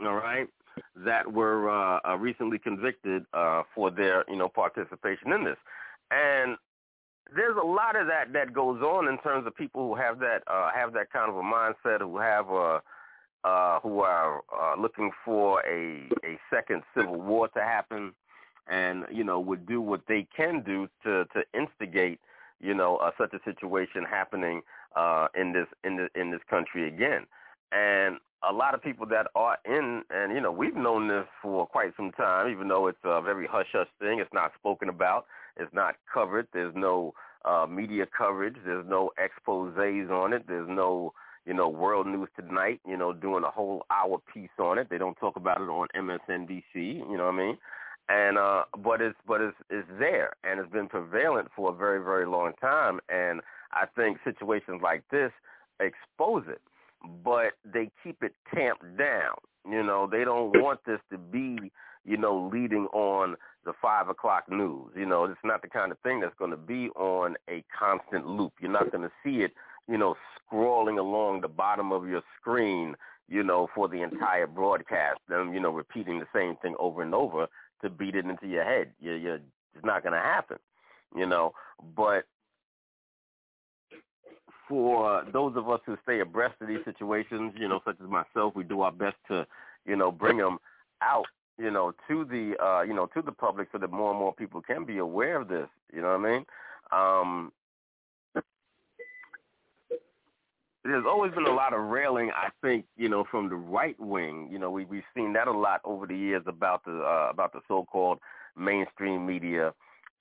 all 0.00 0.14
right, 0.14 0.48
that 0.96 1.30
were 1.30 1.68
uh, 1.68 2.00
uh, 2.08 2.16
recently 2.16 2.58
convicted 2.58 3.26
uh, 3.34 3.64
for 3.74 3.90
their, 3.90 4.24
you 4.26 4.36
know, 4.36 4.48
participation 4.48 5.30
in 5.32 5.44
this. 5.44 5.58
And 6.10 6.56
there's 7.36 7.56
a 7.62 7.66
lot 7.66 7.94
of 7.94 8.06
that 8.06 8.32
that 8.32 8.54
goes 8.54 8.80
on 8.80 9.08
in 9.08 9.18
terms 9.18 9.46
of 9.46 9.54
people 9.54 9.88
who 9.88 9.94
have 9.94 10.20
that 10.20 10.42
uh, 10.46 10.70
have 10.74 10.94
that 10.94 11.12
kind 11.12 11.30
of 11.30 11.36
a 11.36 11.42
mindset, 11.42 12.00
who 12.00 12.16
have 12.16 12.46
who 13.82 14.00
are 14.00 14.40
looking 14.78 15.10
for 15.22 15.60
a 15.66 16.08
a 16.24 16.38
second 16.48 16.82
civil 16.96 17.20
war 17.20 17.48
to 17.48 17.60
happen 17.60 18.14
and 18.68 19.04
you 19.12 19.24
know 19.24 19.40
would 19.40 19.66
do 19.66 19.80
what 19.80 20.02
they 20.08 20.26
can 20.36 20.62
do 20.62 20.88
to 21.02 21.24
to 21.34 21.42
instigate 21.58 22.20
you 22.60 22.74
know 22.74 22.96
uh, 22.96 23.10
such 23.18 23.32
a 23.34 23.38
situation 23.44 24.04
happening 24.08 24.62
uh, 24.96 25.28
in 25.34 25.52
this 25.52 25.66
in 25.84 25.96
the, 25.96 26.08
in 26.20 26.30
this 26.30 26.40
country 26.48 26.88
again. 26.88 27.26
And 27.72 28.18
a 28.48 28.52
lot 28.52 28.74
of 28.74 28.82
people 28.82 29.06
that 29.06 29.26
are 29.34 29.58
in, 29.64 30.02
and 30.10 30.32
you 30.34 30.40
know, 30.40 30.52
we've 30.52 30.76
known 30.76 31.08
this 31.08 31.26
for 31.42 31.66
quite 31.66 31.92
some 31.96 32.12
time, 32.12 32.50
even 32.50 32.68
though 32.68 32.86
it's 32.88 32.98
a 33.04 33.20
very 33.22 33.46
hush 33.46 33.68
hush 33.72 33.88
thing. 33.98 34.18
It's 34.20 34.32
not 34.32 34.52
spoken 34.58 34.88
about. 34.88 35.26
It's 35.56 35.72
not 35.72 35.96
covered. 36.12 36.46
There's 36.52 36.74
no 36.76 37.14
uh, 37.44 37.66
media 37.68 38.06
coverage. 38.06 38.56
There's 38.64 38.86
no 38.88 39.10
exposés 39.18 40.10
on 40.10 40.32
it. 40.32 40.44
There's 40.46 40.68
no 40.68 41.12
you 41.46 41.52
know, 41.52 41.68
World 41.68 42.06
News 42.06 42.28
Tonight, 42.36 42.80
you 42.86 42.96
know, 42.96 43.12
doing 43.12 43.44
a 43.44 43.50
whole 43.50 43.84
hour 43.90 44.18
piece 44.32 44.48
on 44.58 44.78
it. 44.78 44.88
They 44.88 44.98
don't 44.98 45.16
talk 45.16 45.36
about 45.36 45.60
it 45.60 45.68
on 45.68 45.88
MSNBC, 45.94 46.64
you 46.74 47.16
know 47.18 47.26
what 47.26 47.34
I 47.34 47.36
mean? 47.36 47.58
And 48.08 48.36
uh 48.36 48.64
but 48.82 49.00
it's 49.00 49.16
but 49.26 49.40
it's 49.40 49.56
it's 49.70 49.88
there 49.98 50.32
and 50.44 50.60
it's 50.60 50.70
been 50.70 50.88
prevalent 50.88 51.48
for 51.56 51.70
a 51.70 51.74
very 51.74 52.02
very 52.02 52.26
long 52.26 52.52
time 52.60 53.00
and 53.08 53.40
i 53.72 53.86
think 53.96 54.18
situations 54.24 54.80
like 54.82 55.02
this 55.10 55.32
expose 55.80 56.44
it. 56.48 56.60
But 57.22 57.52
they 57.64 57.90
keep 58.02 58.22
it 58.22 58.34
tamped 58.54 58.96
down 58.96 59.36
you 59.68 59.82
know? 59.82 60.08
They 60.10 60.24
don't 60.24 60.50
want 60.60 60.80
this 60.86 61.00
to 61.10 61.18
be 61.18 61.70
you 62.06 62.18
know 62.18 62.50
leading 62.52 62.86
on 62.92 63.36
the 63.64 63.72
five 63.80 64.08
o'clock 64.08 64.44
news. 64.50 64.90
You 64.94 65.06
know 65.06 65.24
it's 65.24 65.38
not 65.42 65.62
the 65.62 65.68
kind 65.68 65.90
of 65.90 65.98
thing 66.00 66.20
that's 66.20 66.34
going 66.38 66.50
to 66.50 66.56
be 66.56 66.88
on 66.90 67.36
a 67.48 67.64
constant 67.76 68.26
loop. 68.26 68.52
You're 68.60 68.70
not 68.70 68.92
going 68.92 69.04
to 69.04 69.12
see 69.24 69.42
it 69.42 69.52
you 69.88 69.98
know 69.98 70.14
scrolling 70.52 70.98
along 70.98 71.40
the 71.40 71.48
bottom 71.48 71.92
of 71.92 72.06
your 72.06 72.22
screen 72.40 72.94
you 73.28 73.42
know 73.42 73.68
for 73.74 73.88
the 73.88 74.02
entire 74.02 74.46
broadcast 74.46 75.18
them 75.28 75.52
you 75.54 75.60
know 75.60 75.70
repeating 75.70 76.18
the 76.18 76.26
same 76.34 76.56
thing 76.56 76.74
over 76.78 77.02
and 77.02 77.14
over 77.14 77.46
to 77.84 77.90
beat 77.90 78.16
it 78.16 78.24
into 78.24 78.48
your 78.48 78.64
head. 78.64 78.90
You, 79.00 79.12
you, 79.12 79.34
it's 79.74 79.84
not 79.84 80.02
going 80.02 80.14
to 80.14 80.18
happen, 80.18 80.58
you 81.16 81.26
know. 81.26 81.52
But 81.96 82.24
for 84.68 85.24
those 85.32 85.56
of 85.56 85.68
us 85.68 85.80
who 85.86 85.96
stay 86.02 86.20
abreast 86.20 86.54
of 86.60 86.68
these 86.68 86.84
situations, 86.84 87.52
you 87.56 87.68
know, 87.68 87.80
such 87.84 87.96
as 88.02 88.08
myself, 88.08 88.54
we 88.56 88.64
do 88.64 88.80
our 88.80 88.92
best 88.92 89.16
to, 89.28 89.46
you 89.86 89.96
know, 89.96 90.10
bring 90.10 90.38
them 90.38 90.58
out, 91.02 91.26
you 91.58 91.70
know, 91.70 91.92
to 92.08 92.24
the, 92.24 92.54
uh, 92.64 92.82
you 92.82 92.94
know, 92.94 93.06
to 93.06 93.22
the 93.22 93.32
public 93.32 93.68
so 93.70 93.78
that 93.78 93.92
more 93.92 94.10
and 94.10 94.18
more 94.18 94.34
people 94.34 94.60
can 94.62 94.84
be 94.84 94.98
aware 94.98 95.40
of 95.40 95.48
this. 95.48 95.68
You 95.92 96.00
know 96.00 96.16
what 96.16 96.28
I 96.28 96.32
mean? 96.32 96.44
Um, 96.92 97.52
there's 100.84 101.04
always 101.06 101.32
been 101.32 101.46
a 101.46 101.54
lot 101.54 101.72
of 101.72 101.80
railing, 101.80 102.30
I 102.36 102.50
think, 102.60 102.84
you 102.96 103.08
know, 103.08 103.24
from 103.30 103.48
the 103.48 103.56
right 103.56 103.98
wing. 103.98 104.48
You 104.52 104.58
know, 104.58 104.70
we 104.70 104.84
we've 104.84 105.02
seen 105.16 105.32
that 105.32 105.48
a 105.48 105.52
lot 105.52 105.80
over 105.84 106.06
the 106.06 106.16
years 106.16 106.42
about 106.46 106.84
the 106.84 107.02
uh, 107.02 107.28
about 107.30 107.52
the 107.52 107.60
so-called 107.66 108.18
mainstream 108.56 109.26
media 109.26 109.72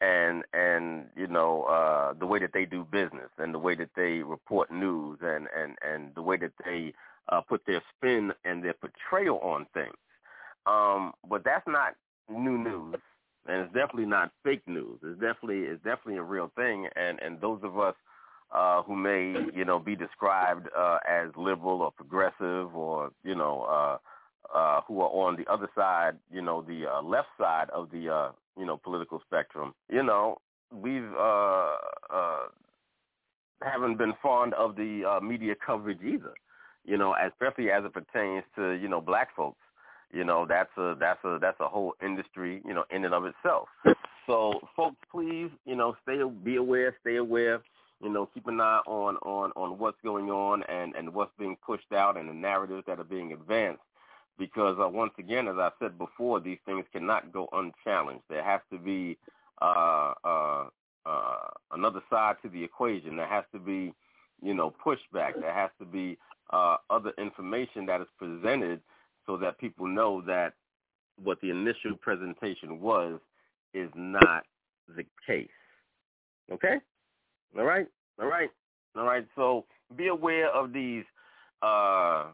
and 0.01 0.43
and 0.53 1.05
you 1.15 1.27
know 1.27 1.63
uh 1.63 2.13
the 2.19 2.25
way 2.25 2.39
that 2.39 2.51
they 2.53 2.65
do 2.65 2.85
business 2.91 3.29
and 3.37 3.53
the 3.53 3.59
way 3.59 3.75
that 3.75 3.89
they 3.95 4.23
report 4.23 4.71
news 4.71 5.19
and 5.21 5.47
and 5.55 5.77
and 5.87 6.13
the 6.15 6.21
way 6.21 6.35
that 6.35 6.51
they 6.65 6.91
uh 7.31 7.39
put 7.41 7.61
their 7.65 7.81
spin 7.95 8.31
and 8.43 8.63
their 8.63 8.73
portrayal 8.73 9.39
on 9.39 9.65
things 9.73 9.93
um 10.65 11.13
but 11.29 11.43
that's 11.43 11.67
not 11.67 11.93
new 12.29 12.57
news 12.57 12.95
and 13.47 13.61
it's 13.61 13.73
definitely 13.73 14.05
not 14.05 14.31
fake 14.43 14.63
news 14.67 14.99
it's 15.03 15.19
definitely 15.21 15.59
it's 15.59 15.83
definitely 15.83 16.17
a 16.17 16.23
real 16.23 16.51
thing 16.55 16.87
and 16.95 17.19
and 17.21 17.39
those 17.39 17.59
of 17.63 17.77
us 17.77 17.95
uh 18.53 18.81
who 18.83 18.95
may 18.95 19.33
you 19.53 19.65
know 19.65 19.79
be 19.79 19.95
described 19.95 20.67
uh 20.77 20.97
as 21.09 21.29
liberal 21.35 21.81
or 21.81 21.91
progressive 21.91 22.75
or 22.75 23.11
you 23.23 23.35
know 23.35 23.63
uh 23.63 23.97
uh, 24.53 24.81
who 24.87 25.01
are 25.01 25.09
on 25.09 25.35
the 25.35 25.51
other 25.51 25.69
side, 25.75 26.15
you 26.31 26.41
know, 26.41 26.61
the 26.61 26.85
uh, 26.85 27.01
left 27.01 27.29
side 27.39 27.69
of 27.71 27.89
the, 27.91 28.09
uh, 28.09 28.31
you 28.57 28.65
know, 28.65 28.77
political 28.77 29.19
spectrum, 29.25 29.73
you 29.89 30.03
know, 30.03 30.37
we've 30.71 31.11
uh, 31.17 31.75
uh, 32.13 32.45
haven't 33.61 33.97
been 33.97 34.13
fond 34.21 34.53
of 34.53 34.75
the 34.75 35.03
uh, 35.05 35.19
media 35.23 35.55
coverage 35.65 35.99
either, 36.03 36.33
you 36.85 36.97
know, 36.97 37.15
especially 37.25 37.71
as 37.71 37.83
it 37.85 37.93
pertains 37.93 38.43
to, 38.55 38.73
you 38.73 38.87
know, 38.87 39.01
black 39.01 39.35
folks. 39.35 39.59
You 40.11 40.23
know, 40.23 40.45
that's 40.47 40.69
a 40.77 40.93
that's 40.99 41.23
a 41.23 41.39
that's 41.41 41.59
a 41.59 41.67
whole 41.67 41.95
industry, 42.03 42.61
you 42.67 42.73
know, 42.75 42.83
in 42.91 43.03
and 43.03 43.15
of 43.15 43.25
itself. 43.25 43.67
So, 44.27 44.53
folks, 44.75 44.95
please, 45.11 45.49
you 45.65 45.75
know, 45.75 45.95
stay 46.03 46.21
be 46.43 46.57
aware, 46.57 46.95
stay 47.01 47.15
aware. 47.15 47.61
You 48.03 48.09
know, 48.09 48.29
keep 48.33 48.47
an 48.47 48.59
eye 48.59 48.81
on 48.85 49.15
on 49.17 49.51
on 49.55 49.79
what's 49.79 50.01
going 50.03 50.29
on 50.29 50.63
and 50.63 50.93
and 50.95 51.13
what's 51.13 51.31
being 51.39 51.55
pushed 51.65 51.91
out 51.93 52.17
and 52.17 52.29
the 52.29 52.33
narratives 52.33 52.83
that 52.87 52.99
are 52.99 53.05
being 53.05 53.33
advanced 53.33 53.81
because 54.37 54.77
uh, 54.81 54.87
once 54.89 55.13
again, 55.19 55.47
as 55.47 55.55
I 55.57 55.69
said 55.79 55.97
before, 55.97 56.39
these 56.39 56.57
things 56.65 56.85
cannot 56.91 57.31
go 57.31 57.47
unchallenged. 57.53 58.23
There 58.29 58.43
has 58.43 58.61
to 58.71 58.79
be 58.79 59.17
uh, 59.61 60.13
uh, 60.23 60.65
uh, 61.05 61.47
another 61.71 62.01
side 62.09 62.35
to 62.43 62.49
the 62.49 62.63
equation. 62.63 63.17
There 63.17 63.27
has 63.27 63.45
to 63.53 63.59
be, 63.59 63.93
you 64.41 64.53
know, 64.53 64.73
pushback. 64.85 65.39
There 65.39 65.53
has 65.53 65.69
to 65.79 65.85
be 65.85 66.17
uh, 66.51 66.77
other 66.89 67.13
information 67.17 67.85
that 67.87 68.01
is 68.01 68.07
presented 68.17 68.81
so 69.25 69.37
that 69.37 69.59
people 69.59 69.87
know 69.87 70.21
that 70.21 70.53
what 71.21 71.39
the 71.41 71.51
initial 71.51 71.95
presentation 72.01 72.81
was 72.81 73.19
is 73.73 73.89
not 73.95 74.43
the 74.95 75.05
case. 75.25 75.47
Okay? 76.51 76.77
All 77.57 77.65
right? 77.65 77.87
All 78.19 78.27
right? 78.27 78.49
All 78.95 79.05
right. 79.05 79.25
So 79.35 79.65
be 79.95 80.07
aware 80.07 80.49
of 80.49 80.73
these 80.73 81.03
uh, 81.61 82.31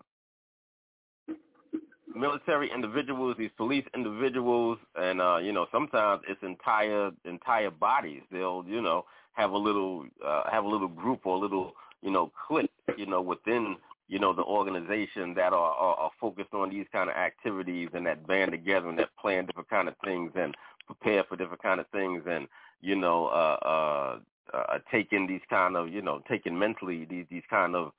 military 2.15 2.69
individuals, 2.73 3.35
these 3.38 3.51
police 3.57 3.85
individuals, 3.95 4.77
and 4.95 5.22
uh, 5.22 5.38
you 5.38 5.51
know 5.51 5.67
sometimes 5.72 6.22
it's 6.27 6.41
entire 6.43 7.11
entire 7.25 7.72
bodies. 7.72 8.22
They'll 8.31 8.64
you 8.67 8.81
know 8.81 9.06
have 9.33 9.51
a 9.51 9.57
little 9.57 10.06
uh, 10.25 10.49
have 10.51 10.65
a 10.65 10.67
little 10.67 10.88
group 10.88 11.25
or 11.25 11.35
a 11.35 11.39
little 11.39 11.73
you 12.01 12.11
know 12.11 12.31
clique 12.48 12.72
you 12.98 13.06
know 13.06 13.22
within 13.22 13.77
you 14.07 14.19
know 14.19 14.33
the 14.33 14.43
organization 14.43 15.33
that 15.35 15.53
are, 15.53 15.73
are, 15.73 15.95
are 15.95 16.11
focused 16.19 16.53
on 16.53 16.69
these 16.69 16.88
kind 16.91 17.09
of 17.09 17.15
activities 17.15 17.89
and 17.93 18.06
that 18.06 18.25
band 18.27 18.51
together 18.51 18.89
and 18.89 18.99
that 18.99 19.15
plan 19.17 19.45
different 19.45 19.69
kind 19.69 19.88
of 19.88 19.95
things 20.03 20.31
and 20.35 20.56
prepare 20.88 21.23
for 21.23 21.35
different 21.35 21.61
kind 21.61 21.80
of 21.80 21.88
things 21.89 22.23
and 22.27 22.48
you 22.81 22.95
know 22.95 23.27
uh, 23.27 23.57
uh, 23.65 24.19
uh, 24.53 24.79
taking 24.91 25.27
these 25.27 25.41
kind 25.49 25.75
of 25.75 25.89
you 25.89 26.01
know 26.01 26.21
taking 26.29 26.57
mentally 26.57 27.05
these 27.05 27.25
these 27.29 27.43
kind 27.49 27.75
of 27.75 27.91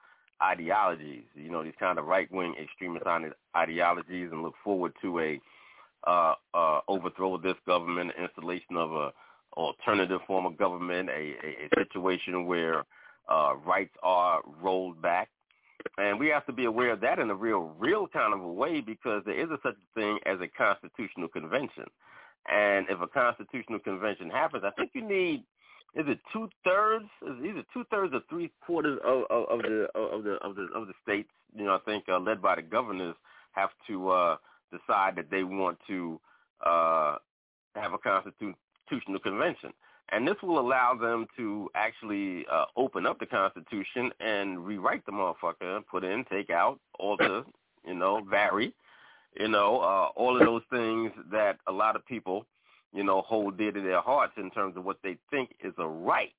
ideologies, 0.42 1.24
you 1.34 1.50
know, 1.50 1.62
these 1.62 1.74
kind 1.78 1.98
of 1.98 2.06
right-wing 2.06 2.54
extremist 2.60 3.04
ideologies 3.56 4.28
and 4.32 4.42
look 4.42 4.54
forward 4.64 4.92
to 5.02 5.18
a 5.20 5.40
uh, 6.06 6.34
uh, 6.54 6.80
overthrow 6.88 7.34
of 7.34 7.42
this 7.42 7.56
government, 7.66 8.10
installation 8.20 8.76
of 8.76 8.92
a 8.92 9.12
alternative 9.56 10.20
form 10.26 10.46
of 10.46 10.56
government, 10.56 11.10
a, 11.10 11.34
a, 11.44 11.66
a 11.66 11.84
situation 11.84 12.46
where 12.46 12.84
uh, 13.30 13.54
rights 13.66 13.94
are 14.02 14.40
rolled 14.62 15.00
back. 15.02 15.28
And 15.98 16.18
we 16.18 16.28
have 16.28 16.46
to 16.46 16.52
be 16.52 16.66
aware 16.66 16.92
of 16.92 17.00
that 17.00 17.18
in 17.18 17.30
a 17.30 17.34
real, 17.34 17.72
real 17.78 18.06
kind 18.06 18.34
of 18.34 18.40
a 18.40 18.52
way 18.52 18.80
because 18.80 19.22
there 19.24 19.38
is 19.38 19.50
a 19.50 19.58
such 19.62 19.74
a 19.76 19.98
thing 19.98 20.18
as 20.26 20.38
a 20.40 20.48
constitutional 20.48 21.28
convention. 21.28 21.84
And 22.50 22.86
if 22.88 23.00
a 23.00 23.06
constitutional 23.06 23.78
convention 23.78 24.30
happens, 24.30 24.62
I 24.64 24.70
think 24.70 24.90
you 24.94 25.06
need 25.06 25.44
is 25.94 26.04
it 26.06 26.18
two 26.32 26.48
thirds? 26.64 27.06
Is 27.22 27.44
either 27.44 27.62
two 27.72 27.84
thirds 27.90 28.14
or 28.14 28.20
three 28.28 28.50
quarters 28.64 28.98
of, 29.04 29.24
of, 29.30 29.44
of 29.50 29.62
the 29.62 29.88
of 29.94 30.24
the 30.24 30.32
of 30.42 30.54
the 30.54 30.68
of 30.74 30.86
the 30.86 30.94
states? 31.02 31.30
You 31.56 31.64
know, 31.64 31.74
I 31.74 31.78
think 31.84 32.04
uh, 32.08 32.18
led 32.18 32.40
by 32.40 32.56
the 32.56 32.62
governors 32.62 33.16
have 33.52 33.70
to 33.88 34.10
uh, 34.10 34.36
decide 34.70 35.16
that 35.16 35.30
they 35.30 35.42
want 35.42 35.78
to 35.88 36.20
uh, 36.64 37.16
have 37.74 37.92
a 37.92 37.98
constitutional 37.98 39.18
convention, 39.22 39.72
and 40.12 40.26
this 40.26 40.36
will 40.42 40.60
allow 40.60 40.94
them 40.94 41.26
to 41.36 41.68
actually 41.74 42.46
uh, 42.50 42.66
open 42.76 43.06
up 43.06 43.18
the 43.18 43.26
Constitution 43.26 44.12
and 44.20 44.64
rewrite 44.64 45.04
the 45.06 45.12
motherfucker, 45.12 45.84
put 45.90 46.04
in, 46.04 46.24
take 46.30 46.50
out, 46.50 46.78
alter, 46.98 47.42
you 47.84 47.94
know, 47.94 48.22
vary, 48.28 48.72
you 49.38 49.48
know, 49.48 49.80
uh, 49.80 50.08
all 50.16 50.36
of 50.40 50.46
those 50.46 50.62
things 50.70 51.12
that 51.30 51.58
a 51.66 51.72
lot 51.72 51.96
of 51.96 52.06
people 52.06 52.46
you 52.92 53.04
know, 53.04 53.22
hold 53.22 53.58
dear 53.58 53.72
to 53.72 53.80
their 53.80 54.00
hearts 54.00 54.34
in 54.36 54.50
terms 54.50 54.76
of 54.76 54.84
what 54.84 54.98
they 55.02 55.16
think 55.30 55.54
is 55.62 55.74
a 55.78 55.86
right. 55.86 56.32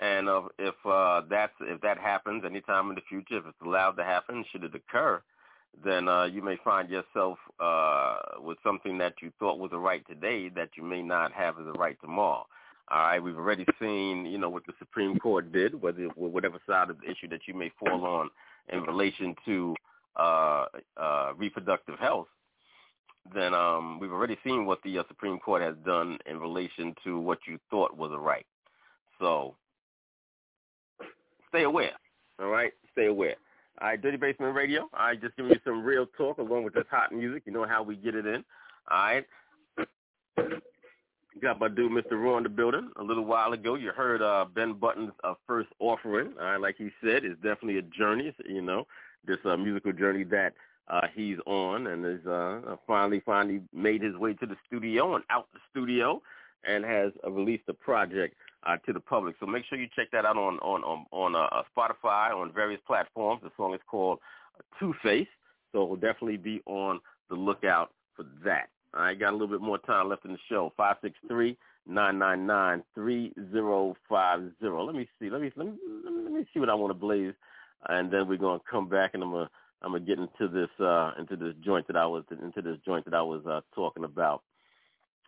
And 0.00 0.28
uh, 0.28 0.42
if 0.58 0.74
uh, 0.84 1.22
that's 1.30 1.52
if 1.60 1.80
that 1.82 1.98
happens 1.98 2.44
anytime 2.44 2.88
in 2.88 2.96
the 2.96 3.02
future, 3.08 3.38
if 3.38 3.46
it's 3.46 3.60
allowed 3.64 3.92
to 3.92 4.04
happen, 4.04 4.44
should 4.50 4.64
it 4.64 4.74
occur, 4.74 5.22
then 5.84 6.08
uh, 6.08 6.24
you 6.24 6.42
may 6.42 6.56
find 6.64 6.88
yourself 6.90 7.38
uh, 7.60 8.18
with 8.38 8.58
something 8.64 8.98
that 8.98 9.14
you 9.22 9.32
thought 9.38 9.58
was 9.58 9.70
a 9.72 9.78
right 9.78 10.06
today 10.08 10.48
that 10.50 10.70
you 10.76 10.82
may 10.82 11.02
not 11.02 11.32
have 11.32 11.58
as 11.58 11.66
a 11.66 11.78
right 11.78 11.96
tomorrow. 12.00 12.46
All 12.90 12.98
right, 12.98 13.22
we've 13.22 13.36
already 13.36 13.64
seen, 13.80 14.26
you 14.26 14.38
know, 14.38 14.50
what 14.50 14.66
the 14.66 14.72
Supreme 14.78 15.18
Court 15.18 15.52
did, 15.52 15.80
whether 15.80 16.02
whatever 16.16 16.58
side 16.66 16.90
of 16.90 17.00
the 17.00 17.10
issue 17.10 17.28
that 17.28 17.42
you 17.46 17.54
may 17.54 17.70
fall 17.78 18.04
on 18.04 18.28
in 18.70 18.82
relation 18.82 19.34
to 19.44 19.74
uh, 20.16 20.66
uh, 20.96 21.32
reproductive 21.36 21.98
health 21.98 22.26
then 23.34 23.54
um, 23.54 23.98
we've 24.00 24.12
already 24.12 24.36
seen 24.44 24.66
what 24.66 24.82
the 24.82 24.98
uh, 24.98 25.04
Supreme 25.08 25.38
Court 25.38 25.62
has 25.62 25.76
done 25.84 26.18
in 26.26 26.38
relation 26.38 26.94
to 27.04 27.18
what 27.18 27.38
you 27.46 27.58
thought 27.70 27.96
was 27.96 28.10
a 28.12 28.18
right. 28.18 28.46
So 29.20 29.54
stay 31.48 31.62
aware. 31.62 31.92
All 32.40 32.48
right, 32.48 32.72
stay 32.92 33.06
aware. 33.06 33.36
All 33.80 33.88
right, 33.88 34.00
Dirty 34.00 34.16
Basement 34.16 34.54
Radio. 34.54 34.88
I 34.92 35.08
right, 35.08 35.20
just 35.20 35.36
giving 35.36 35.52
you 35.52 35.60
some 35.64 35.84
real 35.84 36.06
talk 36.16 36.38
along 36.38 36.64
with 36.64 36.74
this 36.74 36.84
hot 36.90 37.12
music. 37.12 37.44
You 37.46 37.52
know 37.52 37.66
how 37.66 37.82
we 37.82 37.96
get 37.96 38.14
it 38.14 38.26
in. 38.26 38.44
All 38.90 38.98
right. 38.98 39.26
Got 41.40 41.58
my 41.58 41.68
dude, 41.68 41.90
Mr. 41.90 42.12
Raw, 42.12 42.36
in 42.36 42.42
the 42.42 42.48
building. 42.48 42.90
A 42.96 43.02
little 43.02 43.24
while 43.24 43.52
ago, 43.52 43.74
you 43.74 43.90
heard 43.90 44.22
uh, 44.22 44.44
Ben 44.54 44.74
Button's 44.74 45.12
uh, 45.24 45.34
first 45.46 45.68
offering. 45.78 46.34
All 46.38 46.46
right, 46.46 46.60
like 46.60 46.76
he 46.76 46.90
said, 47.02 47.24
it's 47.24 47.36
definitely 47.36 47.78
a 47.78 47.82
journey. 47.82 48.34
You 48.46 48.62
know, 48.62 48.86
this 49.26 49.38
uh, 49.44 49.56
musical 49.56 49.92
journey 49.92 50.24
that 50.24 50.52
uh, 50.88 51.06
he's 51.14 51.36
on 51.46 51.86
and 51.86 52.04
is 52.04 52.26
uh, 52.26 52.76
finally 52.86 53.22
finally 53.24 53.60
made 53.72 54.02
his 54.02 54.16
way 54.16 54.34
to 54.34 54.46
the 54.46 54.56
studio 54.66 55.14
and 55.14 55.24
out 55.30 55.48
the 55.52 55.60
studio 55.70 56.20
and 56.64 56.84
has 56.84 57.12
uh, 57.24 57.30
released 57.30 57.64
a 57.68 57.74
project 57.74 58.34
uh, 58.66 58.76
to 58.86 58.92
the 58.92 59.00
public. 59.00 59.34
So 59.40 59.46
make 59.46 59.64
sure 59.68 59.78
you 59.78 59.88
check 59.94 60.10
that 60.12 60.24
out 60.24 60.36
on 60.36 60.58
on 60.58 60.82
on, 60.84 61.06
on 61.10 61.34
uh, 61.34 61.62
Spotify 61.76 62.34
on 62.34 62.52
various 62.52 62.80
platforms. 62.86 63.42
The 63.42 63.50
song 63.56 63.74
is 63.74 63.80
called 63.86 64.18
Two 64.78 64.94
Face, 65.02 65.28
so 65.72 65.84
we'll 65.84 65.96
definitely 65.96 66.36
be 66.36 66.60
on 66.66 67.00
the 67.30 67.36
lookout 67.36 67.92
for 68.16 68.24
that. 68.44 68.68
I 68.94 69.14
got 69.14 69.30
a 69.30 69.32
little 69.32 69.48
bit 69.48 69.62
more 69.62 69.78
time 69.78 70.08
left 70.08 70.24
in 70.24 70.32
the 70.32 70.38
show. 70.48 70.72
Five 70.76 70.96
six 71.00 71.16
three 71.28 71.56
nine 71.86 72.18
nine 72.18 72.46
nine 72.46 72.82
three 72.94 73.32
zero 73.50 73.96
five 74.08 74.42
zero. 74.60 74.84
Let 74.84 74.94
me 74.94 75.08
see. 75.18 75.30
Let 75.30 75.40
me 75.40 75.50
let 75.56 75.66
me 75.66 75.74
let 76.22 76.32
me 76.32 76.46
see 76.52 76.60
what 76.60 76.68
I 76.68 76.74
want 76.74 76.90
to 76.90 76.98
blaze, 76.98 77.34
and 77.88 78.12
then 78.12 78.28
we're 78.28 78.36
gonna 78.36 78.60
come 78.70 78.88
back 78.88 79.12
and 79.14 79.22
I'm 79.22 79.30
gonna 79.30 79.50
I'm 79.82 79.92
gonna 79.92 80.04
get 80.04 80.18
into 80.18 80.48
this 80.48 80.70
uh 80.80 81.12
into 81.18 81.36
this 81.36 81.54
joint 81.64 81.86
that 81.88 81.96
I 81.96 82.06
was 82.06 82.24
into 82.30 82.62
this 82.62 82.78
joint 82.84 83.04
that 83.04 83.14
I 83.14 83.22
was 83.22 83.44
uh 83.46 83.60
talking 83.74 84.04
about, 84.04 84.42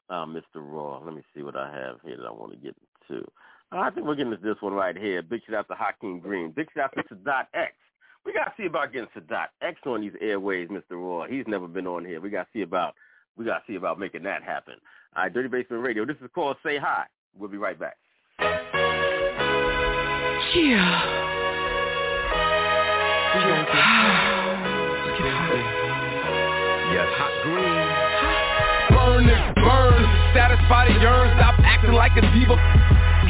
uh, 0.09 0.27
Mr. 0.27 0.43
Raw. 0.57 1.01
Let 1.05 1.15
me 1.15 1.23
see 1.35 1.43
what 1.43 1.57
I 1.57 1.73
have 1.73 1.97
here 2.05 2.17
that 2.17 2.27
I 2.27 2.33
want 2.33 2.53
to 2.53 2.59
get 2.59 2.77
into. 3.11 3.25
Uh, 3.73 3.79
I 3.79 3.91
think 3.91 4.07
we're 4.07 4.15
getting 4.15 4.33
to 4.33 4.39
this 4.39 4.61
one 4.61 4.73
right 4.73 4.97
here. 4.97 5.23
Big 5.23 5.41
shout 5.45 5.57
out 5.57 5.69
to 5.69 5.75
Hakeem 5.75 6.21
Green. 6.21 6.51
Big 6.51 6.69
shout 6.75 6.97
out 6.97 7.09
to 7.09 7.15
Sadat 7.15 7.47
X. 7.55 7.73
We 8.25 8.33
gotta 8.33 8.53
see 8.57 8.67
about 8.67 8.93
getting 8.93 9.09
Sadat 9.17 9.49
X 9.61 9.81
on 9.87 10.01
these 10.01 10.13
airways, 10.21 10.69
Mr. 10.69 10.93
Raw. 10.93 11.27
He's 11.27 11.47
never 11.47 11.67
been 11.67 11.87
on 11.87 12.05
here. 12.05 12.21
We 12.21 12.31
gotta 12.31 12.49
see 12.53 12.63
about 12.63 12.95
we 13.37 13.45
gotta 13.45 13.65
see 13.67 13.75
about 13.75 13.99
making 13.99 14.23
that 14.23 14.43
happen. 14.43 14.75
All 15.17 15.25
right, 15.25 15.33
Dirty 15.33 15.49
Basement 15.49 15.83
Radio. 15.83 16.05
This 16.05 16.17
is 16.23 16.31
called 16.35 16.57
Say 16.65 16.79
Hi. 16.79 17.07
We'll 17.37 17.51
be 17.51 17.59
right 17.59 17.79
back. 17.79 17.97
Yeah. 20.55 21.11
Yes. 26.95 27.11
Hot 27.19 27.35
green. 27.43 27.91
Burn 28.95 29.27
it, 29.27 29.43
burn. 29.59 29.99
Satisfy 30.31 30.95
the 30.95 31.03
yearn. 31.03 31.27
Stop 31.35 31.59
acting 31.67 31.91
like 31.91 32.15
a 32.15 32.23
diva. 32.31 32.55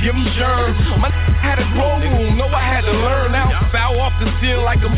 Give 0.04 0.12
him 0.12 0.28
germs. 0.36 0.76
My 1.00 1.08
had 1.40 1.56
a 1.56 1.64
grow 1.72 1.96
room, 1.96 2.36
know 2.36 2.52
I 2.52 2.60
had 2.60 2.84
to 2.84 2.92
learn. 2.92 3.32
Now 3.32 3.48
foul 3.72 4.04
off 4.04 4.12
the 4.20 4.28
seal 4.44 4.60
like 4.60 4.84
a 4.84 4.92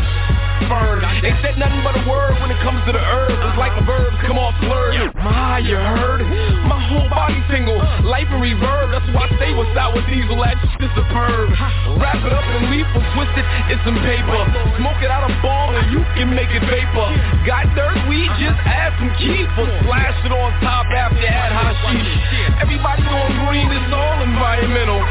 Ain't 0.57 1.37
said 1.41 1.57
nothing 1.57 1.81
but 1.85 1.93
a 1.97 2.03
word 2.09 2.37
when 2.41 2.49
it 2.49 2.57
comes 2.65 2.81
to 2.85 2.91
the 2.93 3.01
herbs. 3.01 3.37
It's 3.37 3.59
like 3.61 3.73
a 3.77 3.85
verb 3.85 4.13
come 4.25 4.37
off 4.37 4.53
slurred. 4.61 5.13
My, 5.17 5.57
you 5.61 5.77
heard? 5.77 6.21
My 6.65 6.77
whole 6.89 7.09
body 7.09 7.37
tingle, 7.49 7.77
life 8.05 8.29
in 8.29 8.41
reverb. 8.41 8.93
That's 8.93 9.05
why 9.13 9.25
I 9.25 9.29
stay 9.37 9.53
with 9.53 9.69
sour 9.73 10.01
diesel 10.09 10.37
at 10.45 10.57
just 10.81 10.93
superb. 10.97 11.53
Wrap 12.01 12.21
it 12.21 12.33
up 12.33 12.45
in 12.57 12.69
lethal, 12.73 13.01
twist 13.13 13.33
it 13.37 13.47
in 13.69 13.77
some 13.85 13.97
paper. 14.01 14.39
Smoke 14.81 15.01
it 15.01 15.09
out 15.09 15.29
a 15.29 15.33
ball 15.41 15.73
and 15.77 15.89
you 15.93 16.01
can 16.17 16.33
make 16.33 16.49
it 16.53 16.65
vapor. 16.65 17.09
Got 17.45 17.73
dirt 17.77 17.97
weed, 18.09 18.29
just 18.41 18.57
add 18.65 18.97
some 18.97 19.13
kefir. 19.17 19.67
Splash 19.85 20.17
it 20.25 20.33
on 20.33 20.53
top 20.61 20.89
after 20.89 21.21
add 21.21 21.53
hashish. 21.53 22.13
Everybody 22.61 23.05
on 23.05 23.29
green, 23.45 23.69
it's 23.73 23.93
all 23.93 24.21
environmental. 24.25 25.01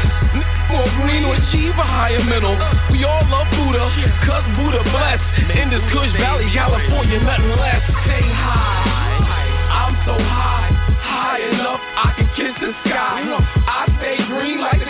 More 0.69 0.89
green 0.99 1.23
to 1.23 1.31
achieve 1.31 1.75
a 1.79 1.87
higher 1.87 2.23
mental. 2.23 2.55
We 2.91 3.03
all 3.03 3.23
love 3.31 3.47
Buddha, 3.55 3.87
cause 4.27 4.43
Buddha 4.59 4.83
blessed. 4.83 5.23
In 5.55 5.69
this 5.69 5.83
Kush 5.91 6.11
Valley, 6.19 6.47
California, 6.53 7.19
nothing 7.23 7.55
less. 7.55 7.83
Say 8.03 8.23
hi. 8.23 9.07
I'm 9.71 9.95
so 10.03 10.15
high, 10.19 10.71
high 11.03 11.39
enough 11.55 11.79
I 11.79 12.13
can 12.15 12.27
kiss 12.35 12.55
the 12.59 12.71
sky. 12.83 13.23
I 13.67 13.87
stay 13.99 14.17
green 14.27 14.59
like 14.59 14.86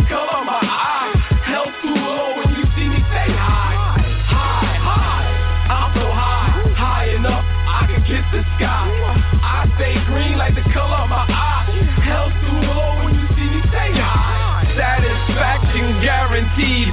guaranteed. 16.57 16.86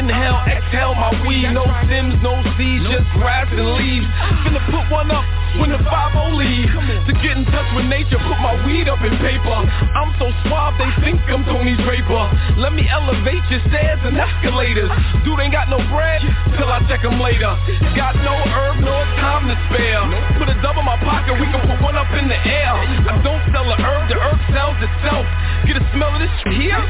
Inhale, 0.00 0.40
exhale 0.48 0.94
my 0.96 1.12
weed. 1.28 1.52
No 1.52 1.68
stems, 1.84 2.16
no 2.24 2.40
seeds, 2.56 2.88
just 2.88 3.08
grass 3.20 3.46
and 3.52 3.76
leaves. 3.76 4.08
Finna 4.48 4.64
put 4.72 4.88
one 4.88 5.12
up 5.12 5.24
when 5.60 5.68
the 5.68 5.80
5 5.84 6.10
leave. 6.32 6.72
To 7.04 7.12
get 7.20 7.36
in 7.36 7.44
touch 7.52 7.68
with 7.76 7.84
nature, 7.86 8.16
put 8.16 8.38
my 8.40 8.56
weed 8.64 8.88
up 8.88 9.02
in 9.04 9.12
paper. 9.20 9.58
I'm 9.92 10.14
so 10.16 10.32
suave, 10.46 10.78
they 10.80 10.88
think 11.04 11.20
I'm 11.28 11.44
Tony 11.44 11.76
Draper. 11.84 12.24
Let 12.56 12.72
me 12.72 12.88
elevate 12.88 13.44
your 13.52 13.60
stairs 13.68 14.00
and 14.06 14.16
escalators. 14.16 14.88
Dude 15.26 15.36
ain't 15.40 15.52
got 15.52 15.68
no 15.68 15.82
bread 15.92 16.22
till 16.56 16.70
I 16.70 16.80
check 16.88 17.04
him 17.04 17.20
later. 17.20 17.52
Got 17.92 18.16
no 18.24 18.34
herb, 18.40 18.80
no 18.80 18.96
time 19.20 19.52
to 19.52 19.56
spare. 19.68 20.02
Put 20.40 20.48
a 20.48 20.56
dub 20.64 20.80
in 20.80 20.86
my 20.86 20.96
pocket, 21.04 21.36
we 21.36 21.46
can 21.52 21.60
put 21.68 21.78
one 21.82 21.98
up 21.98 22.08
in 22.16 22.30
the 22.30 22.40
air. 22.40 22.72
I 23.10 23.20
don't 23.20 23.42
sell 23.52 23.68
a 23.68 23.76
herb, 23.76 24.08
the 24.08 24.16
herb 24.16 24.40
sells 24.54 24.78
itself. 24.80 25.26
Get 25.66 25.76
a 25.76 25.84
smell 25.92 26.14
of 26.14 26.20
this 26.22 26.32
here? 26.56 26.80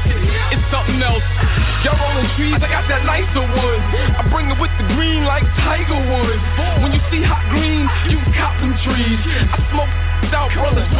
It's 0.53 0.65
something 0.71 1.01
else. 1.01 1.25
Y'all 1.83 1.97
rolling 1.97 2.29
trees, 2.37 2.55
I 2.61 2.69
got 2.69 2.87
that 2.87 3.00
nicer 3.03 3.45
wood. 3.45 3.81
I 4.17 4.21
bring 4.31 4.49
it 4.49 4.57
with 4.59 4.71
the 4.79 4.85
green 4.95 5.25
like 5.25 5.43
Tiger 5.61 5.99
Wood. 5.99 6.39
When 6.81 6.91
you 6.93 7.01
see 7.09 7.21
hot 7.23 7.43
green, 7.51 7.85
you 8.09 8.17
cop 8.37 8.57
them 8.61 8.73
trees. 8.85 9.19
I 9.49 9.57
smoke 9.73 9.93
out, 10.33 10.51
brothers 10.55 10.91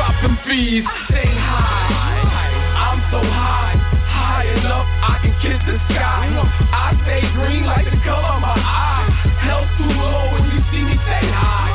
fees. 0.52 0.84
Say 1.10 1.26
hi, 1.26 2.52
I'm 2.76 3.00
so 3.12 3.20
high, 3.24 3.76
high 4.06 4.48
enough 4.60 4.88
I 5.02 5.16
can 5.24 5.34
kiss 5.40 5.60
the 5.66 5.78
sky. 5.88 6.28
I 6.28 6.98
stay 7.04 7.22
green 7.34 7.64
like 7.66 7.86
the 7.86 7.98
color 8.04 8.36
of 8.36 8.42
my 8.42 8.56
eye. 8.56 9.08
Hell 9.42 9.66
too 9.78 9.92
low 9.96 10.36
when 10.36 10.44
you 10.52 10.60
see 10.72 10.84
me 10.84 10.96
say 11.08 11.24
hi, 11.32 11.72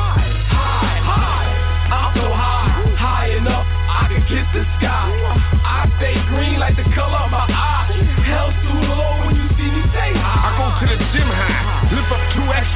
hi, 0.53 1.01
hi. 1.01 1.43
I'm 1.89 2.11
so 2.15 2.27
high, 2.29 2.95
high 2.95 3.29
enough 3.37 3.65
I 3.65 4.07
can 4.13 4.21
kiss 4.29 4.47
the 4.53 4.63
sky. 4.79 5.06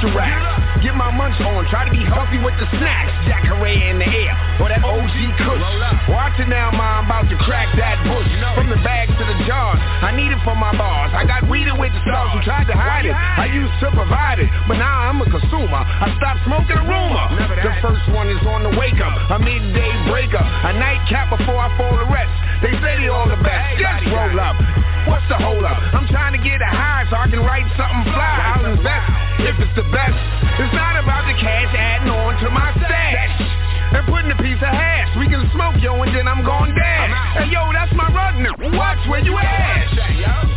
Get 0.02 0.98
my 0.98 1.14
munch 1.14 1.38
on, 1.46 1.62
try 1.70 1.86
to 1.86 1.94
be 1.94 2.02
healthy 2.02 2.42
with 2.42 2.58
the 2.58 2.66
snacks. 2.74 3.14
Jack 3.30 3.46
Herer 3.46 3.70
in 3.70 4.02
the 4.02 4.10
air, 4.10 4.34
or 4.58 4.66
that 4.66 4.82
OG 4.82 5.14
Kush. 5.38 5.62
Watch 6.10 6.42
it 6.42 6.50
now, 6.50 6.74
ma, 6.74 6.98
I'm 6.98 7.06
about 7.06 7.30
to 7.30 7.38
crack 7.46 7.70
that 7.78 8.02
bush. 8.10 8.26
From 8.58 8.74
the 8.74 8.82
bags 8.82 9.14
to 9.14 9.24
the 9.30 9.38
jars, 9.46 9.78
I 9.78 10.10
need 10.18 10.34
it 10.34 10.42
for 10.42 10.58
my 10.58 10.74
bars. 10.74 11.14
I 11.14 11.22
got 11.30 11.46
weed 11.46 11.70
weeded 11.70 11.78
with 11.78 11.94
the 11.94 12.02
stars 12.02 12.34
who 12.34 12.42
tried 12.42 12.66
to 12.66 12.74
hide 12.74 13.06
it. 13.06 13.14
I 13.14 13.46
used 13.54 13.78
to 13.86 13.94
provide 13.94 14.42
it, 14.42 14.50
but 14.66 14.82
now 14.82 15.06
I'm 15.06 15.22
a 15.22 15.30
consumer. 15.30 15.86
I 15.86 16.10
stopped 16.18 16.50
smoking 16.50 16.82
a 16.82 16.86
rumor. 16.90 17.26
The 17.62 17.74
first 17.86 18.06
one 18.10 18.26
is 18.34 18.42
on 18.50 18.66
the 18.66 18.74
wake 18.74 18.98
up, 18.98 19.14
a 19.30 19.38
midday 19.38 19.94
breaker, 20.10 20.42
a 20.42 20.74
nightcap 20.82 21.30
before 21.30 21.62
I 21.62 21.70
fall 21.78 21.94
to 21.94 22.10
rest. 22.10 22.34
They 22.66 22.74
say 22.82 23.06
they 23.06 23.10
all 23.14 23.30
the 23.30 23.38
best. 23.46 23.78
Just 23.78 24.10
roll 24.10 24.34
up. 24.42 24.58
What's 25.06 25.30
the 25.30 25.38
hold 25.38 25.62
up? 25.62 25.78
I'm 25.94 26.10
trying 26.10 26.34
to 26.34 26.42
get 26.42 26.58
a 26.58 26.72
high 26.74 27.06
so 27.10 27.22
I 27.22 27.30
can 27.30 27.46
write 27.46 27.70
something 27.78 28.14
fly. 28.14 28.34
I'll 28.50 28.66
invest 28.66 29.31
if 29.52 29.60
it's 29.60 29.76
the 29.76 29.88
best. 29.92 30.16
It's 30.64 30.72
not 30.72 30.96
about 30.96 31.28
the 31.28 31.36
cash 31.36 31.76
adding 31.76 32.08
on 32.08 32.40
to 32.40 32.50
my 32.50 32.72
stash. 32.80 33.36
And 33.92 34.08
putting 34.08 34.32
a 34.32 34.40
piece 34.40 34.62
of 34.64 34.72
hash. 34.72 35.12
We 35.20 35.28
can 35.28 35.44
smoke, 35.52 35.76
yo, 35.84 36.00
and 36.02 36.16
then 36.16 36.28
I'm 36.28 36.44
going 36.46 36.74
dash. 36.74 37.12
Hey, 37.36 37.52
yo, 37.52 37.68
that's 37.74 37.92
my 37.92 38.08
rudder. 38.08 38.56
Watch 38.72 39.04
where 39.10 39.20
you 39.20 39.38
at. 39.38 40.51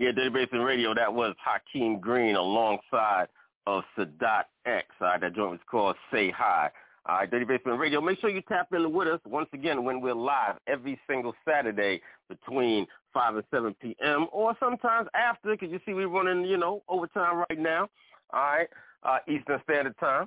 Yeah, 0.00 0.12
Dirty 0.12 0.30
Basement 0.30 0.64
Radio, 0.64 0.94
that 0.94 1.12
was 1.12 1.34
Hakeem 1.44 2.00
Green 2.00 2.34
alongside 2.34 3.26
of 3.66 3.84
Sadat 3.98 4.44
X. 4.64 4.86
All 4.98 5.08
right, 5.08 5.20
that 5.20 5.34
joint 5.34 5.50
was 5.50 5.60
called 5.70 5.94
Say 6.10 6.30
Hi. 6.30 6.70
All 7.04 7.16
right, 7.16 7.30
Dirty 7.30 7.44
Basement 7.44 7.78
Radio. 7.78 8.00
Make 8.00 8.18
sure 8.18 8.30
you 8.30 8.40
tap 8.48 8.68
in 8.72 8.94
with 8.94 9.08
us 9.08 9.20
once 9.26 9.50
again 9.52 9.84
when 9.84 10.00
we're 10.00 10.14
live 10.14 10.56
every 10.66 10.98
single 11.06 11.34
Saturday 11.46 12.00
between 12.30 12.86
5 13.12 13.34
and 13.36 13.44
7 13.50 13.76
p.m. 13.82 14.26
or 14.32 14.56
sometimes 14.58 15.06
after 15.12 15.50
because 15.50 15.70
you 15.70 15.78
see 15.84 15.92
we're 15.92 16.08
running, 16.08 16.46
you 16.46 16.56
know, 16.56 16.82
overtime 16.88 17.44
right 17.50 17.58
now. 17.58 17.86
All 18.32 18.40
right, 18.40 18.68
uh, 19.02 19.18
Eastern 19.28 19.60
Standard 19.64 19.98
Time. 19.98 20.26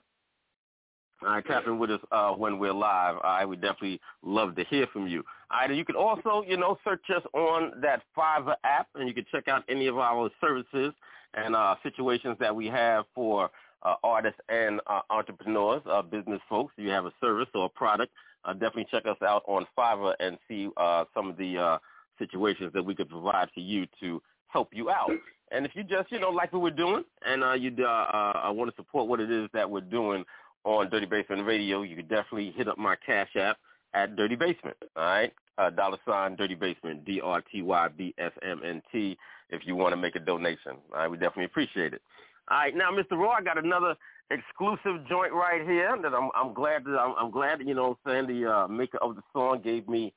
All 1.24 1.30
right, 1.30 1.46
tap 1.48 1.66
in 1.66 1.80
with 1.80 1.90
us 1.90 2.02
uh, 2.12 2.32
when 2.34 2.60
we're 2.60 2.74
live. 2.74 3.16
All 3.16 3.22
right, 3.24 3.46
we 3.46 3.56
definitely 3.56 4.00
love 4.22 4.56
to 4.56 4.66
hear 4.66 4.86
from 4.94 5.08
you. 5.08 5.24
Right, 5.54 5.72
you 5.72 5.86
can 5.86 5.96
also, 5.96 6.44
you 6.48 6.58
know, 6.58 6.78
search 6.84 7.06
us 7.16 7.22
on 7.34 7.80
that 7.82 8.02
Fiverr 8.18 8.56
app, 8.64 8.88
and 8.96 9.08
you 9.08 9.14
can 9.14 9.26
check 9.32 9.48
out 9.48 9.64
any 9.70 9.86
of 9.86 10.00
our 10.00 10.30
services 10.42 10.94
and 11.36 11.56
uh, 11.56 11.76
situations 11.84 12.38
that 12.40 12.56
we 12.56 12.66
have 12.68 13.06
for 13.14 13.52
uh, 13.84 13.94
artists 14.04 14.40
and 14.50 14.82
uh, 14.88 15.02
entrepreneurs, 15.12 15.82
uh, 15.86 16.02
business 16.02 16.42
folks. 16.50 16.74
If 16.78 16.86
you 16.86 16.90
have 16.90 17.06
a 17.06 17.14
service 17.22 17.48
or 17.54 17.66
a 17.66 17.70
product, 17.70 18.12
uh, 18.46 18.54
definitely 18.54 18.88
check 18.90 19.06
us 19.06 19.18
out 19.22 19.44
on 19.48 19.68
Fiverr 19.78 20.16
and 20.20 20.40
see 20.48 20.70
uh, 20.76 21.06
some 21.14 21.30
of 21.30 21.38
the 21.38 21.58
uh, 21.58 21.78
situations 22.18 22.72
that 22.74 22.84
we 22.84 22.96
could 22.96 23.10
provide 23.10 23.50
for 23.54 23.60
you 23.60 23.86
to 24.00 24.22
help 24.48 24.70
you 24.74 24.90
out. 24.90 25.12
And 25.52 25.66
if 25.68 25.76
you 25.76 25.84
just, 25.84 26.12
you 26.12 26.20
know, 26.20 26.30
like 26.30 26.52
what 26.52 26.64
we're 26.64 26.72
doing 26.72 27.04
and 27.26 27.44
uh, 27.44 27.54
you 27.54 27.72
uh, 27.80 28.42
uh, 28.48 28.52
want 28.54 28.72
to 28.72 28.76
support 28.76 29.08
what 29.08 29.20
it 29.20 29.30
is 29.30 29.50
that 29.54 29.70
we're 29.70 29.82
doing 29.82 30.26
on 30.64 30.90
Dirty 30.90 31.06
Basement 31.06 31.46
Radio, 31.46 31.84
you 31.84 31.96
can 31.96 32.08
definitely 32.08 32.52
hit 32.58 32.68
up 32.68 32.78
my 32.78 32.96
Cash 33.06 33.36
App 33.36 33.58
at 33.94 34.16
Dirty 34.16 34.36
Basement, 34.36 34.78
all 34.96 35.04
right? 35.04 35.34
Uh, 35.58 35.70
dollar 35.70 35.98
sign 36.08 36.36
Dirty 36.36 36.56
Basement, 36.56 37.06
D-R-T-Y-B-S-M-N-T, 37.06 39.18
if 39.50 39.62
you 39.66 39.76
want 39.76 39.94
to 39.94 39.98
make 39.98 40.16
a 40.16 40.20
donation. 40.20 40.78
All 40.92 41.00
right, 41.00 41.08
we 41.08 41.18
definitely 41.18 41.46
appreciate 41.46 41.94
it. 41.94 42.02
All 42.50 42.58
right, 42.58 42.76
now, 42.76 42.90
Mr. 42.92 43.18
Raw, 43.18 43.34
I 43.34 43.44
got 43.44 43.64
another 43.64 43.96
exclusive 44.32 45.08
joint 45.08 45.32
right 45.32 45.62
here 45.66 45.96
that 46.02 46.14
I'm 46.14 46.30
I'm 46.36 46.54
glad 46.54 46.84
that 46.86 46.98
I'm, 47.00 47.14
I'm 47.18 47.32
glad 47.32 47.60
that, 47.60 47.68
you 47.68 47.74
know 47.74 47.92
I'm 47.92 48.12
saying 48.12 48.28
the 48.28 48.52
uh, 48.52 48.68
maker 48.68 48.98
of 48.98 49.16
the 49.16 49.22
song 49.32 49.62
gave 49.64 49.88
me, 49.88 50.14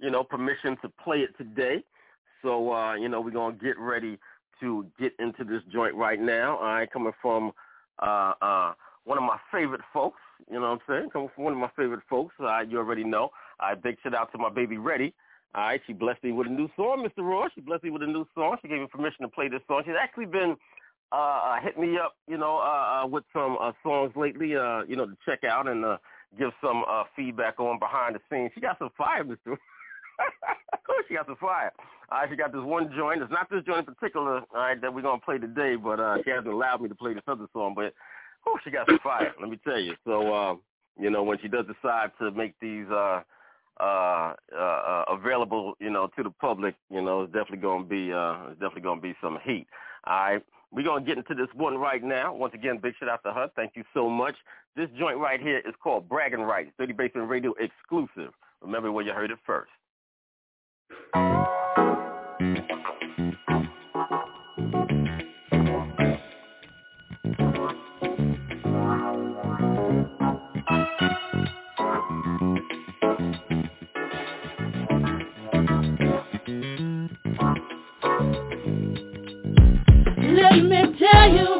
you 0.00 0.10
know, 0.10 0.24
permission 0.24 0.76
to 0.82 0.88
play 0.88 1.18
it 1.18 1.36
today. 1.36 1.84
So 2.42 2.72
uh, 2.72 2.94
you 2.94 3.08
know, 3.08 3.20
we're 3.20 3.30
gonna 3.30 3.56
get 3.56 3.78
ready 3.78 4.18
to 4.60 4.86
get 4.98 5.12
into 5.18 5.44
this 5.44 5.62
joint 5.72 5.94
right 5.94 6.20
now. 6.20 6.56
All 6.56 6.64
right, 6.64 6.90
coming 6.90 7.12
from 7.20 7.52
uh 8.00 8.32
uh 8.40 8.72
one 9.04 9.18
of 9.18 9.24
my 9.24 9.38
favorite 9.52 9.82
folks, 9.92 10.20
you 10.50 10.54
know 10.54 10.70
what 10.70 10.80
I'm 10.80 10.80
saying? 10.88 11.10
Coming 11.10 11.30
from 11.34 11.44
one 11.44 11.52
of 11.52 11.58
my 11.58 11.70
favorite 11.76 12.00
folks, 12.08 12.34
uh, 12.40 12.60
you 12.60 12.78
already 12.78 13.04
know. 13.04 13.30
I 13.60 13.74
big 13.74 13.96
shout 14.02 14.14
out 14.14 14.32
to 14.32 14.38
my 14.38 14.50
baby 14.50 14.78
Reddy. 14.78 15.14
All 15.54 15.64
right, 15.64 15.80
she 15.86 15.92
blessed 15.92 16.22
me 16.22 16.32
with 16.32 16.46
a 16.46 16.50
new 16.50 16.68
song, 16.76 17.06
Mr. 17.06 17.24
Roy. 17.24 17.46
She 17.54 17.62
blessed 17.62 17.84
me 17.84 17.90
with 17.90 18.02
a 18.02 18.06
new 18.06 18.26
song. 18.34 18.56
She 18.60 18.68
gave 18.68 18.80
me 18.80 18.86
permission 18.86 19.22
to 19.22 19.28
play 19.28 19.48
this 19.48 19.62
song. 19.66 19.82
She's 19.84 19.94
actually 20.00 20.26
been 20.26 20.56
uh, 21.10 21.16
uh 21.16 21.60
hit 21.62 21.78
me 21.78 21.96
up, 21.98 22.16
you 22.26 22.36
know, 22.36 22.58
uh, 22.58 23.02
uh 23.02 23.06
with 23.06 23.24
some 23.32 23.56
uh 23.60 23.72
songs 23.82 24.12
lately, 24.14 24.56
uh, 24.56 24.82
you 24.86 24.94
know, 24.94 25.06
to 25.06 25.16
check 25.24 25.44
out 25.44 25.66
and 25.66 25.84
uh 25.84 25.96
give 26.38 26.50
some 26.62 26.84
uh 26.88 27.04
feedback 27.16 27.58
on 27.58 27.78
behind 27.78 28.14
the 28.14 28.20
scenes. 28.30 28.50
She 28.54 28.60
got 28.60 28.78
some 28.78 28.90
fire, 28.96 29.24
Mr. 29.24 29.52
of 30.72 30.84
course 30.84 31.04
she 31.08 31.14
got 31.14 31.26
some 31.26 31.36
fire. 31.36 31.72
All 32.10 32.18
right, 32.18 32.28
she 32.30 32.36
got 32.36 32.52
this 32.52 32.62
one 32.62 32.92
joint. 32.94 33.22
It's 33.22 33.32
not 33.32 33.48
this 33.50 33.64
joint 33.64 33.88
in 33.88 33.94
particular, 33.94 34.42
all 34.54 34.60
right, 34.60 34.80
that 34.80 34.92
we're 34.92 35.02
gonna 35.02 35.20
play 35.20 35.38
today, 35.38 35.76
but 35.76 35.98
uh 35.98 36.18
she 36.24 36.30
hasn't 36.30 36.52
allowed 36.52 36.82
me 36.82 36.90
to 36.90 36.94
play 36.94 37.14
this 37.14 37.24
other 37.26 37.46
song, 37.54 37.72
but 37.74 37.94
oh 38.48 38.58
she 38.64 38.70
got 38.70 38.88
some 38.88 38.98
fire, 39.02 39.34
let 39.40 39.50
me 39.50 39.58
tell 39.64 39.78
you. 39.78 39.94
So 40.04 40.32
uh 40.32 40.54
you 40.98 41.10
know, 41.10 41.22
when 41.22 41.38
she 41.40 41.48
does 41.48 41.64
decide 41.66 42.10
to 42.20 42.30
make 42.32 42.54
these 42.60 42.86
uh, 42.90 43.22
uh, 43.80 44.34
uh, 44.56 45.04
available, 45.08 45.74
you 45.78 45.90
know, 45.90 46.08
to 46.16 46.22
the 46.22 46.30
public, 46.30 46.74
you 46.90 47.00
know, 47.00 47.22
it's 47.22 47.32
definitely 47.32 47.58
going 47.58 47.84
to 47.84 47.88
be 47.88 48.12
uh, 48.12 48.50
it's 48.50 48.60
definitely 48.60 48.82
to 48.96 49.00
be 49.00 49.14
some 49.22 49.38
heat. 49.44 49.66
All 50.06 50.14
right. 50.14 50.42
We're 50.70 50.84
going 50.84 51.02
to 51.02 51.08
get 51.08 51.16
into 51.16 51.34
this 51.34 51.48
one 51.54 51.78
right 51.78 52.02
now. 52.02 52.34
Once 52.34 52.52
again, 52.52 52.78
big 52.82 52.92
shout 53.00 53.08
out 53.08 53.22
to 53.24 53.32
her. 53.32 53.50
Thank 53.56 53.72
you 53.74 53.84
so 53.94 54.10
much. 54.10 54.34
This 54.76 54.88
joint 54.98 55.16
right 55.16 55.40
here 55.40 55.58
is 55.58 55.74
called 55.82 56.08
Bragging 56.08 56.42
Rights, 56.42 56.72
Dirty 56.78 56.92
Basement 56.92 57.30
Radio 57.30 57.54
exclusive. 57.58 58.34
Remember 58.60 58.92
where 58.92 59.04
you 59.04 59.12
heard 59.12 59.30
it 59.30 59.38
first. 59.46 59.70
You 81.28 81.57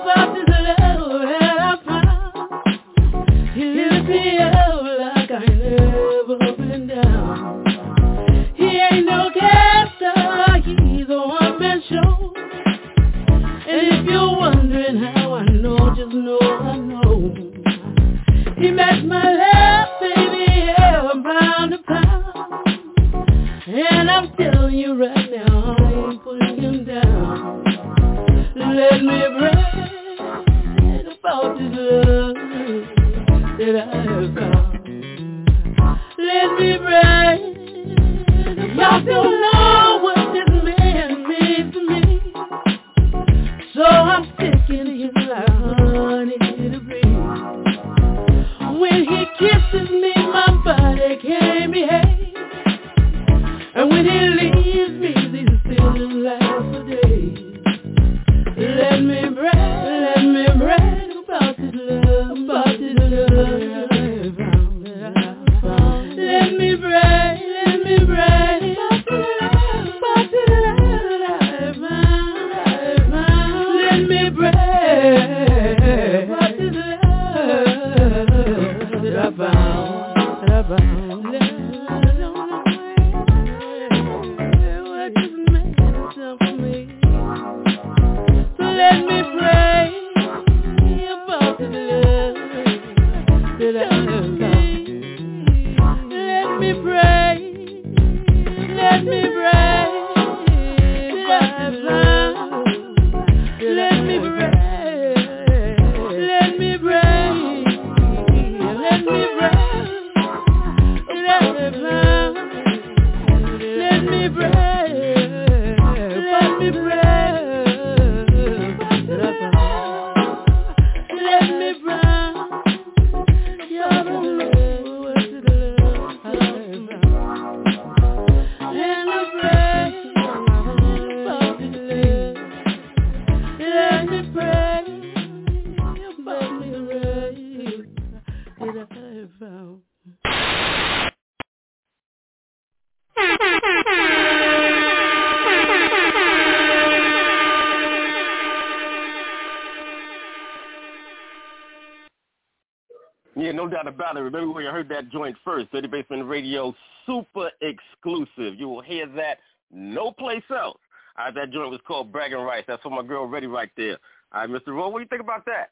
doubt 153.79 153.89
about 153.89 154.17
it. 154.17 154.21
Remember 154.21 154.51
where 154.53 154.65
you 154.65 154.71
heard 154.71 154.89
that 154.89 155.11
joint 155.11 155.37
first, 155.45 155.71
Dirty 155.71 155.89
Basement 155.89 156.27
Radio, 156.29 156.75
super 157.07 157.51
exclusive. 157.61 158.59
You 158.59 158.69
will 158.69 158.81
hear 158.83 159.07
that 159.17 159.39
no 159.73 160.11
place 160.11 160.43
else. 160.51 160.79
Right, 161.17 161.35
that 161.35 161.51
joint 161.51 161.71
was 161.71 161.81
called 161.87 162.13
Bragging 162.13 162.39
Rights. 162.39 162.67
That's 162.69 162.83
for 162.83 162.91
my 162.91 163.03
girl 163.03 163.27
Ready 163.27 163.47
right 163.47 163.71
there. 163.77 163.99
All 164.33 164.41
right, 164.41 164.51
Mr. 164.51 164.69
Rowe, 164.69 164.89
what 164.89 164.99
do 164.99 165.03
you 165.03 165.09
think 165.09 165.23
about 165.23 165.45
that? 165.47 165.71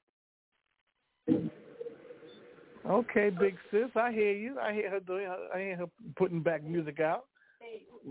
Okay, 2.88 3.30
big 3.30 3.56
sis, 3.70 3.90
I 3.96 4.12
hear 4.12 4.32
you. 4.32 4.58
I 4.60 4.72
hear 4.72 4.90
her 4.90 5.00
doing. 5.00 5.28
I 5.54 5.58
hear 5.58 5.76
her 5.76 5.86
putting 6.16 6.40
back 6.40 6.62
music 6.64 7.00
out. 7.00 7.26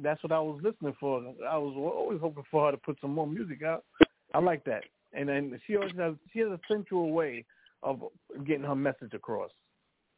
That's 0.01 0.22
what 0.22 0.33
I 0.33 0.40
was 0.40 0.59
listening 0.61 0.95
for. 0.99 1.33
I 1.49 1.57
was 1.57 1.74
always 1.77 2.19
hoping 2.19 2.43
for 2.51 2.65
her 2.65 2.72
to 2.72 2.77
put 2.77 2.98
some 2.99 3.14
more 3.14 3.27
music 3.27 3.64
out. 3.64 3.85
I 4.33 4.40
like 4.40 4.65
that, 4.65 4.83
and 5.14 5.30
then 5.30 5.59
she 5.65 5.77
always 5.77 5.95
has. 5.98 6.15
She 6.33 6.40
has 6.40 6.49
a 6.49 6.59
sensual 6.69 7.11
way 7.11 7.45
of 7.83 8.01
getting 8.45 8.65
her 8.65 8.75
message 8.75 9.14
across, 9.14 9.51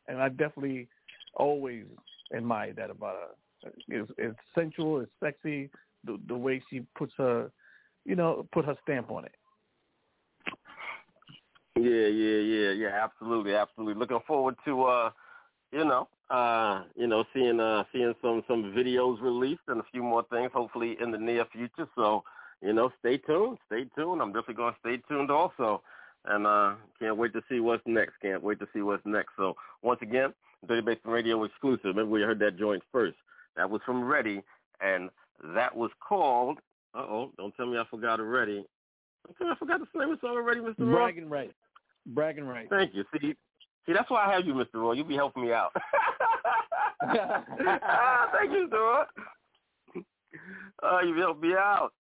and 0.08 0.22
I 0.22 0.30
definitely 0.30 0.88
always 1.36 1.86
admire 2.36 2.74
that 2.74 2.90
about 2.90 3.16
her. 3.16 3.72
It's, 3.88 4.12
it's 4.18 4.38
sensual, 4.56 5.02
it's 5.02 5.12
sexy. 5.22 5.70
The 6.04 6.20
the 6.28 6.38
way 6.38 6.62
she 6.70 6.82
puts 6.96 7.14
her, 7.18 7.52
you 8.06 8.16
know, 8.16 8.48
put 8.52 8.66
her 8.66 8.78
stamp 8.84 9.12
on 9.12 9.26
it. 9.26 9.36
Yeah, 11.76 12.08
yeah, 12.08 12.40
yeah, 12.40 12.72
yeah, 12.72 13.04
absolutely, 13.04 13.56
absolutely. 13.56 13.96
Looking 13.96 14.20
forward 14.28 14.56
to 14.66 14.84
uh, 14.84 15.10
you 15.72 15.86
know, 15.86 16.08
uh, 16.30 16.84
you 16.96 17.08
know, 17.08 17.24
seeing 17.34 17.60
uh 17.60 17.84
seeing 17.92 18.14
some 18.22 18.44
some 18.48 18.74
videos 18.76 19.22
released 19.22 19.62
and 19.68 19.82
a 19.82 19.86
few 19.92 20.04
more 20.04 20.24
things 20.32 20.52
hopefully 20.54 20.98
in 21.02 21.12
the 21.12 21.18
near 21.18 21.46
future. 21.52 21.88
So, 21.96 22.24
you 22.62 22.74
know, 22.74 22.92
stay 23.00 23.18
tuned, 23.18 23.58
stay 23.68 23.86
tuned. 23.96 24.22
I'm 24.22 24.32
definitely 24.34 24.56
gonna 24.56 24.76
stay 24.80 24.98
tuned 25.10 25.32
also. 25.32 25.82
And 26.28 26.46
uh 26.46 26.76
can't 27.00 27.18
wait 27.18 27.34
to 27.34 27.42
see 27.50 27.60
what's 27.60 27.84
next. 27.86 28.14
Can't 28.22 28.44
wait 28.44 28.60
to 28.60 28.68
see 28.74 28.82
what's 28.82 29.06
next. 29.06 29.32
So 29.38 29.56
once 29.82 30.00
again, 30.02 30.34
Dirty 30.68 30.82
Basement 30.82 31.14
Radio 31.14 31.44
exclusive. 31.44 31.86
Remember 31.86 32.12
we 32.12 32.22
heard 32.22 32.40
that 32.40 32.58
joint 32.58 32.84
first. 32.92 33.16
That 33.56 33.70
was 33.70 33.82
from 33.86 34.04
Ready 34.04 34.44
and 34.82 35.10
that 35.56 35.76
was 35.76 35.92
called 36.08 36.60
uh 36.96 37.00
oh, 37.00 37.32
don't 37.38 37.56
tell 37.56 37.66
me 37.66 37.78
I 37.78 37.84
forgot 37.90 38.20
already. 38.20 38.66
Don't 39.26 39.38
tell 39.38 39.48
me 39.48 39.54
I 39.54 39.58
forgot 39.58 39.80
the 39.80 40.00
name 40.00 40.12
of 40.12 40.22
the 40.22 40.28
song 40.28 40.36
already, 40.36 40.60
Mr. 40.60 40.80
Ross. 40.80 40.96
Bragging 40.96 41.30
right. 41.30 41.52
Bragging 42.08 42.46
right. 42.46 42.68
Thank 42.70 42.94
you. 42.94 43.04
See, 43.14 43.36
see, 43.86 43.94
that's 43.94 44.10
why 44.10 44.26
I 44.26 44.34
have 44.34 44.46
you, 44.46 44.54
Mr. 44.54 44.76
Roy. 44.76 44.94
You 44.94 45.04
be 45.04 45.16
helping 45.16 45.44
me 45.44 45.54
out. 45.54 45.72
ah, 47.04 48.30
thank 48.34 48.52
you, 48.52 48.68
Mr. 48.68 48.74
Roy. 48.74 49.04
Oh, 50.84 51.00
you 51.06 51.16
helped 51.16 51.42
me 51.42 51.54
out. 51.54 51.92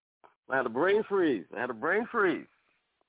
I 0.49 0.57
had 0.57 0.65
a 0.65 0.69
brain 0.69 1.03
freeze. 1.09 1.45
I 1.55 1.59
had 1.59 1.69
a 1.69 1.73
brain 1.73 2.07
freeze. 2.11 2.45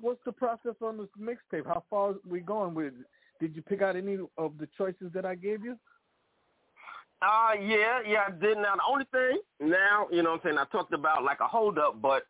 What's 0.00 0.20
the 0.24 0.32
process 0.32 0.74
on 0.82 0.98
this 0.98 1.08
mixtape? 1.20 1.66
How 1.66 1.82
far 1.90 2.14
we 2.28 2.40
going 2.40 2.74
with? 2.74 2.86
it? 2.86 3.06
Did 3.40 3.56
you 3.56 3.62
pick 3.62 3.82
out 3.82 3.96
any 3.96 4.18
of 4.36 4.58
the 4.58 4.68
choices 4.76 5.12
that 5.14 5.24
I 5.24 5.34
gave 5.34 5.64
you? 5.64 5.76
Uh, 7.20 7.54
yeah, 7.60 8.00
yeah, 8.06 8.24
I 8.28 8.30
did. 8.30 8.58
Now, 8.58 8.76
the 8.76 8.82
only 8.88 9.04
thing 9.10 9.40
now, 9.60 10.06
you 10.10 10.22
know 10.22 10.30
what 10.30 10.40
I'm 10.44 10.50
saying, 10.50 10.58
I 10.58 10.64
talked 10.70 10.92
about 10.92 11.24
like 11.24 11.40
a 11.40 11.48
hold 11.48 11.78
up, 11.78 12.00
but 12.00 12.24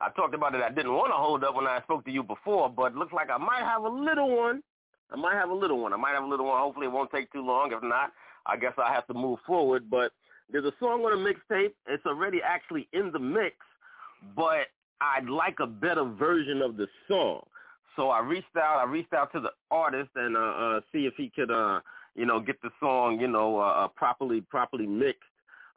I 0.00 0.08
talked 0.10 0.34
about 0.34 0.54
it. 0.54 0.62
I 0.62 0.70
didn't 0.70 0.94
want 0.94 1.10
to 1.12 1.16
hold 1.16 1.44
up 1.44 1.54
when 1.54 1.66
I 1.66 1.80
spoke 1.82 2.04
to 2.06 2.10
you 2.10 2.22
before, 2.22 2.70
but 2.70 2.94
looks 2.94 3.12
like 3.12 3.28
I 3.30 3.36
might 3.36 3.62
have 3.62 3.82
a 3.82 3.88
little 3.88 4.34
one 4.34 4.62
I 5.12 5.16
might 5.16 5.34
have 5.34 5.50
a 5.50 5.54
little 5.54 5.78
one. 5.80 5.92
I 5.92 5.96
might 5.96 6.12
have 6.12 6.24
a 6.24 6.28
little 6.28 6.46
one. 6.46 6.60
Hopefully, 6.60 6.86
it 6.86 6.92
won't 6.92 7.10
take 7.10 7.32
too 7.32 7.44
long. 7.44 7.72
If 7.72 7.82
not, 7.82 8.12
I 8.46 8.56
guess 8.56 8.72
I 8.78 8.92
have 8.92 9.06
to 9.08 9.14
move 9.14 9.38
forward. 9.46 9.90
But 9.90 10.12
there's 10.50 10.64
a 10.64 10.72
song 10.78 11.04
on 11.04 11.12
a 11.12 11.16
mixtape. 11.16 11.72
It's 11.86 12.06
already 12.06 12.40
actually 12.44 12.88
in 12.92 13.10
the 13.12 13.18
mix, 13.18 13.56
but 14.36 14.68
I'd 15.00 15.28
like 15.28 15.56
a 15.60 15.66
better 15.66 16.04
version 16.04 16.62
of 16.62 16.76
the 16.76 16.86
song. 17.08 17.42
So 17.96 18.10
I 18.10 18.20
reached 18.20 18.56
out. 18.56 18.78
I 18.78 18.90
reached 18.90 19.12
out 19.12 19.32
to 19.32 19.40
the 19.40 19.50
artist 19.70 20.10
and 20.14 20.36
uh, 20.36 20.40
uh, 20.40 20.80
see 20.92 21.06
if 21.06 21.14
he 21.16 21.30
could, 21.34 21.50
uh, 21.50 21.80
you 22.14 22.26
know, 22.26 22.40
get 22.40 22.60
the 22.62 22.70
song, 22.80 23.18
you 23.20 23.28
know, 23.28 23.58
uh, 23.58 23.84
uh 23.84 23.88
properly 23.88 24.40
properly 24.42 24.86
mixed 24.86 25.22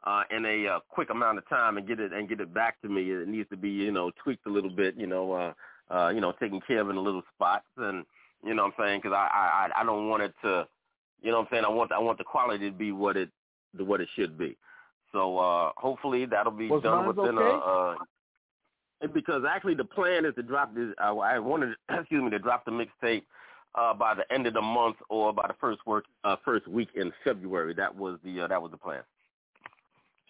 uh, 0.04 0.22
in 0.30 0.44
a 0.44 0.66
uh, 0.66 0.80
quick 0.88 1.10
amount 1.10 1.38
of 1.38 1.48
time 1.48 1.76
and 1.76 1.88
get 1.88 2.00
it 2.00 2.12
and 2.12 2.28
get 2.28 2.40
it 2.40 2.52
back 2.54 2.80
to 2.82 2.88
me. 2.88 3.10
It 3.10 3.28
needs 3.28 3.48
to 3.50 3.56
be, 3.56 3.70
you 3.70 3.92
know, 3.92 4.10
tweaked 4.22 4.46
a 4.46 4.50
little 4.50 4.70
bit, 4.70 4.94
you 4.96 5.06
know, 5.06 5.32
uh, 5.32 5.52
uh, 5.94 6.10
you 6.10 6.20
know, 6.20 6.32
taken 6.32 6.60
care 6.60 6.80
of 6.80 6.90
in 6.90 6.96
a 6.96 7.00
little 7.00 7.22
spots, 7.34 7.66
and 7.76 8.04
you 8.44 8.54
know 8.54 8.64
what 8.64 8.74
I'm 8.78 8.84
saying? 8.84 9.00
Because 9.02 9.14
I, 9.14 9.68
I 9.74 9.80
I 9.80 9.84
don't 9.84 10.08
want 10.08 10.22
it 10.22 10.34
to, 10.42 10.66
you 11.22 11.30
know 11.30 11.38
what 11.38 11.46
I'm 11.46 11.48
saying? 11.50 11.64
I 11.64 11.70
want 11.70 11.92
I 11.92 11.98
want 11.98 12.18
the 12.18 12.24
quality 12.24 12.70
to 12.70 12.76
be 12.76 12.92
what 12.92 13.16
it 13.16 13.30
the 13.74 13.84
what 13.84 14.00
it 14.00 14.08
should 14.14 14.38
be. 14.38 14.56
So 15.12 15.38
uh, 15.38 15.72
hopefully 15.76 16.26
that'll 16.26 16.52
be 16.52 16.68
Was 16.68 16.82
done 16.82 17.06
within 17.06 17.38
okay? 17.38 17.48
a. 17.48 17.58
Uh, 17.58 17.94
because 19.12 19.42
actually 19.48 19.74
the 19.74 19.84
plan 19.84 20.24
is 20.24 20.34
to 20.36 20.42
drop 20.42 20.74
this. 20.74 20.88
Uh, 21.02 21.16
I 21.18 21.38
wanted, 21.38 21.74
excuse 21.90 22.22
me, 22.22 22.30
to 22.30 22.38
drop 22.38 22.64
the 22.64 22.70
mixtape 22.70 23.22
uh, 23.74 23.94
by 23.94 24.14
the 24.14 24.30
end 24.32 24.46
of 24.46 24.54
the 24.54 24.62
month 24.62 24.96
or 25.08 25.32
by 25.32 25.46
the 25.46 25.54
first 25.60 25.80
work 25.86 26.04
uh, 26.24 26.36
first 26.44 26.66
week 26.68 26.88
in 26.94 27.12
February. 27.22 27.74
That 27.74 27.94
was 27.94 28.18
the 28.24 28.42
uh, 28.42 28.48
that 28.48 28.60
was 28.60 28.70
the 28.70 28.78
plan. 28.78 29.02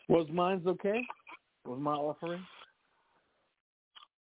Was 0.08 0.26
mine's 0.32 0.66
okay? 0.66 1.02
Was 1.64 1.78
my 1.80 1.94
offering? 1.94 2.44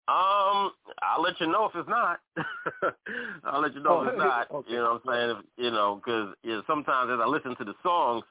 Um, 0.08 0.74
I'll 1.01 1.22
let 1.22 1.40
you 1.40 1.48
know 1.48 1.66
if 1.66 1.76
it's 1.76 1.88
not. 1.88 2.19
I'll 3.45 3.61
let 3.61 3.74
you 3.74 3.82
know 3.82 4.01
if 4.01 4.10
it's 4.10 4.18
not. 4.18 4.51
Okay. 4.51 4.72
You 4.72 4.77
know 4.80 5.00
what 5.06 5.14
I'm 5.14 5.30
saying? 5.30 5.38
If, 5.38 5.64
you 5.64 5.72
know, 5.72 6.01
because 6.03 6.35
you 6.43 6.51
know, 6.51 6.64
sometimes 6.68 7.11
as 7.14 7.19
I 7.24 7.27
listen 7.27 7.56
to 7.56 7.64
the 7.64 7.76
songs, 7.84 8.24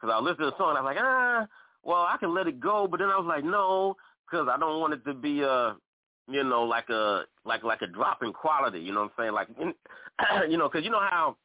because 0.00 0.12
I 0.12 0.20
listen 0.20 0.44
to 0.44 0.50
the 0.50 0.56
song, 0.56 0.74
I'm 0.76 0.84
like, 0.84 0.96
ah, 0.98 1.46
well, 1.84 2.06
I 2.08 2.16
can 2.18 2.34
let 2.34 2.48
it 2.48 2.58
go, 2.58 2.88
but 2.90 2.98
then 2.98 3.08
I 3.08 3.18
was 3.18 3.26
like, 3.28 3.44
no, 3.44 3.96
because 4.30 4.48
I 4.50 4.58
don't 4.58 4.80
want 4.80 4.94
it 4.94 5.04
to 5.06 5.14
be 5.14 5.42
a, 5.42 5.76
you 6.28 6.44
know, 6.44 6.62
like 6.62 6.88
a 6.90 7.24
like 7.44 7.62
like 7.64 7.82
a 7.82 7.86
drop 7.86 8.22
in 8.22 8.32
quality. 8.32 8.80
You 8.80 8.92
know 8.92 9.02
what 9.02 9.12
I'm 9.18 9.24
saying? 9.24 9.32
Like, 9.32 9.48
you 10.50 10.56
know, 10.56 10.68
because 10.68 10.84
you 10.84 10.90
know 10.90 11.00
how, 11.00 11.36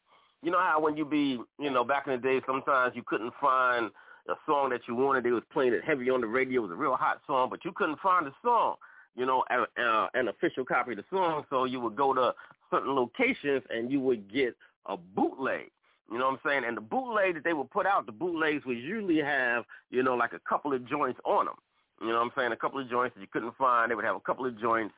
you 0.42 0.52
know 0.52 0.60
how 0.60 0.80
when 0.80 0.98
you 0.98 1.06
be, 1.06 1.40
you 1.60 1.72
know, 1.72 1.84
back 1.84 2.08
in 2.08 2.14
the 2.14 2.20
day, 2.20 2.42
sometimes 2.46 2.96
you 2.96 3.04
couldn't 3.06 3.34
find 3.40 3.92
a 4.30 4.34
song 4.46 4.70
that 4.70 4.82
you 4.88 4.96
wanted. 4.96 5.24
They 5.24 5.32
was 5.32 5.44
playing 5.52 5.74
it 5.74 5.84
heavy 5.84 6.10
on 6.10 6.22
the 6.22 6.28
radio. 6.28 6.62
It 6.62 6.68
was 6.68 6.72
a 6.72 6.76
real 6.76 6.96
hot 6.96 7.22
song, 7.28 7.50
but 7.50 7.66
you 7.66 7.72
couldn't 7.76 8.00
find 8.00 8.26
the 8.26 8.34
song 8.44 8.76
you 9.16 9.26
know, 9.26 9.44
a, 9.50 9.82
a, 9.82 10.10
an 10.14 10.28
official 10.28 10.66
copy 10.66 10.92
of 10.92 10.98
the 10.98 11.04
song. 11.10 11.44
So 11.50 11.66
you 11.66 11.80
would 11.80 11.96
go 11.96 12.14
to 12.14 12.34
certain 12.72 12.96
locations 12.96 13.64
and 13.70 13.92
you 13.92 14.00
would 14.02 14.32
get 14.32 14.56
a 14.88 14.98
bootleg. 14.98 15.72
You 16.12 16.20
know 16.20 16.26
what 16.26 16.34
I'm 16.34 16.40
saying? 16.46 16.64
And 16.68 16.78
the 16.78 16.82
bootleg 16.82 17.36
that 17.36 17.44
they 17.44 17.54
would 17.54 17.72
put 17.72 17.86
out, 17.86 18.06
the 18.06 18.12
bootlegs 18.12 18.66
would 18.66 18.78
usually 18.78 19.20
have, 19.20 19.64
you 19.90 20.04
know, 20.04 20.16
like 20.16 20.34
a 20.34 20.42
couple 20.48 20.74
of 20.74 20.88
joints 20.88 21.20
on 21.26 21.46
them. 21.46 21.56
You 22.04 22.10
know 22.10 22.16
what 22.16 22.26
I'm 22.26 22.32
saying? 22.36 22.52
A 22.52 22.58
couple 22.58 22.80
of 22.80 22.90
joints 22.90 23.16
that 23.16 23.22
you 23.22 23.28
couldn't 23.32 23.56
find. 23.58 23.90
They 23.90 23.96
would 23.96 24.06
have 24.06 24.16
a 24.16 24.20
couple 24.20 24.46
of 24.46 24.60
joints, 24.60 24.94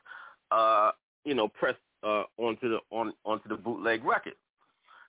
uh, 0.50 0.90
you 1.24 1.34
know, 1.34 1.48
pressed 1.48 1.78
uh, 2.02 2.24
onto 2.36 2.68
the 2.68 2.78
on 2.90 3.12
onto 3.24 3.48
the 3.48 3.56
bootleg 3.56 4.04
record. 4.04 4.34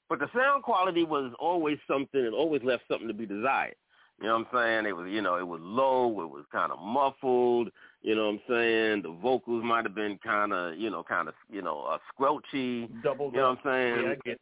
But 0.09 0.19
the 0.19 0.29
sound 0.35 0.63
quality 0.63 1.03
was 1.03 1.33
always 1.39 1.77
something. 1.87 2.21
It 2.21 2.33
always 2.33 2.61
left 2.63 2.83
something 2.87 3.07
to 3.07 3.13
be 3.13 3.25
desired. 3.25 3.75
You 4.19 4.27
know 4.27 4.39
what 4.39 4.47
I'm 4.53 4.57
saying? 4.59 4.85
It 4.87 4.95
was, 4.95 5.09
you 5.11 5.21
know, 5.21 5.35
it 5.37 5.47
was 5.47 5.59
low. 5.61 6.09
It 6.21 6.29
was 6.29 6.45
kind 6.51 6.71
of 6.71 6.79
muffled. 6.79 7.69
You 8.01 8.15
know 8.15 8.25
what 8.25 8.33
I'm 8.33 8.41
saying? 8.49 9.01
The 9.03 9.15
vocals 9.21 9.63
might 9.63 9.85
have 9.85 9.93
been 9.93 10.17
kind 10.23 10.53
of, 10.53 10.75
you 10.77 10.89
know, 10.89 11.03
kind 11.03 11.27
of, 11.27 11.35
you 11.51 11.61
know, 11.61 11.81
uh, 11.81 11.97
squelchy. 12.13 12.89
Double. 13.03 13.29
You 13.31 13.37
know 13.37 13.49
what 13.49 13.59
I'm 13.59 13.95
saying? 13.95 14.05
Yeah, 14.05 14.11
I 14.11 14.15
get. 14.25 14.39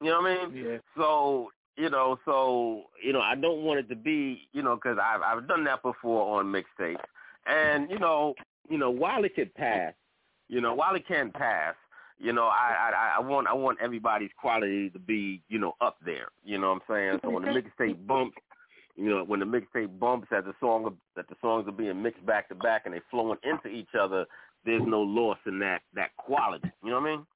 You 0.00 0.10
know 0.10 0.20
what 0.20 0.30
I 0.30 0.46
mean? 0.46 0.64
Yeah. 0.64 0.76
So, 0.96 1.50
you 1.76 1.90
know, 1.90 2.18
so, 2.24 2.84
you 3.02 3.12
know, 3.12 3.20
I 3.20 3.34
don't 3.34 3.62
want 3.62 3.80
it 3.80 3.88
to 3.90 3.96
be, 3.96 4.48
you 4.52 4.62
know, 4.62 4.76
because 4.76 4.98
I've, 5.02 5.20
I've 5.22 5.48
done 5.48 5.64
that 5.64 5.82
before 5.82 6.38
on 6.38 6.46
mixtapes. 6.46 6.96
And, 7.46 7.90
you 7.90 7.98
know, 7.98 8.34
you 8.68 8.78
know, 8.78 8.90
while 8.90 9.24
it 9.24 9.34
could 9.34 9.54
pass, 9.54 9.92
you 10.48 10.60
know, 10.60 10.74
while 10.74 10.94
it 10.94 11.06
can 11.06 11.30
pass, 11.30 11.74
you 12.18 12.32
know, 12.32 12.44
I, 12.44 12.90
I 12.94 13.16
I 13.18 13.20
want 13.20 13.46
I 13.46 13.52
want 13.52 13.78
everybody's 13.82 14.30
quality 14.40 14.88
to 14.90 14.98
be, 14.98 15.42
you 15.48 15.58
know, 15.58 15.74
up 15.80 15.98
there. 16.04 16.28
You 16.44 16.58
know 16.58 16.68
what 16.72 16.82
I'm 16.88 16.94
saying? 16.94 17.18
So 17.22 17.30
when 17.30 17.42
the 17.42 17.50
mixtape 17.50 18.06
bumps, 18.06 18.38
you 18.96 19.10
know, 19.10 19.22
when 19.24 19.40
the 19.40 19.46
mixtape 19.46 19.98
bumps 19.98 20.28
as 20.34 20.44
the 20.44 20.54
song 20.58 20.96
that 21.14 21.28
the 21.28 21.36
songs 21.42 21.68
are 21.68 21.72
being 21.72 22.02
mixed 22.02 22.24
back 22.24 22.48
to 22.48 22.54
back 22.54 22.82
and 22.86 22.94
they 22.94 23.00
flowing 23.10 23.38
into 23.44 23.68
each 23.68 23.94
other, 24.00 24.24
there's 24.64 24.82
no 24.86 25.02
loss 25.02 25.38
in 25.46 25.58
that 25.58 25.82
that 25.94 26.16
quality. 26.16 26.70
You 26.82 26.90
know 26.90 27.00
what 27.00 27.10
I 27.10 27.16
mean? 27.16 27.26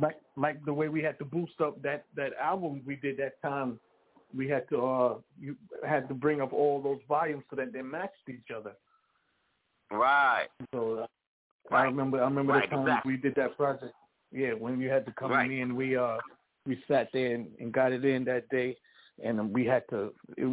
Like 0.00 0.18
like 0.36 0.64
the 0.64 0.72
way 0.74 0.88
we 0.88 1.02
had 1.02 1.18
to 1.18 1.24
boost 1.24 1.60
up 1.60 1.80
that 1.82 2.04
that 2.16 2.32
album 2.40 2.82
we 2.86 2.96
did 2.96 3.16
that 3.18 3.40
time, 3.40 3.80
we 4.36 4.48
had 4.48 4.68
to 4.68 4.84
uh 4.84 5.14
you 5.40 5.56
had 5.86 6.08
to 6.08 6.14
bring 6.14 6.40
up 6.40 6.52
all 6.52 6.82
those 6.82 7.00
volumes 7.08 7.44
so 7.48 7.56
that 7.56 7.72
they 7.72 7.82
matched 7.82 8.28
each 8.28 8.50
other. 8.54 8.72
Right. 9.90 10.48
So 10.72 11.06
uh, 11.70 11.74
I 11.74 11.82
remember 11.84 12.20
I 12.20 12.24
remember 12.24 12.52
Right, 12.52 12.68
the 12.68 12.76
time 12.76 12.88
exactly. 12.88 13.12
we 13.12 13.18
did 13.18 13.34
that 13.36 13.56
project. 13.56 13.94
Yeah, 14.32 14.52
when 14.52 14.80
you 14.80 14.90
had 14.90 15.06
to 15.06 15.12
come 15.12 15.30
Right. 15.30 15.50
in, 15.50 15.74
we 15.76 15.96
uh 15.96 16.18
we 16.66 16.82
sat 16.88 17.08
there 17.12 17.34
and, 17.34 17.48
and 17.60 17.72
got 17.72 17.92
it 17.92 18.04
in 18.04 18.24
that 18.24 18.48
day, 18.48 18.76
and 19.22 19.52
we 19.52 19.64
had 19.64 19.84
to. 19.90 20.12
It, 20.36 20.46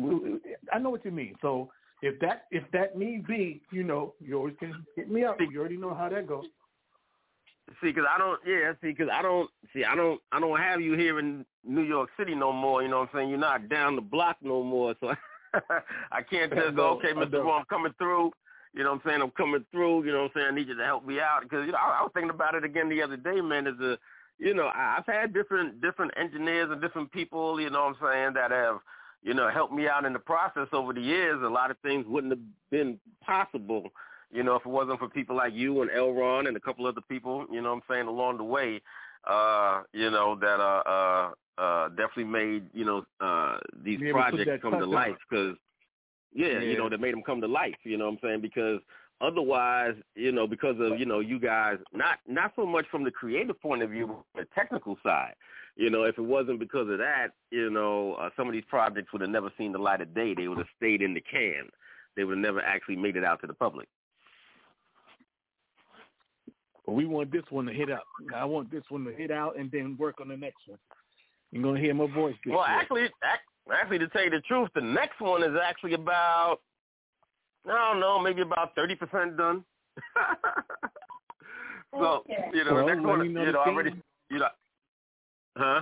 it, 0.45 0.59
I 0.71 0.79
know 0.79 0.89
what 0.89 1.03
you 1.05 1.11
mean. 1.11 1.35
So 1.41 1.71
if 2.01 2.19
that 2.19 2.45
if 2.51 2.63
that 2.71 2.97
need 2.97 3.27
be, 3.27 3.61
you 3.71 3.83
know, 3.83 4.13
you 4.19 4.37
always 4.37 4.55
can 4.59 4.85
hit 4.95 5.09
me 5.09 5.23
up. 5.23 5.37
You 5.39 5.59
already 5.59 5.77
know 5.77 5.93
how 5.93 6.09
that 6.09 6.27
goes. 6.27 6.45
See, 7.79 7.87
because 7.87 8.05
I 8.13 8.17
don't, 8.17 8.39
yeah, 8.45 8.73
see, 8.81 8.89
because 8.89 9.09
I 9.11 9.21
don't, 9.21 9.49
see, 9.73 9.83
I 9.83 9.95
don't, 9.95 10.19
I 10.31 10.39
don't 10.39 10.59
have 10.59 10.81
you 10.81 10.93
here 10.93 11.19
in 11.19 11.45
New 11.63 11.83
York 11.83 12.09
City 12.17 12.35
no 12.35 12.51
more. 12.51 12.81
You 12.81 12.89
know 12.89 12.99
what 12.99 13.09
I'm 13.13 13.19
saying? 13.19 13.29
You're 13.29 13.39
not 13.39 13.69
down 13.69 13.95
the 13.95 14.01
block 14.01 14.37
no 14.41 14.63
more, 14.63 14.95
so 14.99 15.13
I 16.11 16.21
can't 16.21 16.53
just 16.53 16.75
go, 16.75 16.89
okay, 16.97 17.13
Mr. 17.13 17.31
don't. 17.31 17.49
I'm 17.49 17.65
coming 17.65 17.93
through. 17.97 18.31
You 18.73 18.83
know 18.83 18.91
what 18.91 19.01
I'm 19.03 19.09
saying? 19.09 19.21
I'm 19.21 19.31
coming 19.31 19.65
through. 19.71 20.05
You 20.05 20.11
know 20.11 20.23
what 20.23 20.31
I'm 20.35 20.41
saying? 20.41 20.47
I 20.51 20.55
need 20.55 20.67
you 20.67 20.77
to 20.77 20.85
help 20.85 21.05
me 21.05 21.19
out 21.19 21.41
because 21.43 21.65
you 21.65 21.71
know 21.73 21.77
I, 21.77 21.99
I 21.99 22.01
was 22.03 22.11
thinking 22.13 22.29
about 22.29 22.55
it 22.55 22.63
again 22.63 22.89
the 22.89 23.01
other 23.01 23.17
day, 23.17 23.41
man. 23.41 23.67
As 23.67 23.79
a, 23.81 23.97
you 24.37 24.53
know, 24.53 24.71
I've 24.73 25.05
had 25.05 25.33
different 25.33 25.81
different 25.81 26.13
engineers 26.17 26.69
and 26.71 26.81
different 26.81 27.11
people. 27.11 27.59
You 27.59 27.69
know 27.69 27.85
what 27.85 28.07
I'm 28.07 28.13
saying? 28.13 28.33
That 28.35 28.51
have, 28.51 28.77
you 29.23 29.33
know, 29.33 29.49
helped 29.49 29.73
me 29.73 29.87
out 29.87 30.05
in 30.05 30.13
the 30.13 30.19
process 30.19 30.67
over 30.71 30.93
the 30.93 31.01
years. 31.01 31.41
A 31.43 31.49
lot 31.49 31.69
of 31.69 31.77
things 31.79 32.05
wouldn't 32.07 32.31
have 32.31 32.41
been 32.69 32.97
possible 33.25 33.91
you 34.31 34.43
know, 34.43 34.55
if 34.55 34.65
it 34.65 34.69
wasn't 34.69 34.99
for 34.99 35.09
people 35.09 35.35
like 35.35 35.53
you 35.53 35.81
and 35.81 35.91
Elron 35.91 36.47
and 36.47 36.55
a 36.55 36.59
couple 36.59 36.85
other 36.87 37.01
people, 37.09 37.45
you 37.51 37.61
know 37.61 37.69
what 37.69 37.83
I'm 37.89 37.95
saying, 37.95 38.07
along 38.07 38.37
the 38.37 38.43
way, 38.43 38.81
uh, 39.29 39.83
you 39.93 40.09
know, 40.09 40.37
that 40.39 40.59
uh 40.59 40.83
uh 40.89 41.31
uh 41.61 41.89
definitely 41.89 42.23
made, 42.25 42.63
you 42.73 42.85
know, 42.85 43.05
uh 43.19 43.57
these 43.83 43.99
Be 43.99 44.09
able 44.09 44.19
to 44.19 44.31
put 44.31 44.35
projects 44.37 44.61
come 44.61 44.79
to 44.79 44.85
life 44.85 45.17
cuz 45.29 45.55
yeah, 46.33 46.47
Yeah. 46.47 46.59
you 46.61 46.77
know, 46.77 46.89
that 46.89 47.01
made 47.01 47.13
them 47.13 47.23
come 47.23 47.41
to 47.41 47.47
life, 47.47 47.75
you 47.83 47.97
know 47.97 48.05
what 48.05 48.13
I'm 48.13 48.19
saying? 48.23 48.41
Because 48.41 48.79
otherwise, 49.19 49.95
you 50.15 50.31
know, 50.31 50.47
because 50.47 50.77
of, 50.79 50.97
you 50.99 51.05
know, 51.05 51.19
you 51.19 51.39
guys 51.39 51.77
not 51.93 52.19
not 52.27 52.53
so 52.55 52.65
much 52.65 52.85
from 52.89 53.03
the 53.03 53.11
creative 53.11 53.59
point 53.61 53.83
of 53.83 53.89
view, 53.89 54.23
but 54.33 54.43
the 54.43 54.55
technical 54.55 54.97
side. 55.03 55.35
You 55.75 55.89
know, 55.89 56.03
if 56.03 56.17
it 56.17 56.21
wasn't 56.21 56.59
because 56.59 56.89
of 56.89 56.97
that, 56.97 57.29
you 57.49 57.69
know, 57.69 58.15
uh, 58.15 58.29
some 58.35 58.47
of 58.47 58.53
these 58.53 58.65
projects 58.67 59.11
would 59.13 59.21
have 59.21 59.29
never 59.29 59.51
seen 59.57 59.71
the 59.71 59.77
light 59.79 60.01
of 60.01 60.13
day. 60.13 60.33
They 60.33 60.47
would 60.47 60.57
have 60.57 60.67
stayed 60.75 61.01
in 61.01 61.13
the 61.13 61.21
can. 61.21 61.69
They 62.15 62.23
would 62.25 62.37
have 62.37 62.43
never 62.43 62.61
actually 62.61 62.97
made 62.97 63.15
it 63.15 63.23
out 63.23 63.39
to 63.41 63.47
the 63.47 63.53
public. 63.53 63.87
But 66.91 66.97
we 66.97 67.05
want 67.05 67.31
this 67.31 67.43
one 67.49 67.65
to 67.67 67.71
hit 67.73 67.89
up. 67.89 68.03
I 68.35 68.43
want 68.43 68.69
this 68.69 68.83
one 68.89 69.05
to 69.05 69.13
hit 69.13 69.31
out 69.31 69.57
and 69.57 69.71
then 69.71 69.95
work 69.97 70.19
on 70.19 70.27
the 70.27 70.35
next 70.35 70.67
one. 70.67 70.77
You're 71.53 71.63
gonna 71.63 71.79
hear 71.79 71.93
my 71.93 72.05
voice. 72.13 72.35
This 72.43 72.51
Well, 72.51 72.59
way. 72.63 72.67
actually, 72.67 73.03
ac- 73.03 73.71
actually, 73.73 73.99
to 73.99 74.09
tell 74.09 74.25
you 74.25 74.29
the 74.29 74.41
truth, 74.41 74.67
the 74.75 74.81
next 74.81 75.21
one 75.21 75.41
is 75.41 75.55
actually 75.55 75.93
about 75.93 76.59
I 77.65 77.91
don't 77.91 78.01
know, 78.01 78.19
maybe 78.19 78.41
about 78.41 78.75
thirty 78.75 78.95
percent 78.95 79.37
done. 79.37 79.63
so 81.97 82.25
you 82.53 82.65
know, 82.65 82.73
Well, 82.73 82.85
the 82.85 82.91
next 82.93 83.05
let 83.05 83.07
one, 83.07 83.21
me 83.21 83.27
know 83.29 83.39
you 83.39 83.45
the 83.45 83.51
know, 83.53 83.63
theme. 83.63 83.73
already, 83.73 83.91
you 84.29 84.39
know, 84.39 84.49
huh? 85.55 85.81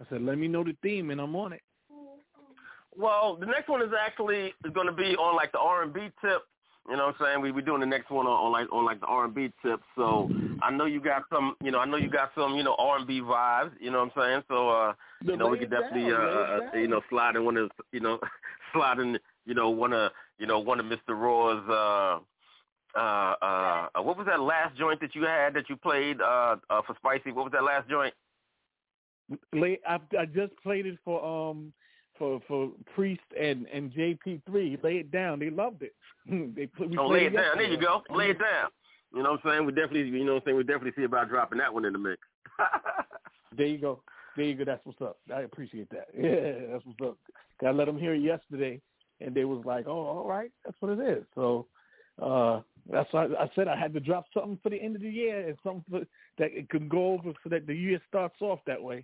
I 0.00 0.04
said, 0.08 0.22
let 0.22 0.38
me 0.38 0.46
know 0.46 0.62
the 0.62 0.76
theme, 0.84 1.10
and 1.10 1.20
I'm 1.20 1.34
on 1.34 1.52
it. 1.52 1.62
Well, 2.96 3.36
the 3.40 3.46
next 3.46 3.68
one 3.68 3.82
is 3.82 3.90
actually 4.00 4.54
is 4.64 4.72
going 4.72 4.86
to 4.86 4.92
be 4.92 5.16
on 5.16 5.34
like 5.34 5.50
the 5.50 5.58
R 5.58 5.82
and 5.82 5.92
B 5.92 6.10
tip. 6.20 6.42
You 6.88 6.96
know 6.96 7.06
what 7.06 7.16
I'm 7.20 7.26
saying? 7.26 7.40
We 7.40 7.50
we 7.50 7.62
doing 7.62 7.80
the 7.80 7.86
next 7.86 8.10
one 8.10 8.26
on, 8.26 8.32
on 8.32 8.52
like 8.52 8.70
on 8.70 8.84
like 8.84 9.00
the 9.00 9.06
R 9.06 9.24
and 9.24 9.34
B 9.34 9.50
tip. 9.64 9.80
So 9.96 10.30
I 10.62 10.70
know 10.70 10.84
you 10.84 11.00
got 11.00 11.22
some, 11.32 11.56
you 11.62 11.70
know, 11.70 11.78
I 11.78 11.86
know 11.86 11.96
you 11.96 12.10
got 12.10 12.32
some, 12.34 12.56
you 12.56 12.62
know, 12.62 12.74
R 12.78 12.98
and 12.98 13.06
B 13.06 13.20
vibes. 13.20 13.70
You 13.80 13.90
know 13.90 14.04
what 14.04 14.12
I'm 14.16 14.22
saying? 14.22 14.42
So 14.48 14.68
uh, 14.68 14.92
you 15.22 15.36
know, 15.36 15.48
we 15.48 15.58
could 15.58 15.70
definitely 15.70 16.10
down, 16.10 16.20
uh, 16.20 16.60
uh, 16.74 16.76
you 16.76 16.88
know 16.88 17.00
slide 17.08 17.36
in 17.36 17.44
one 17.44 17.56
of 17.56 17.70
you 17.92 18.00
know 18.00 18.18
slide 18.74 18.98
in 18.98 19.18
you 19.46 19.54
know 19.54 19.70
one 19.70 19.94
of 19.94 20.12
you 20.38 20.46
know 20.46 20.58
one 20.58 20.78
of 20.78 20.84
Mr. 20.86 21.10
Raw's 21.10 21.62
uh 21.70 22.98
uh 22.98 23.34
uh 23.42 23.88
uh, 23.94 24.02
what 24.02 24.18
was 24.18 24.26
that 24.26 24.40
last 24.40 24.76
joint 24.76 25.00
that 25.00 25.14
you 25.14 25.22
had 25.22 25.54
that 25.54 25.70
you 25.70 25.76
played 25.76 26.20
uh 26.20 26.56
uh 26.68 26.82
for 26.86 26.94
Spicy? 26.96 27.32
What 27.32 27.44
was 27.44 27.52
that 27.52 27.64
last 27.64 27.88
joint? 27.88 28.12
I, 29.54 29.98
I 30.18 30.26
just 30.26 30.54
played 30.62 30.84
it 30.84 30.98
for 31.02 31.24
um 31.24 31.72
for 32.18 32.40
for 32.46 32.70
Priest 32.94 33.22
and 33.40 33.66
and 33.72 33.92
JP3. 33.92 34.82
Lay 34.82 34.96
it 34.98 35.10
down. 35.10 35.38
They 35.38 35.50
loved 35.50 35.82
it. 35.82 35.94
they 36.56 36.66
put 36.66 36.90
we 36.90 36.98
Oh, 36.98 37.08
lay 37.08 37.26
it 37.26 37.34
down. 37.34 37.56
There 37.56 37.70
you 37.70 37.78
go. 37.78 38.02
Lay 38.10 38.30
it 38.30 38.38
down. 38.38 38.70
You 39.14 39.22
know 39.22 39.32
what 39.32 39.40
I'm 39.44 39.50
saying? 39.50 39.66
We 39.66 39.72
definitely, 39.72 40.08
you 40.08 40.24
know 40.24 40.34
what 40.34 40.42
I'm 40.42 40.46
saying? 40.46 40.56
We 40.56 40.64
definitely 40.64 40.92
see 40.96 41.04
about 41.04 41.28
dropping 41.28 41.58
that 41.58 41.72
one 41.72 41.84
in 41.84 41.92
the 41.92 41.98
mix. 42.00 42.20
there 43.56 43.66
you 43.66 43.78
go. 43.78 44.02
There 44.36 44.44
you 44.44 44.56
go. 44.56 44.64
That's 44.64 44.84
what's 44.84 45.00
up. 45.00 45.18
I 45.32 45.42
appreciate 45.42 45.88
that. 45.90 46.08
Yeah, 46.18 46.72
that's 46.72 46.84
what's 46.84 47.12
up. 47.12 47.18
I 47.64 47.70
let 47.70 47.86
them 47.86 47.98
hear 47.98 48.14
it 48.14 48.22
yesterday, 48.22 48.80
and 49.20 49.34
they 49.34 49.44
was 49.44 49.64
like, 49.64 49.86
"Oh, 49.86 50.06
all 50.06 50.26
right, 50.26 50.50
that's 50.64 50.76
what 50.80 50.98
it 50.98 51.18
is." 51.18 51.24
So 51.34 51.66
uh 52.22 52.60
that's 52.90 53.12
why 53.12 53.24
I 53.24 53.50
said 53.54 53.66
I 53.66 53.76
had 53.76 53.94
to 53.94 54.00
drop 54.00 54.26
something 54.32 54.58
for 54.62 54.70
the 54.70 54.80
end 54.80 54.94
of 54.94 55.02
the 55.02 55.10
year 55.10 55.48
and 55.48 55.56
something 55.64 55.84
for, 55.90 56.00
that 56.38 56.52
it 56.52 56.68
could 56.68 56.88
go 56.88 57.14
over 57.14 57.32
so 57.42 57.48
that 57.48 57.66
the 57.66 57.74
year 57.74 58.00
starts 58.08 58.40
off 58.40 58.60
that 58.66 58.82
way, 58.82 59.02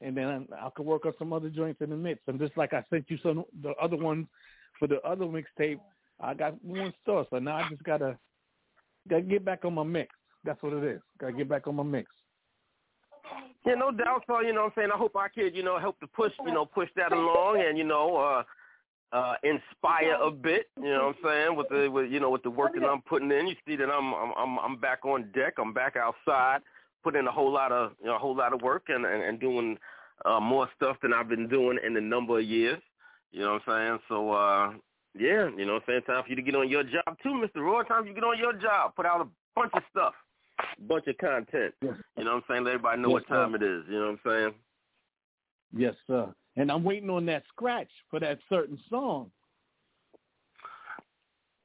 and 0.00 0.16
then 0.16 0.48
I, 0.60 0.68
could 0.74 0.86
work 0.86 1.06
on 1.06 1.12
some 1.18 1.32
other 1.32 1.48
joints 1.48 1.80
in 1.80 1.90
the 1.90 1.96
mix. 1.96 2.20
And 2.26 2.38
just 2.38 2.56
like 2.56 2.72
I 2.72 2.84
sent 2.90 3.06
you 3.08 3.18
some 3.22 3.44
the 3.62 3.72
other 3.80 3.96
ones 3.96 4.26
for 4.78 4.86
the 4.86 5.00
other 5.02 5.24
mixtape, 5.24 5.80
I 6.20 6.34
got 6.34 6.62
one 6.64 6.92
store, 7.02 7.26
so 7.30 7.38
now 7.38 7.56
I 7.56 7.68
just 7.68 7.82
gotta 7.82 8.16
gotta 9.08 9.22
get 9.22 9.44
back 9.44 9.64
on 9.64 9.74
my 9.74 9.84
mix. 9.84 10.14
That's 10.44 10.62
what 10.62 10.72
it 10.72 10.84
is. 10.84 11.00
Gotta 11.18 11.32
get 11.32 11.48
back 11.48 11.66
on 11.66 11.76
my 11.76 11.82
mix. 11.82 12.10
Yeah, 13.66 13.74
no 13.74 13.90
doubt. 13.90 14.24
So 14.26 14.40
you 14.40 14.52
know, 14.52 14.62
what 14.62 14.66
I'm 14.66 14.72
saying 14.76 14.90
I 14.94 14.96
hope 14.98 15.16
I 15.16 15.28
could, 15.28 15.54
you 15.54 15.62
know, 15.62 15.78
help 15.78 15.98
to 16.00 16.06
push, 16.06 16.32
you 16.44 16.52
know, 16.52 16.64
push 16.64 16.88
that 16.96 17.12
along, 17.12 17.62
and 17.66 17.76
you 17.76 17.84
know, 17.84 18.16
uh, 18.16 19.16
uh, 19.16 19.34
inspire 19.42 20.14
a 20.22 20.30
bit. 20.30 20.68
You 20.76 20.90
know 20.90 21.06
what 21.08 21.16
I'm 21.16 21.24
saying 21.24 21.56
with 21.56 21.68
the, 21.68 21.88
with 21.88 22.10
you 22.10 22.20
know, 22.20 22.30
with 22.30 22.42
the 22.42 22.50
work 22.50 22.74
that 22.74 22.84
I'm 22.84 23.02
putting 23.02 23.30
in. 23.30 23.46
You 23.48 23.56
see 23.66 23.76
that 23.76 23.88
I'm, 23.90 24.14
I'm, 24.14 24.58
I'm 24.58 24.76
back 24.76 25.04
on 25.04 25.30
deck. 25.34 25.54
I'm 25.58 25.72
back 25.72 25.96
outside, 25.96 26.60
putting 27.02 27.20
in 27.20 27.26
a 27.26 27.32
whole 27.32 27.52
lot 27.52 27.72
of, 27.72 27.92
you 28.00 28.06
know, 28.06 28.16
a 28.16 28.18
whole 28.18 28.36
lot 28.36 28.52
of 28.52 28.62
work, 28.62 28.84
and 28.88 29.04
and, 29.04 29.22
and 29.22 29.40
doing 29.40 29.78
uh, 30.24 30.40
more 30.40 30.68
stuff 30.76 30.96
than 31.02 31.12
I've 31.12 31.28
been 31.28 31.48
doing 31.48 31.78
in 31.84 31.96
a 31.96 32.00
number 32.00 32.38
of 32.38 32.44
years. 32.44 32.80
You 33.30 33.40
know 33.40 33.54
what 33.54 33.74
I'm 33.74 33.88
saying? 33.88 33.98
So, 34.08 34.32
uh, 34.32 34.72
yeah, 35.18 35.48
you 35.56 35.66
know 35.66 35.74
what 35.74 35.82
I'm 35.88 35.88
saying? 35.88 36.02
Time 36.06 36.22
for 36.24 36.30
you 36.30 36.36
to 36.36 36.42
get 36.42 36.54
on 36.54 36.68
your 36.68 36.82
job 36.82 37.16
too, 37.22 37.42
Mr. 37.44 37.62
Roy. 37.62 37.82
Time 37.82 38.02
for 38.02 38.08
you 38.08 38.14
to 38.14 38.20
get 38.20 38.24
on 38.24 38.38
your 38.38 38.54
job. 38.54 38.94
Put 38.96 39.06
out 39.06 39.20
a 39.20 39.28
bunch 39.54 39.72
of 39.74 39.82
stuff 39.90 40.14
bunch 40.86 41.06
of 41.06 41.18
content. 41.18 41.74
Yes. 41.82 41.94
You 42.16 42.24
know 42.24 42.34
what 42.34 42.36
I'm 42.36 42.42
saying? 42.48 42.64
Let 42.64 42.74
everybody 42.74 43.02
know 43.02 43.08
yes, 43.08 43.14
what 43.14 43.28
time 43.28 43.52
sir. 43.52 43.56
it 43.56 43.62
is. 43.62 43.84
You 43.88 43.98
know 43.98 44.06
what 44.06 44.10
I'm 44.10 44.20
saying? 44.24 44.54
Yes, 45.76 45.94
sir. 46.06 46.34
And 46.56 46.72
I'm 46.72 46.82
waiting 46.82 47.10
on 47.10 47.26
that 47.26 47.44
scratch 47.48 47.90
for 48.10 48.20
that 48.20 48.38
certain 48.48 48.78
song. 48.90 49.30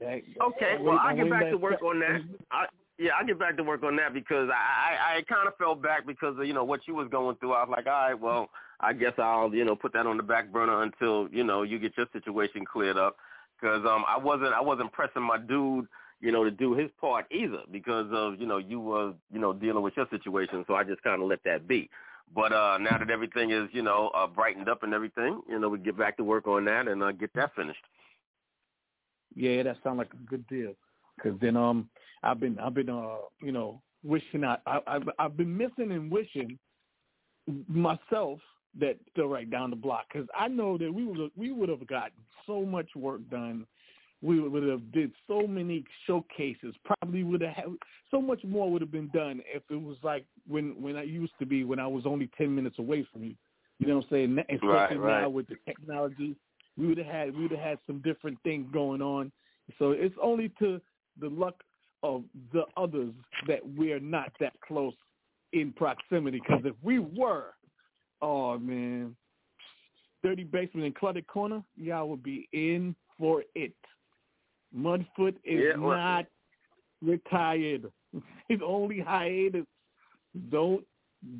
Okay, 0.01 0.77
well, 0.81 0.99
I'll 0.99 1.15
get 1.15 1.29
back 1.29 1.49
to 1.49 1.57
work 1.57 1.81
on 1.81 1.99
that. 2.01 2.21
I, 2.51 2.65
yeah, 2.97 3.11
I'll 3.19 3.25
get 3.25 3.39
back 3.39 3.57
to 3.57 3.63
work 3.63 3.83
on 3.83 3.95
that 3.97 4.13
because 4.13 4.49
I, 4.49 5.13
I, 5.13 5.17
I 5.17 5.21
kind 5.23 5.47
of 5.47 5.55
fell 5.57 5.75
back 5.75 6.05
because 6.05 6.35
of, 6.37 6.45
you 6.45 6.53
know, 6.53 6.63
what 6.63 6.87
you 6.87 6.95
was 6.95 7.07
going 7.09 7.35
through. 7.37 7.53
I 7.53 7.63
was 7.63 7.73
like, 7.75 7.87
all 7.87 7.91
right, 7.91 8.19
well, 8.19 8.49
I 8.79 8.93
guess 8.93 9.13
I'll, 9.17 9.53
you 9.53 9.65
know, 9.65 9.75
put 9.75 9.93
that 9.93 10.05
on 10.05 10.17
the 10.17 10.23
back 10.23 10.51
burner 10.51 10.83
until, 10.83 11.27
you 11.31 11.43
know, 11.43 11.63
you 11.63 11.79
get 11.79 11.97
your 11.97 12.07
situation 12.13 12.65
cleared 12.65 12.97
up. 12.97 13.17
Because 13.59 13.85
um, 13.85 14.03
I 14.07 14.17
wasn't, 14.17 14.53
I 14.53 14.61
wasn't 14.61 14.91
pressing 14.91 15.23
my 15.23 15.37
dude– 15.37 15.87
you 16.23 16.31
know, 16.31 16.45
to 16.45 16.51
do 16.51 16.73
his 16.73 16.89
part 17.01 17.25
either 17.31 17.59
because 17.69 18.07
of, 18.13 18.39
you 18.39 18.47
know, 18.47 18.57
you 18.57 18.79
were, 18.79 19.13
you 19.31 19.39
know, 19.39 19.51
dealing 19.51 19.83
with 19.83 19.93
your 19.97 20.07
situation. 20.09 20.63
So 20.67 20.73
I 20.73 20.85
just 20.85 21.03
kind 21.03 21.21
of 21.21 21.27
let 21.27 21.43
that 21.43 21.67
be. 21.67 21.89
But 22.33 22.53
uh 22.53 22.77
now 22.79 22.97
that 22.97 23.09
everything 23.09 23.51
is, 23.51 23.67
you 23.73 23.81
know, 23.81 24.09
uh, 24.15 24.25
brightened 24.25 24.69
up 24.69 24.83
and 24.83 24.93
everything, 24.93 25.41
you 25.49 25.59
know, 25.59 25.67
we 25.67 25.79
get 25.79 25.97
back 25.97 26.15
to 26.17 26.23
work 26.23 26.47
on 26.47 26.63
that 26.65 26.87
and 26.87 27.03
uh, 27.03 27.11
get 27.11 27.31
that 27.35 27.53
finished. 27.55 27.83
Yeah, 29.35 29.63
that 29.63 29.77
sounds 29.83 29.97
like 29.97 30.13
a 30.13 30.29
good 30.29 30.47
deal. 30.47 30.75
Cause 31.21 31.33
then 31.41 31.55
um 31.55 31.89
I've 32.23 32.39
been 32.39 32.57
I've 32.59 32.73
been 32.73 32.89
uh 32.89 33.17
you 33.41 33.51
know 33.51 33.81
wishing 34.03 34.43
I, 34.43 34.57
I 34.65 34.79
I've 34.87 35.09
I've 35.19 35.37
been 35.37 35.55
missing 35.55 35.91
and 35.91 36.11
wishing 36.11 36.57
myself 37.67 38.39
that 38.79 38.97
still 39.11 39.27
right 39.27 39.49
down 39.49 39.69
the 39.69 39.75
block 39.75 40.05
because 40.11 40.27
I 40.37 40.47
know 40.47 40.77
that 40.77 40.91
we 40.91 41.05
would 41.05 41.31
we 41.35 41.51
would 41.51 41.69
have 41.69 41.85
gotten 41.87 42.17
so 42.47 42.65
much 42.65 42.89
work 42.95 43.21
done 43.29 43.65
we 44.23 44.39
would 44.39 44.63
have 44.63 44.91
did 44.93 45.11
so 45.27 45.45
many 45.45 45.83
showcases. 46.07 46.73
Probably 46.85 47.23
would 47.23 47.41
have 47.41 47.53
had 47.53 47.65
so 48.09 48.21
much 48.21 48.41
more 48.45 48.71
would 48.71 48.81
have 48.81 48.91
been 48.91 49.09
done 49.09 49.41
if 49.53 49.63
it 49.69 49.75
was 49.75 49.97
like 50.01 50.25
when 50.47 50.81
when 50.81 50.95
I 50.95 51.03
used 51.03 51.33
to 51.39 51.45
be 51.45 51.65
when 51.65 51.77
I 51.77 51.87
was 51.87 52.05
only 52.05 52.29
ten 52.37 52.55
minutes 52.55 52.79
away 52.79 53.05
from 53.11 53.23
you. 53.23 53.35
You 53.79 53.87
know 53.87 53.97
what 53.97 54.05
I'm 54.05 54.09
saying? 54.11 54.39
Especially 54.39 54.67
right, 54.67 54.99
right. 54.99 55.21
now 55.21 55.29
with 55.29 55.47
the 55.47 55.57
technology, 55.65 56.37
we 56.77 56.87
would 56.87 56.97
have 56.97 57.07
had 57.07 57.35
we 57.35 57.43
would 57.43 57.51
have 57.51 57.59
had 57.59 57.79
some 57.85 57.99
different 57.99 58.37
things 58.43 58.65
going 58.71 59.01
on. 59.01 59.29
So 59.77 59.91
it's 59.91 60.15
only 60.21 60.49
to 60.59 60.79
the 61.19 61.29
luck 61.29 61.63
of 62.01 62.23
the 62.51 62.63
others 62.75 63.13
that 63.47 63.59
we're 63.75 63.99
not 63.99 64.31
that 64.39 64.53
close 64.65 64.93
in 65.53 65.71
proximity. 65.71 66.39
Because 66.39 66.65
if 66.65 66.75
we 66.83 66.99
were, 66.99 67.53
oh 68.21 68.57
man, 68.59 69.15
dirty 70.23 70.43
basement 70.43 70.85
and 70.85 70.95
cluttered 70.95 71.27
corner, 71.27 71.63
y'all 71.77 72.09
would 72.09 72.23
be 72.23 72.47
in 72.53 72.95
for 73.17 73.43
it. 73.55 73.73
Mudfoot 74.75 75.35
is 75.43 75.63
yeah, 75.63 75.77
well, 75.77 75.97
not 75.97 76.25
retired. 77.01 77.91
His 78.49 78.59
only 78.65 78.99
hiatus. 78.99 79.65
Don't 80.49 80.83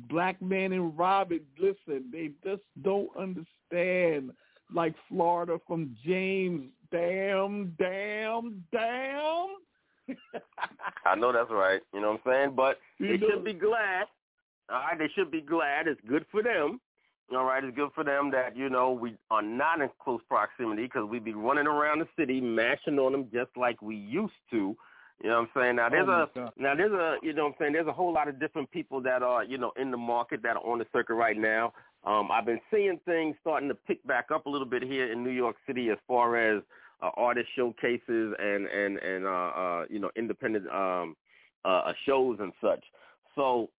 black 0.08 0.40
man 0.40 0.72
and 0.72 0.96
Robin 0.96 1.40
listen. 1.58 2.04
They 2.12 2.30
just 2.44 2.62
don't 2.82 3.10
understand. 3.18 4.30
Like 4.72 4.94
Florida 5.08 5.58
from 5.66 5.96
James. 6.04 6.70
Damn, 6.90 7.74
damn, 7.78 8.64
damn. 8.72 9.48
I 11.06 11.14
know 11.16 11.32
that's 11.32 11.50
right. 11.50 11.80
You 11.92 12.00
know 12.00 12.12
what 12.12 12.20
I'm 12.26 12.32
saying? 12.32 12.56
But 12.56 12.78
you 12.98 13.08
they 13.08 13.16
know. 13.16 13.28
should 13.30 13.44
be 13.44 13.54
glad. 13.54 14.04
All 14.70 14.76
right, 14.76 14.98
they 14.98 15.08
should 15.14 15.30
be 15.30 15.40
glad. 15.40 15.88
It's 15.88 16.00
good 16.06 16.24
for 16.30 16.42
them 16.42 16.80
all 17.32 17.44
right, 17.44 17.64
it's 17.64 17.74
good 17.74 17.90
for 17.94 18.04
them 18.04 18.30
that 18.32 18.56
you 18.56 18.68
know 18.68 18.92
we 18.92 19.16
are 19.30 19.42
not 19.42 19.80
in 19.80 19.88
close 20.02 20.20
proximity 20.28 20.84
because 20.84 21.08
we'd 21.08 21.24
be 21.24 21.32
running 21.32 21.66
around 21.66 22.00
the 22.00 22.08
city 22.18 22.40
mashing 22.40 22.98
on 22.98 23.12
them 23.12 23.28
just 23.32 23.50
like 23.56 23.80
we 23.80 23.96
used 23.96 24.32
to. 24.50 24.76
You 25.22 25.30
know 25.30 25.40
what 25.40 25.48
I'm 25.56 25.62
saying? 25.62 25.76
Now 25.76 25.88
there's 25.88 26.08
oh 26.08 26.26
a 26.36 26.52
now 26.60 26.74
there's 26.74 26.92
a 26.92 27.16
you 27.22 27.32
know 27.32 27.44
what 27.44 27.48
I'm 27.50 27.54
saying 27.58 27.72
there's 27.72 27.86
a 27.86 27.92
whole 27.92 28.12
lot 28.12 28.28
of 28.28 28.40
different 28.40 28.70
people 28.70 29.00
that 29.02 29.22
are 29.22 29.44
you 29.44 29.58
know 29.58 29.72
in 29.80 29.90
the 29.90 29.96
market 29.96 30.42
that 30.42 30.56
are 30.56 30.66
on 30.66 30.78
the 30.78 30.86
circuit 30.92 31.14
right 31.14 31.36
now. 31.36 31.72
Um, 32.04 32.30
I've 32.30 32.44
been 32.44 32.60
seeing 32.70 33.00
things 33.06 33.36
starting 33.40 33.68
to 33.68 33.74
pick 33.74 34.04
back 34.06 34.26
up 34.34 34.46
a 34.46 34.50
little 34.50 34.66
bit 34.66 34.82
here 34.82 35.10
in 35.10 35.24
New 35.24 35.30
York 35.30 35.56
City 35.66 35.88
as 35.90 35.96
far 36.06 36.36
as 36.36 36.62
uh, 37.02 37.10
artist 37.16 37.48
showcases 37.56 38.34
and 38.38 38.66
and 38.66 38.98
and 38.98 39.24
uh, 39.24 39.28
uh, 39.28 39.84
you 39.88 39.98
know 39.98 40.10
independent 40.16 40.68
um, 40.68 41.16
uh, 41.64 41.92
shows 42.06 42.38
and 42.40 42.52
such. 42.60 42.84
So 43.34 43.70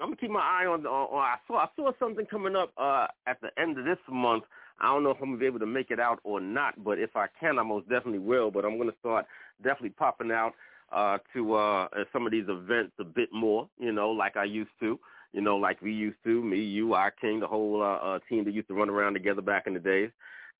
I'm 0.00 0.08
gonna 0.08 0.16
keep 0.16 0.30
my 0.30 0.40
eye 0.40 0.66
on. 0.66 0.86
on, 0.86 1.08
on 1.08 1.18
I 1.18 1.36
saw 1.46 1.58
I 1.58 1.68
saw 1.76 1.92
something 1.98 2.26
coming 2.26 2.56
up 2.56 2.72
uh, 2.76 3.06
at 3.26 3.40
the 3.40 3.50
end 3.60 3.78
of 3.78 3.84
this 3.84 3.98
month. 4.10 4.44
I 4.80 4.86
don't 4.86 5.04
know 5.04 5.10
if 5.10 5.18
I'm 5.20 5.28
gonna 5.28 5.38
be 5.38 5.46
able 5.46 5.58
to 5.58 5.66
make 5.66 5.90
it 5.90 6.00
out 6.00 6.20
or 6.24 6.40
not, 6.40 6.82
but 6.82 6.98
if 6.98 7.14
I 7.14 7.26
can, 7.38 7.58
I 7.58 7.62
most 7.62 7.88
definitely 7.88 8.18
will. 8.18 8.50
But 8.50 8.64
I'm 8.64 8.78
gonna 8.78 8.92
start 8.98 9.26
definitely 9.62 9.90
popping 9.90 10.32
out 10.32 10.54
uh, 10.92 11.18
to 11.32 11.54
uh, 11.54 11.88
some 12.12 12.26
of 12.26 12.32
these 12.32 12.46
events 12.48 12.92
a 12.98 13.04
bit 13.04 13.28
more. 13.32 13.68
You 13.78 13.92
know, 13.92 14.10
like 14.10 14.36
I 14.36 14.44
used 14.44 14.70
to. 14.80 14.98
You 15.32 15.40
know, 15.40 15.56
like 15.56 15.80
we 15.80 15.92
used 15.92 16.18
to. 16.24 16.42
Me, 16.42 16.58
you, 16.58 16.94
our 16.94 17.10
King, 17.10 17.40
the 17.40 17.46
whole 17.46 17.82
uh, 17.82 17.96
uh, 17.96 18.18
team 18.28 18.44
that 18.44 18.54
used 18.54 18.68
to 18.68 18.74
run 18.74 18.90
around 18.90 19.14
together 19.14 19.42
back 19.42 19.66
in 19.66 19.74
the 19.74 19.80
days. 19.80 20.10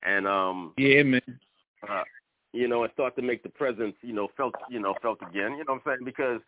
And 0.02 0.26
um, 0.26 0.72
yeah, 0.76 1.02
man. 1.02 1.20
Uh, 1.88 2.02
you 2.52 2.68
know, 2.68 2.82
and 2.82 2.92
start 2.92 3.14
to 3.16 3.22
make 3.22 3.42
the 3.42 3.48
presence, 3.48 3.94
you 4.02 4.12
know, 4.12 4.28
felt, 4.36 4.54
you 4.68 4.80
know, 4.80 4.94
felt 5.00 5.18
again. 5.22 5.52
You 5.52 5.64
know 5.64 5.74
what 5.74 5.82
I'm 5.86 5.98
saying? 5.98 6.04
Because 6.04 6.40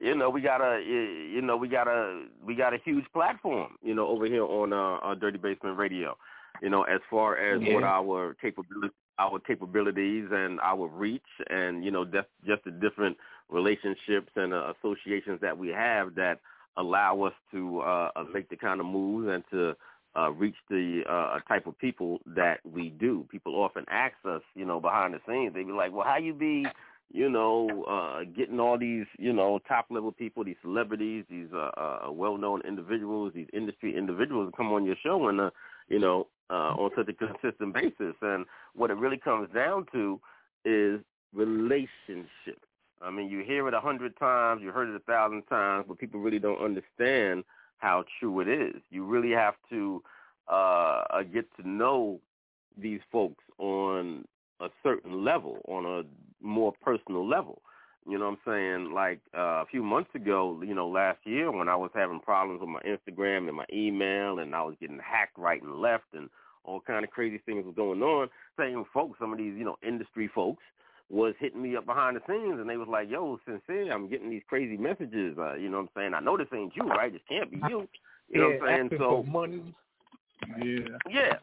you 0.00 0.14
know, 0.14 0.28
we 0.28 0.40
got 0.40 0.60
a, 0.60 0.82
you 0.84 1.40
know, 1.40 1.56
we 1.56 1.68
got 1.68 1.86
a, 1.86 2.24
we 2.44 2.54
got 2.54 2.74
a 2.74 2.78
huge 2.84 3.04
platform, 3.12 3.76
you 3.82 3.94
know, 3.94 4.08
over 4.08 4.26
here 4.26 4.44
on 4.44 4.72
uh, 4.72 4.96
uh 4.96 5.14
Dirty 5.14 5.38
Basement 5.38 5.78
Radio. 5.78 6.16
You 6.62 6.70
know, 6.70 6.82
as 6.82 7.00
far 7.10 7.36
as 7.36 7.60
yeah. 7.62 7.74
what 7.74 7.84
our 7.84 8.34
capability, 8.40 8.94
our 9.18 9.38
capabilities 9.38 10.26
and 10.30 10.60
our 10.60 10.88
reach, 10.88 11.22
and 11.48 11.84
you 11.84 11.90
know, 11.90 12.04
just 12.04 12.28
just 12.46 12.64
the 12.64 12.70
different 12.70 13.16
relationships 13.48 14.30
and 14.36 14.52
uh, 14.52 14.72
associations 14.78 15.40
that 15.40 15.56
we 15.56 15.68
have 15.68 16.14
that 16.14 16.40
allow 16.76 17.22
us 17.22 17.34
to 17.52 17.80
uh, 17.80 18.10
uh 18.16 18.24
make 18.32 18.48
the 18.48 18.56
kind 18.56 18.80
of 18.80 18.86
moves 18.86 19.28
and 19.28 19.44
to 19.50 19.74
uh, 20.16 20.30
reach 20.30 20.56
the 20.70 21.02
uh, 21.08 21.38
type 21.48 21.66
of 21.66 21.78
people 21.78 22.20
that 22.26 22.58
we 22.64 22.88
do. 22.88 23.26
People 23.30 23.54
often 23.54 23.84
ask 23.88 24.14
us, 24.24 24.42
you 24.54 24.64
know, 24.64 24.80
behind 24.80 25.14
the 25.14 25.20
scenes, 25.26 25.54
they 25.54 25.62
be 25.62 25.72
like, 25.72 25.92
"Well, 25.92 26.06
how 26.06 26.18
you 26.18 26.34
be 26.34 26.66
you 27.14 27.30
know, 27.30 27.84
uh, 27.84 28.24
getting 28.36 28.58
all 28.58 28.76
these, 28.76 29.06
you 29.18 29.32
know, 29.32 29.60
top 29.68 29.86
level 29.88 30.10
people, 30.10 30.44
these 30.44 30.56
celebrities, 30.62 31.24
these 31.30 31.46
uh, 31.54 31.70
uh, 31.76 32.10
well 32.10 32.36
known 32.36 32.60
individuals, 32.66 33.32
these 33.34 33.46
industry 33.52 33.96
individuals 33.96 34.50
to 34.50 34.56
come 34.56 34.72
on 34.72 34.84
your 34.84 34.96
show 35.00 35.28
and, 35.28 35.40
uh, 35.40 35.50
you 35.88 36.00
know, 36.00 36.26
uh, 36.50 36.74
on 36.76 36.90
such 36.96 37.08
a 37.08 37.12
consistent 37.12 37.74
basis. 37.74 38.14
And 38.22 38.46
what 38.74 38.90
it 38.90 38.94
really 38.94 39.18
comes 39.18 39.48
down 39.54 39.86
to 39.92 40.20
is 40.64 41.00
relationships. 41.32 42.66
I 43.02 43.10
mean, 43.10 43.28
you 43.28 43.42
hear 43.44 43.68
it 43.68 43.74
a 43.74 43.80
hundred 43.80 44.16
times, 44.18 44.62
you 44.62 44.70
heard 44.70 44.88
it 44.88 44.96
a 44.96 45.00
thousand 45.00 45.42
times, 45.42 45.84
but 45.86 45.98
people 45.98 46.20
really 46.20 46.38
don't 46.38 46.62
understand 46.62 47.44
how 47.78 48.04
true 48.18 48.40
it 48.40 48.48
is. 48.48 48.80
You 48.90 49.04
really 49.04 49.32
have 49.32 49.54
to 49.70 50.02
uh, 50.48 51.02
uh 51.10 51.22
get 51.22 51.46
to 51.56 51.68
know 51.68 52.20
these 52.80 53.00
folks 53.10 53.44
on 53.58 54.24
a 54.60 54.68
certain 54.82 55.24
level, 55.24 55.60
on 55.68 55.84
a 55.84 56.02
more 56.44 56.72
personal 56.82 57.26
level. 57.28 57.60
You 58.06 58.18
know 58.18 58.26
what 58.26 58.38
I'm 58.46 58.52
saying? 58.84 58.92
Like 58.92 59.20
uh, 59.36 59.62
a 59.62 59.66
few 59.70 59.82
months 59.82 60.10
ago, 60.14 60.60
you 60.64 60.74
know, 60.74 60.88
last 60.88 61.18
year 61.24 61.50
when 61.50 61.68
I 61.68 61.76
was 61.76 61.90
having 61.94 62.20
problems 62.20 62.60
with 62.60 62.68
my 62.68 62.80
Instagram 62.80 63.48
and 63.48 63.56
my 63.56 63.64
email, 63.72 64.40
and 64.40 64.54
I 64.54 64.62
was 64.62 64.74
getting 64.80 64.98
hacked 64.98 65.38
right 65.38 65.62
and 65.62 65.80
left, 65.80 66.12
and 66.12 66.28
all 66.64 66.80
kind 66.80 67.04
of 67.04 67.10
crazy 67.10 67.40
things 67.46 67.64
was 67.64 67.74
going 67.74 68.02
on. 68.02 68.28
Same 68.58 68.84
folks, 68.92 69.18
some 69.18 69.32
of 69.32 69.38
these, 69.38 69.54
you 69.56 69.64
know, 69.64 69.76
industry 69.86 70.30
folks, 70.34 70.62
was 71.10 71.34
hitting 71.38 71.62
me 71.62 71.76
up 71.76 71.86
behind 71.86 72.16
the 72.16 72.20
scenes, 72.28 72.60
and 72.60 72.68
they 72.68 72.76
was 72.76 72.88
like, 72.88 73.08
"Yo, 73.10 73.38
sincere, 73.46 73.92
I'm 73.92 74.08
getting 74.08 74.30
these 74.30 74.42
crazy 74.48 74.76
messages. 74.76 75.36
Uh, 75.38 75.54
you 75.54 75.70
know 75.70 75.78
what 75.78 75.84
I'm 75.84 75.88
saying? 75.96 76.14
I 76.14 76.20
know 76.20 76.36
this 76.36 76.48
ain't 76.54 76.76
you, 76.76 76.84
right? 76.84 77.12
This 77.12 77.22
can't 77.28 77.50
be 77.50 77.58
you. 77.68 77.88
You 78.28 78.40
know 78.40 78.48
yeah, 78.50 78.58
what 78.58 78.68
I'm 78.70 78.88
saying? 78.90 79.00
So 79.00 79.22
money. 79.22 79.74
Yeah. 80.58 80.98
Yeah. 81.10 81.36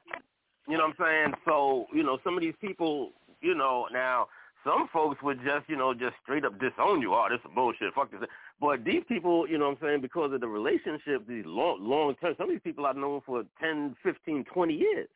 You 0.67 0.77
know 0.77 0.87
what 0.87 0.95
I'm 0.99 1.05
saying? 1.05 1.33
So, 1.45 1.87
you 1.93 2.03
know, 2.03 2.19
some 2.23 2.35
of 2.35 2.41
these 2.41 2.53
people, 2.61 3.11
you 3.41 3.55
know, 3.55 3.87
now 3.91 4.27
some 4.63 4.87
folks 4.93 5.21
would 5.23 5.39
just, 5.43 5.67
you 5.67 5.75
know, 5.75 5.93
just 5.93 6.15
straight 6.21 6.45
up 6.45 6.59
disown 6.59 7.01
you. 7.01 7.13
Oh, 7.13 7.27
this 7.29 7.39
is 7.39 7.51
bullshit. 7.55 7.93
Fuck 7.93 8.11
this. 8.11 8.21
But 8.59 8.83
these 8.83 9.03
people, 9.07 9.47
you 9.47 9.57
know 9.57 9.69
what 9.69 9.77
I'm 9.81 9.87
saying, 9.87 10.01
because 10.01 10.31
of 10.33 10.41
the 10.41 10.47
relationship, 10.47 11.27
these 11.27 11.45
long, 11.45 11.79
long 11.81 12.15
term, 12.15 12.35
some 12.37 12.49
of 12.49 12.51
these 12.51 12.61
people 12.63 12.85
I've 12.85 12.97
known 12.97 13.21
for 13.25 13.43
10, 13.59 13.95
15, 14.03 14.45
20 14.45 14.73
years, 14.73 15.07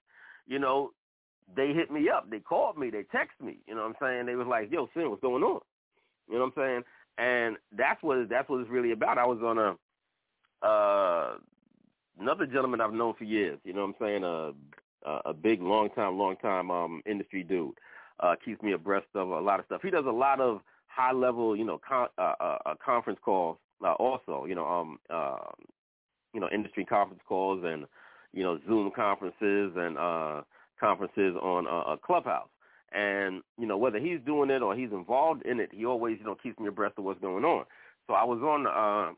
you 0.47 0.59
know, 0.59 0.91
they 1.55 1.73
hit 1.73 1.91
me 1.91 2.09
up. 2.09 2.29
They 2.29 2.39
called 2.39 2.77
me. 2.77 2.89
They 2.89 3.03
text 3.03 3.39
me. 3.39 3.57
You 3.67 3.75
know 3.75 3.81
what 3.81 3.89
I'm 3.89 3.95
saying? 4.01 4.25
They 4.25 4.35
was 4.35 4.47
like, 4.47 4.71
yo, 4.71 4.89
Sin, 4.95 5.09
what's 5.09 5.21
going 5.21 5.43
on? 5.43 5.59
You 6.27 6.39
know 6.39 6.45
what 6.45 6.53
I'm 6.57 6.63
saying? 6.63 6.83
And 7.17 7.57
that's 7.77 8.01
what 8.01 8.27
that's 8.29 8.49
what 8.49 8.61
it's 8.61 8.69
really 8.69 8.91
about. 8.91 9.17
I 9.17 9.25
was 9.25 9.39
on 9.43 9.57
a 9.57 10.67
uh 10.67 11.35
another 12.19 12.45
gentleman 12.45 12.81
I've 12.81 12.93
known 12.93 13.13
for 13.17 13.25
years. 13.25 13.59
You 13.63 13.73
know 13.73 13.81
what 13.81 13.95
I'm 14.01 14.07
saying? 14.07 14.23
A 14.23 14.51
a, 15.09 15.29
a 15.29 15.33
big, 15.33 15.61
long 15.61 15.89
time, 15.91 16.17
long 16.17 16.35
time 16.37 16.71
um 16.71 17.01
industry 17.05 17.43
dude. 17.43 17.77
Uh, 18.19 18.35
keeps 18.43 18.61
me 18.61 18.73
abreast 18.73 19.07
of 19.15 19.29
a 19.29 19.39
lot 19.39 19.59
of 19.59 19.65
stuff. 19.65 19.81
He 19.83 19.89
does 19.89 20.05
a 20.07 20.11
lot 20.11 20.39
of 20.39 20.61
high 20.87 21.11
level, 21.11 21.55
you 21.55 21.65
know, 21.65 21.79
con- 21.87 22.07
uh, 22.17 22.33
uh, 22.39 22.57
uh, 22.65 22.73
conference 22.83 23.19
calls. 23.23 23.57
Uh, 23.83 23.93
also, 23.93 24.45
you 24.45 24.55
know, 24.55 24.65
um, 24.65 24.99
uh, 25.09 25.37
you 26.33 26.39
know, 26.39 26.49
industry 26.53 26.85
conference 26.85 27.21
calls 27.27 27.63
and 27.65 27.85
you 28.33 28.43
know 28.43 28.59
Zoom 28.67 28.91
conferences 28.95 29.73
and 29.75 29.97
uh, 29.97 30.41
conferences 30.79 31.35
on 31.41 31.67
uh, 31.67 31.93
a 31.93 31.97
Clubhouse. 31.97 32.49
And 32.93 33.41
you 33.57 33.67
know, 33.67 33.77
whether 33.77 33.99
he's 33.99 34.19
doing 34.25 34.49
it 34.49 34.61
or 34.61 34.75
he's 34.75 34.91
involved 34.91 35.45
in 35.45 35.59
it, 35.59 35.71
he 35.73 35.85
always 35.85 36.17
you 36.19 36.25
know 36.25 36.35
keeps 36.41 36.59
me 36.59 36.67
abreast 36.67 36.95
of 36.97 37.03
what's 37.03 37.21
going 37.21 37.43
on. 37.43 37.65
So 38.07 38.13
I 38.13 38.23
was 38.23 38.39
on 38.41 38.67
uh, 38.67 39.13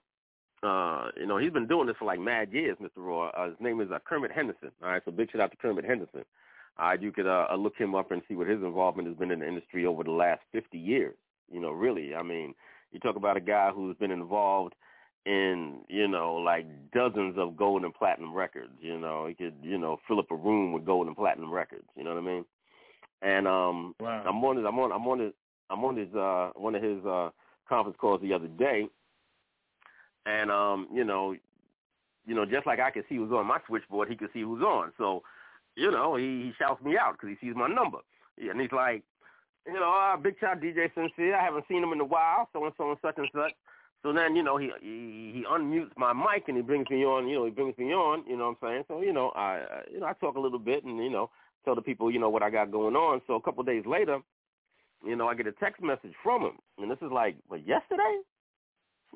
uh, 0.64 1.10
you 1.18 1.28
know, 1.28 1.38
he's 1.38 1.52
been 1.52 1.68
doing 1.68 1.88
this 1.88 1.96
for 2.00 2.06
like 2.06 2.20
mad 2.20 2.52
years, 2.52 2.78
Mr. 2.82 2.98
Roy. 2.98 3.28
Uh, 3.38 3.48
his 3.50 3.56
name 3.60 3.80
is 3.82 3.92
uh, 3.92 4.00
Kermit 4.06 4.32
Henderson. 4.32 4.72
All 4.84 4.90
right, 4.90 5.02
so 5.06 5.12
big 5.12 5.32
shout 5.32 5.42
out 5.42 5.52
to 5.52 5.58
Kermit 5.58 5.86
Henderson. 5.86 6.26
Right, 6.80 7.02
you 7.02 7.12
could 7.12 7.28
uh, 7.28 7.48
look 7.58 7.76
him 7.78 7.96
up 7.96 8.12
and 8.12 8.22
see 8.28 8.36
what 8.36 8.48
his 8.48 8.62
involvement 8.62 9.08
has 9.08 9.18
been 9.18 9.32
in 9.32 9.40
the 9.40 9.48
industry 9.48 9.86
over 9.86 10.04
the 10.04 10.12
last 10.12 10.42
50 10.52 10.78
years. 10.78 11.16
You 11.52 11.60
know, 11.60 11.72
really, 11.72 12.14
I 12.14 12.22
mean, 12.24 12.54
you 12.92 13.00
talk 13.00 13.16
about 13.16 13.38
a 13.38 13.42
guy 13.42 13.72
who's 13.74 13.98
been 13.98 14.12
involved 14.12 14.76
in, 15.26 15.82
you 15.90 16.08
know, 16.08 16.36
like 16.36 16.66
dozens 16.94 17.36
of 17.38 17.58
gold 17.58 17.84
and 17.84 17.94
platinum 17.94 18.34
records. 18.34 18.74
You 18.80 19.00
know, 19.00 19.28
he 19.28 19.34
could, 19.34 19.56
you 19.62 19.78
know, 19.78 19.98
fill 20.08 20.20
up 20.20 20.32
a 20.32 20.36
room 20.36 20.72
with 20.72 20.86
gold 20.86 21.08
and 21.08 21.16
platinum 21.16 21.52
records. 21.52 21.88
You 21.96 22.04
know 22.04 22.14
what 22.14 22.24
I 22.24 22.26
mean? 22.26 22.46
And 23.22 23.48
um, 23.48 23.96
wow. 24.00 24.24
I'm 24.28 24.44
on 24.44 24.58
his, 24.58 24.66
I'm 24.68 24.78
on, 24.80 24.92
I'm 24.92 25.08
on 25.08 25.20
his, 25.20 25.34
I'm 25.70 25.84
on 25.84 25.98
his, 25.98 26.14
uh, 26.14 26.52
one 26.56 26.76
of 26.76 26.84
his 26.84 27.04
uh, 27.06 27.30
conference 27.68 27.98
calls 28.00 28.22
the 28.22 28.34
other 28.34 28.48
day, 28.48 28.88
and 30.26 30.52
um, 30.52 30.88
you 30.94 31.04
know, 31.04 31.36
you 32.26 32.36
know, 32.36 32.46
just 32.46 32.68
like 32.68 32.80
I 32.80 32.92
could 32.92 33.06
see 33.10 33.16
who's 33.16 33.32
on 33.32 33.48
my 33.48 33.60
switchboard, 33.68 34.10
he 34.10 34.16
could 34.16 34.30
see 34.34 34.42
who's 34.42 34.62
on. 34.62 34.92
So, 34.98 35.24
you 35.78 35.92
know, 35.92 36.16
he, 36.16 36.26
he 36.26 36.54
shouts 36.60 36.84
me 36.84 36.98
out 36.98 37.14
because 37.14 37.30
he 37.40 37.48
sees 37.48 37.56
my 37.56 37.68
number, 37.68 38.00
and 38.38 38.60
he's 38.60 38.72
like, 38.72 39.04
you 39.68 39.74
know, 39.74 39.94
uh, 39.94 40.18
big 40.18 40.36
shot 40.40 40.60
DJ 40.60 40.94
Sincere. 40.96 41.36
I 41.36 41.44
haven't 41.44 41.66
seen 41.70 41.84
him 41.84 41.94
in 41.94 42.00
a 42.02 42.06
while, 42.06 42.50
so 42.52 42.66
and 42.66 42.74
so 42.78 42.90
and 42.90 43.00
such 43.02 43.18
and 43.18 43.30
such. 43.34 43.54
So 44.04 44.14
then, 44.14 44.36
you 44.36 44.44
know, 44.44 44.58
he 44.58 44.72
he 44.82 45.32
he 45.36 45.46
unmutes 45.50 45.92
my 45.98 46.14
mic 46.14 46.46
and 46.48 46.58
he 46.58 46.64
brings 46.64 46.90
me 46.90 47.06
on. 47.06 47.28
You 47.28 47.38
know, 47.38 47.46
he 47.46 47.52
brings 47.52 47.78
me 47.78 47.94
on. 47.94 48.24
You 48.28 48.38
know 48.38 48.50
what 48.50 48.58
I'm 48.62 48.70
saying? 48.70 48.84
So 48.88 49.02
you 49.02 49.14
know, 49.14 49.30
I 49.36 49.58
uh, 49.58 49.82
you 49.92 50.00
know 50.00 50.08
I 50.08 50.14
talk 50.14 50.36
a 50.36 50.40
little 50.40 50.60
bit 50.60 50.84
and 50.84 50.98
you 50.98 51.10
know 51.10 51.30
tell 51.66 51.76
the 51.76 51.82
people 51.82 52.10
you 52.12 52.20
know 52.20 52.30
what 52.30 52.44
I 52.44 52.50
got 52.50 52.72
going 52.72 52.96
on. 52.96 53.22
So 53.28 53.36
a 53.36 53.42
couple 53.42 53.62
of 53.62 53.68
days 53.68 53.84
later, 53.86 54.20
you 55.06 55.16
know, 55.16 55.28
I 55.28 55.36
get 55.36 55.48
a 55.48 55.52
text 55.52 55.82
message 55.84 56.14
from 56.24 56.44
him, 56.44 56.58
and 56.80 56.90
this 56.90 57.00
is 57.02 57.12
like 57.12 57.36
what 57.48 57.68
yesterday. 57.68 58.20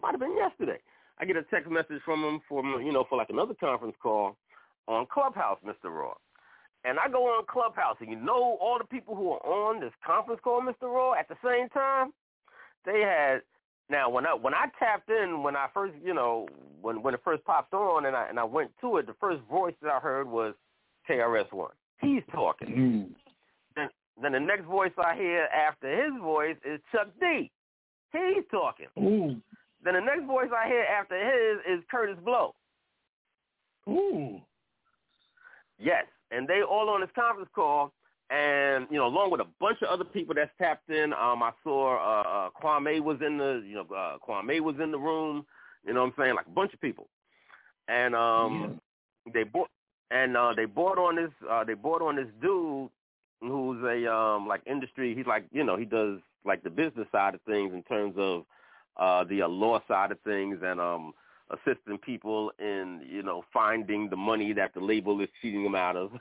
Might 0.01 0.11
have 0.11 0.19
been 0.19 0.35
yesterday. 0.37 0.79
I 1.19 1.25
get 1.25 1.37
a 1.37 1.43
text 1.43 1.69
message 1.71 2.01
from 2.05 2.23
him 2.23 2.41
for 2.49 2.63
you 2.81 2.91
know 2.91 3.05
for 3.09 3.17
like 3.17 3.29
another 3.29 3.53
conference 3.53 3.95
call 4.01 4.37
on 4.87 5.07
Clubhouse, 5.11 5.59
Mr. 5.65 5.91
Raw. 5.91 6.13
And 6.83 6.97
I 6.97 7.09
go 7.09 7.25
on 7.25 7.45
Clubhouse, 7.47 7.97
and 7.99 8.09
you 8.09 8.15
know 8.15 8.57
all 8.59 8.77
the 8.79 8.85
people 8.85 9.15
who 9.15 9.31
are 9.31 9.45
on 9.45 9.79
this 9.79 9.93
conference 10.05 10.41
call, 10.43 10.61
Mr. 10.61 10.83
Raw, 10.83 11.13
at 11.13 11.27
the 11.27 11.35
same 11.43 11.69
time, 11.69 12.11
they 12.85 13.01
had. 13.01 13.41
Now, 13.89 14.09
when 14.09 14.25
I 14.25 14.33
when 14.33 14.53
I 14.53 14.65
tapped 14.79 15.09
in, 15.09 15.43
when 15.43 15.55
I 15.55 15.67
first, 15.73 15.93
you 16.03 16.13
know, 16.13 16.47
when 16.81 17.03
when 17.03 17.13
it 17.13 17.21
first 17.23 17.43
popped 17.43 17.73
on, 17.73 18.05
and 18.05 18.15
I 18.15 18.27
and 18.29 18.39
I 18.39 18.43
went 18.45 18.71
to 18.81 18.97
it, 18.97 19.05
the 19.05 19.15
first 19.19 19.41
voice 19.49 19.75
that 19.81 19.91
I 19.91 19.99
heard 19.99 20.27
was 20.27 20.55
KRS 21.09 21.51
One. 21.51 21.71
He's 21.99 22.23
talking. 22.31 22.69
Mm. 22.69 23.09
Then 23.75 23.89
then 24.21 24.31
the 24.31 24.39
next 24.39 24.65
voice 24.65 24.91
I 24.97 25.15
hear 25.15 25.43
after 25.53 26.03
his 26.03 26.13
voice 26.21 26.55
is 26.65 26.79
Chuck 26.91 27.09
D. 27.19 27.51
He's 28.11 28.43
talking. 28.49 28.87
Ooh. 28.97 29.35
Then 29.83 29.93
the 29.95 30.01
next 30.01 30.25
voice 30.25 30.49
I 30.55 30.67
hear 30.67 30.83
after 30.83 31.17
his 31.17 31.77
is 31.79 31.83
Kurtis 31.91 32.23
Blow. 32.23 32.55
Ooh. 33.89 34.39
Yes, 35.79 36.05
and 36.31 36.47
they 36.47 36.61
all 36.61 36.89
on 36.89 37.01
this 37.01 37.09
conference 37.13 37.49
call, 37.53 37.93
and 38.29 38.87
you 38.89 38.97
know, 38.97 39.07
along 39.07 39.31
with 39.31 39.41
a 39.41 39.47
bunch 39.59 39.81
of 39.81 39.89
other 39.89 40.05
people 40.05 40.33
that's 40.33 40.51
tapped 40.57 40.89
in. 40.89 41.13
Um, 41.13 41.43
I 41.43 41.51
saw 41.63 41.97
uh, 41.97 42.27
uh, 42.27 42.49
Kwame 42.61 43.01
was 43.01 43.17
in 43.25 43.37
the, 43.37 43.63
you 43.65 43.75
know, 43.75 43.95
uh, 43.95 44.17
Kwame 44.25 44.61
was 44.61 44.75
in 44.81 44.91
the 44.91 44.99
room. 44.99 45.45
You 45.85 45.93
know 45.93 46.01
what 46.01 46.13
I'm 46.17 46.23
saying? 46.23 46.35
Like 46.35 46.47
a 46.47 46.51
bunch 46.51 46.73
of 46.73 46.81
people, 46.81 47.07
and 47.87 48.15
um, 48.15 48.79
yeah. 49.25 49.31
they 49.33 49.43
bought 49.43 49.69
and 50.11 50.35
uh, 50.35 50.53
they 50.55 50.65
bought 50.65 50.97
on 50.97 51.15
this. 51.15 51.31
Uh, 51.49 51.63
they 51.63 51.73
bought 51.73 52.01
on 52.01 52.15
this 52.15 52.27
dude 52.41 52.89
who's 53.41 53.83
a 53.83 54.13
um, 54.13 54.47
like 54.47 54.61
industry. 54.65 55.15
He's 55.15 55.25
like, 55.25 55.45
you 55.51 55.63
know, 55.63 55.77
he 55.77 55.85
does 55.85 56.19
like 56.45 56.63
the 56.63 56.69
business 56.69 57.07
side 57.11 57.33
of 57.33 57.41
things 57.41 57.73
in 57.73 57.83
terms 57.83 58.15
of 58.17 58.45
uh, 58.97 59.23
the 59.23 59.41
uh, 59.41 59.47
law 59.47 59.81
side 59.87 60.11
of 60.11 60.19
things 60.21 60.59
and 60.63 60.79
um, 60.79 61.13
assisting 61.53 61.97
people 61.97 62.51
in, 62.59 63.01
you 63.07 63.23
know, 63.23 63.43
finding 63.53 64.09
the 64.09 64.15
money 64.15 64.53
that 64.53 64.73
the 64.73 64.79
label 64.79 65.19
is 65.21 65.29
cheating 65.41 65.63
them 65.63 65.75
out 65.75 65.95
of. 65.95 66.11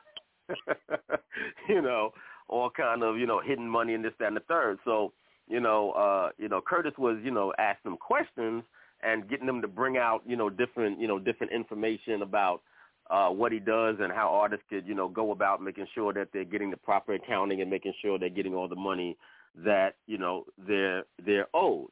you 1.69 1.81
know, 1.81 2.13
all 2.49 2.71
kind 2.71 3.03
of, 3.03 3.17
you 3.17 3.27
know, 3.27 3.41
hidden 3.41 3.69
money 3.69 3.95
and 3.95 4.05
this, 4.05 4.13
that, 4.19 4.29
and 4.29 4.37
the 4.37 4.41
third. 4.41 4.79
So, 4.85 5.13
you 5.49 5.61
know, 5.61 5.93
uh, 5.93 6.31
you 6.39 6.49
know, 6.49 6.61
Curtis 6.61 6.95
was, 6.99 7.19
you 7.23 7.31
know, 7.31 7.53
asking 7.59 7.93
them 7.93 7.99
questions 7.99 8.65
and 9.03 9.29
getting 9.29 9.47
them 9.47 9.63
to 9.63 9.69
bring 9.69 9.97
out, 9.97 10.23
you 10.27 10.37
know, 10.37 10.51
different, 10.51 11.01
you 11.01 11.09
know, 11.09 11.19
different 11.19 11.53
information 11.53 12.23
about 12.23 12.63
uh, 13.11 13.29
what 13.29 13.53
he 13.53 13.59
does 13.59 13.97
and 14.01 14.13
how 14.13 14.29
artists 14.29 14.65
could, 14.69 14.87
you 14.87 14.95
know, 14.95 15.09
go 15.09 15.33
about 15.33 15.63
making 15.63 15.87
sure 15.95 16.13
that 16.13 16.29
they're 16.33 16.45
getting 16.45 16.71
the 16.71 16.77
proper 16.77 17.15
accounting 17.15 17.61
and 17.61 17.71
making 17.71 17.93
sure 18.01 18.19
they're 18.19 18.29
getting 18.29 18.55
all 18.55 18.69
the 18.69 18.77
money 18.77 19.17
that, 19.57 19.97
you 20.07 20.19
know, 20.19 20.45
they're 20.67 21.05
they're 21.25 21.49
owed. 21.55 21.91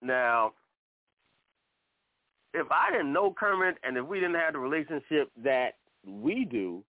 Now, 0.00 0.52
if 2.54 2.70
I 2.70 2.92
didn't 2.92 3.12
know 3.12 3.34
Kermit 3.36 3.76
and 3.82 3.96
if 3.96 4.06
we 4.06 4.20
didn't 4.20 4.36
have 4.36 4.52
the 4.52 4.60
relationship 4.60 5.30
that 5.42 5.74
we 6.06 6.44
do, 6.44 6.82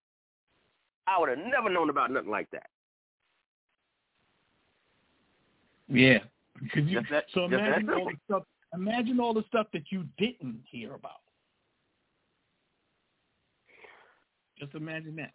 I 1.07 1.19
would 1.19 1.29
have 1.29 1.39
never 1.39 1.69
known 1.69 1.89
about 1.89 2.11
nothing 2.11 2.29
like 2.29 2.49
that. 2.51 2.67
Yeah, 5.87 6.19
you, 6.73 7.01
that, 7.11 7.25
so 7.33 7.45
imagine 7.45 7.89
all 7.89 8.05
the 8.05 8.15
stuff. 8.25 8.43
Imagine 8.73 9.19
all 9.19 9.33
the 9.33 9.43
stuff 9.47 9.67
that 9.73 9.83
you 9.91 10.03
didn't 10.17 10.61
hear 10.69 10.95
about. 10.95 11.21
Just 14.59 14.73
imagine 14.73 15.15
that. 15.17 15.31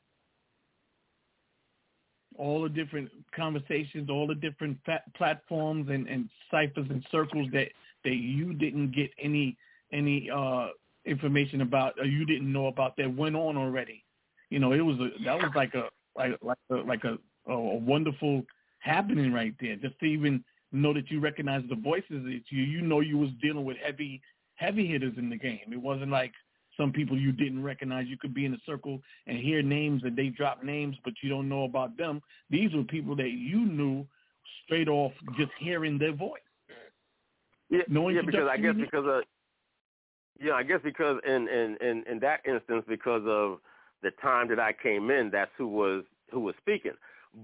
All 2.37 2.63
the 2.63 2.69
different 2.69 3.11
conversations, 3.35 4.11
all 4.11 4.27
the 4.27 4.35
different 4.35 4.79
platforms 5.17 5.89
and, 5.91 6.09
and 6.09 6.29
ciphers 6.51 6.87
and 6.91 7.05
circles 7.11 7.49
that, 7.53 7.69
that 8.05 8.15
you 8.15 8.53
didn't 8.55 8.93
get 8.93 9.11
any 9.23 9.57
any 9.93 10.31
uh, 10.31 10.69
information 11.05 11.61
about 11.61 11.95
or 11.99 12.05
you 12.05 12.25
didn't 12.25 12.51
know 12.51 12.67
about 12.67 12.97
that 12.97 13.15
went 13.15 13.37
on 13.37 13.57
already. 13.57 14.05
You 14.51 14.59
know, 14.59 14.73
it 14.73 14.81
was 14.81 14.97
a 14.99 15.11
that 15.25 15.37
was 15.37 15.53
like 15.55 15.75
a 15.75 15.89
like 16.17 16.39
like 16.43 16.59
a 16.71 16.75
like 16.75 17.05
a, 17.05 17.19
a 17.51 17.59
wonderful 17.59 18.43
happening 18.81 19.33
right 19.33 19.55
there. 19.61 19.77
Just 19.77 19.99
to 20.01 20.07
even 20.07 20.45
know 20.73 20.93
that 20.93 21.11
you 21.11 21.21
recognize 21.21 21.63
the 21.69 21.77
voices 21.77 22.25
that 22.25 22.41
you 22.51 22.63
you 22.63 22.83
know 22.83 23.01
you 23.01 23.19
was 23.19 23.31
dealing 23.43 23.65
with 23.65 23.77
heavy 23.85 24.21
heavy 24.57 24.87
hitters 24.87 25.15
in 25.17 25.31
the 25.31 25.37
game. 25.37 25.73
It 25.73 25.81
wasn't 25.81 26.11
like 26.11 26.33
some 26.77 26.93
people 26.93 27.19
you 27.19 27.33
didn't 27.33 27.63
recognize. 27.63 28.07
You 28.09 28.17
could 28.17 28.35
be 28.35 28.45
in 28.45 28.55
a 28.55 28.59
circle 28.67 29.01
and 29.27 29.39
hear 29.39 29.63
names 29.63 30.03
and 30.05 30.17
they 30.17 30.29
drop 30.29 30.63
names, 30.63 30.97
but 31.05 31.15
you 31.23 31.29
don't 31.29 31.49
know 31.49 31.65
about 31.65 31.97
them. 31.97 32.21
These 32.49 32.73
were 32.75 32.85
people 32.85 33.17
that 33.17 33.31
you 33.31 33.67
knew 33.67 34.07
straight 34.65 34.89
off 34.89 35.13
just 35.37 35.51
hearing 35.59 35.99
their 35.99 36.15
voice. 36.15 36.41
Yeah, 37.69 37.83
yeah, 37.89 38.23
because 38.27 38.49
I 38.51 38.57
guess 38.57 38.75
because 38.75 39.05
of 39.07 39.23
yeah, 40.39 40.53
I 40.53 40.63
guess 40.63 40.81
because 40.83 41.19
in, 41.27 41.49
in 41.49 41.77
in 41.81 42.05
in 42.11 42.19
that 42.21 42.41
instance, 42.47 42.85
because 42.89 43.23
of 43.27 43.59
the 44.03 44.11
time 44.23 44.49
that 44.49 44.59
I 44.59 44.73
came 44.73 45.11
in, 45.11 45.31
that's 45.31 45.51
who 45.57 45.69
was 45.69 46.05
who 46.31 46.41
was 46.41 46.55
speaking. 46.61 46.93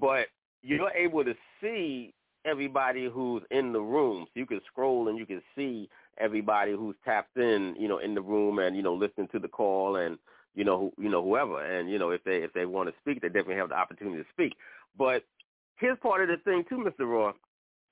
But 0.01 0.27
you're 0.63 0.91
able 0.91 1.25
to 1.25 1.35
see 1.61 2.15
everybody 2.45 3.09
who's 3.13 3.43
in 3.51 3.73
the 3.73 3.81
room. 3.81 4.27
So 4.27 4.41
you 4.41 4.47
can 4.47 4.61
scroll 4.67 5.09
and 5.09 5.19
you 5.19 5.27
can 5.27 5.43
see 5.55 5.89
everybody 6.19 6.73
who's 6.73 6.97
tapped 7.05 7.37
in, 7.37 7.75
you 7.79 7.89
know, 7.89 7.99
in 7.99 8.15
the 8.15 8.23
room 8.23 8.59
and 8.59 8.77
you 8.77 8.83
know 8.83 8.95
listening 8.95 9.29
to 9.33 9.39
the 9.39 9.49
call 9.49 9.97
and 9.97 10.19
you 10.55 10.65
know 10.65 10.79
who, 10.97 11.03
you 11.03 11.11
know 11.11 11.23
whoever 11.23 11.63
and 11.65 11.91
you 11.91 11.99
know 11.99 12.11
if 12.11 12.25
they 12.25 12.39
if 12.39 12.53
they 12.53 12.67
want 12.67 12.89
to 12.89 12.95
speak, 13.01 13.21
they 13.21 13.29
definitely 13.29 13.57
have 13.57 13.69
the 13.69 13.75
opportunity 13.75 14.19
to 14.23 14.29
speak. 14.33 14.55
But 14.97 15.25
here's 15.77 15.99
part 15.99 16.23
of 16.23 16.29
the 16.29 16.43
thing 16.45 16.65
too, 16.69 16.79
Mr. 16.79 17.07
Raw. 17.07 17.33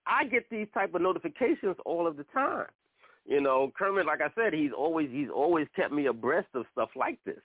I 0.07 0.25
get 0.25 0.49
these 0.51 0.67
type 0.75 0.95
of 0.95 1.03
notifications 1.03 1.77
all 1.85 2.07
of 2.07 2.17
the 2.17 2.25
time. 2.25 2.67
You 3.27 3.41
know, 3.41 3.73
Kermit, 3.77 4.07
like 4.07 4.21
I 4.21 4.29
said, 4.35 4.53
he's 4.53 4.73
always 4.77 5.09
he's 5.11 5.31
always 5.35 5.67
kept 5.75 5.93
me 5.93 6.07
abreast 6.07 6.49
of 6.55 6.67
stuff 6.73 6.91
like 6.95 7.19
this, 7.25 7.41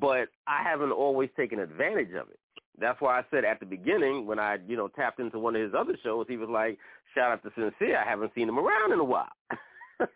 but 0.00 0.28
I 0.46 0.62
haven't 0.62 0.92
always 0.92 1.28
taken 1.36 1.58
advantage 1.58 2.14
of 2.14 2.28
it. 2.30 2.38
That's 2.78 3.00
why 3.00 3.18
I 3.18 3.24
said 3.30 3.44
at 3.44 3.60
the 3.60 3.66
beginning 3.66 4.26
when 4.26 4.38
I 4.38 4.56
you 4.66 4.76
know 4.76 4.88
tapped 4.88 5.20
into 5.20 5.38
one 5.38 5.54
of 5.54 5.62
his 5.62 5.74
other 5.76 5.96
shows, 6.02 6.26
he 6.28 6.38
was 6.38 6.48
like, 6.48 6.78
"Shout 7.14 7.32
out 7.32 7.42
to 7.42 7.50
Sincere, 7.54 7.98
I 7.98 8.08
haven't 8.08 8.32
seen 8.34 8.48
him 8.48 8.58
around 8.58 8.92
in 8.92 8.98
a 8.98 9.04
while." 9.04 9.28
you 10.00 10.06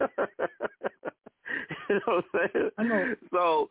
know 1.91 2.01
what 2.07 2.25
I'm 2.35 2.51
saying? 2.55 2.71
I 2.79 2.83
know. 2.85 3.15
So, 3.31 3.69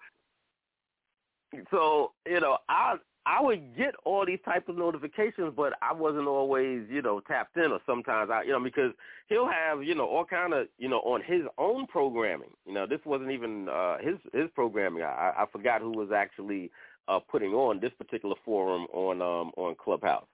so 1.72 2.12
you 2.28 2.40
know, 2.40 2.60
I 2.70 2.98
I 3.26 3.42
would 3.42 3.78
get 3.78 3.96
all 4.04 4.26
these 4.26 4.40
type 4.44 4.68
of 4.68 4.78
notifications, 4.78 5.54
but 5.56 5.74
I 5.82 5.94
wasn't 5.94 6.28
always, 6.28 6.84
you 6.90 7.02
know, 7.02 7.22
tapped 7.22 7.56
in. 7.56 7.72
Or 7.72 7.80
sometimes 7.86 8.30
I, 8.32 8.44
you 8.44 8.52
know, 8.52 8.60
because 8.60 8.92
he'll 9.30 9.48
have, 9.48 9.84
you 9.84 9.96
know, 9.96 10.06
all 10.06 10.26
kind 10.26 10.54
of, 10.54 10.68
you 10.78 10.90
know, 10.90 11.00
on 11.00 11.22
his 11.22 11.44
own 11.58 11.88
programming. 11.88 12.50
You 12.66 12.74
know, 12.74 12.86
this 12.86 13.00
wasn't 13.06 13.32
even 13.32 13.70
uh, 13.70 13.98
his 14.00 14.16
his 14.34 14.50
programming. 14.54 15.04
I, 15.04 15.34
I 15.38 15.46
forgot 15.52 15.82
who 15.82 15.92
was 15.92 16.10
actually 16.14 16.70
uh, 17.08 17.20
putting 17.20 17.54
on 17.54 17.80
this 17.80 17.92
particular 17.98 18.36
forum 18.44 18.88
on 18.94 19.22
um, 19.22 19.52
on 19.56 19.76
Clubhouse, 19.76 20.28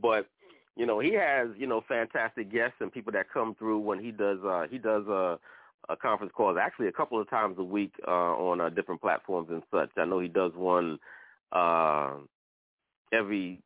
but 0.00 0.28
you 0.76 0.84
know, 0.84 1.00
he 1.00 1.14
has, 1.14 1.48
you 1.56 1.66
know, 1.66 1.82
fantastic 1.88 2.52
guests 2.52 2.76
and 2.80 2.92
people 2.92 3.12
that 3.12 3.32
come 3.32 3.54
through 3.58 3.78
when 3.78 3.98
he 3.98 4.12
does 4.12 4.38
uh, 4.44 4.66
he 4.70 4.78
does 4.78 5.06
uh, 5.08 5.36
a 5.88 5.96
conference 5.96 6.32
calls 6.36 6.58
actually 6.60 6.88
a 6.88 6.92
couple 6.92 7.20
of 7.20 7.28
times 7.30 7.56
a 7.58 7.64
week 7.64 7.92
uh, 8.06 8.10
on 8.10 8.60
uh, 8.60 8.68
different 8.68 9.00
platforms 9.00 9.48
and 9.50 9.62
such. 9.70 9.90
I 9.96 10.04
know 10.04 10.20
he 10.20 10.28
does 10.28 10.52
one 10.54 10.98
uh, 11.52 12.14
every 13.12 13.60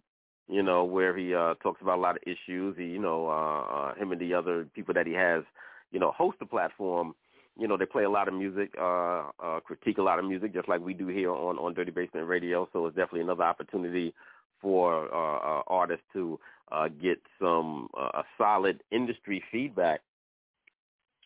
you 0.49 0.63
know 0.63 0.85
where 0.85 1.17
he 1.17 1.35
uh, 1.35 1.55
talks 1.63 1.81
about 1.81 1.99
a 1.99 2.01
lot 2.01 2.17
of 2.17 2.23
issues. 2.27 2.77
He, 2.77 2.85
you 2.85 2.99
know, 2.99 3.29
uh, 3.29 3.75
uh, 3.75 3.95
him 3.95 4.13
and 4.13 4.21
the 4.21 4.35
other 4.35 4.67
people 4.75 4.95
that 4.95 5.07
he 5.07 5.13
has, 5.13 5.45
you 5.93 6.01
know, 6.01 6.13
host 6.13 6.39
the 6.41 6.47
platform. 6.47 7.15
You 7.59 7.69
know, 7.69 7.77
they 7.77 7.85
play 7.87 8.05
a 8.05 8.11
lot 8.11 8.27
of 8.27 8.35
music, 8.35 8.73
uh, 8.81 9.25
uh, 9.43 9.61
critique 9.61 9.99
a 9.99 10.03
lot 10.03 10.19
of 10.19 10.25
music, 10.25 10.55
just 10.55 10.69
like 10.69 10.81
we 10.81 10.95
do 10.95 11.07
here 11.07 11.31
on 11.31 11.59
on 11.59 11.75
Dirty 11.75 11.93
Basement 11.93 12.27
Radio. 12.27 12.69
So 12.73 12.87
it's 12.87 12.97
definitely 12.97 13.21
another 13.21 13.45
opportunity 13.45 14.15
for 14.61 15.13
uh, 15.15 15.39
uh, 15.39 15.63
artists 15.69 16.05
to 16.13 16.39
uh, 16.73 16.89
get 16.89 17.21
some 17.41 17.89
uh, 17.99 18.11
a 18.21 18.25
solid 18.39 18.83
industry 18.91 19.43
feedback 19.51 20.01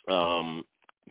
um, 0.09 0.65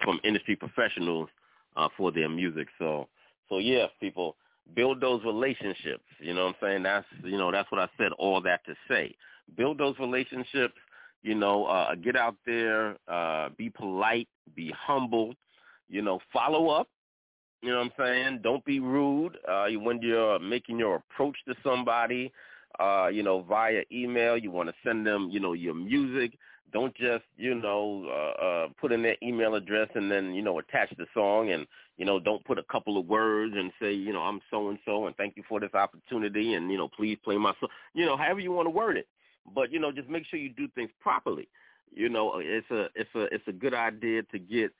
from 0.04 0.20
industry 0.24 0.56
professionals 0.56 1.30
uh, 1.76 1.88
for 1.98 2.12
their 2.12 2.30
music. 2.30 2.68
So, 2.80 3.08
so 3.50 3.58
yeah, 3.58 3.88
people 4.00 4.36
build 4.76 5.02
those 5.02 5.24
relationships. 5.24 6.04
You 6.20 6.34
know 6.34 6.46
what 6.46 6.56
I'm 6.62 6.68
saying? 6.68 6.84
That's 6.84 7.06
you 7.24 7.38
know 7.38 7.52
that's 7.52 7.72
what 7.72 7.82
I 7.82 7.88
said. 7.98 8.12
All 8.18 8.42
that 8.42 8.66
to 8.66 8.76
say, 8.88 9.16
build 9.58 9.78
those 9.78 9.96
relationships. 10.00 10.76
You 11.22 11.36
know, 11.36 11.66
uh, 11.66 11.96
get 11.96 12.18
out 12.18 12.36
there, 12.46 12.98
uh, 13.08 13.50
be 13.58 13.70
polite, 13.70 14.28
be 14.56 14.74
humble. 14.78 15.34
You 15.90 16.02
know, 16.02 16.20
follow 16.34 16.70
up. 16.70 16.88
You 17.62 17.70
know 17.70 17.78
what 17.78 17.94
I'm 17.98 18.06
saying? 18.06 18.40
Don't 18.44 18.64
be 18.66 18.82
rude 18.82 19.38
uh, 19.48 19.68
when 19.68 20.02
you're 20.02 20.38
making 20.40 20.80
your 20.80 20.96
approach 20.96 21.38
to 21.48 21.56
somebody. 21.64 22.32
Uh, 22.80 23.08
you 23.08 23.24
know, 23.24 23.42
via 23.42 23.84
email, 23.92 24.38
you 24.38 24.52
want 24.52 24.68
to 24.68 24.76
send 24.84 25.06
them, 25.06 25.30
you 25.32 25.40
know, 25.40 25.54
your 25.54 25.76
music. 25.76 26.38
Don't 26.72 26.96
just, 26.96 27.26
you 27.38 27.54
know, 27.54 28.06
uh, 28.08 28.44
uh, 28.44 28.68
put 28.80 28.92
in 28.92 29.04
their 29.04 29.18
email 29.22 29.56
address 29.56 29.90
and 29.94 30.10
then, 30.10 30.34
you 30.34 30.42
know, 30.42 30.58
attach 30.60 30.90
the 30.98 31.06
song 31.14 31.52
and, 31.52 31.68
you 31.98 32.06
know, 32.06 32.20
don't 32.20 32.44
put 32.46 32.58
a 32.58 32.64
couple 32.64 32.98
of 32.98 33.06
words 33.06 33.54
and 33.56 33.72
say, 33.80 33.94
you 33.94 34.12
know, 34.12 34.22
I'm 34.22 34.42
so 34.50 34.70
and 34.70 34.80
so 34.86 35.06
and 35.06 35.16
thank 35.16 35.38
you 35.38 35.44
for 35.48 35.60
this 35.60 35.74
opportunity 35.74 36.56
and, 36.56 36.72
you 36.72 36.78
know, 36.78 36.88
please 36.88 37.18
play 37.24 37.38
my 37.38 37.54
song. 37.60 37.70
You 37.94 38.06
know, 38.06 38.18
however 38.18 38.40
you 38.40 38.52
want 38.52 38.66
to 38.66 38.72
word 38.72 38.98
it. 38.98 39.08
But, 39.54 39.72
you 39.72 39.80
know, 39.80 39.92
just 39.92 40.10
make 40.10 40.26
sure 40.26 40.40
you 40.40 40.50
do 40.50 40.68
things 40.76 40.90
properly. 41.00 41.48
You 41.96 42.10
know, 42.10 42.34
it's 42.38 42.70
a 42.72 42.88
it's 42.96 43.10
a 43.16 43.24
it's 43.34 43.48
a 43.48 43.52
good 43.52 43.74
idea 43.74 44.24
to 44.24 44.40
get 44.40 44.72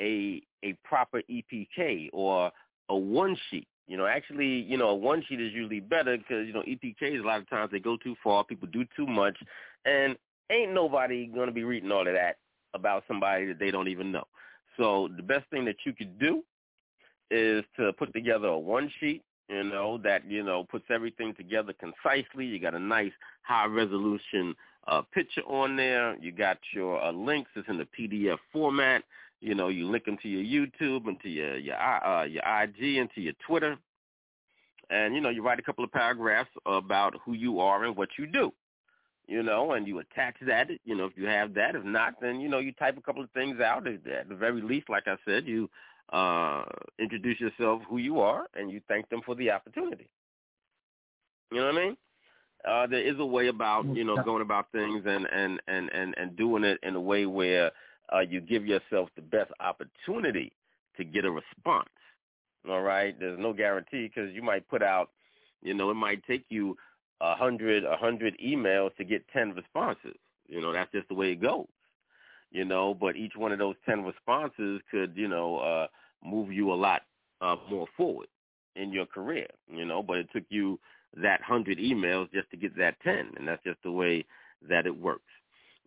a 0.00 0.42
a 0.62 0.72
proper 0.84 1.22
EPK 1.30 2.08
or 2.12 2.50
a 2.88 2.96
one 2.96 3.36
sheet. 3.50 3.68
You 3.86 3.96
know, 3.96 4.06
actually, 4.06 4.46
you 4.46 4.78
know, 4.78 4.88
a 4.88 4.94
one 4.94 5.22
sheet 5.28 5.40
is 5.40 5.52
usually 5.52 5.80
better 5.80 6.16
because 6.16 6.46
you 6.46 6.52
know 6.52 6.62
EPKs 6.62 7.22
a 7.22 7.26
lot 7.26 7.40
of 7.40 7.50
times 7.50 7.70
they 7.72 7.80
go 7.80 7.96
too 7.96 8.14
far, 8.22 8.44
people 8.44 8.68
do 8.72 8.84
too 8.96 9.06
much, 9.06 9.36
and 9.84 10.16
ain't 10.52 10.72
nobody 10.72 11.26
gonna 11.26 11.52
be 11.52 11.64
reading 11.64 11.90
all 11.90 12.06
of 12.06 12.14
that 12.14 12.36
about 12.74 13.04
somebody 13.08 13.46
that 13.46 13.58
they 13.58 13.70
don't 13.70 13.88
even 13.88 14.12
know. 14.12 14.24
So 14.76 15.08
the 15.16 15.22
best 15.22 15.48
thing 15.50 15.64
that 15.66 15.76
you 15.84 15.92
could 15.92 16.18
do 16.18 16.42
is 17.30 17.64
to 17.76 17.92
put 17.94 18.12
together 18.12 18.48
a 18.48 18.58
one 18.58 18.90
sheet, 19.00 19.22
you 19.48 19.64
know, 19.64 19.98
that, 19.98 20.28
you 20.30 20.42
know, 20.42 20.64
puts 20.64 20.84
everything 20.90 21.34
together 21.34 21.72
concisely. 21.72 22.46
You 22.46 22.58
got 22.58 22.74
a 22.74 22.78
nice 22.78 23.12
high 23.42 23.66
resolution 23.66 24.54
uh, 24.86 25.02
picture 25.12 25.42
on 25.42 25.76
there. 25.76 26.16
You 26.18 26.32
got 26.32 26.58
your 26.74 27.02
uh, 27.02 27.12
links. 27.12 27.50
It's 27.54 27.68
in 27.68 27.78
the 27.78 27.86
PDF 27.98 28.38
format. 28.52 29.02
You 29.40 29.54
know, 29.54 29.68
you 29.68 29.90
link 29.90 30.04
them 30.04 30.18
to 30.22 30.28
your 30.28 30.42
YouTube 30.68 31.08
and 31.08 31.20
to 31.20 31.28
your 31.28 31.56
your 31.56 31.76
uh, 31.76 32.24
your 32.24 32.42
IG 32.44 32.96
and 32.98 33.10
to 33.14 33.20
your 33.20 33.32
Twitter, 33.44 33.76
and 34.88 35.16
you 35.16 35.20
know, 35.20 35.30
you 35.30 35.42
write 35.42 35.58
a 35.58 35.62
couple 35.62 35.82
of 35.82 35.90
paragraphs 35.90 36.50
about 36.64 37.14
who 37.24 37.32
you 37.32 37.58
are 37.58 37.84
and 37.84 37.96
what 37.96 38.10
you 38.18 38.26
do. 38.26 38.52
You 39.28 39.42
know, 39.42 39.72
and 39.72 39.86
you 39.86 40.00
attach 40.00 40.34
that. 40.46 40.68
You 40.84 40.96
know, 40.96 41.04
if 41.06 41.12
you 41.16 41.26
have 41.26 41.54
that. 41.54 41.76
If 41.76 41.84
not, 41.84 42.14
then 42.20 42.40
you 42.40 42.48
know, 42.48 42.58
you 42.58 42.72
type 42.72 42.98
a 42.98 43.02
couple 43.02 43.22
of 43.22 43.30
things 43.30 43.60
out. 43.60 43.86
At 43.86 44.28
the 44.28 44.34
very 44.34 44.60
least, 44.60 44.88
like 44.90 45.06
I 45.06 45.16
said, 45.24 45.46
you 45.46 45.70
uh, 46.12 46.64
introduce 46.98 47.40
yourself, 47.40 47.82
who 47.88 47.98
you 47.98 48.20
are, 48.20 48.46
and 48.54 48.70
you 48.70 48.80
thank 48.88 49.08
them 49.08 49.22
for 49.24 49.34
the 49.34 49.50
opportunity. 49.50 50.08
You 51.50 51.58
know 51.58 51.66
what 51.66 51.76
I 51.76 51.84
mean? 51.84 51.96
Uh, 52.68 52.86
there 52.86 53.02
is 53.02 53.18
a 53.18 53.26
way 53.26 53.48
about 53.48 53.84
you 53.94 54.04
know 54.04 54.22
going 54.22 54.42
about 54.42 54.70
things 54.72 55.02
and 55.06 55.26
and 55.32 55.60
and 55.66 55.90
and 55.92 56.14
and 56.16 56.36
doing 56.36 56.64
it 56.64 56.78
in 56.82 56.94
a 56.94 57.00
way 57.00 57.26
where 57.26 57.72
uh, 58.14 58.20
you 58.20 58.40
give 58.40 58.66
yourself 58.66 59.08
the 59.16 59.22
best 59.22 59.50
opportunity 59.60 60.52
to 60.96 61.04
get 61.04 61.24
a 61.24 61.30
response. 61.30 61.88
All 62.68 62.82
right, 62.82 63.18
there's 63.18 63.38
no 63.38 63.52
guarantee 63.52 64.08
because 64.08 64.32
you 64.32 64.42
might 64.42 64.68
put 64.68 64.82
out, 64.82 65.10
you 65.62 65.74
know, 65.74 65.90
it 65.90 65.94
might 65.94 66.24
take 66.26 66.44
you 66.48 66.76
a 67.22 67.34
hundred, 67.36 67.84
a 67.84 67.96
hundred 67.96 68.36
emails 68.44 68.94
to 68.96 69.04
get 69.04 69.26
ten 69.28 69.52
responses. 69.52 70.16
You 70.48 70.60
know, 70.60 70.72
that's 70.72 70.92
just 70.92 71.08
the 71.08 71.14
way 71.14 71.32
it 71.32 71.40
goes. 71.40 71.66
You 72.50 72.66
know, 72.66 72.92
but 72.92 73.16
each 73.16 73.34
one 73.36 73.52
of 73.52 73.58
those 73.58 73.76
ten 73.86 74.04
responses 74.04 74.82
could, 74.90 75.12
you 75.16 75.28
know, 75.28 75.58
uh, 75.58 75.86
move 76.22 76.52
you 76.52 76.72
a 76.72 76.74
lot 76.74 77.02
uh, 77.40 77.56
more 77.70 77.86
forward 77.96 78.28
in 78.76 78.92
your 78.92 79.06
career. 79.06 79.46
You 79.68 79.86
know, 79.86 80.02
but 80.02 80.18
it 80.18 80.28
took 80.34 80.44
you 80.50 80.78
that 81.14 81.40
hundred 81.42 81.78
emails 81.78 82.30
just 82.32 82.50
to 82.50 82.56
get 82.56 82.76
that 82.76 83.00
ten, 83.02 83.30
and 83.36 83.46
that's 83.48 83.62
just 83.64 83.82
the 83.84 83.92
way 83.92 84.24
that 84.68 84.86
it 84.86 84.96
works. 84.96 85.22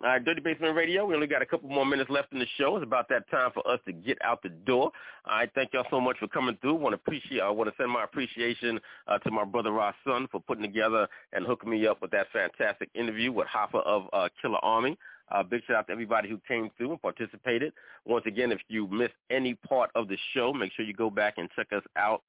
All 0.04 0.10
right, 0.10 0.24
Dirty 0.24 0.42
Basement 0.42 0.76
Radio. 0.76 1.06
We 1.06 1.16
only 1.16 1.26
got 1.26 1.42
a 1.42 1.46
couple 1.46 1.70
more 1.70 1.86
minutes 1.86 2.10
left 2.10 2.34
in 2.34 2.40
the 2.40 2.46
show. 2.58 2.76
It's 2.76 2.84
about 2.84 3.08
that 3.10 3.30
time 3.32 3.52
for 3.54 3.66
us 3.66 3.80
to 3.86 3.94
get 3.94 4.18
out 4.22 4.44
the 4.44 4.50
door. 4.50 4.92
Right, 5.26 5.50
thank 5.56 5.72
y'all 5.72 5.86
so 5.90 6.02
much 6.02 6.18
for 6.20 6.28
coming 6.28 6.58
through. 6.62 6.76
Want 6.76 6.92
to 6.92 6.96
appreciate. 6.98 7.40
I 7.40 7.50
want 7.50 7.70
to 7.70 7.76
send 7.82 7.92
my 7.92 8.04
appreciation 8.04 8.78
uh, 9.08 9.20
to 9.20 9.32
my 9.32 9.46
brother 9.46 9.72
Ross 9.72 9.96
Sun 10.06 10.28
for 10.32 10.42
putting 10.42 10.64
together 10.64 11.08
and 11.32 11.46
hooking 11.46 11.70
me 11.70 11.88
up 11.88 12.02
with 12.02 12.12
that 12.12 12.28
fantastic 12.34 12.90
interview 12.94 13.32
with 13.32 13.48
Hoffa 13.48 13.86
of 13.86 14.08
uh, 14.12 14.28
Killarmy. 14.44 14.98
Uh, 15.32 15.44
big 15.44 15.62
shout 15.66 15.78
out 15.78 15.88
to 15.88 15.94
everybody 15.94 16.28
who 16.28 16.42
came 16.46 16.70
through 16.78 16.92
and 16.92 17.02
participated. 17.02 17.72
Once 18.04 18.26
again, 18.28 18.52
if 18.52 18.60
you 18.68 18.88
missed 18.90 19.14
any 19.30 19.54
part 19.54 19.92
of 19.96 20.10
the 20.10 20.18
show, 20.34 20.52
make 20.52 20.74
sure 20.74 20.84
you 20.84 20.94
go 20.94 21.10
back 21.10 21.36
and 21.38 21.50
check 21.56 21.68
us 21.72 21.84
out 21.96 22.22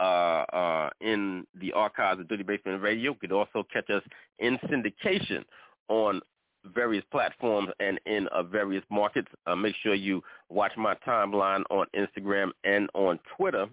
uh, 0.00 0.44
uh, 0.52 0.90
in 1.00 1.46
the 1.60 1.72
archives 1.72 2.20
of 2.20 2.28
Dirty 2.28 2.42
Basement 2.42 2.82
Radio. 2.82 3.12
You 3.12 3.18
could 3.20 3.32
also 3.32 3.64
catch 3.72 3.88
us 3.88 4.02
in 4.40 4.58
syndication 4.68 5.44
on 5.88 6.20
various 6.64 7.04
platforms 7.10 7.68
and 7.80 8.00
in 8.06 8.26
uh, 8.28 8.42
various 8.42 8.84
markets. 8.90 9.28
Uh, 9.46 9.54
make 9.54 9.74
sure 9.82 9.94
you 9.94 10.22
watch 10.48 10.72
my 10.76 10.94
timeline 11.06 11.62
on 11.70 11.86
Instagram 11.94 12.50
and 12.64 12.88
on 12.94 13.18
Twitter 13.36 13.66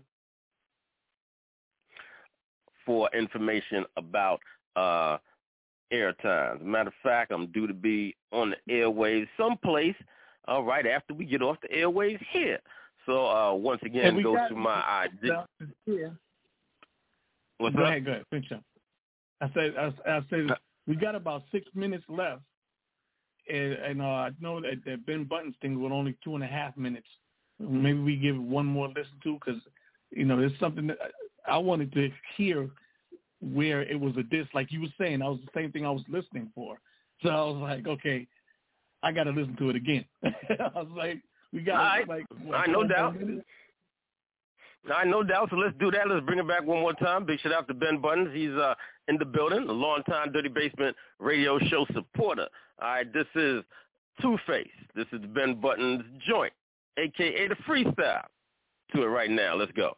for 2.85 3.09
information 3.13 3.85
about 3.97 4.39
uh, 4.75 5.17
airtime. 5.93 6.61
matter 6.61 6.89
of 6.89 6.93
fact, 7.03 7.31
I'm 7.31 7.47
due 7.47 7.67
to 7.67 7.73
be 7.73 8.15
on 8.31 8.53
the 8.67 8.73
airwaves 8.73 9.27
someplace 9.37 9.95
uh, 10.49 10.61
right 10.61 10.87
after 10.87 11.13
we 11.13 11.25
get 11.25 11.41
off 11.41 11.57
the 11.61 11.67
airwaves 11.69 12.21
here. 12.31 12.59
So 13.05 13.27
uh, 13.27 13.53
once 13.53 13.81
again, 13.83 14.21
go 14.21 14.35
to 14.47 14.55
my 14.55 14.81
ID. 15.21 15.31
Yeah. 15.85 16.09
What's 17.57 17.75
go 17.75 17.83
up? 17.83 17.89
ahead, 17.89 18.05
go 18.05 18.11
ahead. 18.11 18.25
Finish 18.29 18.51
up. 18.51 18.63
I 19.41 19.51
said, 19.53 19.73
I, 19.77 20.09
I 20.09 20.21
said, 20.29 20.47
we 20.87 20.95
got 20.95 21.15
about 21.15 21.43
six 21.51 21.67
minutes 21.73 22.03
left 22.07 22.41
and, 23.51 23.73
and 23.73 24.01
uh, 24.01 24.05
I 24.05 24.29
know 24.39 24.61
that, 24.61 24.83
that 24.85 25.05
Ben 25.05 25.25
Buttons 25.25 25.55
thing 25.61 25.81
was 25.81 25.91
only 25.93 26.15
two 26.23 26.35
and 26.35 26.43
a 26.43 26.47
half 26.47 26.75
minutes. 26.77 27.07
Maybe 27.59 27.99
we 27.99 28.15
give 28.15 28.41
one 28.41 28.65
more 28.65 28.87
listen 28.87 29.19
to 29.23 29.33
because 29.33 29.61
you 30.11 30.25
know 30.25 30.37
there's 30.37 30.57
something 30.59 30.87
that 30.87 30.97
I 31.47 31.57
wanted 31.57 31.91
to 31.93 32.09
hear 32.37 32.69
where 33.41 33.81
it 33.81 33.99
was 33.99 34.13
a 34.17 34.23
diss, 34.23 34.47
like 34.53 34.71
you 34.71 34.81
were 34.81 34.87
saying. 34.99 35.19
That 35.19 35.29
was 35.29 35.39
the 35.45 35.59
same 35.59 35.71
thing 35.71 35.85
I 35.85 35.91
was 35.91 36.03
listening 36.07 36.51
for. 36.55 36.79
So 37.23 37.29
I 37.29 37.43
was 37.43 37.57
like, 37.61 37.87
okay, 37.87 38.27
I 39.03 39.11
got 39.11 39.23
to 39.25 39.31
listen 39.31 39.55
to 39.57 39.69
it 39.69 39.75
again. 39.75 40.05
I 40.23 40.79
was 40.79 40.87
like, 40.95 41.21
we 41.51 41.61
got 41.61 41.77
right. 41.77 42.07
like 42.07 42.25
what, 42.43 42.55
I 42.55 42.65
no 42.67 42.87
doubt. 42.87 43.19
Minutes? 43.19 43.45
I 44.89 45.03
no 45.05 45.23
doubt. 45.23 45.49
So 45.49 45.57
let's 45.57 45.77
do 45.79 45.91
that. 45.91 46.07
Let's 46.07 46.25
bring 46.25 46.39
it 46.39 46.47
back 46.47 46.65
one 46.65 46.79
more 46.79 46.93
time. 46.93 47.25
Big 47.25 47.39
shout 47.39 47.53
out 47.53 47.67
to 47.67 47.73
Ben 47.73 48.01
Buttons. 48.01 48.29
He's 48.33 48.51
uh, 48.51 48.73
in 49.07 49.17
the 49.17 49.25
building, 49.25 49.67
a 49.67 49.71
long-time 49.71 50.31
Dirty 50.31 50.49
Basement 50.49 50.95
radio 51.19 51.59
show 51.59 51.85
supporter. 51.93 52.47
All 52.81 52.87
right, 52.87 53.13
this 53.13 53.27
is 53.35 53.63
Two 54.21 54.37
Face. 54.47 54.67
This 54.95 55.05
is 55.13 55.21
Ben 55.35 55.59
Buttons 55.59 56.03
joint, 56.27 56.53
aka 56.97 57.47
the 57.47 57.55
freestyle. 57.67 58.25
To 58.93 59.03
it 59.03 59.05
right 59.05 59.29
now. 59.29 59.55
Let's 59.55 59.71
go. 59.71 59.95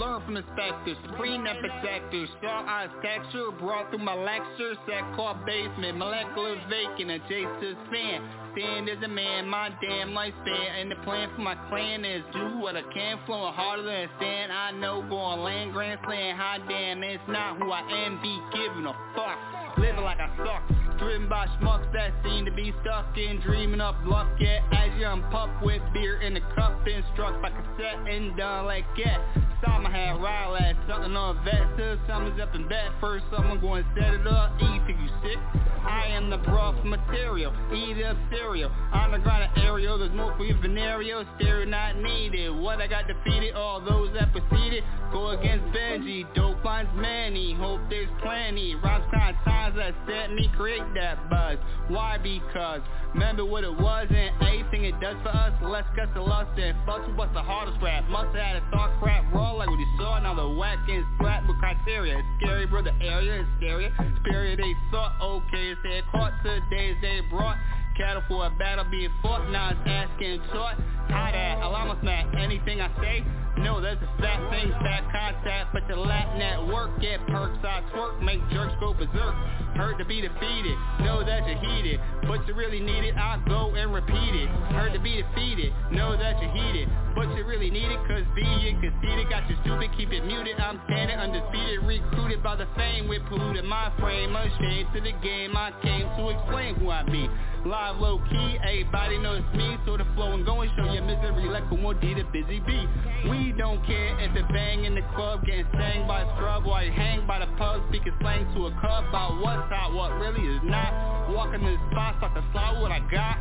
Learn 0.00 0.24
from 0.24 0.38
inspectors, 0.38 0.96
and 0.96 1.60
protectors, 1.60 2.30
star 2.38 2.64
eyes 2.64 2.88
texture, 3.02 3.50
brought 3.60 3.90
through 3.90 4.02
my 4.02 4.14
lecture, 4.14 4.72
set 4.88 5.04
core 5.14 5.36
basement, 5.44 5.98
molecular 5.98 6.56
vacant, 6.70 7.10
adjacent 7.10 7.76
fan. 7.92 8.24
Stand 8.56 8.88
as 8.88 8.96
a 9.04 9.08
man, 9.08 9.46
my 9.46 9.68
damn 9.82 10.16
lifespan, 10.16 10.80
and 10.80 10.90
the 10.90 10.96
plan 11.04 11.28
for 11.36 11.42
my 11.42 11.54
clan 11.68 12.06
is 12.06 12.24
do 12.32 12.56
what 12.60 12.76
I 12.76 12.82
can, 12.94 13.18
flowing 13.26 13.52
harder 13.52 13.82
than 13.82 14.08
sand, 14.18 14.50
I 14.50 14.70
know 14.70 15.02
going 15.06 15.40
land 15.40 15.74
grand 15.74 16.00
slam, 16.06 16.34
high 16.34 16.60
damn, 16.66 17.02
it's 17.02 17.22
not 17.28 17.58
who 17.58 17.70
I 17.70 17.80
am, 18.06 18.22
be 18.22 18.40
giving 18.56 18.86
a 18.86 18.96
fuck. 19.14 19.76
Living 19.76 20.02
like 20.02 20.18
I 20.18 20.34
suck, 20.38 20.98
driven 20.98 21.28
by 21.28 21.46
schmucks 21.60 21.92
that 21.92 22.14
seem 22.24 22.46
to 22.46 22.52
be 22.52 22.72
stuck 22.80 23.18
in 23.18 23.38
dreaming 23.42 23.82
up 23.82 23.96
luck. 24.06 24.28
Yet 24.40 24.62
as 24.72 24.98
young 24.98 25.22
pup 25.30 25.50
with 25.62 25.82
beer 25.92 26.22
in 26.22 26.32
the 26.32 26.40
cup, 26.56 26.86
been 26.86 27.04
struck 27.12 27.40
by 27.42 27.50
cassette 27.50 28.08
and 28.08 28.34
done 28.36 28.64
like 28.64 28.86
that. 29.04 29.49
Time 29.64 29.84
I 29.84 29.90
had 29.90 30.22
ride 30.22 30.48
last 30.48 30.78
something 30.88 31.14
on 31.14 31.44
vet 31.44 31.76
till 31.76 31.98
summer's 32.08 32.40
up 32.40 32.54
in 32.54 32.66
bed 32.66 32.88
First 33.00 33.24
someone 33.30 33.60
going 33.60 33.84
set 33.94 34.14
it 34.14 34.26
up, 34.26 34.52
eat 34.56 34.80
till 34.86 34.96
you 34.96 35.08
sick. 35.22 35.38
I 35.84 36.06
am 36.08 36.30
the 36.30 36.38
broth 36.38 36.82
material, 36.84 37.52
eat 37.72 38.02
up 38.04 38.16
cereal. 38.30 38.70
On 38.92 39.10
the 39.10 39.18
aerial, 39.60 39.98
there's 39.98 40.12
more 40.12 40.34
for 40.36 40.44
your 40.44 40.56
venereal 40.60 41.24
Stereo 41.36 41.66
not 41.66 41.96
needed, 41.96 42.50
what 42.50 42.80
I 42.80 42.86
got 42.86 43.06
defeated 43.06 43.54
All 43.54 43.80
those 43.80 44.12
that 44.14 44.32
proceeded, 44.32 44.84
go 45.12 45.30
against 45.30 45.64
Benji 45.74 46.24
Dope 46.34 46.64
lines 46.64 46.88
many, 46.94 47.54
hope 47.54 47.80
there's 47.88 48.08
plenty. 48.22 48.74
Rhymes 48.76 49.04
kind 49.12 49.36
times 49.44 49.76
that 49.76 49.94
set 50.06 50.32
me 50.32 50.50
create 50.56 50.82
that 50.94 51.30
buzz. 51.30 51.58
Why? 51.88 52.18
Because, 52.18 52.80
remember 53.14 53.44
what 53.44 53.64
it 53.64 53.72
was 53.72 54.06
and 54.10 54.30
anything 54.42 54.84
it 54.84 54.98
does 55.00 55.16
for 55.22 55.30
us. 55.30 55.52
Let's 55.62 55.88
get 55.96 56.12
the 56.14 56.20
lust 56.20 56.58
and 56.58 56.76
fuss 56.86 57.00
what's 57.16 57.32
the 57.34 57.42
hardest 57.42 57.78
rap. 57.82 58.08
Must 58.08 58.34
have 58.34 58.44
had 58.44 58.56
a 58.56 58.64
thought 58.70 58.90
crap 59.00 59.32
raw 59.32 59.52
like 59.52 59.68
what 59.68 59.78
you 59.78 59.90
saw. 59.98 60.18
Now 60.20 60.34
the 60.34 60.48
whack 60.48 60.78
is 60.88 61.04
flat 61.18 61.46
with 61.46 61.58
criteria. 61.58 62.18
It's 62.18 62.28
scary 62.42 62.66
bro, 62.66 62.82
the 62.82 62.94
area 63.02 63.42
is 63.42 63.46
scary. 63.58 63.92
Spirit 64.20 64.58
they 64.58 64.74
thought, 64.90 65.14
okay, 65.22 65.70
it's 65.70 65.80
their 65.82 66.02
caught 66.10 66.32
Today's 66.42 66.96
they 67.02 67.20
brought 67.30 67.58
cattle 67.96 68.22
for 68.28 68.46
a 68.46 68.50
battle 68.50 68.84
being 68.90 69.10
fought. 69.22 69.50
Now 69.50 69.70
it's 69.70 69.80
asking 69.84 70.40
taught. 70.52 70.76
How 71.08 71.30
that, 71.32 71.58
allow 71.62 71.90
us 71.90 71.98
not 72.02 72.34
anything 72.38 72.80
I 72.80 72.88
say 73.02 73.24
no, 73.62 73.80
that's 73.80 74.00
a 74.02 74.10
fat 74.20 74.40
thing, 74.50 74.70
fat 74.80 75.04
contact, 75.12 75.72
but 75.72 75.82
the 75.88 75.96
Latin 75.96 76.38
network 76.38 77.00
get 77.00 77.20
perks, 77.28 77.58
I 77.62 77.82
twerk, 77.92 78.22
make 78.22 78.40
jerks 78.50 78.74
go 78.80 78.94
berserk. 78.94 79.34
Heard 79.76 79.98
to 79.98 80.04
be 80.04 80.20
defeated, 80.20 80.76
know 81.00 81.24
that 81.24 81.46
you're 81.46 81.58
heated, 81.58 82.00
but 82.26 82.46
you 82.46 82.54
really 82.54 82.80
need 82.80 83.04
it, 83.04 83.16
I'll 83.16 83.40
go 83.46 83.74
and 83.74 83.94
repeat 83.94 84.34
it. 84.34 84.48
Heard 84.74 84.92
to 84.92 85.00
be 85.00 85.22
defeated, 85.22 85.72
know 85.92 86.16
that 86.16 86.40
you're 86.42 86.52
heated, 86.52 86.88
but 87.14 87.28
you 87.36 87.44
really 87.44 87.70
need 87.70 87.90
it, 87.90 87.98
cause 88.08 88.24
being 88.34 88.80
conceited 88.80 89.30
got 89.30 89.48
you 89.48 89.56
stupid, 89.62 89.90
keep 89.96 90.12
it 90.12 90.24
muted, 90.24 90.58
I'm 90.58 90.80
standing 90.86 91.16
undefeated, 91.16 91.84
recruited 91.84 92.42
by 92.42 92.56
the 92.56 92.66
fame 92.76 93.08
with 93.08 93.22
polluted 93.28 93.64
my 93.64 93.92
frame, 94.00 94.34
ashamed 94.34 94.88
to 94.94 95.00
the 95.00 95.12
game, 95.22 95.56
I 95.56 95.72
came 95.82 96.08
to 96.16 96.28
explain 96.30 96.74
who 96.76 96.90
I 96.90 97.02
be. 97.04 97.28
Live 97.64 98.00
low 98.00 98.18
key, 98.30 98.58
everybody 98.62 99.18
knows 99.18 99.42
me, 99.54 99.76
so 99.84 99.96
the 99.96 100.06
flow 100.14 100.32
and 100.32 100.46
going, 100.46 100.70
show 100.76 100.90
your 100.92 101.04
misery 101.04 101.44
like 101.48 101.64
a 101.70 101.76
more 101.76 101.92
D 101.92 102.14
to 102.14 102.24
busy 102.32 102.58
bee. 102.60 102.86
We 103.28 103.49
don't 103.52 103.84
care 103.86 104.18
if 104.20 104.36
it 104.36 104.48
bang 104.48 104.84
in 104.84 104.94
the 104.94 105.02
club, 105.14 105.44
getting 105.46 105.66
sang 105.72 106.06
by 106.06 106.22
a 106.22 106.36
scrub 106.36 106.64
while 106.64 106.84
you 106.84 106.92
hang 106.92 107.26
by 107.26 107.38
the 107.38 107.46
pub, 107.56 107.82
speaking 107.88 108.12
slang 108.20 108.44
to 108.54 108.66
a 108.66 108.70
cub 108.80 109.08
about 109.08 109.40
what's 109.40 109.68
hot, 109.72 109.92
what 109.94 110.12
really 110.20 110.46
is 110.54 110.60
not. 110.64 111.30
Walking 111.30 111.62
in 111.62 111.74
the 111.74 111.90
spots 111.90 112.18
like 112.22 112.34
to 112.34 112.44
slide 112.52 112.80
what 112.80 112.92
I 112.92 113.00
got. 113.10 113.38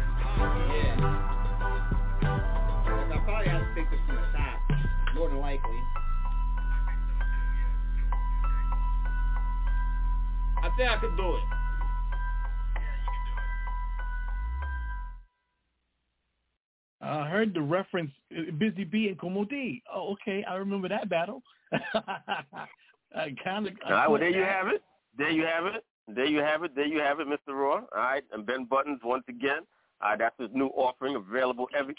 Yeah. 0.71 1.29
I 3.11 3.17
probably 3.25 3.49
have 3.49 3.61
to 3.61 3.75
take 3.75 3.89
this 3.91 3.99
from 4.07 4.15
the 4.15 4.21
top, 4.37 4.59
more 5.15 5.29
than 5.29 5.39
likely. 5.39 5.79
I 10.61 10.69
think 10.77 10.89
I 10.89 10.97
could 10.99 11.17
do 11.17 11.35
it. 11.35 11.58
I 17.01 17.27
heard 17.27 17.53
the 17.53 17.61
reference 17.61 18.11
uh, 18.37 18.51
Busy 18.57 18.83
Bee 18.83 19.07
and 19.07 19.17
Kool 19.17 19.29
Moe 19.29 19.45
Dee. 19.45 19.81
Oh, 19.93 20.13
okay. 20.13 20.43
I 20.43 20.55
remember 20.55 20.89
that 20.89 21.09
battle. 21.09 21.41
I 21.93 23.35
kind 23.43 23.67
of. 23.67 23.73
All 23.85 23.91
right, 23.91 24.09
well, 24.09 24.19
there 24.19 24.29
you 24.29 24.43
have 24.43 24.67
it. 24.67 24.83
There 25.17 25.31
you 25.31 25.43
have 25.45 25.65
it. 25.65 25.83
There 26.07 26.25
you 26.25 26.39
have 26.39 26.63
it. 26.63 26.75
There 26.75 26.85
you 26.85 26.99
have 26.99 27.19
it, 27.19 27.27
Mr. 27.27 27.53
Raw. 27.53 27.75
All 27.75 27.87
right, 27.95 28.23
and 28.33 28.45
Ben 28.45 28.65
Buttons 28.65 28.99
once 29.03 29.23
again. 29.29 29.61
All 30.01 30.09
right, 30.09 30.19
that's 30.19 30.35
his 30.39 30.49
new 30.53 30.67
offering 30.67 31.15
available 31.15 31.67
every. 31.77 31.95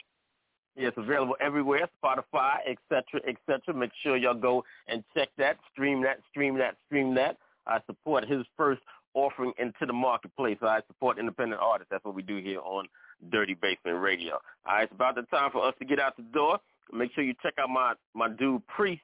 Yes, 0.76 0.92
available 0.96 1.36
everywhere, 1.40 1.88
Spotify, 2.02 2.58
etc., 2.66 3.20
etc. 3.26 3.74
Make 3.74 3.90
sure 4.02 4.16
y'all 4.16 4.34
go 4.34 4.64
and 4.86 5.02
check 5.14 5.28
that, 5.36 5.58
stream 5.72 6.00
that, 6.02 6.20
stream 6.30 6.56
that, 6.58 6.76
stream 6.86 7.14
that. 7.16 7.36
I 7.66 7.80
support 7.86 8.28
his 8.28 8.44
first 8.56 8.80
offering 9.14 9.52
into 9.58 9.84
the 9.84 9.92
marketplace. 9.92 10.58
I 10.62 10.80
support 10.86 11.18
independent 11.18 11.60
artists. 11.60 11.88
That's 11.90 12.04
what 12.04 12.14
we 12.14 12.22
do 12.22 12.36
here 12.36 12.60
on 12.60 12.86
Dirty 13.31 13.55
Basement 13.55 14.00
Radio. 14.00 14.34
All 14.66 14.74
right, 14.74 14.84
it's 14.84 14.92
about 14.92 15.15
the 15.15 15.23
time 15.23 15.50
for 15.50 15.66
us 15.66 15.74
to 15.78 15.84
get 15.84 16.00
out 16.00 16.16
the 16.16 16.23
door. 16.23 16.58
Make 16.92 17.12
sure 17.15 17.23
you 17.23 17.34
check 17.42 17.55
out 17.58 17.70
my, 17.70 17.94
my 18.15 18.28
dude 18.28 18.66
Priest 18.66 19.02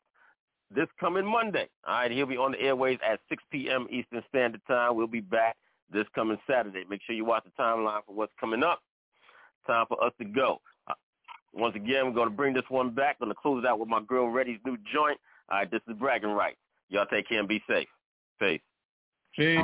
this 0.74 0.88
coming 0.98 1.24
Monday. 1.24 1.68
All 1.86 1.94
right, 1.94 2.10
he'll 2.10 2.26
be 2.26 2.36
on 2.36 2.52
the 2.52 2.60
airways 2.60 2.98
at 3.06 3.20
6 3.28 3.42
p.m. 3.50 3.86
Eastern 3.90 4.22
Standard 4.28 4.60
Time. 4.66 4.96
We'll 4.96 5.06
be 5.06 5.20
back 5.20 5.56
this 5.92 6.06
coming 6.14 6.38
Saturday. 6.48 6.84
Make 6.88 7.00
sure 7.06 7.14
you 7.14 7.24
watch 7.24 7.44
the 7.44 7.62
timeline 7.62 8.00
for 8.06 8.14
what's 8.14 8.32
coming 8.40 8.62
up. 8.62 8.80
Time 9.66 9.86
for 9.88 10.02
us 10.02 10.12
to 10.18 10.24
go. 10.24 10.60
Uh, 10.88 10.94
once 11.52 11.76
again, 11.76 12.06
we're 12.06 12.12
going 12.12 12.28
to 12.28 12.34
bring 12.34 12.54
this 12.54 12.64
one 12.68 12.90
back. 12.90 13.18
Going 13.18 13.30
to 13.30 13.36
close 13.40 13.62
it 13.64 13.68
out 13.68 13.78
with 13.78 13.88
my 13.88 14.00
girl 14.02 14.28
Reddy's 14.28 14.60
new 14.64 14.76
joint. 14.92 15.18
All 15.50 15.58
right, 15.58 15.70
this 15.70 15.80
is 15.88 15.96
Bragging 15.96 16.30
Rights. 16.30 16.58
Y'all 16.88 17.06
take 17.06 17.28
care 17.28 17.38
and 17.38 17.48
be 17.48 17.62
safe. 17.68 17.88
Peace. 18.40 18.60
Peace. 19.34 19.60